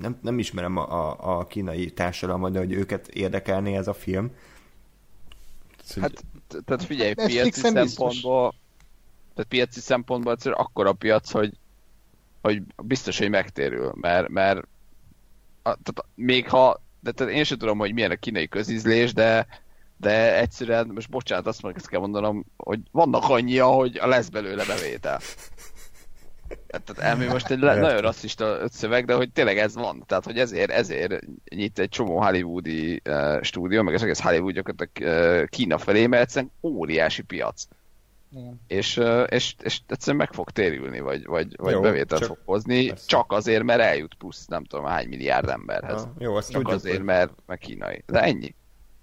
nem, 0.00 0.18
nem 0.22 0.38
ismerem 0.38 0.76
a, 0.76 1.10
a, 1.10 1.38
a 1.38 1.46
kínai 1.46 1.90
társadalmat, 1.90 2.52
de 2.52 2.58
hogy 2.58 2.72
őket 2.72 3.08
érdekelné 3.08 3.76
ez 3.76 3.88
a 3.88 3.94
film. 3.94 4.30
Ez, 5.88 5.94
hát, 6.00 6.24
tehát 6.64 6.84
figyelj, 6.84 7.12
Netflixen 7.16 7.72
piaci 7.72 7.88
szempontból, 7.88 8.54
tehát 9.34 9.50
piaci 9.50 9.80
szempontból 9.80 10.32
egyszerűen 10.32 10.60
akkora 10.60 10.92
piac, 10.92 11.30
hogy, 11.30 11.52
hogy 12.42 12.62
biztos, 12.82 13.18
hogy 13.18 13.30
megtérül, 13.30 13.92
mert, 14.00 14.28
mert 14.28 14.60
a, 15.62 15.76
tehát 15.82 16.04
még 16.14 16.48
ha, 16.48 16.82
de 17.00 17.10
tehát 17.12 17.32
én 17.32 17.44
sem 17.44 17.58
tudom, 17.58 17.78
hogy 17.78 17.92
milyen 17.92 18.10
a 18.10 18.16
kínai 18.16 18.48
közízlés, 18.48 19.12
de 19.12 19.46
de 20.00 20.38
egyszerűen, 20.38 20.90
most 20.94 21.10
bocsánat, 21.10 21.46
azt 21.46 21.62
meg 21.62 21.76
ezt 21.76 21.88
kell 21.88 22.00
mondanom, 22.00 22.44
hogy 22.56 22.80
vannak 22.90 23.28
annyi, 23.28 23.56
hogy 23.56 23.98
a 23.98 24.06
lesz 24.06 24.28
belőle 24.28 24.64
bevétel. 24.64 25.20
Tehát 26.66 26.98
elmi 26.98 27.26
most 27.26 27.50
egy 27.50 27.58
nagyon 27.58 27.98
rasszista 27.98 28.68
szöveg, 28.68 29.04
de 29.04 29.14
hogy 29.14 29.32
tényleg 29.32 29.58
ez 29.58 29.74
van. 29.74 30.04
Tehát, 30.06 30.24
hogy 30.24 30.38
ezért, 30.38 30.70
ezért 30.70 31.24
nyit 31.54 31.78
egy 31.78 31.88
csomó 31.88 32.22
hollywoodi 32.22 33.02
uh, 33.08 33.42
stúdió, 33.42 33.82
meg 33.82 33.94
az 33.94 34.02
egész 34.02 34.20
Hollywood 34.20 34.54
gyakorlatilag 34.54 35.40
uh, 35.42 35.48
Kína 35.48 35.78
felé, 35.78 36.06
mert 36.06 36.22
egyszerűen 36.22 36.52
óriási 36.62 37.22
piac. 37.22 37.64
Igen. 38.32 38.60
És, 38.66 39.00
és, 39.26 39.54
és 39.62 39.80
egyszerűen 39.86 40.16
meg 40.16 40.32
fog 40.32 40.50
térülni, 40.50 41.00
vagy, 41.00 41.24
vagy, 41.24 41.56
vagy 41.56 41.72
Jó, 41.72 41.80
bevételt 41.80 42.20
csak- 42.20 42.28
fog 42.28 42.38
hozni, 42.44 42.86
persze. 42.86 43.06
csak 43.06 43.32
azért, 43.32 43.62
mert 43.62 43.80
eljut 43.80 44.14
plusz 44.14 44.46
nem 44.46 44.64
tudom 44.64 44.84
hány 44.84 45.08
milliárd 45.08 45.48
emberhez. 45.48 46.02
Ah, 46.02 46.08
jó, 46.18 46.34
azt 46.34 46.50
csak 46.50 46.60
tudjuk, 46.60 46.78
azért, 46.78 46.96
hogy- 46.96 47.04
mert, 47.04 47.32
mert 47.46 47.60
kínai. 47.60 48.02
De 48.06 48.20
ennyi. 48.20 48.54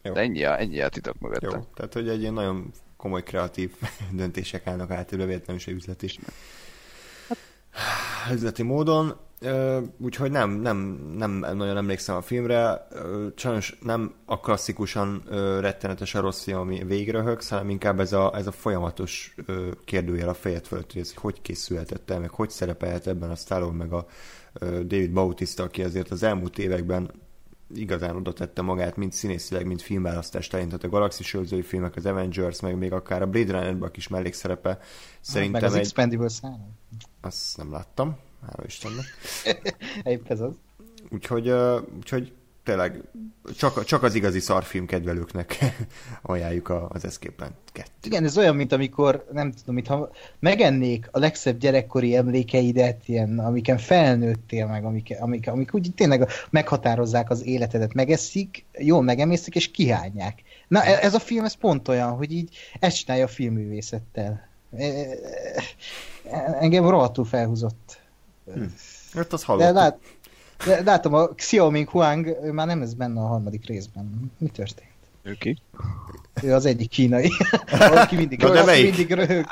Jó. 0.03 0.13
De 0.13 0.19
ennyi 0.19 0.43
a, 0.43 0.59
ennyi 0.59 0.81
a 0.81 0.89
titok 0.89 1.19
mögötte. 1.19 1.47
Jó, 1.57 1.67
tehát 1.73 1.93
hogy 1.93 2.09
egy 2.09 2.21
ilyen 2.21 2.33
nagyon 2.33 2.71
komoly 2.97 3.23
kreatív 3.23 3.71
döntések 4.11 4.67
állnak 4.67 4.91
át, 4.91 5.09
véletlenül 5.09 5.59
se 5.61 5.71
üzleti. 5.71 6.09
Üzleti 8.31 8.63
módon, 8.63 9.17
úgyhogy 9.97 10.31
nem, 10.31 10.49
nem, 10.49 10.77
nem 11.17 11.31
nagyon 11.31 11.77
emlékszem 11.77 12.15
a 12.15 12.21
filmre, 12.21 12.87
sajnos 13.35 13.77
nem 13.81 14.13
a 14.25 14.39
klasszikusan 14.39 15.23
ö, 15.27 15.59
rettenetes 15.59 16.15
a 16.15 16.19
rossz 16.19 16.43
film, 16.43 16.57
ami 16.57 16.83
végröhögsz, 16.83 17.49
hanem 17.49 17.69
inkább 17.69 17.99
ez 17.99 18.13
a, 18.13 18.35
ez 18.35 18.47
a 18.47 18.51
folyamatos 18.51 19.35
kérdőjel 19.85 20.29
a 20.29 20.33
fejed 20.33 20.65
fölött, 20.65 20.91
hogy 20.91 21.01
ez 21.01 21.13
hogy 21.13 21.41
készülhetett 21.41 22.09
el, 22.09 22.19
meg 22.19 22.29
hogy 22.29 22.49
szerepelhet 22.49 23.07
ebben 23.07 23.29
a 23.29 23.35
Stallone, 23.35 23.77
meg 23.77 23.93
a 23.93 24.05
David 24.59 25.11
Bautista, 25.11 25.63
aki 25.63 25.83
azért 25.83 26.11
az 26.11 26.23
elmúlt 26.23 26.57
években 26.57 27.11
igazán 27.73 28.15
oda 28.15 28.33
tette 28.33 28.61
magát, 28.61 28.95
mind 28.95 29.11
színészileg, 29.11 29.65
mind 29.65 29.81
filmválasztás 29.81 30.47
tehát 30.47 30.83
a 30.83 30.89
Galaxis 30.89 31.33
őrzői 31.33 31.61
filmek, 31.61 31.95
az 31.95 32.05
Avengers, 32.05 32.61
meg 32.61 32.77
még 32.77 32.93
akár 32.93 33.21
a 33.21 33.27
Blade 33.27 33.51
Runner-ben 33.51 33.91
is 33.95 34.07
mellékszerepe. 34.07 34.79
Szerintem 35.21 35.61
Meg 35.61 35.69
az 35.69 35.75
egy... 35.75 35.79
Expendables 35.79 36.39
3. 36.41 36.77
Azt 37.21 37.57
nem 37.57 37.71
láttam, 37.71 38.17
hála 38.47 38.63
Istennek. 38.65 39.05
Épp 40.03 40.29
ez 40.29 40.39
az. 40.39 40.53
Úgyhogy, 41.09 41.53
úgyhogy 41.97 42.31
tényleg 42.67 43.01
csak, 43.57 43.83
csak 43.83 44.03
az 44.03 44.15
igazi 44.15 44.39
szarfilm 44.39 44.85
kedvelőknek 44.85 45.57
ajánljuk 46.21 46.69
az 46.69 47.05
Escape 47.05 47.35
Plan 47.35 47.51
2. 47.71 47.89
Igen, 48.03 48.23
ez 48.23 48.37
olyan, 48.37 48.55
mint 48.55 48.71
amikor, 48.71 49.25
nem 49.31 49.51
tudom, 49.51 49.75
mintha 49.75 50.11
megennék 50.39 51.07
a 51.11 51.19
legszebb 51.19 51.57
gyerekkori 51.57 52.15
emlékeidet, 52.15 53.01
ilyen, 53.05 53.39
amiken 53.39 53.77
felnőttél 53.77 54.67
meg, 54.67 54.85
amik, 54.85 55.15
amik, 55.19 55.47
amik 55.47 55.73
úgy 55.73 55.91
tényleg 55.95 56.27
meghatározzák 56.49 57.29
az 57.29 57.45
életedet, 57.45 57.93
megeszik, 57.93 58.65
jól 58.77 59.01
megemésztik, 59.01 59.55
és 59.55 59.71
kihányják. 59.71 60.43
Na, 60.67 60.83
e- 60.83 60.99
ez 61.01 61.13
a 61.13 61.19
film, 61.19 61.45
ez 61.45 61.53
pont 61.53 61.87
olyan, 61.87 62.11
hogy 62.11 62.31
így 62.31 62.55
ezt 62.79 62.97
csinálja 62.97 63.25
a 63.25 63.27
filmművészettel. 63.27 64.47
E- 64.77 64.83
e- 64.83 66.57
Engem 66.59 66.89
rohadtul 66.89 67.25
felhúzott. 67.25 67.96
Hát 69.13 69.33
azt 69.33 69.45
De, 69.45 69.51
hallottuk. 69.51 69.75
lát, 69.75 69.99
de 70.65 70.81
látom, 70.83 71.13
a 71.13 71.27
Xiaoming 71.27 71.89
Huang, 71.89 72.27
ő 72.43 72.51
már 72.51 72.67
nem 72.67 72.81
ez 72.81 72.93
benne 72.93 73.19
a 73.19 73.27
harmadik 73.27 73.65
részben. 73.65 74.31
Mi 74.37 74.47
történt? 74.47 74.89
Ő 75.23 75.33
ki? 75.33 75.57
Ő 76.43 76.53
az 76.53 76.65
egyik 76.65 76.89
kínai, 76.89 77.31
aki 77.79 78.15
mindig, 78.15 78.41
Na, 78.41 78.49
de 78.49 78.57
aki 78.57 78.65
melyik? 78.65 78.83
mindig 78.97 79.11
röhög. 79.15 79.45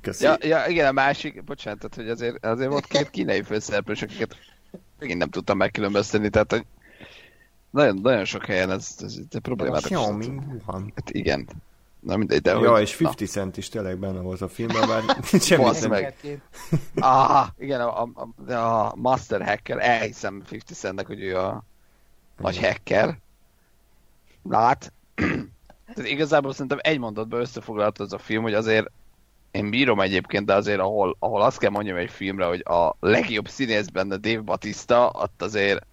Köszi. 0.00 0.24
Ja, 0.24 0.36
ja, 0.40 0.64
igen, 0.66 0.86
a 0.86 0.92
másik, 0.92 1.44
bocsánat, 1.44 1.78
tehát, 1.78 1.94
hogy 1.94 2.08
azért, 2.08 2.46
azért 2.46 2.70
volt 2.70 2.86
két 2.86 3.10
kínai 3.10 3.42
főszereplős, 3.42 4.02
akiket 4.02 4.36
megint 4.98 5.18
nem 5.18 5.30
tudtam 5.30 5.56
megkülönböztetni, 5.56 6.28
tehát 6.28 6.50
hogy 6.50 6.64
nagyon, 7.70 7.98
nagyon 8.02 8.24
sok 8.24 8.44
helyen 8.46 8.70
ez, 8.70 8.94
ez, 8.98 9.16
ez 9.30 9.40
problémát. 9.42 9.82
Xiaoming 9.82 10.42
Wuhan. 10.52 10.92
Hát 10.94 11.10
igen. 11.10 11.48
Na 12.00 12.16
mindegy, 12.16 12.40
de 12.40 12.50
Ja, 12.50 12.70
hogy, 12.70 12.80
és 12.80 13.00
50 13.00 13.28
Cent 13.28 13.56
is 13.56 13.68
tényleg 13.68 13.98
benne 13.98 14.20
volt 14.20 14.40
a 14.40 14.48
filmben, 14.48 14.88
bár 14.88 15.02
semmit 15.40 15.80
nem... 15.80 15.90
meg. 15.90 16.14
Na, 16.92 17.26
ah, 17.26 17.48
igen, 17.58 17.80
a, 17.80 18.02
a, 18.46 18.52
a, 18.52 18.92
Master 18.96 19.46
Hacker, 19.46 19.78
elhiszem 19.78 20.42
50 20.44 20.60
Centnek, 20.66 21.06
hogy 21.06 21.22
ő 21.22 21.36
a 21.36 21.64
nagy 22.38 22.58
hacker. 22.58 23.18
Lát. 24.42 24.92
Tehát 25.94 26.10
igazából 26.10 26.52
szerintem 26.52 26.78
egy 26.80 26.98
mondatban 26.98 27.40
összefoglalta 27.40 28.02
az 28.02 28.12
a 28.12 28.18
film, 28.18 28.42
hogy 28.42 28.54
azért 28.54 28.90
én 29.50 29.70
bírom 29.70 30.00
egyébként, 30.00 30.46
de 30.46 30.54
azért 30.54 30.80
ahol, 30.80 31.16
ahol 31.18 31.42
azt 31.42 31.58
kell 31.58 31.70
mondjam 31.70 31.96
egy 31.96 32.10
filmre, 32.10 32.44
hogy 32.44 32.60
a 32.60 32.96
legjobb 33.00 33.48
színész 33.48 33.86
benne 33.86 34.16
Dave 34.16 34.40
Batista, 34.40 35.10
ott 35.14 35.42
azért 35.42 35.86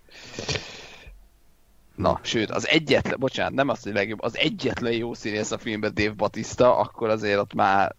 Na, 1.98 2.20
sőt, 2.22 2.52
az 2.52 2.68
egyetlen, 2.68 3.16
bocsánat, 3.20 3.54
nem 3.54 3.70
az, 3.70 3.84
hogy 3.84 3.94
legjobb, 3.94 4.22
az 4.22 4.38
egyetlen 4.38 4.92
jó 4.92 5.14
színész 5.14 5.52
a 5.52 5.58
filmben 5.58 5.92
Dave 5.94 6.14
Batista, 6.14 6.78
akkor 6.78 7.10
azért 7.10 7.40
ott 7.40 7.54
már 7.54 7.96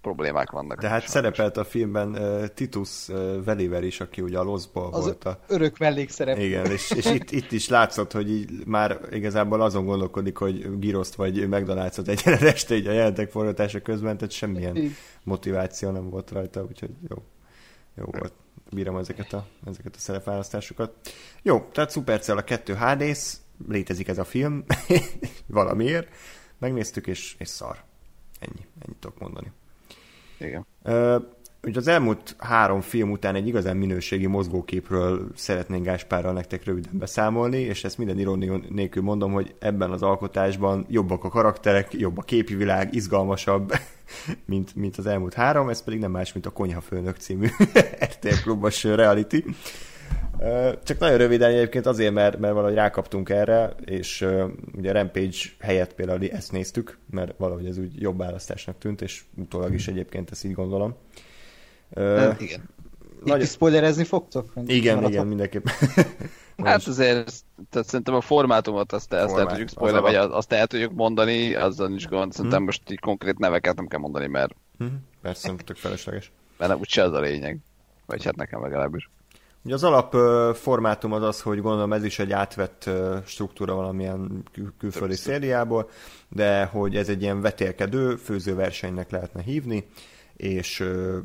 problémák 0.00 0.50
vannak. 0.50 0.80
Tehát 0.80 0.90
sajnos. 0.96 1.10
szerepelt 1.10 1.56
a 1.56 1.64
filmben 1.64 2.08
uh, 2.08 2.46
Titus 2.46 3.08
uh, 3.08 3.44
Veliver 3.44 3.84
is, 3.84 4.00
aki 4.00 4.20
ugye 4.20 4.38
a 4.38 4.42
Loszból 4.42 4.92
az 4.92 5.04
volt 5.04 5.24
a... 5.24 5.38
örök 5.46 5.78
mellékszerep. 5.78 6.38
Igen, 6.38 6.70
és, 6.70 6.90
és 6.90 7.04
itt, 7.04 7.30
itt, 7.30 7.52
is 7.52 7.68
látszott, 7.68 8.12
hogy 8.12 8.30
így 8.30 8.66
már 8.66 9.00
igazából 9.10 9.60
azon 9.60 9.84
gondolkodik, 9.84 10.36
hogy 10.36 10.78
Giroszt 10.78 11.14
vagy 11.14 11.46
McDonald's-ot 11.50 12.08
egyenlet 12.08 12.42
este 12.42 12.74
így 12.74 12.86
a 12.86 12.92
jelentek 12.92 13.30
forgatása 13.30 13.80
közben, 13.80 14.16
tehát 14.16 14.32
semmilyen 14.32 14.96
motiváció 15.22 15.90
nem 15.90 16.10
volt 16.10 16.30
rajta, 16.30 16.62
úgyhogy 16.62 16.90
jó, 17.08 17.16
jó 17.96 18.04
volt 18.04 18.32
bírom 18.70 18.96
ezeket 18.96 19.32
a, 19.32 19.46
ezeket 19.66 19.94
a 19.96 19.98
szerepválasztásokat. 19.98 20.92
Jó, 21.42 21.68
tehát 21.72 21.90
Supercell 21.90 22.36
a 22.36 22.44
2 22.44 22.74
hd 22.74 23.16
létezik 23.68 24.08
ez 24.08 24.18
a 24.18 24.24
film, 24.24 24.64
valamiért. 25.46 26.08
Megnéztük, 26.58 27.06
és, 27.06 27.34
és 27.38 27.48
szar. 27.48 27.76
Ennyi, 28.40 28.66
ennyit 28.84 28.98
tudok 29.00 29.18
mondani. 29.18 29.52
Igen. 30.38 30.66
Uh, 30.84 31.22
ugye 31.62 31.78
az 31.78 31.86
elmúlt 31.86 32.34
három 32.38 32.80
film 32.80 33.10
után 33.10 33.34
egy 33.34 33.46
igazán 33.46 33.76
minőségi 33.76 34.26
mozgóképről 34.26 35.30
szeretnénk 35.34 35.84
Gáspárral 35.84 36.32
nektek 36.32 36.64
röviden 36.64 36.98
beszámolni, 36.98 37.58
és 37.58 37.84
ezt 37.84 37.98
minden 37.98 38.18
irónia 38.18 38.60
nélkül 38.68 39.02
mondom, 39.02 39.32
hogy 39.32 39.54
ebben 39.58 39.90
az 39.90 40.02
alkotásban 40.02 40.86
jobbak 40.88 41.24
a 41.24 41.28
karakterek, 41.28 41.92
jobb 41.92 42.18
a 42.18 42.22
képi 42.22 42.54
világ, 42.54 42.94
izgalmasabb, 42.94 43.72
mint, 44.44 44.74
mint 44.74 44.96
az 44.96 45.06
elmúlt 45.06 45.34
három, 45.34 45.68
ez 45.68 45.82
pedig 45.82 45.98
nem 45.98 46.10
más, 46.10 46.32
mint 46.32 46.46
a 46.46 46.50
Konyhafőnök 46.50 47.16
című 47.16 47.46
RTL 48.04 48.42
klubos 48.42 48.84
reality. 48.84 49.44
Csak 50.82 50.98
nagyon 50.98 51.16
röviden 51.16 51.50
egyébként 51.50 51.86
azért, 51.86 52.12
mert, 52.12 52.38
mert 52.38 52.54
valahogy 52.54 52.74
rákaptunk 52.74 53.28
erre, 53.28 53.74
és 53.84 54.20
uh, 54.20 54.50
ugye 54.76 54.92
Rampage 54.92 55.36
helyett 55.60 55.94
például 55.94 56.28
ezt 56.28 56.52
néztük, 56.52 56.98
mert 57.10 57.34
valahogy 57.36 57.66
ez 57.66 57.78
úgy 57.78 58.00
jobb 58.00 58.18
választásnak 58.18 58.78
tűnt, 58.78 59.02
és 59.02 59.22
utólag 59.36 59.74
is 59.74 59.88
egyébként 59.88 60.30
ezt 60.30 60.44
így 60.44 60.52
gondolom. 60.52 60.94
Uh, 61.90 62.34
igen. 62.38 62.68
Nagy... 63.26 63.40
Itt 63.40 63.48
spoilerezni 63.48 64.04
fogtok? 64.04 64.52
Igen, 64.66 64.94
maradva? 64.94 65.14
igen, 65.14 65.26
mindenképp. 65.26 65.66
hát 66.64 66.86
azért, 66.86 67.32
tehát 67.70 67.88
szerintem 67.88 68.14
a 68.14 68.20
formátumot 68.20 68.92
azt, 68.92 69.12
el, 69.12 69.24
azt 69.24 69.36
el 69.36 69.46
tudjuk 69.46 69.68
spoiler, 69.68 70.00
vagy 70.00 70.14
azt 70.14 70.52
el 70.52 70.66
tudjuk 70.66 70.92
mondani, 70.92 71.54
azzal 71.54 71.88
nincs 71.88 72.06
gond. 72.06 72.32
Szerintem 72.32 72.58
hmm. 72.58 72.66
most 72.66 72.90
így 72.90 73.00
konkrét 73.00 73.38
neveket 73.38 73.76
nem 73.76 73.86
kell 73.86 74.00
mondani, 74.00 74.26
mert... 74.26 74.54
Hmm. 74.78 75.04
Persze, 75.22 75.54
tök 75.64 75.76
felesleges. 75.76 76.32
Mert 76.58 76.70
nem, 76.70 76.80
úgyse 76.80 77.02
az 77.02 77.12
a 77.12 77.20
lényeg. 77.20 77.58
Vagy 78.06 78.24
hát 78.24 78.36
nekem 78.36 78.62
legalábbis. 78.62 79.10
Ugye 79.66 79.74
az 79.74 79.84
alap 79.84 80.14
uh, 80.14 80.54
formátum 80.54 81.12
az 81.12 81.22
az, 81.22 81.40
hogy 81.40 81.60
gondolom 81.60 81.92
ez 81.92 82.04
is 82.04 82.18
egy 82.18 82.32
átvett 82.32 82.84
uh, 82.86 83.16
struktúra 83.24 83.74
valamilyen 83.74 84.42
kül- 84.52 84.72
külföldi 84.78 85.14
szériából, 85.14 85.90
de 86.28 86.64
hogy 86.64 86.96
ez 86.96 87.08
egy 87.08 87.22
ilyen 87.22 87.40
vetélkedő 87.40 88.16
főzőversenynek 88.16 89.10
lehetne 89.10 89.42
hívni, 89.42 89.88
és 90.36 90.80
uh, 90.80 91.16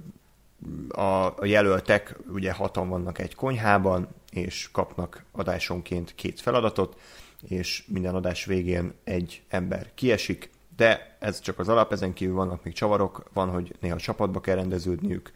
a, 0.89 1.45
jelöltek 1.45 2.17
ugye 2.27 2.51
hatan 2.51 2.89
vannak 2.89 3.19
egy 3.19 3.35
konyhában, 3.35 4.07
és 4.31 4.69
kapnak 4.71 5.23
adásonként 5.31 6.15
két 6.15 6.39
feladatot, 6.39 6.99
és 7.47 7.83
minden 7.88 8.15
adás 8.15 8.45
végén 8.45 8.93
egy 9.03 9.43
ember 9.49 9.91
kiesik, 9.95 10.49
de 10.75 11.15
ez 11.19 11.39
csak 11.39 11.59
az 11.59 11.69
alap, 11.69 11.91
ezen 11.91 12.13
kívül 12.13 12.35
vannak 12.35 12.63
még 12.63 12.73
csavarok, 12.73 13.23
van, 13.33 13.49
hogy 13.49 13.75
néha 13.79 13.97
csapatba 13.97 14.39
kell 14.39 14.55
rendeződniük, 14.55 15.31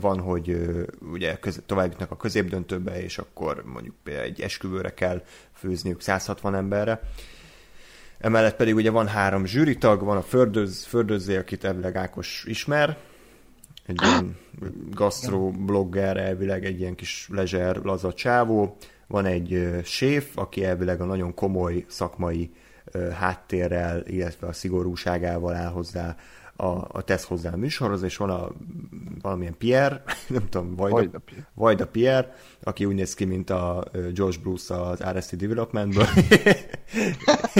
van, 0.00 0.20
hogy 0.20 0.56
ugye 1.12 1.38
tovább 1.66 1.90
jutnak 1.90 2.10
a 2.10 2.16
középdöntőbe, 2.16 3.02
és 3.02 3.18
akkor 3.18 3.62
mondjuk 3.64 3.94
egy 4.04 4.40
esküvőre 4.40 4.94
kell 4.94 5.22
főzniük 5.52 6.00
160 6.00 6.54
emberre. 6.54 7.00
Emellett 8.18 8.56
pedig 8.56 8.74
ugye 8.74 8.90
van 8.90 9.06
három 9.06 9.46
zsűritag, 9.46 10.02
van 10.02 10.16
a 10.16 10.22
fördöz, 10.22 10.84
fördözzé, 10.84 11.36
akit 11.36 11.64
elvileg 11.64 11.96
Ákos 11.96 12.44
ismer, 12.46 12.96
egy 13.88 14.02
ilyen 14.02 14.36
gastro 14.90 15.50
blogger, 15.50 16.16
elvileg 16.16 16.64
egy 16.64 16.80
ilyen 16.80 16.94
kis 16.94 17.28
lezser, 17.32 17.76
laza 17.76 18.12
csávó, 18.12 18.76
van 19.06 19.24
egy 19.24 19.80
séf, 19.84 20.36
aki 20.38 20.64
elvileg 20.64 21.00
a 21.00 21.04
nagyon 21.04 21.34
komoly 21.34 21.84
szakmai 21.88 22.50
háttérrel, 23.12 24.02
illetve 24.06 24.46
a 24.46 24.52
szigorúságával 24.52 25.54
áll 25.54 25.70
hozzá 25.70 26.16
a, 26.56 26.86
a 26.88 27.02
tesz 27.04 27.24
hozzá 27.24 27.52
a 27.52 27.56
műsorhoz, 27.56 28.02
és 28.02 28.16
van 28.16 28.30
a 28.30 28.50
valamilyen 29.22 29.56
Pierre, 29.58 30.02
nem 30.28 30.48
tudom, 30.48 30.74
Vajda, 30.76 30.96
Vajda, 30.96 31.18
Pierre. 31.18 31.48
Vajda 31.54 31.86
Pierre, 31.86 32.34
aki 32.62 32.84
úgy 32.84 32.94
néz 32.94 33.14
ki, 33.14 33.24
mint 33.24 33.50
a 33.50 33.84
Josh 34.12 34.40
Bruce 34.40 34.80
az 34.80 35.02
RST 35.02 35.36
Developmentből, 35.36 36.06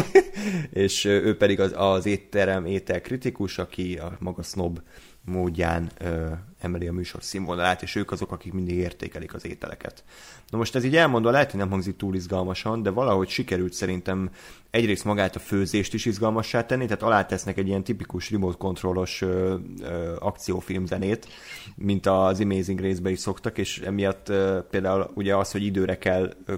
és 0.84 1.05
ő 1.05 1.36
pedig 1.36 1.60
az, 1.60 1.72
az 1.76 2.06
étterem 2.06 2.66
étel 2.66 3.00
kritikus, 3.00 3.59
aki 3.59 3.96
a 3.96 4.16
maga 4.20 4.42
snob 4.42 4.80
módján 5.28 5.90
ö, 5.98 6.30
emeli 6.60 6.86
a 6.86 6.92
műsor 6.92 7.22
színvonalát, 7.22 7.82
és 7.82 7.94
ők 7.94 8.10
azok, 8.10 8.32
akik 8.32 8.52
mindig 8.52 8.76
értékelik 8.76 9.34
az 9.34 9.46
ételeket. 9.46 10.05
Na 10.50 10.59
most 10.59 10.74
ez 10.74 10.84
így 10.84 10.96
elmondva 10.96 11.30
lehet, 11.30 11.50
hogy 11.50 11.60
nem 11.60 11.70
hangzik 11.70 11.96
túl 11.96 12.14
izgalmasan, 12.14 12.82
de 12.82 12.90
valahogy 12.90 13.28
sikerült 13.28 13.72
szerintem 13.72 14.30
egyrészt 14.70 15.05
magát 15.05 15.36
a 15.36 15.38
főzést 15.38 15.94
is 15.94 16.05
izgalmassá 16.05 16.66
tenni, 16.66 16.84
tehát 16.84 17.02
alátesznek 17.02 17.59
egy 17.59 17.66
ilyen 17.66 17.84
tipikus 17.84 18.30
remote 18.30 18.59
kontrollos 18.59 19.22
ö, 19.22 19.56
ö, 19.80 20.16
akciófilmzenét, 20.18 21.26
mint 21.74 22.06
az 22.06 22.40
Amazing 22.40 22.80
Race-be 22.80 23.10
is 23.10 23.18
szoktak, 23.18 23.59
és 23.59 23.78
emiatt 23.78 24.28
ö, 24.28 24.59
például 24.70 25.10
ugye 25.14 25.36
az, 25.36 25.50
hogy 25.50 25.64
időre 25.64 25.98
kell 25.98 26.34
ö, 26.46 26.55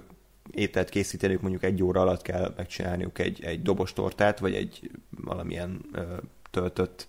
ételt 0.50 0.88
készíteniük, 0.88 1.40
mondjuk 1.40 1.62
egy 1.62 1.82
óra 1.82 2.00
alatt 2.00 2.22
kell 2.22 2.54
megcsinálniuk 2.56 3.18
egy, 3.18 3.44
egy 3.44 3.62
dobos 3.62 3.92
tortát, 3.92 4.38
vagy 4.38 4.54
egy 4.54 4.90
valamilyen 5.24 5.80
ö, 5.92 6.02
töltött 6.50 7.06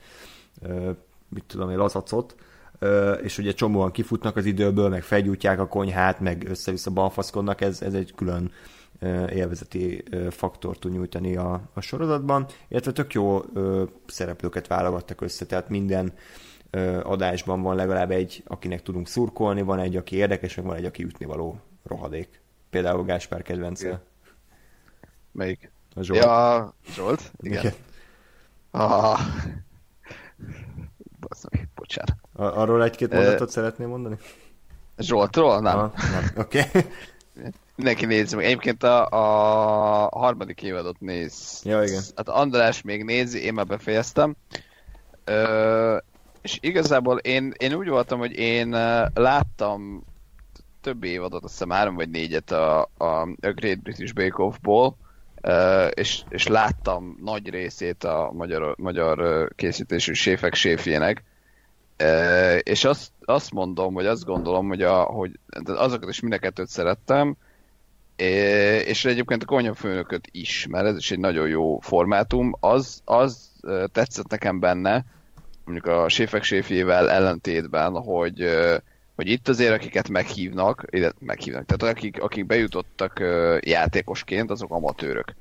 mit 1.34 1.44
tudom 1.44 1.70
én, 1.70 1.78
lazacot, 1.78 2.36
és 3.22 3.38
ugye 3.38 3.52
csomóan 3.52 3.92
kifutnak 3.92 4.36
az 4.36 4.46
időből, 4.46 4.90
meg 4.90 5.04
felgyújtják 5.04 5.60
a 5.60 5.68
konyhát, 5.68 6.20
meg 6.20 6.46
össze-vissza 6.50 6.92
balfaszkodnak, 6.92 7.62
ez, 7.62 7.82
ez 7.82 7.94
egy 7.94 8.14
külön 8.16 8.52
élvezeti 9.30 10.04
faktort 10.30 10.80
tud 10.80 10.92
nyújtani 10.92 11.36
a, 11.36 11.62
a 11.74 11.82
sorozatban, 11.82 12.46
illetve 12.68 12.92
tök 12.92 13.14
jó 13.14 13.42
szereplőket 14.08 14.68
válogattak 14.68 15.22
össze, 15.22 15.46
tehát 15.46 15.70
minden 15.70 16.14
adásban 17.04 17.62
van 17.62 17.76
legalább 17.76 18.12
egy, 18.12 18.44
akinek 18.48 18.82
tudunk 18.82 19.08
szurkolni, 19.08 19.62
van 19.62 19.80
egy, 19.80 19.96
aki 19.96 20.16
érdekes, 20.16 20.56
meg 20.56 20.66
van 20.66 20.76
egy, 20.76 20.86
aki 20.86 21.04
ütni 21.04 21.26
való 21.26 21.60
rohadék. 21.84 22.42
Például 22.70 23.04
Gáspár 23.04 23.42
kedvence. 23.42 24.04
Melyik? 25.32 25.72
A 25.96 26.02
Zsolt. 26.02 26.24
Ja, 26.24 26.74
Zsolt? 26.94 27.32
Igen. 27.40 27.60
Igen. 27.60 27.74
Ah, 28.72 29.20
Basszak, 31.28 31.54
bocsánat. 31.76 32.16
Ar- 32.36 32.56
arról 32.56 32.84
egy-két 32.84 33.14
mondatot 33.14 33.48
uh, 33.48 33.54
szeretném 33.54 33.88
mondani? 33.90 34.16
Zsoltról? 34.98 35.60
Nem. 35.60 35.80
Ah, 35.80 35.92
nem. 36.12 36.32
Oké. 36.36 36.60
Okay. 37.38 37.50
Mindenki 37.76 38.06
nézi 38.06 38.36
meg. 38.36 38.46
Egyébként 38.46 38.84
a, 38.84 39.08
a 39.10 40.20
harmadik 40.20 40.62
évadot 40.62 41.00
néz. 41.00 41.62
Ja, 41.64 41.84
igen. 41.84 42.02
Hát 42.16 42.30
András 42.30 42.82
még 42.82 43.04
nézi, 43.04 43.44
én 43.44 43.54
már 43.54 43.66
befejeztem. 43.66 44.36
Ö, 45.24 45.98
és 46.42 46.58
igazából 46.62 47.18
én, 47.18 47.54
én 47.58 47.74
úgy 47.74 47.88
voltam, 47.88 48.20
hogy 48.20 48.32
én 48.32 48.70
láttam 49.14 50.04
több 50.82 51.04
évadot, 51.04 51.44
azt 51.44 51.54
hiszem 51.54 51.70
három 51.70 51.96
vagy 51.96 52.10
négyet 52.10 52.52
a, 52.52 52.82
a, 52.82 53.06
a 53.22 53.52
Great 53.56 53.82
British 53.82 54.14
Bake 54.14 54.44
Off-ból, 54.44 54.98
és, 55.94 56.22
és 56.30 56.48
láttam 56.48 57.18
nagy 57.24 57.50
részét 57.50 58.04
a 58.04 58.32
magyar, 58.34 58.76
magyar 58.78 59.48
készítésű 59.56 60.14
séfek 60.14 60.54
séfjének, 60.54 61.24
és 62.60 62.84
azt, 62.84 63.12
azt 63.26 63.52
mondom, 63.52 63.94
hogy 63.94 64.06
azt 64.06 64.26
gondolom, 64.26 64.68
hogy, 64.68 64.82
a, 64.82 65.02
hogy 65.02 65.40
azokat 65.66 66.10
is 66.10 66.20
mind 66.20 66.52
szerettem, 66.66 67.36
és 68.86 69.06
egyébként 69.06 69.44
a 69.44 69.46
konyhafőnököt 69.46 70.28
is, 70.32 70.68
mert 70.70 70.86
ez 70.86 70.98
is 70.98 71.12
egy 71.12 71.20
nagyon 71.20 71.48
jó 71.48 71.80
formátum, 71.80 72.56
az, 72.60 73.02
az 73.06 73.52
tetszett 73.92 74.30
nekem 74.30 74.60
benne, 74.60 75.06
mondjuk 75.66 75.86
a 75.86 76.10
séfek 76.10 76.44
séfjével 76.44 77.10
ellentétben, 77.10 77.94
hogy, 77.94 78.50
hogy 79.16 79.30
itt 79.30 79.48
azért, 79.48 79.74
akiket 79.74 80.10
meghívnak, 80.10 80.86
ide 80.90 81.12
meghívnak, 81.20 81.66
tehát 81.66 81.96
akik, 81.96 82.22
akik 82.22 82.46
bejutottak 82.46 83.20
játékosként, 83.60 84.52
azok 84.52 84.72
amatőrök. 84.72 85.36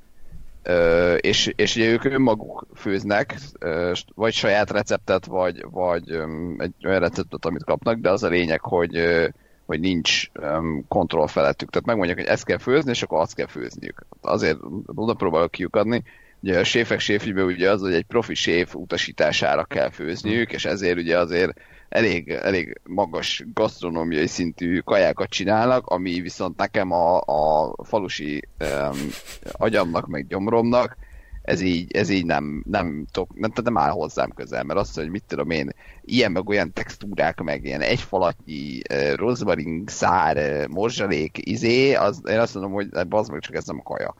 Uh, 0.67 1.17
és, 1.19 1.53
és 1.55 1.75
ugye 1.75 1.91
ők 1.91 2.03
önmaguk 2.03 2.65
főznek, 2.75 3.35
uh, 3.61 3.91
vagy 4.15 4.33
saját 4.33 4.71
receptet, 4.71 5.25
vagy, 5.25 5.65
vagy 5.71 6.11
um, 6.11 6.55
egy 6.59 6.73
olyan 6.85 6.99
receptet, 6.99 7.45
amit 7.45 7.63
kapnak, 7.63 7.97
de 7.97 8.09
az 8.09 8.23
a 8.23 8.27
lényeg, 8.27 8.61
hogy, 8.61 8.97
uh, 8.97 9.27
hogy 9.65 9.79
nincs 9.79 10.29
um, 10.39 10.85
kontroll 10.87 11.27
felettük. 11.27 11.69
Tehát 11.69 11.87
megmondják, 11.87 12.17
hogy 12.17 12.27
ezt 12.27 12.45
kell 12.45 12.57
főzni, 12.57 12.91
és 12.91 13.03
akkor 13.03 13.19
azt 13.19 13.35
kell 13.35 13.47
főzniük. 13.47 14.05
Azért 14.21 14.57
oda 14.85 15.13
próbálok 15.13 15.51
kiukadni, 15.51 16.03
ugye 16.39 16.59
a 16.59 16.63
séfek 16.63 16.99
séfjében 16.99 17.45
ugye 17.45 17.71
az, 17.71 17.81
hogy 17.81 17.93
egy 17.93 18.05
profi 18.05 18.33
séf 18.33 18.75
utasítására 18.75 19.63
kell 19.63 19.89
főzniük, 19.89 20.51
és 20.51 20.65
ezért 20.65 20.97
ugye 20.97 21.17
azért 21.17 21.59
elég, 21.91 22.29
elég 22.29 22.79
magas 22.83 23.43
gasztronómiai 23.53 24.27
szintű 24.27 24.79
kajákat 24.79 25.29
csinálnak, 25.29 25.87
ami 25.87 26.21
viszont 26.21 26.57
nekem 26.57 26.91
a, 26.91 27.17
a 27.19 27.73
falusi 27.83 28.47
um, 28.59 29.09
agyamnak, 29.51 30.07
meg 30.07 30.27
gyomromnak 30.27 30.97
ez 31.41 31.61
így, 31.61 31.95
ez 31.95 32.09
így 32.09 32.25
nem, 32.25 32.63
nem, 32.67 33.05
tok, 33.11 33.39
nem, 33.39 33.51
nem 33.63 33.77
áll 33.77 33.89
hozzám 33.89 34.29
közel, 34.29 34.63
mert 34.63 34.79
azt, 34.79 34.95
hogy 34.95 35.09
mit 35.09 35.23
tudom 35.27 35.49
én, 35.49 35.69
ilyen 36.01 36.31
meg 36.31 36.49
olyan 36.49 36.73
textúrák, 36.73 37.41
meg 37.41 37.65
ilyen 37.65 37.81
egyfalatnyi 37.81 38.79
uh, 38.93 39.13
rozmarin, 39.13 39.83
szár, 39.87 40.37
uh, 40.37 40.67
morzsalék, 40.67 41.37
izé, 41.47 41.93
az, 41.93 42.21
én 42.29 42.39
azt 42.39 42.53
mondom, 42.53 42.73
hogy 42.73 42.87
az 43.09 43.27
meg 43.27 43.39
csak 43.39 43.55
ez 43.55 43.65
nem 43.65 43.81
a 43.83 43.83
kaja. 43.83 44.15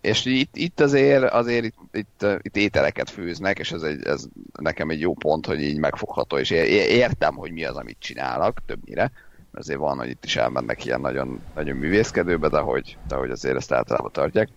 És 0.00 0.24
itt, 0.24 0.56
itt 0.56 0.80
azért, 0.80 1.22
azért 1.22 1.64
itt, 1.64 1.76
itt, 1.92 2.26
itt, 2.42 2.56
ételeket 2.56 3.10
főznek, 3.10 3.58
és 3.58 3.72
ez, 3.72 3.82
egy, 3.82 4.06
ez 4.06 4.24
nekem 4.60 4.90
egy 4.90 5.00
jó 5.00 5.14
pont, 5.14 5.46
hogy 5.46 5.60
így 5.62 5.78
megfogható, 5.78 6.38
és 6.38 6.50
értem, 6.50 7.34
hogy 7.34 7.52
mi 7.52 7.64
az, 7.64 7.76
amit 7.76 7.96
csinálnak 7.98 8.58
többnyire, 8.66 9.10
azért 9.52 9.78
van, 9.78 9.98
hogy 9.98 10.08
itt 10.08 10.24
is 10.24 10.36
elmennek 10.36 10.84
ilyen 10.84 11.00
nagyon, 11.00 11.40
nagyon 11.54 11.76
művészkedőbe, 11.76 12.48
de 12.48 12.58
hogy, 12.58 12.96
de 13.08 13.14
hogy 13.14 13.30
azért 13.30 13.56
ezt 13.56 13.72
általában 13.72 14.12
tartják. 14.12 14.48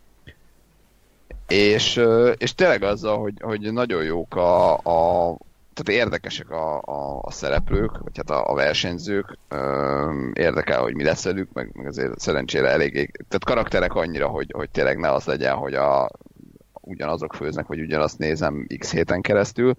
És, 1.47 2.01
és 2.37 2.55
tényleg 2.55 2.83
azzal, 2.83 3.17
hogy, 3.17 3.33
hogy 3.39 3.71
nagyon 3.73 4.03
jók 4.03 4.35
a, 4.35 4.73
a 4.77 5.37
tehát 5.73 6.01
érdekesek 6.01 6.49
a, 6.49 6.81
a, 6.81 7.19
a 7.21 7.31
szereplők, 7.31 7.97
vagy 7.97 8.17
hát 8.17 8.29
a, 8.29 8.49
a 8.49 8.53
versenyzők, 8.53 9.37
érdekel, 10.33 10.81
hogy 10.81 10.95
mi 10.95 11.03
lesz 11.03 11.23
velük, 11.23 11.53
meg, 11.53 11.69
meg 11.73 11.87
azért 11.87 12.19
szerencsére 12.19 12.69
elég, 12.69 12.93
tehát 13.27 13.43
karakterek 13.45 13.93
annyira, 13.93 14.27
hogy, 14.27 14.51
hogy 14.53 14.69
tényleg 14.69 14.97
ne 14.97 15.11
az 15.11 15.25
legyen, 15.25 15.55
hogy 15.55 15.73
a, 15.73 16.09
ugyanazok 16.81 17.33
főznek, 17.33 17.67
vagy 17.67 17.79
ugyanazt 17.79 18.17
nézem 18.17 18.67
x 18.77 18.91
héten 18.91 19.21
keresztül. 19.21 19.75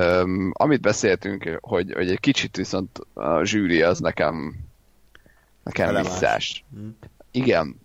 Um, 0.00 0.50
amit 0.54 0.80
beszéltünk, 0.80 1.58
hogy, 1.60 1.92
hogy 1.92 2.10
egy 2.10 2.20
kicsit 2.20 2.56
viszont 2.56 2.98
a 3.14 3.44
zsűri 3.44 3.82
az 3.82 3.98
nekem 3.98 4.54
nekem 5.62 5.94
visszás. 5.94 6.64
Hmm. 6.72 6.96
Igen, 7.30 7.80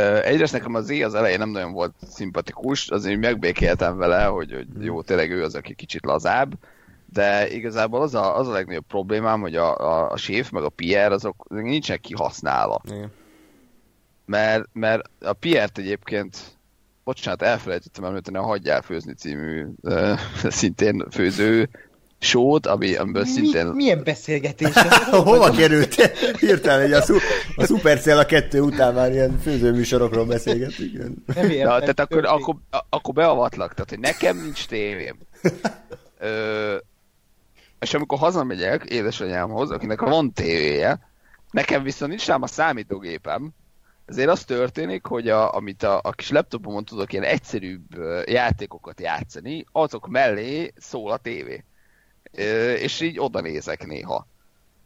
egyrészt 0.00 0.52
nekem 0.52 0.74
az 0.74 0.90
az 0.90 1.14
elején 1.14 1.38
nem 1.38 1.50
nagyon 1.50 1.72
volt 1.72 1.94
szimpatikus, 2.08 2.88
azért 2.88 3.20
megbékéltem 3.20 3.96
vele, 3.96 4.24
hogy, 4.24 4.52
hogy 4.52 4.66
hmm. 4.72 4.82
jó, 4.82 5.02
tényleg 5.02 5.30
ő 5.30 5.42
az, 5.42 5.54
aki 5.54 5.74
kicsit 5.74 6.04
lazább, 6.04 6.54
de 7.12 7.50
igazából 7.50 8.02
az 8.02 8.14
a, 8.14 8.36
az 8.38 8.48
a 8.48 8.52
legnagyobb 8.52 8.86
problémám, 8.86 9.40
hogy 9.40 9.56
a, 9.56 9.76
a, 9.76 10.10
a 10.10 10.16
séf 10.16 10.50
meg 10.50 10.62
a 10.62 10.68
Pierre 10.68 11.14
azok 11.14 11.48
nincsenek 11.48 12.00
kihasználva. 12.00 12.80
Igen. 12.84 13.12
Mert, 14.26 14.68
mert 14.72 15.10
a 15.20 15.32
Pierre-t 15.32 15.78
egyébként, 15.78 16.36
bocsánat, 17.04 17.42
elfelejtettem 17.42 18.04
említeni 18.04 18.36
a 18.36 18.42
Hagyjál 18.42 18.82
főzni 18.82 19.14
című 19.14 19.66
szintén 20.48 21.04
főző 21.10 21.68
sót, 22.24 22.66
ami, 22.66 22.94
amiből 22.94 23.24
szintén... 23.24 23.66
Mi, 23.66 23.74
milyen 23.74 24.02
beszélgetés? 24.04 24.72
Hova 25.10 25.50
került? 25.50 25.94
Hirtelen, 26.38 26.80
hogy 26.80 26.92
a, 26.92 27.02
szu, 27.02 27.16
a 27.56 27.64
Supercell 27.64 28.18
a 28.18 28.26
kettő 28.26 28.60
után 28.60 28.94
már 28.94 29.12
ilyen 29.12 29.38
főzőműsorokról 29.42 30.24
beszélgetünk. 30.24 31.34
Nem 31.34 31.50
ja, 31.50 31.68
tehát 31.78 32.00
akkor, 32.00 32.24
akkor, 32.24 32.54
akkor 32.88 33.14
beavatlak, 33.14 33.74
tehát 33.74 33.90
hogy 33.90 33.98
nekem 33.98 34.36
nincs 34.42 34.66
tévém. 34.66 35.16
Ö, 36.18 36.76
és 37.80 37.94
amikor 37.94 38.18
hazamegyek 38.18 38.84
édesanyámhoz, 38.84 39.70
akinek 39.70 40.00
van 40.00 40.32
tévéje, 40.32 41.00
nekem 41.50 41.82
viszont 41.82 42.10
nincs 42.10 42.26
rám 42.26 42.42
a 42.42 42.46
számítógépem, 42.46 43.50
ezért 44.06 44.28
az 44.28 44.44
történik, 44.44 45.06
hogy 45.06 45.28
a, 45.28 45.54
amit 45.54 45.82
a, 45.82 46.00
a 46.02 46.10
kis 46.10 46.30
laptopomon 46.30 46.84
tudok 46.84 47.12
ilyen 47.12 47.24
egyszerűbb 47.24 47.82
játékokat 48.26 49.00
játszani, 49.00 49.64
azok 49.72 50.08
mellé 50.08 50.72
szól 50.76 51.10
a 51.10 51.16
tévé 51.16 51.64
és 52.78 53.00
így 53.00 53.20
oda 53.20 53.40
nézek 53.40 53.86
néha. 53.86 54.26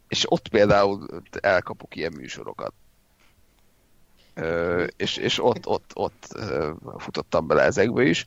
És 0.08 0.32
ott 0.32 0.48
például 0.48 1.06
elkapok 1.40 1.96
ilyen 1.96 2.12
műsorokat. 2.16 2.72
És, 4.96 5.16
és 5.16 5.44
ott, 5.44 5.66
ott, 5.66 5.90
ott 5.94 6.38
futottam 6.98 7.46
bele 7.46 7.62
ezekbe 7.62 8.02
is. 8.02 8.26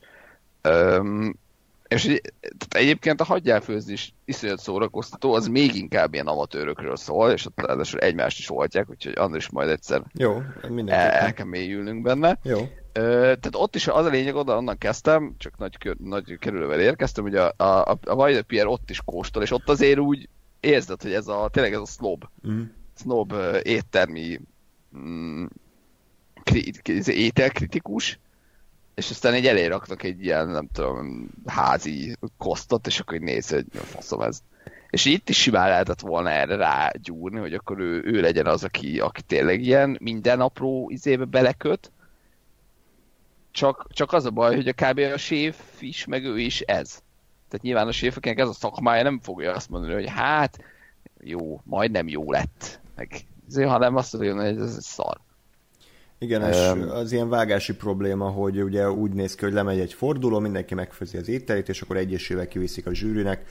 És 1.88 2.02
tehát 2.40 2.74
egyébként 2.74 3.20
a 3.20 3.24
hagyjál 3.24 3.60
főzni 3.60 3.92
is 3.92 4.14
iszonyat 4.24 4.58
szórakoztató, 4.58 5.34
az 5.34 5.46
még 5.46 5.74
inkább 5.74 6.14
ilyen 6.14 6.26
amatőrökről 6.26 6.96
szól, 6.96 7.30
és 7.30 7.46
ott 7.46 7.60
ráadásul 7.66 8.00
egymást 8.00 8.38
is 8.38 8.50
oltják, 8.50 8.90
úgyhogy 8.90 9.12
Andris 9.16 9.50
majd 9.50 9.68
egyszer 9.68 10.02
Jó, 10.12 10.42
el, 10.86 11.10
el 11.10 11.32
kell 11.32 11.46
mélyülnünk 11.46 12.02
benne. 12.02 12.38
Jó. 12.42 12.68
Tehát 12.92 13.54
ott 13.54 13.74
is 13.74 13.88
az 13.88 14.06
a 14.06 14.08
lényeg, 14.08 14.34
oda 14.34 14.56
onnan 14.56 14.78
kezdtem, 14.78 15.34
csak 15.38 15.58
nagy, 15.58 15.96
nagy 15.98 16.38
kerülővel 16.38 16.80
érkeztem, 16.80 17.24
hogy 17.24 17.36
a, 17.36 17.52
a, 17.56 17.98
a 18.04 18.14
Vajda 18.14 18.42
Pierre 18.42 18.68
ott 18.68 18.90
is 18.90 19.00
kóstol, 19.04 19.42
és 19.42 19.50
ott 19.50 19.68
azért 19.68 19.98
úgy 19.98 20.28
érzed, 20.60 21.02
hogy 21.02 21.12
ez 21.12 21.28
a, 21.28 21.48
tényleg 21.52 21.72
ez 21.72 21.80
a 21.80 21.86
snob, 21.86 22.24
mm. 22.48 22.62
snob 22.96 23.34
éttermi 23.62 24.40
mm, 24.96 25.44
kri, 26.42 26.72
ételkritikus, 27.06 28.18
és 28.94 29.10
aztán 29.10 29.32
egy 29.32 29.46
elé 29.46 29.66
raknak 29.66 30.02
egy 30.02 30.24
ilyen, 30.24 30.48
nem 30.48 30.68
tudom, 30.72 31.30
házi 31.46 32.16
kosztot, 32.38 32.86
és 32.86 33.00
akkor 33.00 33.18
néz, 33.18 33.50
hogy 33.50 33.66
faszom 33.72 34.20
ez. 34.20 34.42
És 34.90 35.04
itt 35.04 35.28
is 35.28 35.40
simán 35.40 35.68
lehetett 35.68 36.00
volna 36.00 36.30
erre 36.30 36.56
rágyúrni, 36.56 37.38
hogy 37.38 37.54
akkor 37.54 37.78
ő, 37.78 38.02
ő 38.04 38.20
legyen 38.20 38.46
az, 38.46 38.64
aki, 38.64 39.00
aki 39.00 39.22
tényleg 39.22 39.62
ilyen 39.62 39.98
minden 40.00 40.40
apró 40.40 40.90
izébe 40.90 41.24
beleköt, 41.24 41.92
csak, 43.52 43.86
csak 43.92 44.12
az 44.12 44.24
a 44.24 44.30
baj, 44.30 44.54
hogy 44.54 44.68
a 44.68 44.72
kb. 44.72 44.98
a 44.98 45.16
séf 45.16 45.56
is, 45.80 46.04
meg 46.04 46.24
ő 46.24 46.38
is 46.38 46.60
ez. 46.60 47.02
Tehát 47.48 47.66
nyilván 47.66 47.86
a 47.86 47.92
séfeknek 47.92 48.38
ez 48.38 48.48
a 48.48 48.52
szakmája 48.52 49.02
nem 49.02 49.20
fogja 49.22 49.52
azt 49.52 49.70
mondani, 49.70 49.92
hogy 49.92 50.08
hát 50.08 50.58
jó, 51.20 51.60
majdnem 51.64 52.08
jó 52.08 52.30
lett. 52.30 52.80
Meg, 52.96 53.20
azért, 53.48 53.68
hanem 53.68 53.96
azt 53.96 54.12
mondja, 54.12 54.34
hogy 54.34 54.58
ez, 54.58 54.84
szar. 54.84 55.20
Igen, 56.18 56.42
és 56.42 56.70
um, 56.70 56.90
az 56.90 57.12
ilyen 57.12 57.28
vágási 57.28 57.74
probléma, 57.74 58.28
hogy 58.28 58.62
ugye 58.62 58.90
úgy 58.90 59.12
néz 59.12 59.34
ki, 59.34 59.44
hogy 59.44 59.52
lemegy 59.52 59.80
egy 59.80 59.92
forduló, 59.92 60.38
mindenki 60.38 60.74
megfőzi 60.74 61.16
az 61.16 61.28
ételét, 61.28 61.68
és 61.68 61.82
akkor 61.82 61.96
egyesével 61.96 62.48
kiviszik 62.48 62.86
a 62.86 62.94
zsűrinek. 62.94 63.44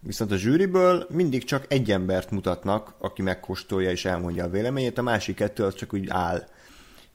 Viszont 0.00 0.30
a 0.30 0.36
zsűriből 0.36 1.06
mindig 1.10 1.44
csak 1.44 1.64
egy 1.68 1.90
embert 1.90 2.30
mutatnak, 2.30 2.94
aki 2.98 3.22
megkóstolja 3.22 3.90
és 3.90 4.04
elmondja 4.04 4.44
a 4.44 4.48
véleményét, 4.48 4.98
a 4.98 5.02
másik 5.02 5.36
kettő 5.36 5.64
az 5.64 5.74
csak 5.74 5.94
úgy 5.94 6.08
áll. 6.08 6.44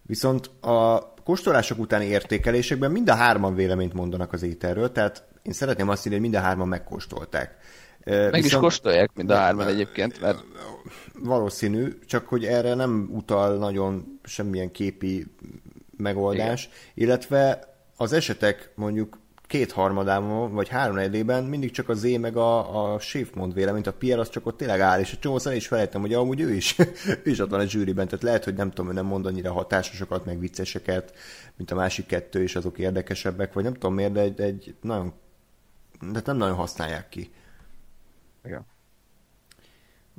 Viszont 0.02 0.48
a 0.48 1.14
kóstolások 1.28 1.80
utáni 1.80 2.06
értékelésekben 2.06 2.92
mind 2.92 3.10
a 3.10 3.16
hárman 3.16 3.56
véleményt 3.56 3.94
mondanak 3.94 4.34
az 4.34 4.44
ételről, 4.44 4.92
tehát 4.92 5.24
én 5.42 5.54
szeretném 5.54 5.90
azt 5.90 6.06
írni, 6.06 6.20
hogy 6.20 6.30
mind 6.30 6.36
a 6.36 6.46
hárman 6.46 6.68
megkóstolták. 6.68 7.58
Meg 8.06 8.32
Viszont, 8.32 8.46
is 8.46 8.54
kóstolják 8.54 9.10
mind 9.14 9.30
a 9.30 9.36
hárman 9.36 9.68
egyébként, 9.68 10.22
mert... 10.22 10.44
Valószínű, 11.14 12.00
csak 12.06 12.28
hogy 12.28 12.46
erre 12.46 12.74
nem 12.74 13.10
utal 13.12 13.58
nagyon 13.58 14.20
semmilyen 14.24 14.72
képi 14.72 15.26
megoldás, 15.98 16.64
Igen. 16.64 16.78
illetve 16.94 17.74
az 17.98 18.14
esetek 18.14 18.72
mondjuk 18.76 19.20
kétharmadában, 19.48 20.54
vagy 20.54 20.68
három 20.68 20.98
edében 20.98 21.44
mindig 21.44 21.72
csak 21.72 21.90
az 21.90 22.00
Z 22.00 22.18
meg 22.18 22.38
a, 22.38 22.94
a 22.94 23.00
séf 23.00 23.30
mond 23.34 23.54
véleményt, 23.54 23.88
a 23.88 23.94
Pierre 23.94 24.22
az 24.22 24.30
csak 24.30 24.46
ott 24.46 24.58
tényleg 24.58 24.80
áll, 24.80 25.00
és 25.00 25.14
a 25.14 25.18
csomószor 25.20 25.54
is 25.54 25.68
felejtem, 25.68 26.02
hogy 26.02 26.14
amúgy 26.14 26.42
ő 26.42 26.54
is, 26.54 26.76
ő 27.24 27.30
is 27.30 27.40
ott 27.40 27.50
van 27.50 27.60
a 27.60 27.66
zsűriben, 27.66 28.08
tehát 28.08 28.24
lehet, 28.24 28.44
hogy 28.44 28.54
nem 28.54 28.70
tudom, 28.70 28.92
ő 28.92 28.94
nem 28.94 29.06
mond 29.06 29.26
annyira 29.26 29.52
hatásosokat, 29.52 30.26
meg 30.26 30.40
vicceseket, 30.40 31.14
mint 31.56 31.72
a 31.72 31.76
másik 31.76 32.06
kettő, 32.06 32.42
és 32.42 32.56
azok 32.56 32.78
érdekesebbek, 32.78 33.54
vagy 33.54 33.64
nem 33.64 33.74
tudom 33.74 33.94
miért, 33.94 34.12
de 34.12 34.22
egy, 34.22 34.42
egy 34.42 34.76
nagyon, 34.82 35.14
de 36.12 36.22
nem 36.26 36.38
nagyon 36.38 36.56
használják 36.56 37.10
ki. 37.10 37.32
Igen. 38.46 38.66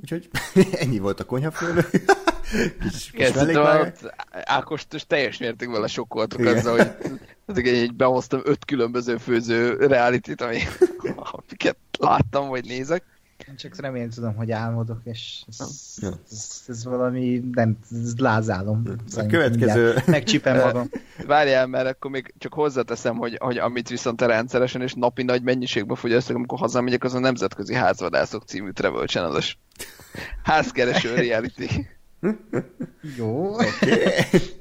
Úgyhogy 0.01 0.29
ennyi 0.81 0.99
volt 0.99 1.19
a 1.19 1.25
konyhafőnő. 1.25 1.85
kis, 2.81 3.11
kis 3.11 3.31
Ákos, 4.31 4.85
teljes 5.07 5.37
mértékben 5.37 5.81
lesokkoltuk 5.81 6.45
azzal, 6.45 6.77
hogy 6.77 7.19
egy 7.57 7.95
behoztam 7.95 8.41
öt 8.43 8.65
különböző 8.65 9.17
főző 9.17 9.73
reality 9.73 10.31
amiket 11.15 11.77
láttam, 11.99 12.47
vagy 12.47 12.65
nézek. 12.65 13.03
Én 13.47 13.55
csak 13.55 13.81
remélem 13.81 14.09
tudom, 14.09 14.35
hogy 14.35 14.51
álmodok, 14.51 14.99
és 15.03 15.43
ez, 15.47 15.95
ja. 16.01 16.11
ez, 16.31 16.63
ez 16.67 16.83
valami, 16.83 17.43
nem, 17.51 17.77
ez 18.03 18.17
lázálom. 18.17 18.83
A 19.15 19.25
következő... 19.25 19.95
Megcsipem 20.05 20.57
magam. 20.65 20.89
Várjál, 21.27 21.67
mert 21.67 21.87
akkor 21.87 22.11
még 22.11 22.33
csak 22.37 22.53
hozzáteszem, 22.53 23.17
hogy, 23.17 23.37
hogy 23.39 23.57
amit 23.57 23.89
viszont 23.89 24.21
rendszeresen 24.21 24.81
és 24.81 24.93
napi 24.93 25.23
nagy 25.23 25.43
mennyiségben 25.43 25.95
fogyasztok, 25.95 26.35
amikor 26.35 26.59
hazamegyek, 26.59 27.03
az 27.03 27.13
a 27.13 27.19
Nemzetközi 27.19 27.73
Házvadászok 27.73 28.43
című 28.43 28.71
Travel 28.71 29.05
channel 29.05 29.41
házkereső 30.43 31.15
reality. 31.15 31.87
Jó. 33.17 33.53
Oké. 33.53 33.91
Okay. 33.91 34.57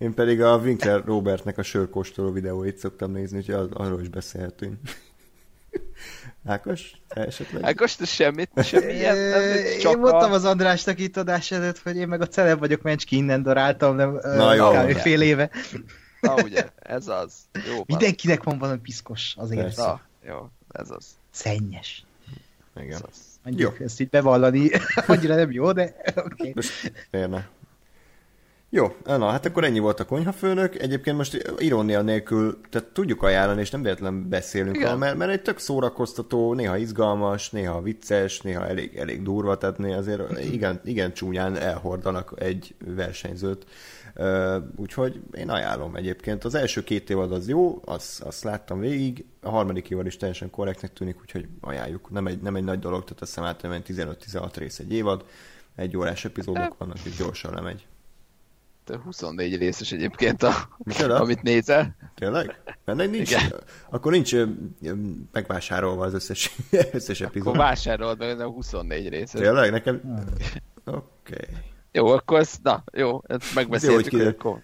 Én 0.00 0.14
pedig 0.14 0.42
a 0.42 0.56
Winkler 0.56 1.04
Robertnek 1.04 1.58
a 1.58 1.62
sörkóstoló 1.62 2.32
videóit 2.32 2.76
szoktam 2.76 3.10
nézni, 3.10 3.38
úgyhogy 3.38 3.68
arról 3.72 4.00
is 4.00 4.08
beszélhetünk. 4.08 4.78
Ákos, 6.44 6.92
esetleg? 7.08 7.62
Ákos, 7.62 7.96
te 7.96 8.04
semmit, 8.04 8.50
semmi 8.64 8.92
ilyen, 8.92 9.16
csak 9.80 9.92
Én 9.92 9.98
mondtam 9.98 10.32
a... 10.32 10.34
az 10.34 10.44
Andrásnak 10.44 10.98
itt 10.98 11.16
adás 11.16 11.50
előtt, 11.50 11.78
hogy 11.78 11.96
én 11.96 12.08
meg 12.08 12.20
a 12.20 12.26
celeb 12.26 12.58
vagyok, 12.58 12.82
mert 12.82 13.02
innen 13.08 13.42
daráltam, 13.42 13.96
nem 13.96 14.18
Na 14.22 14.54
jó. 14.54 14.88
fél 14.88 15.20
éve. 15.20 15.50
Na 16.20 16.34
ugye, 16.34 16.68
ez 16.76 17.08
az. 17.08 17.32
Jó, 17.68 17.74
van. 17.74 17.84
Mindenkinek 17.86 18.42
van 18.42 18.58
valami 18.58 18.78
piszkos 18.78 19.34
azért. 19.36 19.76
Na, 19.76 20.00
jó, 20.26 20.48
ez 20.68 20.90
az. 20.90 21.06
Szennyes. 21.30 22.04
Igen. 22.76 22.92
Ez 22.92 23.02
az. 23.10 23.18
Mondjuk 23.44 23.76
jó. 23.78 23.84
ezt 23.84 24.00
így 24.00 24.08
bevallani, 24.08 24.70
annyira 25.06 25.34
nem 25.34 25.52
jó, 25.52 25.72
de 25.72 25.82
oké. 26.06 26.14
Okay. 26.14 26.52
Most 26.54 26.92
érne. 27.10 27.48
Jó, 28.72 28.96
na 29.04 29.30
hát 29.30 29.46
akkor 29.46 29.64
ennyi 29.64 29.78
volt 29.78 30.00
a 30.00 30.04
konyhafőnök. 30.04 30.78
Egyébként 30.78 31.16
most 31.16 31.52
irónia 31.58 32.02
nélkül, 32.02 32.60
tehát 32.70 32.88
tudjuk 32.88 33.22
ajánlani, 33.22 33.60
és 33.60 33.70
nem 33.70 33.82
véletlen 33.82 34.28
beszélünk 34.28 34.76
Igen. 34.76 34.86
róla, 34.86 34.98
mert, 34.98 35.16
mert 35.16 35.30
egy 35.30 35.42
tök 35.42 35.58
szórakoztató, 35.58 36.54
néha 36.54 36.76
izgalmas, 36.76 37.50
néha 37.50 37.82
vicces, 37.82 38.40
néha 38.40 38.66
elég, 38.66 38.96
elég 38.96 39.22
durva, 39.22 39.58
tehát 39.58 39.78
azért 39.78 40.38
igen, 40.52 40.80
igen 40.84 41.12
csúnyán 41.12 41.56
elhordanak 41.56 42.32
egy 42.38 42.74
versenyzőt. 42.84 43.66
Úgyhogy 44.76 45.20
én 45.32 45.50
ajánlom 45.50 45.96
egyébként. 45.96 46.44
Az 46.44 46.54
első 46.54 46.84
két 46.84 47.10
évad 47.10 47.32
az 47.32 47.48
jó, 47.48 47.80
azt, 47.84 48.22
azt 48.22 48.44
láttam 48.44 48.80
végig, 48.80 49.24
a 49.40 49.50
harmadik 49.50 49.90
évad 49.90 50.06
is 50.06 50.16
teljesen 50.16 50.50
korrektnek 50.50 50.92
tűnik, 50.92 51.20
úgyhogy 51.20 51.48
ajánljuk. 51.60 52.10
Nem 52.10 52.26
egy, 52.26 52.40
nem 52.40 52.56
egy 52.56 52.64
nagy 52.64 52.78
dolog, 52.78 53.04
tehát 53.04 53.22
azt 53.22 53.30
hiszem 53.30 53.44
általában 53.44 53.82
15-16 53.86 54.50
rész 54.54 54.78
egy 54.78 54.92
évad, 54.92 55.24
egy 55.76 55.96
órás 55.96 56.24
epizódok 56.24 56.78
vannak, 56.78 56.98
és 57.04 57.16
gyorsan 57.16 57.54
lemegy. 57.54 57.86
Te 58.90 59.00
24 59.04 59.56
részes 59.56 59.92
egyébként, 59.92 60.42
a, 60.42 60.68
Micsoda? 60.78 61.20
amit 61.20 61.42
nézel. 61.42 61.96
Tényleg? 62.14 62.60
Mert 62.84 63.10
nincs, 63.10 63.30
Igen. 63.30 63.52
akkor 63.90 64.12
nincs 64.12 64.34
megvásárolva 65.32 66.04
az 66.04 66.14
összes, 66.14 66.56
összes 66.92 67.20
Akkor 67.20 67.36
epizód. 67.36 67.56
vásárolod 67.56 68.18
meg, 68.18 68.28
ez 68.28 68.40
a 68.40 68.46
24 68.46 69.08
részes. 69.08 69.40
Tényleg? 69.40 69.70
Nekem... 69.70 70.00
Oké. 70.84 70.98
Okay. 71.32 71.56
Jó, 71.92 72.06
akkor 72.06 72.38
ezt, 72.38 72.62
na, 72.62 72.84
jó, 72.92 73.20
ezt 73.26 73.42
Ez 73.42 73.48
jó, 73.48 73.54
megbeszéltük, 73.54 74.10
hogy 74.12 74.26
akkor 74.26 74.62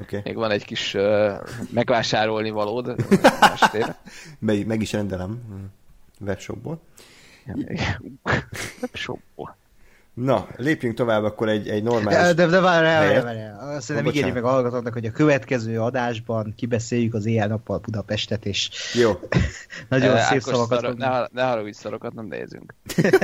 Okay. 0.00 0.20
még 0.24 0.34
van 0.34 0.50
egy 0.50 0.64
kis 0.64 0.94
uh, 0.94 1.32
megvásárolni 1.70 2.50
valód 2.50 2.94
estére. 3.40 4.00
Meg, 4.38 4.66
meg 4.66 4.80
is 4.80 4.92
rendelem 4.92 5.40
ö, 5.50 5.54
webshopból. 6.24 6.80
Na, 10.16 10.46
lépjünk 10.56 10.94
tovább 10.96 11.24
akkor 11.24 11.48
egy, 11.48 11.68
egy 11.68 11.82
normális... 11.82 12.34
de, 12.34 12.46
de 12.46 12.60
várj, 12.60 12.84
várj, 12.86 13.22
várj, 13.22 13.38
nem 13.88 14.06
ígérjük 14.06 14.34
meg 14.34 14.44
a 14.44 14.48
hallgatóknak, 14.48 14.92
hogy 14.92 15.04
a 15.06 15.10
következő 15.10 15.80
adásban 15.80 16.54
kibeszéljük 16.56 17.14
az 17.14 17.26
éjjel-nappal 17.26 17.78
Budapestet, 17.78 18.46
és 18.46 18.70
Jó. 18.94 19.10
nagyon 19.88 20.16
Eh, 20.16 20.22
szép 20.22 20.40
Ákos 20.40 20.42
szavakat 20.42 20.80
szarok, 20.80 20.96
ne, 20.96 21.26
ne 21.32 21.42
haragudj, 21.42 21.76
szarokat 21.76 22.14
nem 22.14 22.26
nézünk. 22.26 22.74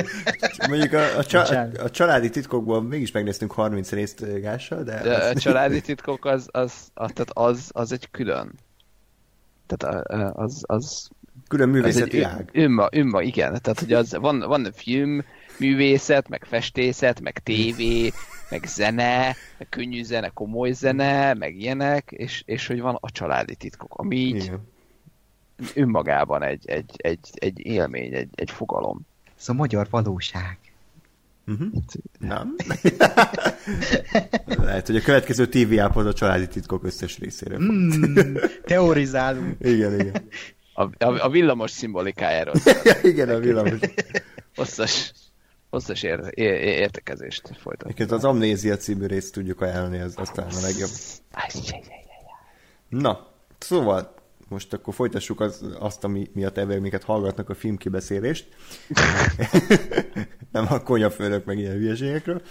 Mondjuk 0.68 0.92
a, 0.92 1.16
a, 1.18 1.24
csa, 1.24 1.38
Bocsánat. 1.40 1.78
a 1.78 1.90
családi 1.90 2.30
titkokból 2.30 2.82
mégis 2.82 3.12
megnéztünk 3.12 3.52
30 3.52 3.90
részt 3.90 4.20
ö, 4.20 4.40
Gással, 4.40 4.82
de... 4.82 5.02
De 5.02 5.14
a 5.16 5.34
családi 5.34 5.80
titkok 5.80 6.24
az, 6.24 6.48
az, 6.50 6.72
az, 6.94 7.10
tehát 7.14 7.30
az, 7.32 7.70
az 7.72 7.92
egy 7.92 8.10
külön. 8.10 8.52
Tehát 9.66 10.06
a- 10.06 10.32
az, 10.34 10.62
az, 10.66 11.08
Külön 11.48 11.68
művészeti 11.68 12.18
ön- 12.18 12.24
ág. 12.24 12.50
önma, 12.52 12.88
önma, 12.90 13.22
igen. 13.22 13.58
Tehát, 13.62 13.78
hogy 13.80 13.92
az, 13.92 14.16
van, 14.20 14.38
van 14.38 14.72
film, 14.74 15.24
művészet, 15.58 16.28
meg 16.28 16.44
festészet, 16.44 17.20
meg 17.20 17.38
tévé, 17.38 18.12
meg 18.50 18.64
zene, 18.64 19.36
meg 19.58 19.68
könnyű 19.68 20.02
zene, 20.02 20.28
komoly 20.28 20.72
zene, 20.72 21.34
meg 21.34 21.56
ilyenek, 21.56 22.10
és, 22.10 22.42
és 22.46 22.66
hogy 22.66 22.80
van 22.80 22.98
a 23.00 23.10
családi 23.10 23.54
titkok, 23.54 23.94
ami 23.94 24.16
így 24.16 24.44
Igen. 24.44 24.68
önmagában 25.74 26.42
egy, 26.42 26.68
egy, 26.68 26.90
egy, 26.96 27.30
egy 27.32 27.66
élmény, 27.66 28.14
egy, 28.14 28.30
egy 28.34 28.50
fogalom. 28.50 29.00
Ez 29.38 29.48
a 29.48 29.52
magyar 29.52 29.86
valóság. 29.90 30.58
Uh-huh. 31.46 31.68
Nem? 32.18 32.56
Lehet, 34.66 34.86
hogy 34.86 34.96
a 34.96 35.00
következő 35.00 35.46
TV 35.46 35.98
az 35.98 36.06
a 36.06 36.12
családi 36.12 36.48
titkok 36.48 36.84
összes 36.84 37.18
részére. 37.18 37.58
Mm, 37.58 38.34
teorizálunk. 38.64 39.56
Igen, 39.60 40.00
igen. 40.00 40.28
A, 40.74 40.82
a, 40.82 41.24
a 41.24 41.30
villamos 41.30 41.70
szimbolikájáról 41.70 42.54
igen, 43.02 43.28
a 43.28 43.38
villamos. 43.38 43.78
hosszas, 44.54 45.12
hosszas 45.72 46.02
ér, 46.02 46.20
ér, 46.30 46.52
értekezést 46.52 47.56
folytat. 47.60 47.84
Egyébként 47.84 48.10
az 48.10 48.24
Amnézia 48.24 48.76
című 48.76 49.06
részt 49.06 49.32
tudjuk 49.32 49.60
ajánlani, 49.60 49.98
az, 49.98 50.14
az 50.16 50.30
talán 50.30 50.50
a 50.50 50.60
legjobb. 50.60 50.90
Na, 52.88 53.26
szóval 53.58 54.14
most 54.48 54.72
akkor 54.72 54.94
folytassuk 54.94 55.40
az, 55.40 55.64
azt, 55.78 56.04
ami 56.04 56.30
miatt 56.32 56.58
ebben 56.58 56.80
minket 56.80 57.04
hallgatnak 57.04 57.50
a 57.50 57.54
filmkibeszélést. 57.54 58.48
Nem 60.52 60.66
a 60.68 60.82
konyafőnök 60.82 61.44
meg 61.44 61.58
ilyen 61.58 61.76
hülyeségekről. 61.76 62.42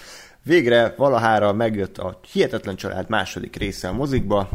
Végre 0.44 0.94
valahára 0.98 1.54
megjött 1.54 1.98
a 1.98 2.20
Hihetetlen 2.32 2.76
Család 2.76 3.10
második 3.10 3.56
része 3.56 3.88
a 3.88 3.94
mozikba, 3.94 4.50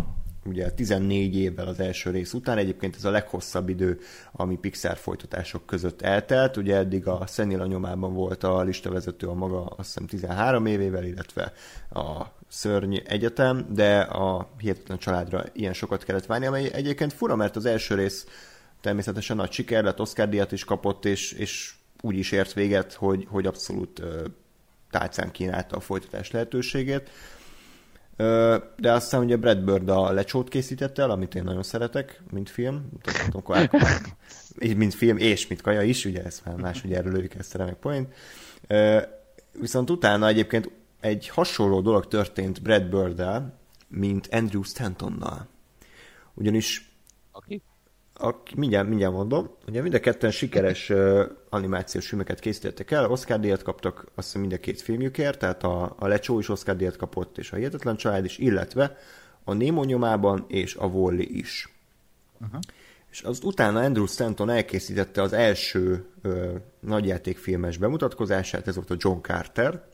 ugye 0.47 0.71
14 0.71 1.37
évvel 1.37 1.67
az 1.67 1.81
első 1.81 2.11
rész 2.11 2.33
után, 2.33 2.59
egyébként 2.59 2.97
ez 2.97 3.05
a 3.05 3.11
leghosszabb 3.11 3.69
idő, 3.69 3.99
ami 4.33 4.57
Pixar 4.57 4.97
folytatások 4.97 5.67
között 5.67 6.03
eltelt, 6.03 6.57
ugye 6.57 6.77
eddig 6.77 7.07
a 7.07 7.27
Szenila 7.27 7.67
nyomában 7.67 8.15
volt 8.15 8.45
a 8.45 8.63
listavezető 8.63 9.27
a 9.27 9.35
maga 9.35 9.65
azt 9.65 9.87
hiszem 9.87 10.07
13 10.07 10.67
évével, 10.67 11.05
illetve 11.05 11.53
a 11.91 12.23
Szörny 12.49 12.97
Egyetem, 13.05 13.67
de 13.71 14.01
a 14.01 14.51
Hihetetlen 14.59 14.99
Családra 14.99 15.45
ilyen 15.53 15.73
sokat 15.73 16.05
kellett 16.05 16.27
várni, 16.27 16.47
amely 16.47 16.71
egyébként 16.73 17.13
fura, 17.13 17.37
mert 17.37 17.57
az 17.57 17.65
első 17.67 17.95
rész 17.95 18.27
természetesen 18.81 19.37
nagy 19.37 19.53
siker 19.53 19.85
lett, 19.85 20.01
Oscar 20.01 20.29
díjat 20.29 20.53
is 20.53 20.65
kapott, 20.65 21.05
és, 21.05 21.33
és 21.33 21.75
úgy 22.01 22.19
is 22.19 22.33
ért 22.33 22.53
véget, 22.53 22.93
hogy, 22.93 23.27
hogy 23.29 23.47
abszolút 23.47 23.99
ö, 23.99 24.25
tálcán 24.91 25.31
kínálta 25.31 25.77
a 25.77 25.81
folytatás 25.81 26.31
lehetőségét. 26.31 27.11
De 28.77 28.93
aztán 28.93 29.25
ugye 29.25 29.37
Brad 29.37 29.59
Bird 29.59 29.89
a 29.89 30.13
lecsót 30.13 30.49
készítette 30.49 31.03
el, 31.03 31.11
amit 31.11 31.35
én 31.35 31.45
nagyon 31.45 31.63
szeretek, 31.63 32.23
mint 32.31 32.51
film. 32.51 32.89
Akkor- 33.33 33.71
így 34.61 34.77
mint 34.77 34.95
film, 34.95 35.17
és 35.17 35.47
mint 35.47 35.61
kaja 35.61 35.83
is, 35.83 36.05
ugye 36.05 36.25
ezt 36.25 36.45
már 36.45 36.57
más, 36.57 36.85
ugye 36.85 36.97
erről 36.97 37.13
lőjük 37.13 37.35
ezt 37.35 37.55
remek 37.55 37.75
point. 37.75 38.15
Viszont 39.61 39.91
utána 39.91 40.27
egyébként 40.27 40.71
egy 41.01 41.29
hasonló 41.29 41.81
dolog 41.81 42.07
történt 42.07 42.63
Brad 42.63 42.83
bird 42.83 43.23
mint 43.89 44.29
Andrew 44.31 44.63
Stantonnal. 44.63 45.47
Ugyanis 46.35 46.91
Aki? 47.33 47.63
A, 48.19 48.35
mindjárt, 48.55 48.89
mindjárt 48.89 49.13
mondom, 49.13 49.51
ugye 49.67 49.83
mind 49.83 49.95
a 49.95 50.01
ketten 50.01 50.31
sikeres 50.31 50.91
uh, 50.91 51.21
animációs 51.49 52.09
filmeket 52.09 52.39
készítettek 52.39 52.91
el, 52.91 53.11
Oscar 53.11 53.41
díjat 53.41 53.63
kaptak 53.63 54.07
azt 54.15 54.27
hiszem 54.27 54.41
mind 54.41 54.53
a 54.53 54.59
két 54.59 54.81
filmjükért, 54.81 55.39
tehát 55.39 55.63
a, 55.63 55.95
a 55.99 56.07
Lecsó 56.07 56.39
is 56.39 56.49
Oscar 56.49 56.77
díjat 56.77 56.97
kapott, 56.97 57.39
és 57.39 57.53
a 57.53 57.57
Hihetetlen 57.57 57.97
Család 57.97 58.25
is, 58.25 58.39
illetve 58.39 58.97
a 59.45 59.53
Nemo 59.53 59.85
nyomában 59.85 60.45
és 60.49 60.75
a 60.75 60.87
Wall-E 60.87 61.23
is. 61.23 61.73
Uh-huh. 62.41 62.61
És 63.11 63.23
az 63.23 63.41
utána 63.43 63.81
Andrew 63.81 64.07
Stanton 64.07 64.51
elkészítette 64.51 65.23
az 65.23 65.33
első 65.33 66.05
ö, 66.23 66.55
nagyjátékfilmes 66.81 67.77
bemutatkozását, 67.77 68.67
ez 68.67 68.75
volt 68.75 68.91
a 68.91 68.97
John 68.99 69.21
Carter. 69.21 69.85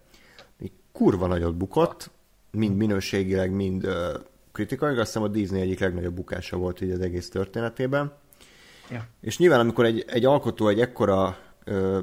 Egy 0.61 0.73
kurva 0.93 1.27
nagyot 1.27 1.55
bukott, 1.55 2.11
mind 2.51 2.77
minőségileg, 2.77 3.51
mind 3.51 3.85
ö, 3.85 4.19
kritikailag. 4.53 4.99
Azt 4.99 5.13
hiszem 5.13 5.23
a 5.23 5.33
Disney 5.33 5.61
egyik 5.61 5.81
legnagyobb 5.81 6.15
bukása 6.15 6.57
volt 6.57 6.81
így 6.81 6.91
az 6.91 7.01
egész 7.01 7.29
történetében. 7.29 8.13
Ja. 8.91 9.07
És 9.21 9.39
nyilván, 9.39 9.61
amikor 9.61 9.85
egy, 9.85 10.05
egy 10.07 10.25
alkotó 10.25 10.69
egy 10.69 10.81
ekkora, 10.81 11.39
ö, 11.65 11.99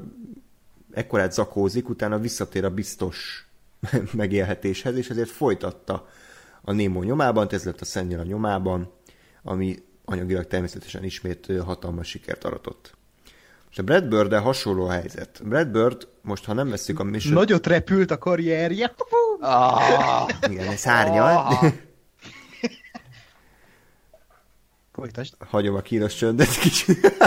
ekkorát 0.91 1.33
zakózik, 1.33 1.89
utána 1.89 2.19
visszatér 2.19 2.65
a 2.65 2.69
biztos 2.69 3.47
megélhetéshez, 4.13 4.95
és 4.95 5.09
ezért 5.09 5.29
folytatta 5.29 6.07
a 6.61 6.71
Nemo 6.71 7.03
nyomában, 7.03 7.47
ez 7.51 7.63
lett 7.63 7.81
a 7.81 7.85
Szennyel 7.85 8.19
a 8.19 8.23
nyomában, 8.23 8.91
ami 9.43 9.83
anyagilag 10.05 10.47
természetesen 10.47 11.03
ismét 11.03 11.51
hatalmas 11.65 12.07
sikert 12.07 12.43
aratott. 12.43 12.97
És 13.71 13.77
a 13.77 13.83
Brad 13.83 14.07
bird 14.07 14.33
hasonló 14.33 14.85
a 14.85 14.91
helyzet. 14.91 15.41
Brad 15.43 15.67
Bird, 15.67 16.07
most 16.21 16.45
ha 16.45 16.53
nem 16.53 16.69
veszük 16.69 16.99
a 16.99 17.03
Mission... 17.03 17.33
Nagyot 17.33 17.67
repült 17.67 18.11
a 18.11 18.17
karrierje. 18.17 18.93
Ah, 19.39 20.29
Igen, 20.49 20.75
szárnyal. 20.75 21.37
Ah. 21.37 21.73
Folytasd. 24.99 25.33
Hagyom 25.39 25.75
a 25.75 25.81
kínos 25.81 26.15
csöndet 26.15 26.59
kicsit. 26.59 27.17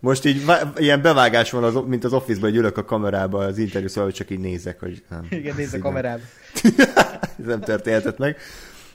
Most 0.00 0.24
így 0.24 0.42
ilyen 0.76 1.02
bevágás 1.02 1.50
van, 1.50 1.64
az, 1.64 1.74
mint 1.86 2.04
az 2.04 2.12
Office-ban, 2.12 2.50
hogy 2.50 2.58
ülök 2.58 2.76
a 2.76 2.84
kamerába 2.84 3.38
az 3.44 3.58
interjú, 3.58 3.88
szóval 3.88 4.04
hogy 4.04 4.14
csak 4.14 4.30
így 4.30 4.38
nézek, 4.38 4.80
hogy 4.80 5.04
nem. 5.08 5.26
Igen, 5.30 5.54
nézz 5.56 5.74
a 5.74 5.78
kamerába. 5.78 6.22
Ez 7.38 7.44
nem 7.44 7.60
történhetett 7.60 8.18
meg. 8.18 8.36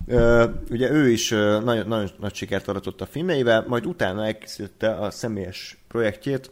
Ö, 0.08 0.46
ugye 0.70 0.92
ő 0.92 1.10
is 1.10 1.32
ö, 1.32 1.60
nagyon, 1.64 1.88
nagyon 1.88 2.10
nagy 2.20 2.34
sikert 2.34 2.68
aratott 2.68 3.02
a 3.02 3.06
filmeivel, 3.06 3.66
majd 3.68 3.86
utána 3.86 4.26
elkészítette 4.26 4.96
a 4.96 5.12
személyes 5.12 5.78
projektjét, 5.88 6.52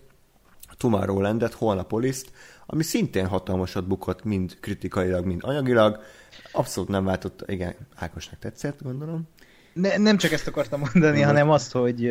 Tomorrowland-et, 0.78 1.54
Holnapolis-t, 1.54 2.32
ami 2.66 2.84
szintén 2.84 3.28
hatalmasat 3.28 3.88
bukott, 3.88 4.24
mind 4.24 4.58
kritikailag, 4.60 5.26
mind 5.26 5.42
anyagilag. 5.44 6.00
Abszolút 6.52 6.90
nem 6.90 7.06
váltott, 7.06 7.44
igen, 7.48 7.76
Ákosnak 7.96 8.40
tetszett, 8.40 8.82
gondolom. 8.82 9.28
Ne, 9.82 9.98
nem 9.98 10.18
csak 10.18 10.32
ezt 10.32 10.48
akartam 10.48 10.80
mondani, 10.94 11.18
Mhm. 11.18 11.28
hanem 11.28 11.50
azt, 11.50 11.72
hogy 11.72 12.06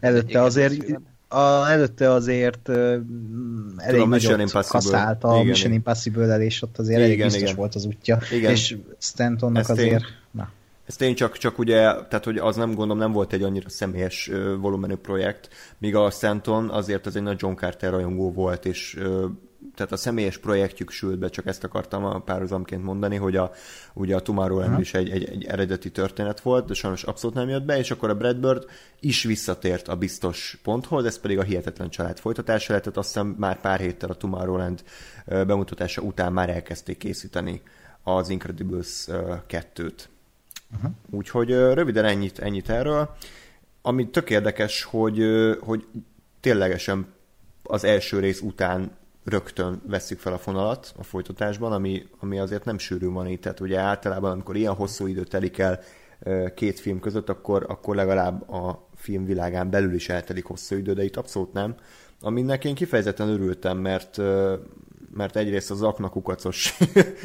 előtte 0.00 0.28
Igen, 0.28 0.42
azért 0.42 1.00
a, 1.28 1.70
előtte 1.70 2.10
azért 2.10 2.70
mm, 2.70 3.68
elég 3.76 3.94
Tudom, 3.94 4.08
Mission 4.08 4.32
nagyot 4.32 4.46
Impossible. 4.52 4.80
kaszált 4.80 5.24
a 5.24 5.32
Igen, 5.34 5.46
Mission 5.46 5.72
igen. 5.72 5.72
Impossible-el, 5.72 6.40
és 6.42 6.62
ott 6.62 6.78
azért 6.78 6.98
Igen, 6.98 7.10
elég 7.10 7.22
biztos 7.22 7.42
igen. 7.42 7.54
volt 7.54 7.74
az 7.74 7.84
útja. 7.84 8.18
Igen. 8.32 8.50
És 8.50 8.76
Stantonnak 8.98 9.62
Ez 9.62 9.70
azért... 9.70 9.90
tény. 9.90 10.04
Na, 10.30 10.50
Ezt 10.86 11.02
én 11.02 11.14
csak, 11.14 11.36
csak 11.38 11.58
ugye, 11.58 11.76
tehát 11.82 12.24
hogy 12.24 12.36
az 12.38 12.56
nem 12.56 12.68
gondolom 12.68 12.98
nem 12.98 13.12
volt 13.12 13.32
egy 13.32 13.42
annyira 13.42 13.68
személyes 13.68 14.28
ö, 14.32 14.56
volumenű 14.56 14.94
projekt, 14.94 15.48
míg 15.78 15.94
a 15.94 16.10
Stanton 16.10 16.68
azért 16.70 17.06
az 17.06 17.16
egy 17.16 17.22
nagy 17.22 17.36
John 17.40 17.54
Carter 17.54 17.90
rajongó 17.90 18.32
volt, 18.32 18.64
és 18.66 18.96
ö, 18.98 19.26
tehát 19.74 19.92
a 19.92 19.96
személyes 19.96 20.38
projektjük 20.38 20.90
sült 20.90 21.18
be, 21.18 21.28
csak 21.28 21.46
ezt 21.46 21.64
akartam 21.64 22.04
a 22.04 22.18
párhuzamként 22.18 22.82
mondani, 22.82 23.16
hogy 23.16 23.36
a, 23.36 23.52
ugye 23.92 24.16
a 24.16 24.20
Tomorrowland 24.20 24.68
uh-huh. 24.68 24.84
is 24.84 24.94
egy, 24.94 25.10
egy, 25.10 25.24
egy 25.28 25.44
eredeti 25.44 25.90
történet 25.90 26.40
volt, 26.40 26.66
de 26.66 26.74
sajnos 26.74 27.02
abszolút 27.02 27.36
nem 27.36 27.48
jött 27.48 27.64
be, 27.64 27.78
és 27.78 27.90
akkor 27.90 28.10
a 28.10 28.14
Brad 28.14 28.36
Bird 28.36 28.64
is 29.00 29.22
visszatért 29.22 29.88
a 29.88 29.96
biztos 29.96 30.58
ponthoz, 30.62 31.04
ez 31.04 31.18
pedig 31.18 31.38
a 31.38 31.42
Hihetetlen 31.42 31.88
Család 31.88 32.18
folytatása 32.18 32.72
lehetett, 32.72 32.96
azt 32.96 33.08
hiszem 33.08 33.34
már 33.38 33.60
pár 33.60 33.80
héttel 33.80 34.10
a 34.10 34.14
Tomorrowland 34.14 34.82
bemutatása 35.26 36.02
után 36.02 36.32
már 36.32 36.50
elkezdték 36.50 36.98
készíteni 36.98 37.62
az 38.02 38.28
Incredibles 38.28 39.06
2-t. 39.48 39.92
Uh-huh. 40.74 40.90
Úgyhogy 41.10 41.50
röviden 41.50 42.04
ennyit, 42.04 42.38
ennyit 42.38 42.68
erről. 42.68 43.16
Ami 43.82 44.10
tök 44.10 44.30
érdekes, 44.30 44.82
hogy, 44.82 45.22
hogy 45.60 45.86
ténylegesen 46.40 47.06
az 47.62 47.84
első 47.84 48.18
rész 48.18 48.40
után 48.40 48.98
rögtön 49.24 49.82
veszük 49.86 50.18
fel 50.18 50.32
a 50.32 50.38
fonalat 50.38 50.92
a 50.96 51.02
folytatásban, 51.02 51.72
ami, 51.72 52.06
ami 52.18 52.38
azért 52.38 52.64
nem 52.64 52.78
sűrű 52.78 53.08
van 53.08 53.26
itt. 53.26 53.40
Tehát 53.40 53.60
ugye 53.60 53.78
általában, 53.78 54.30
amikor 54.30 54.56
ilyen 54.56 54.74
hosszú 54.74 55.06
idő 55.06 55.24
telik 55.24 55.58
el 55.58 55.80
két 56.54 56.80
film 56.80 57.00
között, 57.00 57.28
akkor, 57.28 57.64
akkor 57.68 57.94
legalább 57.94 58.50
a 58.50 58.88
film 58.94 59.24
világán 59.24 59.70
belül 59.70 59.94
is 59.94 60.08
eltelik 60.08 60.44
hosszú 60.44 60.76
idő, 60.76 60.92
de 60.92 61.04
itt 61.04 61.16
abszolút 61.16 61.52
nem. 61.52 61.74
Aminek 62.20 62.64
én 62.64 62.74
kifejezetten 62.74 63.28
örültem, 63.28 63.78
mert 63.78 64.20
mert 65.14 65.36
egyrészt 65.36 65.70
az 65.70 65.82
aknakukacos 65.82 66.78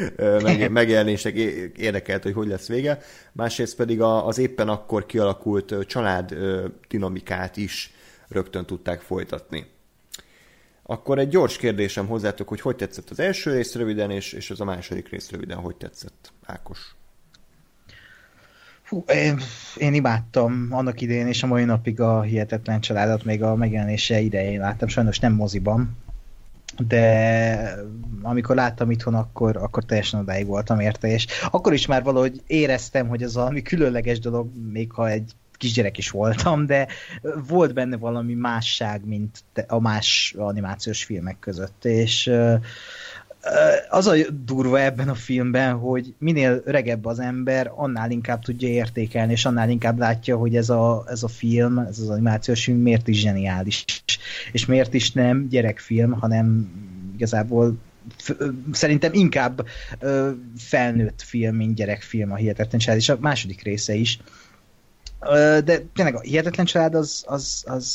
megjelenések 0.70 1.36
érdekelt, 1.78 2.24
hogy 2.24 2.34
hogy 2.34 2.48
lesz 2.48 2.68
vége, 2.68 3.00
másrészt 3.32 3.76
pedig 3.76 4.02
az 4.02 4.38
éppen 4.38 4.70
akkor 4.70 5.06
kialakult 5.06 5.76
család 5.88 6.36
dinamikát 6.88 7.58
is 7.58 7.94
rögtön 8.28 8.66
tudták 8.66 9.02
folytatni. 9.02 9.75
Akkor 10.88 11.20
egy 11.20 11.28
gyors 11.28 11.58
kérdésem 11.58 12.08
hozzátok, 12.08 12.48
hogy 12.48 12.62
hogy 12.62 12.76
tetszett 12.76 13.10
az 13.10 13.20
első 13.20 13.52
rész 13.52 13.76
röviden, 13.76 14.12
és, 14.12 14.34
és 14.34 14.50
az 14.50 14.62
a 14.62 14.66
második 14.66 15.10
rész 15.10 15.32
röviden, 15.32 15.58
hogy 15.58 15.76
tetszett, 15.76 16.34
Ákos? 16.46 16.96
Fú, 18.82 19.04
én, 19.08 19.40
én 19.78 19.94
imádtam 19.94 20.68
annak 20.72 21.02
idején, 21.02 21.28
és 21.28 21.44
a 21.44 21.48
mai 21.48 21.64
napig 21.64 22.00
a 22.00 22.22
Hihetetlen 22.22 22.80
Családot 22.80 23.24
még 23.24 23.44
a 23.44 23.56
megjelenése 23.56 24.20
idején 24.20 24.60
láttam, 24.60 24.88
sajnos 24.88 25.20
nem 25.20 25.34
moziban, 25.34 25.98
de 26.88 27.76
amikor 28.22 28.56
láttam 28.56 28.92
itthon, 28.92 29.14
akkor, 29.14 29.58
akkor 29.58 29.86
teljesen 29.86 30.20
odáig 30.20 30.46
voltam 30.46 30.80
érte, 30.80 31.08
és 31.08 31.28
akkor 31.52 31.74
is 31.74 31.86
már 31.86 32.04
valahogy 32.04 32.42
éreztem, 32.48 33.08
hogy 33.08 33.24
az 33.24 33.34
valami 33.34 33.62
különleges 33.62 34.20
dolog, 34.20 34.50
még 34.72 34.92
ha 34.92 35.10
egy 35.10 35.32
kisgyerek 35.58 35.98
is 35.98 36.09
voltam, 36.09 36.66
de 36.66 36.88
volt 37.48 37.74
benne 37.74 37.98
valami 37.98 38.34
másság, 38.34 39.06
mint 39.06 39.43
a 39.67 39.80
más 39.80 40.35
animációs 40.38 41.03
filmek 41.03 41.40
között, 41.40 41.85
és 41.85 42.32
az 43.90 44.08
a 44.08 44.16
durva 44.45 44.82
ebben 44.82 45.09
a 45.09 45.16
filmben, 45.16 45.74
hogy 45.74 46.14
minél 46.17 46.61
öregebb 46.66 47.06
az 47.06 47.19
ember, 47.19 47.72
annál 47.75 48.11
inkább 48.11 48.42
tudja 48.43 48.67
értékelni, 48.67 49.32
és 49.32 49.45
annál 49.45 49.69
inkább 49.69 49.98
látja, 49.98 50.38
hogy 50.38 50.56
ez 50.56 50.69
a, 50.69 51.06
ez 51.08 51.24
a 51.24 51.27
film, 51.27 51.77
ez 51.77 52.00
az 52.00 52.09
animációs 52.09 52.64
film 52.64 52.77
miért 52.77 53.08
is 53.08 53.19
zseniális, 53.19 53.85
és 54.51 54.66
miért 54.66 54.93
is 54.93 55.11
nem 55.11 55.48
gyerekfilm, 55.48 56.11
hanem 56.11 56.72
igazából 57.16 57.77
szerintem 58.72 59.14
inkább 59.14 59.66
ö, 60.00 60.32
felnőtt 60.58 61.22
film, 61.22 61.56
mint 61.56 61.75
gyerekfilm 61.75 62.32
a 62.32 62.35
Hihetetlen 62.35 62.82
Család, 62.82 63.00
és 63.00 63.09
a 63.09 63.17
második 63.19 63.64
része 63.64 63.93
is. 63.93 64.19
De 65.64 65.82
tényleg 65.94 66.16
a 66.16 66.20
Hihetetlen 66.20 66.66
Család 66.66 66.95
az, 66.95 67.24
az, 67.28 67.64
az 67.68 67.86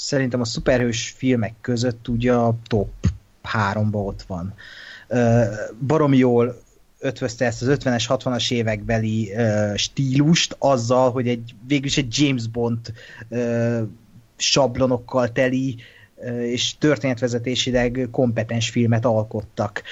szerintem 0.00 0.40
a 0.40 0.44
szuperhős 0.44 1.14
filmek 1.16 1.54
között 1.60 2.08
ugye 2.08 2.32
a 2.32 2.56
top 2.66 2.90
háromba 3.42 3.98
ott 3.98 4.22
van 4.22 4.54
baromi 5.86 6.16
jól 6.16 6.62
ötvözte 6.98 7.44
ezt 7.44 7.62
az 7.62 7.78
50-es, 7.80 8.04
60-as 8.08 8.52
évekbeli 8.52 9.32
stílust 9.74 10.56
azzal, 10.58 11.10
hogy 11.10 11.28
egy 11.28 11.54
végülis 11.66 11.98
egy 11.98 12.18
James 12.18 12.46
Bond 12.46 12.92
sablonokkal 14.36 15.32
teli 15.32 15.76
és 16.42 16.78
történetvezetésileg 16.78 18.08
kompetens 18.10 18.70
filmet 18.70 19.04
alkottak. 19.04 19.82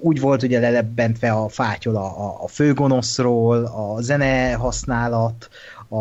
Úgy 0.00 0.20
volt 0.20 0.42
ugye 0.42 0.60
lelebbentve 0.60 1.32
a 1.32 1.48
fátyol 1.48 1.96
a, 1.96 2.42
a 2.42 2.48
főgonoszról, 2.48 3.64
a 3.64 4.00
zene 4.00 4.52
használat, 4.52 5.48
a, 5.88 5.96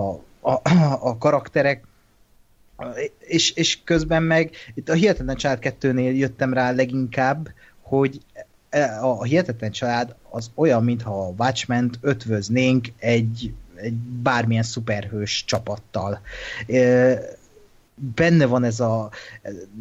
a, 0.51 0.61
a 0.99 1.17
karakterek, 1.17 1.83
és, 3.19 3.51
és 3.51 3.83
közben 3.83 4.23
meg 4.23 4.51
itt 4.73 4.89
a 4.89 4.93
Hihetetlen 4.93 5.35
Család 5.35 5.59
2-nél 5.61 6.17
jöttem 6.17 6.53
rá 6.53 6.71
leginkább, 6.71 7.49
hogy 7.81 8.21
e, 8.69 8.99
a 9.01 9.23
Hihetetlen 9.23 9.71
Család 9.71 10.15
az 10.29 10.51
olyan, 10.55 10.83
mintha 10.83 11.27
a 11.27 11.33
watchmen 11.37 11.91
ötvöznénk 12.01 12.87
egy, 12.97 13.53
egy 13.75 13.93
bármilyen 13.93 14.63
szuperhős 14.63 15.43
csapattal. 15.45 16.19
E, 16.67 17.17
benne 18.15 18.45
van 18.45 18.63
ez 18.63 18.79
a, 18.79 19.09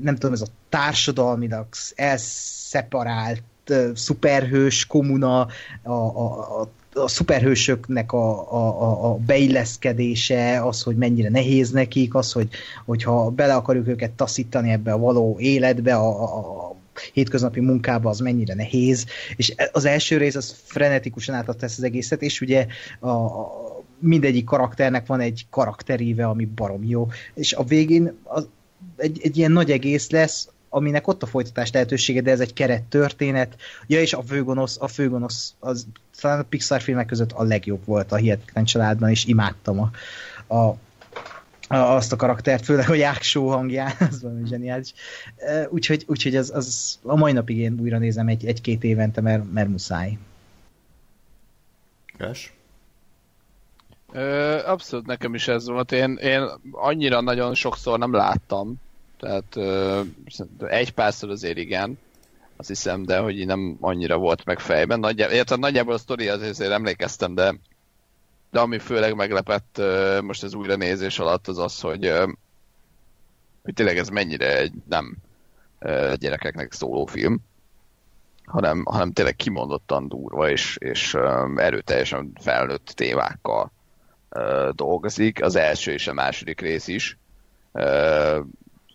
nem 0.02 0.15
tudom, 0.15 0.33
ez 0.33 0.41
a 0.41 0.52
társadalmilag 0.68 1.66
elszeparált 1.94 3.42
e, 3.65 3.94
szuperhős 3.94 4.86
komuna, 4.86 5.41
a, 5.83 5.92
a, 5.92 6.60
a 6.60 6.68
a 6.94 7.08
szuperhősöknek 7.08 8.12
a, 8.12 8.52
a, 8.52 9.10
a, 9.10 9.14
beilleszkedése, 9.14 10.66
az, 10.66 10.82
hogy 10.82 10.97
mennyire 10.97 11.28
nehéz 11.28 11.70
nekik, 11.70 12.14
az, 12.14 12.32
hogy, 12.32 12.48
hogyha 12.84 13.31
bele 13.31 13.55
akarjuk 13.55 13.89
őket 13.89 14.10
taszítani 14.10 14.70
ebbe 14.70 14.92
a 14.92 14.98
való 14.98 15.36
életbe, 15.39 15.94
a, 15.94 16.23
a, 16.23 16.76
hétköznapi 17.12 17.60
munkába 17.60 18.10
az 18.10 18.18
mennyire 18.18 18.55
nehéz, 18.55 19.06
és 19.36 19.55
az 19.73 19.84
első 19.84 20.16
rész 20.16 20.34
az 20.34 20.56
frenetikusan 20.64 21.34
átadta 21.34 21.64
ezt 21.64 21.78
az 21.78 21.84
egészet, 21.84 22.23
és 22.23 22.40
ugye 22.40 22.66
a, 23.00 23.08
a 23.08 23.52
mindegyik 23.98 24.44
karakternek 24.44 25.06
van 25.06 25.20
egy 25.20 25.47
karakteríve, 25.50 26.26
ami 26.26 26.44
barom 26.44 26.84
jó, 26.84 27.08
és 27.34 27.52
a 27.52 27.64
végén 27.64 28.16
az, 28.23 28.48
egy, 28.97 29.20
egy 29.23 29.36
ilyen 29.36 29.52
nagy 29.52 29.70
egész 29.70 30.10
lesz, 30.10 30.48
aminek 30.75 31.07
ott 31.07 31.23
a 31.23 31.27
folytatás 31.27 31.70
lehetősége, 31.70 32.20
de 32.20 32.31
ez 32.31 32.41
egy 32.41 32.53
keret 32.53 32.83
történet. 32.83 33.57
Ja, 33.86 34.01
és 34.01 34.12
a 34.12 34.23
főgonosz, 34.23 34.77
a 34.81 34.89
főgonosz 34.89 35.55
az 35.59 35.86
talán 36.20 36.41
a 36.41 36.43
Pixar 36.43 36.81
filmek 36.81 37.07
között 37.07 37.33
a 37.33 37.43
legjobb 37.43 37.85
volt 37.85 38.12
a 38.12 38.17
Hihetetlen 38.17 38.65
Családban, 38.65 39.11
és 39.11 39.25
imádtam 39.25 39.81
a, 39.81 39.91
a 40.55 40.77
azt 41.69 42.12
a 42.12 42.17
karaktert, 42.17 42.65
főleg 42.65 42.91
a 42.91 42.94
jáksó 42.94 43.49
hangján, 43.49 43.93
az 44.11 44.23
valami 44.23 44.47
zseniális. 44.47 44.93
Úgyhogy, 45.69 46.05
úgyhogy 46.07 46.36
az, 46.36 46.51
az 46.55 46.99
a 47.03 47.17
mai 47.17 47.33
napig 47.33 47.57
én 47.57 47.78
újra 47.81 47.99
nézem 47.99 48.28
egy, 48.28 48.47
egy-két 48.47 48.85
évente, 48.85 49.20
mert, 49.20 49.53
mert 49.53 49.69
muszáj. 49.69 50.19
Kösz. 52.19 52.51
abszolút 54.67 55.07
nekem 55.07 55.35
is 55.35 55.49
ez 55.49 55.69
volt. 55.69 55.93
Én, 55.93 56.15
én 56.15 56.43
annyira 56.70 57.20
nagyon 57.20 57.55
sokszor 57.55 57.99
nem 57.99 58.12
láttam, 58.12 58.81
tehát 59.18 59.57
egy 60.59 60.93
párszor 60.93 61.31
azért 61.31 61.59
igen, 61.59 61.99
azt 62.57 62.68
hiszem, 62.68 63.05
de 63.05 63.18
hogy 63.18 63.47
nem 63.47 63.76
annyira 63.81 64.17
volt 64.17 64.44
meg 64.44 64.59
fejben. 64.59 65.01
Nagyjából, 65.01 65.57
nagyjából 65.57 65.94
a 65.94 65.99
sztori 65.99 66.28
azért 66.28 66.60
emlékeztem, 66.60 67.34
de 67.34 67.55
de 68.55 68.60
ami 68.60 68.78
főleg 68.78 69.15
meglepett 69.15 69.83
most 70.23 70.43
az 70.43 70.55
újra 70.55 70.76
nézés 70.76 71.18
alatt 71.18 71.49
az 71.49 71.59
az, 71.59 71.81
hogy, 71.81 72.12
hogy 73.62 73.75
tényleg 73.75 73.99
ez 73.99 74.09
mennyire 74.09 74.59
egy 74.59 74.73
nem 74.89 75.17
gyerekeknek 76.15 76.73
szóló 76.73 77.07
film, 77.07 77.39
hanem, 78.44 78.84
hanem 78.84 79.12
tényleg 79.12 79.36
kimondottan 79.36 80.09
durva 80.09 80.51
és, 80.51 80.76
és 80.76 81.15
erőteljesen 81.57 82.33
felnőtt 82.41 82.86
témákkal 82.86 83.73
dolgozik, 84.73 85.43
az 85.43 85.57
első 85.57 85.93
és 85.93 86.07
a 86.07 86.12
második 86.12 86.60
rész 86.60 86.89
is, 86.89 87.18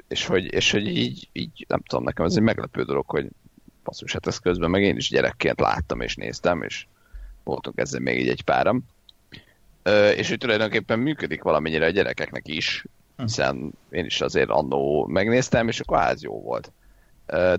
és 0.09 0.25
hogy, 0.25 0.53
és 0.53 0.71
hogy 0.71 0.87
így, 0.87 1.29
így, 1.31 1.65
nem 1.67 1.81
tudom, 1.81 2.03
nekem 2.03 2.25
ez 2.25 2.35
egy 2.35 2.41
meglepő 2.41 2.83
dolog, 2.83 3.09
hogy 3.09 3.27
basszus, 3.83 4.13
hát 4.13 4.27
ezt 4.27 4.41
közben 4.41 4.69
meg 4.69 4.83
én 4.83 4.95
is 4.95 5.09
gyerekként 5.09 5.59
láttam 5.59 6.01
és 6.01 6.15
néztem, 6.15 6.63
és 6.63 6.85
voltunk 7.43 7.79
ezzel 7.79 7.99
még 7.99 8.19
így 8.19 8.29
egy 8.29 8.43
páram 8.43 8.83
és 10.15 10.29
hogy 10.29 10.37
tulajdonképpen 10.37 10.99
működik 10.99 11.43
valamennyire 11.43 11.85
a 11.85 11.89
gyerekeknek 11.89 12.47
is, 12.47 12.85
hm. 13.15 13.23
hiszen 13.23 13.73
én 13.89 14.05
is 14.05 14.21
azért 14.21 14.49
annó 14.49 15.05
megnéztem, 15.05 15.67
és 15.67 15.79
akkor 15.79 15.97
az 15.97 16.21
jó 16.21 16.41
volt. 16.41 16.71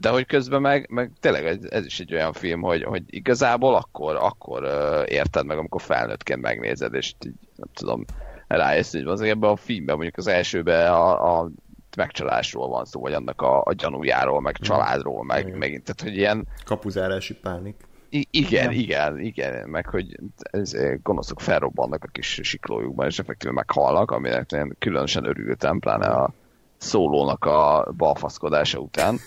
De 0.00 0.08
hogy 0.08 0.26
közben 0.26 0.60
meg, 0.60 0.86
meg 0.90 1.10
tényleg 1.20 1.46
ez, 1.46 1.58
ez 1.68 1.84
is 1.84 2.00
egy 2.00 2.14
olyan 2.14 2.32
film, 2.32 2.60
hogy, 2.60 2.82
hogy 2.82 3.02
igazából 3.06 3.74
akkor, 3.74 4.16
akkor 4.16 4.64
érted 5.08 5.46
meg, 5.46 5.58
amikor 5.58 5.82
felnőttként 5.82 6.40
megnézed, 6.40 6.94
és 6.94 7.14
így, 7.26 7.32
nem 7.56 7.68
tudom, 7.74 8.04
rájössz, 8.46 8.92
hogy 8.92 9.04
az 9.06 9.20
ebben 9.20 9.50
a 9.50 9.56
filmben, 9.56 9.94
mondjuk 9.94 10.16
az 10.16 10.26
elsőben 10.26 10.92
a, 10.92 11.38
a 11.38 11.50
megcsalásról 11.96 12.68
van 12.68 12.84
szó, 12.84 13.00
vagy 13.00 13.12
annak 13.12 13.42
a, 13.42 13.62
a 13.64 13.72
gyanújáról, 13.72 14.40
meg 14.40 14.56
hm. 14.56 14.62
családról, 14.62 15.24
meg 15.24 15.56
megint, 15.56 15.84
tehát 15.84 16.00
hogy 16.00 16.16
ilyen... 16.16 16.46
Kapuzárási 16.64 17.34
pánik. 17.34 17.88
I- 18.12 18.28
igen, 18.30 18.72
igen, 18.72 19.18
igen, 19.18 19.68
meg 19.68 19.86
hogy 19.86 20.18
ez, 20.34 20.76
gonoszok 21.02 21.40
felrobbannak 21.40 22.04
a 22.04 22.08
kis 22.12 22.40
siklójukban, 22.42 23.06
és 23.06 23.18
effektíve 23.18 23.52
meghalnak, 23.52 24.10
aminek 24.10 24.50
én 24.52 24.74
különösen 24.78 25.24
örültem, 25.24 25.78
pláne 25.78 26.06
a 26.06 26.32
szólónak 26.76 27.44
a 27.44 27.92
balfaszkodása 27.96 28.78
után. 28.78 29.18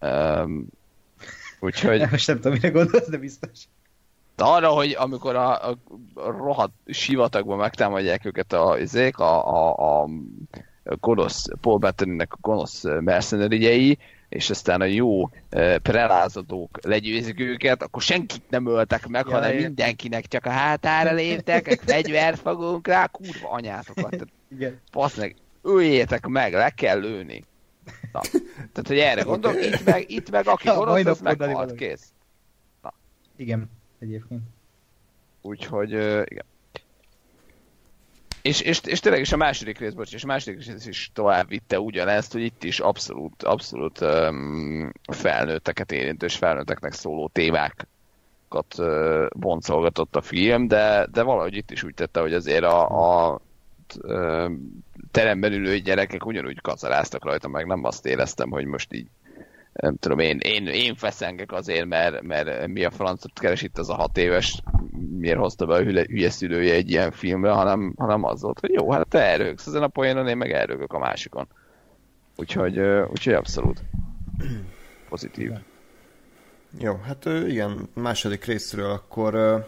Um, 0.00 0.66
úgyhogy... 1.60 2.06
Most 2.10 2.26
nem 2.26 2.36
tudom, 2.36 2.52
mire 2.52 2.70
gondolsz, 2.70 3.08
de 3.08 3.16
biztos. 3.16 3.68
De 4.36 4.44
arra, 4.44 4.68
hogy 4.68 4.94
amikor 4.98 5.36
a, 5.36 5.68
a, 5.68 5.76
rohadt 6.14 6.74
sivatagban 6.86 7.58
megtámadják 7.58 8.24
őket 8.24 8.52
a, 8.52 8.78
izék, 8.78 9.18
a, 9.18 9.48
a, 9.48 10.02
a 10.02 10.08
gonosz, 10.82 11.46
Paul 11.60 11.78
Bettany-nek 11.78 12.32
a 12.32 12.38
gonosz 12.40 12.82
mercenerigyei, 13.00 13.98
és 14.28 14.50
aztán 14.50 14.80
a 14.80 14.84
jó 14.84 15.22
uh, 15.22 15.76
prelázadók 15.76 16.78
legyőzik 16.82 17.40
őket, 17.40 17.82
akkor 17.82 18.02
senkit 18.02 18.42
nem 18.48 18.66
öltek 18.66 19.06
meg, 19.06 19.26
ja, 19.26 19.32
hanem 19.32 19.56
mindenkinek 19.56 20.26
csak 20.26 20.46
a 20.46 20.50
hátára 20.50 21.12
léptek, 21.12 21.80
fegyvert 21.84 22.38
fogunk 22.38 22.86
rá, 22.86 23.06
kurva 23.06 23.50
anyátokat. 23.50 24.26
Igen. 24.50 24.80
Basz 24.92 25.16
meg, 25.16 25.36
öljétek 25.62 26.26
meg, 26.26 26.52
le 26.52 26.70
kell 26.70 27.00
lőni. 27.00 27.44
Na, 28.12 28.20
tehát, 28.72 28.86
hogy 28.86 28.98
erre 28.98 29.22
gondolok, 29.22 29.64
itt 29.64 29.84
meg, 29.84 30.10
itt 30.10 30.30
meg 30.30 30.46
aki 30.46 30.66
Ja, 30.66 30.74
gonosz, 30.74 31.04
az 31.04 31.20
meghalt, 31.20 31.74
kész. 31.74 32.12
Igen, 33.36 33.70
egyébként. 33.98 34.42
Úgyhogy, 35.42 35.94
uh, 35.94 36.22
igen. 36.24 36.44
És, 38.42 38.60
és, 38.60 38.80
és 38.84 39.00
tényleg 39.00 39.20
is 39.20 39.32
a 39.32 39.36
második 39.36 39.78
rész, 39.78 39.92
bocs, 39.92 40.14
és 40.14 40.24
a 40.24 40.26
második 40.26 40.66
rész 40.66 40.86
is 40.86 41.10
tovább 41.12 41.48
vitte 41.48 41.80
ugyanezt, 41.80 42.32
hogy 42.32 42.42
itt 42.42 42.64
is 42.64 42.80
abszolút, 42.80 43.42
abszolút 43.42 44.00
um, 44.00 44.92
felnőtteket 45.12 45.92
érintő 45.92 46.26
és 46.26 46.36
felnőtteknek 46.36 46.92
szóló 46.92 47.30
témákat 47.32 48.78
uh, 48.78 49.26
boncolgatott 49.36 50.16
a 50.16 50.20
film, 50.20 50.68
de, 50.68 51.06
de 51.12 51.22
valahogy 51.22 51.56
itt 51.56 51.70
is 51.70 51.82
úgy 51.82 51.94
tette, 51.94 52.20
hogy 52.20 52.34
azért 52.34 52.64
a, 52.64 53.30
a 53.32 53.40
teremben 55.10 55.52
ülő 55.52 55.78
gyerekek 55.78 56.26
ugyanúgy 56.26 56.60
kacaráztak 56.60 57.24
rajta, 57.24 57.48
meg 57.48 57.66
nem 57.66 57.84
azt 57.84 58.06
éreztem, 58.06 58.50
hogy 58.50 58.64
most 58.64 58.92
így 58.92 59.06
nem 59.72 59.96
tudom, 59.96 60.18
én, 60.18 60.38
én, 60.38 60.66
én 60.66 60.94
feszengek 60.94 61.52
azért, 61.52 61.86
mert, 61.86 62.22
mert 62.22 62.66
mi 62.66 62.84
a 62.84 62.90
francot 62.90 63.38
keres 63.38 63.62
itt 63.62 63.78
az 63.78 63.88
a 63.88 63.94
hat 63.94 64.18
éves, 64.18 64.62
miért 65.18 65.38
hozta 65.38 65.66
be 65.66 65.74
a 65.74 65.82
hülye, 65.82 66.04
hülye 66.08 66.30
szülője 66.30 66.74
egy 66.74 66.90
ilyen 66.90 67.10
filmre, 67.10 67.50
hanem, 67.50 67.94
hanem 67.96 68.24
az 68.24 68.42
volt, 68.42 68.60
hogy 68.60 68.72
jó, 68.72 68.90
hát 68.90 69.08
te 69.08 69.18
elrögsz 69.18 69.66
ezen 69.66 69.82
a 69.82 69.88
poénon, 69.88 70.28
én 70.28 70.36
meg 70.36 70.52
elrögök 70.52 70.92
a 70.92 70.98
másikon. 70.98 71.48
Úgyhogy, 72.36 72.78
úgyhogy 73.10 73.32
abszolút 73.32 73.82
pozitív. 75.08 75.50
Jó, 76.78 76.94
hát 76.94 77.24
igen, 77.24 77.88
második 77.94 78.44
részről 78.44 78.90
akkor 78.90 79.64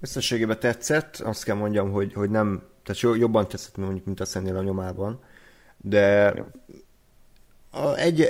összességében 0.00 0.60
tetszett, 0.60 1.16
azt 1.16 1.44
kell 1.44 1.56
mondjam, 1.56 1.90
hogy, 1.90 2.12
hogy 2.12 2.30
nem, 2.30 2.62
tehát 2.82 3.00
jo- 3.00 3.18
jobban 3.18 3.48
tetszett, 3.48 3.76
mondjuk, 3.76 4.04
mint 4.04 4.20
a 4.20 4.24
Szennél 4.24 4.56
a 4.56 4.62
nyomában, 4.62 5.20
de 5.76 6.34
a, 7.70 7.94
egy, 7.94 8.26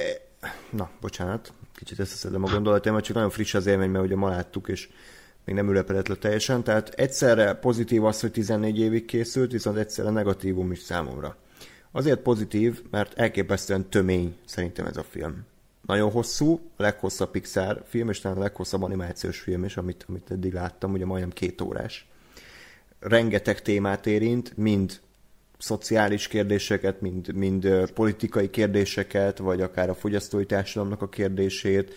na, 0.70 0.90
bocsánat, 1.00 1.52
kicsit 1.74 1.98
összeszedem 1.98 2.44
a 2.44 2.50
gondolataimat, 2.50 3.05
csak 3.05 3.14
nagyon 3.14 3.31
friss 3.31 3.55
az 3.55 3.66
élmény, 3.66 3.90
mert 3.90 4.05
ugye 4.05 4.16
ma 4.16 4.28
láttuk, 4.28 4.68
és 4.68 4.89
még 5.44 5.55
nem 5.55 5.70
ülepedett 5.70 6.08
le 6.08 6.14
teljesen, 6.14 6.64
tehát 6.64 6.89
egyszerre 6.89 7.55
pozitív 7.55 8.05
az, 8.05 8.20
hogy 8.20 8.31
14 8.31 8.78
évig 8.78 9.05
készült, 9.05 9.52
viszont 9.52 9.76
egyszerre 9.76 10.10
negatívum 10.10 10.73
is 10.73 10.78
számomra. 10.78 11.36
Azért 11.92 12.20
pozitív, 12.20 12.82
mert 12.90 13.18
elképesztően 13.18 13.89
tömény 13.89 14.36
szerintem 14.44 14.86
ez 14.86 14.97
a 14.97 15.02
film. 15.02 15.44
Nagyon 15.86 16.10
hosszú, 16.10 16.60
a 16.76 16.82
leghosszabb 16.82 17.31
Pixar 17.31 17.82
film, 17.86 18.08
és 18.08 18.20
talán 18.20 18.36
a 18.36 18.40
leghosszabb 18.40 18.82
animációs 18.82 19.40
film 19.40 19.64
is, 19.64 19.76
amit, 19.76 20.05
amit 20.08 20.31
eddig 20.31 20.52
láttam, 20.52 20.92
ugye 20.92 21.06
majdnem 21.06 21.31
két 21.31 21.60
órás. 21.60 22.08
Rengeteg 22.98 23.62
témát 23.62 24.06
érint, 24.06 24.56
mind 24.56 25.00
szociális 25.65 26.28
kérdéseket, 26.28 27.01
mind, 27.01 27.34
mind 27.34 27.91
politikai 27.94 28.51
kérdéseket, 28.51 29.39
vagy 29.39 29.60
akár 29.60 29.91
a 29.91 29.94
fogyasztói 29.94 30.47
társadalomnak 30.47 31.02
a 31.02 31.09
kérdését, 31.09 31.94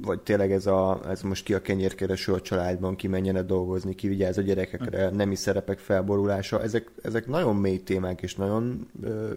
vagy 0.00 0.20
tényleg 0.20 0.52
ez, 0.52 0.66
a, 0.66 1.00
ez 1.08 1.22
most 1.22 1.44
ki 1.44 1.54
a 1.54 1.60
kenyérkereső 1.60 2.32
a 2.32 2.40
családban, 2.40 2.96
ki 2.96 3.06
menjen 3.06 3.46
dolgozni, 3.46 3.94
ki 3.94 4.08
vigyáz 4.08 4.38
a 4.38 4.42
gyerekekre, 4.42 5.10
nemi 5.10 5.34
szerepek 5.34 5.78
felborulása. 5.78 6.62
Ezek, 6.62 6.90
ezek 7.02 7.26
nagyon 7.26 7.56
mély 7.56 7.82
témák, 7.82 8.22
és 8.22 8.34
nagyon 8.34 8.88
ö, 9.02 9.32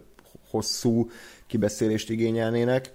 hosszú 0.50 1.10
kibeszélést 1.48 2.10
igényelnének, 2.10 2.92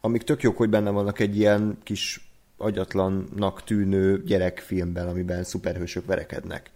amik 0.00 0.22
tök 0.22 0.42
jók, 0.42 0.56
hogy 0.56 0.68
benne 0.68 0.90
vannak 0.90 1.18
egy 1.18 1.36
ilyen 1.36 1.78
kis 1.82 2.30
agyatlannak 2.56 3.64
tűnő 3.64 4.22
gyerekfilmben, 4.22 5.08
amiben 5.08 5.44
szuperhősök 5.44 6.06
verekednek. 6.06 6.70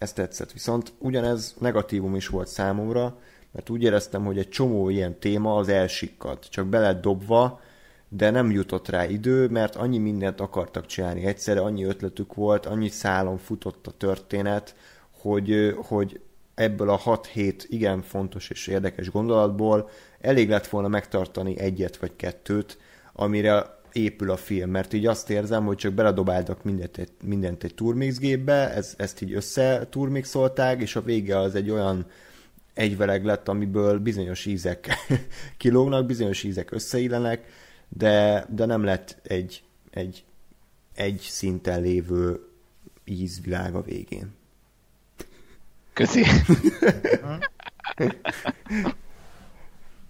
Ez 0.00 0.12
tetszett. 0.12 0.52
Viszont 0.52 0.92
ugyanez 0.98 1.54
negatívum 1.58 2.14
is 2.14 2.28
volt 2.28 2.48
számomra, 2.48 3.18
mert 3.52 3.70
úgy 3.70 3.82
éreztem, 3.82 4.24
hogy 4.24 4.38
egy 4.38 4.48
csomó 4.48 4.88
ilyen 4.88 5.18
téma 5.18 5.56
az 5.56 5.68
elsikkadt. 5.68 6.44
Csak 6.50 6.66
be 6.66 6.78
lett 6.78 7.00
dobva, 7.00 7.60
de 8.08 8.30
nem 8.30 8.50
jutott 8.50 8.88
rá 8.88 9.06
idő, 9.06 9.48
mert 9.48 9.76
annyi 9.76 9.98
mindent 9.98 10.40
akartak 10.40 10.86
csinálni. 10.86 11.24
Egyszerre 11.24 11.60
annyi 11.60 11.84
ötletük 11.84 12.34
volt, 12.34 12.66
annyi 12.66 12.88
szálon 12.88 13.38
futott 13.38 13.86
a 13.86 13.96
történet, 13.96 14.74
hogy, 15.10 15.74
hogy 15.76 16.20
ebből 16.54 16.90
a 16.90 16.98
6-7 16.98 17.64
igen 17.66 18.02
fontos 18.02 18.50
és 18.50 18.66
érdekes 18.66 19.10
gondolatból 19.10 19.88
elég 20.20 20.48
lett 20.48 20.66
volna 20.66 20.88
megtartani 20.88 21.58
egyet 21.58 21.96
vagy 21.96 22.16
kettőt, 22.16 22.78
amire 23.12 23.79
épül 23.92 24.30
a 24.30 24.36
film, 24.36 24.70
mert 24.70 24.92
így 24.92 25.06
azt 25.06 25.30
érzem, 25.30 25.64
hogy 25.64 25.76
csak 25.76 25.92
beledobáltak 25.92 26.64
mindent 26.64 26.96
egy, 26.96 27.10
mindent 27.22 27.64
egy 27.64 27.74
turmix 27.74 28.18
gépbe, 28.18 28.74
ez, 28.74 28.94
ezt 28.96 29.20
így 29.22 29.32
össze 29.32 29.86
turmixolták, 29.90 30.80
és 30.80 30.96
a 30.96 31.02
vége 31.02 31.38
az 31.38 31.54
egy 31.54 31.70
olyan 31.70 32.06
egyveleg 32.74 33.24
lett, 33.24 33.48
amiből 33.48 33.98
bizonyos 33.98 34.46
ízek 34.46 34.88
kilógnak, 35.56 36.06
bizonyos 36.06 36.42
ízek 36.42 36.70
összeillenek, 36.70 37.46
de, 37.88 38.46
de 38.48 38.64
nem 38.64 38.84
lett 38.84 39.18
egy, 39.22 39.62
egy, 39.90 40.24
egy 40.94 41.20
szinten 41.20 41.80
lévő 41.80 42.40
ízvilág 43.04 43.74
a 43.74 43.82
végén. 43.82 44.34
Köszi. 45.92 46.24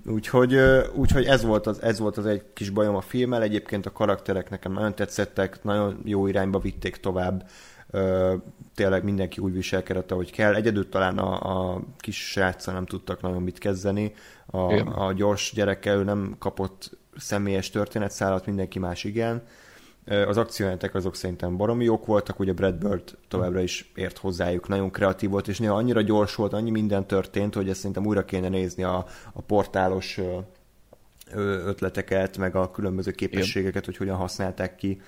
Úgyhogy, 0.06 0.56
úgyhogy 0.94 1.24
ez, 1.24 1.44
volt 1.44 1.66
az, 1.66 1.82
ez 1.82 1.98
volt 1.98 2.16
az 2.16 2.26
egy 2.26 2.42
kis 2.52 2.70
bajom 2.70 2.94
a 2.94 3.00
filmmel. 3.00 3.42
Egyébként 3.42 3.86
a 3.86 3.92
karakterek 3.92 4.50
nekem 4.50 4.72
nagyon 4.72 4.94
tetszettek, 4.94 5.62
nagyon 5.62 6.00
jó 6.04 6.26
irányba 6.26 6.58
vitték 6.58 6.96
tovább. 6.96 7.48
Tényleg 8.74 9.04
mindenki 9.04 9.40
úgy 9.40 9.52
viselkedett, 9.52 10.10
ahogy 10.10 10.30
kell. 10.32 10.54
Egyedül 10.54 10.88
talán 10.88 11.18
a, 11.18 11.72
a 11.72 11.80
kis 11.98 12.30
sráccal 12.30 12.74
nem 12.74 12.86
tudtak 12.86 13.20
nagyon 13.20 13.42
mit 13.42 13.58
kezdeni. 13.58 14.14
A, 14.46 14.72
Igen. 14.72 14.86
a 14.86 15.12
gyors 15.12 15.52
gyerekkel 15.54 15.96
ő 15.96 16.04
nem 16.04 16.36
kapott 16.38 16.98
személyes 17.16 17.70
történetszálat, 17.70 18.46
mindenki 18.46 18.78
más 18.78 19.04
igen. 19.04 19.42
Az 20.10 20.36
akciójelentek 20.36 20.94
azok 20.94 21.16
szerintem 21.16 21.56
baromi 21.56 21.84
jók 21.84 22.06
voltak, 22.06 22.38
ugye 22.38 22.52
Brad 22.52 22.74
Bird 22.74 23.16
továbbra 23.28 23.60
is 23.60 23.92
ért 23.94 24.18
hozzájuk, 24.18 24.68
nagyon 24.68 24.90
kreatív 24.90 25.30
volt, 25.30 25.48
és 25.48 25.58
néha 25.58 25.74
annyira 25.74 26.00
gyors 26.00 26.34
volt, 26.34 26.52
annyi 26.52 26.70
minden 26.70 27.06
történt, 27.06 27.54
hogy 27.54 27.68
ezt 27.68 27.78
szerintem 27.78 28.06
újra 28.06 28.24
kéne 28.24 28.48
nézni 28.48 28.82
a, 28.82 29.06
a 29.32 29.40
portálos 29.40 30.20
ötleteket, 31.66 32.38
meg 32.38 32.56
a 32.56 32.70
különböző 32.70 33.10
képességeket, 33.10 33.84
hogy 33.84 33.96
hogyan 33.96 34.16
használták 34.16 34.76
ki. 34.76 35.00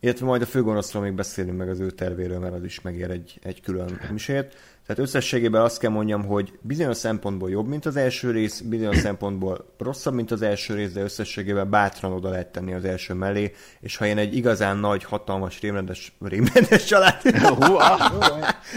Illetve 0.00 0.26
majd 0.26 0.42
a 0.42 0.46
főgonoszról 0.46 1.02
még 1.02 1.12
beszélünk 1.12 1.58
meg 1.58 1.68
az 1.68 1.80
ő 1.80 1.90
tervéről, 1.90 2.38
mert 2.38 2.54
az 2.54 2.64
is 2.64 2.80
megér 2.80 3.10
egy, 3.10 3.38
egy 3.42 3.60
külön 3.60 4.00
misért. 4.10 4.56
Tehát 4.90 5.04
összességében 5.04 5.62
azt 5.62 5.78
kell 5.78 5.90
mondjam, 5.90 6.24
hogy 6.24 6.58
bizonyos 6.60 6.96
szempontból 6.96 7.50
jobb, 7.50 7.66
mint 7.66 7.86
az 7.86 7.96
első 7.96 8.30
rész, 8.30 8.60
bizonyos 8.60 8.96
szempontból 8.96 9.74
rosszabb, 9.78 10.14
mint 10.14 10.30
az 10.30 10.42
első 10.42 10.74
rész, 10.74 10.92
de 10.92 11.02
összességében 11.02 11.70
bátran 11.70 12.12
oda 12.12 12.28
lehet 12.28 12.52
tenni 12.52 12.72
az 12.74 12.84
első 12.84 13.14
mellé, 13.14 13.54
és 13.80 13.96
ha 13.96 14.06
én 14.06 14.18
egy 14.18 14.36
igazán 14.36 14.76
nagy, 14.76 15.04
hatalmas, 15.04 15.60
rémrendes, 15.60 16.12
rémrendes 16.20 16.84
család... 16.84 17.20
Ah, 17.60 17.98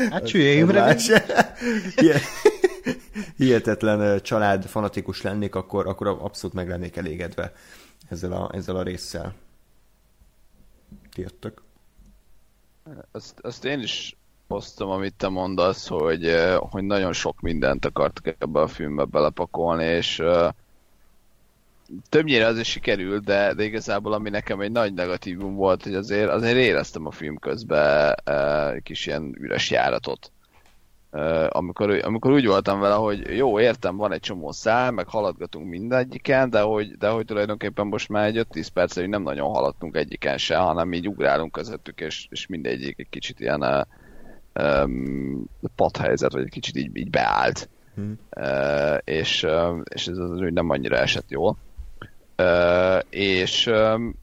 Hát. 0.09 0.30
Ilyen- 1.95 2.22
hihetetlen 3.38 4.22
család 4.22 4.66
fanatikus 4.66 5.22
lennék, 5.22 5.56
akkor, 5.56 5.88
akkor 5.88 6.08
abszolút 6.08 6.56
meg 6.56 6.67
lennék 6.67 6.95
elégedve 6.95 7.53
ezzel 8.09 8.32
a, 8.32 8.51
ezzel 8.53 8.75
a 8.75 8.83
résszel. 8.83 9.33
Ti 11.14 11.22
jöttök? 11.22 11.61
azt, 13.11 13.40
azt 13.40 13.66
én 13.66 13.80
is 13.80 14.16
osztom, 14.47 14.89
amit 14.89 15.13
te 15.13 15.27
mondasz, 15.27 15.88
hogy, 15.88 16.35
hogy 16.59 16.83
nagyon 16.83 17.13
sok 17.13 17.41
mindent 17.41 17.85
akartak 17.85 18.35
ebbe 18.39 18.59
a 18.59 18.67
filmbe 18.67 19.03
belepakolni, 19.03 19.83
és 19.83 20.19
eh, 20.19 20.49
többnyire 22.09 22.45
az 22.45 22.59
is 22.59 22.67
sikerült, 22.67 23.23
de, 23.23 23.53
de 23.53 23.63
igazából 23.63 24.13
ami 24.13 24.30
nekem 24.30 24.59
egy 24.59 24.72
nagy 24.72 24.93
negatívum 24.93 25.55
volt, 25.55 25.83
hogy 25.83 25.95
azért, 25.95 26.30
azért 26.30 26.57
éreztem 26.57 27.05
a 27.05 27.11
film 27.11 27.38
közben 27.38 28.15
egy 28.73 28.83
kis 28.83 29.05
ilyen 29.05 29.35
üres 29.39 29.72
járatot. 29.72 30.31
amikor, 31.49 31.99
amikor 32.03 32.31
úgy 32.31 32.45
voltam 32.45 32.80
vele, 32.80 32.95
hogy 32.95 33.38
jó, 33.38 33.59
értem, 33.59 33.95
van 33.95 34.11
egy 34.11 34.19
csomó 34.19 34.51
szál, 34.51 34.91
meg 34.91 35.07
haladgatunk 35.07 35.67
mindegyiken, 35.67 36.49
de 36.49 36.61
hogy, 36.61 36.97
de 36.97 37.09
hogy 37.09 37.25
tulajdonképpen 37.25 37.88
most 37.88 38.09
már 38.09 38.25
egy 38.25 38.45
5-10 38.53 38.67
perc, 38.73 38.95
hogy 38.95 39.09
nem 39.09 39.22
nagyon 39.22 39.53
haladtunk 39.53 39.95
egyiken 39.95 40.38
se, 40.38 40.57
hanem 40.57 40.93
így 40.93 41.07
ugrálunk 41.07 41.51
közöttük, 41.51 41.99
és, 41.99 42.27
és 42.30 42.47
mindegyik 42.47 42.99
egy 42.99 43.09
kicsit 43.09 43.39
ilyen 43.39 43.88
um, 44.53 45.45
padhelyzet, 45.75 46.32
vagy 46.32 46.43
egy 46.43 46.49
kicsit 46.49 46.75
így, 46.75 46.98
így 46.98 47.09
beállt. 47.09 47.69
Hmm. 47.95 48.19
Uh, 48.38 48.98
és, 49.03 49.43
uh, 49.43 49.82
és 49.83 50.07
ez 50.07 50.17
az 50.17 50.30
úgy 50.30 50.53
nem 50.53 50.69
annyira 50.69 50.98
esett 50.98 51.30
jól. 51.30 51.57
Uh, 52.38 52.99
és 53.09 53.67
um, 53.67 54.15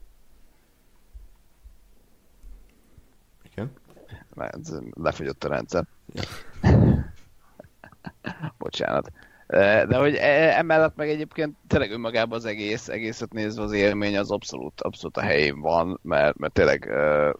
Igen. 3.51 3.71
Lefogyott 4.93 5.43
a 5.43 5.47
rendszer. 5.47 5.85
Bocsánat. 8.57 9.11
De 9.87 9.97
hogy 9.97 10.15
e, 10.15 10.57
emellett 10.57 10.95
meg 10.95 11.09
egyébként 11.09 11.55
tényleg 11.67 11.91
önmagában 11.91 12.37
az 12.37 12.45
egész, 12.45 12.87
egészet 12.87 13.33
nézve 13.33 13.63
az 13.63 13.71
élmény 13.71 14.17
az 14.17 14.31
abszolút, 14.31 14.81
abszolút 14.81 15.17
a 15.17 15.21
helyén 15.21 15.59
van, 15.61 15.99
mert, 16.03 16.37
mert 16.37 16.53
tényleg 16.53 16.89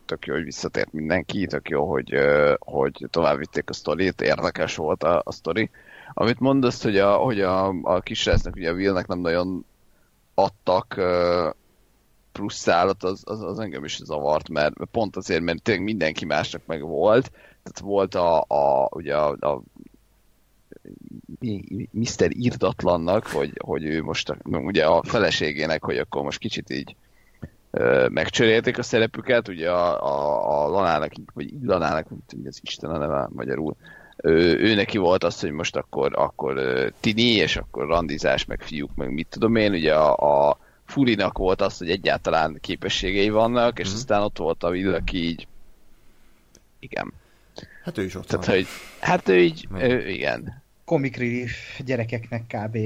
tök 0.06 0.26
jó, 0.26 0.34
hogy 0.34 0.44
visszatért 0.44 0.94
mindenki, 0.94 1.46
tök 1.46 1.70
jó, 1.70 1.90
hogy, 1.90 2.16
hogy 2.60 3.08
tovább 3.10 3.38
vitték 3.38 3.70
a 3.70 3.74
sztorit, 3.74 4.22
érdekes 4.22 4.76
volt 4.76 5.04
a, 5.04 5.22
a 5.26 5.32
sztori. 5.32 5.70
Amit 6.14 6.40
mondasz, 6.40 6.84
hogy 6.84 6.98
a, 6.98 7.16
hogy 7.16 7.42
a, 7.42 7.68
a 7.68 8.00
kisrácnak, 8.00 8.56
ugye 8.56 8.70
a 8.70 8.74
Willnek 8.74 9.08
nem 9.08 9.20
nagyon 9.20 9.66
adtak 10.34 11.02
plusz 12.32 12.56
szállat, 12.56 13.04
az, 13.04 13.22
az, 13.26 13.42
az 13.42 13.60
engem 13.60 13.84
is 13.84 13.98
zavart, 14.04 14.50
mert 14.50 14.74
pont 14.92 15.16
azért, 15.16 15.42
mert 15.42 15.62
tényleg 15.62 15.84
mindenki 15.84 16.26
másnak 16.26 16.62
meg 16.66 16.82
volt, 16.82 17.32
tehát 17.64 17.80
volt 17.80 18.16
a, 18.16 18.40
a 18.48 18.90
ugye 18.92 19.16
a, 19.16 19.30
a 19.40 19.62
Mr. 21.92 22.27
Irdatlannak, 22.30 23.27
hogy, 23.27 23.51
hogy 23.64 23.85
ő 23.85 24.03
most 24.03 24.35
ugye 24.43 24.85
a 24.85 25.03
feleségének, 25.03 25.84
hogy 25.84 25.98
akkor 25.98 26.24
most 26.24 26.40
kicsit 26.40 26.69
így 26.69 26.95
ö, 27.72 28.08
megcserélték 28.08 28.77
a 28.77 28.84
szerepüket, 28.84 29.48
ugye 29.48 29.72
a, 29.72 30.06
a, 30.06 30.64
a 30.64 30.69
Lanának, 30.69 31.11
vagy 31.34 31.53
Lanának, 31.64 32.08
hogy 32.08 32.48
az 32.48 32.60
Isten 32.64 32.90
a 32.90 32.98
neve 32.98 33.30
magyarul, 33.34 33.76
ő, 34.18 34.60
ő 34.60 34.76
neki 34.76 34.98
volt 34.98 35.24
az, 35.24 35.40
hogy 35.40 35.51
most 35.51 35.76
akkor, 35.76 36.11
akkor 36.16 36.61
tini, 37.00 37.32
és 37.32 37.58
akkor 37.58 37.88
randizás, 37.88 38.45
meg 38.45 38.61
fiúk, 38.61 38.95
meg 38.95 39.14
mit 39.14 39.27
tudom 39.30 39.56
én, 39.56 39.72
ugye 39.72 39.95
a, 39.95 40.50
a 40.50 40.58
Furinak 40.85 41.38
volt 41.38 41.61
az, 41.61 41.77
hogy 41.77 41.90
egyáltalán 41.90 42.58
képességei 42.61 43.30
vannak, 43.30 43.80
és 43.80 43.88
mm-hmm. 43.88 43.95
aztán 43.95 44.22
ott 44.22 44.38
volt 44.38 44.64
a 44.64 44.69
Will, 44.69 44.93
aki 44.93 45.18
így 45.18 45.48
igen. 46.80 47.14
Hát 47.84 47.98
ő 47.98 48.03
is 48.03 48.16
ott 48.16 48.26
Tehát, 48.26 48.45
van. 48.45 48.56
hogy, 48.56 48.66
hát 49.00 49.30
ő 49.30 49.40
így, 49.40 49.68
ő, 49.74 50.10
igen 50.10 50.61
comic 50.85 51.18
relief 51.18 51.80
gyerekeknek 51.85 52.43
kb. 52.48 52.77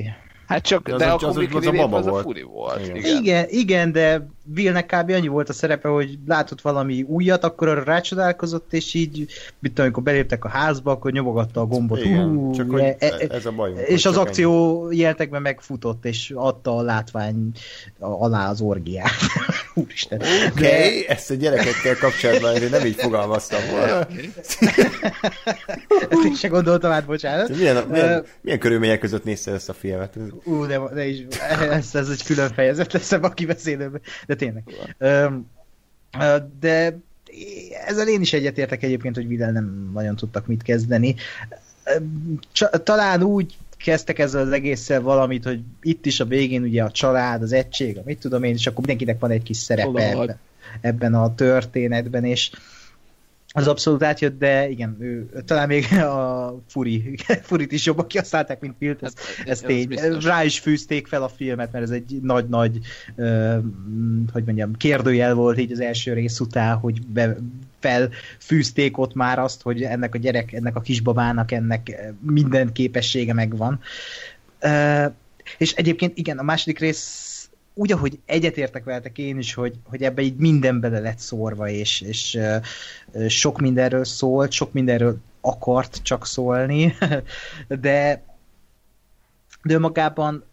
Hát 0.47 0.61
csak, 0.61 0.89
de, 0.89 0.95
de 0.95 1.05
a 1.05 1.17
comic 1.17 1.55
az, 1.55 1.65
az, 1.65 1.65
a, 1.65 1.71
baba 1.71 1.97
az 1.97 2.05
volt. 2.05 2.19
a 2.19 2.27
furi 2.27 2.41
volt. 2.41 2.87
Igen. 2.87 3.17
igen, 3.17 3.45
igen, 3.49 3.91
de 3.91 4.27
Billnek 4.47 4.85
kb. 4.85 5.09
annyi 5.09 5.27
volt 5.27 5.49
a 5.49 5.53
szerepe, 5.53 5.87
hogy 5.87 6.17
látott 6.27 6.61
valami 6.61 7.01
újat, 7.01 7.43
akkor 7.43 7.67
arra 7.67 7.83
rácsodálkozott, 7.83 8.73
és 8.73 8.93
így, 8.93 9.25
mit 9.59 9.79
amikor 9.79 10.03
beléptek 10.03 10.45
a 10.45 10.49
házba, 10.49 10.91
akkor 10.91 11.11
nyomogatta 11.11 11.61
a 11.61 11.65
gombot. 11.65 11.99
Igen, 11.99 12.27
Hú, 12.27 12.51
csak 12.51 12.71
hogy 12.71 12.81
e, 12.81 12.95
e, 12.99 13.27
ez 13.29 13.45
a 13.45 13.51
bajunk. 13.51 13.79
És 13.79 14.05
az 14.05 14.17
akció 14.17 14.83
ennyi. 14.85 14.97
jeltekben 14.97 15.41
megfutott, 15.41 16.05
és 16.05 16.31
adta 16.35 16.77
a 16.77 16.81
látvány 16.81 17.51
alá 17.99 18.49
az 18.49 18.61
orgiát. 18.61 19.09
Úristen. 19.73 20.19
Oké, 20.19 20.47
okay, 20.47 20.61
de... 20.61 21.07
ezt 21.07 21.31
a 21.31 21.33
gyerekekkel 21.33 21.95
kapcsolatban 21.99 22.55
én 22.55 22.69
nem 22.69 22.85
így 22.85 22.95
fogalmaztam 22.95 23.59
volna. 23.71 23.99
ezt 26.09 26.25
én 26.25 26.35
se 26.35 26.47
gondoltam 26.47 26.91
át, 26.91 27.05
bocsánat. 27.05 27.49
Milyen, 27.49 27.87
milyen, 27.87 28.19
uh, 28.19 28.25
milyen 28.41 28.59
körülmények 28.59 28.99
között 28.99 29.23
nézte 29.23 29.51
ezt 29.51 29.69
a 29.69 29.73
filmet? 29.73 30.17
Ú, 30.43 30.65
de, 30.65 30.79
de 30.93 31.07
is, 31.07 31.23
ez, 31.69 31.89
ez 31.93 32.09
egy 32.09 32.23
külön 32.23 32.53
fejezet 32.53 32.93
lesz 32.93 33.11
a 33.11 33.29
kibeszélőben. 33.29 34.01
De 34.27 34.34
tényleg. 34.35 34.63
Um, 34.99 35.53
de 36.59 36.97
ezzel 37.85 38.07
én 38.07 38.21
is 38.21 38.33
egyetértek 38.33 38.83
egyébként, 38.83 39.15
hogy 39.15 39.27
Vidal 39.27 39.51
nem 39.51 39.91
nagyon 39.93 40.15
tudtak 40.15 40.47
mit 40.47 40.63
kezdeni. 40.63 41.15
Talán 42.83 43.23
úgy 43.23 43.57
kezdtek 43.77 44.19
ezzel 44.19 44.41
az 44.41 44.51
egésszel 44.51 45.01
valamit, 45.01 45.43
hogy 45.43 45.59
itt 45.81 46.05
is 46.05 46.19
a 46.19 46.25
végén 46.25 46.63
ugye 46.63 46.83
a 46.83 46.91
család, 46.91 47.41
az 47.41 47.51
egység, 47.51 47.99
mit 48.05 48.19
tudom 48.19 48.43
én, 48.43 48.53
és 48.53 48.67
akkor 48.67 48.77
mindenkinek 48.77 49.19
van 49.19 49.31
egy 49.31 49.43
kis 49.43 49.57
szerepe 49.57 50.09
ebben, 50.09 50.39
ebben 50.81 51.13
a 51.13 51.35
történetben, 51.35 52.25
és 52.25 52.51
az 53.55 53.67
abszolút 53.67 54.03
átjött, 54.03 54.39
de 54.39 54.69
igen, 54.69 54.97
ő, 54.99 55.29
talán 55.45 55.67
még 55.67 55.93
a 55.93 56.61
Furi, 56.67 57.15
Furit 57.47 57.71
is 57.71 57.85
jobban 57.85 58.07
kihasználták, 58.07 58.59
mint 58.59 58.75
Pilt, 58.77 59.03
ez, 59.03 59.13
hát, 59.15 59.47
ez, 59.47 59.51
ez 59.51 59.59
tény. 59.59 59.87
Rá 60.21 60.43
is 60.43 60.59
fűzték 60.59 61.07
fel 61.07 61.23
a 61.23 61.27
filmet, 61.27 61.71
mert 61.71 61.83
ez 61.83 61.89
egy 61.89 62.19
nagy-nagy, 62.21 62.79
uh, 63.15 63.55
hogy 64.31 64.43
mondjam, 64.43 64.73
kérdőjel 64.73 65.33
volt 65.33 65.59
így 65.59 65.71
az 65.71 65.79
első 65.79 66.13
rész 66.13 66.39
után, 66.39 66.75
hogy 66.75 67.01
be, 67.01 67.37
felfűzték 67.79 68.97
ott 68.97 69.13
már 69.13 69.39
azt, 69.39 69.61
hogy 69.61 69.83
ennek 69.83 70.15
a 70.15 70.17
gyerek, 70.17 70.53
ennek 70.53 70.75
a 70.75 70.81
kisbabának 70.81 71.51
ennek 71.51 72.13
minden 72.19 72.71
képessége 72.71 73.33
megvan. 73.33 73.79
Uh, 74.61 75.13
és 75.57 75.73
egyébként 75.73 76.17
igen, 76.17 76.37
a 76.37 76.43
második 76.43 76.79
rész 76.79 77.34
úgy, 77.77 77.91
ahogy 77.91 78.19
egyetértek 78.25 78.83
veletek 78.83 79.17
én 79.17 79.37
is, 79.37 79.53
hogy, 79.53 79.75
hogy 79.83 80.03
ebbe 80.03 80.21
így 80.21 80.35
minden 80.35 80.79
bele 80.79 80.99
lett 80.99 81.19
szórva, 81.19 81.69
és, 81.69 82.01
és 82.01 82.39
sok 83.27 83.59
mindenről 83.59 84.05
szólt, 84.05 84.51
sok 84.51 84.73
mindenről 84.73 85.17
akart 85.41 85.99
csak 86.03 86.25
szólni, 86.25 86.95
de 87.67 88.23
de 89.65 89.79
magában 89.79 90.43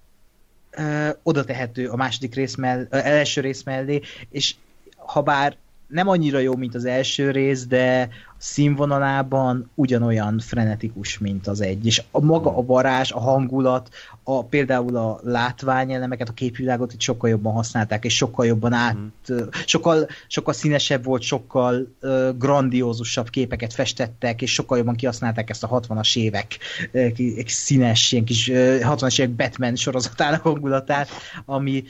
uh, 0.78 1.08
oda 1.22 1.44
tehető 1.44 1.88
a 1.88 1.96
második 1.96 2.34
rész 2.34 2.54
mellé, 2.54 2.82
uh, 2.90 3.06
első 3.06 3.40
rész 3.40 3.62
mellé, 3.62 4.00
és 4.30 4.54
ha 4.96 5.22
bár 5.22 5.56
nem 5.92 6.08
annyira 6.08 6.38
jó, 6.38 6.56
mint 6.56 6.74
az 6.74 6.84
első 6.84 7.30
rész, 7.30 7.66
de 7.66 8.08
színvonalában 8.38 9.70
ugyanolyan 9.74 10.38
frenetikus, 10.38 11.18
mint 11.18 11.46
az 11.46 11.60
egy. 11.60 11.86
És 11.86 12.02
a 12.10 12.20
maga 12.20 12.56
a 12.56 12.64
varázs, 12.64 13.12
a 13.12 13.20
hangulat, 13.20 13.88
a, 14.22 14.44
például 14.44 14.96
a 14.96 15.20
látványelemeket, 15.22 16.28
a 16.28 16.32
képvilágot 16.32 16.92
itt 16.92 17.00
sokkal 17.00 17.30
jobban 17.30 17.52
használták, 17.52 18.04
és 18.04 18.16
sokkal 18.16 18.46
jobban 18.46 18.72
át, 18.72 18.96
mm. 18.98 19.36
sokkal, 19.66 20.06
sokkal 20.26 20.54
színesebb 20.54 21.04
volt, 21.04 21.22
sokkal 21.22 21.94
uh, 22.02 22.28
grandiózusabb 22.38 23.28
képeket 23.28 23.72
festettek, 23.72 24.42
és 24.42 24.52
sokkal 24.52 24.78
jobban 24.78 24.96
kihasználták 24.96 25.50
ezt 25.50 25.64
a 25.64 25.68
60-as 25.68 26.16
évek 26.16 26.58
uh, 26.92 27.08
színes, 27.46 28.12
ilyen 28.12 28.24
kis 28.24 28.48
uh, 28.48 28.56
60-as 28.82 29.20
évek 29.20 29.34
Batman 29.34 29.76
sorozatának 29.76 30.42
hangulatát, 30.42 31.08
ami, 31.44 31.84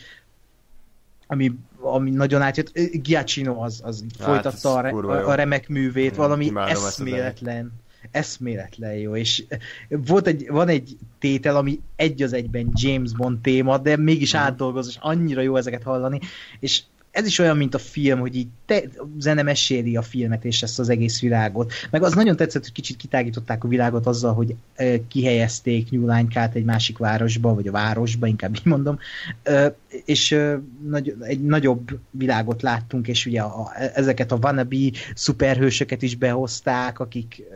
ami, 1.32 1.52
ami 1.80 2.10
nagyon 2.10 2.42
átjött. 2.42 2.72
Giacchino 2.92 3.62
az, 3.62 3.80
az 3.84 4.04
hát, 4.18 4.28
folytatta 4.28 4.74
a, 4.74 5.10
a, 5.10 5.28
a 5.28 5.34
remek 5.34 5.68
művét, 5.68 6.16
valami 6.16 6.52
eszméletlen 6.54 7.72
eszméletlen 8.10 8.94
jó, 8.94 9.16
és 9.16 9.44
volt 9.88 10.26
egy, 10.26 10.46
van 10.48 10.68
egy 10.68 10.96
tétel, 11.18 11.56
ami 11.56 11.80
egy 11.96 12.22
az 12.22 12.32
egyben 12.32 12.70
James 12.74 13.12
Bond 13.12 13.40
téma, 13.40 13.78
de 13.78 13.96
mégis 13.96 14.36
mm. 14.36 14.38
átdolgoz, 14.38 14.86
és 14.88 14.96
annyira 15.00 15.40
jó 15.40 15.56
ezeket 15.56 15.82
hallani, 15.82 16.20
és 16.60 16.82
ez 17.12 17.26
is 17.26 17.38
olyan, 17.38 17.56
mint 17.56 17.74
a 17.74 17.78
film, 17.78 18.20
hogy 18.20 18.36
így 18.36 18.48
te, 18.66 18.82
a 18.96 19.06
zene 19.18 19.42
meséli 19.42 19.96
a 19.96 20.02
filmet 20.02 20.44
és 20.44 20.62
ezt 20.62 20.78
az 20.78 20.88
egész 20.88 21.20
világot. 21.20 21.72
Meg 21.90 22.02
az 22.02 22.14
nagyon 22.14 22.36
tetszett, 22.36 22.62
hogy 22.62 22.72
kicsit 22.72 22.96
kitágították 22.96 23.64
a 23.64 23.68
világot 23.68 24.06
azzal, 24.06 24.34
hogy 24.34 24.54
e, 24.74 25.06
kihelyezték 25.08 25.90
Nyúlánykát 25.90 26.54
egy 26.54 26.64
másik 26.64 26.98
városba, 26.98 27.54
vagy 27.54 27.68
a 27.68 27.72
városba, 27.72 28.26
inkább 28.26 28.54
így 28.54 28.64
mondom, 28.64 28.98
e, 29.42 29.74
és 30.04 30.32
e, 30.32 30.60
nagy, 30.88 31.16
egy 31.20 31.42
nagyobb 31.44 31.98
világot 32.10 32.62
láttunk, 32.62 33.08
és 33.08 33.26
ugye 33.26 33.40
a, 33.40 33.60
a, 33.60 33.72
ezeket 33.94 34.32
a 34.32 34.38
wannabe 34.42 34.76
szuperhősöket 35.14 36.02
is 36.02 36.16
behozták, 36.16 36.98
akik 36.98 37.40
e, 37.50 37.54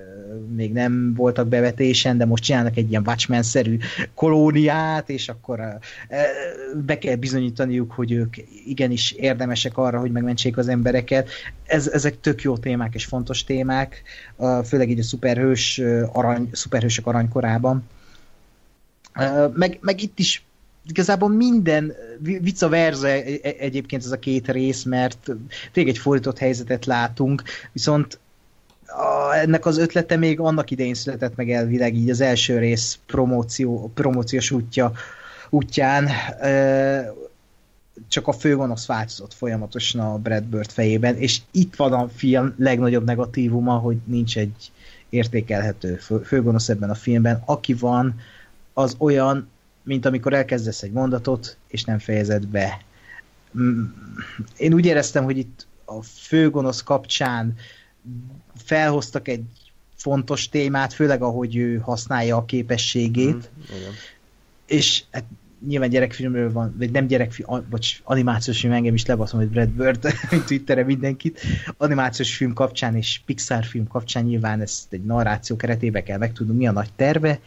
még 0.55 0.73
nem 0.73 1.15
voltak 1.15 1.49
bevetésen, 1.49 2.19
de 2.19 2.25
most 2.25 2.43
csinálnak 2.43 2.77
egy 2.77 2.91
ilyen 2.91 3.03
Watchmen-szerű 3.07 3.79
kolóniát, 4.15 5.11
és 5.11 5.29
akkor 5.29 5.61
e, 5.61 5.79
be 6.87 6.99
kell 6.99 7.17
bizonyítaniuk, 7.17 7.93
hogy 7.93 8.13
ők 8.13 8.37
igenis 8.67 9.13
érdemes 9.13 9.45
érdemesek 9.47 9.79
arra, 9.79 9.99
hogy 9.99 10.11
megmentsék 10.11 10.57
az 10.57 10.69
embereket. 10.69 11.29
Ez, 11.67 11.89
ezek 11.89 12.21
tök 12.21 12.43
jó 12.43 12.57
témák 12.57 12.95
és 12.95 13.05
fontos 13.05 13.45
témák, 13.45 14.03
főleg 14.65 14.91
így 14.91 14.99
a 14.99 15.03
szuperhős, 15.03 15.81
arany, 16.13 16.49
szuperhősök 16.53 17.07
aranykorában. 17.07 17.89
Meg, 19.55 19.79
meg 19.81 20.03
itt 20.03 20.19
is 20.19 20.45
igazából 20.89 21.29
minden 21.29 21.93
vice 22.21 22.69
versa 22.69 23.09
e, 23.09 23.23
e, 23.43 23.55
egyébként 23.59 24.05
ez 24.05 24.11
a 24.11 24.19
két 24.19 24.49
rész, 24.49 24.83
mert 24.83 25.31
tényleg 25.73 25.95
egy 25.95 26.01
fordított 26.01 26.39
helyzetet 26.39 26.87
látunk, 26.87 27.43
viszont 27.73 28.19
a, 28.87 29.35
ennek 29.35 29.67
az 29.67 29.79
ötlete 29.79 30.17
még 30.17 30.41
annak 30.41 30.71
idején 30.71 30.95
született 30.95 31.37
meg 31.37 31.51
elvileg 31.51 31.95
így 31.95 32.11
az 32.11 32.21
első 32.21 32.59
rész 32.59 32.99
promóció, 33.07 33.91
promóciós 33.95 34.51
útja 34.51 34.93
útján 35.51 36.09
csak 38.09 38.27
a 38.27 38.33
főgonosz 38.33 38.87
változott 38.87 39.35
folyamatosan 39.35 40.01
a 40.01 40.19
Brad 40.19 40.45
Bird 40.45 40.71
fejében, 40.71 41.17
és 41.17 41.41
itt 41.51 41.77
van 41.77 41.93
a 41.93 42.09
film 42.09 42.55
legnagyobb 42.59 43.05
negatívuma, 43.05 43.77
hogy 43.77 43.97
nincs 44.05 44.39
egy 44.39 44.73
értékelhető 45.09 45.95
fő, 45.95 46.19
főgonosz 46.19 46.69
ebben 46.69 46.91
a 46.91 46.95
filmben. 46.95 47.43
Aki 47.45 47.75
van, 47.75 48.21
az 48.73 48.95
olyan, 48.99 49.49
mint 49.83 50.07
amikor 50.07 50.33
elkezdesz 50.33 50.83
egy 50.83 50.93
mondatot, 50.93 51.57
és 51.69 51.85
nem 51.85 51.99
fejezed 51.99 52.47
be. 52.47 52.81
Mm, 53.59 53.85
én 54.57 54.75
úgy 54.75 54.87
éreztem, 54.87 55.25
hogy 55.25 55.39
itt 55.39 55.67
a 55.85 56.03
főgonosz 56.03 56.83
kapcsán 56.83 57.55
felhoztak 58.55 59.29
egy 59.29 59.45
fontos 59.95 60.49
témát, 60.49 60.93
főleg 60.93 61.23
ahogy 61.23 61.57
ő 61.57 61.77
használja 61.77 62.37
a 62.37 62.45
képességét, 62.45 63.35
mm, 63.35 63.77
igen. 63.77 63.93
és 64.67 65.03
hát 65.11 65.25
nyilván 65.67 65.89
gyerekfilmről 65.89 66.53
van, 66.53 66.75
vagy 66.79 66.91
nem 66.91 67.07
gyerekfilm, 67.07 67.67
vagy 67.71 68.01
animációs 68.05 68.61
film, 68.61 68.73
engem 68.73 68.95
is 68.95 69.07
lebaszom, 69.07 69.41
hogy 69.41 69.49
Brad 69.49 69.69
Bird, 69.69 70.07
Twitterre 70.47 70.85
mindenkit, 70.85 71.41
animációs 71.77 72.37
film 72.37 72.53
kapcsán 72.53 72.97
és 72.97 73.21
Pixar 73.25 73.65
film 73.65 73.87
kapcsán 73.87 74.25
nyilván 74.25 74.61
ezt 74.61 74.93
egy 74.93 75.05
narráció 75.05 75.57
keretében 75.57 76.05
kell 76.05 76.19
megtudni, 76.19 76.55
mi 76.55 76.67
a 76.67 76.73
nagy 76.73 76.93
terve, 76.97 77.41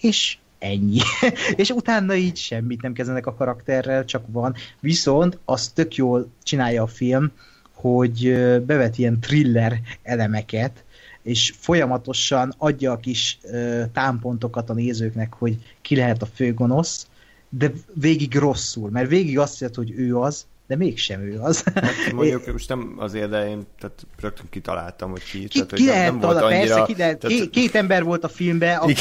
és 0.00 0.36
ennyi. 0.58 1.00
és 1.56 1.70
utána 1.70 2.14
így 2.14 2.36
semmit 2.36 2.82
nem 2.82 2.92
kezdenek 2.92 3.26
a 3.26 3.34
karakterrel, 3.34 4.04
csak 4.04 4.24
van. 4.26 4.54
Viszont 4.80 5.38
az 5.44 5.68
tök 5.68 5.94
jól 5.94 6.30
csinálja 6.42 6.82
a 6.82 6.86
film, 6.86 7.32
hogy 7.72 8.34
bevet 8.66 8.98
ilyen 8.98 9.20
thriller 9.20 9.80
elemeket, 10.02 10.84
és 11.22 11.54
folyamatosan 11.58 12.54
adja 12.58 12.92
a 12.92 12.96
kis 12.96 13.38
támpontokat 13.92 14.70
a 14.70 14.74
nézőknek, 14.74 15.34
hogy 15.34 15.58
ki 15.82 15.96
lehet 15.96 16.22
a 16.22 16.26
főgonosz, 16.26 17.06
de 17.58 17.72
végig 17.92 18.34
rosszul, 18.34 18.90
mert 18.90 19.08
végig 19.08 19.38
azt 19.38 19.60
jelenti, 19.60 19.80
hogy 19.80 20.00
ő 20.00 20.16
az, 20.16 20.46
de 20.66 20.76
mégsem 20.76 21.20
ő 21.20 21.38
az. 21.40 21.62
Hát 21.74 22.12
mondjuk 22.14 22.46
most 22.52 22.68
nem 22.68 22.94
azért, 22.98 23.30
de 23.30 23.48
én 23.48 23.66
tehát 23.78 24.06
rögtön 24.20 24.46
kitaláltam, 24.50 25.10
hogy 25.10 25.22
ki. 25.22 25.38
Ki, 25.38 25.48
tehát, 25.48 25.72
ki 25.72 25.86
lehet 25.86 26.10
nem 26.10 26.20
volt 26.20 26.42
annyira, 26.42 26.74
persze, 26.74 26.82
ki 26.92 26.98
lehet, 26.98 27.18
tehát... 27.18 27.50
két 27.50 27.74
ember 27.74 28.04
volt 28.04 28.24
a 28.24 28.28
filmben, 28.28 28.76
aki, 28.76 28.94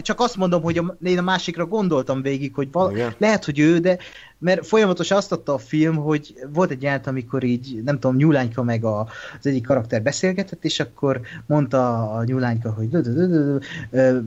csak 0.00 0.20
azt 0.20 0.36
mondom, 0.36 0.62
hogy 0.62 0.78
a, 0.78 0.96
én 1.02 1.18
a 1.18 1.22
másikra 1.22 1.66
gondoltam 1.66 2.22
végig, 2.22 2.54
hogy 2.54 2.68
val, 2.72 3.14
lehet, 3.18 3.44
hogy 3.44 3.58
ő, 3.58 3.78
de 3.78 3.98
mert 4.38 4.66
folyamatosan 4.66 5.16
azt 5.16 5.32
adta 5.32 5.54
a 5.54 5.58
film, 5.58 5.96
hogy 5.96 6.34
volt 6.52 6.70
egy 6.70 6.82
jelent, 6.82 7.06
amikor 7.06 7.44
így, 7.44 7.82
nem 7.84 7.98
tudom, 7.98 8.16
Nyúlányka 8.16 8.62
meg 8.62 8.84
a, 8.84 9.00
az 9.38 9.46
egyik 9.46 9.66
karakter 9.66 10.02
beszélgetett, 10.02 10.64
és 10.64 10.80
akkor 10.80 11.20
mondta 11.46 12.10
a 12.10 12.24
Nyúlányka, 12.24 12.72
hogy 12.72 12.88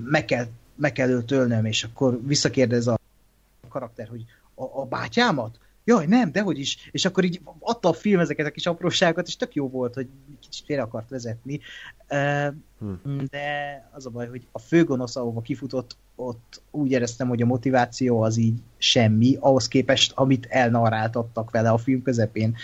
meg 0.05 0.25
kell, 0.25 0.45
meg 0.75 0.91
kell 0.91 1.09
őt 1.09 1.31
ölnöm, 1.31 1.65
és 1.65 1.83
akkor 1.83 2.19
visszakérdez 2.25 2.87
a 2.87 2.99
karakter, 3.69 4.07
hogy 4.07 4.25
a, 4.55 4.63
a 4.63 4.85
bátyámat? 4.85 5.59
Jaj, 5.83 6.05
nem, 6.05 6.31
dehogy 6.31 6.59
is. 6.59 6.89
És 6.91 7.05
akkor 7.05 7.23
így 7.23 7.41
adta 7.59 7.89
a 7.89 7.93
film 7.93 8.19
ezeket 8.19 8.45
a 8.45 8.51
kis 8.51 8.65
apróságokat, 8.65 9.27
és 9.27 9.35
tök 9.35 9.53
jó 9.55 9.69
volt, 9.69 9.93
hogy 9.93 10.07
kicsit 10.39 10.65
félre 10.65 10.81
akart 10.81 11.09
vezetni. 11.09 11.59
Hmm. 12.79 13.25
De 13.29 13.89
az 13.93 14.05
a 14.05 14.09
baj, 14.09 14.27
hogy 14.27 14.47
a 14.51 14.59
főgonosz, 14.59 15.15
ahova 15.15 15.41
kifutott, 15.41 15.97
ott 16.15 16.61
úgy 16.71 16.91
éreztem, 16.91 17.27
hogy 17.27 17.41
a 17.41 17.45
motiváció 17.45 18.21
az 18.21 18.37
így 18.37 18.61
semmi, 18.77 19.37
ahhoz 19.39 19.67
képest, 19.67 20.11
amit 20.15 20.45
elnaráltattak 20.45 21.51
vele 21.51 21.69
a 21.69 21.77
film 21.77 22.01
közepén. 22.01 22.55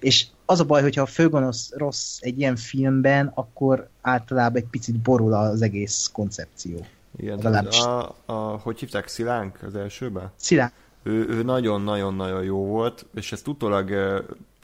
És 0.00 0.26
az 0.44 0.60
a 0.60 0.64
baj, 0.64 0.82
hogyha 0.82 1.02
a 1.02 1.06
főgonosz 1.06 1.72
rossz 1.72 2.18
egy 2.20 2.38
ilyen 2.38 2.56
filmben, 2.56 3.30
akkor 3.34 3.88
általában 4.00 4.56
egy 4.62 4.68
picit 4.68 4.98
borul 4.98 5.32
az 5.32 5.62
egész 5.62 6.10
koncepció. 6.12 6.86
Igen, 7.16 7.66
a, 7.66 8.14
a, 8.26 8.34
hogy 8.34 8.78
hívták, 8.78 9.08
Szilánk 9.08 9.62
az 9.62 9.74
elsőben? 9.74 10.32
Szilánk. 10.36 10.72
Ő, 11.02 11.28
ő 11.28 11.42
nagyon-nagyon-nagyon 11.42 12.42
jó 12.42 12.66
volt, 12.66 13.06
és 13.14 13.32
ezt 13.32 13.48
utólag 13.48 13.90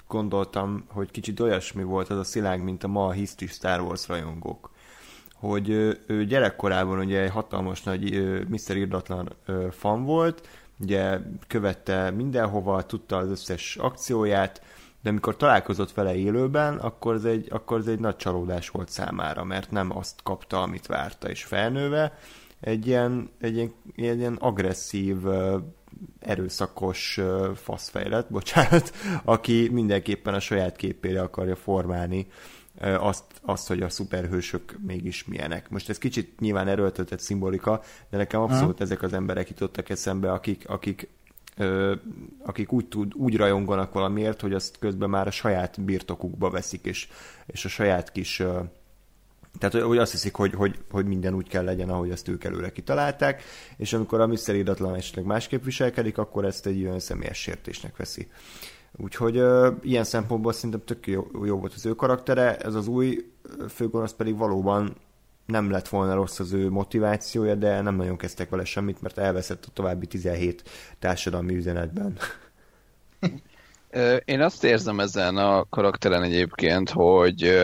gondoltam, 0.09 0.85
hogy 0.89 1.11
kicsit 1.11 1.41
olyasmi 1.41 1.83
volt 1.83 2.11
ez 2.11 2.17
a 2.17 2.25
Szilánk, 2.25 2.65
mint 2.65 2.85
a 2.85 2.89
ma 2.89 3.07
a 3.07 3.13
History 3.13 3.51
Star 3.51 3.81
Wars 3.81 4.09
rajongók. 4.09 4.71
Hogy 5.35 5.69
ő 6.07 6.25
gyerekkorában 6.25 6.99
ugye 6.99 7.21
egy 7.21 7.31
hatalmas 7.31 7.83
nagy 7.83 8.03
Mr. 8.49 8.77
Irdatlan 8.77 9.33
fan 9.71 10.05
volt, 10.05 10.49
ugye 10.81 11.19
követte 11.47 12.11
mindenhova, 12.11 12.87
tudta 12.87 13.17
az 13.17 13.29
összes 13.29 13.77
akcióját, 13.77 14.63
de 15.03 15.11
amikor 15.11 15.37
találkozott 15.37 15.93
vele 15.93 16.15
élőben, 16.15 16.79
akkor 16.79 17.15
ez, 17.15 17.25
egy, 17.25 17.47
akkor 17.51 17.79
ez 17.79 17.87
egy 17.87 18.01
nagy 18.01 18.17
csalódás 18.17 18.69
volt 18.69 18.89
számára, 18.89 19.45
mert 19.45 19.71
nem 19.71 19.97
azt 19.97 20.21
kapta, 20.23 20.63
amit 20.63 20.87
várta, 20.87 21.29
és 21.31 21.45
felnőve 21.45 22.19
egy 22.61 22.87
ilyen, 22.87 23.31
egy 23.41 23.55
ilyen, 23.55 23.73
egy 23.97 24.19
ilyen 24.19 24.35
agresszív, 24.35 25.17
erőszakos 26.21 27.21
faszfejlet, 27.55 28.31
bocsánat, 28.39 28.93
aki 29.25 29.69
mindenképpen 29.73 30.35
a 30.35 30.41
saját 30.41 30.77
képére 30.77 31.21
akarja 31.21 31.57
formálni 31.57 32.27
azt, 32.81 33.25
azt, 33.43 33.69
hogy 33.69 33.83
a 33.83 33.89
szuperhősök 33.89 34.79
mégis 34.87 35.25
milyenek. 35.25 35.71
Most 35.71 35.89
ez 35.89 35.99
kicsit 35.99 36.41
nyilván 36.41 36.69
erőltetett 36.69 37.21
szimbolika, 37.21 37.83
de 38.11 38.17
nekem 38.17 38.41
abszolút 38.41 38.79
ha. 38.79 38.85
ezek 38.85 39.03
az 39.03 39.13
emberek 39.13 39.49
jutottak 39.49 39.89
eszembe, 39.89 40.33
akik, 40.33 40.69
akik 40.69 41.09
ö, 41.57 41.95
akik 42.45 42.73
úgy, 42.73 42.87
tud, 42.87 43.15
úgy 43.15 43.37
rajonganak 43.37 43.93
valamiért, 43.93 44.41
hogy 44.41 44.53
azt 44.53 44.79
közben 44.79 45.11
már 45.11 45.27
a 45.27 45.31
saját 45.31 45.81
birtokukba 45.81 46.51
veszik, 46.51 46.85
és, 46.85 47.09
és 47.47 47.65
a 47.65 47.69
saját 47.69 48.13
kis 48.13 48.39
ö, 48.39 48.61
tehát, 49.59 49.87
hogy 49.87 49.99
azt 49.99 50.13
hiszik, 50.13 50.35
hogy, 50.35 50.55
hogy, 50.55 50.79
hogy 50.91 51.07
minden 51.07 51.35
úgy 51.35 51.49
kell 51.49 51.65
legyen, 51.65 51.91
ahogy 51.91 52.11
azt 52.11 52.29
ők 52.29 52.45
előre 52.45 52.71
kitalálták, 52.71 53.43
és 53.77 53.93
amikor 53.93 54.21
a 54.21 54.27
Mr. 54.27 54.55
Idatlan 54.55 54.95
esetleg 54.95 55.25
másképp 55.25 55.65
viselkedik, 55.65 56.19
akkor 56.19 56.45
ezt 56.45 56.67
egy 56.67 56.85
olyan 56.85 56.99
személyes 56.99 57.39
sértésnek 57.39 57.97
veszi. 57.97 58.29
Úgyhogy 58.97 59.37
ö, 59.37 59.71
ilyen 59.83 60.05
szempontból 60.05 60.53
szerintem 60.53 60.83
tök 60.85 61.07
jó, 61.07 61.27
jó 61.45 61.59
volt 61.59 61.75
az 61.75 61.87
ő 61.87 61.95
karaktere, 61.95 62.57
ez 62.57 62.75
az 62.75 62.87
új 62.87 63.31
főgonosz 63.69 64.13
pedig 64.13 64.37
valóban 64.37 64.97
nem 65.47 65.71
lett 65.71 65.89
volna 65.89 66.15
rossz 66.15 66.39
az 66.39 66.53
ő 66.53 66.71
motivációja, 66.71 67.55
de 67.55 67.81
nem 67.81 67.97
nagyon 67.97 68.17
kezdtek 68.17 68.51
vele 68.51 68.65
semmit, 68.65 69.03
mert 69.03 69.19
elveszett 69.19 69.65
a 69.65 69.71
további 69.73 70.07
17 70.07 70.63
társadalmi 70.99 71.55
üzenetben. 71.55 72.19
Én 74.25 74.41
azt 74.41 74.65
érzem 74.65 75.01
ezen 75.01 75.37
a 75.37 75.65
karakteren 75.65 76.23
egyébként, 76.23 76.91
hogy 76.91 77.59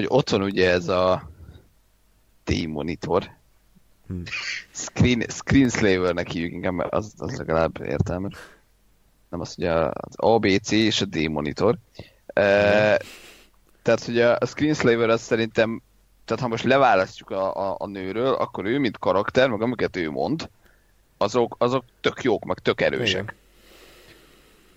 hogy 0.00 0.18
ott 0.18 0.30
van 0.30 0.42
ugye 0.42 0.70
ez 0.70 0.88
a 0.88 1.30
T-monitor. 2.44 3.30
Hmm. 4.06 4.22
Screen, 4.70 5.24
screenslavernek 5.28 6.28
hívjuk 6.28 6.52
inkább, 6.52 6.72
mert 6.72 6.92
az, 6.92 7.12
az 7.18 7.36
legalább 7.36 7.80
értelmes. 7.84 8.34
Nem 9.28 9.40
az, 9.40 9.54
hogy 9.54 9.64
az 9.64 10.14
ABC 10.16 10.70
és 10.70 11.00
a 11.00 11.04
D-monitor. 11.04 11.76
E, 12.26 13.00
tehát, 13.82 14.04
hogy 14.04 14.20
a, 14.20 14.36
a 14.40 14.46
screenslaver 14.46 15.08
az 15.08 15.20
szerintem, 15.20 15.82
tehát 16.24 16.42
ha 16.42 16.48
most 16.48 16.64
leválasztjuk 16.64 17.30
a, 17.30 17.70
a, 17.70 17.76
a 17.78 17.86
nőről, 17.86 18.34
akkor 18.34 18.64
ő, 18.64 18.78
mint 18.78 18.98
karakter, 18.98 19.48
meg 19.48 19.62
amiket 19.62 19.96
ő 19.96 20.10
mond, 20.10 20.50
azok, 21.16 21.56
azok 21.58 21.84
tök 22.00 22.22
jók, 22.22 22.44
meg 22.44 22.58
tök 22.58 22.80
erősek. 22.80 23.22
Igen. 23.22 23.34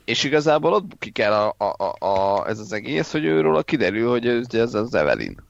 És 0.05 0.23
igazából 0.23 0.73
ott 0.73 0.91
ki 0.99 1.11
kell 1.11 1.33
a, 1.33 1.55
a, 1.57 1.83
a, 1.83 2.05
a, 2.05 2.47
ez 2.47 2.59
az 2.59 2.73
egész, 2.73 3.11
hogy 3.11 3.25
őről 3.25 3.63
kiderül, 3.63 4.09
hogy 4.09 4.27
ez, 4.27 4.53
ez 4.53 4.73
az 4.73 4.93
Evelyn. 4.93 5.43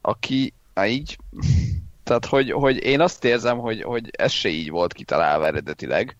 Aki, 0.00 0.52
á, 0.74 0.86
így, 0.86 1.18
tehát 2.04 2.26
hogy, 2.26 2.50
hogy 2.50 2.84
én 2.84 3.00
azt 3.00 3.24
érzem, 3.24 3.58
hogy, 3.58 3.82
hogy 3.82 4.10
ez 4.12 4.32
se 4.32 4.48
így 4.48 4.70
volt 4.70 4.92
kitalálva 4.92 5.46
eredetileg, 5.46 6.16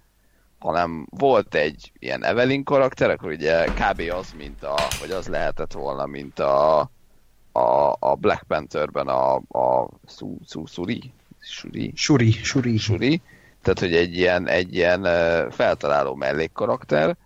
hanem 0.59 1.07
volt 1.11 1.55
egy 1.55 1.93
ilyen 1.99 2.25
Evelyn 2.25 2.65
karakter, 2.65 3.11
akkor 3.11 3.31
ugye 3.31 3.65
kb. 3.65 4.03
az, 4.19 4.35
mint 4.37 4.63
a, 4.63 4.75
vagy 5.01 5.11
az 5.11 5.27
lehetett 5.29 5.73
volna, 5.73 6.07
mint 6.07 6.39
a, 6.39 6.81
a, 7.53 7.97
a 7.99 8.15
Black 8.15 8.43
Pantherben 8.43 9.09
a, 9.09 9.35
a 9.35 9.89
Su, 10.09 10.37
Su, 10.49 10.67
Suri? 10.67 11.13
Suri? 11.39 11.93
Suri, 11.95 12.33
Suri. 12.33 12.77
Suri. 12.77 13.21
Tehát, 13.63 13.79
hogy 13.79 13.95
egy 13.95 14.17
ilyen, 14.17 14.49
egy 14.49 14.75
ilyen 14.75 15.03
feltaláló 15.51 16.15
mellékkarakter, 16.15 17.17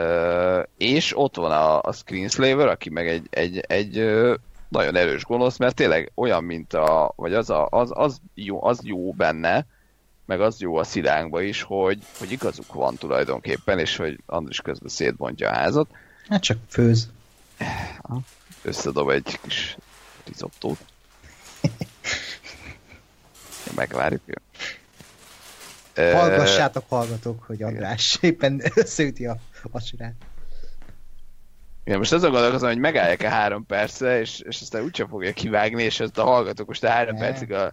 Uh, 0.00 0.66
és 0.76 1.18
ott 1.18 1.36
van 1.36 1.50
a, 1.50 1.80
a 1.82 1.92
Screenslaver, 1.92 2.68
aki 2.68 2.90
meg 2.90 3.08
egy, 3.08 3.26
egy, 3.30 3.58
egy 3.58 3.98
uh, 3.98 4.34
nagyon 4.68 4.96
erős 4.96 5.24
gonosz, 5.24 5.56
mert 5.56 5.74
tényleg 5.74 6.12
olyan, 6.14 6.44
mint 6.44 6.74
a, 6.74 7.12
vagy 7.16 7.34
az, 7.34 7.50
a, 7.50 7.66
az, 7.70 7.90
az, 7.92 8.20
jó, 8.34 8.64
az 8.64 8.78
jó 8.82 9.12
benne, 9.12 9.66
meg 10.24 10.40
az 10.40 10.60
jó 10.60 10.76
a 10.76 10.84
szilánkba 10.84 11.42
is, 11.42 11.62
hogy, 11.62 11.98
hogy 12.18 12.32
igazuk 12.32 12.72
van 12.72 12.94
tulajdonképpen, 12.94 13.78
és 13.78 13.96
hogy 13.96 14.18
Andris 14.26 14.60
közben 14.60 14.88
szétbontja 14.88 15.50
a 15.50 15.54
házat. 15.54 15.88
Hát 16.28 16.42
csak 16.42 16.58
főz. 16.68 17.08
Összedob 18.62 19.08
egy 19.08 19.38
kis 19.42 19.76
rizottót. 20.26 20.78
Megvárjuk. 23.76 24.22
Hallgassátok, 25.94 26.84
hallgatók, 26.88 27.42
hogy 27.42 27.62
András 27.62 28.18
éppen 28.20 28.62
összeüti 28.74 29.26
a 29.26 29.36
vacsorát. 29.68 30.14
Igen, 31.84 31.98
most 31.98 32.12
azon 32.12 32.30
gondolkozom, 32.30 32.68
hogy 32.68 32.78
megállják-e 32.78 33.28
három 33.28 33.66
percre, 33.66 34.20
és, 34.20 34.40
és 34.40 34.60
aztán 34.60 34.82
úgyse 34.82 35.06
fogja 35.06 35.32
kivágni, 35.32 35.82
és 35.82 36.00
ezt 36.00 36.18
a 36.18 36.24
hallgatók 36.24 36.66
most 36.66 36.84
a 36.84 36.88
három 36.88 37.14
ne. 37.14 37.20
percig 37.20 37.52
a 37.52 37.72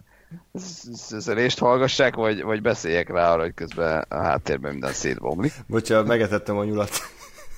szözelést 0.94 1.58
hallgassák, 1.58 2.14
vagy, 2.14 2.42
vagy 2.42 2.62
beszéljek 2.62 3.08
rá 3.08 3.32
arra, 3.32 3.42
hogy 3.42 3.54
közben 3.54 4.04
a 4.08 4.16
háttérben 4.16 4.70
minden 4.70 4.92
szétbomlik. 4.92 5.52
Bocsánat, 5.66 6.06
megetettem 6.06 6.56
a 6.56 6.64
nyulat. 6.64 6.90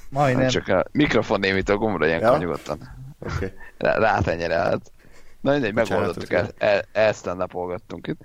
Majdnem. 0.09 0.43
Hát 0.43 0.51
csak 0.51 0.69
a 0.69 0.85
mikrofon 0.93 1.41
némít 1.41 1.69
a 1.69 1.77
gombra 1.77 2.07
ilyenkor 2.07 2.31
ja? 2.31 2.39
nyugodtan. 2.39 2.79
Okay. 3.19 3.53
Rá, 3.79 3.99
rátenyerelhet. 3.99 4.93
Na 5.41 5.53
mindegy, 5.53 5.75
megoldottuk, 5.75 6.33
ezt, 6.33 6.55
e, 6.59 6.85
ezt 6.93 7.25
napolgattunk 7.25 8.07
itt. 8.07 8.21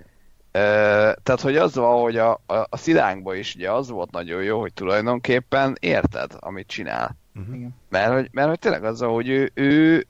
Tehát, 1.22 1.40
hogy 1.40 1.56
az 1.56 1.74
van, 1.74 2.00
hogy 2.00 2.16
a, 2.16 2.40
a, 2.46 2.54
a 2.68 2.76
szilánkban 2.76 3.36
is 3.36 3.54
ugye 3.54 3.70
az 3.72 3.88
volt 3.88 4.10
nagyon 4.10 4.42
jó, 4.42 4.60
hogy 4.60 4.72
tulajdonképpen 4.72 5.76
érted, 5.80 6.32
amit 6.38 6.66
csinál. 6.66 7.16
Uh-huh. 7.34 7.66
Mert, 7.88 8.12
hogy, 8.12 8.28
mert 8.32 8.48
hogy 8.48 8.58
tényleg 8.58 8.84
az, 8.84 9.00
hogy 9.00 9.28
ő, 9.28 9.50
ő, 9.54 10.06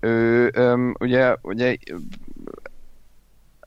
ő 0.00 0.50
ő 0.54 0.94
ugye, 0.98 1.36
ugye 1.42 1.76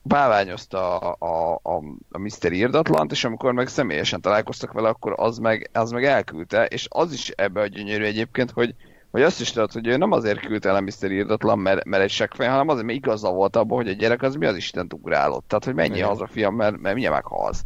báványozta 0.02 0.98
a, 0.98 1.16
a, 1.18 1.60
a, 1.62 1.82
a 2.10 2.18
Mr. 2.18 2.52
Irdatlant, 2.52 3.12
és 3.12 3.24
amikor 3.24 3.52
meg 3.52 3.68
személyesen 3.68 4.20
találkoztak 4.20 4.72
vele, 4.72 4.88
akkor 4.88 5.14
az 5.16 5.38
meg, 5.38 5.70
az 5.72 5.90
meg 5.90 6.04
elküldte, 6.04 6.64
és 6.64 6.86
az 6.90 7.12
is 7.12 7.28
ebbe 7.28 7.60
a 7.60 7.66
gyönyörű 7.66 8.04
egyébként, 8.04 8.50
hogy, 8.50 8.74
hogy 9.14 9.22
azt 9.22 9.40
is 9.40 9.52
tudod, 9.52 9.72
hogy 9.72 9.86
ő 9.86 9.96
nem 9.96 10.12
azért 10.12 10.40
küldte 10.40 10.68
el 10.68 10.74
a 10.74 10.80
Mr. 10.80 11.10
Irdatlan, 11.10 11.58
mert, 11.58 11.84
mert 11.84 12.02
egy 12.02 12.10
seggfej, 12.10 12.48
hanem 12.48 12.68
azért, 12.68 12.86
mert 12.86 12.98
igaza 12.98 13.30
volt 13.30 13.56
abban, 13.56 13.76
hogy 13.76 13.88
a 13.88 13.92
gyerek 13.92 14.22
az 14.22 14.34
mi 14.34 14.46
az 14.46 14.56
Isten 14.56 14.86
ugrálott. 14.94 15.44
Tehát, 15.48 15.64
hogy 15.64 15.74
menjél 15.74 16.06
haza, 16.06 16.26
fiam, 16.26 16.54
mert, 16.54 16.80
mert 16.80 16.94
mindjárt 16.94 17.14
meghalsz. 17.14 17.62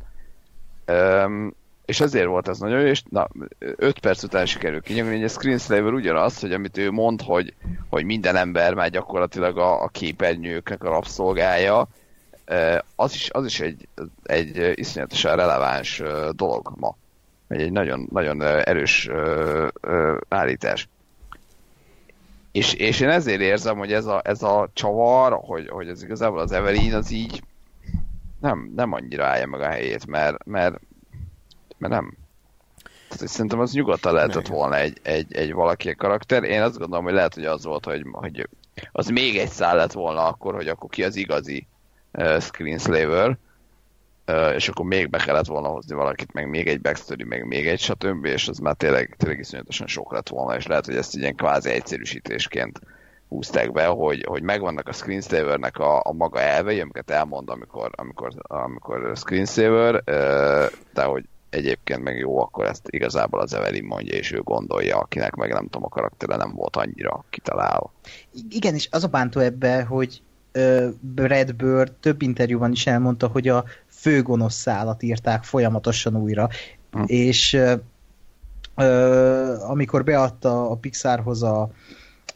Um, 0.86 1.54
és 1.84 2.00
ezért 2.00 2.26
volt 2.26 2.48
ez 2.48 2.58
nagyon 2.58 2.80
jó, 2.80 2.86
és 2.86 3.02
na, 3.10 3.28
5 3.58 3.98
perc 3.98 4.22
után 4.22 4.46
sikerül 4.46 4.80
kinyomni, 4.80 5.14
hogy 5.14 5.24
a 5.24 5.28
Screenslaver 5.28 5.92
ugyanaz, 5.92 6.40
hogy 6.40 6.52
amit 6.52 6.76
ő 6.76 6.90
mond, 6.90 7.22
hogy, 7.22 7.54
hogy 7.90 8.04
minden 8.04 8.36
ember 8.36 8.74
már 8.74 8.90
gyakorlatilag 8.90 9.58
a, 9.58 9.82
a 9.82 9.88
képernyőknek 9.88 10.84
a 10.84 10.90
rabszolgája, 10.90 11.88
az 12.96 13.14
is, 13.14 13.30
az 13.30 13.44
is 13.44 13.60
egy, 13.60 13.88
egy 14.22 14.72
iszonyatosan 14.74 15.36
releváns 15.36 16.02
dolog 16.30 16.72
ma. 16.76 16.96
Egy 17.48 17.72
nagyon, 17.72 18.08
nagyon 18.10 18.42
erős 18.42 19.10
állítás. 20.28 20.88
És, 22.52 22.74
és 22.74 23.00
én 23.00 23.08
ezért 23.08 23.40
érzem, 23.40 23.78
hogy 23.78 23.92
ez 23.92 24.06
a, 24.06 24.20
ez 24.24 24.42
a 24.42 24.70
csavar, 24.72 25.32
hogy, 25.32 25.68
hogy 25.68 25.88
ez 25.88 26.02
igazából 26.02 26.38
az 26.38 26.52
Evelyn 26.52 26.94
az 26.94 27.10
így 27.10 27.42
nem, 28.40 28.72
nem 28.76 28.92
annyira 28.92 29.24
állja 29.24 29.46
meg 29.46 29.60
a 29.60 29.68
helyét, 29.68 30.06
mert, 30.06 30.44
mert, 30.44 30.80
mert 31.78 31.92
nem. 31.92 32.16
Tehát, 32.84 33.18
hogy 33.18 33.28
szerintem 33.28 33.60
az 33.60 33.72
nyugodtan 33.72 34.12
lehetett 34.12 34.46
volna 34.46 34.76
egy, 34.76 34.98
egy, 35.02 35.34
egy 35.34 35.52
valaki 35.52 35.94
karakter. 35.94 36.42
Én 36.42 36.62
azt 36.62 36.78
gondolom, 36.78 37.04
hogy 37.04 37.14
lehet, 37.14 37.34
hogy 37.34 37.44
az 37.44 37.64
volt, 37.64 37.84
hogy, 37.84 38.02
hogy 38.12 38.48
az 38.92 39.08
még 39.08 39.38
egy 39.38 39.48
szál 39.48 39.76
lett 39.76 39.92
volna 39.92 40.26
akkor, 40.26 40.54
hogy 40.54 40.68
akkor 40.68 40.90
ki 40.90 41.04
az 41.04 41.16
igazi 41.16 41.66
uh, 42.12 42.40
Screenslaver, 42.40 43.38
és 44.54 44.68
akkor 44.68 44.84
még 44.84 45.10
be 45.10 45.18
kellett 45.18 45.46
volna 45.46 45.68
hozni 45.68 45.94
valakit, 45.94 46.32
meg 46.32 46.48
még 46.48 46.68
egy 46.68 46.80
backstory, 46.80 47.24
meg 47.24 47.46
még 47.46 47.66
egy 47.66 47.80
stb. 47.80 48.24
és 48.24 48.48
az 48.48 48.58
már 48.58 48.74
tényleg, 48.74 49.14
tényleg 49.18 49.38
iszonyatosan 49.38 49.86
sok 49.86 50.12
lett 50.12 50.28
volna, 50.28 50.56
és 50.56 50.66
lehet, 50.66 50.86
hogy 50.86 50.96
ezt 50.96 51.16
ilyen 51.16 51.34
kvázi 51.34 51.70
egyszerűsítésként 51.70 52.80
húzták 53.28 53.72
be, 53.72 53.86
hogy, 53.86 54.24
hogy 54.28 54.42
megvannak 54.42 54.88
a 54.88 54.92
screensavernek 54.92 55.78
a, 55.78 56.00
a 56.04 56.12
maga 56.12 56.40
elvei, 56.40 56.80
amiket 56.80 57.10
elmond, 57.10 57.48
amikor, 57.48 57.90
amikor, 57.94 58.32
amikor 58.42 59.12
screensaver, 59.14 60.04
de 60.92 61.02
hogy 61.02 61.24
egyébként 61.50 62.02
meg 62.02 62.18
jó, 62.18 62.40
akkor 62.40 62.66
ezt 62.66 62.86
igazából 62.90 63.40
az 63.40 63.54
Evelyn 63.54 63.84
mondja, 63.84 64.16
és 64.16 64.32
ő 64.32 64.40
gondolja, 64.40 64.98
akinek 64.98 65.34
meg 65.34 65.52
nem 65.52 65.64
tudom, 65.64 65.84
a 65.84 65.88
karaktere 65.88 66.36
nem 66.36 66.54
volt 66.54 66.76
annyira 66.76 67.24
kitalálva. 67.30 67.92
Igen, 68.48 68.74
és 68.74 68.88
az 68.90 69.04
a 69.04 69.08
bántó 69.08 69.40
ebbe, 69.40 69.82
hogy 69.82 70.22
Brad 71.00 71.54
Bird 71.54 71.92
több 71.92 72.22
interjúban 72.22 72.72
is 72.72 72.86
elmondta, 72.86 73.26
hogy 73.26 73.48
a 73.48 73.64
főgonosz 73.98 74.54
szállat 74.54 75.02
írták 75.02 75.44
folyamatosan 75.44 76.16
újra, 76.16 76.48
hm. 76.90 77.02
és 77.06 77.60
amikor 79.68 80.04
beadta 80.04 80.70
a 80.70 80.74
Pixarhoz 80.74 81.42
a, 81.42 81.70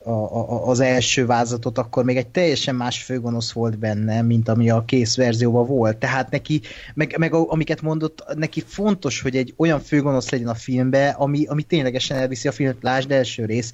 a, 0.05 0.11
a, 0.11 0.69
az 0.69 0.81
első 0.81 1.27
vázatot, 1.27 1.79
akkor 1.79 2.05
még 2.05 2.17
egy 2.17 2.29
teljesen 2.29 2.75
más 2.75 3.03
főgonosz 3.03 3.53
volt 3.53 3.79
benne, 3.79 4.23
mint 4.23 4.49
ami 4.49 4.71
a 4.71 4.85
kész 4.85 5.17
verzióban 5.17 5.67
volt. 5.67 5.97
Tehát 5.97 6.31
neki, 6.31 6.61
meg, 6.95 7.15
meg 7.19 7.35
amiket 7.35 7.83
mondott, 7.83 8.25
neki 8.35 8.63
fontos, 8.67 9.21
hogy 9.21 9.37
egy 9.37 9.55
olyan 9.57 9.81
főgonosz 9.81 10.31
legyen 10.31 10.49
a 10.49 10.55
filmbe, 10.55 11.09
ami, 11.09 11.47
ami 11.47 11.63
ténylegesen 11.63 12.17
elviszi 12.17 12.49
a 12.49 12.53
filmet, 12.53 12.77
lásd 12.81 13.11
első 13.11 13.45
rész. 13.45 13.73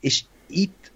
És 0.00 0.24
itt 0.46 0.92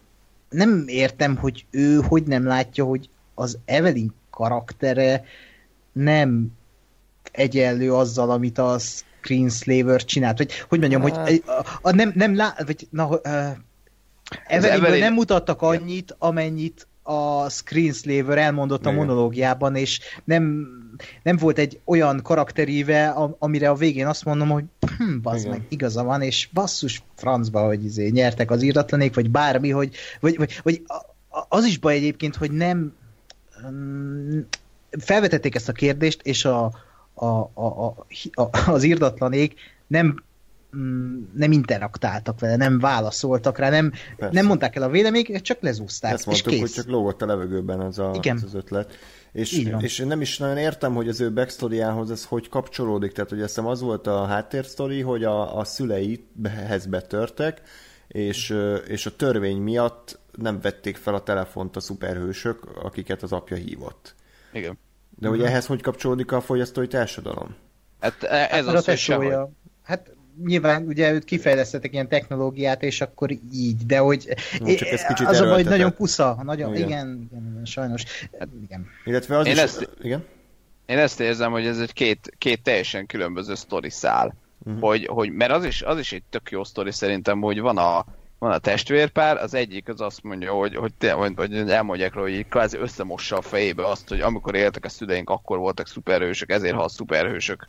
nem 0.49 0.85
értem, 0.87 1.37
hogy 1.37 1.65
ő 1.71 2.01
hogy 2.09 2.23
nem 2.23 2.47
látja, 2.47 2.85
hogy 2.85 3.09
az 3.35 3.59
Evelyn 3.65 4.15
karaktere 4.31 5.25
nem 5.95 6.53
egyenlő 7.33 7.95
azzal, 7.95 8.31
amit 8.31 8.59
a 8.59 8.79
Screenslaver 8.79 10.05
csinált. 10.05 10.39
Vagy 10.39 10.53
hogy 10.69 10.79
mondjam, 10.79 11.03
hogy 11.03 11.17
hát- 11.17 11.49
a, 11.49 11.65
a, 11.83 11.95
nem, 11.95 12.13
nem 12.15 12.37
lá, 12.37 12.55
vagy 12.67 12.87
na, 12.91 13.09
uh, 13.09 13.21
Evelyn... 14.47 14.99
nem 14.99 15.15
mutattak 15.15 15.63
annyit, 15.63 16.17
amennyit 16.19 16.87
a 17.03 17.49
Screenslaver 17.51 18.39
elmondott 18.39 18.87
a 18.87 18.91
monológiában, 18.91 19.77
és 19.77 20.01
nem, 20.25 20.67
nem 21.23 21.37
volt 21.37 21.59
egy 21.59 21.81
olyan 21.85 22.23
karakteríve, 22.23 23.09
amire 23.39 23.71
a 23.71 23.75
végén 23.75 24.07
azt 24.07 24.25
mondom, 24.25 24.49
hogy 24.49 24.65
hm, 24.99 25.21
bazd 25.23 25.49
meg, 25.49 25.67
igaza 25.69 26.03
van, 26.03 26.23
és 26.23 26.49
basszus 26.53 27.03
francba, 27.15 27.67
hogy 27.67 27.85
izé, 27.85 28.09
nyertek 28.09 28.51
az 28.51 28.63
írdatlanék, 28.63 29.15
vagy 29.15 29.31
bármi, 29.31 29.71
hogy, 29.71 29.95
vagy, 30.21 30.37
vagy, 30.37 30.61
vagy 30.63 30.83
az 31.49 31.65
is 31.65 31.79
baj 31.79 31.95
egyébként, 31.95 32.37
hogy 32.37 32.51
nem 32.51 32.93
felvetették 34.99 35.55
ezt 35.55 35.69
a 35.69 35.73
kérdést, 35.73 36.21
és 36.23 36.45
a, 36.45 36.65
a, 37.15 37.25
a, 37.25 37.51
a, 37.55 38.07
a, 38.33 38.71
az 38.71 38.83
írdatlanék 38.83 39.55
nem 39.87 40.25
mm, 40.77 41.23
nem 41.35 41.53
interaktáltak 41.53 42.41
vele, 42.41 42.57
nem 42.57 42.79
válaszoltak 42.79 43.59
rá, 43.59 43.71
nem, 43.71 43.93
nem 44.31 44.47
mondták 44.47 44.77
el 44.77 44.83
a 44.83 44.89
véleményeket, 44.89 45.43
csak 45.43 45.61
lezúzták, 45.61 46.13
Ezt 46.13 46.27
mondtuk, 46.27 46.53
és 46.53 46.59
kész. 46.59 46.61
hogy 46.61 46.85
csak 46.85 46.93
lógott 46.93 47.23
a 47.23 47.27
levegőben 47.27 47.81
az, 47.81 47.99
a, 47.99 48.11
Igen. 48.15 48.41
az 48.45 48.55
ötlet. 48.55 48.99
És, 49.33 49.69
és 49.79 49.99
nem 49.99 50.21
is 50.21 50.39
nagyon 50.39 50.57
értem, 50.57 50.95
hogy 50.95 51.09
az 51.09 51.21
ő 51.21 51.33
backstoryához 51.33 52.11
ez 52.11 52.25
hogy 52.25 52.49
kapcsolódik. 52.49 53.13
Tehát, 53.13 53.31
hogy 53.31 53.43
azt 53.43 53.59
az 53.59 53.81
volt 53.81 54.07
a 54.07 54.25
háttérsztori, 54.25 55.01
hogy 55.01 55.25
a, 55.25 55.59
a 55.59 55.65
szüleihez 55.65 56.87
betörtek, 56.87 57.61
és, 58.09 58.57
és 58.87 59.07
a 59.07 59.17
törvény 59.17 59.57
miatt 59.57 60.19
nem 60.33 60.61
vették 60.61 60.97
fel 60.97 61.15
a 61.15 61.23
telefont 61.23 61.77
a 61.77 61.81
szuperhősök, 61.81 62.65
akiket 62.83 63.23
az 63.23 63.33
apja 63.33 63.57
hívott. 63.57 64.15
Igen. 64.53 64.79
De 65.19 65.29
ugye 65.29 65.47
ehhez 65.47 65.67
hogy 65.67 65.83
kapcsolódik 65.83 66.33
a 66.33 66.41
fogyasztói 66.41 66.87
társadalom? 66.87 67.55
Hát 68.01 68.23
e- 68.23 68.49
ez 68.51 68.67
hát, 68.67 68.75
az, 68.75 68.85
hogy 68.85 68.99
sehogy. 68.99 69.35
Hát 69.83 70.11
nyilván 70.45 70.87
ugye 70.87 71.13
őt 71.13 71.25
kifejlesztettek 71.25 71.93
ilyen 71.93 72.09
technológiát, 72.09 72.83
és 72.83 73.01
akkor 73.01 73.31
így, 73.53 73.87
de 73.87 73.99
hogy 73.99 74.35
no, 74.61 74.75
csak 74.75 74.89
ez 74.89 75.07
kicsit 75.07 75.27
az 75.27 75.41
a 75.41 75.45
baj, 75.45 75.55
hogy 75.55 75.65
nagyon 75.65 75.95
pusza, 75.95 76.41
nagyon, 76.43 76.75
igen. 76.75 76.89
Igen, 76.89 77.29
igen, 77.31 77.65
sajnos. 77.65 78.05
Hát, 78.39 78.49
igen. 78.63 78.87
Illetve 79.05 79.39
az 79.39 79.47
én 79.47 79.53
is, 79.53 79.59
ezt, 79.59 79.89
igen? 80.03 80.25
Én 80.87 80.99
ezt 80.99 81.21
érzem, 81.21 81.51
hogy 81.51 81.67
ez 81.67 81.79
egy 81.79 81.93
két, 81.93 82.35
két 82.39 82.63
teljesen 82.63 83.07
különböző 83.07 83.55
sztori 83.55 83.91
szál. 83.91 84.35
Uh-huh. 84.59 84.81
Hogy, 84.81 85.07
hogy, 85.07 85.31
mert 85.33 85.53
az 85.53 85.65
is, 85.65 85.83
az 85.83 85.99
is 85.99 86.13
egy 86.13 86.23
tök 86.31 86.51
jó 86.51 86.65
sztori 86.65 86.93
szerintem, 86.93 87.41
hogy 87.41 87.61
van 87.61 87.79
a, 87.79 88.05
van 88.45 88.53
a 88.53 88.59
testvérpár, 88.59 89.37
az 89.37 89.55
egyik 89.55 89.89
az 89.89 90.01
azt 90.01 90.23
mondja, 90.23 90.53
hogy, 90.53 90.75
hogy, 90.77 90.95
te, 90.95 91.13
hogy, 91.13 91.33
hogy 91.37 91.71
elmondják 91.71 92.15
róla, 92.15 92.31
hogy 92.31 92.49
kvázi 92.49 92.77
összemossa 92.77 93.37
a 93.37 93.43
fejébe 93.43 93.87
azt, 93.87 94.09
hogy 94.09 94.21
amikor 94.21 94.55
éltek 94.55 94.85
a 94.85 94.89
szüleink, 94.89 95.31
akkor 95.31 95.59
voltak 95.59 95.87
szuperhősök, 95.87 96.51
ezért 96.51 96.75
ha 96.75 96.83
a 96.83 96.89
szuperhősök 96.89 97.67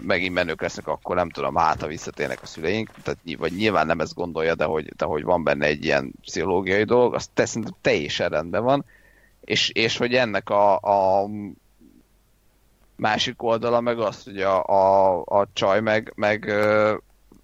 megint 0.00 0.34
menők 0.34 0.60
lesznek, 0.60 0.86
akkor 0.86 1.16
nem 1.16 1.30
tudom, 1.30 1.56
hát 1.56 1.80
ha 1.80 1.86
visszatérnek 1.86 2.42
a 2.42 2.46
szüleink, 2.46 2.90
tehát, 3.02 3.18
vagy 3.38 3.52
nyilván 3.52 3.86
nem 3.86 4.00
ezt 4.00 4.14
gondolja, 4.14 4.54
de 4.54 4.64
hogy, 4.64 4.94
de 4.96 5.04
hogy 5.04 5.22
van 5.22 5.44
benne 5.44 5.66
egy 5.66 5.84
ilyen 5.84 6.12
pszichológiai 6.22 6.84
dolog, 6.84 7.14
az 7.14 7.26
te, 7.34 7.44
szerintem 7.44 7.76
teljesen 7.80 8.28
rendben 8.28 8.64
van, 8.64 8.84
és, 9.40 9.68
és 9.68 9.96
hogy 9.96 10.14
ennek 10.14 10.50
a, 10.50 10.76
a 10.76 11.28
másik 12.96 13.42
oldala 13.42 13.80
meg 13.80 13.98
az, 13.98 14.24
hogy 14.24 14.40
a, 14.42 14.64
a, 14.64 15.22
a 15.24 15.46
csaj 15.52 15.80
meg, 15.80 16.12
meg 16.16 16.52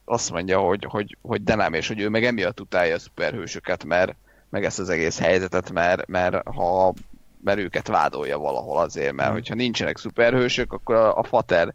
azt 0.04 0.30
mondja, 0.30 0.58
hogy, 0.58 0.86
hogy, 0.88 1.16
hogy 1.22 1.42
de 1.42 1.54
nem, 1.54 1.74
és 1.74 1.88
hogy 1.88 2.00
ő 2.00 2.08
meg 2.08 2.24
emiatt 2.24 2.60
utálja 2.60 2.94
a 2.94 2.98
szuperhősöket, 2.98 3.84
mert 3.84 4.14
meg 4.50 4.64
ezt 4.64 4.78
az 4.78 4.88
egész 4.88 5.18
helyzetet, 5.18 5.72
mert, 5.72 6.06
mert 6.06 6.48
ha 6.48 6.94
mert 7.44 7.58
őket 7.58 7.88
vádolja 7.88 8.38
valahol 8.38 8.78
azért, 8.78 9.12
mert 9.12 9.30
mm. 9.30 9.32
hogyha 9.32 9.54
nincsenek 9.54 9.98
szuperhősök, 9.98 10.72
akkor 10.72 10.94
a, 10.94 11.18
a 11.18 11.22
fater 11.22 11.74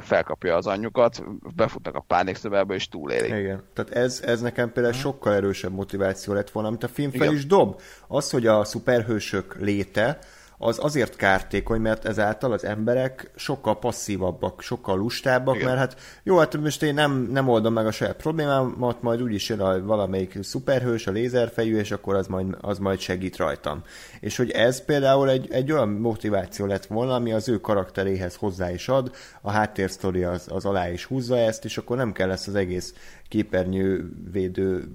felkapja 0.00 0.56
az 0.56 0.66
anyjukat, 0.66 1.22
befutnak 1.56 1.94
a 1.94 2.04
pánikszobába 2.06 2.74
és 2.74 2.88
túlélik. 2.88 3.28
Igen, 3.28 3.62
tehát 3.74 3.90
ez, 3.90 4.22
ez 4.24 4.40
nekem 4.40 4.72
például 4.72 4.94
mm. 4.94 4.98
sokkal 4.98 5.34
erősebb 5.34 5.72
motiváció 5.72 6.34
lett 6.34 6.50
volna, 6.50 6.68
amit 6.68 6.82
a 6.82 6.88
film 6.88 7.10
fel 7.10 7.22
Igen. 7.22 7.34
is 7.34 7.46
dob. 7.46 7.80
Az, 8.08 8.30
hogy 8.30 8.46
a 8.46 8.64
szuperhősök 8.64 9.56
léte, 9.60 10.18
az 10.58 10.78
azért 10.82 11.16
kártékony, 11.16 11.80
mert 11.80 12.04
ezáltal 12.04 12.52
az 12.52 12.64
emberek 12.64 13.30
sokkal 13.34 13.78
passzívabbak, 13.78 14.62
sokkal 14.62 14.98
lustábbak, 14.98 15.54
Igen. 15.54 15.66
mert 15.66 15.78
hát 15.78 15.96
jó, 16.22 16.38
hát 16.38 16.56
most 16.56 16.82
én 16.82 16.94
nem, 16.94 17.28
nem 17.32 17.48
oldom 17.48 17.72
meg 17.72 17.86
a 17.86 17.90
saját 17.90 18.16
problémámat, 18.16 19.02
majd 19.02 19.22
úgyis 19.22 19.48
jön 19.48 19.60
a 19.60 19.84
valamelyik 19.84 20.38
szuperhős, 20.42 21.06
a 21.06 21.10
lézerfejű, 21.10 21.78
és 21.78 21.90
akkor 21.90 22.14
az 22.14 22.26
majd, 22.26 22.56
az 22.60 22.78
majd 22.78 22.98
segít 22.98 23.36
rajtam. 23.36 23.82
És 24.20 24.36
hogy 24.36 24.50
ez 24.50 24.84
például 24.84 25.30
egy, 25.30 25.48
egy 25.50 25.72
olyan 25.72 25.88
motiváció 25.88 26.66
lett 26.66 26.86
volna, 26.86 27.14
ami 27.14 27.32
az 27.32 27.48
ő 27.48 27.60
karakteréhez 27.60 28.34
hozzá 28.34 28.72
is 28.72 28.88
ad, 28.88 29.14
a 29.40 29.50
háttérsztori 29.50 30.22
az, 30.22 30.46
az 30.48 30.64
alá 30.64 30.90
is 30.90 31.04
húzza 31.04 31.38
ezt, 31.38 31.64
és 31.64 31.78
akkor 31.78 31.96
nem 31.96 32.12
kell 32.12 32.30
ezt 32.30 32.48
az 32.48 32.54
egész 32.54 32.94
képernyővédő 33.28 34.88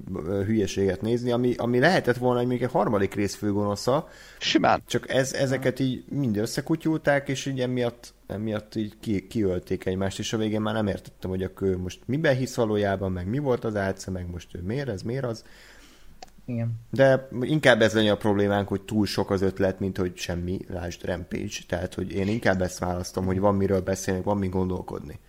hülyeséget 0.46 1.02
nézni, 1.02 1.32
ami, 1.32 1.54
ami 1.58 1.80
lehetett 1.80 2.18
volna 2.18 2.40
hogy 2.40 2.48
még 2.48 2.64
egy 2.64 2.72
harmadik 2.72 3.14
rész 3.14 3.36
főgonosza. 3.36 4.08
Simán. 4.40 4.82
Csak 4.88 5.10
ez, 5.10 5.34
ezeket 5.34 5.80
így 5.80 6.04
mind 6.10 6.38
összekutyulták, 6.38 7.28
és 7.28 7.46
így 7.46 7.60
emiatt, 7.60 8.14
emiatt 8.28 8.76
így 8.76 8.94
ki, 9.00 9.28
kiölték 9.28 9.86
egymást, 9.86 10.20
és 10.20 10.34
a 10.34 10.38
végén 10.38 10.62
már 10.62 10.74
nem 10.74 10.88
értettem, 10.88 11.30
hogy 11.30 11.44
akkor 11.44 11.68
ő 11.68 11.78
most 11.78 12.00
miben 12.06 12.36
hisz 12.36 12.56
valójában, 12.56 13.12
meg 13.12 13.28
mi 13.28 13.38
volt 13.38 13.64
az 13.64 13.76
álca, 13.76 14.12
meg 14.12 14.30
most 14.30 14.56
ő 14.56 14.62
miért 14.62 14.90
ez, 14.90 15.02
miért 15.02 15.26
az. 15.26 15.44
Igen. 16.46 16.74
De 16.90 17.28
inkább 17.42 17.82
ez 17.82 17.94
lenne 17.94 18.12
a 18.12 18.18
problémánk, 18.18 18.68
hogy 18.68 18.82
túl 18.82 19.06
sok 19.06 19.30
az 19.30 19.42
ötlet, 19.42 19.80
mint 19.80 19.98
hogy 19.98 20.18
semmi, 20.18 20.60
lásd 20.68 21.06
Rampage. 21.06 21.58
Tehát, 21.68 21.94
hogy 21.94 22.12
én 22.12 22.28
inkább 22.28 22.62
ezt 22.62 22.80
választom, 22.80 23.26
hogy 23.26 23.40
van 23.40 23.56
miről 23.56 23.82
beszélni, 23.82 24.22
van 24.24 24.38
mi 24.38 24.48
gondolkodni. 24.48 25.20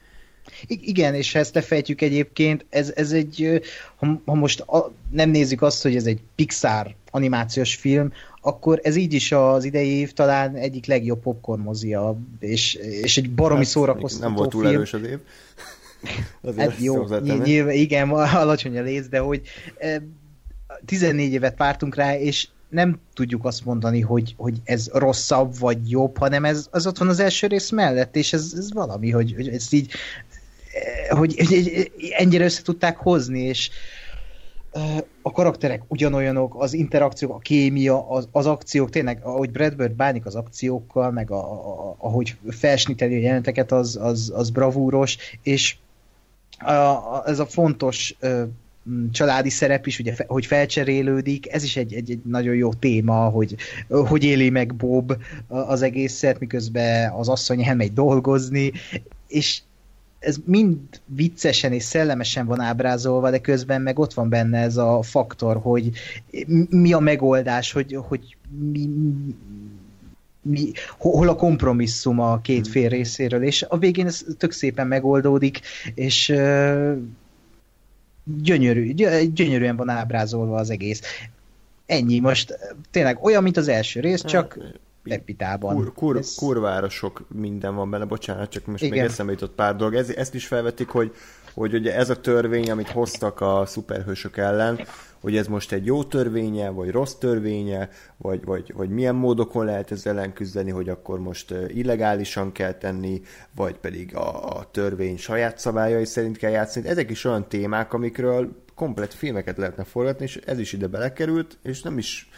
Igen, 0.66 1.14
és 1.14 1.32
ha 1.32 1.38
ezt 1.38 1.54
lefejtjük 1.54 2.00
egyébként, 2.00 2.64
ez, 2.68 2.92
ez 2.94 3.12
egy, 3.12 3.62
ha, 3.96 4.20
ha 4.24 4.34
most 4.34 4.60
a, 4.60 4.92
nem 5.10 5.30
nézzük 5.30 5.62
azt, 5.62 5.82
hogy 5.82 5.96
ez 5.96 6.06
egy 6.06 6.20
Pixar 6.34 6.94
animációs 7.10 7.74
film, 7.74 8.12
akkor 8.40 8.80
ez 8.82 8.96
így 8.96 9.12
is 9.12 9.32
az 9.32 9.64
idei 9.64 9.88
év 9.88 10.12
talán 10.12 10.54
egyik 10.54 10.86
legjobb 10.86 11.22
popcorn 11.22 11.62
mozia, 11.62 12.16
és, 12.40 12.74
és 12.74 13.16
egy 13.16 13.30
baromi 13.30 13.62
hát, 13.62 13.68
szórakoztató 13.68 14.24
Nem 14.24 14.34
volt 14.34 14.50
túl 14.50 14.62
film. 14.62 14.74
erős 14.74 14.92
az 14.92 15.02
év. 15.02 15.18
Azért 16.42 16.70
hát 16.70 16.80
jó, 16.80 17.06
nyilván, 17.18 17.74
igen, 17.74 18.10
alacsony 18.44 18.78
a 18.78 18.82
léc, 18.82 19.06
de 19.06 19.18
hogy 19.18 19.42
14 20.84 21.32
évet 21.32 21.56
vártunk 21.56 21.94
rá, 21.94 22.18
és 22.18 22.48
nem 22.68 23.00
tudjuk 23.14 23.44
azt 23.44 23.64
mondani, 23.64 24.00
hogy, 24.00 24.34
hogy 24.36 24.60
ez 24.64 24.88
rosszabb 24.92 25.58
vagy 25.58 25.90
jobb, 25.90 26.18
hanem 26.18 26.44
ez 26.44 26.66
az 26.70 26.86
ott 26.86 26.98
van 26.98 27.08
az 27.08 27.20
első 27.20 27.46
rész 27.46 27.70
mellett, 27.70 28.16
és 28.16 28.32
ez, 28.32 28.52
ez 28.56 28.72
valami, 28.72 29.10
hogy, 29.10 29.32
hogy 29.34 29.48
ezt 29.48 29.72
így 29.72 29.92
hogy, 31.08 31.46
hogy 31.46 31.92
ennyire 32.16 32.44
össze 32.44 32.62
tudták 32.62 32.96
hozni, 32.96 33.40
és 33.40 33.70
a 35.22 35.32
karakterek 35.32 35.82
ugyanolyanok, 35.88 36.62
az 36.62 36.72
interakciók, 36.72 37.34
a 37.34 37.38
kémia, 37.38 38.08
az, 38.08 38.28
az 38.32 38.46
akciók, 38.46 38.90
tényleg, 38.90 39.20
ahogy 39.22 39.50
Brad 39.50 39.76
Bird 39.76 39.92
bánik 39.92 40.26
az 40.26 40.34
akciókkal, 40.34 41.10
meg 41.10 41.30
a, 41.30 41.52
a, 41.52 41.94
ahogy 41.98 42.36
felsniteli 42.48 43.14
a 43.14 43.18
jeleneteket, 43.18 43.72
az, 43.72 43.98
az, 44.02 44.32
az 44.34 44.50
bravúros, 44.50 45.16
és 45.42 45.76
a, 46.58 46.72
a, 46.72 47.22
ez 47.26 47.38
a 47.38 47.46
fontos 47.46 48.16
családi 49.12 49.50
szerep 49.50 49.86
is, 49.86 49.98
ugye, 49.98 50.14
hogy 50.26 50.46
felcserélődik, 50.46 51.52
ez 51.52 51.62
is 51.62 51.76
egy, 51.76 51.94
egy, 51.94 52.10
egy 52.10 52.20
nagyon 52.24 52.54
jó 52.54 52.72
téma, 52.72 53.28
hogy 53.28 53.56
hogy 53.88 54.24
éli 54.24 54.50
meg 54.50 54.74
Bob 54.74 55.16
az 55.48 55.82
egészet, 55.82 56.38
miközben 56.38 57.12
az 57.12 57.28
asszony 57.28 57.64
elmegy 57.64 57.92
dolgozni, 57.92 58.72
és 59.28 59.60
ez 60.22 60.36
mind 60.44 60.78
viccesen 61.06 61.72
és 61.72 61.82
szellemesen 61.82 62.46
van 62.46 62.60
ábrázolva, 62.60 63.30
de 63.30 63.38
közben 63.38 63.82
meg 63.82 63.98
ott 63.98 64.14
van 64.14 64.28
benne 64.28 64.58
ez 64.58 64.76
a 64.76 65.02
faktor, 65.02 65.56
hogy 65.56 65.90
mi 66.70 66.92
a 66.92 66.98
megoldás, 66.98 67.72
hogy, 67.72 67.98
hogy 68.08 68.36
mi, 68.72 68.88
mi, 70.42 70.70
hol 70.98 71.28
a 71.28 71.36
kompromisszum 71.36 72.20
a 72.20 72.40
két 72.40 72.68
fél 72.68 72.88
részéről, 72.88 73.42
és 73.42 73.62
a 73.62 73.78
végén 73.78 74.06
ez 74.06 74.24
tök 74.38 74.52
szépen 74.52 74.86
megoldódik, 74.86 75.60
és 75.94 76.28
uh, 76.28 76.96
gyönyörű, 78.24 78.92
gyönyörűen 79.32 79.76
van 79.76 79.88
ábrázolva 79.88 80.56
az 80.56 80.70
egész. 80.70 81.02
Ennyi, 81.86 82.18
most 82.18 82.58
tényleg 82.90 83.24
olyan, 83.24 83.42
mint 83.42 83.56
az 83.56 83.68
első 83.68 84.00
rész, 84.00 84.24
csak 84.24 84.58
Pepitában. 85.02 85.74
Kur, 85.74 85.92
kur, 85.92 86.16
Ez... 86.16 86.34
Kurvára 86.34 86.88
sok 86.88 87.24
minden 87.34 87.74
van 87.74 87.90
benne, 87.90 88.04
bocsánat, 88.04 88.50
csak 88.50 88.66
most 88.66 88.82
Igen. 88.82 88.98
még 88.98 89.06
eszembe 89.06 89.32
jutott 89.32 89.54
pár 89.54 89.76
dolog. 89.76 89.94
Ez, 89.94 90.08
ezt 90.08 90.34
is 90.34 90.46
felvetik, 90.46 90.88
hogy, 90.88 91.14
hogy 91.54 91.74
ugye 91.74 91.94
ez 91.96 92.10
a 92.10 92.20
törvény, 92.20 92.70
amit 92.70 92.88
hoztak 92.88 93.40
a 93.40 93.62
szuperhősök 93.66 94.36
ellen, 94.36 94.80
hogy 95.20 95.36
ez 95.36 95.46
most 95.46 95.72
egy 95.72 95.86
jó 95.86 96.04
törvénye, 96.04 96.68
vagy 96.68 96.90
rossz 96.90 97.14
törvénye, 97.14 97.88
vagy, 98.16 98.44
vagy, 98.44 98.72
vagy 98.76 98.88
milyen 98.90 99.14
módokon 99.14 99.64
lehet 99.64 99.90
ezzel 99.90 100.18
ellen 100.18 100.32
küzdeni, 100.32 100.70
hogy 100.70 100.88
akkor 100.88 101.20
most 101.20 101.54
illegálisan 101.68 102.52
kell 102.52 102.72
tenni, 102.72 103.22
vagy 103.54 103.76
pedig 103.76 104.16
a, 104.16 104.58
a 104.58 104.70
törvény 104.70 105.16
saját 105.16 105.58
szabályai 105.58 106.04
szerint 106.04 106.36
kell 106.36 106.50
játszani. 106.50 106.88
Ezek 106.88 107.10
is 107.10 107.24
olyan 107.24 107.48
témák, 107.48 107.92
amikről 107.92 108.62
komplet 108.74 109.14
filmeket 109.14 109.56
lehetne 109.56 109.84
forgatni, 109.84 110.24
és 110.24 110.36
ez 110.36 110.58
is 110.58 110.72
ide 110.72 110.86
belekerült, 110.86 111.58
és 111.62 111.82
nem 111.82 111.98
is 111.98 112.30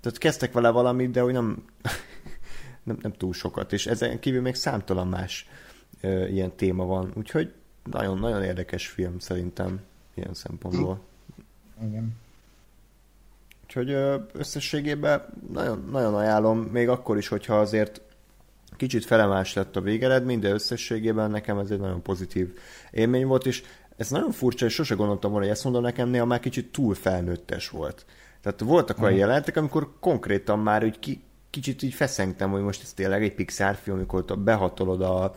tehát 0.00 0.18
kezdtek 0.18 0.52
vele 0.52 0.70
valamit, 0.70 1.10
de 1.10 1.20
hogy 1.20 1.32
nem, 1.32 1.64
nem, 2.82 2.98
nem 3.02 3.12
túl 3.12 3.32
sokat, 3.32 3.72
és 3.72 3.86
ezen 3.86 4.18
kívül 4.18 4.40
még 4.40 4.54
számtalan 4.54 5.08
más 5.08 5.48
ö, 6.00 6.26
ilyen 6.26 6.56
téma 6.56 6.84
van, 6.84 7.12
úgyhogy 7.14 7.52
nagyon-nagyon 7.90 8.42
érdekes 8.42 8.86
film 8.86 9.18
szerintem 9.18 9.80
ilyen 10.14 10.34
szempontból. 10.34 11.00
Igen. 11.82 12.16
Úgyhogy 13.62 13.90
összességében 14.32 15.26
nagyon, 15.52 15.88
nagyon 15.90 16.14
ajánlom, 16.14 16.58
még 16.58 16.88
akkor 16.88 17.16
is, 17.16 17.28
hogyha 17.28 17.60
azért 17.60 18.00
kicsit 18.76 19.04
felemás 19.04 19.54
lett 19.54 19.76
a 19.76 19.80
végeredmény, 19.80 20.38
de 20.38 20.50
összességében 20.50 21.30
nekem 21.30 21.58
ez 21.58 21.70
egy 21.70 21.78
nagyon 21.78 22.02
pozitív 22.02 22.58
élmény 22.90 23.26
volt, 23.26 23.46
és 23.46 23.62
ez 23.96 24.10
nagyon 24.10 24.30
furcsa, 24.30 24.66
és 24.66 24.72
sose 24.72 24.94
gondoltam 24.94 25.30
volna, 25.30 25.46
hogy 25.46 25.54
ezt 25.54 25.64
mondom 25.64 25.82
nekem, 25.82 26.08
néha 26.08 26.24
már 26.24 26.40
kicsit 26.40 26.72
túl 26.72 26.94
felnőttes 26.94 27.68
volt. 27.68 28.06
Tehát 28.42 28.60
voltak 28.60 29.02
olyan 29.02 29.16
jelentek, 29.16 29.56
amikor 29.56 29.88
konkrétan 30.00 30.58
már 30.58 30.84
úgy 30.84 30.98
ki, 30.98 31.22
kicsit 31.50 31.82
így 31.82 31.94
feszengtem, 31.94 32.50
hogy 32.50 32.62
most 32.62 32.82
ez 32.82 32.92
tényleg 32.92 33.22
egy 33.22 33.34
Pixar 33.34 33.76
film, 33.82 33.96
amikor 33.96 34.24
behatolod 34.38 35.02
a, 35.02 35.32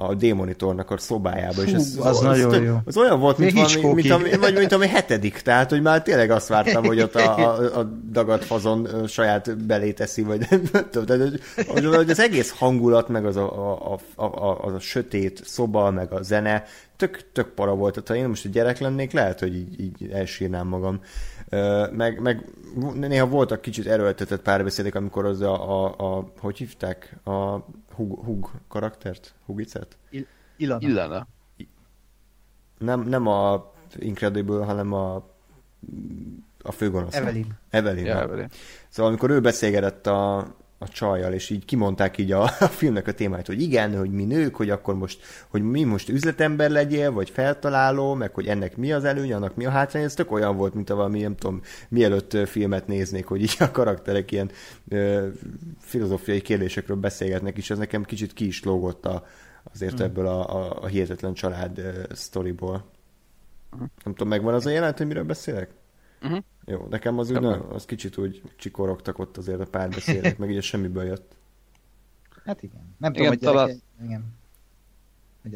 a 0.00 0.14
démonitornak 0.14 0.90
a 0.90 0.98
szobájába, 0.98 1.62
és 1.62 1.72
ez, 1.72 1.96
az, 1.98 2.06
az, 2.06 2.20
nagyon 2.20 2.54
az, 2.54 2.62
jó. 2.62 2.76
Az 2.84 2.96
olyan 2.96 3.20
volt, 3.20 3.38
mint, 3.38 3.52
valami, 3.52 3.92
mint, 3.92 4.10
ami, 4.10 4.36
vagy, 4.36 4.54
mint 4.54 4.72
ami 4.72 4.86
hetedik, 4.86 5.40
tehát, 5.40 5.70
hogy 5.70 5.82
már 5.82 6.02
tényleg 6.02 6.30
azt 6.30 6.48
vártam, 6.48 6.84
hogy 6.84 7.00
ott 7.00 7.14
a, 7.14 7.38
a, 7.38 7.78
a 7.78 7.82
dagadt 8.10 8.44
fazon 8.44 9.06
saját 9.06 9.56
belé 9.56 9.92
teszi, 9.92 10.22
vagy 10.22 10.46
nem 10.50 10.90
tudom, 10.90 11.18
hogy, 11.66 11.84
hogy 11.84 12.10
az 12.10 12.20
egész 12.20 12.50
hangulat, 12.50 13.08
meg 13.08 13.26
az 13.26 13.36
a, 13.36 13.80
a, 13.92 13.98
a, 14.14 14.24
a, 14.24 14.64
az 14.64 14.74
a 14.74 14.80
sötét 14.80 15.40
szoba, 15.44 15.90
meg 15.90 16.12
a 16.12 16.22
zene, 16.22 16.64
tök, 16.96 17.32
tök 17.32 17.48
para 17.48 17.74
volt. 17.74 17.92
Tehát 17.92 18.08
ha 18.08 18.14
én 18.14 18.28
most 18.28 18.44
egy 18.44 18.52
gyerek 18.52 18.78
lennék, 18.78 19.12
lehet, 19.12 19.40
hogy 19.40 19.54
így, 19.54 19.80
így 19.80 20.10
elsírnám 20.12 20.66
magam. 20.66 21.00
Meg, 21.90 22.20
meg 22.20 22.44
néha 22.94 23.26
voltak 23.26 23.60
kicsit 23.60 23.86
erőltetett 23.86 24.42
párbeszédek, 24.42 24.94
amikor 24.94 25.24
az 25.24 25.40
a, 25.40 25.84
a, 25.84 26.16
a 26.18 26.32
hogy 26.38 26.58
hívták? 26.58 27.16
A 27.24 27.56
Hug, 27.94 28.24
Hug 28.24 28.50
karaktert? 28.68 29.34
Hugicet? 29.46 29.96
Il, 30.10 30.26
Ilana. 30.56 30.88
Ilana. 30.88 31.26
Nem, 32.78 33.00
nem 33.00 33.26
a 33.26 33.72
Incredible, 33.96 34.64
hanem 34.64 34.92
a 34.92 35.36
a 36.62 36.72
főgonosz. 36.72 37.14
Evelyn. 37.14 37.58
Evelyn. 37.70 38.04
Ja, 38.04 38.20
Evelyn. 38.20 38.50
Szóval 38.88 39.10
amikor 39.10 39.30
ő 39.30 39.40
beszélgetett 39.40 40.06
a, 40.06 40.38
a 40.78 40.88
csajjal, 40.88 41.32
és 41.32 41.50
így 41.50 41.64
kimondták 41.64 42.18
így 42.18 42.32
a, 42.32 42.42
a 42.60 42.68
filmnek 42.68 43.06
a 43.06 43.12
témáját, 43.12 43.46
hogy 43.46 43.62
igen, 43.62 43.98
hogy 43.98 44.10
mi 44.10 44.24
nők, 44.24 44.56
hogy 44.56 44.70
akkor 44.70 44.94
most, 44.94 45.20
hogy 45.48 45.62
mi 45.62 45.84
most 45.84 46.08
üzletember 46.08 46.70
legyél, 46.70 47.12
vagy 47.12 47.30
feltaláló, 47.30 48.14
meg 48.14 48.34
hogy 48.34 48.46
ennek 48.46 48.76
mi 48.76 48.92
az 48.92 49.04
előny, 49.04 49.32
annak 49.32 49.54
mi 49.54 49.64
a 49.64 49.70
hátrány, 49.70 50.02
ez 50.02 50.14
tök 50.14 50.32
olyan 50.32 50.56
volt, 50.56 50.74
mint 50.74 50.90
a 50.90 50.94
valami, 50.94 51.20
nem 51.20 51.36
tudom, 51.36 51.60
mielőtt 51.88 52.48
filmet 52.48 52.86
néznék, 52.86 53.26
hogy 53.26 53.42
így 53.42 53.56
a 53.68 53.70
karakterek 53.70 54.32
ilyen 54.32 54.50
ö, 54.88 55.28
filozófiai 55.80 56.40
kérdésekről 56.40 56.96
beszélgetnek, 56.96 57.56
és 57.56 57.70
ez 57.70 57.78
nekem 57.78 58.04
kicsit 58.04 58.32
ki 58.32 58.46
is 58.46 58.64
lógott 58.64 59.06
a, 59.06 59.26
azért 59.72 59.96
hmm. 59.96 60.04
ebből 60.04 60.26
a, 60.26 60.56
a, 60.56 60.82
a 60.82 60.86
hihetetlen 60.86 61.34
család 61.34 61.78
uh, 61.78 62.12
sztoriból. 62.12 62.84
Hmm. 63.70 63.90
Nem 64.04 64.14
tudom, 64.14 64.28
megvan 64.28 64.54
az 64.54 64.66
a 64.66 64.70
jelent, 64.70 64.98
hogy 64.98 65.06
miről 65.06 65.24
beszélek? 65.24 65.70
Uh-huh. 66.22 66.38
Jó, 66.64 66.86
nekem 66.90 67.18
az, 67.18 67.30
úgy, 67.30 67.40
nem, 67.40 67.64
az 67.72 67.84
kicsit 67.84 68.16
úgy 68.16 68.42
csikorogtak 68.56 69.18
ott 69.18 69.36
azért 69.36 69.60
a 69.60 69.66
párbeszédek, 69.66 70.38
meg 70.38 70.50
így 70.50 70.62
semmiből 70.62 71.04
jött. 71.04 71.36
Hát 72.44 72.62
igen. 72.62 72.94
Nem 72.98 73.12
igen, 73.14 73.38
tudom, 73.38 73.54
talán, 73.54 73.66
hogy 73.66 73.80
igen. 74.04 74.36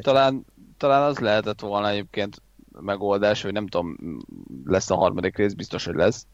Talán, 0.01 0.45
talán 0.77 1.03
az 1.03 1.19
lehetett 1.19 1.61
volna 1.61 1.89
egyébként 1.89 2.43
megoldás, 2.81 3.43
hogy 3.43 3.53
nem 3.53 3.67
tudom, 3.67 3.97
lesz 4.65 4.91
a 4.91 4.97
harmadik 4.97 5.37
rész, 5.37 5.53
biztos, 5.53 5.85
hogy 5.85 5.95
lesz. 5.95 6.27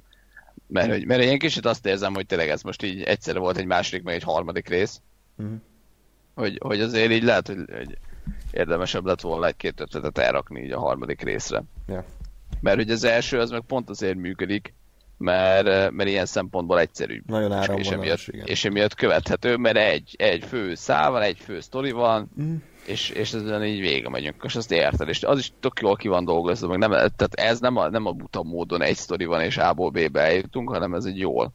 Mert, 0.66 0.90
hogy, 0.90 1.06
mert 1.06 1.22
én 1.22 1.38
kicsit 1.38 1.66
azt 1.66 1.86
érzem, 1.86 2.14
hogy 2.14 2.26
tényleg 2.26 2.48
ez 2.48 2.62
most 2.62 2.82
így 2.82 3.02
egyszerre 3.02 3.38
volt 3.38 3.56
egy 3.56 3.66
második, 3.66 4.02
meg 4.02 4.14
egy 4.14 4.22
harmadik 4.22 4.68
rész. 4.68 5.00
Uh-huh. 5.36 5.60
Hogy, 6.34 6.58
hogy 6.62 6.80
azért 6.80 7.12
így 7.12 7.22
lehet, 7.22 7.46
hogy, 7.46 7.64
hogy 7.76 7.98
érdemesebb 8.50 9.04
lett 9.04 9.20
volna 9.20 9.46
egy-két 9.46 9.80
ötletet 9.80 10.18
elrakni 10.18 10.62
így 10.62 10.72
a 10.72 10.78
harmadik 10.78 11.22
részre. 11.22 11.62
Yeah. 11.86 12.04
Mert 12.60 12.76
hogy 12.76 12.90
az 12.90 13.04
első 13.04 13.38
az 13.38 13.50
meg 13.50 13.62
pont 13.66 13.90
azért 13.90 14.16
működik, 14.16 14.74
mert, 15.18 15.90
mert 15.90 16.08
ilyen 16.08 16.26
szempontból 16.26 16.80
egyszerű. 16.80 17.22
Nagyon 17.26 17.50
és, 17.50 17.56
és, 17.56 17.62
áramvonalas, 17.62 17.92
emiatt, 17.92 18.26
igen. 18.26 18.46
és 18.46 18.64
emiatt 18.64 18.94
követhető, 18.94 19.56
mert 19.56 19.76
egy, 19.76 20.14
egy 20.18 20.44
fő 20.44 20.74
szál 20.74 21.10
van, 21.10 21.22
egy 21.22 21.38
fő 21.38 21.60
sztori 21.60 21.90
van, 21.90 22.30
Mm. 22.40 22.54
és, 22.86 23.10
és 23.10 23.32
ezen 23.32 23.64
így 23.64 23.80
vége 23.80 24.08
megyünk, 24.08 24.42
és 24.42 24.56
azt 24.56 24.72
érted, 24.72 25.08
és 25.08 25.22
az 25.22 25.38
is 25.38 25.52
tök 25.60 25.80
jól 25.80 25.96
ki 25.96 26.08
van 26.08 26.24
dolgozva, 26.24 26.68
meg 26.68 26.78
nem, 26.78 26.90
tehát 26.90 27.34
ez 27.34 27.60
nem 27.60 27.76
a, 27.76 27.88
nem 27.88 28.06
a 28.06 28.12
buta 28.12 28.42
módon 28.42 28.82
egy 28.82 28.96
sztori 28.96 29.24
van, 29.24 29.40
és 29.40 29.56
A-ból 29.56 29.90
B-be 29.90 30.20
eljutunk, 30.20 30.70
hanem 30.70 30.94
ez 30.94 31.04
egy 31.04 31.18
jól, 31.18 31.52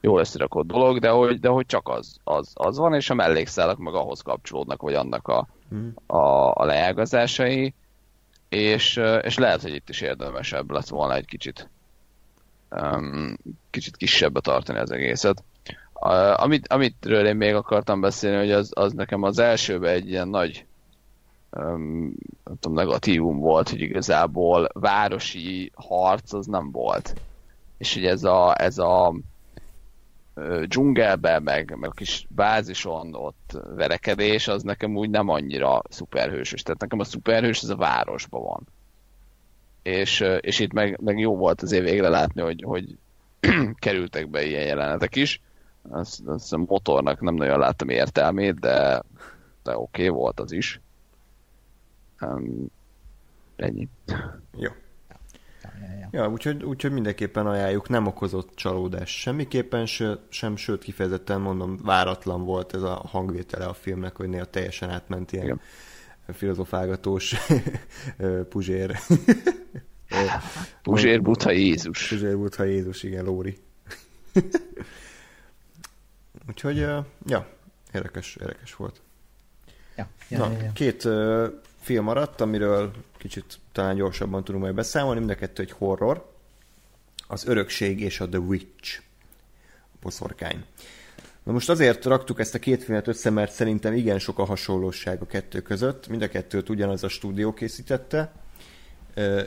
jól 0.00 0.20
összerakott 0.20 0.66
dolog, 0.66 0.98
de 0.98 1.08
hogy, 1.08 1.40
de 1.40 1.48
hogy 1.48 1.66
csak 1.66 1.88
az, 1.88 2.16
az, 2.24 2.50
az 2.54 2.78
van, 2.78 2.94
és 2.94 3.10
a 3.10 3.14
mellékszálak 3.14 3.78
meg 3.78 3.94
ahhoz 3.94 4.20
kapcsolódnak, 4.20 4.82
vagy 4.82 4.94
annak 4.94 5.28
a, 5.28 5.46
Mm. 5.74 5.88
a, 6.06 6.52
a 6.54 6.64
leágazásai, 6.64 7.74
és, 8.54 9.00
és 9.22 9.38
lehet, 9.38 9.62
hogy 9.62 9.74
itt 9.74 9.88
is 9.88 10.00
érdemesebb 10.00 10.70
lett 10.70 10.88
volna 10.88 11.14
egy 11.14 11.26
kicsit 11.26 11.68
um, 12.70 13.36
kicsit 13.70 13.96
kisebbbe 13.96 14.40
tartani 14.40 14.78
az 14.78 14.90
egészet. 14.90 15.44
A, 15.92 16.42
amit, 16.42 16.68
amitről 16.68 17.26
én 17.26 17.36
még 17.36 17.54
akartam 17.54 18.00
beszélni, 18.00 18.36
hogy 18.36 18.52
az, 18.52 18.70
az 18.74 18.92
nekem 18.92 19.22
az 19.22 19.38
elsőben 19.38 19.92
egy 19.94 20.08
ilyen 20.08 20.28
nagy 20.28 20.66
um, 21.50 22.14
nem 22.44 22.58
tudom, 22.60 22.76
negatívum 22.76 23.38
volt, 23.38 23.68
hogy 23.68 23.80
igazából 23.80 24.68
városi 24.72 25.72
harc 25.74 26.32
az 26.32 26.46
nem 26.46 26.70
volt. 26.70 27.14
És 27.78 27.94
hogy 27.94 28.06
ez 28.06 28.24
a, 28.24 28.54
ez 28.60 28.78
a 28.78 29.14
ö, 30.34 30.64
dzsungelben, 30.66 31.42
meg, 31.42 31.76
meg 31.76 31.90
a 31.90 31.92
kis 31.92 32.26
bázison 32.28 33.14
ott 33.14 33.58
verekedés, 33.74 34.48
az 34.48 34.62
nekem 34.62 34.96
úgy 34.96 35.10
nem 35.10 35.28
annyira 35.28 35.82
szuperhősös. 35.88 36.62
Tehát 36.62 36.80
nekem 36.80 36.98
a 36.98 37.04
szuperhős 37.04 37.62
az 37.62 37.70
a 37.70 37.76
városban 37.76 38.42
van. 38.42 38.66
És, 39.82 40.24
és 40.40 40.58
itt 40.58 40.72
meg, 40.72 41.00
meg 41.00 41.18
jó 41.18 41.36
volt 41.36 41.62
azért 41.62 41.84
végre 41.84 42.08
látni, 42.08 42.40
hogy, 42.40 42.62
hogy 42.66 42.98
kerültek 43.74 44.28
be 44.28 44.44
ilyen 44.44 44.66
jelenetek 44.66 45.16
is. 45.16 45.40
Azt, 45.90 46.20
azt 46.26 46.52
a 46.52 46.56
motornak 46.56 47.20
nem 47.20 47.34
nagyon 47.34 47.58
láttam 47.58 47.88
értelmét, 47.88 48.60
de, 48.60 49.02
de 49.62 49.76
oké 49.76 50.08
okay, 50.08 50.08
volt 50.08 50.40
az 50.40 50.52
is. 50.52 50.80
Um, 52.20 52.66
ennyi. 53.56 53.88
Jó. 54.56 54.70
Ja, 56.10 56.28
úgyhogy, 56.28 56.64
úgyhogy 56.64 56.92
mindenképpen 56.92 57.46
ajánljuk, 57.46 57.88
nem 57.88 58.06
okozott 58.06 58.50
csalódás 58.54 59.20
semmiképpen 59.20 59.86
se, 59.86 60.18
sem, 60.28 60.56
sőt 60.56 60.82
kifejezetten 60.82 61.40
mondom, 61.40 61.76
váratlan 61.82 62.44
volt 62.44 62.74
ez 62.74 62.82
a 62.82 62.94
hangvétele 63.08 63.64
a 63.64 63.74
filmnek, 63.74 64.16
hogy 64.16 64.28
néha 64.28 64.44
teljesen 64.44 64.90
átment 64.90 65.32
ilyen 65.32 65.44
Igen. 65.44 65.60
filozofálgatós 66.32 67.34
puzsér. 68.48 68.98
Puzsér 70.82 71.22
Butha 71.22 71.50
Jézus. 71.50 72.08
Puzsér 72.08 72.36
Butha 72.36 72.64
Jézus, 72.64 73.02
igen, 73.02 73.24
Lóri. 73.24 73.58
úgyhogy, 76.48 76.76
ja, 77.26 77.46
érdekes, 77.92 78.36
érdekes 78.40 78.74
volt. 78.74 79.00
Ja, 79.96 80.08
ja, 80.28 80.38
Na, 80.38 80.52
ja, 80.52 80.62
ja. 80.62 80.72
két 80.72 81.04
uh, 81.04 81.46
film 81.80 82.04
maradt, 82.04 82.40
amiről 82.40 82.90
kicsit 83.24 83.58
talán 83.72 83.94
gyorsabban 83.94 84.44
tudunk 84.44 84.64
majd 84.64 84.74
beszámolni, 84.74 85.18
mind 85.18 85.30
a 85.30 85.34
kettő 85.34 85.62
egy 85.62 85.70
horror. 85.70 86.32
Az 87.28 87.46
Örökség 87.46 88.00
és 88.00 88.20
a 88.20 88.28
The 88.28 88.38
Witch. 88.38 89.00
A 89.68 89.96
boszorkány. 90.00 90.64
Na 91.42 91.52
most 91.52 91.68
azért 91.68 92.04
raktuk 92.04 92.40
ezt 92.40 92.54
a 92.54 92.58
két 92.58 92.82
filmet 92.82 93.06
össze, 93.06 93.30
mert 93.30 93.52
szerintem 93.52 93.94
igen 93.94 94.18
sok 94.18 94.38
a 94.38 94.44
hasonlóság 94.44 95.22
a 95.22 95.26
kettő 95.26 95.60
között. 95.60 96.08
Mind 96.08 96.22
a 96.22 96.28
kettőt 96.28 96.68
ugyanaz 96.68 97.04
a 97.04 97.08
stúdió 97.08 97.52
készítette. 97.52 98.32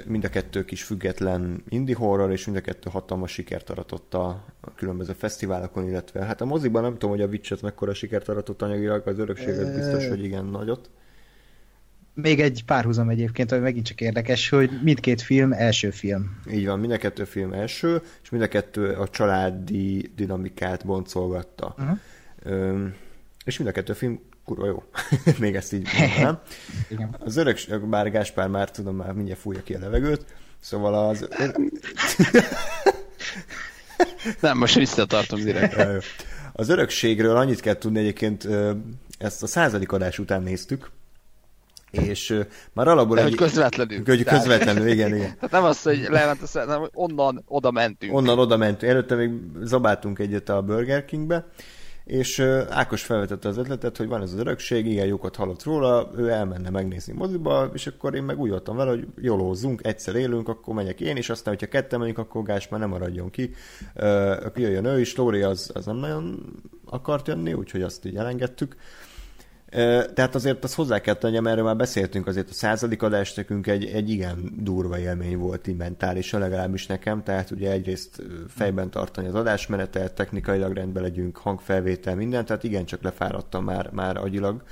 Mind 0.06 0.24
a 0.24 0.30
kettő 0.30 0.66
kis 0.66 0.84
független 0.84 1.64
indie 1.70 1.96
horror, 1.96 2.32
és 2.32 2.46
mind 2.46 2.58
a 2.58 2.62
kettő 2.62 2.90
hatalmas 2.90 3.32
sikert 3.32 3.70
aratott 3.70 4.14
a 4.14 4.46
különböző 4.76 5.14
fesztiválokon, 5.14 5.88
illetve 5.88 6.26
hát 6.26 6.42
a 6.42 6.46
moziban 6.46 6.82
nem 6.82 6.92
tudom, 6.92 7.10
hogy 7.10 7.22
a 7.22 7.28
Witch-et 7.28 7.62
mekkora 7.62 7.94
sikert 7.94 8.30
aratott 8.30 8.62
anyagilag, 8.62 9.08
az 9.08 9.20
örökséget 9.20 9.76
biztos, 9.76 10.08
hogy 10.08 10.24
igen 10.24 10.46
nagyot. 10.46 10.90
Még 12.22 12.40
egy 12.40 12.64
párhuzam 12.66 13.10
egyébként, 13.10 13.52
ami 13.52 13.62
megint 13.62 13.86
csak 13.86 14.02
érdekes, 14.02 14.50
hogy 14.50 14.80
mindkét 14.84 15.22
film 15.22 15.54
első 15.54 15.90
film. 15.90 16.40
Így 16.52 16.66
van, 16.66 16.80
mind 16.80 16.92
a 16.92 16.98
kettő 16.98 17.24
film 17.24 17.54
első, 17.54 18.02
és 18.24 18.30
mind 18.30 18.44
a 18.44 18.48
kettő 18.48 18.94
a 18.94 19.08
családi 19.08 20.12
dinamikát 20.16 20.86
boncolgatta. 20.86 21.76
Uh-huh. 21.78 21.98
Öm, 22.44 22.94
és 23.46 23.58
mind 23.58 23.70
a 23.70 23.74
kettő 23.74 23.94
film 23.94 24.20
kurva 24.46 24.66
jó. 24.66 24.84
Még 25.40 25.56
ezt 25.56 25.74
így 25.74 25.88
mondanám. 25.94 26.40
Az 27.20 27.38
örök, 27.38 27.88
bár 27.88 28.12
Gáspár 28.12 28.48
már 28.48 28.72
tudom, 28.72 28.96
már 28.96 29.12
mindjárt 29.12 29.40
fújja 29.40 29.64
ki 29.64 29.74
a 29.74 29.80
levegőt, 29.80 30.26
szóval 30.60 31.08
az... 31.08 31.28
Nem, 34.40 34.58
most 34.58 34.76
visszatartom 34.76 35.44
direkt. 35.44 36.04
Az 36.54 36.70
örökségről 36.70 37.36
annyit 37.36 37.60
kell 37.60 37.76
tudni 37.76 38.00
egyébként, 38.00 38.48
ezt 39.18 39.44
a 39.44 39.48
századik 39.48 39.92
adás 39.92 40.20
után 40.20 40.44
néztük, 40.44 40.90
és 41.92 42.40
már 42.74 42.88
alapból 42.88 43.16
De 43.16 43.22
egy... 43.22 43.28
hogy 43.28 43.38
közvetlenül. 43.38 43.98
Hogy 44.06 44.24
Tehát- 44.24 44.40
közvetlenül, 44.42 44.88
igen, 44.88 45.16
igen. 45.16 45.34
Tehát 45.34 45.52
nem 45.62 45.64
az, 45.64 45.82
hogy 45.82 46.06
lement 46.10 46.42
a 46.42 46.60
hanem 46.60 46.90
onnan 46.94 47.44
oda 47.48 47.72
mentünk. 47.72 48.14
Onnan 48.16 48.40
oda 48.40 48.58
mentünk. 48.58 48.92
Előtte 48.92 49.16
még 49.16 49.32
zabáltunk 49.64 50.20
egyet 50.20 50.50
a 50.50 50.62
Burger 50.62 51.06
Kingbe, 51.06 51.46
és 52.08 52.40
Ákos 52.70 53.04
felvetette 53.04 53.48
az 53.48 53.58
ötletet, 53.58 53.98
hogy 53.98 54.08
van 54.08 54.22
ez 54.22 54.34
az 54.34 54.40
örökség, 54.40 54.86
igen, 54.86 55.06
jókat 55.06 55.36
hallott 55.36 55.64
róla, 55.64 56.12
ő 56.18 56.30
elmenne 56.30 56.70
megnézni 56.70 57.14
moziba, 57.14 57.70
és 57.74 57.88
akkor 57.88 58.16
én 58.16 58.24
meg 58.24 58.40
úgy 58.40 58.50
voltam 58.50 58.76
vele, 58.76 58.90
hogy 58.90 59.08
jólózzunk, 59.22 59.86
egyszer 59.86 60.16
élünk, 60.16 60.48
akkor 60.48 60.74
megyek 60.74 61.02
én, 61.02 61.16
és 61.16 61.30
aztán, 61.30 61.54
hogyha 61.54 61.70
ketten 61.70 62.00
megyünk, 62.00 62.18
akkor 62.18 62.44
Gás 62.44 62.68
már 62.68 62.80
nem 62.80 62.90
maradjon 62.90 63.30
ki. 63.30 63.54
Akkor 63.96 64.52
jöjjön 64.56 64.86
ő 64.86 65.00
is, 65.00 65.16
Lóri 65.16 65.42
az, 65.42 65.72
az 65.74 65.86
nem 65.86 65.96
nagyon 65.96 66.46
akart 66.86 67.28
jönni, 67.28 67.54
úgyhogy 67.54 67.82
azt 67.82 68.06
így 68.06 68.16
elengedtük. 68.16 68.76
Tehát 70.14 70.36
azért 70.36 70.64
azt 70.64 70.76
hozzá 70.76 71.00
kell 71.00 71.14
tennem, 71.14 71.48
erről 71.48 71.64
már 71.64 71.76
beszéltünk, 71.76 72.28
azért 72.28 72.50
a 72.50 72.54
századik 72.54 73.02
adás 73.02 73.34
nekünk 73.34 73.68
egy, 73.68 73.86
egy 73.86 74.10
igen 74.10 74.54
durva 74.60 75.00
élmény 75.00 75.38
volt 75.38 75.68
így 75.68 75.78
mentálisan, 75.78 76.40
legalábbis 76.40 76.86
nekem, 76.86 77.24
tehát 77.24 77.52
ugye 77.52 77.72
egyrészt 77.72 78.22
fejben 78.50 78.90
tartani 78.90 79.28
az 79.28 79.36
adásmenetet, 79.36 80.14
technikailag 80.14 80.74
rendben 80.74 81.04
legyünk, 81.04 81.38
hangfelvétel, 81.38 82.16
minden, 82.16 82.46
tehát 82.46 82.64
igen, 82.64 82.86
csak 82.86 83.02
lefáradtam 83.02 83.64
már, 83.64 83.90
már 83.92 84.18
agyilag. 84.18 84.64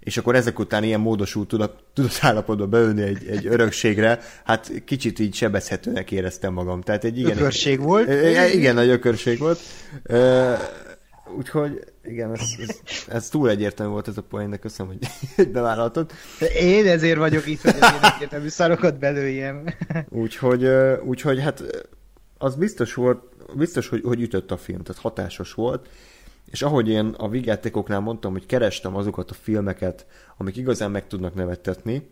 És 0.00 0.16
akkor 0.16 0.34
ezek 0.34 0.58
után 0.58 0.84
ilyen 0.84 1.00
módosult 1.00 1.48
tudat, 1.48 1.82
tudatállapotba 1.92 2.66
beülni 2.66 3.02
egy, 3.02 3.26
egy 3.28 3.46
örökségre, 3.46 4.18
hát 4.44 4.72
kicsit 4.84 5.18
így 5.18 5.34
sebezhetőnek 5.34 6.10
éreztem 6.10 6.52
magam. 6.52 6.80
Tehát 6.80 7.04
egy 7.04 7.18
igen, 7.18 7.36
Ökörség 7.36 7.80
volt. 7.80 8.08
Igen, 8.52 8.74
nagy 8.74 8.88
ökörség 8.88 9.38
volt. 9.38 9.58
Úgyhogy 11.36 11.84
igen, 12.04 12.32
ez, 12.32 12.40
ez, 12.58 12.80
ez 13.08 13.28
túl 13.28 13.50
egyértelmű 13.50 13.92
volt 13.92 14.08
ez 14.08 14.16
a 14.16 14.22
poén, 14.22 14.50
de 14.50 14.56
köszönöm, 14.56 14.96
hogy, 14.96 15.08
bevállaltad. 15.52 16.10
Én 16.60 16.86
ezért 16.86 17.18
vagyok 17.18 17.46
itt, 17.46 17.60
hogy 17.60 17.76
az 17.80 17.92
én 17.92 18.10
egyértelmű 18.14 18.48
szarokat 18.48 18.98
belőjem. 18.98 19.64
Úgyhogy, 20.08 20.66
úgyhogy 21.04 21.40
hát 21.40 21.62
az 22.38 22.54
biztos 22.54 22.94
volt, 22.94 23.22
biztos, 23.54 23.88
hogy, 23.88 24.02
hogy 24.04 24.20
ütött 24.20 24.50
a 24.50 24.56
film, 24.56 24.82
tehát 24.82 25.02
hatásos 25.02 25.52
volt. 25.52 25.88
És 26.50 26.62
ahogy 26.62 26.88
én 26.88 27.06
a 27.06 27.28
vigyátékoknál 27.28 28.00
mondtam, 28.00 28.32
hogy 28.32 28.46
kerestem 28.46 28.96
azokat 28.96 29.30
a 29.30 29.34
filmeket, 29.34 30.06
amik 30.36 30.56
igazán 30.56 30.90
meg 30.90 31.06
tudnak 31.06 31.34
nevettetni, 31.34 32.08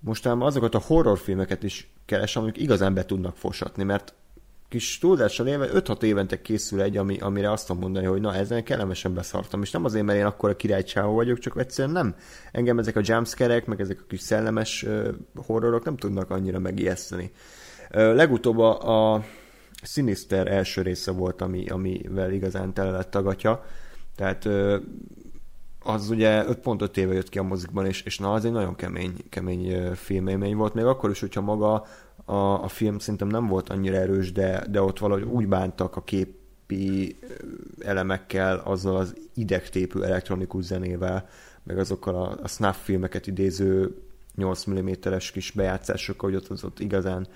mostában 0.00 0.46
azokat 0.46 0.74
a 0.74 0.82
horrorfilmeket 0.86 1.62
is 1.62 1.90
keresem, 2.04 2.42
amik 2.42 2.58
igazán 2.58 2.94
be 2.94 3.04
tudnak 3.04 3.36
fosatni, 3.36 3.82
mert 3.82 4.14
kis 4.74 4.98
túlzással 4.98 5.46
élve 5.46 5.68
5-6 5.72 6.02
évente 6.02 6.42
készül 6.42 6.82
egy, 6.82 6.96
ami, 6.96 7.18
amire 7.18 7.50
azt 7.50 7.66
tudom 7.66 7.82
mondani, 7.82 8.06
hogy 8.06 8.20
na 8.20 8.34
ezen 8.34 8.64
kellemesen 8.64 9.14
beszartam. 9.14 9.62
És 9.62 9.70
nem 9.70 9.84
azért, 9.84 10.04
mert 10.04 10.18
én 10.18 10.24
akkor 10.24 10.50
a 10.50 10.56
királycsávó 10.56 11.14
vagyok, 11.14 11.38
csak 11.38 11.58
egyszerűen 11.58 11.94
nem. 11.94 12.14
Engem 12.52 12.78
ezek 12.78 12.96
a 12.96 13.00
jumpscare 13.02 13.62
meg 13.66 13.80
ezek 13.80 14.00
a 14.00 14.04
kis 14.08 14.20
szellemes 14.20 14.82
uh, 14.82 15.08
horrorok 15.46 15.84
nem 15.84 15.96
tudnak 15.96 16.30
annyira 16.30 16.58
megijeszteni. 16.58 17.32
Uh, 17.94 18.14
legutóbb 18.14 18.58
a, 18.58 19.14
a 19.14 19.24
Sinister 19.82 20.46
első 20.46 20.82
része 20.82 21.10
volt, 21.10 21.42
ami, 21.42 21.66
amivel 21.66 22.32
igazán 22.32 22.72
tele 22.72 22.90
lett 22.90 23.14
a. 23.14 23.64
Tehát 24.16 24.44
uh, 24.44 24.74
az 25.84 26.10
ugye 26.10 26.44
5.5 26.44 26.96
éve 26.96 27.14
jött 27.14 27.28
ki 27.28 27.38
a 27.38 27.42
mozikban, 27.42 27.86
és, 27.86 28.02
és 28.02 28.18
na, 28.18 28.32
az 28.32 28.44
egy 28.44 28.52
nagyon 28.52 28.74
kemény, 28.74 29.16
kemény 29.28 29.94
filmélmény 29.94 30.56
volt, 30.56 30.74
még 30.74 30.84
akkor 30.84 31.10
is, 31.10 31.20
hogyha 31.20 31.40
maga 31.40 31.86
a, 32.24 32.62
a 32.62 32.68
film 32.68 32.98
szerintem 32.98 33.28
nem 33.28 33.46
volt 33.46 33.68
annyira 33.68 33.96
erős, 33.96 34.32
de, 34.32 34.66
de 34.70 34.82
ott 34.82 34.98
valahogy 34.98 35.22
úgy 35.22 35.48
bántak 35.48 35.96
a 35.96 36.02
képi 36.02 37.18
elemekkel, 37.80 38.58
azzal 38.58 38.96
az 38.96 39.14
idegtépű 39.34 40.00
elektronikus 40.00 40.64
zenével, 40.64 41.28
meg 41.62 41.78
azokkal 41.78 42.14
a, 42.14 42.38
a 42.42 42.48
snuff 42.48 42.76
filmeket 42.82 43.26
idéző 43.26 43.96
8 44.36 44.64
mm-es 44.70 45.30
kis 45.30 45.50
bejátszásokkal, 45.50 46.30
hogy 46.30 46.38
ott, 46.38 46.48
az 46.48 46.64
ott 46.64 46.80
igazán, 46.80 47.26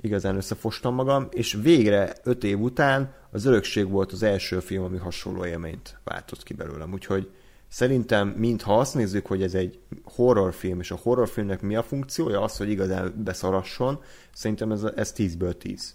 igazán 0.00 0.36
összefostam 0.36 0.94
magam, 0.94 1.28
és 1.30 1.58
végre 1.62 2.12
5 2.22 2.44
év 2.44 2.60
után 2.60 3.14
az 3.30 3.44
Örökség 3.44 3.88
volt 3.88 4.12
az 4.12 4.22
első 4.22 4.60
film, 4.60 4.84
ami 4.84 4.96
hasonló 4.96 5.44
élményt 5.44 5.98
váltott 6.04 6.42
ki 6.42 6.54
belőlem, 6.54 6.92
úgyhogy 6.92 7.30
Szerintem, 7.70 8.28
mintha 8.28 8.78
azt 8.78 8.94
nézzük, 8.94 9.26
hogy 9.26 9.42
ez 9.42 9.54
egy 9.54 9.78
horrorfilm, 10.04 10.80
és 10.80 10.90
a 10.90 10.98
horrorfilmnek 11.02 11.60
mi 11.60 11.76
a 11.76 11.82
funkciója, 11.82 12.42
az, 12.42 12.56
hogy 12.56 12.70
igazán 12.70 13.14
beszarasson, 13.24 14.02
szerintem 14.34 14.72
ez, 14.72 14.82
ez 14.96 15.12
10-ből 15.16 15.56
10. 15.56 15.94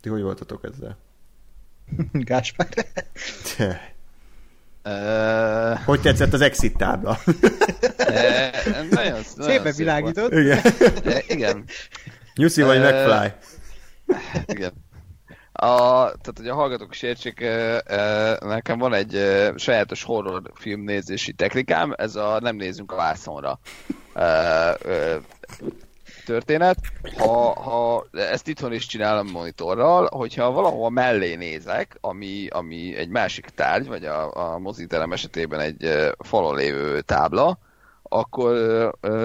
Ti 0.00 0.08
hogy 0.08 0.22
voltatok 0.22 0.64
ezzel? 0.72 0.96
Gáspár. 2.12 2.68
Uh, 4.84 5.84
Hogy 5.84 6.00
tetszett 6.00 6.32
az 6.32 6.40
exit 6.40 6.76
tábla? 6.76 7.18
nagyon, 7.96 8.86
nagyon 8.90 9.22
Szépen 9.22 9.62
szép 9.64 9.74
világított. 9.74 10.32
Igen. 10.32 10.60
Igen, 11.26 11.64
Nyuszi 12.34 12.62
vagy 12.62 12.80
McFly? 12.80 13.34
igen. 14.46 14.72
A, 15.62 16.04
tehát, 16.04 16.32
hogy 16.36 16.48
a 16.48 16.54
hallgatók 16.54 16.94
is 16.94 17.02
értsék, 17.02 17.40
nekem 18.40 18.78
van 18.78 18.94
egy 18.94 19.42
sajátos 19.56 20.02
horrorfilm 20.02 20.80
nézési 20.80 21.32
technikám, 21.32 21.94
ez 21.96 22.16
a 22.16 22.38
nem 22.40 22.56
nézünk 22.56 22.92
a 22.92 22.96
vászonra 22.96 23.58
történet. 26.24 26.78
Ha, 27.16 27.60
ha 27.60 28.06
ezt 28.12 28.48
itthon 28.48 28.72
is 28.72 28.86
csinálom 28.86 29.30
monitorral, 29.30 30.08
hogyha 30.10 30.50
valahol 30.50 30.90
mellé 30.90 31.34
nézek, 31.34 31.96
ami, 32.00 32.46
ami 32.46 32.96
egy 32.96 33.08
másik 33.08 33.46
tárgy, 33.46 33.86
vagy 33.86 34.04
a, 34.04 34.52
a 34.54 34.58
moziterem 34.58 35.12
esetében 35.12 35.60
egy 35.60 36.12
falon 36.18 36.56
lévő 36.56 37.00
tábla, 37.00 37.58
akkor 38.02 38.54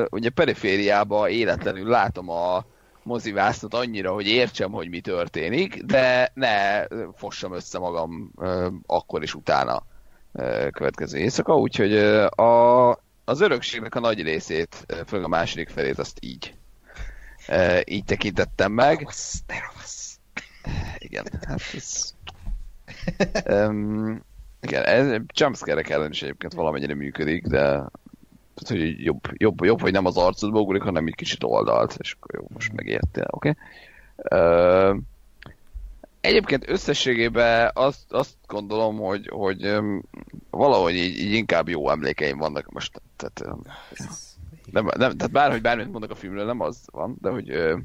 ugye 0.10 0.30
perifériába 0.30 1.30
életlenül 1.30 1.90
látom 1.90 2.30
a 2.30 2.66
mozivásztot 3.08 3.74
annyira, 3.74 4.14
hogy 4.14 4.28
értsem, 4.28 4.72
hogy 4.72 4.90
mi 4.90 5.00
történik, 5.00 5.84
de 5.84 6.32
ne 6.34 6.88
fossam 7.16 7.54
össze 7.54 7.80
magam 7.80 8.32
akkor 8.86 9.24
is 9.24 9.34
utána 9.34 9.84
következő 10.72 11.18
éjszaka, 11.18 11.58
úgyhogy 11.58 11.98
a, 12.28 12.90
az 13.26 13.42
örökségnek 13.42 13.96
a 13.96 14.00
nagy 14.00 14.22
részét, 14.22 14.86
főleg 15.06 15.26
a 15.26 15.30
második 15.30 15.70
felét 15.70 16.00
azt 16.00 16.18
így 16.22 16.56
így 17.84 18.04
tekintettem 18.06 18.72
meg. 18.72 19.02
Rossz, 19.02 19.36
de 19.46 19.56
rossz. 19.74 20.16
Igen, 20.98 21.26
hát 21.48 21.62
ez... 21.74 22.14
um, 23.50 24.22
igen, 24.62 24.84
ez 24.84 25.22
jumpscare 25.34 25.82
ellen 25.82 26.12
is 26.12 26.22
egyébként 26.22 26.54
valamennyire 26.54 26.96
működik, 26.96 27.46
de 27.46 27.90
jobb, 28.98 29.20
jobb, 29.34 29.64
jobb, 29.64 29.82
hogy 29.82 29.92
nem 29.92 30.06
az 30.06 30.18
arcodba 30.18 30.60
ugrik, 30.60 30.82
hanem 30.82 31.08
egy 31.08 31.16
kicsit 31.16 31.44
oldalt, 31.44 31.96
és 32.00 32.16
akkor 32.20 32.40
jó, 32.40 32.48
most 32.54 32.74
megértél, 32.74 33.28
oké? 33.30 33.54
Okay? 34.16 34.40
Uh, 34.40 34.98
egyébként 36.22 36.70
összességében 36.70 37.72
azt, 37.74 38.14
azt 38.14 38.36
gondolom, 38.48 38.98
hogy, 38.98 39.28
hogy 39.28 39.66
um, 39.66 40.04
valahogy 40.50 40.96
így, 40.96 41.20
így, 41.20 41.34
inkább 41.34 41.70
jó 41.70 41.90
emlékeim 41.90 42.38
vannak 42.38 42.72
most. 42.72 43.02
Tehát, 43.16 43.42
um, 43.46 43.62
nem, 44.72 44.86
nem, 44.86 45.18
tehát 45.18 45.32
bárhogy 45.32 45.62
bármit 45.62 45.92
mondok 45.92 46.12
a 46.12 46.16
filmről, 46.16 46.46
nem 46.46 46.62
az 46.62 46.82
van, 46.92 47.18
de 47.22 47.30
hogy, 47.30 47.50
uh, 47.50 47.80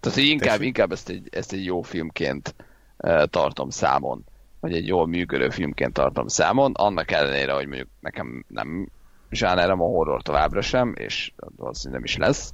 tehát, 0.00 0.14
hogy 0.14 0.24
inkább, 0.24 0.62
inkább 0.62 0.92
ezt, 0.92 1.08
egy, 1.08 1.28
ezt 1.30 1.52
egy 1.52 1.64
jó 1.64 1.82
filmként 1.82 2.54
uh, 2.96 3.24
tartom 3.24 3.70
számon, 3.70 4.24
vagy 4.60 4.74
egy 4.74 4.86
jól 4.86 5.06
működő 5.06 5.50
filmként 5.50 5.92
tartom 5.92 6.28
számon, 6.28 6.72
annak 6.74 7.10
ellenére, 7.10 7.52
hogy 7.52 7.66
mondjuk 7.66 7.88
nekem 8.00 8.44
nem 8.48 8.88
zsánerem 9.34 9.80
a 9.80 9.86
horror 9.86 10.22
továbbra 10.22 10.60
sem, 10.60 10.94
és 10.96 11.32
valószínűleg 11.56 12.00
nem 12.00 12.10
is 12.10 12.16
lesz, 12.16 12.52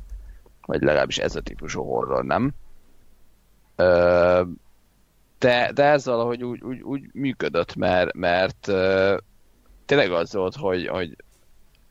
vagy 0.67 0.83
legalábbis 0.83 1.19
ez 1.19 1.37
a 1.37 1.41
típusú 1.41 1.83
horror 1.83 2.25
nem. 2.25 2.53
Ö, 3.77 4.43
de, 5.39 5.73
de 5.73 5.85
ez 5.85 6.05
valahogy 6.05 6.45
úgy, 6.45 6.63
úgy, 6.63 6.81
úgy 6.81 7.11
működött, 7.13 7.75
mert, 7.75 8.15
mert 8.15 8.69
ö, 8.69 9.17
tényleg 9.87 10.13
az 10.13 10.33
volt, 10.35 10.55
hogy, 10.55 10.87
hogy 10.87 11.17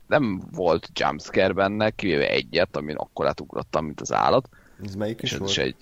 nem 0.08 0.42
volt 0.52 0.90
jumpscare 0.94 1.54
benne, 1.54 1.90
kivéve 1.90 2.30
egyet, 2.30 2.76
amin 2.76 2.96
akkor 2.96 3.28
átugrottam, 3.28 3.86
mint 3.86 4.02
az 4.02 4.14
állat. 4.14 4.50
Ez 4.84 4.96
melyik 4.96 5.22
is 5.22 5.32
És 5.32 5.38
volt? 5.38 5.50
is 5.50 5.58
egy 5.58 5.76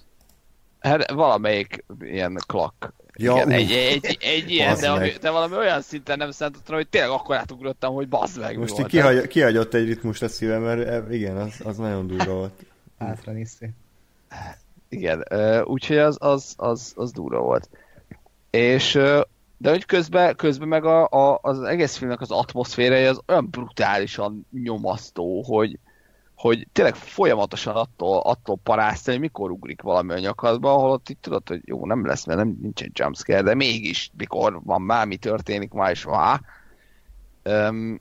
Hát 0.79 1.11
valamelyik 1.11 1.85
ilyen 1.99 2.37
klak. 2.47 2.93
Ja, 3.19 3.33
Igen, 3.33 3.51
egy, 3.51 3.71
egy, 3.71 4.17
egy 4.19 4.51
ilyen, 4.51 4.79
de, 4.79 4.89
ami, 4.89 5.09
de 5.21 5.29
valami 5.29 5.55
olyan 5.55 5.81
szinten 5.81 6.17
nem 6.17 6.31
számítottam, 6.31 6.75
hogy 6.75 6.87
tényleg 6.87 7.09
akkor 7.09 7.35
átugrottam, 7.35 7.93
hogy 7.93 8.07
bazd 8.07 8.39
meg. 8.39 8.57
Most 8.57 8.71
így 8.71 8.77
volt. 8.77 8.89
kihagy, 8.89 9.27
kihagyott 9.27 9.73
egy 9.73 9.85
ritmust 9.85 10.23
a 10.23 10.27
szívem, 10.27 10.61
mert 10.61 10.87
e, 10.87 11.15
igen, 11.15 11.37
az, 11.37 11.53
az 11.63 11.77
nagyon 11.77 12.07
durva 12.07 12.33
volt. 12.33 12.65
Hátra 12.99 13.31
néztél. 13.31 13.69
Igen, 14.89 15.25
úgyhogy 15.63 15.97
az, 15.97 16.17
az, 16.19 16.53
az, 16.57 16.93
az 16.95 17.11
durva 17.11 17.39
volt. 17.39 17.69
És, 18.49 18.91
de 19.57 19.69
hogy 19.69 19.85
közben, 19.85 20.35
közben 20.35 20.67
meg 20.67 20.85
a, 20.85 21.07
a, 21.07 21.39
az 21.41 21.61
egész 21.61 21.97
filmnek 21.97 22.21
az 22.21 22.31
atmoszférája 22.31 23.09
az 23.09 23.21
olyan 23.27 23.49
brutálisan 23.49 24.47
nyomasztó, 24.63 25.41
hogy, 25.43 25.79
hogy 26.37 26.67
tényleg 26.71 26.95
folyamatosan 26.95 27.75
attól, 27.75 28.19
attól 28.19 28.59
paráztál, 28.63 29.13
hogy 29.13 29.23
mikor 29.23 29.51
ugrik 29.51 29.81
valami 29.81 30.13
a 30.13 30.19
nyakadba, 30.19 30.73
ahol 30.73 30.91
ott 30.91 31.09
itt 31.09 31.21
tudod, 31.21 31.47
hogy 31.47 31.61
jó, 31.65 31.85
nem 31.85 32.05
lesz, 32.05 32.25
mert 32.25 32.39
nem, 32.39 32.57
nincsen 32.61 32.91
jumpscare, 32.93 33.41
de 33.41 33.53
mégis 33.53 34.11
mikor 34.17 34.61
van 34.63 34.81
már, 34.81 35.07
mi 35.07 35.17
történik 35.17 35.71
már 35.71 35.91
is 35.91 36.05
már. 36.05 36.41
Um, 37.43 37.99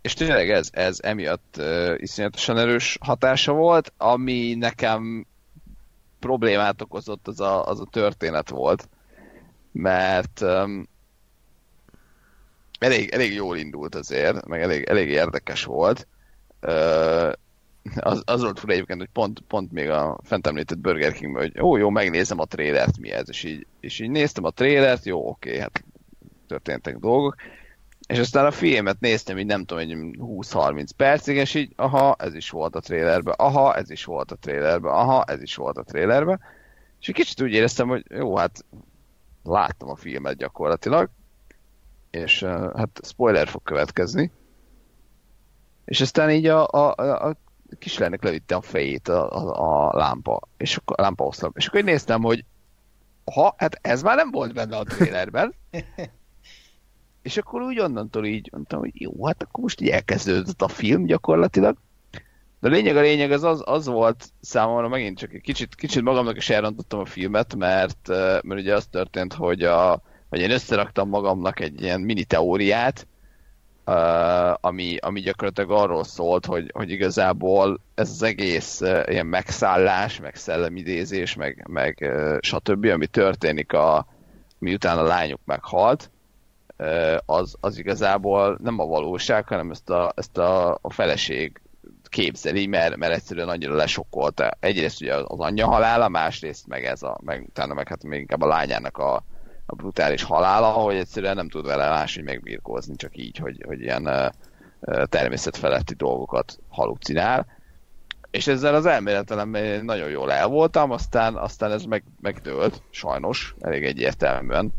és 0.00 0.14
tényleg 0.14 0.50
ez, 0.50 0.68
ez 0.72 0.98
emiatt 1.02 1.54
uh, 1.58 1.94
iszonyatosan 1.96 2.58
erős 2.58 2.98
hatása 3.00 3.52
volt, 3.52 3.92
ami 3.96 4.54
nekem 4.54 5.26
problémát 6.18 6.82
okozott, 6.82 7.28
az 7.28 7.40
a, 7.40 7.66
az 7.66 7.80
a 7.80 7.86
történet 7.90 8.48
volt, 8.48 8.88
mert 9.72 10.40
um, 10.40 10.88
elég, 12.78 13.10
elég 13.10 13.32
jól 13.32 13.56
indult 13.56 13.94
azért, 13.94 14.46
meg 14.46 14.62
elég, 14.62 14.84
elég 14.84 15.08
érdekes 15.08 15.64
volt. 15.64 16.06
Az, 17.96 18.22
az 18.24 18.42
volt 18.42 18.58
fura 18.58 18.72
egyébként, 18.72 18.98
hogy 18.98 19.08
pont, 19.12 19.40
pont 19.40 19.72
még 19.72 19.88
a 19.88 20.18
fent 20.22 20.46
említett 20.46 20.78
Burger 20.78 21.12
Kingben, 21.12 21.42
hogy 21.42 21.60
ó, 21.60 21.76
jó, 21.76 21.90
megnézem 21.90 22.38
a 22.38 22.44
trélert, 22.44 22.98
mi 22.98 23.10
ez, 23.10 23.28
és 23.28 23.44
így, 23.44 23.66
és 23.80 23.98
így 23.98 24.10
néztem 24.10 24.44
a 24.44 24.50
trélert, 24.50 25.04
jó, 25.04 25.28
oké, 25.28 25.58
hát 25.58 25.84
történtek 26.46 26.98
dolgok, 26.98 27.34
és 28.06 28.18
aztán 28.18 28.46
a 28.46 28.50
filmet 28.50 29.00
néztem 29.00 29.38
így 29.38 29.46
nem 29.46 29.64
tudom, 29.64 29.82
egy 29.82 29.96
20-30 30.18 30.88
percig, 30.96 31.36
és 31.36 31.54
így, 31.54 31.72
aha, 31.76 32.16
ez 32.18 32.34
is 32.34 32.50
volt 32.50 32.76
a 32.76 32.80
trailerben, 32.80 33.34
aha, 33.36 33.74
ez 33.74 33.90
is 33.90 34.04
volt 34.04 34.30
a 34.30 34.36
trailerben, 34.36 34.92
aha, 34.92 35.24
ez 35.24 35.42
is 35.42 35.54
volt 35.54 35.76
a 35.76 35.82
trailerben, 35.82 36.40
és 37.00 37.08
egy 37.08 37.14
kicsit 37.14 37.42
úgy 37.42 37.52
éreztem, 37.52 37.88
hogy 37.88 38.04
jó, 38.08 38.36
hát 38.36 38.64
láttam 39.42 39.88
a 39.88 39.96
filmet 39.96 40.36
gyakorlatilag, 40.36 41.10
és 42.10 42.42
hát 42.76 43.00
spoiler 43.02 43.48
fog 43.48 43.62
következni, 43.62 44.30
és 45.92 46.00
aztán 46.00 46.30
így 46.30 46.46
a, 46.46 46.66
a, 46.70 46.88
a, 47.28 47.36
kislánynak 47.78 48.22
levitte 48.22 48.54
a 48.54 48.60
fejét 48.60 49.08
a, 49.08 49.32
a, 49.32 49.88
a 49.88 49.96
lámpa, 49.96 50.40
és 50.56 50.76
akkor 50.76 50.98
a 50.98 51.02
lámpa 51.02 51.24
oszlop, 51.24 51.56
és 51.56 51.66
akkor 51.66 51.80
így 51.80 51.86
néztem, 51.86 52.22
hogy 52.22 52.44
ha, 53.24 53.54
hát 53.56 53.78
ez 53.82 54.02
már 54.02 54.16
nem 54.16 54.30
volt 54.30 54.54
benne 54.54 54.76
a 54.76 54.84
trailerben, 54.84 55.54
és 57.22 57.36
akkor 57.36 57.62
úgy 57.62 57.78
onnantól 57.78 58.26
így 58.26 58.48
mondtam, 58.52 58.78
hogy 58.78 59.00
jó, 59.00 59.26
hát 59.26 59.42
akkor 59.42 59.62
most 59.62 59.80
így 59.80 59.88
elkezdődött 59.88 60.62
a 60.62 60.68
film 60.68 61.04
gyakorlatilag. 61.04 61.76
De 62.60 62.68
a 62.68 62.70
lényeg 62.70 62.96
a 62.96 63.00
lényeg 63.00 63.32
az, 63.32 63.42
az, 63.42 63.62
az 63.64 63.86
volt 63.86 64.24
számomra 64.40 64.88
megint 64.88 65.18
csak 65.18 65.32
egy 65.32 65.40
kicsit, 65.40 65.74
kicsit 65.74 66.02
magamnak 66.02 66.36
is 66.36 66.50
elrontottam 66.50 67.00
a 67.00 67.04
filmet, 67.04 67.54
mert, 67.54 68.08
eh, 68.08 68.38
mert 68.42 68.60
ugye 68.60 68.74
az 68.74 68.86
történt, 68.86 69.32
hogy, 69.32 69.62
a, 69.62 70.02
hogy 70.28 70.40
én 70.40 70.50
összeraktam 70.50 71.08
magamnak 71.08 71.60
egy 71.60 71.82
ilyen 71.82 72.00
mini 72.00 72.24
teóriát, 72.24 73.06
ami, 74.60 74.96
ami 74.96 75.20
gyakorlatilag 75.20 75.70
arról 75.70 76.04
szólt, 76.04 76.46
hogy, 76.46 76.70
hogy 76.72 76.90
igazából 76.90 77.80
ez 77.94 78.10
az 78.10 78.22
egész 78.22 78.80
ilyen 79.06 79.26
megszállás, 79.26 80.20
meg 80.20 80.34
szellemidézés, 80.34 81.34
meg, 81.34 81.66
meg 81.68 82.12
stb., 82.40 82.84
ami 82.84 83.06
történik 83.06 83.72
a, 83.72 84.06
miután 84.58 84.98
a 84.98 85.02
lányuk 85.02 85.40
meghalt, 85.44 86.10
az, 87.26 87.56
az 87.60 87.78
igazából 87.78 88.58
nem 88.62 88.78
a 88.78 88.86
valóság, 88.86 89.48
hanem 89.48 89.70
ezt 89.70 89.90
a, 89.90 90.12
ezt 90.16 90.38
a, 90.38 90.78
a 90.80 90.90
feleség 90.90 91.60
képzeli, 92.08 92.66
mert, 92.66 92.96
mert 92.96 93.12
egyszerűen 93.12 93.48
annyira 93.48 93.74
lesokkolta. 93.74 94.50
Egyrészt 94.60 95.00
ugye 95.00 95.14
az 95.14 95.38
anyja 95.38 95.66
halála, 95.66 96.08
másrészt 96.08 96.66
meg 96.66 96.84
ez 96.84 97.02
a, 97.02 97.18
meg 97.24 97.44
utána 97.48 97.74
meg 97.74 97.88
hát 97.88 98.04
még 98.04 98.20
inkább 98.20 98.40
a 98.40 98.46
lányának 98.46 98.98
a, 98.98 99.22
a 99.66 99.74
brutális 99.74 100.22
halála, 100.22 100.68
hogy 100.68 100.96
egyszerűen 100.96 101.36
nem 101.36 101.48
tud 101.48 101.66
vele 101.66 101.88
máshogy 101.88 102.24
megbírkózni, 102.24 102.96
csak 102.96 103.16
így, 103.16 103.36
hogy, 103.36 103.62
hogy 103.66 103.80
ilyen 103.80 104.32
természetfeletti 105.04 105.94
dolgokat 105.94 106.58
halucinál. 106.68 107.46
És 108.30 108.46
ezzel 108.46 108.74
az 108.74 108.86
elméletelem 108.86 109.50
nagyon 109.82 110.08
jól 110.08 110.32
el 110.32 110.46
voltam, 110.46 110.90
aztán, 110.90 111.36
aztán 111.36 111.70
ez 111.70 111.84
meg, 111.84 112.04
megdőlt, 112.20 112.82
sajnos, 112.90 113.54
elég 113.60 113.84
egyértelműen. 113.84 114.72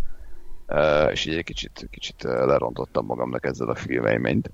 És 1.11 1.25
így 1.25 1.35
egy 1.35 1.43
kicsit, 1.43 1.87
kicsit 1.91 2.23
lerontottam 2.23 3.05
magamnak 3.05 3.45
ezzel 3.45 3.69
a 3.69 3.75
filmeiményt. 3.75 4.51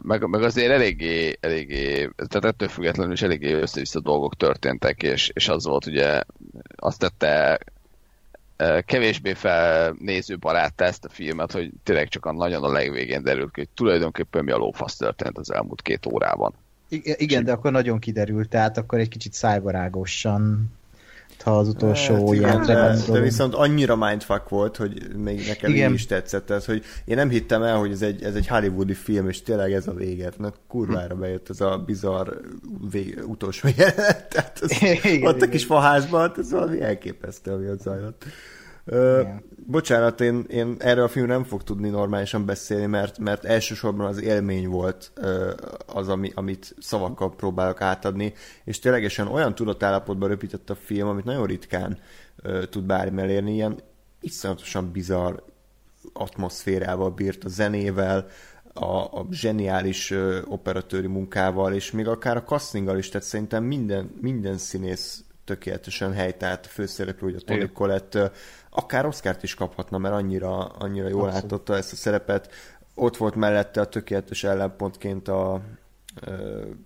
Meg, 0.00 0.28
meg 0.28 0.42
azért 0.42 0.70
eléggé, 0.70 1.36
eléggé, 1.40 2.10
tehát 2.16 2.44
ettől 2.44 2.68
függetlenül 2.68 3.12
is 3.12 3.22
eléggé 3.22 3.52
össze-vissza 3.52 4.00
dolgok 4.00 4.36
történtek, 4.36 5.02
és, 5.02 5.30
és 5.34 5.48
az 5.48 5.64
volt 5.64 5.86
ugye, 5.86 6.22
azt 6.76 6.98
tette 6.98 7.58
kevésbé 8.84 9.34
felnéző 9.34 10.38
barátta 10.38 10.84
ezt 10.84 11.04
a 11.04 11.08
filmet, 11.08 11.52
hogy 11.52 11.70
tényleg 11.82 12.08
csak 12.08 12.26
a 12.26 12.32
nagyon 12.32 12.64
a 12.64 12.72
legvégén 12.72 13.22
derült 13.22 13.52
ki, 13.52 13.60
hogy 13.60 13.68
tulajdonképpen 13.74 14.44
mi 14.44 14.50
a 14.50 14.56
lófasz 14.56 14.96
történt 14.96 15.38
az 15.38 15.52
elmúlt 15.52 15.82
két 15.82 16.06
órában. 16.06 16.54
igen, 16.88 17.44
de 17.44 17.52
akkor 17.52 17.72
nagyon 17.72 17.98
kiderült, 17.98 18.48
tehát 18.48 18.78
akkor 18.78 18.98
egy 18.98 19.08
kicsit 19.08 19.32
szájbarágosan 19.32 20.72
ha 21.48 21.58
az 21.58 21.68
utolsó 21.68 22.26
hát, 22.26 22.34
ilyen 22.34 22.62
de, 22.66 22.96
de 23.12 23.20
viszont 23.20 23.54
annyira 23.54 23.96
mindfuck 23.96 24.48
volt, 24.48 24.76
hogy 24.76 25.16
még 25.16 25.46
nekem 25.46 25.70
igen. 25.70 25.92
is 25.92 26.06
tetszett. 26.06 26.46
Tehát, 26.46 26.64
hogy 26.64 26.82
én 27.04 27.16
nem 27.16 27.28
hittem 27.28 27.62
el, 27.62 27.76
hogy 27.76 27.90
ez 27.90 28.02
egy, 28.02 28.22
ez 28.22 28.34
egy 28.34 28.46
hollywoodi 28.46 28.94
film, 28.94 29.28
és 29.28 29.42
tényleg 29.42 29.72
ez 29.72 29.86
a 29.86 29.92
véget. 29.92 30.38
Na, 30.38 30.52
kurvára 30.68 31.14
hm. 31.14 31.20
bejött 31.20 31.48
ez 31.48 31.60
a 31.60 31.82
bizarr 31.86 32.28
vég, 32.90 33.22
utolsó 33.26 33.68
jelenet. 33.76 34.28
Tehát 34.28 34.58
az, 34.62 34.82
igen, 34.82 34.96
ott 35.26 35.36
igen. 35.36 35.48
a 35.48 35.50
kis 35.50 35.64
faházban, 35.64 36.20
hát 36.20 36.38
ez 36.38 36.50
valami 36.50 36.80
elképesztő, 36.80 37.50
ami 37.50 37.68
ott 37.68 37.80
zajlott. 37.80 38.24
Ö, 38.90 39.22
bocsánat, 39.66 40.20
én, 40.20 40.44
én 40.48 40.76
erről 40.78 41.04
a 41.04 41.08
filmről 41.08 41.36
nem 41.36 41.44
fog 41.44 41.62
tudni 41.62 41.88
normálisan 41.88 42.46
beszélni, 42.46 42.86
mert, 42.86 43.18
mert 43.18 43.44
elsősorban 43.44 44.06
az 44.06 44.22
élmény 44.22 44.68
volt 44.68 45.10
ö, 45.14 45.52
az, 45.86 46.08
ami, 46.08 46.32
amit 46.34 46.74
szavakkal 46.78 47.34
próbálok 47.34 47.80
átadni, 47.80 48.34
és 48.64 48.78
ténylegesen 48.78 49.26
olyan 49.26 49.54
tudatállapotban 49.54 50.28
röpített 50.28 50.70
a 50.70 50.74
film, 50.74 51.08
amit 51.08 51.24
nagyon 51.24 51.46
ritkán 51.46 51.98
ö, 52.42 52.66
tud 52.66 52.84
bármi 52.84 53.20
elérni, 53.20 53.54
ilyen 53.54 53.80
iszonyatosan 54.20 54.90
bizarr 54.92 55.34
atmoszférával 56.12 57.10
bírt 57.10 57.44
a 57.44 57.48
zenével, 57.48 58.26
a, 58.72 58.96
a 58.96 59.26
zseniális 59.30 60.10
ö, 60.10 60.40
operatőri 60.44 61.06
munkával, 61.06 61.74
és 61.74 61.90
még 61.90 62.08
akár 62.08 62.36
a 62.36 62.42
castinggal 62.42 62.98
is, 62.98 63.08
tehát 63.08 63.26
szerintem 63.26 63.64
minden, 63.64 64.10
minden 64.20 64.58
színész 64.58 65.24
tökéletesen 65.48 66.12
helytált 66.12 66.66
főszereplő, 66.66 67.30
hogy 67.30 67.42
a 67.42 67.44
Tony 67.44 67.72
Collette 67.72 68.32
akár 68.70 69.06
Oscárt 69.06 69.42
is 69.42 69.54
kaphatna, 69.54 69.98
mert 69.98 70.14
annyira, 70.14 70.64
annyira 70.64 71.08
jól 71.08 71.24
Abszolút. 71.24 71.42
látotta 71.42 71.76
ezt 71.76 71.92
a 71.92 71.96
szerepet. 71.96 72.52
Ott 72.94 73.16
volt 73.16 73.34
mellette 73.34 73.80
a 73.80 73.88
tökéletes 73.88 74.44
ellenpontként 74.44 75.28
a 75.28 75.60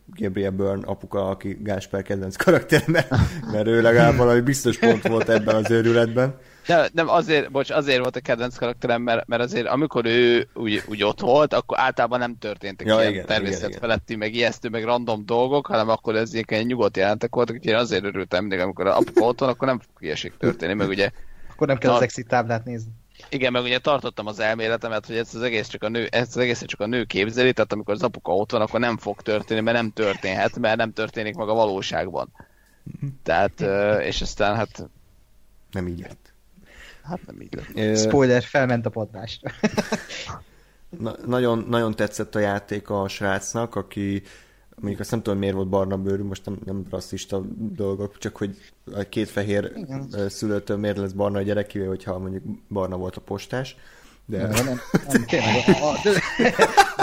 Gabriel 0.06 0.50
Byrne 0.50 0.86
apuka, 0.86 1.28
aki 1.28 1.58
Gásper 1.62 2.02
kedvenc 2.02 2.36
karakter, 2.36 2.82
mert, 2.86 3.10
mert 3.52 3.66
ő 3.66 3.82
legalább 3.82 4.16
valami 4.16 4.40
biztos 4.40 4.78
pont 4.78 5.08
volt 5.08 5.28
ebben 5.28 5.54
az 5.54 5.70
őrületben. 5.70 6.34
Nem, 6.66 6.86
nem 6.92 7.08
azért, 7.08 7.50
bocs, 7.50 7.70
azért 7.70 7.98
volt 7.98 8.16
a 8.16 8.20
kedvenc 8.20 8.56
karakterem, 8.56 9.02
mert, 9.02 9.26
mert 9.26 9.42
azért 9.42 9.66
amikor 9.66 10.06
ő 10.06 10.48
úgy, 10.54 10.82
úgy 10.86 11.04
ott 11.04 11.20
volt, 11.20 11.52
akkor 11.52 11.78
általában 11.78 12.18
nem 12.18 12.38
történtek 12.38 12.86
ja, 12.86 13.00
ilyen 13.00 13.12
igen, 13.12 13.26
természet 13.26 13.68
igen, 13.68 13.80
feletti, 13.80 14.16
meg 14.16 14.34
ijesztő, 14.34 14.68
meg 14.68 14.84
random 14.84 15.26
dolgok, 15.26 15.66
hanem 15.66 15.88
akkor 15.88 16.16
ez 16.16 16.34
ilyen 16.34 16.64
nyugodt 16.64 16.96
jelentek 16.96 17.34
voltak, 17.34 17.54
úgyhogy 17.54 17.72
én 17.72 17.78
azért 17.78 18.04
örültem 18.04 18.40
mindig, 18.40 18.58
amikor 18.58 18.86
a 18.86 18.96
apuka 18.96 19.24
ott 19.24 19.40
van, 19.40 19.48
akkor 19.48 19.68
nem 19.68 19.78
fog 19.78 20.02
ilyeség 20.02 20.32
történni, 20.38 20.74
meg 20.74 20.88
ugye 20.88 21.10
akkor 21.52 21.66
nem 21.66 21.76
kell 21.76 21.90
Tart... 21.90 22.02
az 22.02 22.08
exit 22.08 22.28
táblát 22.28 22.64
nézni. 22.64 22.90
Igen, 23.28 23.52
meg 23.52 23.62
ugye 23.62 23.78
tartottam 23.78 24.26
az 24.26 24.40
elméletemet, 24.40 25.06
hogy 25.06 25.16
ez 25.16 25.34
az 25.34 25.42
egész 25.42 25.68
csak 25.68 25.82
a 25.82 25.88
nő, 25.88 26.06
ez 26.10 26.28
az 26.28 26.36
egész 26.36 26.64
csak 26.64 26.80
a 26.80 26.86
nő 26.86 27.04
képzeli, 27.04 27.52
tehát 27.52 27.72
amikor 27.72 27.94
az 27.94 28.02
apuka 28.02 28.34
ott 28.34 28.50
van, 28.50 28.60
akkor 28.60 28.80
nem 28.80 28.98
fog 28.98 29.22
történni, 29.22 29.60
mert 29.60 29.76
nem 29.76 29.92
történhet, 29.92 30.58
mert 30.58 30.76
nem 30.76 30.92
történik 30.92 31.34
meg 31.34 31.48
a 31.48 31.54
valóságban. 31.54 32.32
Tehát, 33.22 33.60
és 34.00 34.20
aztán 34.20 34.56
hát... 34.56 34.88
Nem 35.70 35.86
így 35.86 36.00
lett. 36.00 36.21
Hát 37.02 37.20
nem 37.26 37.40
így 37.40 37.54
lett. 37.74 37.96
Spoiler, 37.98 38.42
felment 38.42 38.86
a 38.86 38.90
padlásra. 38.90 39.50
Na, 40.98 41.14
nagyon, 41.26 41.66
nagyon 41.68 41.94
tetszett 41.94 42.34
a 42.34 42.38
játék 42.38 42.90
a 42.90 43.08
srácnak, 43.08 43.74
aki 43.74 44.22
mondjuk 44.76 45.00
azt 45.00 45.10
nem 45.10 45.22
tudom, 45.22 45.38
miért 45.38 45.54
volt 45.54 45.68
barna 45.68 45.96
bőrű, 45.96 46.22
most 46.22 46.44
nem, 46.44 46.58
nem 46.64 46.84
rasszista 46.90 47.42
dolgok, 47.56 48.18
csak 48.18 48.36
hogy 48.36 48.56
a 48.92 49.02
két 49.02 49.28
fehér 49.28 49.72
Igen. 49.74 50.28
szülőtől 50.28 50.76
miért 50.76 50.96
lesz 50.96 51.12
barna 51.12 51.38
a 51.38 51.42
gyerek, 51.42 51.66
kivéve, 51.66 51.88
hogyha 51.88 52.18
mondjuk 52.18 52.42
barna 52.68 52.96
volt 52.96 53.16
a 53.16 53.20
postás. 53.20 53.76
De... 54.32 54.46
Nem, 54.46 54.50
nem, 54.50 54.64
nem. 54.64 55.24
Tényleg, 55.26 55.62
a, 55.66 56.00
de, 56.02 56.10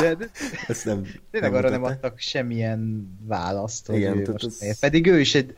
de, 0.02 0.16
de, 0.16 0.30
Ezt 0.68 0.86
nem, 0.86 1.02
tényleg 1.32 1.52
nem 1.52 1.60
arra 1.60 1.70
nem 1.70 1.84
adtak 1.84 2.20
semmilyen 2.20 3.10
választ. 3.28 3.88
Hogy 3.88 3.96
Igen, 3.96 4.18
ő 4.18 4.32
most 4.32 4.46
az... 4.46 4.80
Pedig 4.80 5.08
ő 5.08 5.20
is 5.20 5.36
egy, 5.36 5.54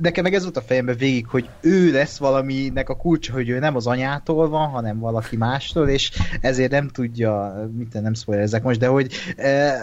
nekem 0.00 0.22
meg 0.22 0.34
ez 0.34 0.42
volt 0.42 0.56
a 0.56 0.60
fejemben 0.60 0.96
végig, 0.96 1.26
hogy 1.26 1.48
ő 1.60 1.90
lesz 1.90 2.18
valaminek 2.18 2.88
a 2.88 2.96
kulcsa, 2.96 3.32
hogy 3.32 3.48
ő 3.48 3.58
nem 3.58 3.76
az 3.76 3.86
anyától 3.86 4.48
van, 4.48 4.68
hanem 4.68 4.98
valaki 4.98 5.36
mástól, 5.36 5.88
és 5.88 6.10
ezért 6.40 6.70
nem 6.70 6.88
tudja, 6.88 7.54
mit 7.76 7.92
nem 7.92 8.12
ezek 8.26 8.62
most, 8.62 8.78
de 8.78 8.86
hogy 8.86 9.12
e, 9.36 9.78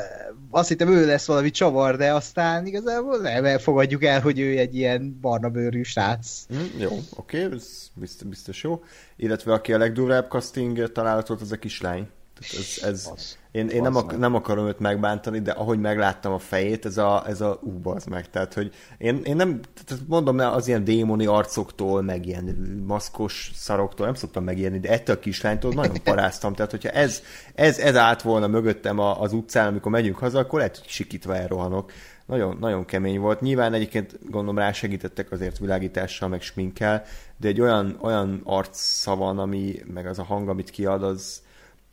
azt 0.50 0.70
hittem 0.70 0.90
ő 0.90 1.06
lesz 1.06 1.26
valami 1.26 1.50
csavar, 1.50 1.98
de 1.98 2.14
aztán 2.14 2.66
igazából 2.66 3.18
nem 3.18 3.58
fogadjuk 3.58 4.04
el, 4.04 4.22
hogy 4.22 4.40
ő 4.40 4.58
egy 4.58 4.76
ilyen 4.76 5.18
barna 5.22 5.50
bőrű 5.50 5.84
srác. 5.84 6.46
Mm, 6.54 6.80
jó, 6.80 7.00
oké, 7.16 7.44
okay, 7.44 7.58
ez 7.58 7.90
biztos, 7.94 8.28
biztos 8.28 8.64
jó. 8.64 8.84
Illetve 9.16 9.54
aki 9.54 9.74
a 9.74 9.78
legdurvább 9.78 10.30
casting 10.30 10.92
találatot, 10.92 11.42
az 11.42 11.52
a 11.52 11.58
kislány. 11.58 12.08
ez, 12.40 12.84
ez, 12.84 13.10
az, 13.14 13.38
én, 13.52 13.68
én 13.68 13.82
nem, 13.82 13.96
ak- 13.96 14.18
nem 14.18 14.36
akarom 14.36 14.68
őt 14.68 14.80
megbántani, 14.80 15.40
de 15.40 15.52
ahogy 15.52 15.80
megláttam 15.80 16.34
a 16.34 16.40
fejét, 16.40 16.86
ez 16.86 16.98
a, 16.98 17.24
ez 17.28 17.42
a 17.42 17.60
ú, 17.62 17.90
az 17.90 18.06
meg. 18.06 18.30
Tehát, 18.30 18.54
hogy 18.54 18.74
én, 18.98 19.22
én 19.24 19.36
nem, 19.36 19.60
tehát 19.86 20.04
mondom, 20.08 20.40
az 20.40 20.68
ilyen 20.68 20.84
démoni 20.84 21.26
arcoktól, 21.26 22.02
meg 22.02 22.26
ilyen 22.26 22.84
maszkos 22.88 23.52
szaroktól 23.56 24.06
nem 24.06 24.16
szoktam 24.16 24.44
megérni, 24.44 24.80
de 24.80 24.90
ettől 24.90 25.16
a 25.16 25.20
kislánytól 25.20 25.74
nagyon 25.74 26.04
paráztam. 26.04 26.54
Tehát, 26.54 26.72
hogyha 26.72 26.90
ez, 26.90 27.22
ez, 27.56 27.78
ez 27.80 27.96
állt 27.96 28.22
volna 28.22 28.48
mögöttem 28.48 29.00
az 29.00 29.34
utcán, 29.34 29.68
amikor 29.68 29.92
megyünk 29.92 30.18
haza, 30.18 30.40
akkor 30.40 30.60
lehet, 30.60 30.78
hogy 30.78 30.88
sikítva 30.88 31.36
elrohanok. 31.36 31.92
Nagyon, 32.26 32.58
nagyon 32.60 32.86
kemény 32.86 33.20
volt. 33.20 33.42
Nyilván 33.42 33.74
egyébként 33.74 34.20
gondolom 34.30 34.58
rá 34.58 34.72
segítettek 34.72 35.32
azért 35.32 35.58
világítással, 35.58 36.30
meg 36.30 36.42
sminkkel, 36.42 37.04
de 37.38 37.48
egy 37.48 37.62
olyan, 37.62 37.98
olyan 38.02 38.42
arc 38.44 39.06
van, 39.06 39.40
ami, 39.40 39.76
meg 39.94 40.08
az 40.08 40.20
a 40.20 40.24
hang, 40.24 40.50
amit 40.50 40.70
kiad, 40.70 41.04
az, 41.04 41.42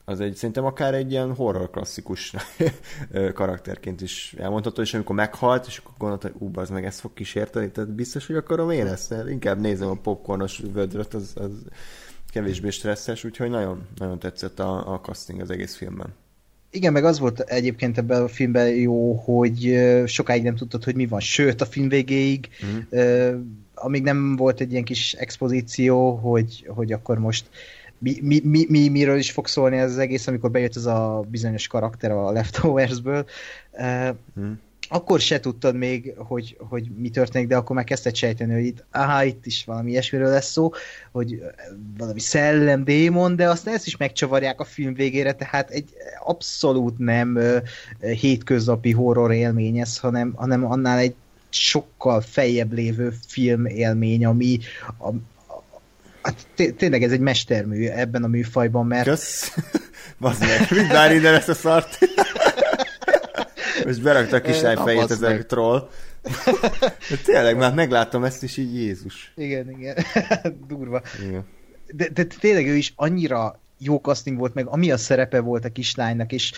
az 0.09 0.21
egy 0.21 0.35
szerintem 0.35 0.65
akár 0.65 0.95
egy 0.95 1.11
ilyen 1.11 1.35
horror 1.35 1.71
klasszikus 1.71 2.35
karakterként 3.35 4.01
is 4.01 4.35
elmondható, 4.39 4.83
és 4.83 4.95
amikor 4.95 5.17
meghalt, 5.17 5.67
és 5.67 5.79
akkor 5.79 5.93
gondolta, 5.99 6.29
hogy 6.29 6.49
ú, 6.49 6.61
az 6.61 6.71
meg 6.71 6.85
ezt 6.85 7.01
fog 7.01 7.13
kísérteni, 7.13 7.71
tehát 7.71 7.91
biztos, 7.91 8.27
hogy 8.27 8.37
akarom 8.37 8.71
én 8.71 8.87
ezt, 8.87 9.15
inkább 9.29 9.61
nézem 9.61 9.89
a 9.89 9.95
popcornos 9.95 10.63
vödröt, 10.73 11.15
az, 11.15 11.33
az 11.35 11.51
kevésbé 12.33 12.71
stresszes, 12.71 13.25
úgyhogy 13.25 13.51
nagyon, 13.51 13.87
nagyon 13.97 14.19
tetszett 14.19 14.59
a, 14.59 14.93
a 14.93 15.01
casting 15.01 15.41
az 15.41 15.51
egész 15.51 15.77
filmben. 15.77 16.15
Igen, 16.71 16.93
meg 16.93 17.05
az 17.05 17.19
volt 17.19 17.41
egyébként 17.41 17.99
ebben 17.99 18.23
a 18.23 18.29
filmben 18.29 18.69
jó, 18.69 19.13
hogy 19.13 19.79
sokáig 20.07 20.43
nem 20.43 20.57
tudtad, 20.57 20.85
hogy 20.85 20.95
mi 20.95 21.07
van, 21.07 21.21
sőt 21.21 21.61
a 21.61 21.67
film 21.67 21.89
végéig, 21.89 22.49
mm. 22.67 22.99
amíg 23.75 24.03
nem 24.03 24.37
volt 24.37 24.61
egy 24.61 24.73
ilyen 24.73 24.85
kis 24.85 25.13
expozíció, 25.13 26.15
hogy, 26.15 26.67
hogy 26.69 26.93
akkor 26.93 27.19
most 27.19 27.49
mi, 27.99 28.19
mi, 28.23 28.41
mi, 28.45 28.67
mi, 28.69 28.89
miről 28.89 29.19
is 29.19 29.31
fog 29.31 29.47
szólni 29.47 29.77
ez 29.77 29.91
az 29.91 29.99
egész, 29.99 30.27
amikor 30.27 30.51
bejött 30.51 30.77
ez 30.77 30.87
a 30.87 31.25
bizonyos 31.29 31.67
karakter 31.67 32.11
a 32.11 32.31
Leftoversből. 32.31 33.27
Hmm. 34.35 34.61
Akkor 34.89 35.21
se 35.21 35.41
tudtad 35.41 35.77
még, 35.77 36.15
hogy, 36.17 36.57
hogy 36.59 36.91
mi 36.97 37.09
történik, 37.09 37.49
de 37.49 37.57
akkor 37.57 37.77
már 37.77 37.85
kezdted 37.85 38.15
sejteni, 38.15 38.53
hogy 38.53 38.65
itt, 38.65 38.85
aha, 38.93 39.25
itt 39.25 39.47
is 39.47 39.65
valami 39.65 39.91
ilyesmiről 39.91 40.31
lesz 40.31 40.51
szó, 40.51 40.71
hogy 41.13 41.43
valami 41.99 42.21
szellem, 42.21 42.85
démon, 42.85 43.37
de 43.37 43.49
aztán 43.49 43.75
ezt 43.75 43.87
is 43.87 43.97
megcsavarják 43.97 44.61
a 44.61 44.65
film 44.65 44.95
végére, 44.95 45.33
tehát 45.33 45.71
egy 45.71 45.89
abszolút 46.25 46.99
nem 46.99 47.39
hétköznapi 48.01 48.93
horror 48.93 49.33
élmény 49.33 49.79
ez, 49.79 49.99
hanem, 49.99 50.33
hanem 50.37 50.65
annál 50.65 50.99
egy 50.99 51.15
sokkal 51.49 52.21
feljebb 52.21 52.73
lévő 52.73 53.15
film 53.27 53.67
élmény, 53.67 54.25
ami, 54.25 54.59
Hát 56.27 56.47
tényleg 56.77 57.03
ez 57.03 57.13
egy 57.13 57.21
mestermű 57.21 57.87
ebben 57.87 58.25
a 58.25 58.27
műfajban, 58.27 58.87
mert... 58.87 59.09
Kösz! 59.09 59.55
Bazd 60.21 60.41
meg, 60.41 60.71
mind 60.71 61.13
innen 61.17 61.35
ezt 61.35 61.49
a 61.49 61.55
szart. 61.55 61.99
Most 63.85 64.03
berakta 64.03 64.37
a 64.37 64.41
kislány 64.41 64.77
fejét 64.77 65.11
ez 65.11 65.23
a 65.23 65.47
troll. 65.47 65.89
Tényleg, 67.25 67.57
már 67.57 67.75
megláttam 67.75 68.25
ezt 68.25 68.43
is 68.43 68.57
így 68.57 68.75
Jézus. 68.75 69.33
Igen, 69.37 69.71
igen. 69.71 69.97
Durva. 70.69 71.03
Igen. 71.27 71.45
De, 71.93 72.09
de 72.09 72.25
tényleg 72.25 72.67
ő 72.67 72.75
is 72.75 72.93
annyira 72.97 73.61
jó 73.79 73.97
casting 73.97 74.39
volt, 74.39 74.55
meg 74.55 74.67
ami 74.67 74.91
a 74.91 74.97
szerepe 74.97 75.41
volt 75.41 75.65
a 75.65 75.73
kislánynak, 75.73 76.33
és 76.33 76.53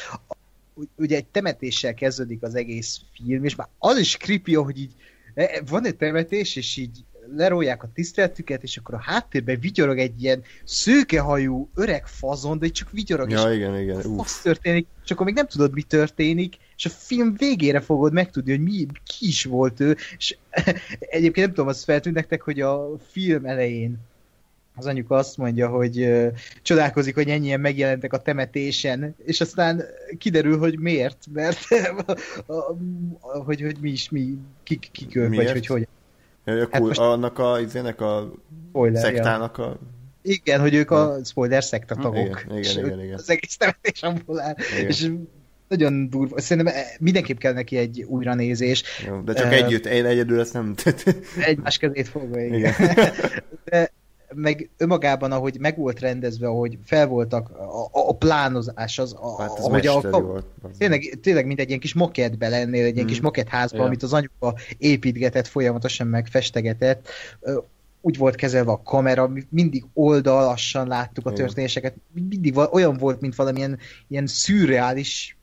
ugye 0.94 1.16
egy 1.16 1.26
temetéssel 1.26 1.94
kezdődik 1.94 2.42
az 2.42 2.54
egész 2.54 3.00
film, 3.14 3.44
és 3.44 3.54
már 3.54 3.68
az 3.78 3.98
is 3.98 4.16
creepy, 4.16 4.54
hogy 4.54 4.78
így 4.78 4.94
e, 5.34 5.62
van 5.66 5.86
egy 5.86 5.96
temetés, 5.96 6.56
és 6.56 6.76
így 6.76 7.04
lerolják 7.36 7.82
a 7.82 7.90
tiszteletüket, 7.94 8.62
és 8.62 8.76
akkor 8.76 8.94
a 8.94 9.02
háttérben 9.02 9.60
vigyorog 9.60 9.98
egy 9.98 10.22
ilyen 10.22 10.42
szőkehajú 10.64 11.70
öreg 11.74 12.06
fazon, 12.06 12.58
de 12.58 12.68
csak 12.68 12.90
vigyorog, 12.90 13.30
ja, 13.30 13.50
és 13.50 13.56
igen, 13.56 13.78
igen. 13.78 14.04
Uf. 14.06 14.42
történik, 14.42 14.86
csak 15.04 15.16
akkor 15.16 15.26
még 15.26 15.34
nem 15.34 15.46
tudod, 15.46 15.72
mi 15.72 15.82
történik, 15.82 16.56
és 16.76 16.86
a 16.86 16.90
film 16.90 17.34
végére 17.36 17.80
fogod 17.80 18.12
megtudni, 18.12 18.50
hogy 18.50 18.62
mi, 18.62 18.86
ki 19.04 19.26
is 19.26 19.44
volt 19.44 19.80
ő, 19.80 19.96
és 20.18 20.36
egyébként 20.98 21.46
nem 21.46 21.54
tudom, 21.54 21.68
az 21.68 21.84
feltűnt 21.84 22.14
nektek, 22.14 22.42
hogy 22.42 22.60
a 22.60 22.90
film 23.10 23.44
elején 23.44 23.98
az 24.78 24.86
anyuka 24.86 25.16
azt 25.16 25.36
mondja, 25.36 25.68
hogy 25.68 26.00
uh, 26.00 26.26
csodálkozik, 26.62 27.14
hogy 27.14 27.28
ennyien 27.28 27.60
megjelentek 27.60 28.12
a 28.12 28.22
temetésen, 28.22 29.14
és 29.24 29.40
aztán 29.40 29.84
kiderül, 30.18 30.58
hogy 30.58 30.78
miért, 30.78 31.24
mert 31.32 31.58
hogy, 33.46 33.60
hogy 33.60 33.76
mi 33.80 33.90
is, 33.90 34.08
mi, 34.10 34.38
kik, 34.62 34.88
kik 34.92 35.16
ők, 35.16 35.34
vagy 35.34 35.50
hogy 35.50 35.66
hogy. 35.66 35.88
Ja, 36.56 36.68
hát 36.70 36.80
most... 36.80 36.98
Annak 36.98 37.38
a, 37.38 37.60
izének 37.60 38.00
a 38.00 38.32
spoiler, 38.68 39.02
szektának 39.02 39.58
a... 39.58 39.78
Igen, 40.22 40.60
hogy 40.60 40.74
ők 40.74 40.90
a 40.90 41.18
spoiler 41.24 41.64
szekta 41.64 41.94
tagok. 41.94 42.44
Igen, 42.46 42.58
igen, 42.58 42.84
igen, 42.84 43.02
igen. 43.02 43.14
Az 43.14 43.30
egész 43.30 43.56
temetés 43.56 44.02
abból 44.02 44.40
áll. 44.40 44.54
És 44.86 45.10
nagyon 45.68 46.10
durva. 46.10 46.40
Szerintem 46.40 46.74
mindenképp 46.98 47.38
kell 47.38 47.52
neki 47.52 47.76
egy 47.76 48.02
újranézés. 48.02 48.82
Jó, 49.06 49.20
de 49.20 49.32
csak 49.32 49.46
uh, 49.46 49.52
együtt, 49.52 49.86
én 49.86 50.04
egyedül 50.04 50.40
ezt 50.40 50.52
nem... 50.52 50.74
Egymás 51.40 51.78
kezét 51.78 52.08
fogva, 52.08 52.40
igen. 52.40 52.58
igen. 52.58 52.74
De 53.64 53.92
meg 54.34 54.70
önmagában, 54.76 55.32
ahogy 55.32 55.58
meg 55.60 55.76
volt 55.76 56.00
rendezve, 56.00 56.46
ahogy 56.46 56.78
fel 56.84 57.06
voltak 57.06 57.50
a, 57.50 57.84
a, 57.84 58.08
a 58.08 58.16
plánozás, 58.16 58.98
az, 58.98 59.16
a, 59.20 59.42
hát 59.42 59.58
az 59.58 59.64
ahogy 59.64 59.86
a, 59.86 60.00
volt. 60.00 60.46
Tényleg, 60.78 61.18
tényleg, 61.22 61.46
mint 61.46 61.60
egy 61.60 61.68
ilyen 61.68 61.80
kis 61.80 61.94
moketbe 61.94 62.48
lennél, 62.48 62.84
egy 62.84 62.94
ilyen 62.94 62.96
hmm. 62.96 63.06
kis 63.06 63.20
moketházba, 63.20 63.78
ja. 63.78 63.84
amit 63.84 64.02
az 64.02 64.12
anyuka 64.12 64.54
építgetett, 64.78 65.46
folyamatosan 65.46 66.06
meg 66.06 66.26
festegetett 66.26 67.08
úgy 68.00 68.16
volt 68.16 68.34
kezelve 68.34 68.70
a 68.70 68.82
kamera, 68.82 69.32
mindig 69.48 69.84
oldalassan 69.92 70.86
láttuk 70.86 71.26
a 71.26 71.32
történéseket, 71.32 71.94
mindig 72.12 72.56
olyan 72.56 72.96
volt, 72.96 73.20
mint 73.20 73.34
valamilyen 73.34 73.78
ilyen 74.08 74.26
szürreális 74.26 75.36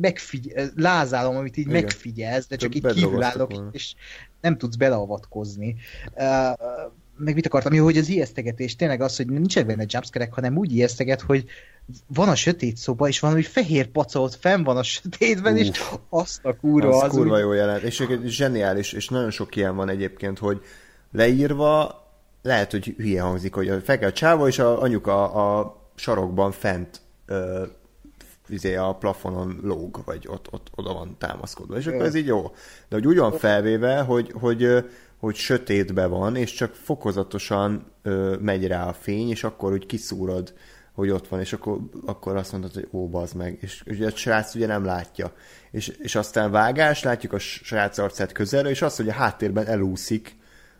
megfigy- 0.00 0.72
lázálom, 0.74 1.36
amit 1.36 1.56
így 1.56 1.68
Igen. 1.68 1.82
megfigyelsz, 1.82 2.46
de 2.46 2.56
csak 2.56 2.74
így 2.74 2.86
kívülállok, 2.86 3.52
és 3.72 3.94
nem 4.40 4.58
tudsz 4.58 4.76
beleavatkozni. 4.76 5.76
Uh, 6.14 6.92
meg 7.16 7.34
mit 7.34 7.46
akartam, 7.46 7.72
jó, 7.72 7.84
hogy 7.84 7.96
az 7.96 8.08
ijesztegetés 8.08 8.76
tényleg 8.76 9.00
az, 9.00 9.16
hogy 9.16 9.26
nincsenek 9.26 9.68
benne 9.68 9.84
jumpscare 9.88 10.28
hanem 10.30 10.56
úgy 10.56 10.72
ijeszteget, 10.72 11.20
hogy 11.20 11.44
van 12.06 12.28
a 12.28 12.34
sötét 12.34 12.76
szoba, 12.76 13.08
és 13.08 13.20
valami 13.20 13.42
fehér 13.42 13.86
paca 13.86 14.20
ott 14.20 14.34
fenn 14.34 14.62
van 14.62 14.76
a 14.76 14.82
sötétben, 14.82 15.54
Uf, 15.54 15.60
és 15.60 15.82
azt 16.08 16.44
a 16.44 16.56
kurva 16.56 16.96
az, 16.96 17.02
az 17.02 17.10
kurva 17.10 17.34
úgy... 17.34 17.40
jó 17.40 17.52
jelent, 17.52 17.82
és 17.82 18.06
zseniális, 18.24 18.92
és 18.92 19.08
nagyon 19.08 19.30
sok 19.30 19.56
ilyen 19.56 19.76
van 19.76 19.88
egyébként, 19.88 20.38
hogy 20.38 20.60
leírva 21.12 22.04
lehet, 22.42 22.70
hogy 22.70 22.94
hülye 22.96 23.20
hangzik, 23.20 23.54
hogy 23.54 23.68
a 23.68 23.80
fekete 23.80 24.12
csáva 24.12 24.48
és 24.48 24.58
a 24.58 24.82
anyuka 24.82 25.32
a 25.32 25.76
sarokban 25.94 26.52
fent 26.52 27.00
ö, 27.26 27.62
izé 28.48 28.74
a 28.74 28.94
plafonon 28.94 29.58
lóg, 29.62 30.02
vagy 30.04 30.28
ott, 30.28 30.48
ott 30.50 30.66
oda 30.74 30.92
van 30.92 31.16
támaszkodva. 31.18 31.76
És 31.76 31.86
akkor 31.86 32.04
ez 32.04 32.14
így 32.14 32.26
jó. 32.26 32.42
De 32.88 32.96
hogy 32.96 33.06
úgy 33.06 33.18
van 33.18 33.32
felvéve, 33.32 34.00
hogy, 34.00 34.32
hogy, 34.40 34.84
hogy 35.26 35.36
sötétbe 35.36 36.06
van, 36.06 36.36
és 36.36 36.52
csak 36.52 36.74
fokozatosan 36.74 37.92
ö, 38.02 38.36
megy 38.40 38.66
rá 38.66 38.88
a 38.88 38.92
fény, 38.92 39.30
és 39.30 39.44
akkor 39.44 39.72
úgy 39.72 39.86
kiszúrod, 39.86 40.54
hogy 40.92 41.10
ott 41.10 41.28
van, 41.28 41.40
és 41.40 41.52
akkor, 41.52 41.78
akkor 42.06 42.36
azt 42.36 42.52
mondod, 42.52 42.72
hogy 42.72 42.88
ó, 42.92 43.08
bazd 43.08 43.36
meg. 43.36 43.58
És 43.60 43.82
ugye 43.86 44.06
a 44.06 44.10
srác 44.10 44.54
ugye 44.54 44.66
nem 44.66 44.84
látja. 44.84 45.32
És, 45.70 45.88
és 45.88 46.14
aztán 46.14 46.50
vágás, 46.50 47.02
látjuk 47.02 47.32
a 47.32 47.38
srác 47.38 47.98
arcát 47.98 48.32
közelről, 48.32 48.70
és 48.70 48.82
azt, 48.82 48.96
hogy 48.96 49.08
a 49.08 49.12
háttérben 49.12 49.66
elúszik 49.66 50.36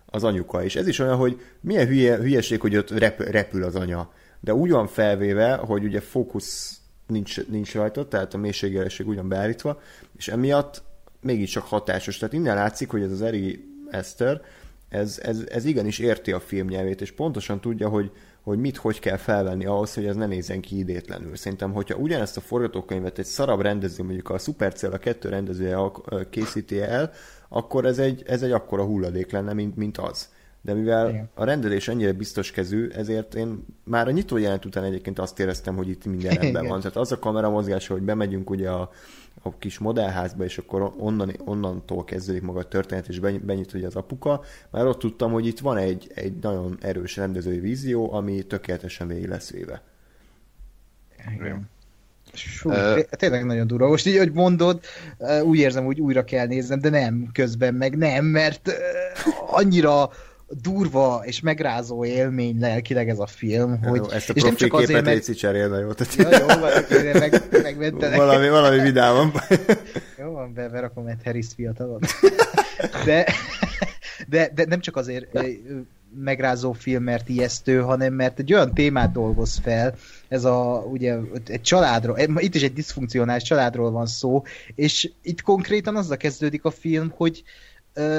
az 0.06 0.24
anyuka. 0.24 0.64
És 0.64 0.76
ez 0.76 0.86
is 0.86 0.98
olyan, 0.98 1.16
hogy 1.16 1.40
milyen 1.60 1.86
hülye, 1.86 2.16
hülyeség, 2.16 2.60
hogy 2.60 2.76
ott 2.76 2.90
rep, 2.90 3.20
repül 3.20 3.62
az 3.62 3.74
anya. 3.74 4.12
De 4.40 4.54
úgy 4.54 4.70
van 4.70 4.86
felvéve, 4.86 5.54
hogy 5.54 5.84
ugye 5.84 6.00
fókusz 6.00 6.80
nincs, 7.06 7.46
nincs 7.46 7.74
rajta, 7.74 8.08
tehát 8.08 8.34
a 8.34 8.38
mélységjelesség 8.38 9.08
ugyan 9.08 9.28
beállítva, 9.28 9.80
és 10.16 10.28
emiatt 10.28 10.82
mégiscsak 11.20 11.64
hatásos. 11.64 12.18
Tehát 12.18 12.34
innen 12.34 12.54
látszik, 12.54 12.90
hogy 12.90 13.02
ez 13.02 13.10
az 13.10 13.22
Eri 13.22 13.74
Eszter, 13.90 14.40
ez, 14.88 15.18
ez, 15.22 15.44
ez 15.48 15.64
igenis 15.64 15.98
érti 15.98 16.32
a 16.32 16.40
filmnyelvét, 16.40 17.00
és 17.00 17.12
pontosan 17.12 17.60
tudja, 17.60 17.88
hogy, 17.88 18.10
hogy 18.42 18.58
mit, 18.58 18.76
hogy 18.76 18.98
kell 18.98 19.16
felvenni 19.16 19.66
ahhoz, 19.66 19.94
hogy 19.94 20.06
ez 20.06 20.16
ne 20.16 20.26
nézzen 20.26 20.60
ki 20.60 20.78
idétlenül. 20.78 21.36
Szerintem, 21.36 21.72
hogyha 21.72 21.98
ugyanezt 21.98 22.36
a 22.36 22.40
forgatókönyvet 22.40 23.18
egy 23.18 23.24
szarab 23.24 23.60
rendező, 23.60 24.02
mondjuk 24.02 24.30
a 24.30 24.38
Supercell 24.38 24.92
a 24.92 24.98
kettő 24.98 25.28
rendezője 25.28 25.76
készíti 26.30 26.80
el, 26.80 27.12
akkor 27.48 27.84
ez 27.84 27.98
egy, 27.98 28.22
ez 28.26 28.42
egy 28.42 28.52
akkora 28.52 28.84
hulladék 28.84 29.30
lenne, 29.30 29.52
mint, 29.52 29.76
mint 29.76 29.98
az. 29.98 30.28
De 30.60 30.74
mivel 30.74 31.08
Igen. 31.08 31.28
a 31.34 31.44
rendelés 31.44 31.88
ennyire 31.88 32.12
biztos 32.12 32.50
kezű, 32.50 32.88
ezért 32.88 33.34
én 33.34 33.64
már 33.84 34.08
a 34.08 34.10
nyitó 34.10 34.36
jelent 34.36 34.64
után 34.64 34.84
egyébként 34.84 35.18
azt 35.18 35.40
éreztem, 35.40 35.76
hogy 35.76 35.88
itt 35.88 36.04
minden 36.04 36.34
rendben 36.40 36.62
Igen. 36.62 36.66
van. 36.66 36.80
Tehát 36.80 36.96
az 36.96 37.12
a 37.12 37.18
kamera 37.18 37.50
mozgása, 37.50 37.92
hogy 37.92 38.02
bemegyünk 38.02 38.50
ugye 38.50 38.70
a, 38.70 38.90
a 39.46 39.58
kis 39.58 39.78
modellházba, 39.78 40.44
és 40.44 40.58
akkor 40.58 40.92
onnan, 40.98 41.32
onnantól 41.44 42.04
kezdődik 42.04 42.42
maga 42.42 42.58
a 42.58 42.68
történet, 42.68 43.08
és 43.08 43.18
benyit 43.18 43.74
ugye 43.74 43.86
az 43.86 43.96
apuka, 43.96 44.42
már 44.70 44.86
ott 44.86 44.98
tudtam, 44.98 45.32
hogy 45.32 45.46
itt 45.46 45.58
van 45.58 45.76
egy, 45.76 46.10
egy 46.14 46.36
nagyon 46.40 46.78
erős 46.80 47.16
rendezői 47.16 47.58
vízió, 47.58 48.12
ami 48.12 48.42
tökéletesen 48.42 49.06
végig 49.06 49.28
lesz 49.28 49.50
véve. 49.50 49.82
Igen. 51.34 51.68
Sú, 52.32 52.70
uh, 52.70 53.00
tényleg 53.00 53.44
nagyon 53.44 53.66
durva. 53.66 53.88
Most 53.88 54.06
így, 54.06 54.16
hogy 54.16 54.32
mondod, 54.32 54.80
úgy 55.42 55.58
érzem, 55.58 55.84
hogy 55.84 56.00
újra 56.00 56.24
kell 56.24 56.46
néznem, 56.46 56.80
de 56.80 56.88
nem, 56.88 57.28
közben 57.32 57.74
meg 57.74 57.96
nem, 57.96 58.24
mert 58.24 58.70
annyira 59.46 60.10
durva 60.48 61.22
és 61.24 61.40
megrázó 61.40 62.04
élmény 62.04 62.60
lelkileg 62.60 63.08
ez 63.08 63.18
a 63.18 63.26
film, 63.26 63.82
hogy... 63.82 63.98
Jó, 63.98 64.08
ezt 64.08 64.30
a 64.30 64.32
és 64.32 64.42
nem 64.42 64.54
csak 64.54 64.72
azért, 64.72 64.92
mert... 64.92 65.06
Léci 65.06 65.34
cserélne, 65.34 65.78
jó? 65.78 65.92
Tehát... 65.92 66.14
Ja, 66.14 66.38
jó, 66.38 66.60
van, 66.60 66.70
meg, 67.12 67.42
megmentenek. 67.62 68.16
Valami, 68.16 68.48
valami 68.48 68.80
vidáman. 68.80 69.32
jó 70.22 70.30
van, 70.30 70.52
be, 70.52 70.68
berakom 70.68 71.06
egy 71.06 71.20
Harris 71.24 71.46
fiatalot. 71.54 72.06
De, 73.04 73.26
de, 74.28 74.50
de 74.54 74.64
nem 74.68 74.80
csak 74.80 74.96
azért 74.96 75.38
megrázó 76.22 76.72
film, 76.72 77.02
mert 77.02 77.28
ijesztő, 77.28 77.80
hanem 77.80 78.14
mert 78.14 78.38
egy 78.38 78.52
olyan 78.52 78.74
témát 78.74 79.12
dolgoz 79.12 79.58
fel, 79.62 79.94
ez 80.28 80.44
a, 80.44 80.84
ugye, 80.90 81.16
egy 81.46 81.60
családról, 81.60 82.18
itt 82.36 82.54
is 82.54 82.62
egy 82.62 82.72
diszfunkcionális 82.72 83.42
családról 83.42 83.90
van 83.90 84.06
szó, 84.06 84.42
és 84.74 85.10
itt 85.22 85.42
konkrétan 85.42 85.96
azzal 85.96 86.16
kezdődik 86.16 86.64
a 86.64 86.70
film, 86.70 87.12
hogy 87.16 87.42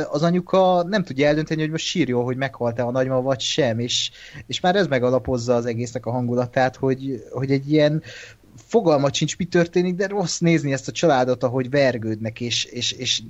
az 0.10 0.24
anyuka 0.24 0.84
nem 0.84 1.04
tudja 1.04 1.28
eldönteni, 1.28 1.62
hogy 1.62 1.70
most 1.70 1.86
sírjon, 1.86 2.24
hogy 2.24 2.38
meghalt-e 2.38 2.84
a 2.84 2.92
nagyma, 2.92 3.22
vagy 3.22 3.40
sem, 3.40 3.80
és, 3.80 4.12
és 4.48 4.60
már 4.60 4.76
ez 4.76 4.88
megalapozza 4.88 5.56
az 5.56 5.66
egésznek 5.66 6.06
a 6.06 6.12
hangulatát, 6.12 6.76
hogy, 6.76 7.24
hogy 7.32 7.52
egy 7.52 7.72
ilyen 7.72 8.04
fogalma 8.56 9.14
sincs, 9.14 9.38
mi 9.38 9.46
történik, 9.46 9.96
de 9.96 10.08
rossz 10.08 10.40
nézni 10.40 10.74
ezt 10.74 10.88
a 10.88 10.92
családot, 10.92 11.44
ahogy 11.44 11.70
vergődnek, 11.70 12.42
és, 12.42 12.66
és, 12.66 12.92
és 12.92 13.22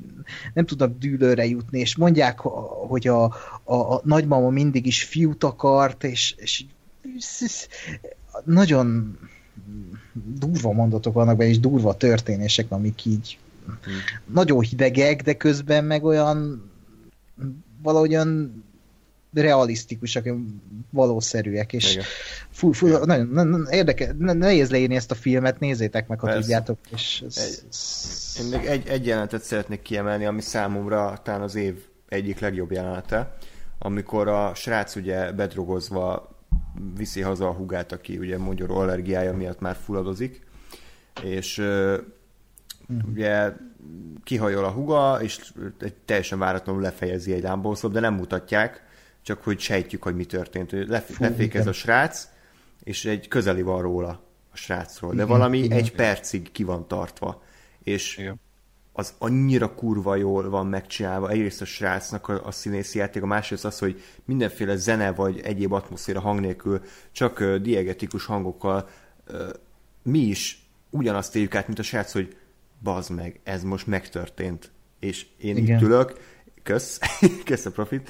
nem 0.53 0.66
tudnak 0.66 0.98
dűlőre 0.98 1.45
jutni, 1.45 1.80
és 1.80 1.95
mondják, 1.95 2.40
hogy 2.88 3.08
a, 3.08 3.24
a, 3.64 3.76
a 3.76 4.01
nagymama 4.03 4.50
mindig 4.50 4.85
is 4.85 5.03
fiút 5.03 5.43
akart, 5.43 6.03
és, 6.03 6.35
és 6.38 6.66
nagyon 8.43 9.17
durva 10.40 10.72
mondatok 10.72 11.14
vannak 11.14 11.38
benne, 11.38 11.50
és 11.50 11.59
durva 11.59 11.98
történések, 11.98 12.72
amik 12.72 13.06
így 13.06 13.38
hmm. 13.67 13.93
nagyon 14.25 14.61
hidegek, 14.61 15.21
de 15.21 15.33
közben 15.33 15.83
meg 15.83 16.03
olyan 16.03 16.69
valahogyan 17.81 18.63
realisztikusak, 19.33 20.29
valószerűek, 20.89 21.73
és 21.73 21.99
fú, 22.49 22.71
fú, 22.71 22.87
nagyon, 22.87 23.27
nagyon 23.27 23.67
érdekel, 23.69 24.13
nehéz 24.17 24.69
leírni 24.69 24.95
ezt 24.95 25.11
a 25.11 25.15
filmet, 25.15 25.59
nézzétek 25.59 26.07
meg, 26.07 26.19
ha 26.19 26.25
Persze. 26.25 26.41
tudjátok. 26.41 26.77
És 26.93 27.23
ez, 27.25 27.37
egy, 27.37 28.43
én 28.43 28.59
még 28.59 28.67
egy, 28.67 28.87
egy 28.87 29.05
jelenetet 29.05 29.43
szeretnék 29.43 29.81
kiemelni, 29.81 30.25
ami 30.25 30.41
számomra 30.41 31.19
talán 31.23 31.41
az 31.41 31.55
év 31.55 31.75
egyik 32.07 32.39
legjobb 32.39 32.71
jelenete, 32.71 33.37
amikor 33.79 34.27
a 34.27 34.55
srác 34.55 34.95
ugye 34.95 35.31
bedrogozva 35.31 36.35
viszi 36.97 37.21
haza 37.21 37.47
a 37.47 37.53
hugát, 37.53 37.91
aki 37.91 38.17
ugye 38.17 38.37
magyaró 38.37 38.75
allergiája 38.75 39.33
miatt 39.33 39.59
már 39.59 39.77
fulladozik, 39.83 40.45
és 41.23 41.63
uh, 42.88 42.98
ugye 43.09 43.53
kihajol 44.24 44.64
a 44.64 44.72
huga, 44.72 45.22
és 45.22 45.53
egy 45.80 45.93
teljesen 45.93 46.40
váratlanul 46.40 46.82
lefejezi 46.82 47.33
egy 47.33 47.43
lámbószlop, 47.43 47.91
de 47.91 47.99
nem 47.99 48.14
mutatják, 48.14 48.85
csak 49.22 49.43
hogy 49.43 49.59
sejtjük, 49.59 50.03
hogy 50.03 50.16
mi 50.16 50.25
történt. 50.25 50.72
Lef- 50.72 51.17
lefékez 51.17 51.67
a 51.67 51.72
srác, 51.72 52.27
és 52.83 53.06
egy 53.06 53.27
közeli 53.27 53.61
van 53.61 53.82
róla 53.82 54.22
a 54.51 54.57
srácról, 54.57 55.14
de 55.14 55.25
valami 55.25 55.57
igen, 55.57 55.77
egy 55.77 55.85
igen. 55.85 55.98
percig 55.98 56.51
ki 56.51 56.64
van 56.64 56.88
tartva. 56.88 57.43
És 57.83 58.17
igen. 58.17 58.40
az 58.93 59.14
annyira 59.17 59.74
kurva 59.74 60.16
jól 60.16 60.49
van 60.49 60.67
megcsinálva, 60.67 61.30
egyrészt 61.30 61.61
a 61.61 61.66
srácnak 61.66 62.27
a, 62.27 62.45
a 62.45 62.51
színészi 62.51 62.98
játék, 62.98 63.24
a 63.24 63.25
másrészt 63.25 63.66
az, 63.66 63.80
hogy 63.80 64.03
mindenféle 64.25 64.75
zene 64.75 65.11
vagy 65.11 65.40
egyéb 65.40 65.74
atmoszféra 65.74 66.19
hang 66.19 66.40
nélkül, 66.40 66.82
csak 67.11 67.40
uh, 67.40 67.56
diegetikus 67.56 68.25
hangokkal 68.25 68.90
uh, 69.32 69.49
mi 70.03 70.19
is 70.19 70.67
ugyanazt 70.90 71.35
éljük 71.35 71.56
át, 71.56 71.67
mint 71.67 71.80
a 71.80 71.83
srác, 71.83 72.11
hogy 72.11 72.38
bazd 72.83 73.11
meg, 73.11 73.39
ez 73.43 73.64
most 73.64 73.88
megtörtént. 73.88 74.72
És 74.99 75.25
én 75.38 75.57
Igen. 75.57 75.77
itt 75.77 75.83
ülök, 75.83 76.19
kösz, 76.64 76.99
kösz 77.45 77.65
a 77.65 77.72
profit. 77.72 78.09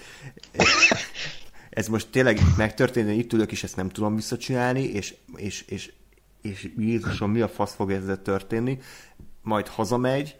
Ez 1.69 1.87
most 1.87 2.09
tényleg 2.09 2.39
megtörtént, 2.57 3.09
itt 3.09 3.33
ülök, 3.33 3.51
és 3.51 3.63
ezt 3.63 3.75
nem 3.75 3.89
tudom 3.89 4.15
visszacsinálni, 4.15 4.83
és, 4.83 5.15
és, 5.35 5.61
és, 5.61 5.93
és 6.41 6.71
Jézusom, 6.77 7.31
mi 7.31 7.41
a 7.41 7.47
fasz 7.47 7.73
fog 7.73 7.91
ezzel 7.91 8.21
történni? 8.21 8.79
Majd 9.41 9.67
hazamegy, 9.67 10.37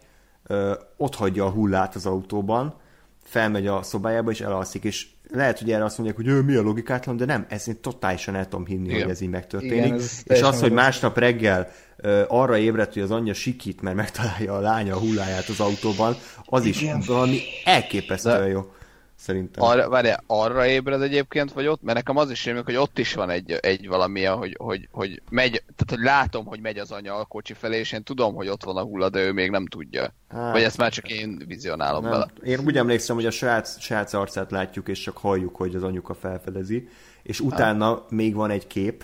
ott 0.98 1.16
hagyja 1.16 1.46
a 1.46 1.50
hullát 1.50 1.96
az 1.96 2.06
autóban, 2.06 2.80
felmegy 3.24 3.68
a 3.68 3.84
szobájába, 3.84 4.32
és 4.32 4.42
elalszik, 4.42 4.84
és 4.84 5.08
lehet, 5.32 5.60
hogy 5.60 5.72
erre 5.72 5.84
azt 5.84 5.98
mondják, 5.98 6.18
hogy 6.18 6.28
ő, 6.28 6.42
mi 6.42 6.56
a 6.56 6.62
logikátlan, 6.62 7.18
de 7.18 7.26
nem, 7.26 7.46
ezt 7.50 7.68
én 7.68 7.82
totálisan 7.82 8.36
el 8.36 8.48
tudom 8.48 8.66
hinni, 8.66 8.88
Igen. 8.88 9.02
hogy 9.02 9.12
ez 9.12 9.22
így 9.22 9.30
megtörténik. 9.30 9.86
Igen, 9.86 9.94
ez 9.94 10.22
és 10.24 10.42
az, 10.42 10.60
hogy 10.60 10.72
másnap 10.72 11.18
reggel 11.18 11.72
uh, 12.04 12.22
arra 12.28 12.58
ébredt, 12.58 12.94
hogy 12.94 13.02
az 13.02 13.12
anyja 13.12 13.34
sikít, 13.34 13.82
mert 13.82 13.96
megtalálja 13.96 14.54
a 14.54 14.60
lánya 14.60 14.96
a 14.96 15.00
hulláját 15.00 15.48
az 15.48 15.60
autóban, 15.60 16.16
az 16.46 16.66
Igen. 16.66 16.98
is 16.98 17.06
valami 17.08 17.40
elképesztően 17.66 18.48
jó. 18.48 18.72
Szerintem. 19.18 19.64
Arra, 19.64 19.90
várjál, 19.90 20.24
arra 20.28 20.68
ébred 20.68 21.02
egyébként, 21.02 21.54
vagy 21.54 21.68
ott? 21.68 21.82
Mert 21.82 21.98
nekem 21.98 22.18
az 22.18 22.32
is 22.32 22.46
rémlik, 22.46 22.66
hogy 22.66 22.76
ott 22.76 23.00
is 23.00 23.14
van 23.14 23.30
egy, 23.30 23.52
egy 23.52 23.88
valamilyen, 23.88 24.36
hogy, 24.36 24.56
hogy, 24.60 24.88
hogy 24.92 25.22
megy, 25.30 25.52
tehát 25.52 25.90
hogy 25.90 26.00
látom, 26.00 26.46
hogy 26.46 26.62
megy 26.62 26.78
az 26.78 26.92
anya 26.92 27.16
a 27.16 27.26
kocsi 27.26 27.54
felé, 27.54 27.78
és 27.80 27.92
én 27.92 28.04
tudom, 28.04 28.36
hogy 28.36 28.48
ott 28.48 28.64
van 28.64 28.78
a 28.78 28.84
hulla, 28.84 29.10
de 29.10 29.20
ő 29.20 29.32
még 29.32 29.50
nem 29.50 29.66
tudja. 29.66 30.14
Hát, 30.30 30.52
vagy 30.52 30.64
ezt 30.64 30.78
már 30.78 30.92
csak 30.92 31.10
én 31.10 31.44
vizionálom 31.48 32.02
nem. 32.02 32.12
vele. 32.12 32.28
Én 32.44 32.60
úgy 32.66 32.78
emlékszem, 32.78 33.16
hogy 33.16 33.26
a 33.26 33.32
srác, 33.32 33.80
srác 33.80 34.14
arcát 34.14 34.52
látjuk, 34.52 34.88
és 34.88 35.00
csak 35.00 35.18
halljuk, 35.18 35.56
hogy 35.56 35.76
az 35.76 35.84
anyuka 35.84 36.14
felfedezi, 36.14 36.90
és 37.24 37.40
utána 37.40 37.92
ah. 37.92 38.10
még 38.10 38.36
van 38.36 38.50
egy 38.50 38.68
kép, 38.68 39.04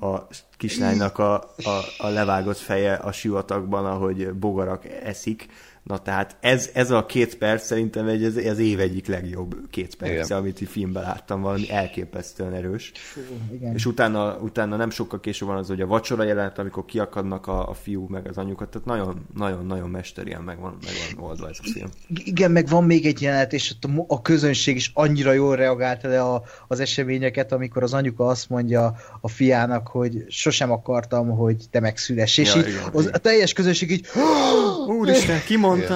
a 0.00 0.18
kislánynak 0.56 1.18
a, 1.18 1.34
a, 1.42 1.80
a 1.98 2.08
levágott 2.08 2.56
feje 2.56 2.94
a 2.94 3.12
sivatagban, 3.12 3.86
ahogy 3.86 4.32
bogarak 4.32 4.84
eszik, 4.84 5.46
Na 5.84 5.98
tehát 5.98 6.36
ez, 6.40 6.70
ez 6.74 6.90
a 6.90 7.06
két 7.06 7.38
perc 7.38 7.66
szerintem 7.66 8.06
egy, 8.06 8.24
ez, 8.24 8.36
ez 8.36 8.58
év 8.58 8.80
egyik 8.80 9.06
legjobb 9.06 9.56
két 9.70 9.94
perc, 9.94 10.30
amit 10.30 10.60
a 10.62 10.66
filmben 10.66 11.02
láttam, 11.02 11.40
valami 11.40 11.70
elképesztően 11.70 12.52
erős. 12.52 12.92
Fú, 12.94 13.20
igen. 13.52 13.74
És 13.74 13.86
utána, 13.86 14.36
utána 14.36 14.76
nem 14.76 14.90
sokkal 14.90 15.20
később 15.20 15.48
van 15.48 15.56
az, 15.56 15.66
hogy 15.66 15.80
a 15.80 15.86
vacsora 15.86 16.22
jelent, 16.22 16.58
amikor 16.58 16.84
kiakadnak 16.84 17.46
a, 17.46 17.68
a 17.68 17.74
fiú 17.74 18.06
meg 18.08 18.28
az 18.28 18.38
anyukat, 18.38 18.68
tehát 18.68 18.86
nagyon, 18.86 19.26
nagyon, 19.34 19.66
nagyon 19.66 19.90
mesterien 19.90 20.42
meg 20.42 20.60
van, 20.60 20.76
meg 20.84 20.92
van 21.16 21.28
oldva 21.28 21.48
ez 21.48 21.58
a 21.62 21.70
film. 21.72 21.88
Igen, 22.24 22.50
meg 22.50 22.68
van 22.68 22.84
még 22.84 23.06
egy 23.06 23.22
jelenet, 23.22 23.52
és 23.52 23.70
ott 23.70 23.84
a, 23.84 24.04
a 24.08 24.22
közönség 24.22 24.76
is 24.76 24.90
annyira 24.94 25.32
jól 25.32 25.56
reagálta 25.56 26.08
le 26.08 26.22
a, 26.22 26.42
az 26.68 26.80
eseményeket, 26.80 27.52
amikor 27.52 27.82
az 27.82 27.94
anyuka 27.94 28.26
azt 28.26 28.48
mondja 28.48 28.96
a 29.20 29.28
fiának, 29.28 29.88
hogy 29.88 30.24
sosem 30.28 30.70
akartam, 30.70 31.30
hogy 31.30 31.56
te 31.70 31.80
megszüless, 31.80 32.38
és 32.38 32.54
ja, 32.54 32.60
így 32.60 32.68
igen, 32.68 32.82
az, 32.92 33.00
igen. 33.00 33.14
a 33.14 33.18
teljes 33.18 33.52
közönség 33.52 33.90
így 33.90 34.06
Úristen, 34.98 35.40
kimond 35.46 35.73
mondta, 35.76 35.94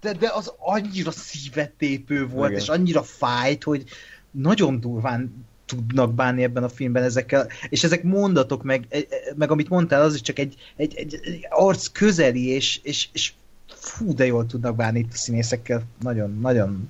De, 0.00 0.12
de 0.12 0.30
az 0.34 0.52
annyira 0.58 1.10
szívetépő 1.10 2.26
volt, 2.26 2.50
Igen. 2.50 2.62
és 2.62 2.68
annyira 2.68 3.02
fájt, 3.02 3.64
hogy 3.64 3.84
nagyon 4.30 4.80
durván 4.80 5.46
tudnak 5.66 6.14
bánni 6.14 6.42
ebben 6.42 6.62
a 6.62 6.68
filmben 6.68 7.02
ezekkel, 7.02 7.46
és 7.68 7.84
ezek 7.84 8.02
mondatok, 8.02 8.62
meg, 8.62 8.86
e, 8.88 8.96
e, 8.96 9.04
meg 9.36 9.50
amit 9.50 9.68
mondtál, 9.68 10.02
az 10.02 10.14
is 10.14 10.20
csak 10.20 10.38
egy, 10.38 10.54
egy, 10.76 10.94
egy, 10.94 11.20
egy 11.22 11.46
arc 11.48 11.86
közeli, 11.86 12.46
és, 12.46 12.80
és, 12.82 13.08
és 13.12 13.32
fú, 13.66 14.14
de 14.14 14.26
jól 14.26 14.46
tudnak 14.46 14.76
bánni 14.76 14.98
itt 14.98 15.12
a 15.12 15.16
színészekkel. 15.16 15.82
Nagyon, 16.00 16.38
nagyon 16.40 16.88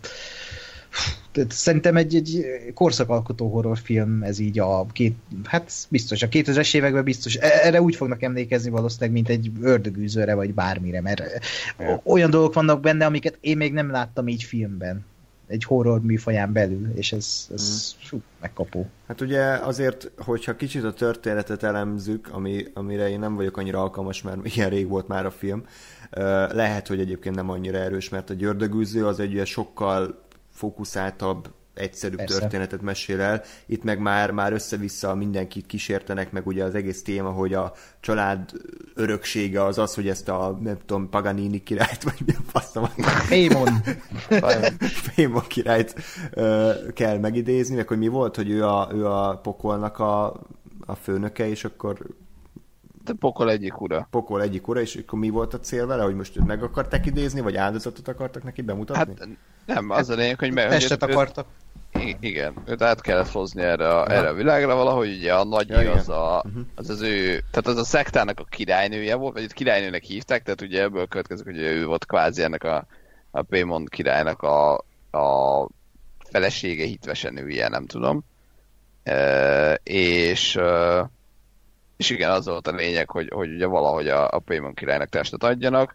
Szerintem 1.48 1.96
egy, 1.96 2.14
egy 2.14 2.46
korszakalkotó 2.74 3.48
horrorfilm, 3.48 4.22
ez 4.22 4.38
így 4.38 4.58
a 4.58 4.86
két, 4.86 5.16
hát 5.44 5.72
biztos, 5.88 6.22
a 6.22 6.28
2000-es 6.28 6.74
években 6.74 7.04
biztos, 7.04 7.36
e, 7.36 7.60
erre 7.62 7.82
úgy 7.82 7.96
fognak 7.96 8.22
emlékezni 8.22 8.70
valószínűleg, 8.70 9.12
mint 9.12 9.28
egy 9.28 9.52
ördögűzőre, 9.60 10.34
vagy 10.34 10.54
bármire, 10.54 11.00
mert 11.00 11.22
olyan 12.02 12.30
dolgok 12.30 12.54
vannak 12.54 12.80
benne, 12.80 13.06
amiket 13.06 13.38
én 13.40 13.56
még 13.56 13.72
nem 13.72 13.90
láttam 13.90 14.28
így 14.28 14.42
filmben 14.42 15.04
egy 15.48 15.64
horror 15.64 16.00
műfaján 16.00 16.52
belül, 16.52 16.90
és 16.94 17.12
ez, 17.12 17.48
ez 17.54 17.94
mm. 18.14 18.18
megkapó. 18.40 18.86
Hát 19.06 19.20
ugye 19.20 19.42
azért, 19.42 20.10
hogyha 20.18 20.56
kicsit 20.56 20.84
a 20.84 20.92
történetet 20.92 21.62
elemzük, 21.62 22.28
ami, 22.32 22.64
amire 22.74 23.08
én 23.08 23.18
nem 23.18 23.34
vagyok 23.34 23.56
annyira 23.56 23.80
alkalmas, 23.80 24.22
mert 24.22 24.54
ilyen 24.56 24.70
rég 24.70 24.88
volt 24.88 25.08
már 25.08 25.26
a 25.26 25.30
film, 25.30 25.64
lehet, 26.50 26.86
hogy 26.86 27.00
egyébként 27.00 27.34
nem 27.34 27.50
annyira 27.50 27.78
erős, 27.78 28.08
mert 28.08 28.30
a 28.30 28.34
györdögűző 28.34 29.06
az 29.06 29.20
egy 29.20 29.42
sokkal 29.44 30.26
fókuszáltabb, 30.58 31.50
egyszerűbb 31.74 32.18
Persze. 32.18 32.38
történetet 32.38 32.82
mesél 32.82 33.20
el. 33.20 33.42
Itt 33.66 33.82
meg 33.82 33.98
már, 33.98 34.30
már 34.30 34.52
össze-vissza 34.52 35.14
mindenkit 35.14 35.66
kísértenek, 35.66 36.32
meg 36.32 36.46
ugye 36.46 36.64
az 36.64 36.74
egész 36.74 37.02
téma, 37.02 37.30
hogy 37.30 37.54
a 37.54 37.72
család 38.00 38.50
öröksége 38.94 39.64
az 39.64 39.78
az, 39.78 39.94
hogy 39.94 40.08
ezt 40.08 40.28
a, 40.28 40.58
nem 40.62 40.78
tudom, 40.86 41.08
Paganini 41.08 41.62
királyt, 41.62 42.02
vagy 42.02 42.22
mi 42.26 42.32
a 42.32 42.58
faszom. 42.58 42.84
Fémon. 43.26 43.68
Fémon 45.14 45.46
királyt 45.46 45.94
uh, 46.34 46.92
kell 46.92 47.18
megidézni, 47.18 47.76
meg 47.76 47.88
hogy 47.88 47.98
mi 47.98 48.08
volt, 48.08 48.36
hogy 48.36 48.50
ő 48.50 48.64
a, 48.64 48.88
ő 48.92 49.06
a 49.06 49.36
pokolnak 49.42 49.98
a, 49.98 50.26
a 50.86 50.94
főnöke, 50.94 51.48
és 51.48 51.64
akkor 51.64 52.06
de 53.08 53.14
pokol 53.18 53.50
egyik 53.50 53.80
ura. 53.80 54.08
Pokol 54.10 54.42
egyik 54.42 54.68
ura, 54.68 54.80
és 54.80 54.96
akkor 54.96 55.18
mi 55.18 55.28
volt 55.28 55.54
a 55.54 55.60
cél 55.60 55.86
vele, 55.86 56.02
hogy 56.02 56.14
most 56.14 56.36
őt 56.36 56.46
meg 56.46 56.62
akarták 56.62 57.06
idézni, 57.06 57.40
vagy 57.40 57.56
áldozatot 57.56 58.08
akartak 58.08 58.42
neki 58.42 58.62
bemutatni? 58.62 59.14
Hát 59.18 59.28
nem, 59.66 59.90
az 59.90 60.10
a 60.10 60.14
lényeg, 60.14 60.38
hogy... 60.38 60.52
Meg, 60.52 60.68
Testet 60.68 61.02
akartak. 61.02 61.46
Őt, 61.92 62.16
igen, 62.20 62.54
őt 62.66 62.82
át 62.82 63.00
kellett 63.00 63.30
hozni 63.30 63.62
erre 63.62 63.88
a, 63.88 64.10
erre 64.10 64.28
a 64.28 64.34
világra 64.34 64.74
valahogy, 64.74 65.16
ugye 65.16 65.34
a 65.34 65.44
nagy 65.44 65.68
ja, 65.68 65.92
az, 65.92 66.08
a, 66.08 66.44
mhm. 66.44 66.60
az 66.74 66.90
az 66.90 67.00
ő, 67.00 67.42
tehát 67.50 67.66
az 67.66 67.76
a 67.76 67.84
szektának 67.84 68.40
a 68.40 68.44
királynője 68.44 69.14
volt, 69.14 69.34
vagy 69.34 69.42
itt 69.42 69.52
királynőnek 69.52 70.02
hívták, 70.02 70.42
tehát 70.42 70.60
ugye 70.60 70.82
ebből 70.82 71.06
következik, 71.06 71.44
hogy 71.44 71.58
ő 71.58 71.86
volt 71.86 72.06
kvázi 72.06 72.42
ennek 72.42 72.64
a, 72.64 72.86
a 73.30 73.42
Paymon 73.42 73.84
királynak 73.84 74.42
a, 74.42 74.74
a 75.10 75.68
felesége, 76.30 76.84
hitvesen 76.84 77.32
nője, 77.32 77.68
nem 77.68 77.86
tudom. 77.86 78.24
E, 79.02 79.74
és 79.82 80.56
e, 80.56 81.10
és 81.98 82.10
igen, 82.10 82.30
az 82.30 82.46
volt 82.46 82.66
a 82.66 82.74
lényeg, 82.74 83.10
hogy, 83.10 83.28
hogy 83.34 83.54
ugye 83.54 83.66
valahogy 83.66 84.08
a, 84.08 84.28
a 84.30 84.38
Paymon 84.38 84.74
királynak 84.74 85.08
testet 85.08 85.42
adjanak, 85.42 85.94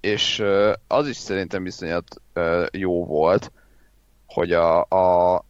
és 0.00 0.44
az 0.86 1.08
is 1.08 1.16
szerintem 1.16 1.62
viszonyat 1.62 2.20
jó 2.70 3.04
volt, 3.04 3.52
hogy 4.26 4.52
a, 4.52 4.80
a 4.80 5.44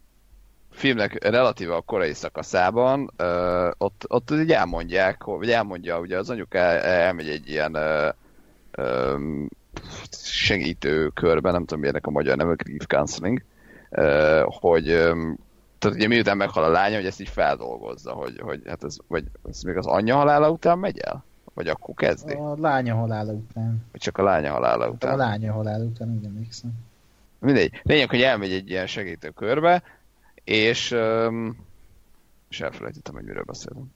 filmnek 0.71 1.23
relatíve 1.23 1.75
a 1.75 1.81
korai 1.81 2.13
szakaszában 2.13 3.11
ott, 3.77 4.05
ott 4.07 4.31
így 4.31 4.51
elmondják, 4.51 5.23
vagy 5.23 5.51
elmondja, 5.51 5.99
ugye 5.99 6.17
az 6.17 6.29
anyuka 6.29 6.57
el, 6.57 6.77
elmegy 6.79 7.29
egy 7.29 7.49
ilyen 7.49 7.77
segítő 10.11 11.07
körbe, 11.07 11.51
nem 11.51 11.61
tudom 11.61 11.79
milyenek 11.79 12.07
a 12.07 12.11
magyar 12.11 12.37
neve, 12.37 12.53
grief 12.53 12.85
counseling, 12.87 13.43
hogy 14.43 15.09
tehát 15.79 15.97
ugye 15.97 16.07
miután 16.07 16.37
meghal 16.37 16.63
a 16.63 16.69
lánya, 16.69 16.95
hogy 16.95 17.05
ezt 17.05 17.21
így 17.21 17.29
feldolgozza, 17.29 18.11
hogy, 18.11 18.39
hogy 18.39 18.61
hát 18.65 18.83
ez, 18.83 18.97
vagy 19.07 19.23
ez 19.49 19.61
még 19.61 19.77
az 19.77 19.85
anyja 19.85 20.15
halála 20.15 20.49
után 20.49 20.79
megy 20.79 20.97
el? 20.97 21.23
Vagy 21.53 21.67
akkor 21.67 21.95
kezdi? 21.95 22.33
A 22.33 22.55
lánya 22.57 22.95
halála 22.95 23.31
után. 23.31 23.85
Vagy 23.91 24.01
csak 24.01 24.17
a 24.17 24.23
lánya 24.23 24.51
halála 24.51 24.89
után? 24.89 25.13
A 25.13 25.15
lánya 25.15 25.53
halála 25.53 25.83
után, 25.83 26.17
úgy 26.17 26.25
emlékszem. 26.25 26.71
Mindegy. 27.39 27.81
Lényeg, 27.83 28.09
hogy 28.09 28.21
elmegy 28.21 28.51
egy 28.51 28.69
ilyen 28.69 28.87
segítő 28.87 29.29
körbe, 29.29 29.83
és, 30.43 30.91
um, 30.91 31.65
és 32.49 32.61
elfelejtettem, 32.61 33.13
hogy 33.13 33.23
miről 33.23 33.43
beszéltem. 33.43 33.91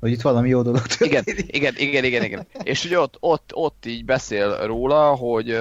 Hogy 0.00 0.10
itt 0.10 0.20
valami 0.20 0.48
jó 0.48 0.62
dolog 0.62 0.82
Igen, 0.98 1.22
igen, 1.26 1.74
igen, 1.76 2.04
igen, 2.04 2.24
igen. 2.24 2.46
És 2.62 2.82
hogy 2.82 2.94
ott, 2.94 3.16
ott, 3.20 3.50
ott 3.54 3.86
így 3.86 4.04
beszél 4.04 4.66
róla, 4.66 5.14
hogy, 5.14 5.58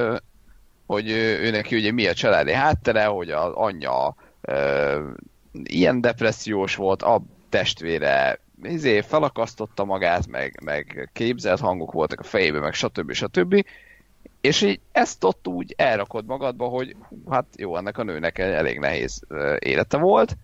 hogy 0.87 1.09
ő 1.09 1.49
neki 1.49 1.75
ugye 1.75 1.91
mi 1.91 2.07
a 2.07 2.13
családi 2.13 2.51
háttere, 2.51 3.05
hogy 3.05 3.29
az 3.29 3.51
anyja 3.53 4.15
uh, 4.41 5.03
ilyen 5.63 6.01
depressziós 6.01 6.75
volt, 6.75 7.01
a 7.01 7.21
testvére 7.49 8.39
izé, 8.63 9.01
felakasztotta 9.01 9.85
magát, 9.85 10.27
meg, 10.27 10.59
meg 10.63 11.09
képzelt 11.13 11.59
hangok 11.59 11.91
voltak 11.91 12.19
a 12.19 12.23
fejében, 12.23 12.61
meg 12.61 12.73
stb. 12.73 13.11
stb. 13.11 13.65
És 14.41 14.61
így 14.61 14.79
ezt 14.91 15.23
ott 15.23 15.47
úgy 15.47 15.73
elrakod 15.77 16.25
magadba, 16.25 16.65
hogy 16.65 16.95
hát 17.29 17.45
jó, 17.57 17.77
ennek 17.77 17.97
a 17.97 18.03
nőnek 18.03 18.37
elég 18.37 18.79
nehéz 18.79 19.21
élete 19.59 19.97
volt. 19.97 20.37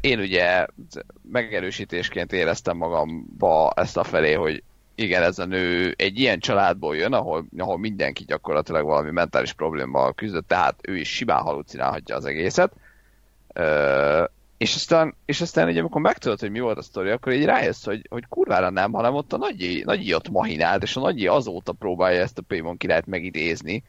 Én 0.00 0.18
ugye 0.18 0.66
megerősítésként 1.30 2.32
éreztem 2.32 2.76
magamba 2.76 3.72
ezt 3.76 3.96
a 3.96 4.04
felé, 4.04 4.32
hogy 4.32 4.62
igen, 4.94 5.22
ez 5.22 5.38
a 5.38 5.44
nő 5.44 5.94
egy 5.96 6.18
ilyen 6.18 6.38
családból 6.38 6.96
jön, 6.96 7.12
ahol, 7.12 7.46
ahol 7.58 7.78
mindenki 7.78 8.24
gyakorlatilag 8.24 8.84
valami 8.84 9.10
mentális 9.10 9.52
problémával 9.52 10.14
küzdött, 10.14 10.48
tehát 10.48 10.74
ő 10.82 10.96
is 10.96 11.08
simán 11.08 11.42
halucinálhatja 11.42 12.16
az 12.16 12.24
egészet. 12.24 12.72
És 14.58 14.74
aztán, 14.74 15.14
és 15.24 15.40
aztán 15.40 15.68
ugye, 15.68 15.80
amikor 15.80 16.00
megtudod, 16.00 16.40
hogy 16.40 16.50
mi 16.50 16.60
volt 16.60 16.78
a 16.78 16.82
sztori, 16.82 17.10
akkor 17.10 17.32
így 17.32 17.44
rájössz, 17.44 17.84
hogy, 17.84 18.06
hogy 18.10 18.26
kurvára 18.28 18.70
nem, 18.70 18.92
hanem 18.92 19.14
ott 19.14 19.32
a 19.32 19.36
nagyi, 19.36 19.82
nagyi 19.84 20.14
ott 20.14 20.28
mahinált, 20.28 20.82
és 20.82 20.96
a 20.96 21.00
nagyi 21.00 21.26
azóta 21.26 21.72
próbálja 21.72 22.20
ezt 22.20 22.38
a 22.38 22.42
Paymon 22.42 22.76
királyt 22.76 23.06
megidézni, 23.06 23.84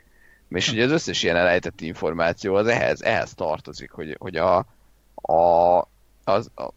és 0.50 0.72
ugye 0.72 0.84
az 0.84 0.92
összes 0.92 1.24
ilyen 1.24 1.36
elejtett 1.36 1.82
információ 1.82 2.56
az 2.56 2.68
ehhez, 2.68 3.02
ehhez 3.02 3.34
tartozik, 3.34 3.92
hogy, 3.92 4.16
hogy 4.20 4.36
a, 4.36 4.58
a, 5.16 5.78
az, 6.24 6.52
a 6.56 6.70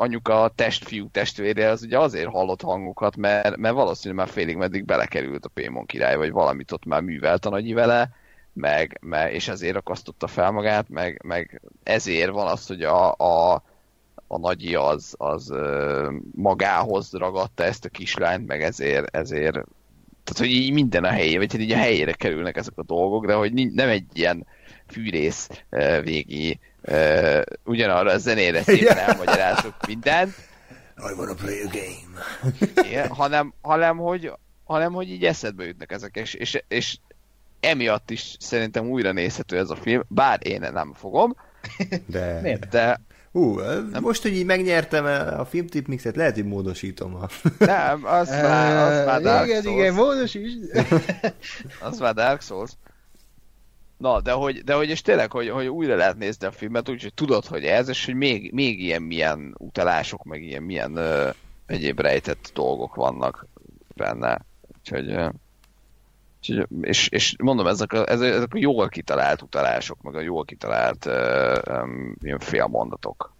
anyuka 0.00 0.52
testfiú 0.54 1.08
testvére 1.08 1.68
az 1.68 1.82
ugye 1.82 1.98
azért 1.98 2.28
hallott 2.28 2.62
hangokat, 2.62 3.16
mert, 3.16 3.56
mert 3.56 3.74
valószínűleg 3.74 4.24
már 4.24 4.34
félig 4.34 4.56
meddig 4.56 4.84
belekerült 4.84 5.44
a 5.44 5.48
Paymon 5.48 5.86
király, 5.86 6.16
vagy 6.16 6.30
valamit 6.30 6.72
ott 6.72 6.84
már 6.84 7.00
művelt 7.00 7.46
a 7.46 7.50
nagyi 7.50 7.72
vele, 7.72 8.10
meg, 8.52 8.98
meg, 9.00 9.34
és 9.34 9.48
ezért 9.48 9.76
akasztotta 9.76 10.26
fel 10.26 10.50
magát, 10.50 10.88
meg, 10.88 11.22
meg 11.24 11.60
ezért 11.82 12.30
van 12.30 12.46
az, 12.46 12.66
hogy 12.66 12.82
a, 12.82 13.14
a, 13.14 13.62
a 14.26 14.38
nagyi 14.38 14.74
az, 14.74 15.14
az 15.16 15.52
magához 16.34 17.12
ragadta 17.12 17.64
ezt 17.64 17.84
a 17.84 17.88
kislányt, 17.88 18.46
meg 18.46 18.62
ezért, 18.62 19.16
ezért 19.16 19.54
tehát, 20.24 20.38
hogy 20.38 20.50
így 20.50 20.72
minden 20.72 21.04
a 21.04 21.10
helyére, 21.10 21.38
vagy 21.38 21.52
hát 21.52 21.60
így 21.60 21.72
a 21.72 21.76
helyére 21.76 22.12
kerülnek 22.12 22.56
ezek 22.56 22.74
a 22.76 22.82
dolgok, 22.82 23.26
de 23.26 23.34
hogy 23.34 23.72
nem 23.72 23.88
egy 23.88 24.04
ilyen 24.12 24.46
fűrész 24.86 25.48
végi 26.02 26.60
ugyanarra 27.64 28.10
a 28.10 28.18
zenére 28.18 28.62
szépen 28.62 28.96
elmagyarázok 28.96 29.74
mindent. 29.86 30.34
I 30.96 31.12
wanna 31.16 31.34
play 31.34 31.60
a 31.62 31.68
game. 31.68 32.24
Igen, 32.88 33.08
hanem, 33.08 33.54
hanem, 33.60 33.96
hogy, 33.96 34.32
hanem, 34.64 34.92
hogy 34.92 35.10
így 35.10 35.24
eszedbe 35.24 35.64
jutnak 35.64 35.92
ezek, 35.92 36.16
és, 36.16 36.34
és, 36.34 36.62
és 36.68 36.98
emiatt 37.60 38.10
is 38.10 38.36
szerintem 38.40 38.88
újra 38.88 39.12
nézhető 39.12 39.58
ez 39.58 39.70
a 39.70 39.76
film, 39.76 40.04
bár 40.08 40.38
én 40.42 40.68
nem 40.72 40.92
fogom. 40.94 41.36
De... 42.06 42.40
Miért? 42.40 42.68
De 42.68 43.00
Hú, 43.32 43.60
most, 44.00 44.22
hogy 44.22 44.32
így 44.32 44.44
megnyertem 44.44 45.04
a 45.38 45.44
filmtip 45.44 45.86
mixet, 45.86 46.16
lehet, 46.16 46.34
hogy 46.34 46.46
módosítom 46.46 47.14
a... 47.14 47.26
nem, 47.58 48.04
az 48.04 48.28
már, 48.28 48.92
az 48.92 49.06
már 49.06 49.20
Dark 49.20 49.46
igen, 49.46 49.62
Souls. 49.62 49.78
igen, 49.78 49.94
módos 49.94 50.34
is. 50.34 50.52
Az 51.80 51.98
már 51.98 52.14
Dark 52.14 52.40
Souls. 52.40 52.70
Na, 53.98 54.20
de 54.20 54.32
hogy, 54.32 54.64
de 54.64 54.74
hogy 54.74 54.88
és 54.88 55.02
tényleg, 55.02 55.30
hogy, 55.30 55.48
hogy 55.48 55.66
újra 55.66 55.96
lehet 55.96 56.16
nézni 56.16 56.46
a 56.46 56.52
filmet, 56.52 56.88
úgyhogy 56.88 57.14
tudod, 57.14 57.46
hogy 57.46 57.64
ez, 57.64 57.88
és 57.88 58.04
hogy 58.04 58.14
még, 58.14 58.52
még 58.52 58.80
ilyen 58.80 59.02
milyen 59.02 59.54
utalások, 59.58 60.24
meg 60.24 60.42
ilyen 60.42 60.62
milyen 60.62 60.96
ö, 60.96 61.28
egyéb 61.66 62.00
rejtett 62.00 62.50
dolgok 62.54 62.94
vannak 62.94 63.46
benne. 63.94 64.44
Úgyhogy, 64.78 65.14
úgyhogy 66.38 66.66
és, 66.80 67.08
és 67.08 67.34
mondom, 67.38 67.66
ezek 67.66 67.92
a, 67.92 68.08
ezek, 68.08 68.42
a 68.42 68.58
jól 68.58 68.88
kitalált 68.88 69.42
utalások, 69.42 70.02
meg 70.02 70.14
a 70.14 70.20
jól 70.20 70.44
kitalált 70.44 71.06
ö, 71.06 71.58
ö, 71.64 71.86
ilyen 72.20 72.38
félmondatok. 72.38 73.32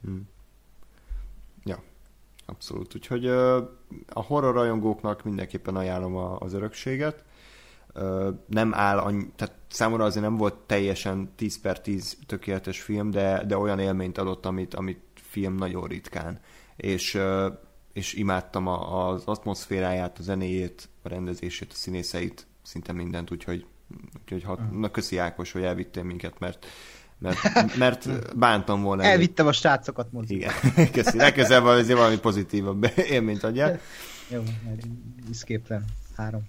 Abszolút. 2.50 2.94
Úgyhogy 2.94 3.26
ö, 3.26 3.62
a 4.08 4.22
horror 4.22 4.54
rajongóknak 4.54 5.22
mindenképpen 5.22 5.76
ajánlom 5.76 6.16
a, 6.16 6.38
az 6.38 6.52
örökséget. 6.52 7.24
Nem 8.46 8.74
áll, 8.74 8.98
annyi, 8.98 9.26
tehát 9.36 9.54
számomra 9.68 10.04
azért 10.04 10.24
nem 10.24 10.36
volt 10.36 10.54
teljesen 10.54 11.32
10 11.36 11.60
per 11.60 11.80
10 11.80 12.16
tökéletes 12.26 12.80
film, 12.80 13.10
de, 13.10 13.44
de 13.44 13.56
olyan 13.56 13.78
élményt 13.78 14.18
adott, 14.18 14.46
amit, 14.46 14.74
amit 14.74 15.00
film 15.14 15.54
nagyon 15.54 15.86
ritkán. 15.86 16.40
És, 16.76 17.18
és 17.92 18.14
imádtam 18.14 18.66
a, 18.66 19.08
az 19.08 19.22
atmoszféráját, 19.24 20.18
a 20.18 20.22
zenéjét, 20.22 20.88
a 21.02 21.08
rendezését, 21.08 21.72
a 21.72 21.74
színészeit, 21.74 22.46
szinte 22.62 22.92
mindent, 22.92 23.30
úgyhogy, 23.30 23.66
úgyhogy 24.20 24.42
hat, 24.42 24.78
na 24.78 24.90
köszi 24.90 25.18
Ákos, 25.18 25.52
hogy 25.52 25.62
elvittél 25.62 26.02
minket, 26.02 26.38
mert, 26.38 26.66
mert, 27.18 27.38
mert 27.76 28.36
bántam 28.36 28.82
volna. 28.82 29.02
Elvittem 29.02 29.46
a 29.46 29.52
srácokat 29.52 30.12
moziba. 30.12 30.50
igen, 30.62 30.90
köszi. 30.92 31.16
Legközelebb 31.16 31.64
azért 31.64 31.98
valami 31.98 32.18
pozitívabb 32.18 32.92
élményt 33.10 33.44
adjál. 33.44 33.80
Jó, 34.28 34.42
mert 34.64 34.86
Escape 35.30 35.82
három. 36.16 36.42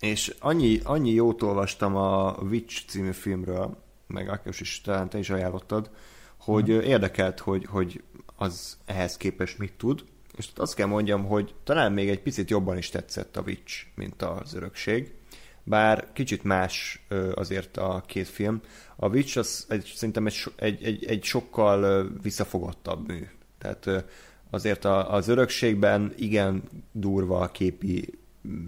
És 0.00 0.34
annyi, 0.38 0.80
annyi 0.84 1.10
jót 1.10 1.42
olvastam 1.42 1.96
a 1.96 2.36
Witch 2.40 2.86
című 2.86 3.12
filmről, 3.12 3.76
meg 4.06 4.28
Ákos 4.28 4.60
is 4.60 4.80
talán 4.80 5.08
te 5.08 5.18
is 5.18 5.30
ajánlottad, 5.30 5.90
hogy 6.36 6.66
hmm. 6.66 6.80
érdekelt, 6.80 7.40
hogy, 7.40 7.64
hogy 7.64 8.02
az 8.36 8.78
ehhez 8.84 9.16
képest 9.16 9.58
mit 9.58 9.72
tud. 9.72 10.04
És 10.36 10.48
azt 10.56 10.74
kell 10.74 10.86
mondjam, 10.86 11.24
hogy 11.24 11.54
talán 11.64 11.92
még 11.92 12.08
egy 12.08 12.20
picit 12.20 12.50
jobban 12.50 12.76
is 12.76 12.88
tetszett 12.88 13.36
a 13.36 13.42
Witch, 13.46 13.84
mint 13.94 14.22
az 14.22 14.54
örökség. 14.54 15.14
Bár 15.62 16.12
kicsit 16.12 16.44
más 16.44 17.06
azért 17.34 17.76
a 17.76 18.02
két 18.06 18.28
film. 18.28 18.60
A 18.96 19.08
Witch 19.08 19.38
az 19.38 19.66
egy, 19.68 19.92
szerintem 19.94 20.26
egy, 20.26 20.44
egy, 20.56 20.84
egy, 20.84 21.04
egy 21.04 21.24
sokkal 21.24 22.10
visszafogottabb 22.22 23.08
mű. 23.08 23.28
Tehát 23.58 24.04
azért 24.50 24.84
az 24.84 25.28
örökségben 25.28 26.12
igen 26.16 26.62
durva 26.92 27.38
a 27.40 27.50
képi 27.50 28.18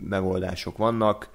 megoldások 0.08 0.76
vannak, 0.76 1.28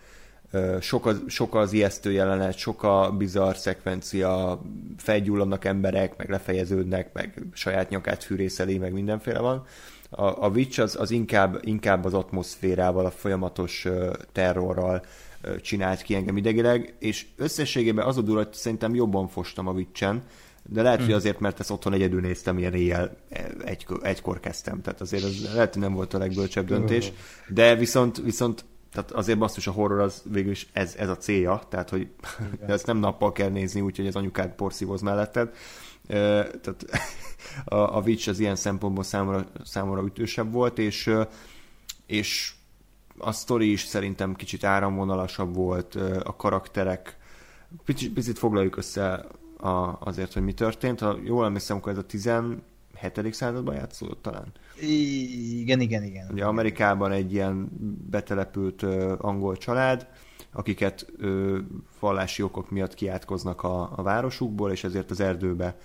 sok 0.80 1.05
az, 1.05 1.22
sok 1.27 1.55
az 1.55 1.73
ijesztő 1.73 2.11
jelenet, 2.11 2.57
sok 2.57 2.83
a 2.83 3.11
bizarr 3.17 3.55
szekvencia, 3.55 4.61
felgyulladnak 4.97 5.65
emberek, 5.65 6.17
meg 6.17 6.30
lefejeződnek, 6.30 7.13
meg 7.13 7.41
saját 7.53 7.89
nyakát 7.89 8.23
fűrészeli, 8.23 8.77
meg 8.77 8.93
mindenféle 8.93 9.39
van. 9.39 9.65
A, 10.09 10.43
a 10.45 10.49
Witch 10.49 10.80
az, 10.80 10.95
az 10.99 11.11
inkább, 11.11 11.59
inkább 11.61 12.05
az 12.05 12.13
atmoszférával, 12.13 13.05
a 13.05 13.11
folyamatos 13.11 13.88
terrorral 14.31 15.03
csinált 15.61 16.01
ki 16.01 16.15
engem 16.15 16.38
idegileg, 16.38 16.95
és 16.99 17.25
összességében 17.35 18.05
az 18.05 18.17
a 18.17 18.22
hogy 18.22 18.53
szerintem 18.53 18.95
jobban 18.95 19.27
fostam 19.27 19.67
a 19.67 19.72
Witchen, 19.72 20.23
de 20.69 20.82
lehet, 20.82 21.01
hogy 21.01 21.11
azért, 21.11 21.40
mert 21.40 21.59
ezt 21.59 21.72
otthon 21.72 21.93
egyedül 21.93 22.22
néztem, 22.22 22.58
ilyen 22.58 22.74
éjjel 22.74 23.17
e, 23.30 23.50
egy, 23.64 23.85
egykor 24.01 24.40
kezdtem, 24.40 24.82
tehát 24.82 25.01
azért 25.01 25.24
az 25.24 25.53
lehet, 25.53 25.74
hogy 25.74 25.82
nem 25.82 25.93
volt 25.93 26.14
a 26.14 26.17
legbölcsebb 26.17 26.66
döntés, 26.66 27.11
de 27.48 27.75
viszont, 27.75 28.17
viszont 28.17 28.66
tehát 28.93 29.11
azért 29.11 29.38
basszus 29.38 29.67
a 29.67 29.72
horror 29.72 30.00
az 30.00 30.24
végül 30.32 30.51
is 30.51 30.67
ez, 30.74 30.95
ez 30.95 31.09
a 31.09 31.17
célja, 31.17 31.61
tehát 31.69 31.90
hogy 31.90 32.08
ezt 32.67 32.85
nem 32.85 32.98
nappal 32.98 33.32
kell 33.32 33.50
nézni, 33.50 33.82
úgyhogy 33.82 34.08
az 34.08 34.16
anyukád 34.16 34.51
porszívoz 34.56 35.01
melletted. 35.01 35.56
Tehát 36.08 36.85
a, 37.66 37.75
a 37.75 38.01
Witch 38.06 38.30
az 38.30 38.40
ilyen 38.40 38.56
szempontból 38.56 39.03
számomra, 39.03 39.45
számomra 39.64 40.06
ütősebb 40.06 40.51
volt, 40.51 40.80
és, 40.80 41.14
és 42.06 42.53
a 43.17 43.32
sztori 43.32 43.72
is 43.72 43.82
szerintem 43.82 44.35
kicsit 44.35 44.64
áramvonalasabb 44.64 45.56
volt, 45.56 45.95
a 46.24 46.35
karakterek, 46.35 47.17
picit, 47.85 48.14
picit 48.14 48.38
foglaljuk 48.38 48.77
össze 48.77 49.25
a, 49.64 49.98
azért, 50.00 50.33
hogy 50.33 50.43
mi 50.43 50.53
történt. 50.53 51.00
Ha 51.00 51.17
jól 51.24 51.45
emlékszem, 51.45 51.77
akkor 51.77 51.92
ez 51.92 51.98
a 51.98 52.06
17. 52.06 52.64
században 53.32 53.75
játszódott 53.75 54.22
talán. 54.22 54.51
Igen, 54.82 55.80
igen, 55.80 56.03
igen. 56.03 56.27
Ugye 56.32 56.45
Amerikában 56.45 57.11
egy 57.11 57.33
ilyen 57.33 57.69
betelepült 58.09 58.82
ö, 58.82 59.16
angol 59.17 59.58
család, 59.58 60.08
akiket 60.51 61.06
ö, 61.17 61.58
vallási 62.00 62.42
okok 62.42 62.69
miatt 62.69 62.93
kiátkoznak 62.93 63.64
a, 63.64 63.92
a 63.95 64.01
városukból, 64.01 64.72
és 64.72 64.83
ezért 64.83 65.11
az 65.11 65.19
erdőbe 65.19 65.77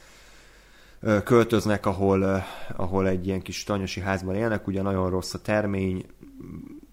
ö, 1.00 1.23
költöznek, 1.23 1.86
ahol, 1.86 2.20
ö, 2.20 2.36
ahol 2.76 3.08
egy 3.08 3.26
ilyen 3.26 3.42
kis 3.42 3.65
tanyosi 3.65 4.00
házban 4.00 4.34
élnek, 4.34 4.66
ugye 4.66 4.82
nagyon 4.82 5.10
rossz 5.10 5.34
a 5.34 5.40
termény, 5.40 6.07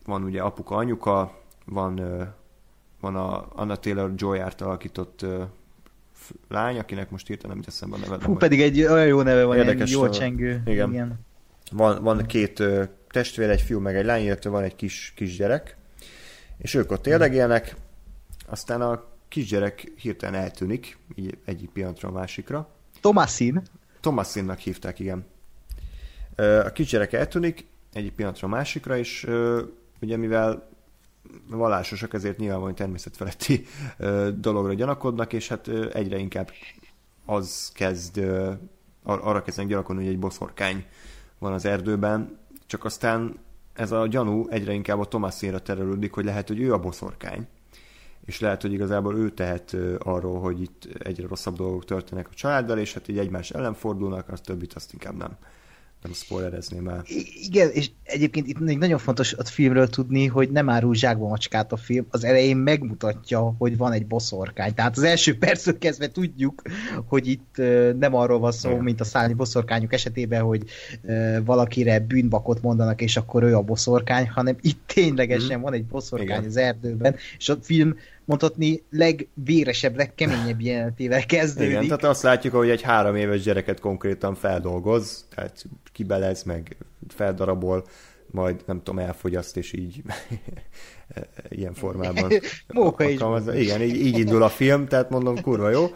van 0.06 0.24
ugye 0.24 0.42
apuka, 0.42 0.76
anyuka, 0.76 1.42
van, 1.66 1.98
ö, 1.98 2.24
van 3.00 3.16
a 3.16 3.48
Anna 3.56 3.76
Taylor-Joy 3.76 4.40
által 4.40 4.68
alakított 4.68 5.22
ö, 5.22 5.44
lány, 6.50 6.78
akinek 6.80 7.10
most 7.10 7.28
hirtelen 7.28 7.56
nem 7.56 7.66
jut 7.66 7.74
eszembe 7.76 7.96
a 7.96 8.00
neve. 8.00 8.28
majd- 8.28 8.40
pedig 8.40 8.62
egy 8.62 8.82
olyan 8.82 9.08
jó 9.08 9.22
neve 9.22 9.44
van, 9.44 9.58
Érdekes 9.58 9.92
jól 9.92 10.14
szó. 10.14 10.20
csengő. 10.20 10.62
Igen. 10.66 10.90
igen. 10.92 11.20
Van, 11.72 12.04
van 12.04 12.26
két 12.26 12.64
testvér, 13.12 13.50
egy 13.50 13.62
fiú 13.62 13.80
meg 13.80 13.96
egy 13.96 14.06
lány, 14.06 14.24
illetve 14.24 14.50
van 14.50 14.64
egy 14.64 14.76
kis 14.76 15.14
kisgyerek, 15.16 15.76
és 16.58 16.74
ők 16.74 16.92
ott 16.92 17.08
érdegélnek, 17.08 17.76
aztán 18.46 18.82
a 18.82 19.04
kisgyerek 19.28 19.92
hirtelen 19.96 20.42
eltűnik, 20.42 20.98
így 21.16 21.38
egyik 21.46 21.70
pillanatra 21.70 22.10
a 22.10 22.12
másikra. 22.12 22.70
Tomasin. 23.02 23.62
Thomasinnak 24.00 24.60
hívták, 24.60 25.00
igen. 25.00 25.26
A 26.38 26.70
kisgyerek 26.74 27.14
eltűnik 27.14 27.68
egyik 27.94 28.14
pillanatra 28.14 28.48
a 28.48 28.52
másikra, 28.52 28.98
és 28.98 29.28
ugye 30.02 30.18
mivel 30.18 30.70
vallásosak, 31.50 32.14
ezért 32.14 32.38
nyilvánvalóan 32.38 32.76
természetfeletti 32.76 33.66
dologra 34.36 34.74
gyanakodnak, 34.74 35.34
és 35.34 35.48
hát 35.48 35.68
egyre 35.94 36.18
inkább 36.18 36.52
az 37.26 37.72
kezd, 37.74 38.22
arra 39.04 39.42
kezdenek 39.42 39.72
gyanakodni, 39.72 40.04
hogy 40.04 40.14
egy 40.14 40.20
boszorkány 40.20 40.86
van 41.40 41.54
az 41.54 41.66
erdőben, 41.66 42.38
csak 42.68 42.86
aztán 42.86 43.40
ez 43.74 43.92
a 43.92 44.08
gyanú 44.08 44.48
egyre 44.50 44.74
inkább 44.74 45.00
a 45.00 45.06
Tomasinra 45.06 45.60
terelődik, 45.60 46.14
hogy 46.14 46.26
lehet, 46.26 46.48
hogy 46.48 46.60
ő 46.60 46.74
a 46.74 46.80
boszorkány. 46.80 47.48
És 48.26 48.40
lehet, 48.40 48.62
hogy 48.62 48.74
igazából 48.74 49.18
ő 49.18 49.30
tehet 49.32 49.76
arról, 50.00 50.40
hogy 50.40 50.62
itt 50.62 50.88
egyre 51.00 51.28
rosszabb 51.28 51.56
dolgok 51.56 51.86
történnek 51.86 52.28
a 52.32 52.34
családdal, 52.34 52.78
és 52.78 52.94
hát 52.94 53.08
így 53.08 53.18
egymás 53.18 53.52
ellen 53.52 53.74
fordulnak, 53.74 54.30
az 54.30 54.42
többit 54.42 54.74
azt 54.74 54.94
inkább 54.94 55.16
nem, 55.16 55.38
nem 56.06 56.14
spoilerezném 56.14 56.88
el. 56.88 57.04
Igen, 57.48 57.70
és 57.70 57.90
egyébként 58.04 58.48
itt 58.48 58.60
még 58.60 58.78
nagyon 58.78 58.98
fontos 58.98 59.34
a 59.34 59.44
filmről 59.44 59.88
tudni, 59.88 60.26
hogy 60.26 60.50
nem 60.50 60.70
árul 60.70 60.96
zsákba 60.96 61.28
macskát 61.28 61.72
a 61.72 61.78
film. 61.78 62.06
Az 62.10 62.24
elején 62.24 62.58
megmutatja, 62.58 63.56
hogy 63.58 63.78
van 63.78 63.92
egy 63.92 64.06
boszorkány. 64.06 64.74
Tehát 64.74 64.98
az 64.98 65.04
első 65.04 65.38
perctől 65.46 65.78
kezdve 65.78 66.08
tudjuk, 66.08 66.62
hogy 67.06 67.28
itt 67.28 67.56
nem 68.00 68.16
arról 68.16 68.40
van 68.40 68.52
szó, 68.52 68.78
mint 68.78 69.02
a 69.02 69.04
szárnyi 69.04 69.34
boszorkányok 69.34 69.94
esetében, 69.94 70.42
hogy 70.42 70.64
valakire 71.46 72.00
bűnbakot 72.00 72.62
mondanak, 72.62 73.02
és 73.02 73.18
akkor 73.18 73.44
ő 73.44 73.56
a 73.56 73.62
boszorkány, 73.62 74.30
hanem 74.30 74.56
itt 74.62 74.80
ténylegesen 74.94 75.62
van 75.62 75.74
egy 75.74 75.86
boszorkány 75.86 76.28
Igen. 76.28 76.46
az 76.46 76.58
erdőben, 76.58 77.16
és 77.38 77.50
a 77.50 77.58
film 77.62 77.96
mondhatni 78.26 78.84
legvéresebb, 78.90 79.96
legkeményebb 79.96 80.62
jelenetével 80.62 81.26
kezdődik. 81.26 81.70
Igen, 81.70 81.84
tehát 81.84 82.04
azt 82.04 82.24
látjuk, 82.24 82.54
hogy 82.54 82.70
egy 82.70 82.82
három 82.82 83.16
éves 83.16 83.42
gyereket 83.42 83.80
konkrétan 83.80 84.36
feldolgoz, 84.36 85.26
tehát 85.36 85.66
kibelez, 85.92 86.44
meg 86.44 86.78
feldarabol, 87.08 87.86
majd 88.32 88.64
nem 88.66 88.78
tudom, 88.78 89.00
elfogyaszt, 89.00 89.58
és 89.58 89.74
így 89.74 90.02
ilyen 91.50 91.74
formában 91.74 92.32
Móka 92.68 93.04
is. 93.04 93.20
Igen, 93.54 93.82
így, 93.82 93.96
így 93.96 94.18
indul 94.18 94.44
a 94.44 94.50
film, 94.50 94.88
tehát 94.88 95.10
mondom, 95.10 95.42
kurva 95.42 95.70
jó. 95.70 95.88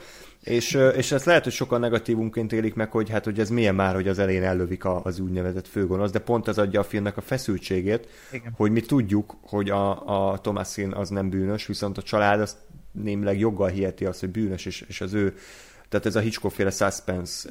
És, 0.44 0.74
és 0.96 1.12
ezt 1.12 1.26
lehet, 1.26 1.44
hogy 1.44 1.54
sokan 1.54 1.80
negatívunként 1.80 2.54
élik 2.54 2.76
meg, 2.76 2.92
hogy 2.92 3.10
hát, 3.10 3.24
hogy 3.24 3.40
ez 3.40 3.50
milyen 3.50 3.76
már, 3.76 3.96
hogy 3.96 4.08
az 4.08 4.20
elején 4.20 4.44
ellövik 4.44 4.86
a, 4.86 5.04
az 5.04 5.20
úgynevezett 5.20 5.68
főgonosz, 5.68 6.12
de 6.12 6.20
pont 6.20 6.48
ez 6.48 6.58
adja 6.58 6.80
a 6.80 6.84
filmnek 6.84 7.18
a 7.18 7.22
feszültségét, 7.22 8.08
Igen. 8.32 8.54
hogy 8.56 8.72
mi 8.72 8.82
tudjuk, 8.82 9.36
hogy 9.42 9.70
a, 9.70 10.32
a 10.32 10.40
Thomasin 10.40 10.92
az 10.92 11.10
nem 11.10 11.30
bűnös, 11.30 11.66
viszont 11.66 11.98
a 11.98 12.02
család 12.02 12.42
azt 12.42 12.58
némileg 12.92 13.40
joggal 13.40 13.70
hiheti 13.70 14.06
azt, 14.06 14.20
hogy 14.20 14.30
bűnös, 14.30 14.66
és, 14.66 14.86
és 14.88 15.02
az 15.02 15.14
ő, 15.14 15.36
tehát 15.90 16.06
ez 16.06 16.16
a 16.16 16.20
Hitchcock-féle 16.20 16.70
suspense 16.70 17.50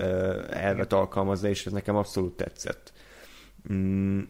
elvet 0.48 0.92
alkalmazza, 0.92 1.48
és 1.48 1.66
ez 1.66 1.72
nekem 1.72 1.96
abszolút 1.96 2.36
tetszett. 2.36 2.92
Mm, 3.72 4.20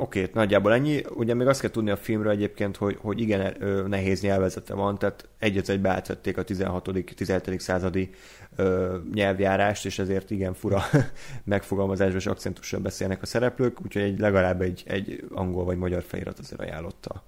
Oké, 0.00 0.30
nagyjából 0.32 0.72
ennyi. 0.72 1.02
Ugye 1.14 1.34
még 1.34 1.46
azt 1.46 1.60
kell 1.60 1.70
tudni 1.70 1.90
a 1.90 1.96
filmről 1.96 2.32
egyébként, 2.32 2.76
hogy, 2.76 2.96
hogy 3.00 3.20
igen 3.20 3.56
nehéz 3.88 4.20
nyelvezete 4.20 4.74
van, 4.74 4.98
tehát 4.98 5.28
egy 5.38 5.62
egybe 5.66 5.88
átvették 5.88 6.38
a 6.38 6.42
16 6.42 6.90
17 7.16 7.60
századi 7.60 8.10
ö, 8.56 8.96
nyelvjárást, 9.14 9.86
és 9.86 9.98
ezért 9.98 10.30
igen 10.30 10.54
fura 10.54 10.82
megfogalmazásban 11.44 12.18
és 12.18 12.26
akcentussal 12.26 12.80
beszélnek 12.80 13.22
a 13.22 13.26
szereplők, 13.26 13.80
úgyhogy 13.84 14.02
egy, 14.02 14.18
legalább 14.18 14.60
egy, 14.60 14.82
egy 14.86 15.24
angol 15.34 15.64
vagy 15.64 15.76
magyar 15.76 16.02
felirat 16.02 16.38
azért 16.38 16.60
ajánlotta 16.60 17.24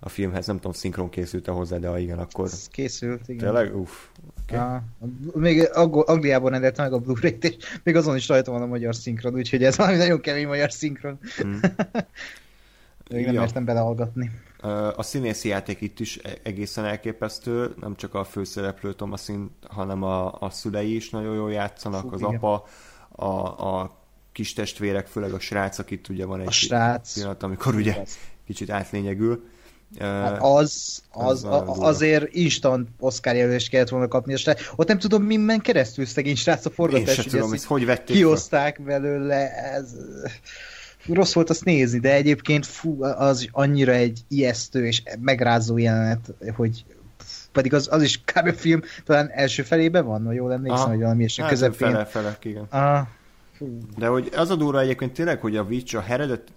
a 0.00 0.08
filmhez. 0.08 0.46
Nem 0.46 0.56
tudom, 0.56 0.72
szinkron 0.72 1.08
készült 1.08 1.48
-e 1.48 1.50
hozzá, 1.50 1.76
de 1.76 1.88
ha 1.88 1.98
igen, 1.98 2.18
akkor... 2.18 2.44
Ez 2.44 2.68
készült, 2.68 3.28
igen. 3.28 3.44
Tényleg? 3.44 3.76
Uff. 3.76 3.90
Okay. 4.42 4.58
Ah, 4.58 4.82
még 5.34 5.68
Angliában 5.90 6.50
rendelte 6.50 6.82
meg 6.82 6.92
a 6.92 6.98
Blu-ray-t, 6.98 7.44
és 7.44 7.56
még 7.82 7.96
azon 7.96 8.16
is 8.16 8.28
rajta 8.28 8.50
van 8.50 8.62
a 8.62 8.66
magyar 8.66 8.94
szinkron, 8.94 9.34
úgyhogy 9.34 9.64
ez 9.64 9.76
valami 9.76 9.96
nagyon 9.96 10.20
kemény 10.20 10.46
magyar 10.46 10.72
szinkron. 10.72 11.18
Hmm. 11.36 11.60
még 13.10 13.24
nem 13.24 13.34
ja. 13.34 13.40
mertem 13.40 13.64
belehallgatni. 13.64 14.30
A 14.96 15.02
színészi 15.02 15.48
játék 15.48 15.80
itt 15.80 16.00
is 16.00 16.16
e- 16.16 16.38
egészen 16.42 16.84
elképesztő, 16.84 17.74
nem 17.80 17.96
csak 17.96 18.14
a 18.14 18.24
főszereplő 18.24 18.92
Thomasin, 18.92 19.50
hanem 19.68 20.02
a, 20.02 20.40
a 20.40 20.50
szülei 20.50 20.94
is 20.94 21.10
nagyon 21.10 21.34
jól 21.34 21.52
játszanak, 21.52 22.00
Fú, 22.00 22.12
az 22.12 22.20
igen. 22.20 22.34
apa, 22.34 22.64
a, 23.08 23.26
a 23.68 23.98
kis 24.32 24.52
testvérek, 24.52 25.06
főleg 25.06 25.32
a 25.32 25.38
srác, 25.38 25.78
akit 25.78 26.08
ugye 26.08 26.24
van 26.24 26.40
egy 26.40 26.46
a 26.46 26.50
srác. 26.50 27.14
pillanat, 27.14 27.42
amikor 27.42 27.74
ugye 27.74 28.02
kicsit 28.46 28.70
átlényegül. 28.70 29.48
Hát 29.98 30.38
az, 30.40 31.02
az, 31.10 31.44
az 31.44 31.44
a, 31.44 31.66
azért 31.66 32.34
instant 32.34 32.88
Oscar 32.98 33.34
jelölést 33.34 33.68
kellett 33.68 33.88
volna 33.88 34.08
kapni, 34.08 34.32
és 34.32 34.48
ott 34.76 34.88
nem 34.88 34.98
tudom, 34.98 35.22
minden 35.22 35.60
keresztül 35.60 36.06
szegény 36.06 36.36
srác 36.36 36.66
a 36.66 36.70
forgatás. 36.70 37.18
Én 37.18 37.24
tudom, 37.24 37.52
ezt 37.52 37.64
hogy 37.64 37.84
vették 37.84 38.16
Kihozták 38.16 38.76
fel. 38.76 38.84
belőle, 38.84 39.50
ez 39.54 39.94
rossz 41.06 41.32
volt 41.32 41.50
azt 41.50 41.64
nézni, 41.64 41.98
de 41.98 42.12
egyébként 42.12 42.66
fú, 42.66 43.04
az 43.04 43.48
annyira 43.50 43.92
egy 43.92 44.20
ijesztő 44.28 44.86
és 44.86 45.02
megrázó 45.20 45.78
jelenet, 45.78 46.32
hogy 46.56 46.84
pedig 47.52 47.74
az, 47.74 47.88
az 47.90 48.02
is 48.02 48.20
kb. 48.24 48.54
film 48.54 48.80
talán 49.04 49.30
első 49.34 49.62
felében 49.62 50.06
van, 50.06 50.24
vagy 50.24 50.34
jól 50.34 50.52
emlékszem, 50.52 50.88
hogy 50.88 51.00
valami 51.00 51.22
és 51.22 51.38
a 51.38 51.42
hát, 51.42 51.50
közepén. 51.50 51.90
Fele, 51.90 52.04
fele, 52.04 52.38
igen. 52.42 52.66
Ah, 52.70 53.06
de 53.96 54.06
hogy 54.06 54.30
az 54.36 54.50
a 54.50 54.56
durva 54.56 54.80
egyébként 54.80 55.12
tényleg, 55.12 55.40
hogy 55.40 55.56
a 55.56 55.62
Witch 55.62 55.96
a 55.96 56.04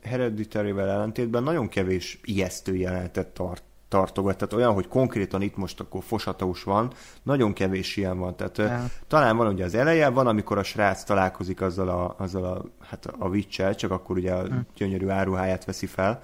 Hereditary-vel 0.02 0.90
ellentétben 0.90 1.44
nagyon 1.44 1.68
kevés 1.68 2.20
ijesztő 2.24 2.76
jelenetet 2.76 3.28
tart 3.28 3.64
tartogat, 3.94 4.38
tehát 4.38 4.54
olyan, 4.54 4.74
hogy 4.74 4.88
konkrétan 4.88 5.42
itt 5.42 5.58
most 5.58 5.80
akkor 5.80 6.04
fosatós 6.04 6.64
van, 6.64 6.94
nagyon 7.24 7.54
kevés 7.54 7.98
ilyen 7.98 8.18
van, 8.18 8.36
tehát 8.36 8.58
ja. 8.58 8.86
talán 9.08 9.38
van 9.38 9.54
ugye 9.54 9.64
az 9.64 9.76
eleje, 9.76 10.10
van, 10.10 10.28
amikor 10.28 10.58
a 10.58 10.64
srác 10.64 11.04
találkozik 11.04 11.62
azzal 11.62 11.90
a, 11.90 12.16
azzal 12.18 12.44
a, 12.44 12.86
hát 12.90 13.06
a 13.20 13.28
witch 13.28 13.76
csak 13.76 13.92
akkor 13.92 14.18
ugye 14.18 14.34
a 14.34 14.44
hm. 14.44 14.54
gyönyörű 14.76 15.08
áruháját 15.08 15.66
veszi 15.66 15.86
fel, 15.86 16.22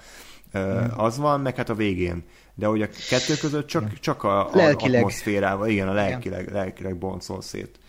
hm. 0.52 0.60
az 0.96 1.18
van, 1.18 1.40
meg 1.40 1.56
hát 1.56 1.68
a 1.68 1.74
végén. 1.74 2.24
De 2.54 2.66
hogy 2.66 2.82
a 2.82 2.88
kettő 3.08 3.34
között 3.40 3.66
csak, 3.66 3.98
csak 3.98 4.22
a, 4.24 4.52
a 4.52 4.70
atmoszférával, 4.70 5.68
igen, 5.68 5.88
a 5.88 5.92
lelkileg, 5.92 6.52
lelkileg 6.52 6.96
boncol 6.96 7.42
szét 7.42 7.79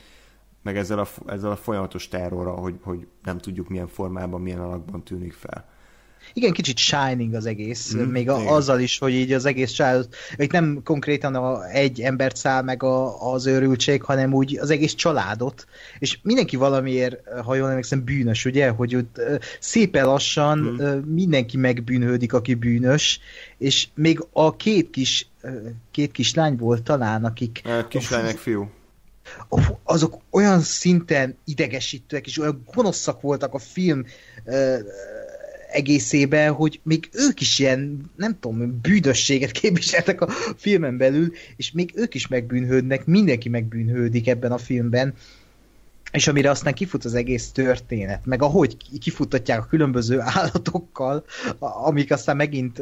meg 0.62 0.78
ezzel 0.78 1.00
a, 1.00 1.08
ezzel 1.28 1.52
a 1.52 1.56
folyamatos 1.56 2.08
terrorral, 2.08 2.62
hogy, 2.62 2.76
hogy 2.82 3.08
nem 3.24 3.38
tudjuk 3.38 3.70
milyen 3.70 3.88
formában, 3.88 4.42
milyen 4.42 4.60
alakban 4.60 5.04
tűnik 5.04 5.34
fel. 5.34 5.70
Igen, 6.34 6.52
kicsit 6.52 6.78
shining 6.78 7.34
az 7.34 7.46
egész, 7.46 7.96
mm, 7.96 8.00
még 8.00 8.30
a, 8.30 8.56
azzal 8.56 8.80
is, 8.80 8.98
hogy 8.98 9.14
így 9.14 9.34
az 9.34 9.46
egész 9.46 9.72
család, 9.72 10.08
itt 10.36 10.52
nem 10.52 10.82
konkrétan 10.84 11.36
a, 11.36 11.70
egy 11.70 12.02
embert 12.02 12.36
száll 12.36 12.62
meg 12.62 12.84
a, 12.84 13.32
az 13.32 13.46
őrültség, 13.46 14.04
hanem 14.04 14.34
úgy 14.34 14.58
az 14.58 14.70
egész 14.70 14.94
családot, 14.94 15.66
és 16.00 16.20
mindenki 16.24 16.56
valamiért, 16.56 17.44
ha 17.44 17.56
jól 17.56 17.70
emlékszem, 17.70 18.04
bűnös, 18.04 18.46
ugye, 18.46 18.70
hogy 18.70 18.96
ott 18.96 19.22
szépen 19.60 20.06
lassan 20.06 20.58
mm. 20.60 21.14
mindenki 21.14 21.58
megbűnhődik, 21.58 22.34
aki 22.34 22.54
bűnös, 22.54 23.20
és 23.58 23.88
még 23.94 24.26
a 24.32 24.56
két 24.56 24.90
kis, 24.90 25.28
két 25.92 26.12
kis 26.12 26.34
lány 26.34 26.56
volt 26.56 26.84
talán, 26.84 27.26
akik... 27.26 27.62
Kislányok, 27.88 28.38
fiú 28.38 28.70
azok 29.84 30.22
olyan 30.30 30.62
szinten 30.62 31.38
idegesítőek, 31.46 32.28
és 32.28 32.40
olyan 32.40 32.64
gonoszak 32.74 33.22
voltak 33.22 33.54
a 33.54 33.60
film 33.60 34.06
egészében, 35.72 36.52
hogy 36.52 36.80
még 36.84 37.10
ők 37.14 37.42
is 37.42 37.60
ilyen, 37.60 38.12
nem 38.16 38.40
tudom, 38.40 38.80
bűnösséget 38.82 39.52
képviseltek 39.52 40.22
a 40.22 40.30
filmen 40.58 40.98
belül, 40.98 41.32
és 41.56 41.72
még 41.72 41.92
ők 41.96 42.14
is 42.14 42.28
megbűnhődnek, 42.28 43.06
mindenki 43.06 43.50
megbűnhődik 43.50 44.28
ebben 44.28 44.52
a 44.52 44.58
filmben, 44.58 45.14
és 46.12 46.28
amire 46.28 46.50
aztán 46.50 46.74
kifut 46.74 47.06
az 47.06 47.14
egész 47.14 47.52
történet, 47.52 48.26
meg 48.26 48.42
ahogy 48.42 48.78
kifutatják 49.00 49.60
a 49.60 49.66
különböző 49.66 50.20
állatokkal, 50.20 51.24
amik 51.60 52.12
aztán 52.12 52.36
megint 52.36 52.80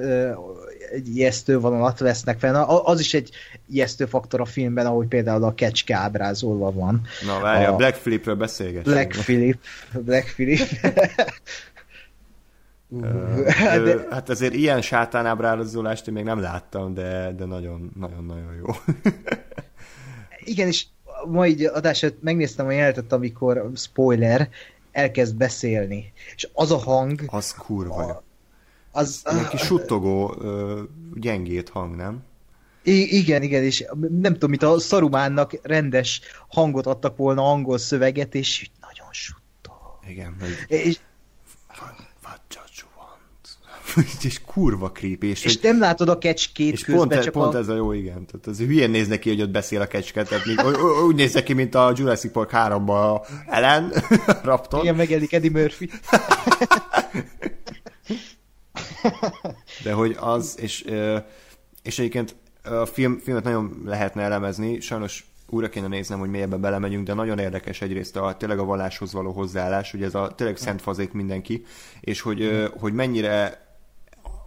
egy 0.92 1.08
ijesztő 1.16 1.60
vonalat 1.60 2.00
vesznek 2.00 2.40
fel. 2.40 2.52
Na, 2.52 2.66
az 2.66 3.00
is 3.00 3.14
egy 3.14 3.32
ijesztő 3.68 4.06
faktor 4.06 4.42
a 4.42 4.46
filmben, 4.46 4.86
ahogy 4.86 5.08
például 5.08 5.44
a 5.44 5.54
kecske 5.54 5.96
ábrázolva 5.96 6.72
van. 6.72 7.02
Na 7.26 7.40
várj, 7.40 7.66
a, 7.66 7.74
a 7.74 7.76
Black 7.76 7.98
Philipről 8.02 8.36
beszélgessünk. 8.36 8.96
Black 8.96 9.12
Philip. 9.12 9.60
Black 9.92 10.34
Philip. 10.34 10.68
de... 12.88 14.06
Hát 14.10 14.30
azért 14.30 14.54
ilyen 14.54 14.82
sátán 14.82 15.26
ábrázolást 15.26 16.08
én 16.08 16.14
még 16.14 16.24
nem 16.24 16.40
láttam, 16.40 16.94
de, 16.94 17.34
de 17.38 17.46
nagyon, 17.46 17.92
nagyon, 18.00 18.26
nagyon 18.26 18.56
jó. 18.56 18.66
Igen, 20.44 20.68
és 20.68 20.86
ma 21.28 21.48
így 21.48 21.64
adását 21.64 22.14
megnéztem 22.22 22.66
a 22.66 22.72
jelenetet, 22.72 23.12
amikor 23.12 23.72
spoiler, 23.76 24.50
elkezd 24.92 25.36
beszélni. 25.36 26.14
És 26.36 26.50
az 26.54 26.72
a 26.72 26.78
hang... 26.78 27.22
Az 27.28 27.54
kurva. 27.54 27.96
A, 27.96 28.24
az, 28.92 29.22
Egy 29.26 29.48
kis 29.48 29.62
suttogó, 29.62 30.36
gyengét 31.16 31.70
hang, 31.70 31.96
nem? 31.96 32.24
igen, 32.84 33.42
igen, 33.42 33.64
és 33.64 33.86
nem 34.20 34.34
tudom, 34.34 34.50
mint 34.50 34.64
a 34.64 34.80
Szarumánnak 34.80 35.60
rendes 35.62 36.22
hangot 36.48 36.86
adtak 36.86 37.18
volna 37.18 37.52
angol 37.52 37.78
szöveget, 37.78 38.36
és 38.36 38.70
nagyon 38.82 39.12
suttog. 39.12 40.00
Igen. 40.08 40.36
Hogy... 40.40 40.50
És, 40.68 41.00
és 44.22 44.42
kurva 44.46 44.92
creepy. 44.92 45.28
És, 45.28 45.44
és 45.44 45.54
hogy, 45.54 45.72
nem 45.72 45.80
látod 45.80 46.10
a 46.10 46.18
kecskét 46.18 46.74
és 46.74 46.84
közben, 46.84 47.08
pont, 47.08 47.24
csak 47.24 47.34
pont 47.34 47.54
a... 47.54 47.58
ez 47.58 47.68
a 47.68 47.76
jó, 47.76 47.92
igen. 47.92 48.26
Tehát 48.26 48.48
az 48.48 48.58
hülyén 48.58 48.90
néz 48.90 49.08
neki, 49.08 49.30
hogy 49.30 49.42
ott 49.42 49.50
beszél 49.50 49.82
a 49.82 49.88
kecske, 49.88 50.24
tehát 50.24 50.46
még, 50.46 50.60
úgy 51.08 51.16
néz 51.16 51.34
neki, 51.34 51.54
mint 51.54 51.76
a 51.76 51.94
Jurassic 51.96 52.32
Park 52.32 52.52
3-ban 52.54 53.16
a 53.16 53.22
Ellen, 53.48 53.94
Raptor. 54.44 54.82
Igen, 54.82 54.96
megjelenik 54.96 55.34
Eddie 55.34 55.52
Murphy. 55.52 55.90
De 59.84 59.94
hogy 59.94 60.16
az, 60.20 60.56
és, 60.60 60.86
és 61.84 62.00
egyébként 62.00 62.36
a 62.64 62.86
film, 62.86 63.20
filmet 63.24 63.44
nagyon 63.44 63.82
lehetne 63.86 64.22
elemezni, 64.22 64.80
sajnos 64.80 65.30
újra 65.50 65.70
kéne 65.70 65.88
néznem, 65.88 66.20
hogy 66.20 66.30
mélyebben 66.30 66.62
belemegyünk, 66.62 67.06
de 67.08 67.14
nagyon 67.14 67.40
érdekes 67.40 67.82
egyrészt 67.82 68.16
a, 68.16 68.36
tényleg 68.38 68.60
a 68.60 68.64
valláshoz 68.64 69.14
való 69.14 69.32
hozzáállás, 69.32 69.92
hogy 69.92 70.04
ez 70.04 70.16
a 70.16 70.34
tényleg 70.36 70.58
szent 70.58 70.82
fazék 70.82 71.12
mindenki, 71.12 71.66
és 72.00 72.22
hogy, 72.22 72.70
hogy 72.80 72.94
mennyire 72.94 73.68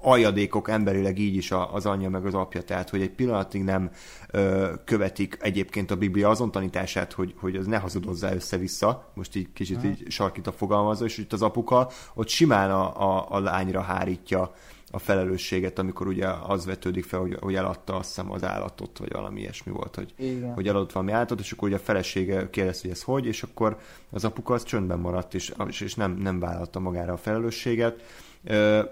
aljadékok 0.03 0.69
emberileg 0.69 1.19
így 1.19 1.37
is 1.37 1.53
az 1.73 1.87
anyja 1.87 2.11
meg 2.11 2.27
az 2.27 2.35
apja, 2.35 2.63
tehát 2.63 2.91
hogy 2.91 3.01
egy 3.01 3.11
pillanatig 3.11 3.63
nem 3.63 3.91
ö, 4.31 4.71
követik 4.85 5.37
egyébként 5.41 5.91
a 5.91 5.97
Biblia 5.97 6.29
azon 6.29 6.51
tanítását, 6.51 7.13
hogy, 7.13 7.35
hogy 7.37 7.57
az 7.57 7.67
ne 7.67 7.79
hazudozzá 7.79 8.33
össze-vissza, 8.33 9.11
most 9.15 9.37
így 9.37 9.53
kicsit 9.53 9.85
így 9.85 10.05
sarkít 10.11 10.47
a 10.47 10.53
fogalmazó, 10.53 11.05
és 11.05 11.19
itt 11.19 11.33
az 11.33 11.43
apuka 11.43 11.91
ott 12.15 12.29
simán 12.29 12.71
a, 12.71 13.17
a, 13.17 13.27
a 13.29 13.41
lányra 13.41 13.81
hárítja 13.81 14.53
a 14.95 14.99
felelősséget, 14.99 15.79
amikor 15.79 16.07
ugye 16.07 16.29
az 16.29 16.65
vetődik 16.67 17.05
fel, 17.05 17.21
hogy, 17.21 17.37
hogy 17.41 17.55
eladta 17.55 17.97
azt 17.97 18.09
hiszem 18.09 18.33
az 18.33 18.45
állatot, 18.45 18.99
vagy 18.99 19.13
valami 19.13 19.41
ilyesmi 19.41 19.73
volt, 19.73 19.95
hogy, 19.95 20.15
Igen. 20.17 20.53
hogy 20.53 20.69
eladott 20.69 20.93
valami 20.93 21.13
állatot, 21.13 21.41
és 21.41 21.53
akkor 21.53 21.69
ugye 21.69 21.77
a 21.77 21.81
felesége 21.81 22.51
kérdezi, 22.51 22.81
hogy 22.83 22.91
ez 22.91 23.03
hogy, 23.03 23.27
és 23.27 23.43
akkor 23.43 23.79
az 24.11 24.25
apuka 24.25 24.55
az 24.55 24.63
csöndben 24.63 24.99
maradt, 24.99 25.35
és, 25.35 25.53
és 25.81 25.95
nem, 25.95 26.13
nem 26.13 26.39
vállalta 26.39 26.81
magára 26.81 27.13
a 27.13 27.17
felelősséget. 27.17 28.03
Ö, 28.45 28.83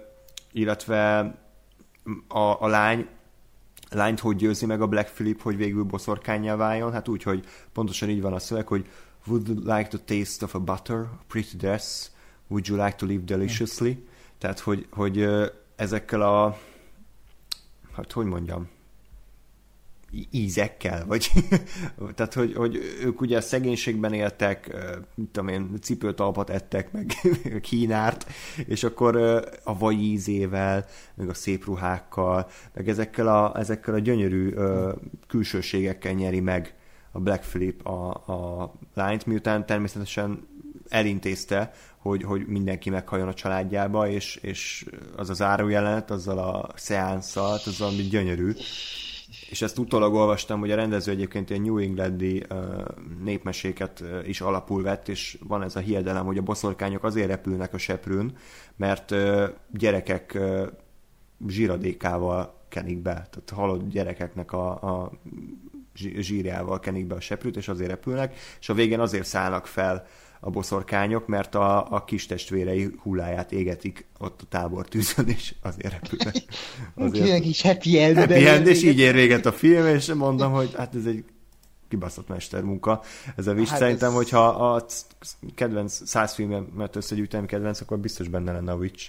illetve 0.53 1.19
a, 2.29 2.39
a 2.39 2.67
lány 2.67 3.09
lányt 3.91 4.21
hogy 4.21 4.37
győzi 4.37 4.67
meg 4.67 4.81
a 4.81 4.87
Black 4.87 5.13
Philip, 5.13 5.43
hogy 5.43 5.57
végül 5.57 5.85
boszorkányjá 5.85 6.57
váljon? 6.57 6.93
Hát 6.93 7.09
úgy, 7.09 7.23
hogy 7.23 7.45
pontosan 7.73 8.09
így 8.09 8.21
van 8.21 8.33
a 8.33 8.39
szöveg, 8.39 8.67
hogy 8.67 8.87
would 9.27 9.49
like 9.49 9.89
to 9.89 9.99
taste 9.99 10.45
of 10.45 10.55
a 10.55 10.61
butter, 10.61 10.97
a 10.97 11.21
pretty 11.27 11.57
dress, 11.57 12.09
would 12.49 12.67
you 12.67 12.85
like 12.85 12.97
to 12.97 13.07
live 13.07 13.25
deliciously? 13.25 13.91
Tehát, 14.39 14.59
hogy, 14.59 14.87
hogy 14.91 15.29
ezekkel 15.77 16.23
a 16.23 16.59
hát 17.93 18.13
hogy 18.13 18.27
mondjam, 18.27 18.69
ízekkel, 20.31 21.07
vagy 21.07 21.31
tehát, 22.15 22.35
hogy, 22.35 22.55
hogy 22.55 22.79
ők 23.03 23.21
ugye 23.21 23.37
a 23.37 23.41
szegénységben 23.41 24.13
éltek, 24.13 24.77
mit 25.15 25.29
tudom 25.29 25.49
én, 25.49 25.71
cipőtalpat 25.81 26.51
ettek, 26.51 26.93
meg 26.93 27.15
kínárt, 27.63 28.27
és 28.67 28.85
akkor 28.85 29.17
a 29.65 29.79
vaj 29.79 29.95
ízével, 29.95 30.87
meg 31.15 31.29
a 31.29 31.35
szép 31.35 31.65
ruhákkal, 31.65 32.49
meg 32.75 32.89
ezekkel 32.89 33.29
a, 33.29 33.59
ezekkel 33.59 33.95
a 33.95 33.99
gyönyörű 33.99 34.55
külsőségekkel 35.27 36.13
nyeri 36.13 36.41
meg 36.41 36.75
a 37.13 37.21
Black 37.21 37.45
Philip 37.49 37.87
a, 37.87 38.11
a 38.11 38.73
lányt, 38.95 39.27
miután 39.27 39.67
természetesen 39.67 40.49
elintézte, 40.89 41.73
hogy, 41.97 42.23
hogy 42.23 42.47
mindenki 42.47 42.91
meghajjon 42.91 43.29
a 43.29 43.35
családjába, 43.35 44.09
és, 44.09 44.37
és 44.37 44.87
az 45.17 45.31
az 45.31 45.43
árójelenet, 45.43 46.11
azzal 46.11 46.39
a 46.39 46.71
szeánszal, 46.75 47.53
az 47.53 47.79
valami 47.79 48.03
gyönyörű. 48.03 48.53
És 49.51 49.63
ezt 49.63 49.79
utólag 49.79 50.15
olvastam, 50.15 50.61
hogy 50.61 50.71
a 50.71 50.77
rendező 50.77 51.13
egyébként 51.13 51.51
ilyen 51.51 51.63
New 51.63 51.79
Englandi 51.79 52.45
uh, 52.51 52.85
népmeséket 53.23 54.01
uh, 54.01 54.29
is 54.29 54.41
alapul 54.41 54.83
vett, 54.83 55.09
és 55.09 55.39
van 55.47 55.63
ez 55.63 55.77
a 55.77 55.81
hiedelem, 55.81 56.27
hogy 56.27 56.39
a 56.39 56.43
boszorkányok 56.43 57.05
azért 57.05 57.29
repülnek 57.29 57.75
a 57.75 57.79
seprőn, 57.79 58.37
mert 58.77 59.11
uh, 59.11 59.45
gyerekek 59.73 60.33
uh, 60.35 60.67
zsíradékával 61.49 62.59
kenik 62.69 62.99
be, 62.99 63.13
tehát 63.13 63.51
halott 63.55 63.89
gyerekeknek 63.89 64.53
a, 64.53 64.71
a 64.71 65.13
zsírjával 65.95 66.81
kenik 66.81 67.07
be 67.07 67.15
a 67.15 67.21
seprűt, 67.21 67.57
és 67.57 67.69
azért 67.69 67.91
repülnek, 67.91 68.39
és 68.61 68.69
a 68.69 68.75
végén 68.75 69.01
azért 69.01 69.27
szállnak 69.27 69.67
fel 69.67 70.07
a 70.41 70.51
boszorkányok, 70.51 71.27
mert 71.27 71.55
a, 71.55 71.93
a 71.93 72.05
kis 72.05 72.27
testvérei 72.27 72.91
hulláját 73.03 73.53
égetik 73.53 74.07
ott 74.19 74.41
a 74.43 74.47
tábortűzön, 74.49 75.29
és 75.29 75.55
azért 75.63 75.93
repülnek. 75.93 76.35
Azért... 76.95 77.25
Kinek 77.25 77.47
is 77.47 77.63
happy 77.63 77.99
end. 77.99 78.17
Happy 78.17 78.47
end, 78.47 78.67
és 78.67 78.83
így 78.83 78.99
ér 78.99 79.15
véget 79.15 79.47
a 79.47 79.53
film, 79.53 79.87
és 79.87 80.13
mondom, 80.13 80.53
hogy 80.53 80.75
hát 80.77 80.95
ez 80.95 81.05
egy 81.05 81.25
kibaszott 81.89 82.29
mestermunka. 82.29 83.03
Ez 83.37 83.47
a 83.47 83.53
Witch. 83.53 83.71
Hát 83.71 83.79
Szerintem, 83.79 84.09
ez... 84.09 84.15
hogyha 84.15 84.47
a 84.47 84.85
kedvenc 85.55 86.09
száz 86.09 86.35
filmet 86.35 86.97
összegyűjtem 86.97 87.47
kedvenc, 87.47 87.81
akkor 87.81 87.99
biztos 87.99 88.29
benne 88.29 88.53
lenne 88.53 88.73
a 88.73 88.77
Witch. 88.77 89.09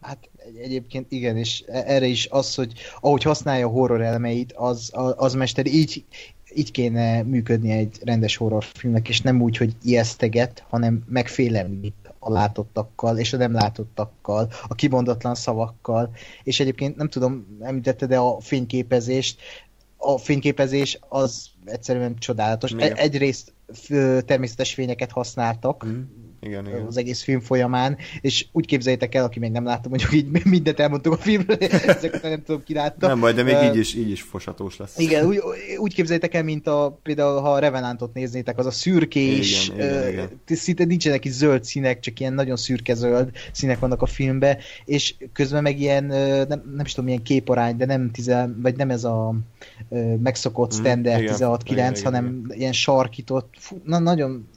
Hát 0.00 0.28
egyébként 0.62 1.12
igen, 1.12 1.36
és 1.36 1.64
e- 1.66 1.84
erre 1.86 2.06
is 2.06 2.26
az, 2.30 2.54
hogy 2.54 2.72
ahogy 3.00 3.22
használja 3.22 3.66
a 3.66 3.70
horror 3.70 4.00
elemeit, 4.00 4.52
az, 4.52 4.90
az 5.16 5.34
mester 5.34 5.66
így, 5.66 6.04
így 6.54 6.70
kéne 6.70 7.22
működni 7.22 7.70
egy 7.70 7.98
rendes 8.04 8.36
horrorfilmnek, 8.36 9.08
és 9.08 9.20
nem 9.20 9.42
úgy, 9.42 9.56
hogy 9.56 9.74
ijeszteget, 9.82 10.64
hanem 10.68 11.04
megfélemlít 11.08 12.12
a 12.18 12.32
látottakkal, 12.32 13.18
és 13.18 13.32
a 13.32 13.36
nem 13.36 13.52
látottakkal, 13.52 14.52
a 14.68 14.74
kibondatlan 14.74 15.34
szavakkal, 15.34 16.10
és 16.42 16.60
egyébként 16.60 16.96
nem 16.96 17.08
tudom, 17.08 17.56
említette, 17.60 18.06
de 18.06 18.18
a 18.18 18.40
fényképezést, 18.40 19.40
a 19.96 20.18
fényképezés 20.18 20.98
az 21.08 21.46
egyszerűen 21.64 22.18
csodálatos. 22.18 22.70
Igen. 22.70 22.94
Egyrészt 22.94 23.52
természetes 24.26 24.74
fényeket 24.74 25.10
használtak, 25.10 25.86
mm 25.86 26.00
igen, 26.42 26.66
igen. 26.66 26.86
az 26.86 26.96
egész 26.96 27.22
film 27.22 27.40
folyamán, 27.40 27.96
és 28.20 28.46
úgy 28.52 28.66
képzeljétek 28.66 29.14
el, 29.14 29.24
aki 29.24 29.38
még 29.38 29.50
nem 29.50 29.64
látta, 29.64 29.88
mondjuk 29.88 30.12
így 30.12 30.44
mindent 30.44 30.80
elmondtuk 30.80 31.12
a 31.12 31.16
filmről, 31.16 31.56
ezeket 31.86 32.22
nem 32.22 32.42
tudom, 32.42 32.62
ki 32.64 32.74
látta. 32.74 33.06
Nem 33.06 33.20
baj, 33.20 33.32
de 33.32 33.42
még 33.42 33.54
uh, 33.54 33.64
így 33.64 33.76
is, 33.76 33.94
így 33.94 34.10
is 34.10 34.22
fosatós 34.22 34.76
lesz. 34.76 34.98
Igen, 34.98 35.26
úgy, 35.26 35.40
úgy 35.78 35.94
képzeljétek 35.94 36.34
el, 36.34 36.42
mint 36.42 36.66
a, 36.66 36.98
például 37.02 37.40
ha 37.40 37.52
a 37.52 37.58
Revenantot 37.58 38.14
néznétek, 38.14 38.58
az 38.58 38.66
a 38.66 38.70
szürkés, 38.70 39.68
igen, 39.68 39.86
uh, 39.86 40.08
igen, 40.08 40.12
igen. 40.12 40.56
szinte 40.56 40.84
nincsenek 40.84 41.24
is 41.24 41.32
zöld 41.32 41.64
színek, 41.64 42.00
csak 42.00 42.20
ilyen 42.20 42.32
nagyon 42.32 42.56
szürke-zöld 42.56 43.30
színek 43.52 43.78
vannak 43.78 44.02
a 44.02 44.06
filmben, 44.06 44.58
és 44.84 45.14
közben 45.32 45.62
meg 45.62 45.80
ilyen, 45.80 46.04
nem, 46.04 46.62
nem 46.76 46.84
is 46.84 46.90
tudom, 46.90 47.04
milyen 47.04 47.22
képarány, 47.22 47.76
de 47.76 47.84
nem 47.84 48.10
tizel, 48.10 48.56
vagy 48.62 48.76
nem 48.76 48.90
ez 48.90 49.04
a 49.04 49.34
megszokott 50.22 50.72
mhm, 50.72 50.80
standard 50.80 51.22
mm, 51.22 51.26
16-9, 51.26 52.00
hanem 52.04 52.42
igen. 52.44 52.58
ilyen 52.58 52.72
sarkított, 52.72 53.54
fú, 53.58 53.80
na, 53.84 53.98
nagyon 53.98 54.48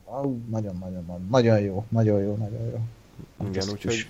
nagyon-nagyon 0.49 1.27
nagyon 1.29 1.59
jó, 1.59 1.85
nagyon 1.89 2.21
jó, 2.21 2.35
nagyon 2.35 2.61
jó. 2.61 2.79
Igen, 3.49 3.69
úgyhogy 3.71 4.07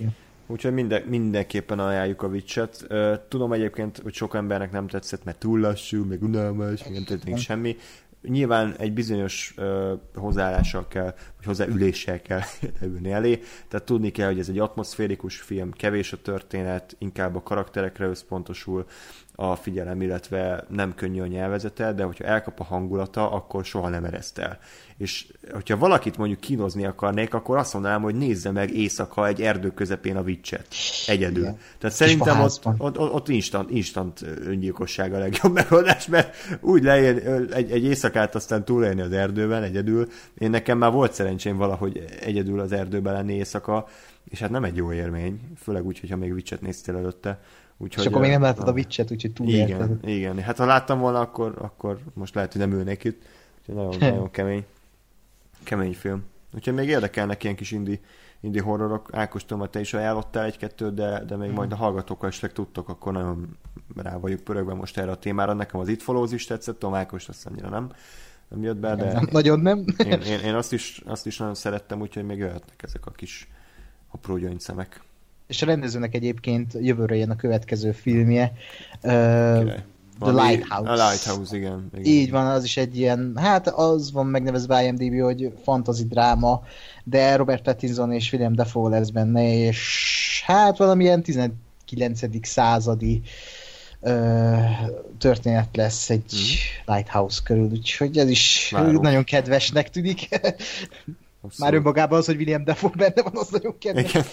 Úgyhogy 0.47 0.73
minden, 0.73 1.01
mindenképpen 1.01 1.79
ajánljuk 1.79 2.21
a 2.21 2.27
Witch-et. 2.27 2.87
Tudom 3.27 3.53
egyébként, 3.53 3.97
hogy 3.97 4.13
sok 4.13 4.35
embernek 4.35 4.71
nem 4.71 4.87
tetszett, 4.87 5.23
mert 5.23 5.37
túl 5.37 5.59
lassú, 5.59 6.05
meg 6.05 6.23
unalmas, 6.23 6.83
meg 6.83 6.93
nem 6.93 7.03
tetszett 7.03 7.37
semmi. 7.37 7.75
Nyilván 8.21 8.75
egy 8.77 8.93
bizonyos 8.93 9.53
uh, 9.57 9.91
hozzáállással 10.15 10.87
kell, 10.87 11.13
vagy 11.35 11.45
hozzáüléssel 11.45 12.21
kell 12.21 12.41
ülni 12.81 13.11
elé, 13.11 13.39
tehát 13.67 13.85
tudni 13.85 14.11
kell, 14.11 14.27
hogy 14.27 14.39
ez 14.39 14.49
egy 14.49 14.59
atmoszférikus 14.59 15.39
film, 15.39 15.71
kevés 15.71 16.13
a 16.13 16.21
történet, 16.21 16.95
inkább 16.99 17.35
a 17.35 17.43
karakterekre 17.43 18.05
összpontosul, 18.05 18.85
a 19.35 19.55
figyelem, 19.55 20.01
illetve 20.01 20.65
nem 20.69 20.95
könnyű 20.95 21.21
a 21.21 21.25
nyelvezete, 21.25 21.93
de 21.93 22.03
hogyha 22.03 22.23
elkap 22.23 22.59
a 22.59 22.63
hangulata, 22.63 23.31
akkor 23.31 23.65
soha 23.65 23.89
nem 23.89 24.05
ereszt 24.05 24.37
el. 24.37 24.59
És 24.97 25.27
hogyha 25.51 25.77
valakit 25.77 26.17
mondjuk 26.17 26.39
kínozni 26.39 26.85
akarnék, 26.85 27.33
akkor 27.33 27.57
azt 27.57 27.73
mondanám, 27.73 28.01
hogy 28.01 28.15
nézze 28.15 28.51
meg 28.51 28.75
éjszaka 28.75 29.27
egy 29.27 29.41
erdő 29.41 29.71
közepén 29.71 30.15
a 30.15 30.23
vicset. 30.23 30.67
Egyedül. 31.07 31.43
Igen. 31.43 31.57
Tehát 31.77 31.95
szerintem 31.95 32.41
ott, 32.41 32.65
ott, 32.77 32.99
ott, 32.99 33.13
ott 33.13 33.29
instant, 33.29 33.71
instant 33.71 34.21
öngyilkosság 34.45 35.13
a 35.13 35.17
legjobb 35.17 35.53
megoldás, 35.61 36.07
mert 36.07 36.35
úgy 36.61 36.83
leél 36.83 37.47
egy, 37.53 37.71
egy 37.71 37.83
éjszakát 37.83 38.35
aztán 38.35 38.65
túlélni 38.65 39.01
az 39.01 39.11
erdőben 39.11 39.63
egyedül. 39.63 40.07
Én 40.37 40.49
nekem 40.49 40.77
már 40.77 40.91
volt 40.91 41.13
szerencsém 41.13 41.57
valahogy 41.57 42.05
egyedül 42.19 42.59
az 42.59 42.71
erdőben 42.71 43.13
lenni 43.13 43.33
éjszaka, 43.33 43.87
és 44.29 44.39
hát 44.39 44.49
nem 44.49 44.63
egy 44.63 44.75
jó 44.75 44.93
élmény, 44.93 45.39
főleg 45.57 45.85
úgy, 45.85 45.99
hogyha 45.99 46.17
még 46.17 46.33
vicset 46.33 46.61
néztél 46.61 46.95
előtte. 46.95 47.39
Úgyhogy, 47.83 48.03
és 48.03 48.09
akkor 48.09 48.21
még 48.21 48.31
nem 48.31 48.41
láttad 48.41 48.67
a, 48.67 48.71
a 48.71 48.73
Witch-et, 48.73 49.11
úgyhogy 49.11 49.33
túl 49.33 49.47
Igen, 49.47 49.67
érted. 49.67 50.07
igen. 50.09 50.39
Hát 50.39 50.57
ha 50.57 50.65
láttam 50.65 50.99
volna, 50.99 51.19
akkor, 51.19 51.55
akkor 51.61 51.99
most 52.13 52.35
lehet, 52.35 52.51
hogy 52.51 52.61
nem 52.61 52.71
ülnék 52.71 53.03
itt. 53.03 53.21
Úgyhogy 53.59 53.75
nagyon, 53.75 53.95
nagyon 54.11 54.31
kemény. 54.31 54.65
Kemény 55.63 55.93
film. 55.93 56.23
Úgyhogy 56.55 56.73
még 56.73 56.87
érdekelnek 56.87 57.43
ilyen 57.43 57.55
kis 57.55 57.71
indi, 57.71 57.99
indi 58.39 58.59
horrorok. 58.59 59.09
Ákos 59.11 59.45
tudom, 59.45 59.67
te 59.69 59.79
is 59.79 59.93
ajánlottál 59.93 60.45
egy-kettőt, 60.45 60.93
de, 60.93 61.23
de 61.27 61.35
még 61.35 61.47
hmm. 61.47 61.57
majd 61.57 61.71
a 61.71 61.75
hallgatókkal 61.75 62.29
is 62.29 62.39
tudtok, 62.53 62.89
akkor 62.89 63.13
nagyon 63.13 63.57
rá 63.95 64.17
vagyok 64.17 64.39
pörögve 64.39 64.73
most 64.73 64.97
erre 64.97 65.11
a 65.11 65.17
témára. 65.17 65.53
Nekem 65.53 65.79
az 65.79 65.87
It 65.87 66.03
Follows 66.03 66.31
is 66.31 66.45
tetszett, 66.45 66.79
tudom, 66.79 66.95
Ákos 66.95 67.27
azt 67.27 67.45
annyira 67.45 67.69
nem, 67.69 67.91
nem 68.47 68.63
jött 68.63 68.77
be, 68.77 68.95
de... 68.95 69.13
Nem, 69.13 69.27
nagyon 69.31 69.59
nem. 69.59 69.85
én, 69.97 70.21
én, 70.21 70.39
én, 70.39 70.53
azt, 70.53 70.73
is, 70.73 71.01
azt 71.05 71.25
is 71.25 71.37
nagyon 71.37 71.55
szerettem, 71.55 72.01
úgyhogy 72.01 72.25
még 72.25 72.37
jöhetnek 72.37 72.83
ezek 72.83 73.05
a 73.05 73.11
kis 73.11 73.47
apró 74.11 74.37
gyöngyszemek 74.37 75.01
és 75.47 75.61
a 75.61 75.65
rendezőnek 75.65 76.15
egyébként 76.15 76.73
jövőre 76.79 77.15
jön 77.15 77.29
a 77.29 77.35
következő 77.35 77.91
filmje. 77.91 78.53
Uh, 79.01 79.73
The 80.19 80.31
Lighthouse. 80.31 80.91
A 80.91 81.09
Lighthouse, 81.09 81.55
igen, 81.55 81.89
igen. 81.93 82.05
Így 82.05 82.31
van, 82.31 82.45
az 82.45 82.63
is 82.63 82.77
egy 82.77 82.97
ilyen, 82.97 83.33
hát 83.35 83.67
az 83.67 84.11
van 84.11 84.25
megnevezve 84.25 84.83
IMDb, 84.83 85.21
hogy 85.21 85.53
fantasy 85.63 86.07
dráma, 86.07 86.63
de 87.03 87.35
Robert 87.35 87.63
Pattinson 87.63 88.11
és 88.11 88.31
William 88.31 88.55
Dafoe 88.55 88.89
lesz 88.89 89.09
benne, 89.09 89.53
és 89.53 90.43
hát 90.45 90.77
valamilyen 90.77 91.23
19. 91.23 92.19
századi 92.41 93.21
történet 95.17 95.75
lesz 95.75 96.09
egy 96.09 96.33
mm. 96.35 96.93
Lighthouse 96.93 97.41
körül, 97.43 97.69
úgyhogy 97.71 98.17
ez 98.17 98.29
is 98.29 98.69
Várok. 98.71 99.01
nagyon 99.01 99.23
kedvesnek 99.23 99.89
tűnik. 99.89 100.29
Már 101.57 101.73
önmagában 101.73 102.17
az, 102.17 102.25
hogy 102.25 102.35
William 102.35 102.63
Dafoe 102.63 102.91
benne 102.95 103.21
van, 103.21 103.33
az 103.35 103.49
nagyon 103.49 103.77
kedves. 103.77 104.09
Igen. 104.09 104.25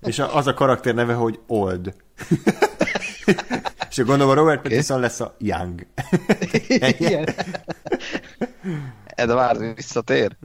És 0.00 0.18
az 0.18 0.46
a 0.46 0.54
karakter 0.54 0.94
neve, 0.94 1.14
hogy 1.14 1.40
Old. 1.46 1.94
És 3.90 3.96
gondolom 4.04 4.30
a 4.30 4.34
Robert 4.34 4.62
Pattinson 4.62 5.00
lesz 5.00 5.20
a 5.20 5.36
Young. 5.38 5.86
Igen. 6.98 7.34
Edward 9.04 9.74
visszatér? 9.74 10.36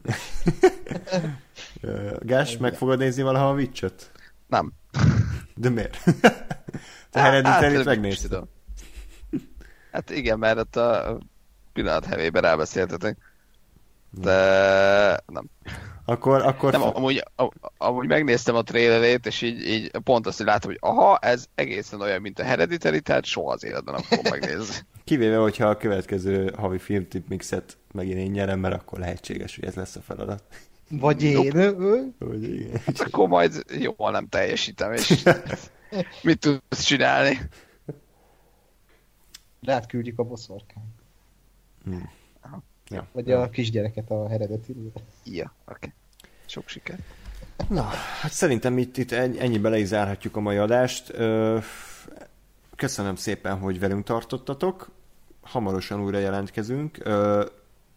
Gás, 2.20 2.58
meg 2.58 2.76
fogod 2.76 2.98
nézni 2.98 3.24
valaha 3.24 3.50
a 3.50 3.54
Witch-et? 3.54 4.12
Nem. 4.48 4.74
De 5.56 5.70
miért? 5.70 6.04
Te 7.10 7.20
herediterit 7.20 7.76
hát, 7.76 7.86
megnézted? 7.86 8.44
Hát 9.92 10.10
igen, 10.10 10.40
mert 10.40 10.58
ott 10.58 10.76
a 10.76 11.18
pillanat 11.74 12.06
hevében 12.06 12.46
elbeszéltetek. 12.46 13.18
De 14.10 15.20
nem. 15.26 15.50
Akkor, 16.06 16.42
akkor... 16.42 16.72
Nem, 16.72 16.82
amúgy, 16.82 17.24
amúgy 17.78 18.08
megnéztem 18.08 18.56
a 18.56 18.62
trailerét, 18.62 19.26
és 19.26 19.42
így, 19.42 19.68
így 19.68 19.92
pont 20.04 20.28
azt, 20.28 20.38
hogy 20.38 20.46
látom, 20.46 20.72
hogy 20.72 20.80
aha, 20.82 21.18
ez 21.18 21.46
egészen 21.56 22.02
olyan, 22.02 22.22
mint 22.22 22.40
a 22.40 22.44
Hereditary, 22.44 23.02
tehát 23.02 23.26
soha 23.26 23.52
az 23.52 23.64
életben 23.64 23.94
nem 23.94 24.04
fogom 24.04 24.32
megnézni. 24.40 24.76
Kivéve, 25.04 25.38
hogyha 25.38 25.68
a 25.68 25.78
következő 25.78 26.54
havi 26.58 26.78
filmtip 26.78 27.28
mixet 27.28 27.78
megint 27.92 28.18
én 28.18 28.32
nyerem, 28.32 28.60
mert 28.60 28.76
akkor 28.76 29.00
lehetséges, 29.00 29.56
hogy 29.56 29.66
ez 29.66 29.76
lesz 29.76 29.96
a 29.96 30.02
feladat. 30.02 30.44
Vagy 30.90 31.24
én. 31.24 31.52
Vagy 32.20 32.44
igen. 32.44 32.82
Hát 32.86 33.00
akkor 33.00 33.28
majd 33.28 33.64
jól 33.80 34.12
nem 34.12 34.28
teljesítem, 34.28 34.94
és 34.94 35.24
mit 36.24 36.40
tudsz 36.40 36.84
csinálni? 36.84 37.40
Rád 39.62 39.86
küldjük 39.86 40.20
a 40.20 40.24
boszorkányt. 40.24 40.86
Hmm. 41.84 42.10
Ja. 42.94 43.08
Vagy 43.12 43.32
a 43.32 43.50
kisgyereket 43.50 44.10
a 44.10 44.32
eredeti. 44.32 44.76
Ja, 45.24 45.54
oké. 45.66 45.76
Okay. 45.76 45.92
Sok 46.46 46.68
siker. 46.68 46.98
Na, 47.70 47.82
hát 48.22 48.32
szerintem 48.32 48.78
itt, 48.78 48.98
itt 48.98 49.12
ennyi 49.12 49.58
bele 49.58 49.78
is 49.78 49.88
zárhatjuk 49.88 50.36
a 50.36 50.40
mai 50.40 50.58
adást. 50.58 51.14
Köszönöm 52.76 53.16
szépen, 53.16 53.58
hogy 53.60 53.80
velünk 53.80 54.04
tartottatok. 54.04 54.92
Hamarosan 55.42 56.02
újra 56.04 56.18
jelentkezünk. 56.18 56.98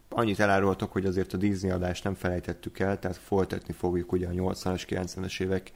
Annyit 0.09 0.41
elárultok, 0.41 0.93
hogy 0.93 1.07
azért 1.07 1.33
a 1.33 1.37
Disney 1.37 1.71
adást 1.71 2.05
nem 2.05 2.15
felejtettük 2.15 2.79
el, 2.79 2.99
tehát 2.99 3.17
folytatni 3.17 3.73
fogjuk 3.73 4.13
ugye 4.13 4.27
a 4.27 4.31
80-as, 4.31 4.83
90-es 4.89 5.41
évek 5.41 5.73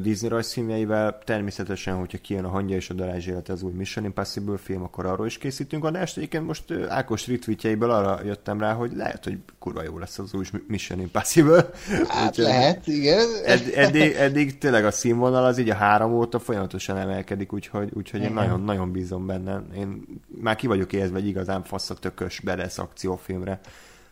Disney 0.00 0.28
rajzfilmjeivel. 0.28 1.18
Természetesen, 1.24 1.94
hogyha 1.94 2.18
kijön 2.18 2.44
a 2.44 2.48
hangja 2.48 2.76
és 2.76 2.90
a 2.90 2.94
darázs 2.94 3.26
élete 3.26 3.52
az 3.52 3.62
új 3.62 3.72
Mission 3.72 4.04
Impossible 4.04 4.56
film, 4.56 4.82
akkor 4.82 5.06
arról 5.06 5.26
is 5.26 5.38
készítünk 5.38 5.84
adást. 5.84 6.16
Egyébként 6.16 6.46
most 6.46 6.64
Ákos 6.88 7.26
retweetjeiből 7.26 7.90
arra 7.90 8.24
jöttem 8.24 8.60
rá, 8.60 8.72
hogy 8.72 8.92
lehet, 8.94 9.24
hogy 9.24 9.38
kurva 9.58 9.82
jó 9.82 9.98
lesz 9.98 10.18
az 10.18 10.34
új 10.34 10.44
Mission 10.66 11.00
Impossible. 11.00 11.70
Hát 12.08 12.36
lehet, 12.50 12.86
igen. 12.86 13.28
Ed, 13.44 13.72
eddig, 13.74 14.12
eddig 14.12 14.58
tényleg 14.58 14.84
a 14.84 14.90
színvonal 14.90 15.44
az 15.44 15.58
így 15.58 15.70
a 15.70 15.74
három 15.74 16.12
óta 16.12 16.38
folyamatosan 16.38 16.96
emelkedik, 16.96 17.52
úgyhogy, 17.52 17.90
úgyhogy 17.92 18.22
én 18.22 18.32
nagyon-nagyon 18.32 18.92
bízom 18.92 19.26
benne. 19.26 19.62
Én 19.76 20.04
már 20.40 20.56
ki 20.56 20.66
vagyok 20.66 20.92
érzve 20.92 21.18
egy 21.18 21.26
igazán 21.26 21.62
fasz 21.62 21.90
a 21.90 21.94
tökös 21.94 22.40
beresz 22.40 22.78
akciófilmre. 22.78 23.60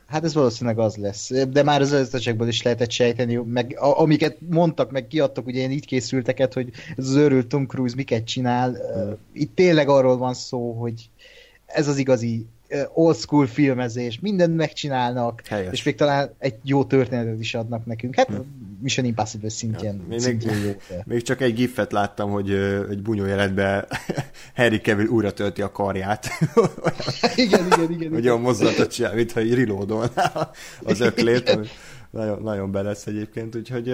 Hát 0.06 0.24
ez 0.24 0.34
valószínűleg 0.34 0.78
az 0.78 0.96
lesz. 0.96 1.30
De 1.48 1.62
már 1.62 1.80
az 1.80 1.92
összesekből 1.92 2.48
is 2.48 2.62
lehetett 2.62 2.90
sejteni, 2.90 3.34
meg 3.34 3.76
a, 3.78 4.00
amiket 4.00 4.36
mondtak, 4.50 4.90
meg 4.90 5.06
kiadtak, 5.06 5.46
ugye 5.46 5.60
én 5.60 5.70
így 5.70 5.86
készülteket, 5.86 6.52
hogy 6.52 6.70
ez 6.96 7.08
az 7.08 7.14
őrült 7.14 7.46
Tom 7.46 7.66
Cruise 7.66 7.94
miket 7.94 8.24
csinál. 8.24 8.70
Mm. 8.70 9.12
Itt 9.32 9.54
tényleg 9.54 9.88
arról 9.88 10.16
van 10.16 10.34
szó, 10.34 10.72
hogy 10.72 11.10
ez 11.66 11.88
az 11.88 11.96
igazi 11.96 12.46
old 12.92 13.16
school 13.16 13.46
filmezés, 13.46 14.18
mindent 14.20 14.56
megcsinálnak, 14.56 15.42
Helyes. 15.46 15.72
és 15.72 15.82
még 15.82 15.94
talán 15.94 16.34
egy 16.38 16.54
jó 16.62 16.84
történetet 16.84 17.40
is 17.40 17.54
adnak 17.54 17.86
nekünk. 17.86 18.14
Hát 18.14 18.26
hmm. 18.26 18.76
Mission 18.82 19.06
Impossible 19.06 19.48
szintjén, 19.48 19.94
ja, 19.94 20.08
még, 20.08 20.18
szintjén 20.18 20.56
jó. 20.64 20.72
De. 20.88 21.02
Még 21.06 21.22
csak 21.22 21.40
egy 21.40 21.54
gifet 21.54 21.92
láttam, 21.92 22.30
hogy 22.30 22.50
egy 22.90 23.02
bunyó 23.02 23.24
jelenetben 23.24 23.86
Harry 24.56 24.80
Cavill 24.80 25.06
újra 25.06 25.32
tölti 25.32 25.62
a 25.62 25.72
karját. 25.72 26.28
igen, 27.36 27.66
igen, 27.66 27.90
igen. 27.90 28.12
Hogy 28.12 28.28
olyan 28.28 28.40
mozdulatot 28.40 28.92
csinál, 28.92 29.14
mintha 29.14 29.40
egy 29.40 29.54
reloadolná 29.54 30.50
az 30.82 31.00
öklét. 31.00 31.58
nagyon, 32.10 32.42
nagyon 32.42 32.70
be 32.70 32.82
lesz 32.82 33.06
egyébként, 33.06 33.56
úgyhogy 33.56 33.88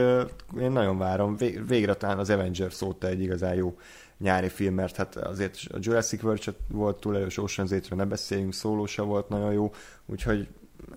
én 0.60 0.70
nagyon 0.72 0.98
várom. 0.98 1.36
Végre 1.66 1.94
talán 1.94 2.18
az 2.18 2.30
Avengers 2.30 2.82
óta 2.82 3.08
egy 3.08 3.20
igazán 3.20 3.54
jó 3.54 3.76
nyári 4.20 4.48
film, 4.48 4.74
mert 4.74 4.96
hát 4.96 5.16
azért 5.16 5.58
a 5.72 5.76
Jurassic 5.80 6.22
World 6.22 6.54
volt 6.68 7.00
túl 7.00 7.16
erős, 7.16 7.38
Ocean's 7.38 7.70
8 7.70 7.88
ne 7.88 8.04
beszéljünk, 8.04 8.52
szólósa 8.54 9.04
volt 9.04 9.28
nagyon 9.28 9.52
jó, 9.52 9.72
úgyhogy 10.06 10.48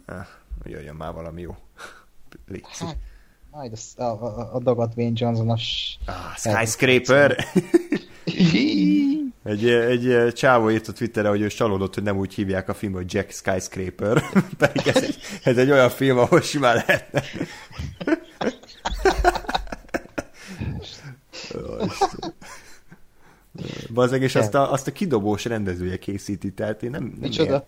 eh, 0.06 0.28
jöjjön 0.64 0.96
már 0.96 1.14
valami 1.14 1.42
jó. 1.42 1.56
Léci. 2.48 2.86
Hát, 2.86 2.98
majd 3.52 3.74
a, 3.96 4.04
a, 4.04 4.56
a 4.56 4.60
Dagat 4.60 4.94
Wayne 4.96 5.14
Johnson-os... 5.16 5.98
Ah, 6.06 6.36
Skyscraper! 6.36 7.38
egy, 9.44 9.70
egy 9.70 10.34
csávó 10.34 10.70
írt 10.70 10.88
a 10.88 10.92
Twitterre, 10.92 11.30
hogy 11.30 11.42
ő 11.42 11.48
csalódott, 11.48 11.94
hogy 11.94 12.04
nem 12.04 12.18
úgy 12.18 12.34
hívják 12.34 12.70
a 12.70 12.74
film, 12.74 12.94
hogy 12.94 13.14
Jack 13.14 13.32
Skyscraper. 13.32 14.24
Pedig 14.58 14.88
ez 14.88 15.04
egy, 15.04 15.18
ez 15.44 15.58
egy 15.58 15.72
olyan 15.72 15.90
film, 15.90 16.18
ahol 16.18 16.42
simán 16.42 16.76
lehetne. 16.76 17.24
Bazeg, 23.94 24.22
és 24.22 24.36
azt 24.36 24.54
a, 24.54 24.72
azt 24.72 24.88
a 24.88 24.92
kidobós 24.92 25.46
rendezője 25.46 25.98
készíti, 25.98 26.54
tehát 26.54 26.84
én 26.84 26.90
nem... 26.90 27.04
nem 27.04 27.18
Micsoda? 27.20 27.66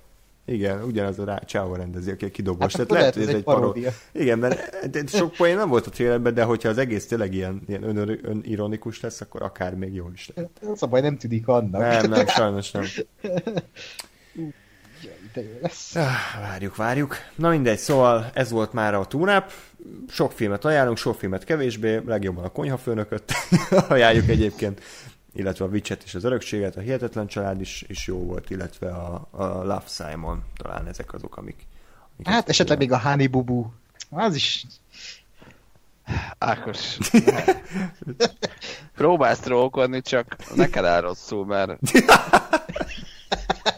Igen, 0.47 0.83
ugyanaz 0.83 1.19
a 1.19 1.25
rá, 1.25 1.39
Csáva 1.39 1.75
rendezi, 1.75 2.11
aki 2.11 2.25
a 2.25 2.29
kidobós. 2.29 2.75
Hát, 2.75 2.87
tehát 2.87 3.01
lehet, 3.01 3.13
hogy 3.13 3.23
ez 3.23 3.29
egy 3.29 3.43
paródia. 3.43 3.91
Igen, 4.11 4.39
mert 4.39 5.09
sok 5.09 5.31
poén 5.31 5.55
nem 5.55 5.69
volt 5.69 5.87
a 5.87 5.89
trailerben, 5.89 6.33
de 6.33 6.43
hogyha 6.43 6.69
az 6.69 6.77
egész 6.77 7.07
tényleg 7.07 7.33
ilyen, 7.33 7.61
ilyen 7.67 7.83
ön, 7.83 8.19
önironikus 8.23 9.01
lesz, 9.01 9.21
akkor 9.21 9.41
akár 9.41 9.75
még 9.75 9.93
jó 9.93 10.09
is 10.13 10.31
lehet. 10.35 10.51
Az 10.71 10.83
a 10.83 10.87
baj, 10.87 11.01
nem 11.01 11.17
tűnik 11.17 11.47
annak. 11.47 11.81
Nem, 11.81 12.09
nem, 12.09 12.27
sajnos 12.27 12.71
nem. 12.71 12.83
Ah, 15.93 16.41
várjuk, 16.41 16.75
várjuk. 16.75 17.15
Na 17.35 17.49
mindegy, 17.49 17.77
szóval 17.77 18.31
ez 18.33 18.51
volt 18.51 18.73
már 18.73 18.93
a 18.93 19.05
túnáp. 19.05 19.51
Sok 20.09 20.31
filmet 20.31 20.65
ajánlunk, 20.65 20.97
sok 20.97 21.15
filmet 21.15 21.43
kevésbé, 21.43 22.01
legjobban 22.05 22.43
a 22.43 22.49
konyhafőnököt 22.49 23.33
ajánljuk 23.87 24.29
egyébként 24.29 24.81
illetve 25.35 25.65
a 25.65 25.67
Witchet 25.67 26.03
és 26.03 26.15
az 26.15 26.23
örökséget, 26.23 26.75
a 26.75 26.79
Hihetetlen 26.79 27.27
család 27.27 27.61
is, 27.61 27.85
is 27.87 28.07
jó 28.07 28.17
volt, 28.17 28.49
illetve 28.49 28.89
a, 28.89 29.27
a 29.31 29.45
Love 29.45 29.83
Simon, 29.87 30.43
talán 30.57 30.87
ezek 30.87 31.13
azok, 31.13 31.37
amik... 31.37 31.67
amik 32.15 32.27
hát 32.27 32.49
esetleg 32.49 32.77
még 32.77 32.91
a 32.91 32.99
Honey 32.99 33.27
Bubu, 33.27 33.65
az 34.09 34.35
is... 34.35 34.65
Ákos. 36.37 36.97
Próbálsz 38.95 39.39
trókodni, 39.39 40.01
csak 40.01 40.35
neked 40.55 40.85
áll 40.85 41.01
rosszul, 41.01 41.45
mert... 41.45 41.79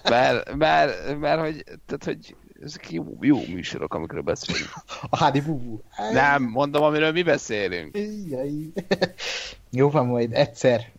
mert, 0.09 0.55
mert, 0.55 1.19
mert, 1.19 1.39
hogy, 1.39 1.63
tehát, 1.63 2.03
hogy 2.03 2.35
ezek 2.63 2.91
jó, 2.91 3.17
jó 3.21 3.39
műsorok, 3.47 3.93
amikről 3.93 4.21
beszélünk. 4.21 4.73
A 5.09 5.23
Honey 5.23 5.41
Bubu. 5.41 5.79
Nem, 6.11 6.43
mondom, 6.43 6.83
amiről 6.83 7.11
mi 7.11 7.23
beszélünk. 7.23 7.97
Jó 9.69 9.89
van, 9.89 10.05
majd 10.05 10.33
egyszer 10.33 10.95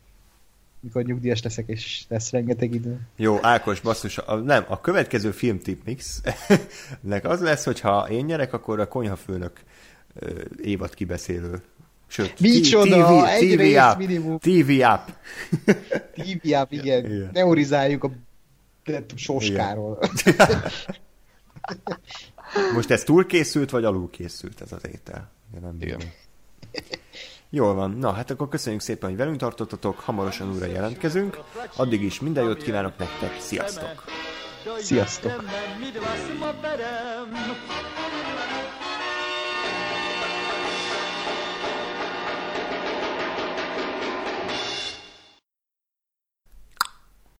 mikor 0.81 1.03
nyugdíjas 1.03 1.43
leszek, 1.43 1.69
és 1.69 2.05
lesz 2.09 2.31
rengeteg 2.31 2.75
idő. 2.75 3.01
Jó, 3.17 3.39
Ákos, 3.43 3.81
basszus, 3.81 4.19
a, 4.19 4.35
nem, 4.35 4.65
a 4.69 4.81
következő 4.81 5.31
film 5.31 5.61
mix 5.85 6.21
nek 7.01 7.25
az 7.25 7.41
lesz, 7.41 7.65
hogy 7.65 7.81
ha 7.81 8.09
én 8.11 8.25
nyerek, 8.25 8.53
akkor 8.53 8.81
a 8.81 8.89
konyhafőnök 8.89 9.61
uh, 10.23 10.31
évad 10.63 10.95
kibeszélő. 10.95 11.63
Sőt, 12.07 12.41
Micsoda, 12.41 13.23
TV, 13.23 13.25
egy 13.25 13.57
TV 13.57 13.79
app, 13.79 13.99
minimum. 13.99 14.39
TV 14.39 14.83
app. 14.83 15.09
TV 16.17 16.53
app, 16.53 16.73
igen. 16.73 17.05
igen. 17.05 17.33
Teorizáljuk 17.33 18.05
a 18.05 18.11
soskáról. 19.15 19.99
Most 22.75 22.91
ez 22.91 23.03
túl 23.03 23.27
készült, 23.27 23.71
vagy 23.71 23.85
alul 23.85 24.11
készült 24.11 24.61
ez 24.61 24.73
az 24.73 24.83
étel? 24.93 25.31
Igen. 25.53 25.63
Nem 25.63 25.77
igen. 25.81 26.01
Jól 27.51 27.75
van. 27.75 27.91
Na, 27.91 28.13
hát 28.13 28.31
akkor 28.31 28.49
köszönjük 28.49 28.81
szépen, 28.83 29.09
hogy 29.09 29.19
velünk 29.19 29.37
tartottatok. 29.37 30.01
Hamarosan 30.01 30.53
újra 30.53 30.67
jelentkezünk. 30.67 31.39
Addig 31.77 32.03
is 32.03 32.21
minden 32.21 32.45
jót 32.45 32.63
kívánok 32.63 32.99
nektek. 32.99 33.41
Sziasztok! 33.41 34.05
Sziasztok! 34.79 35.45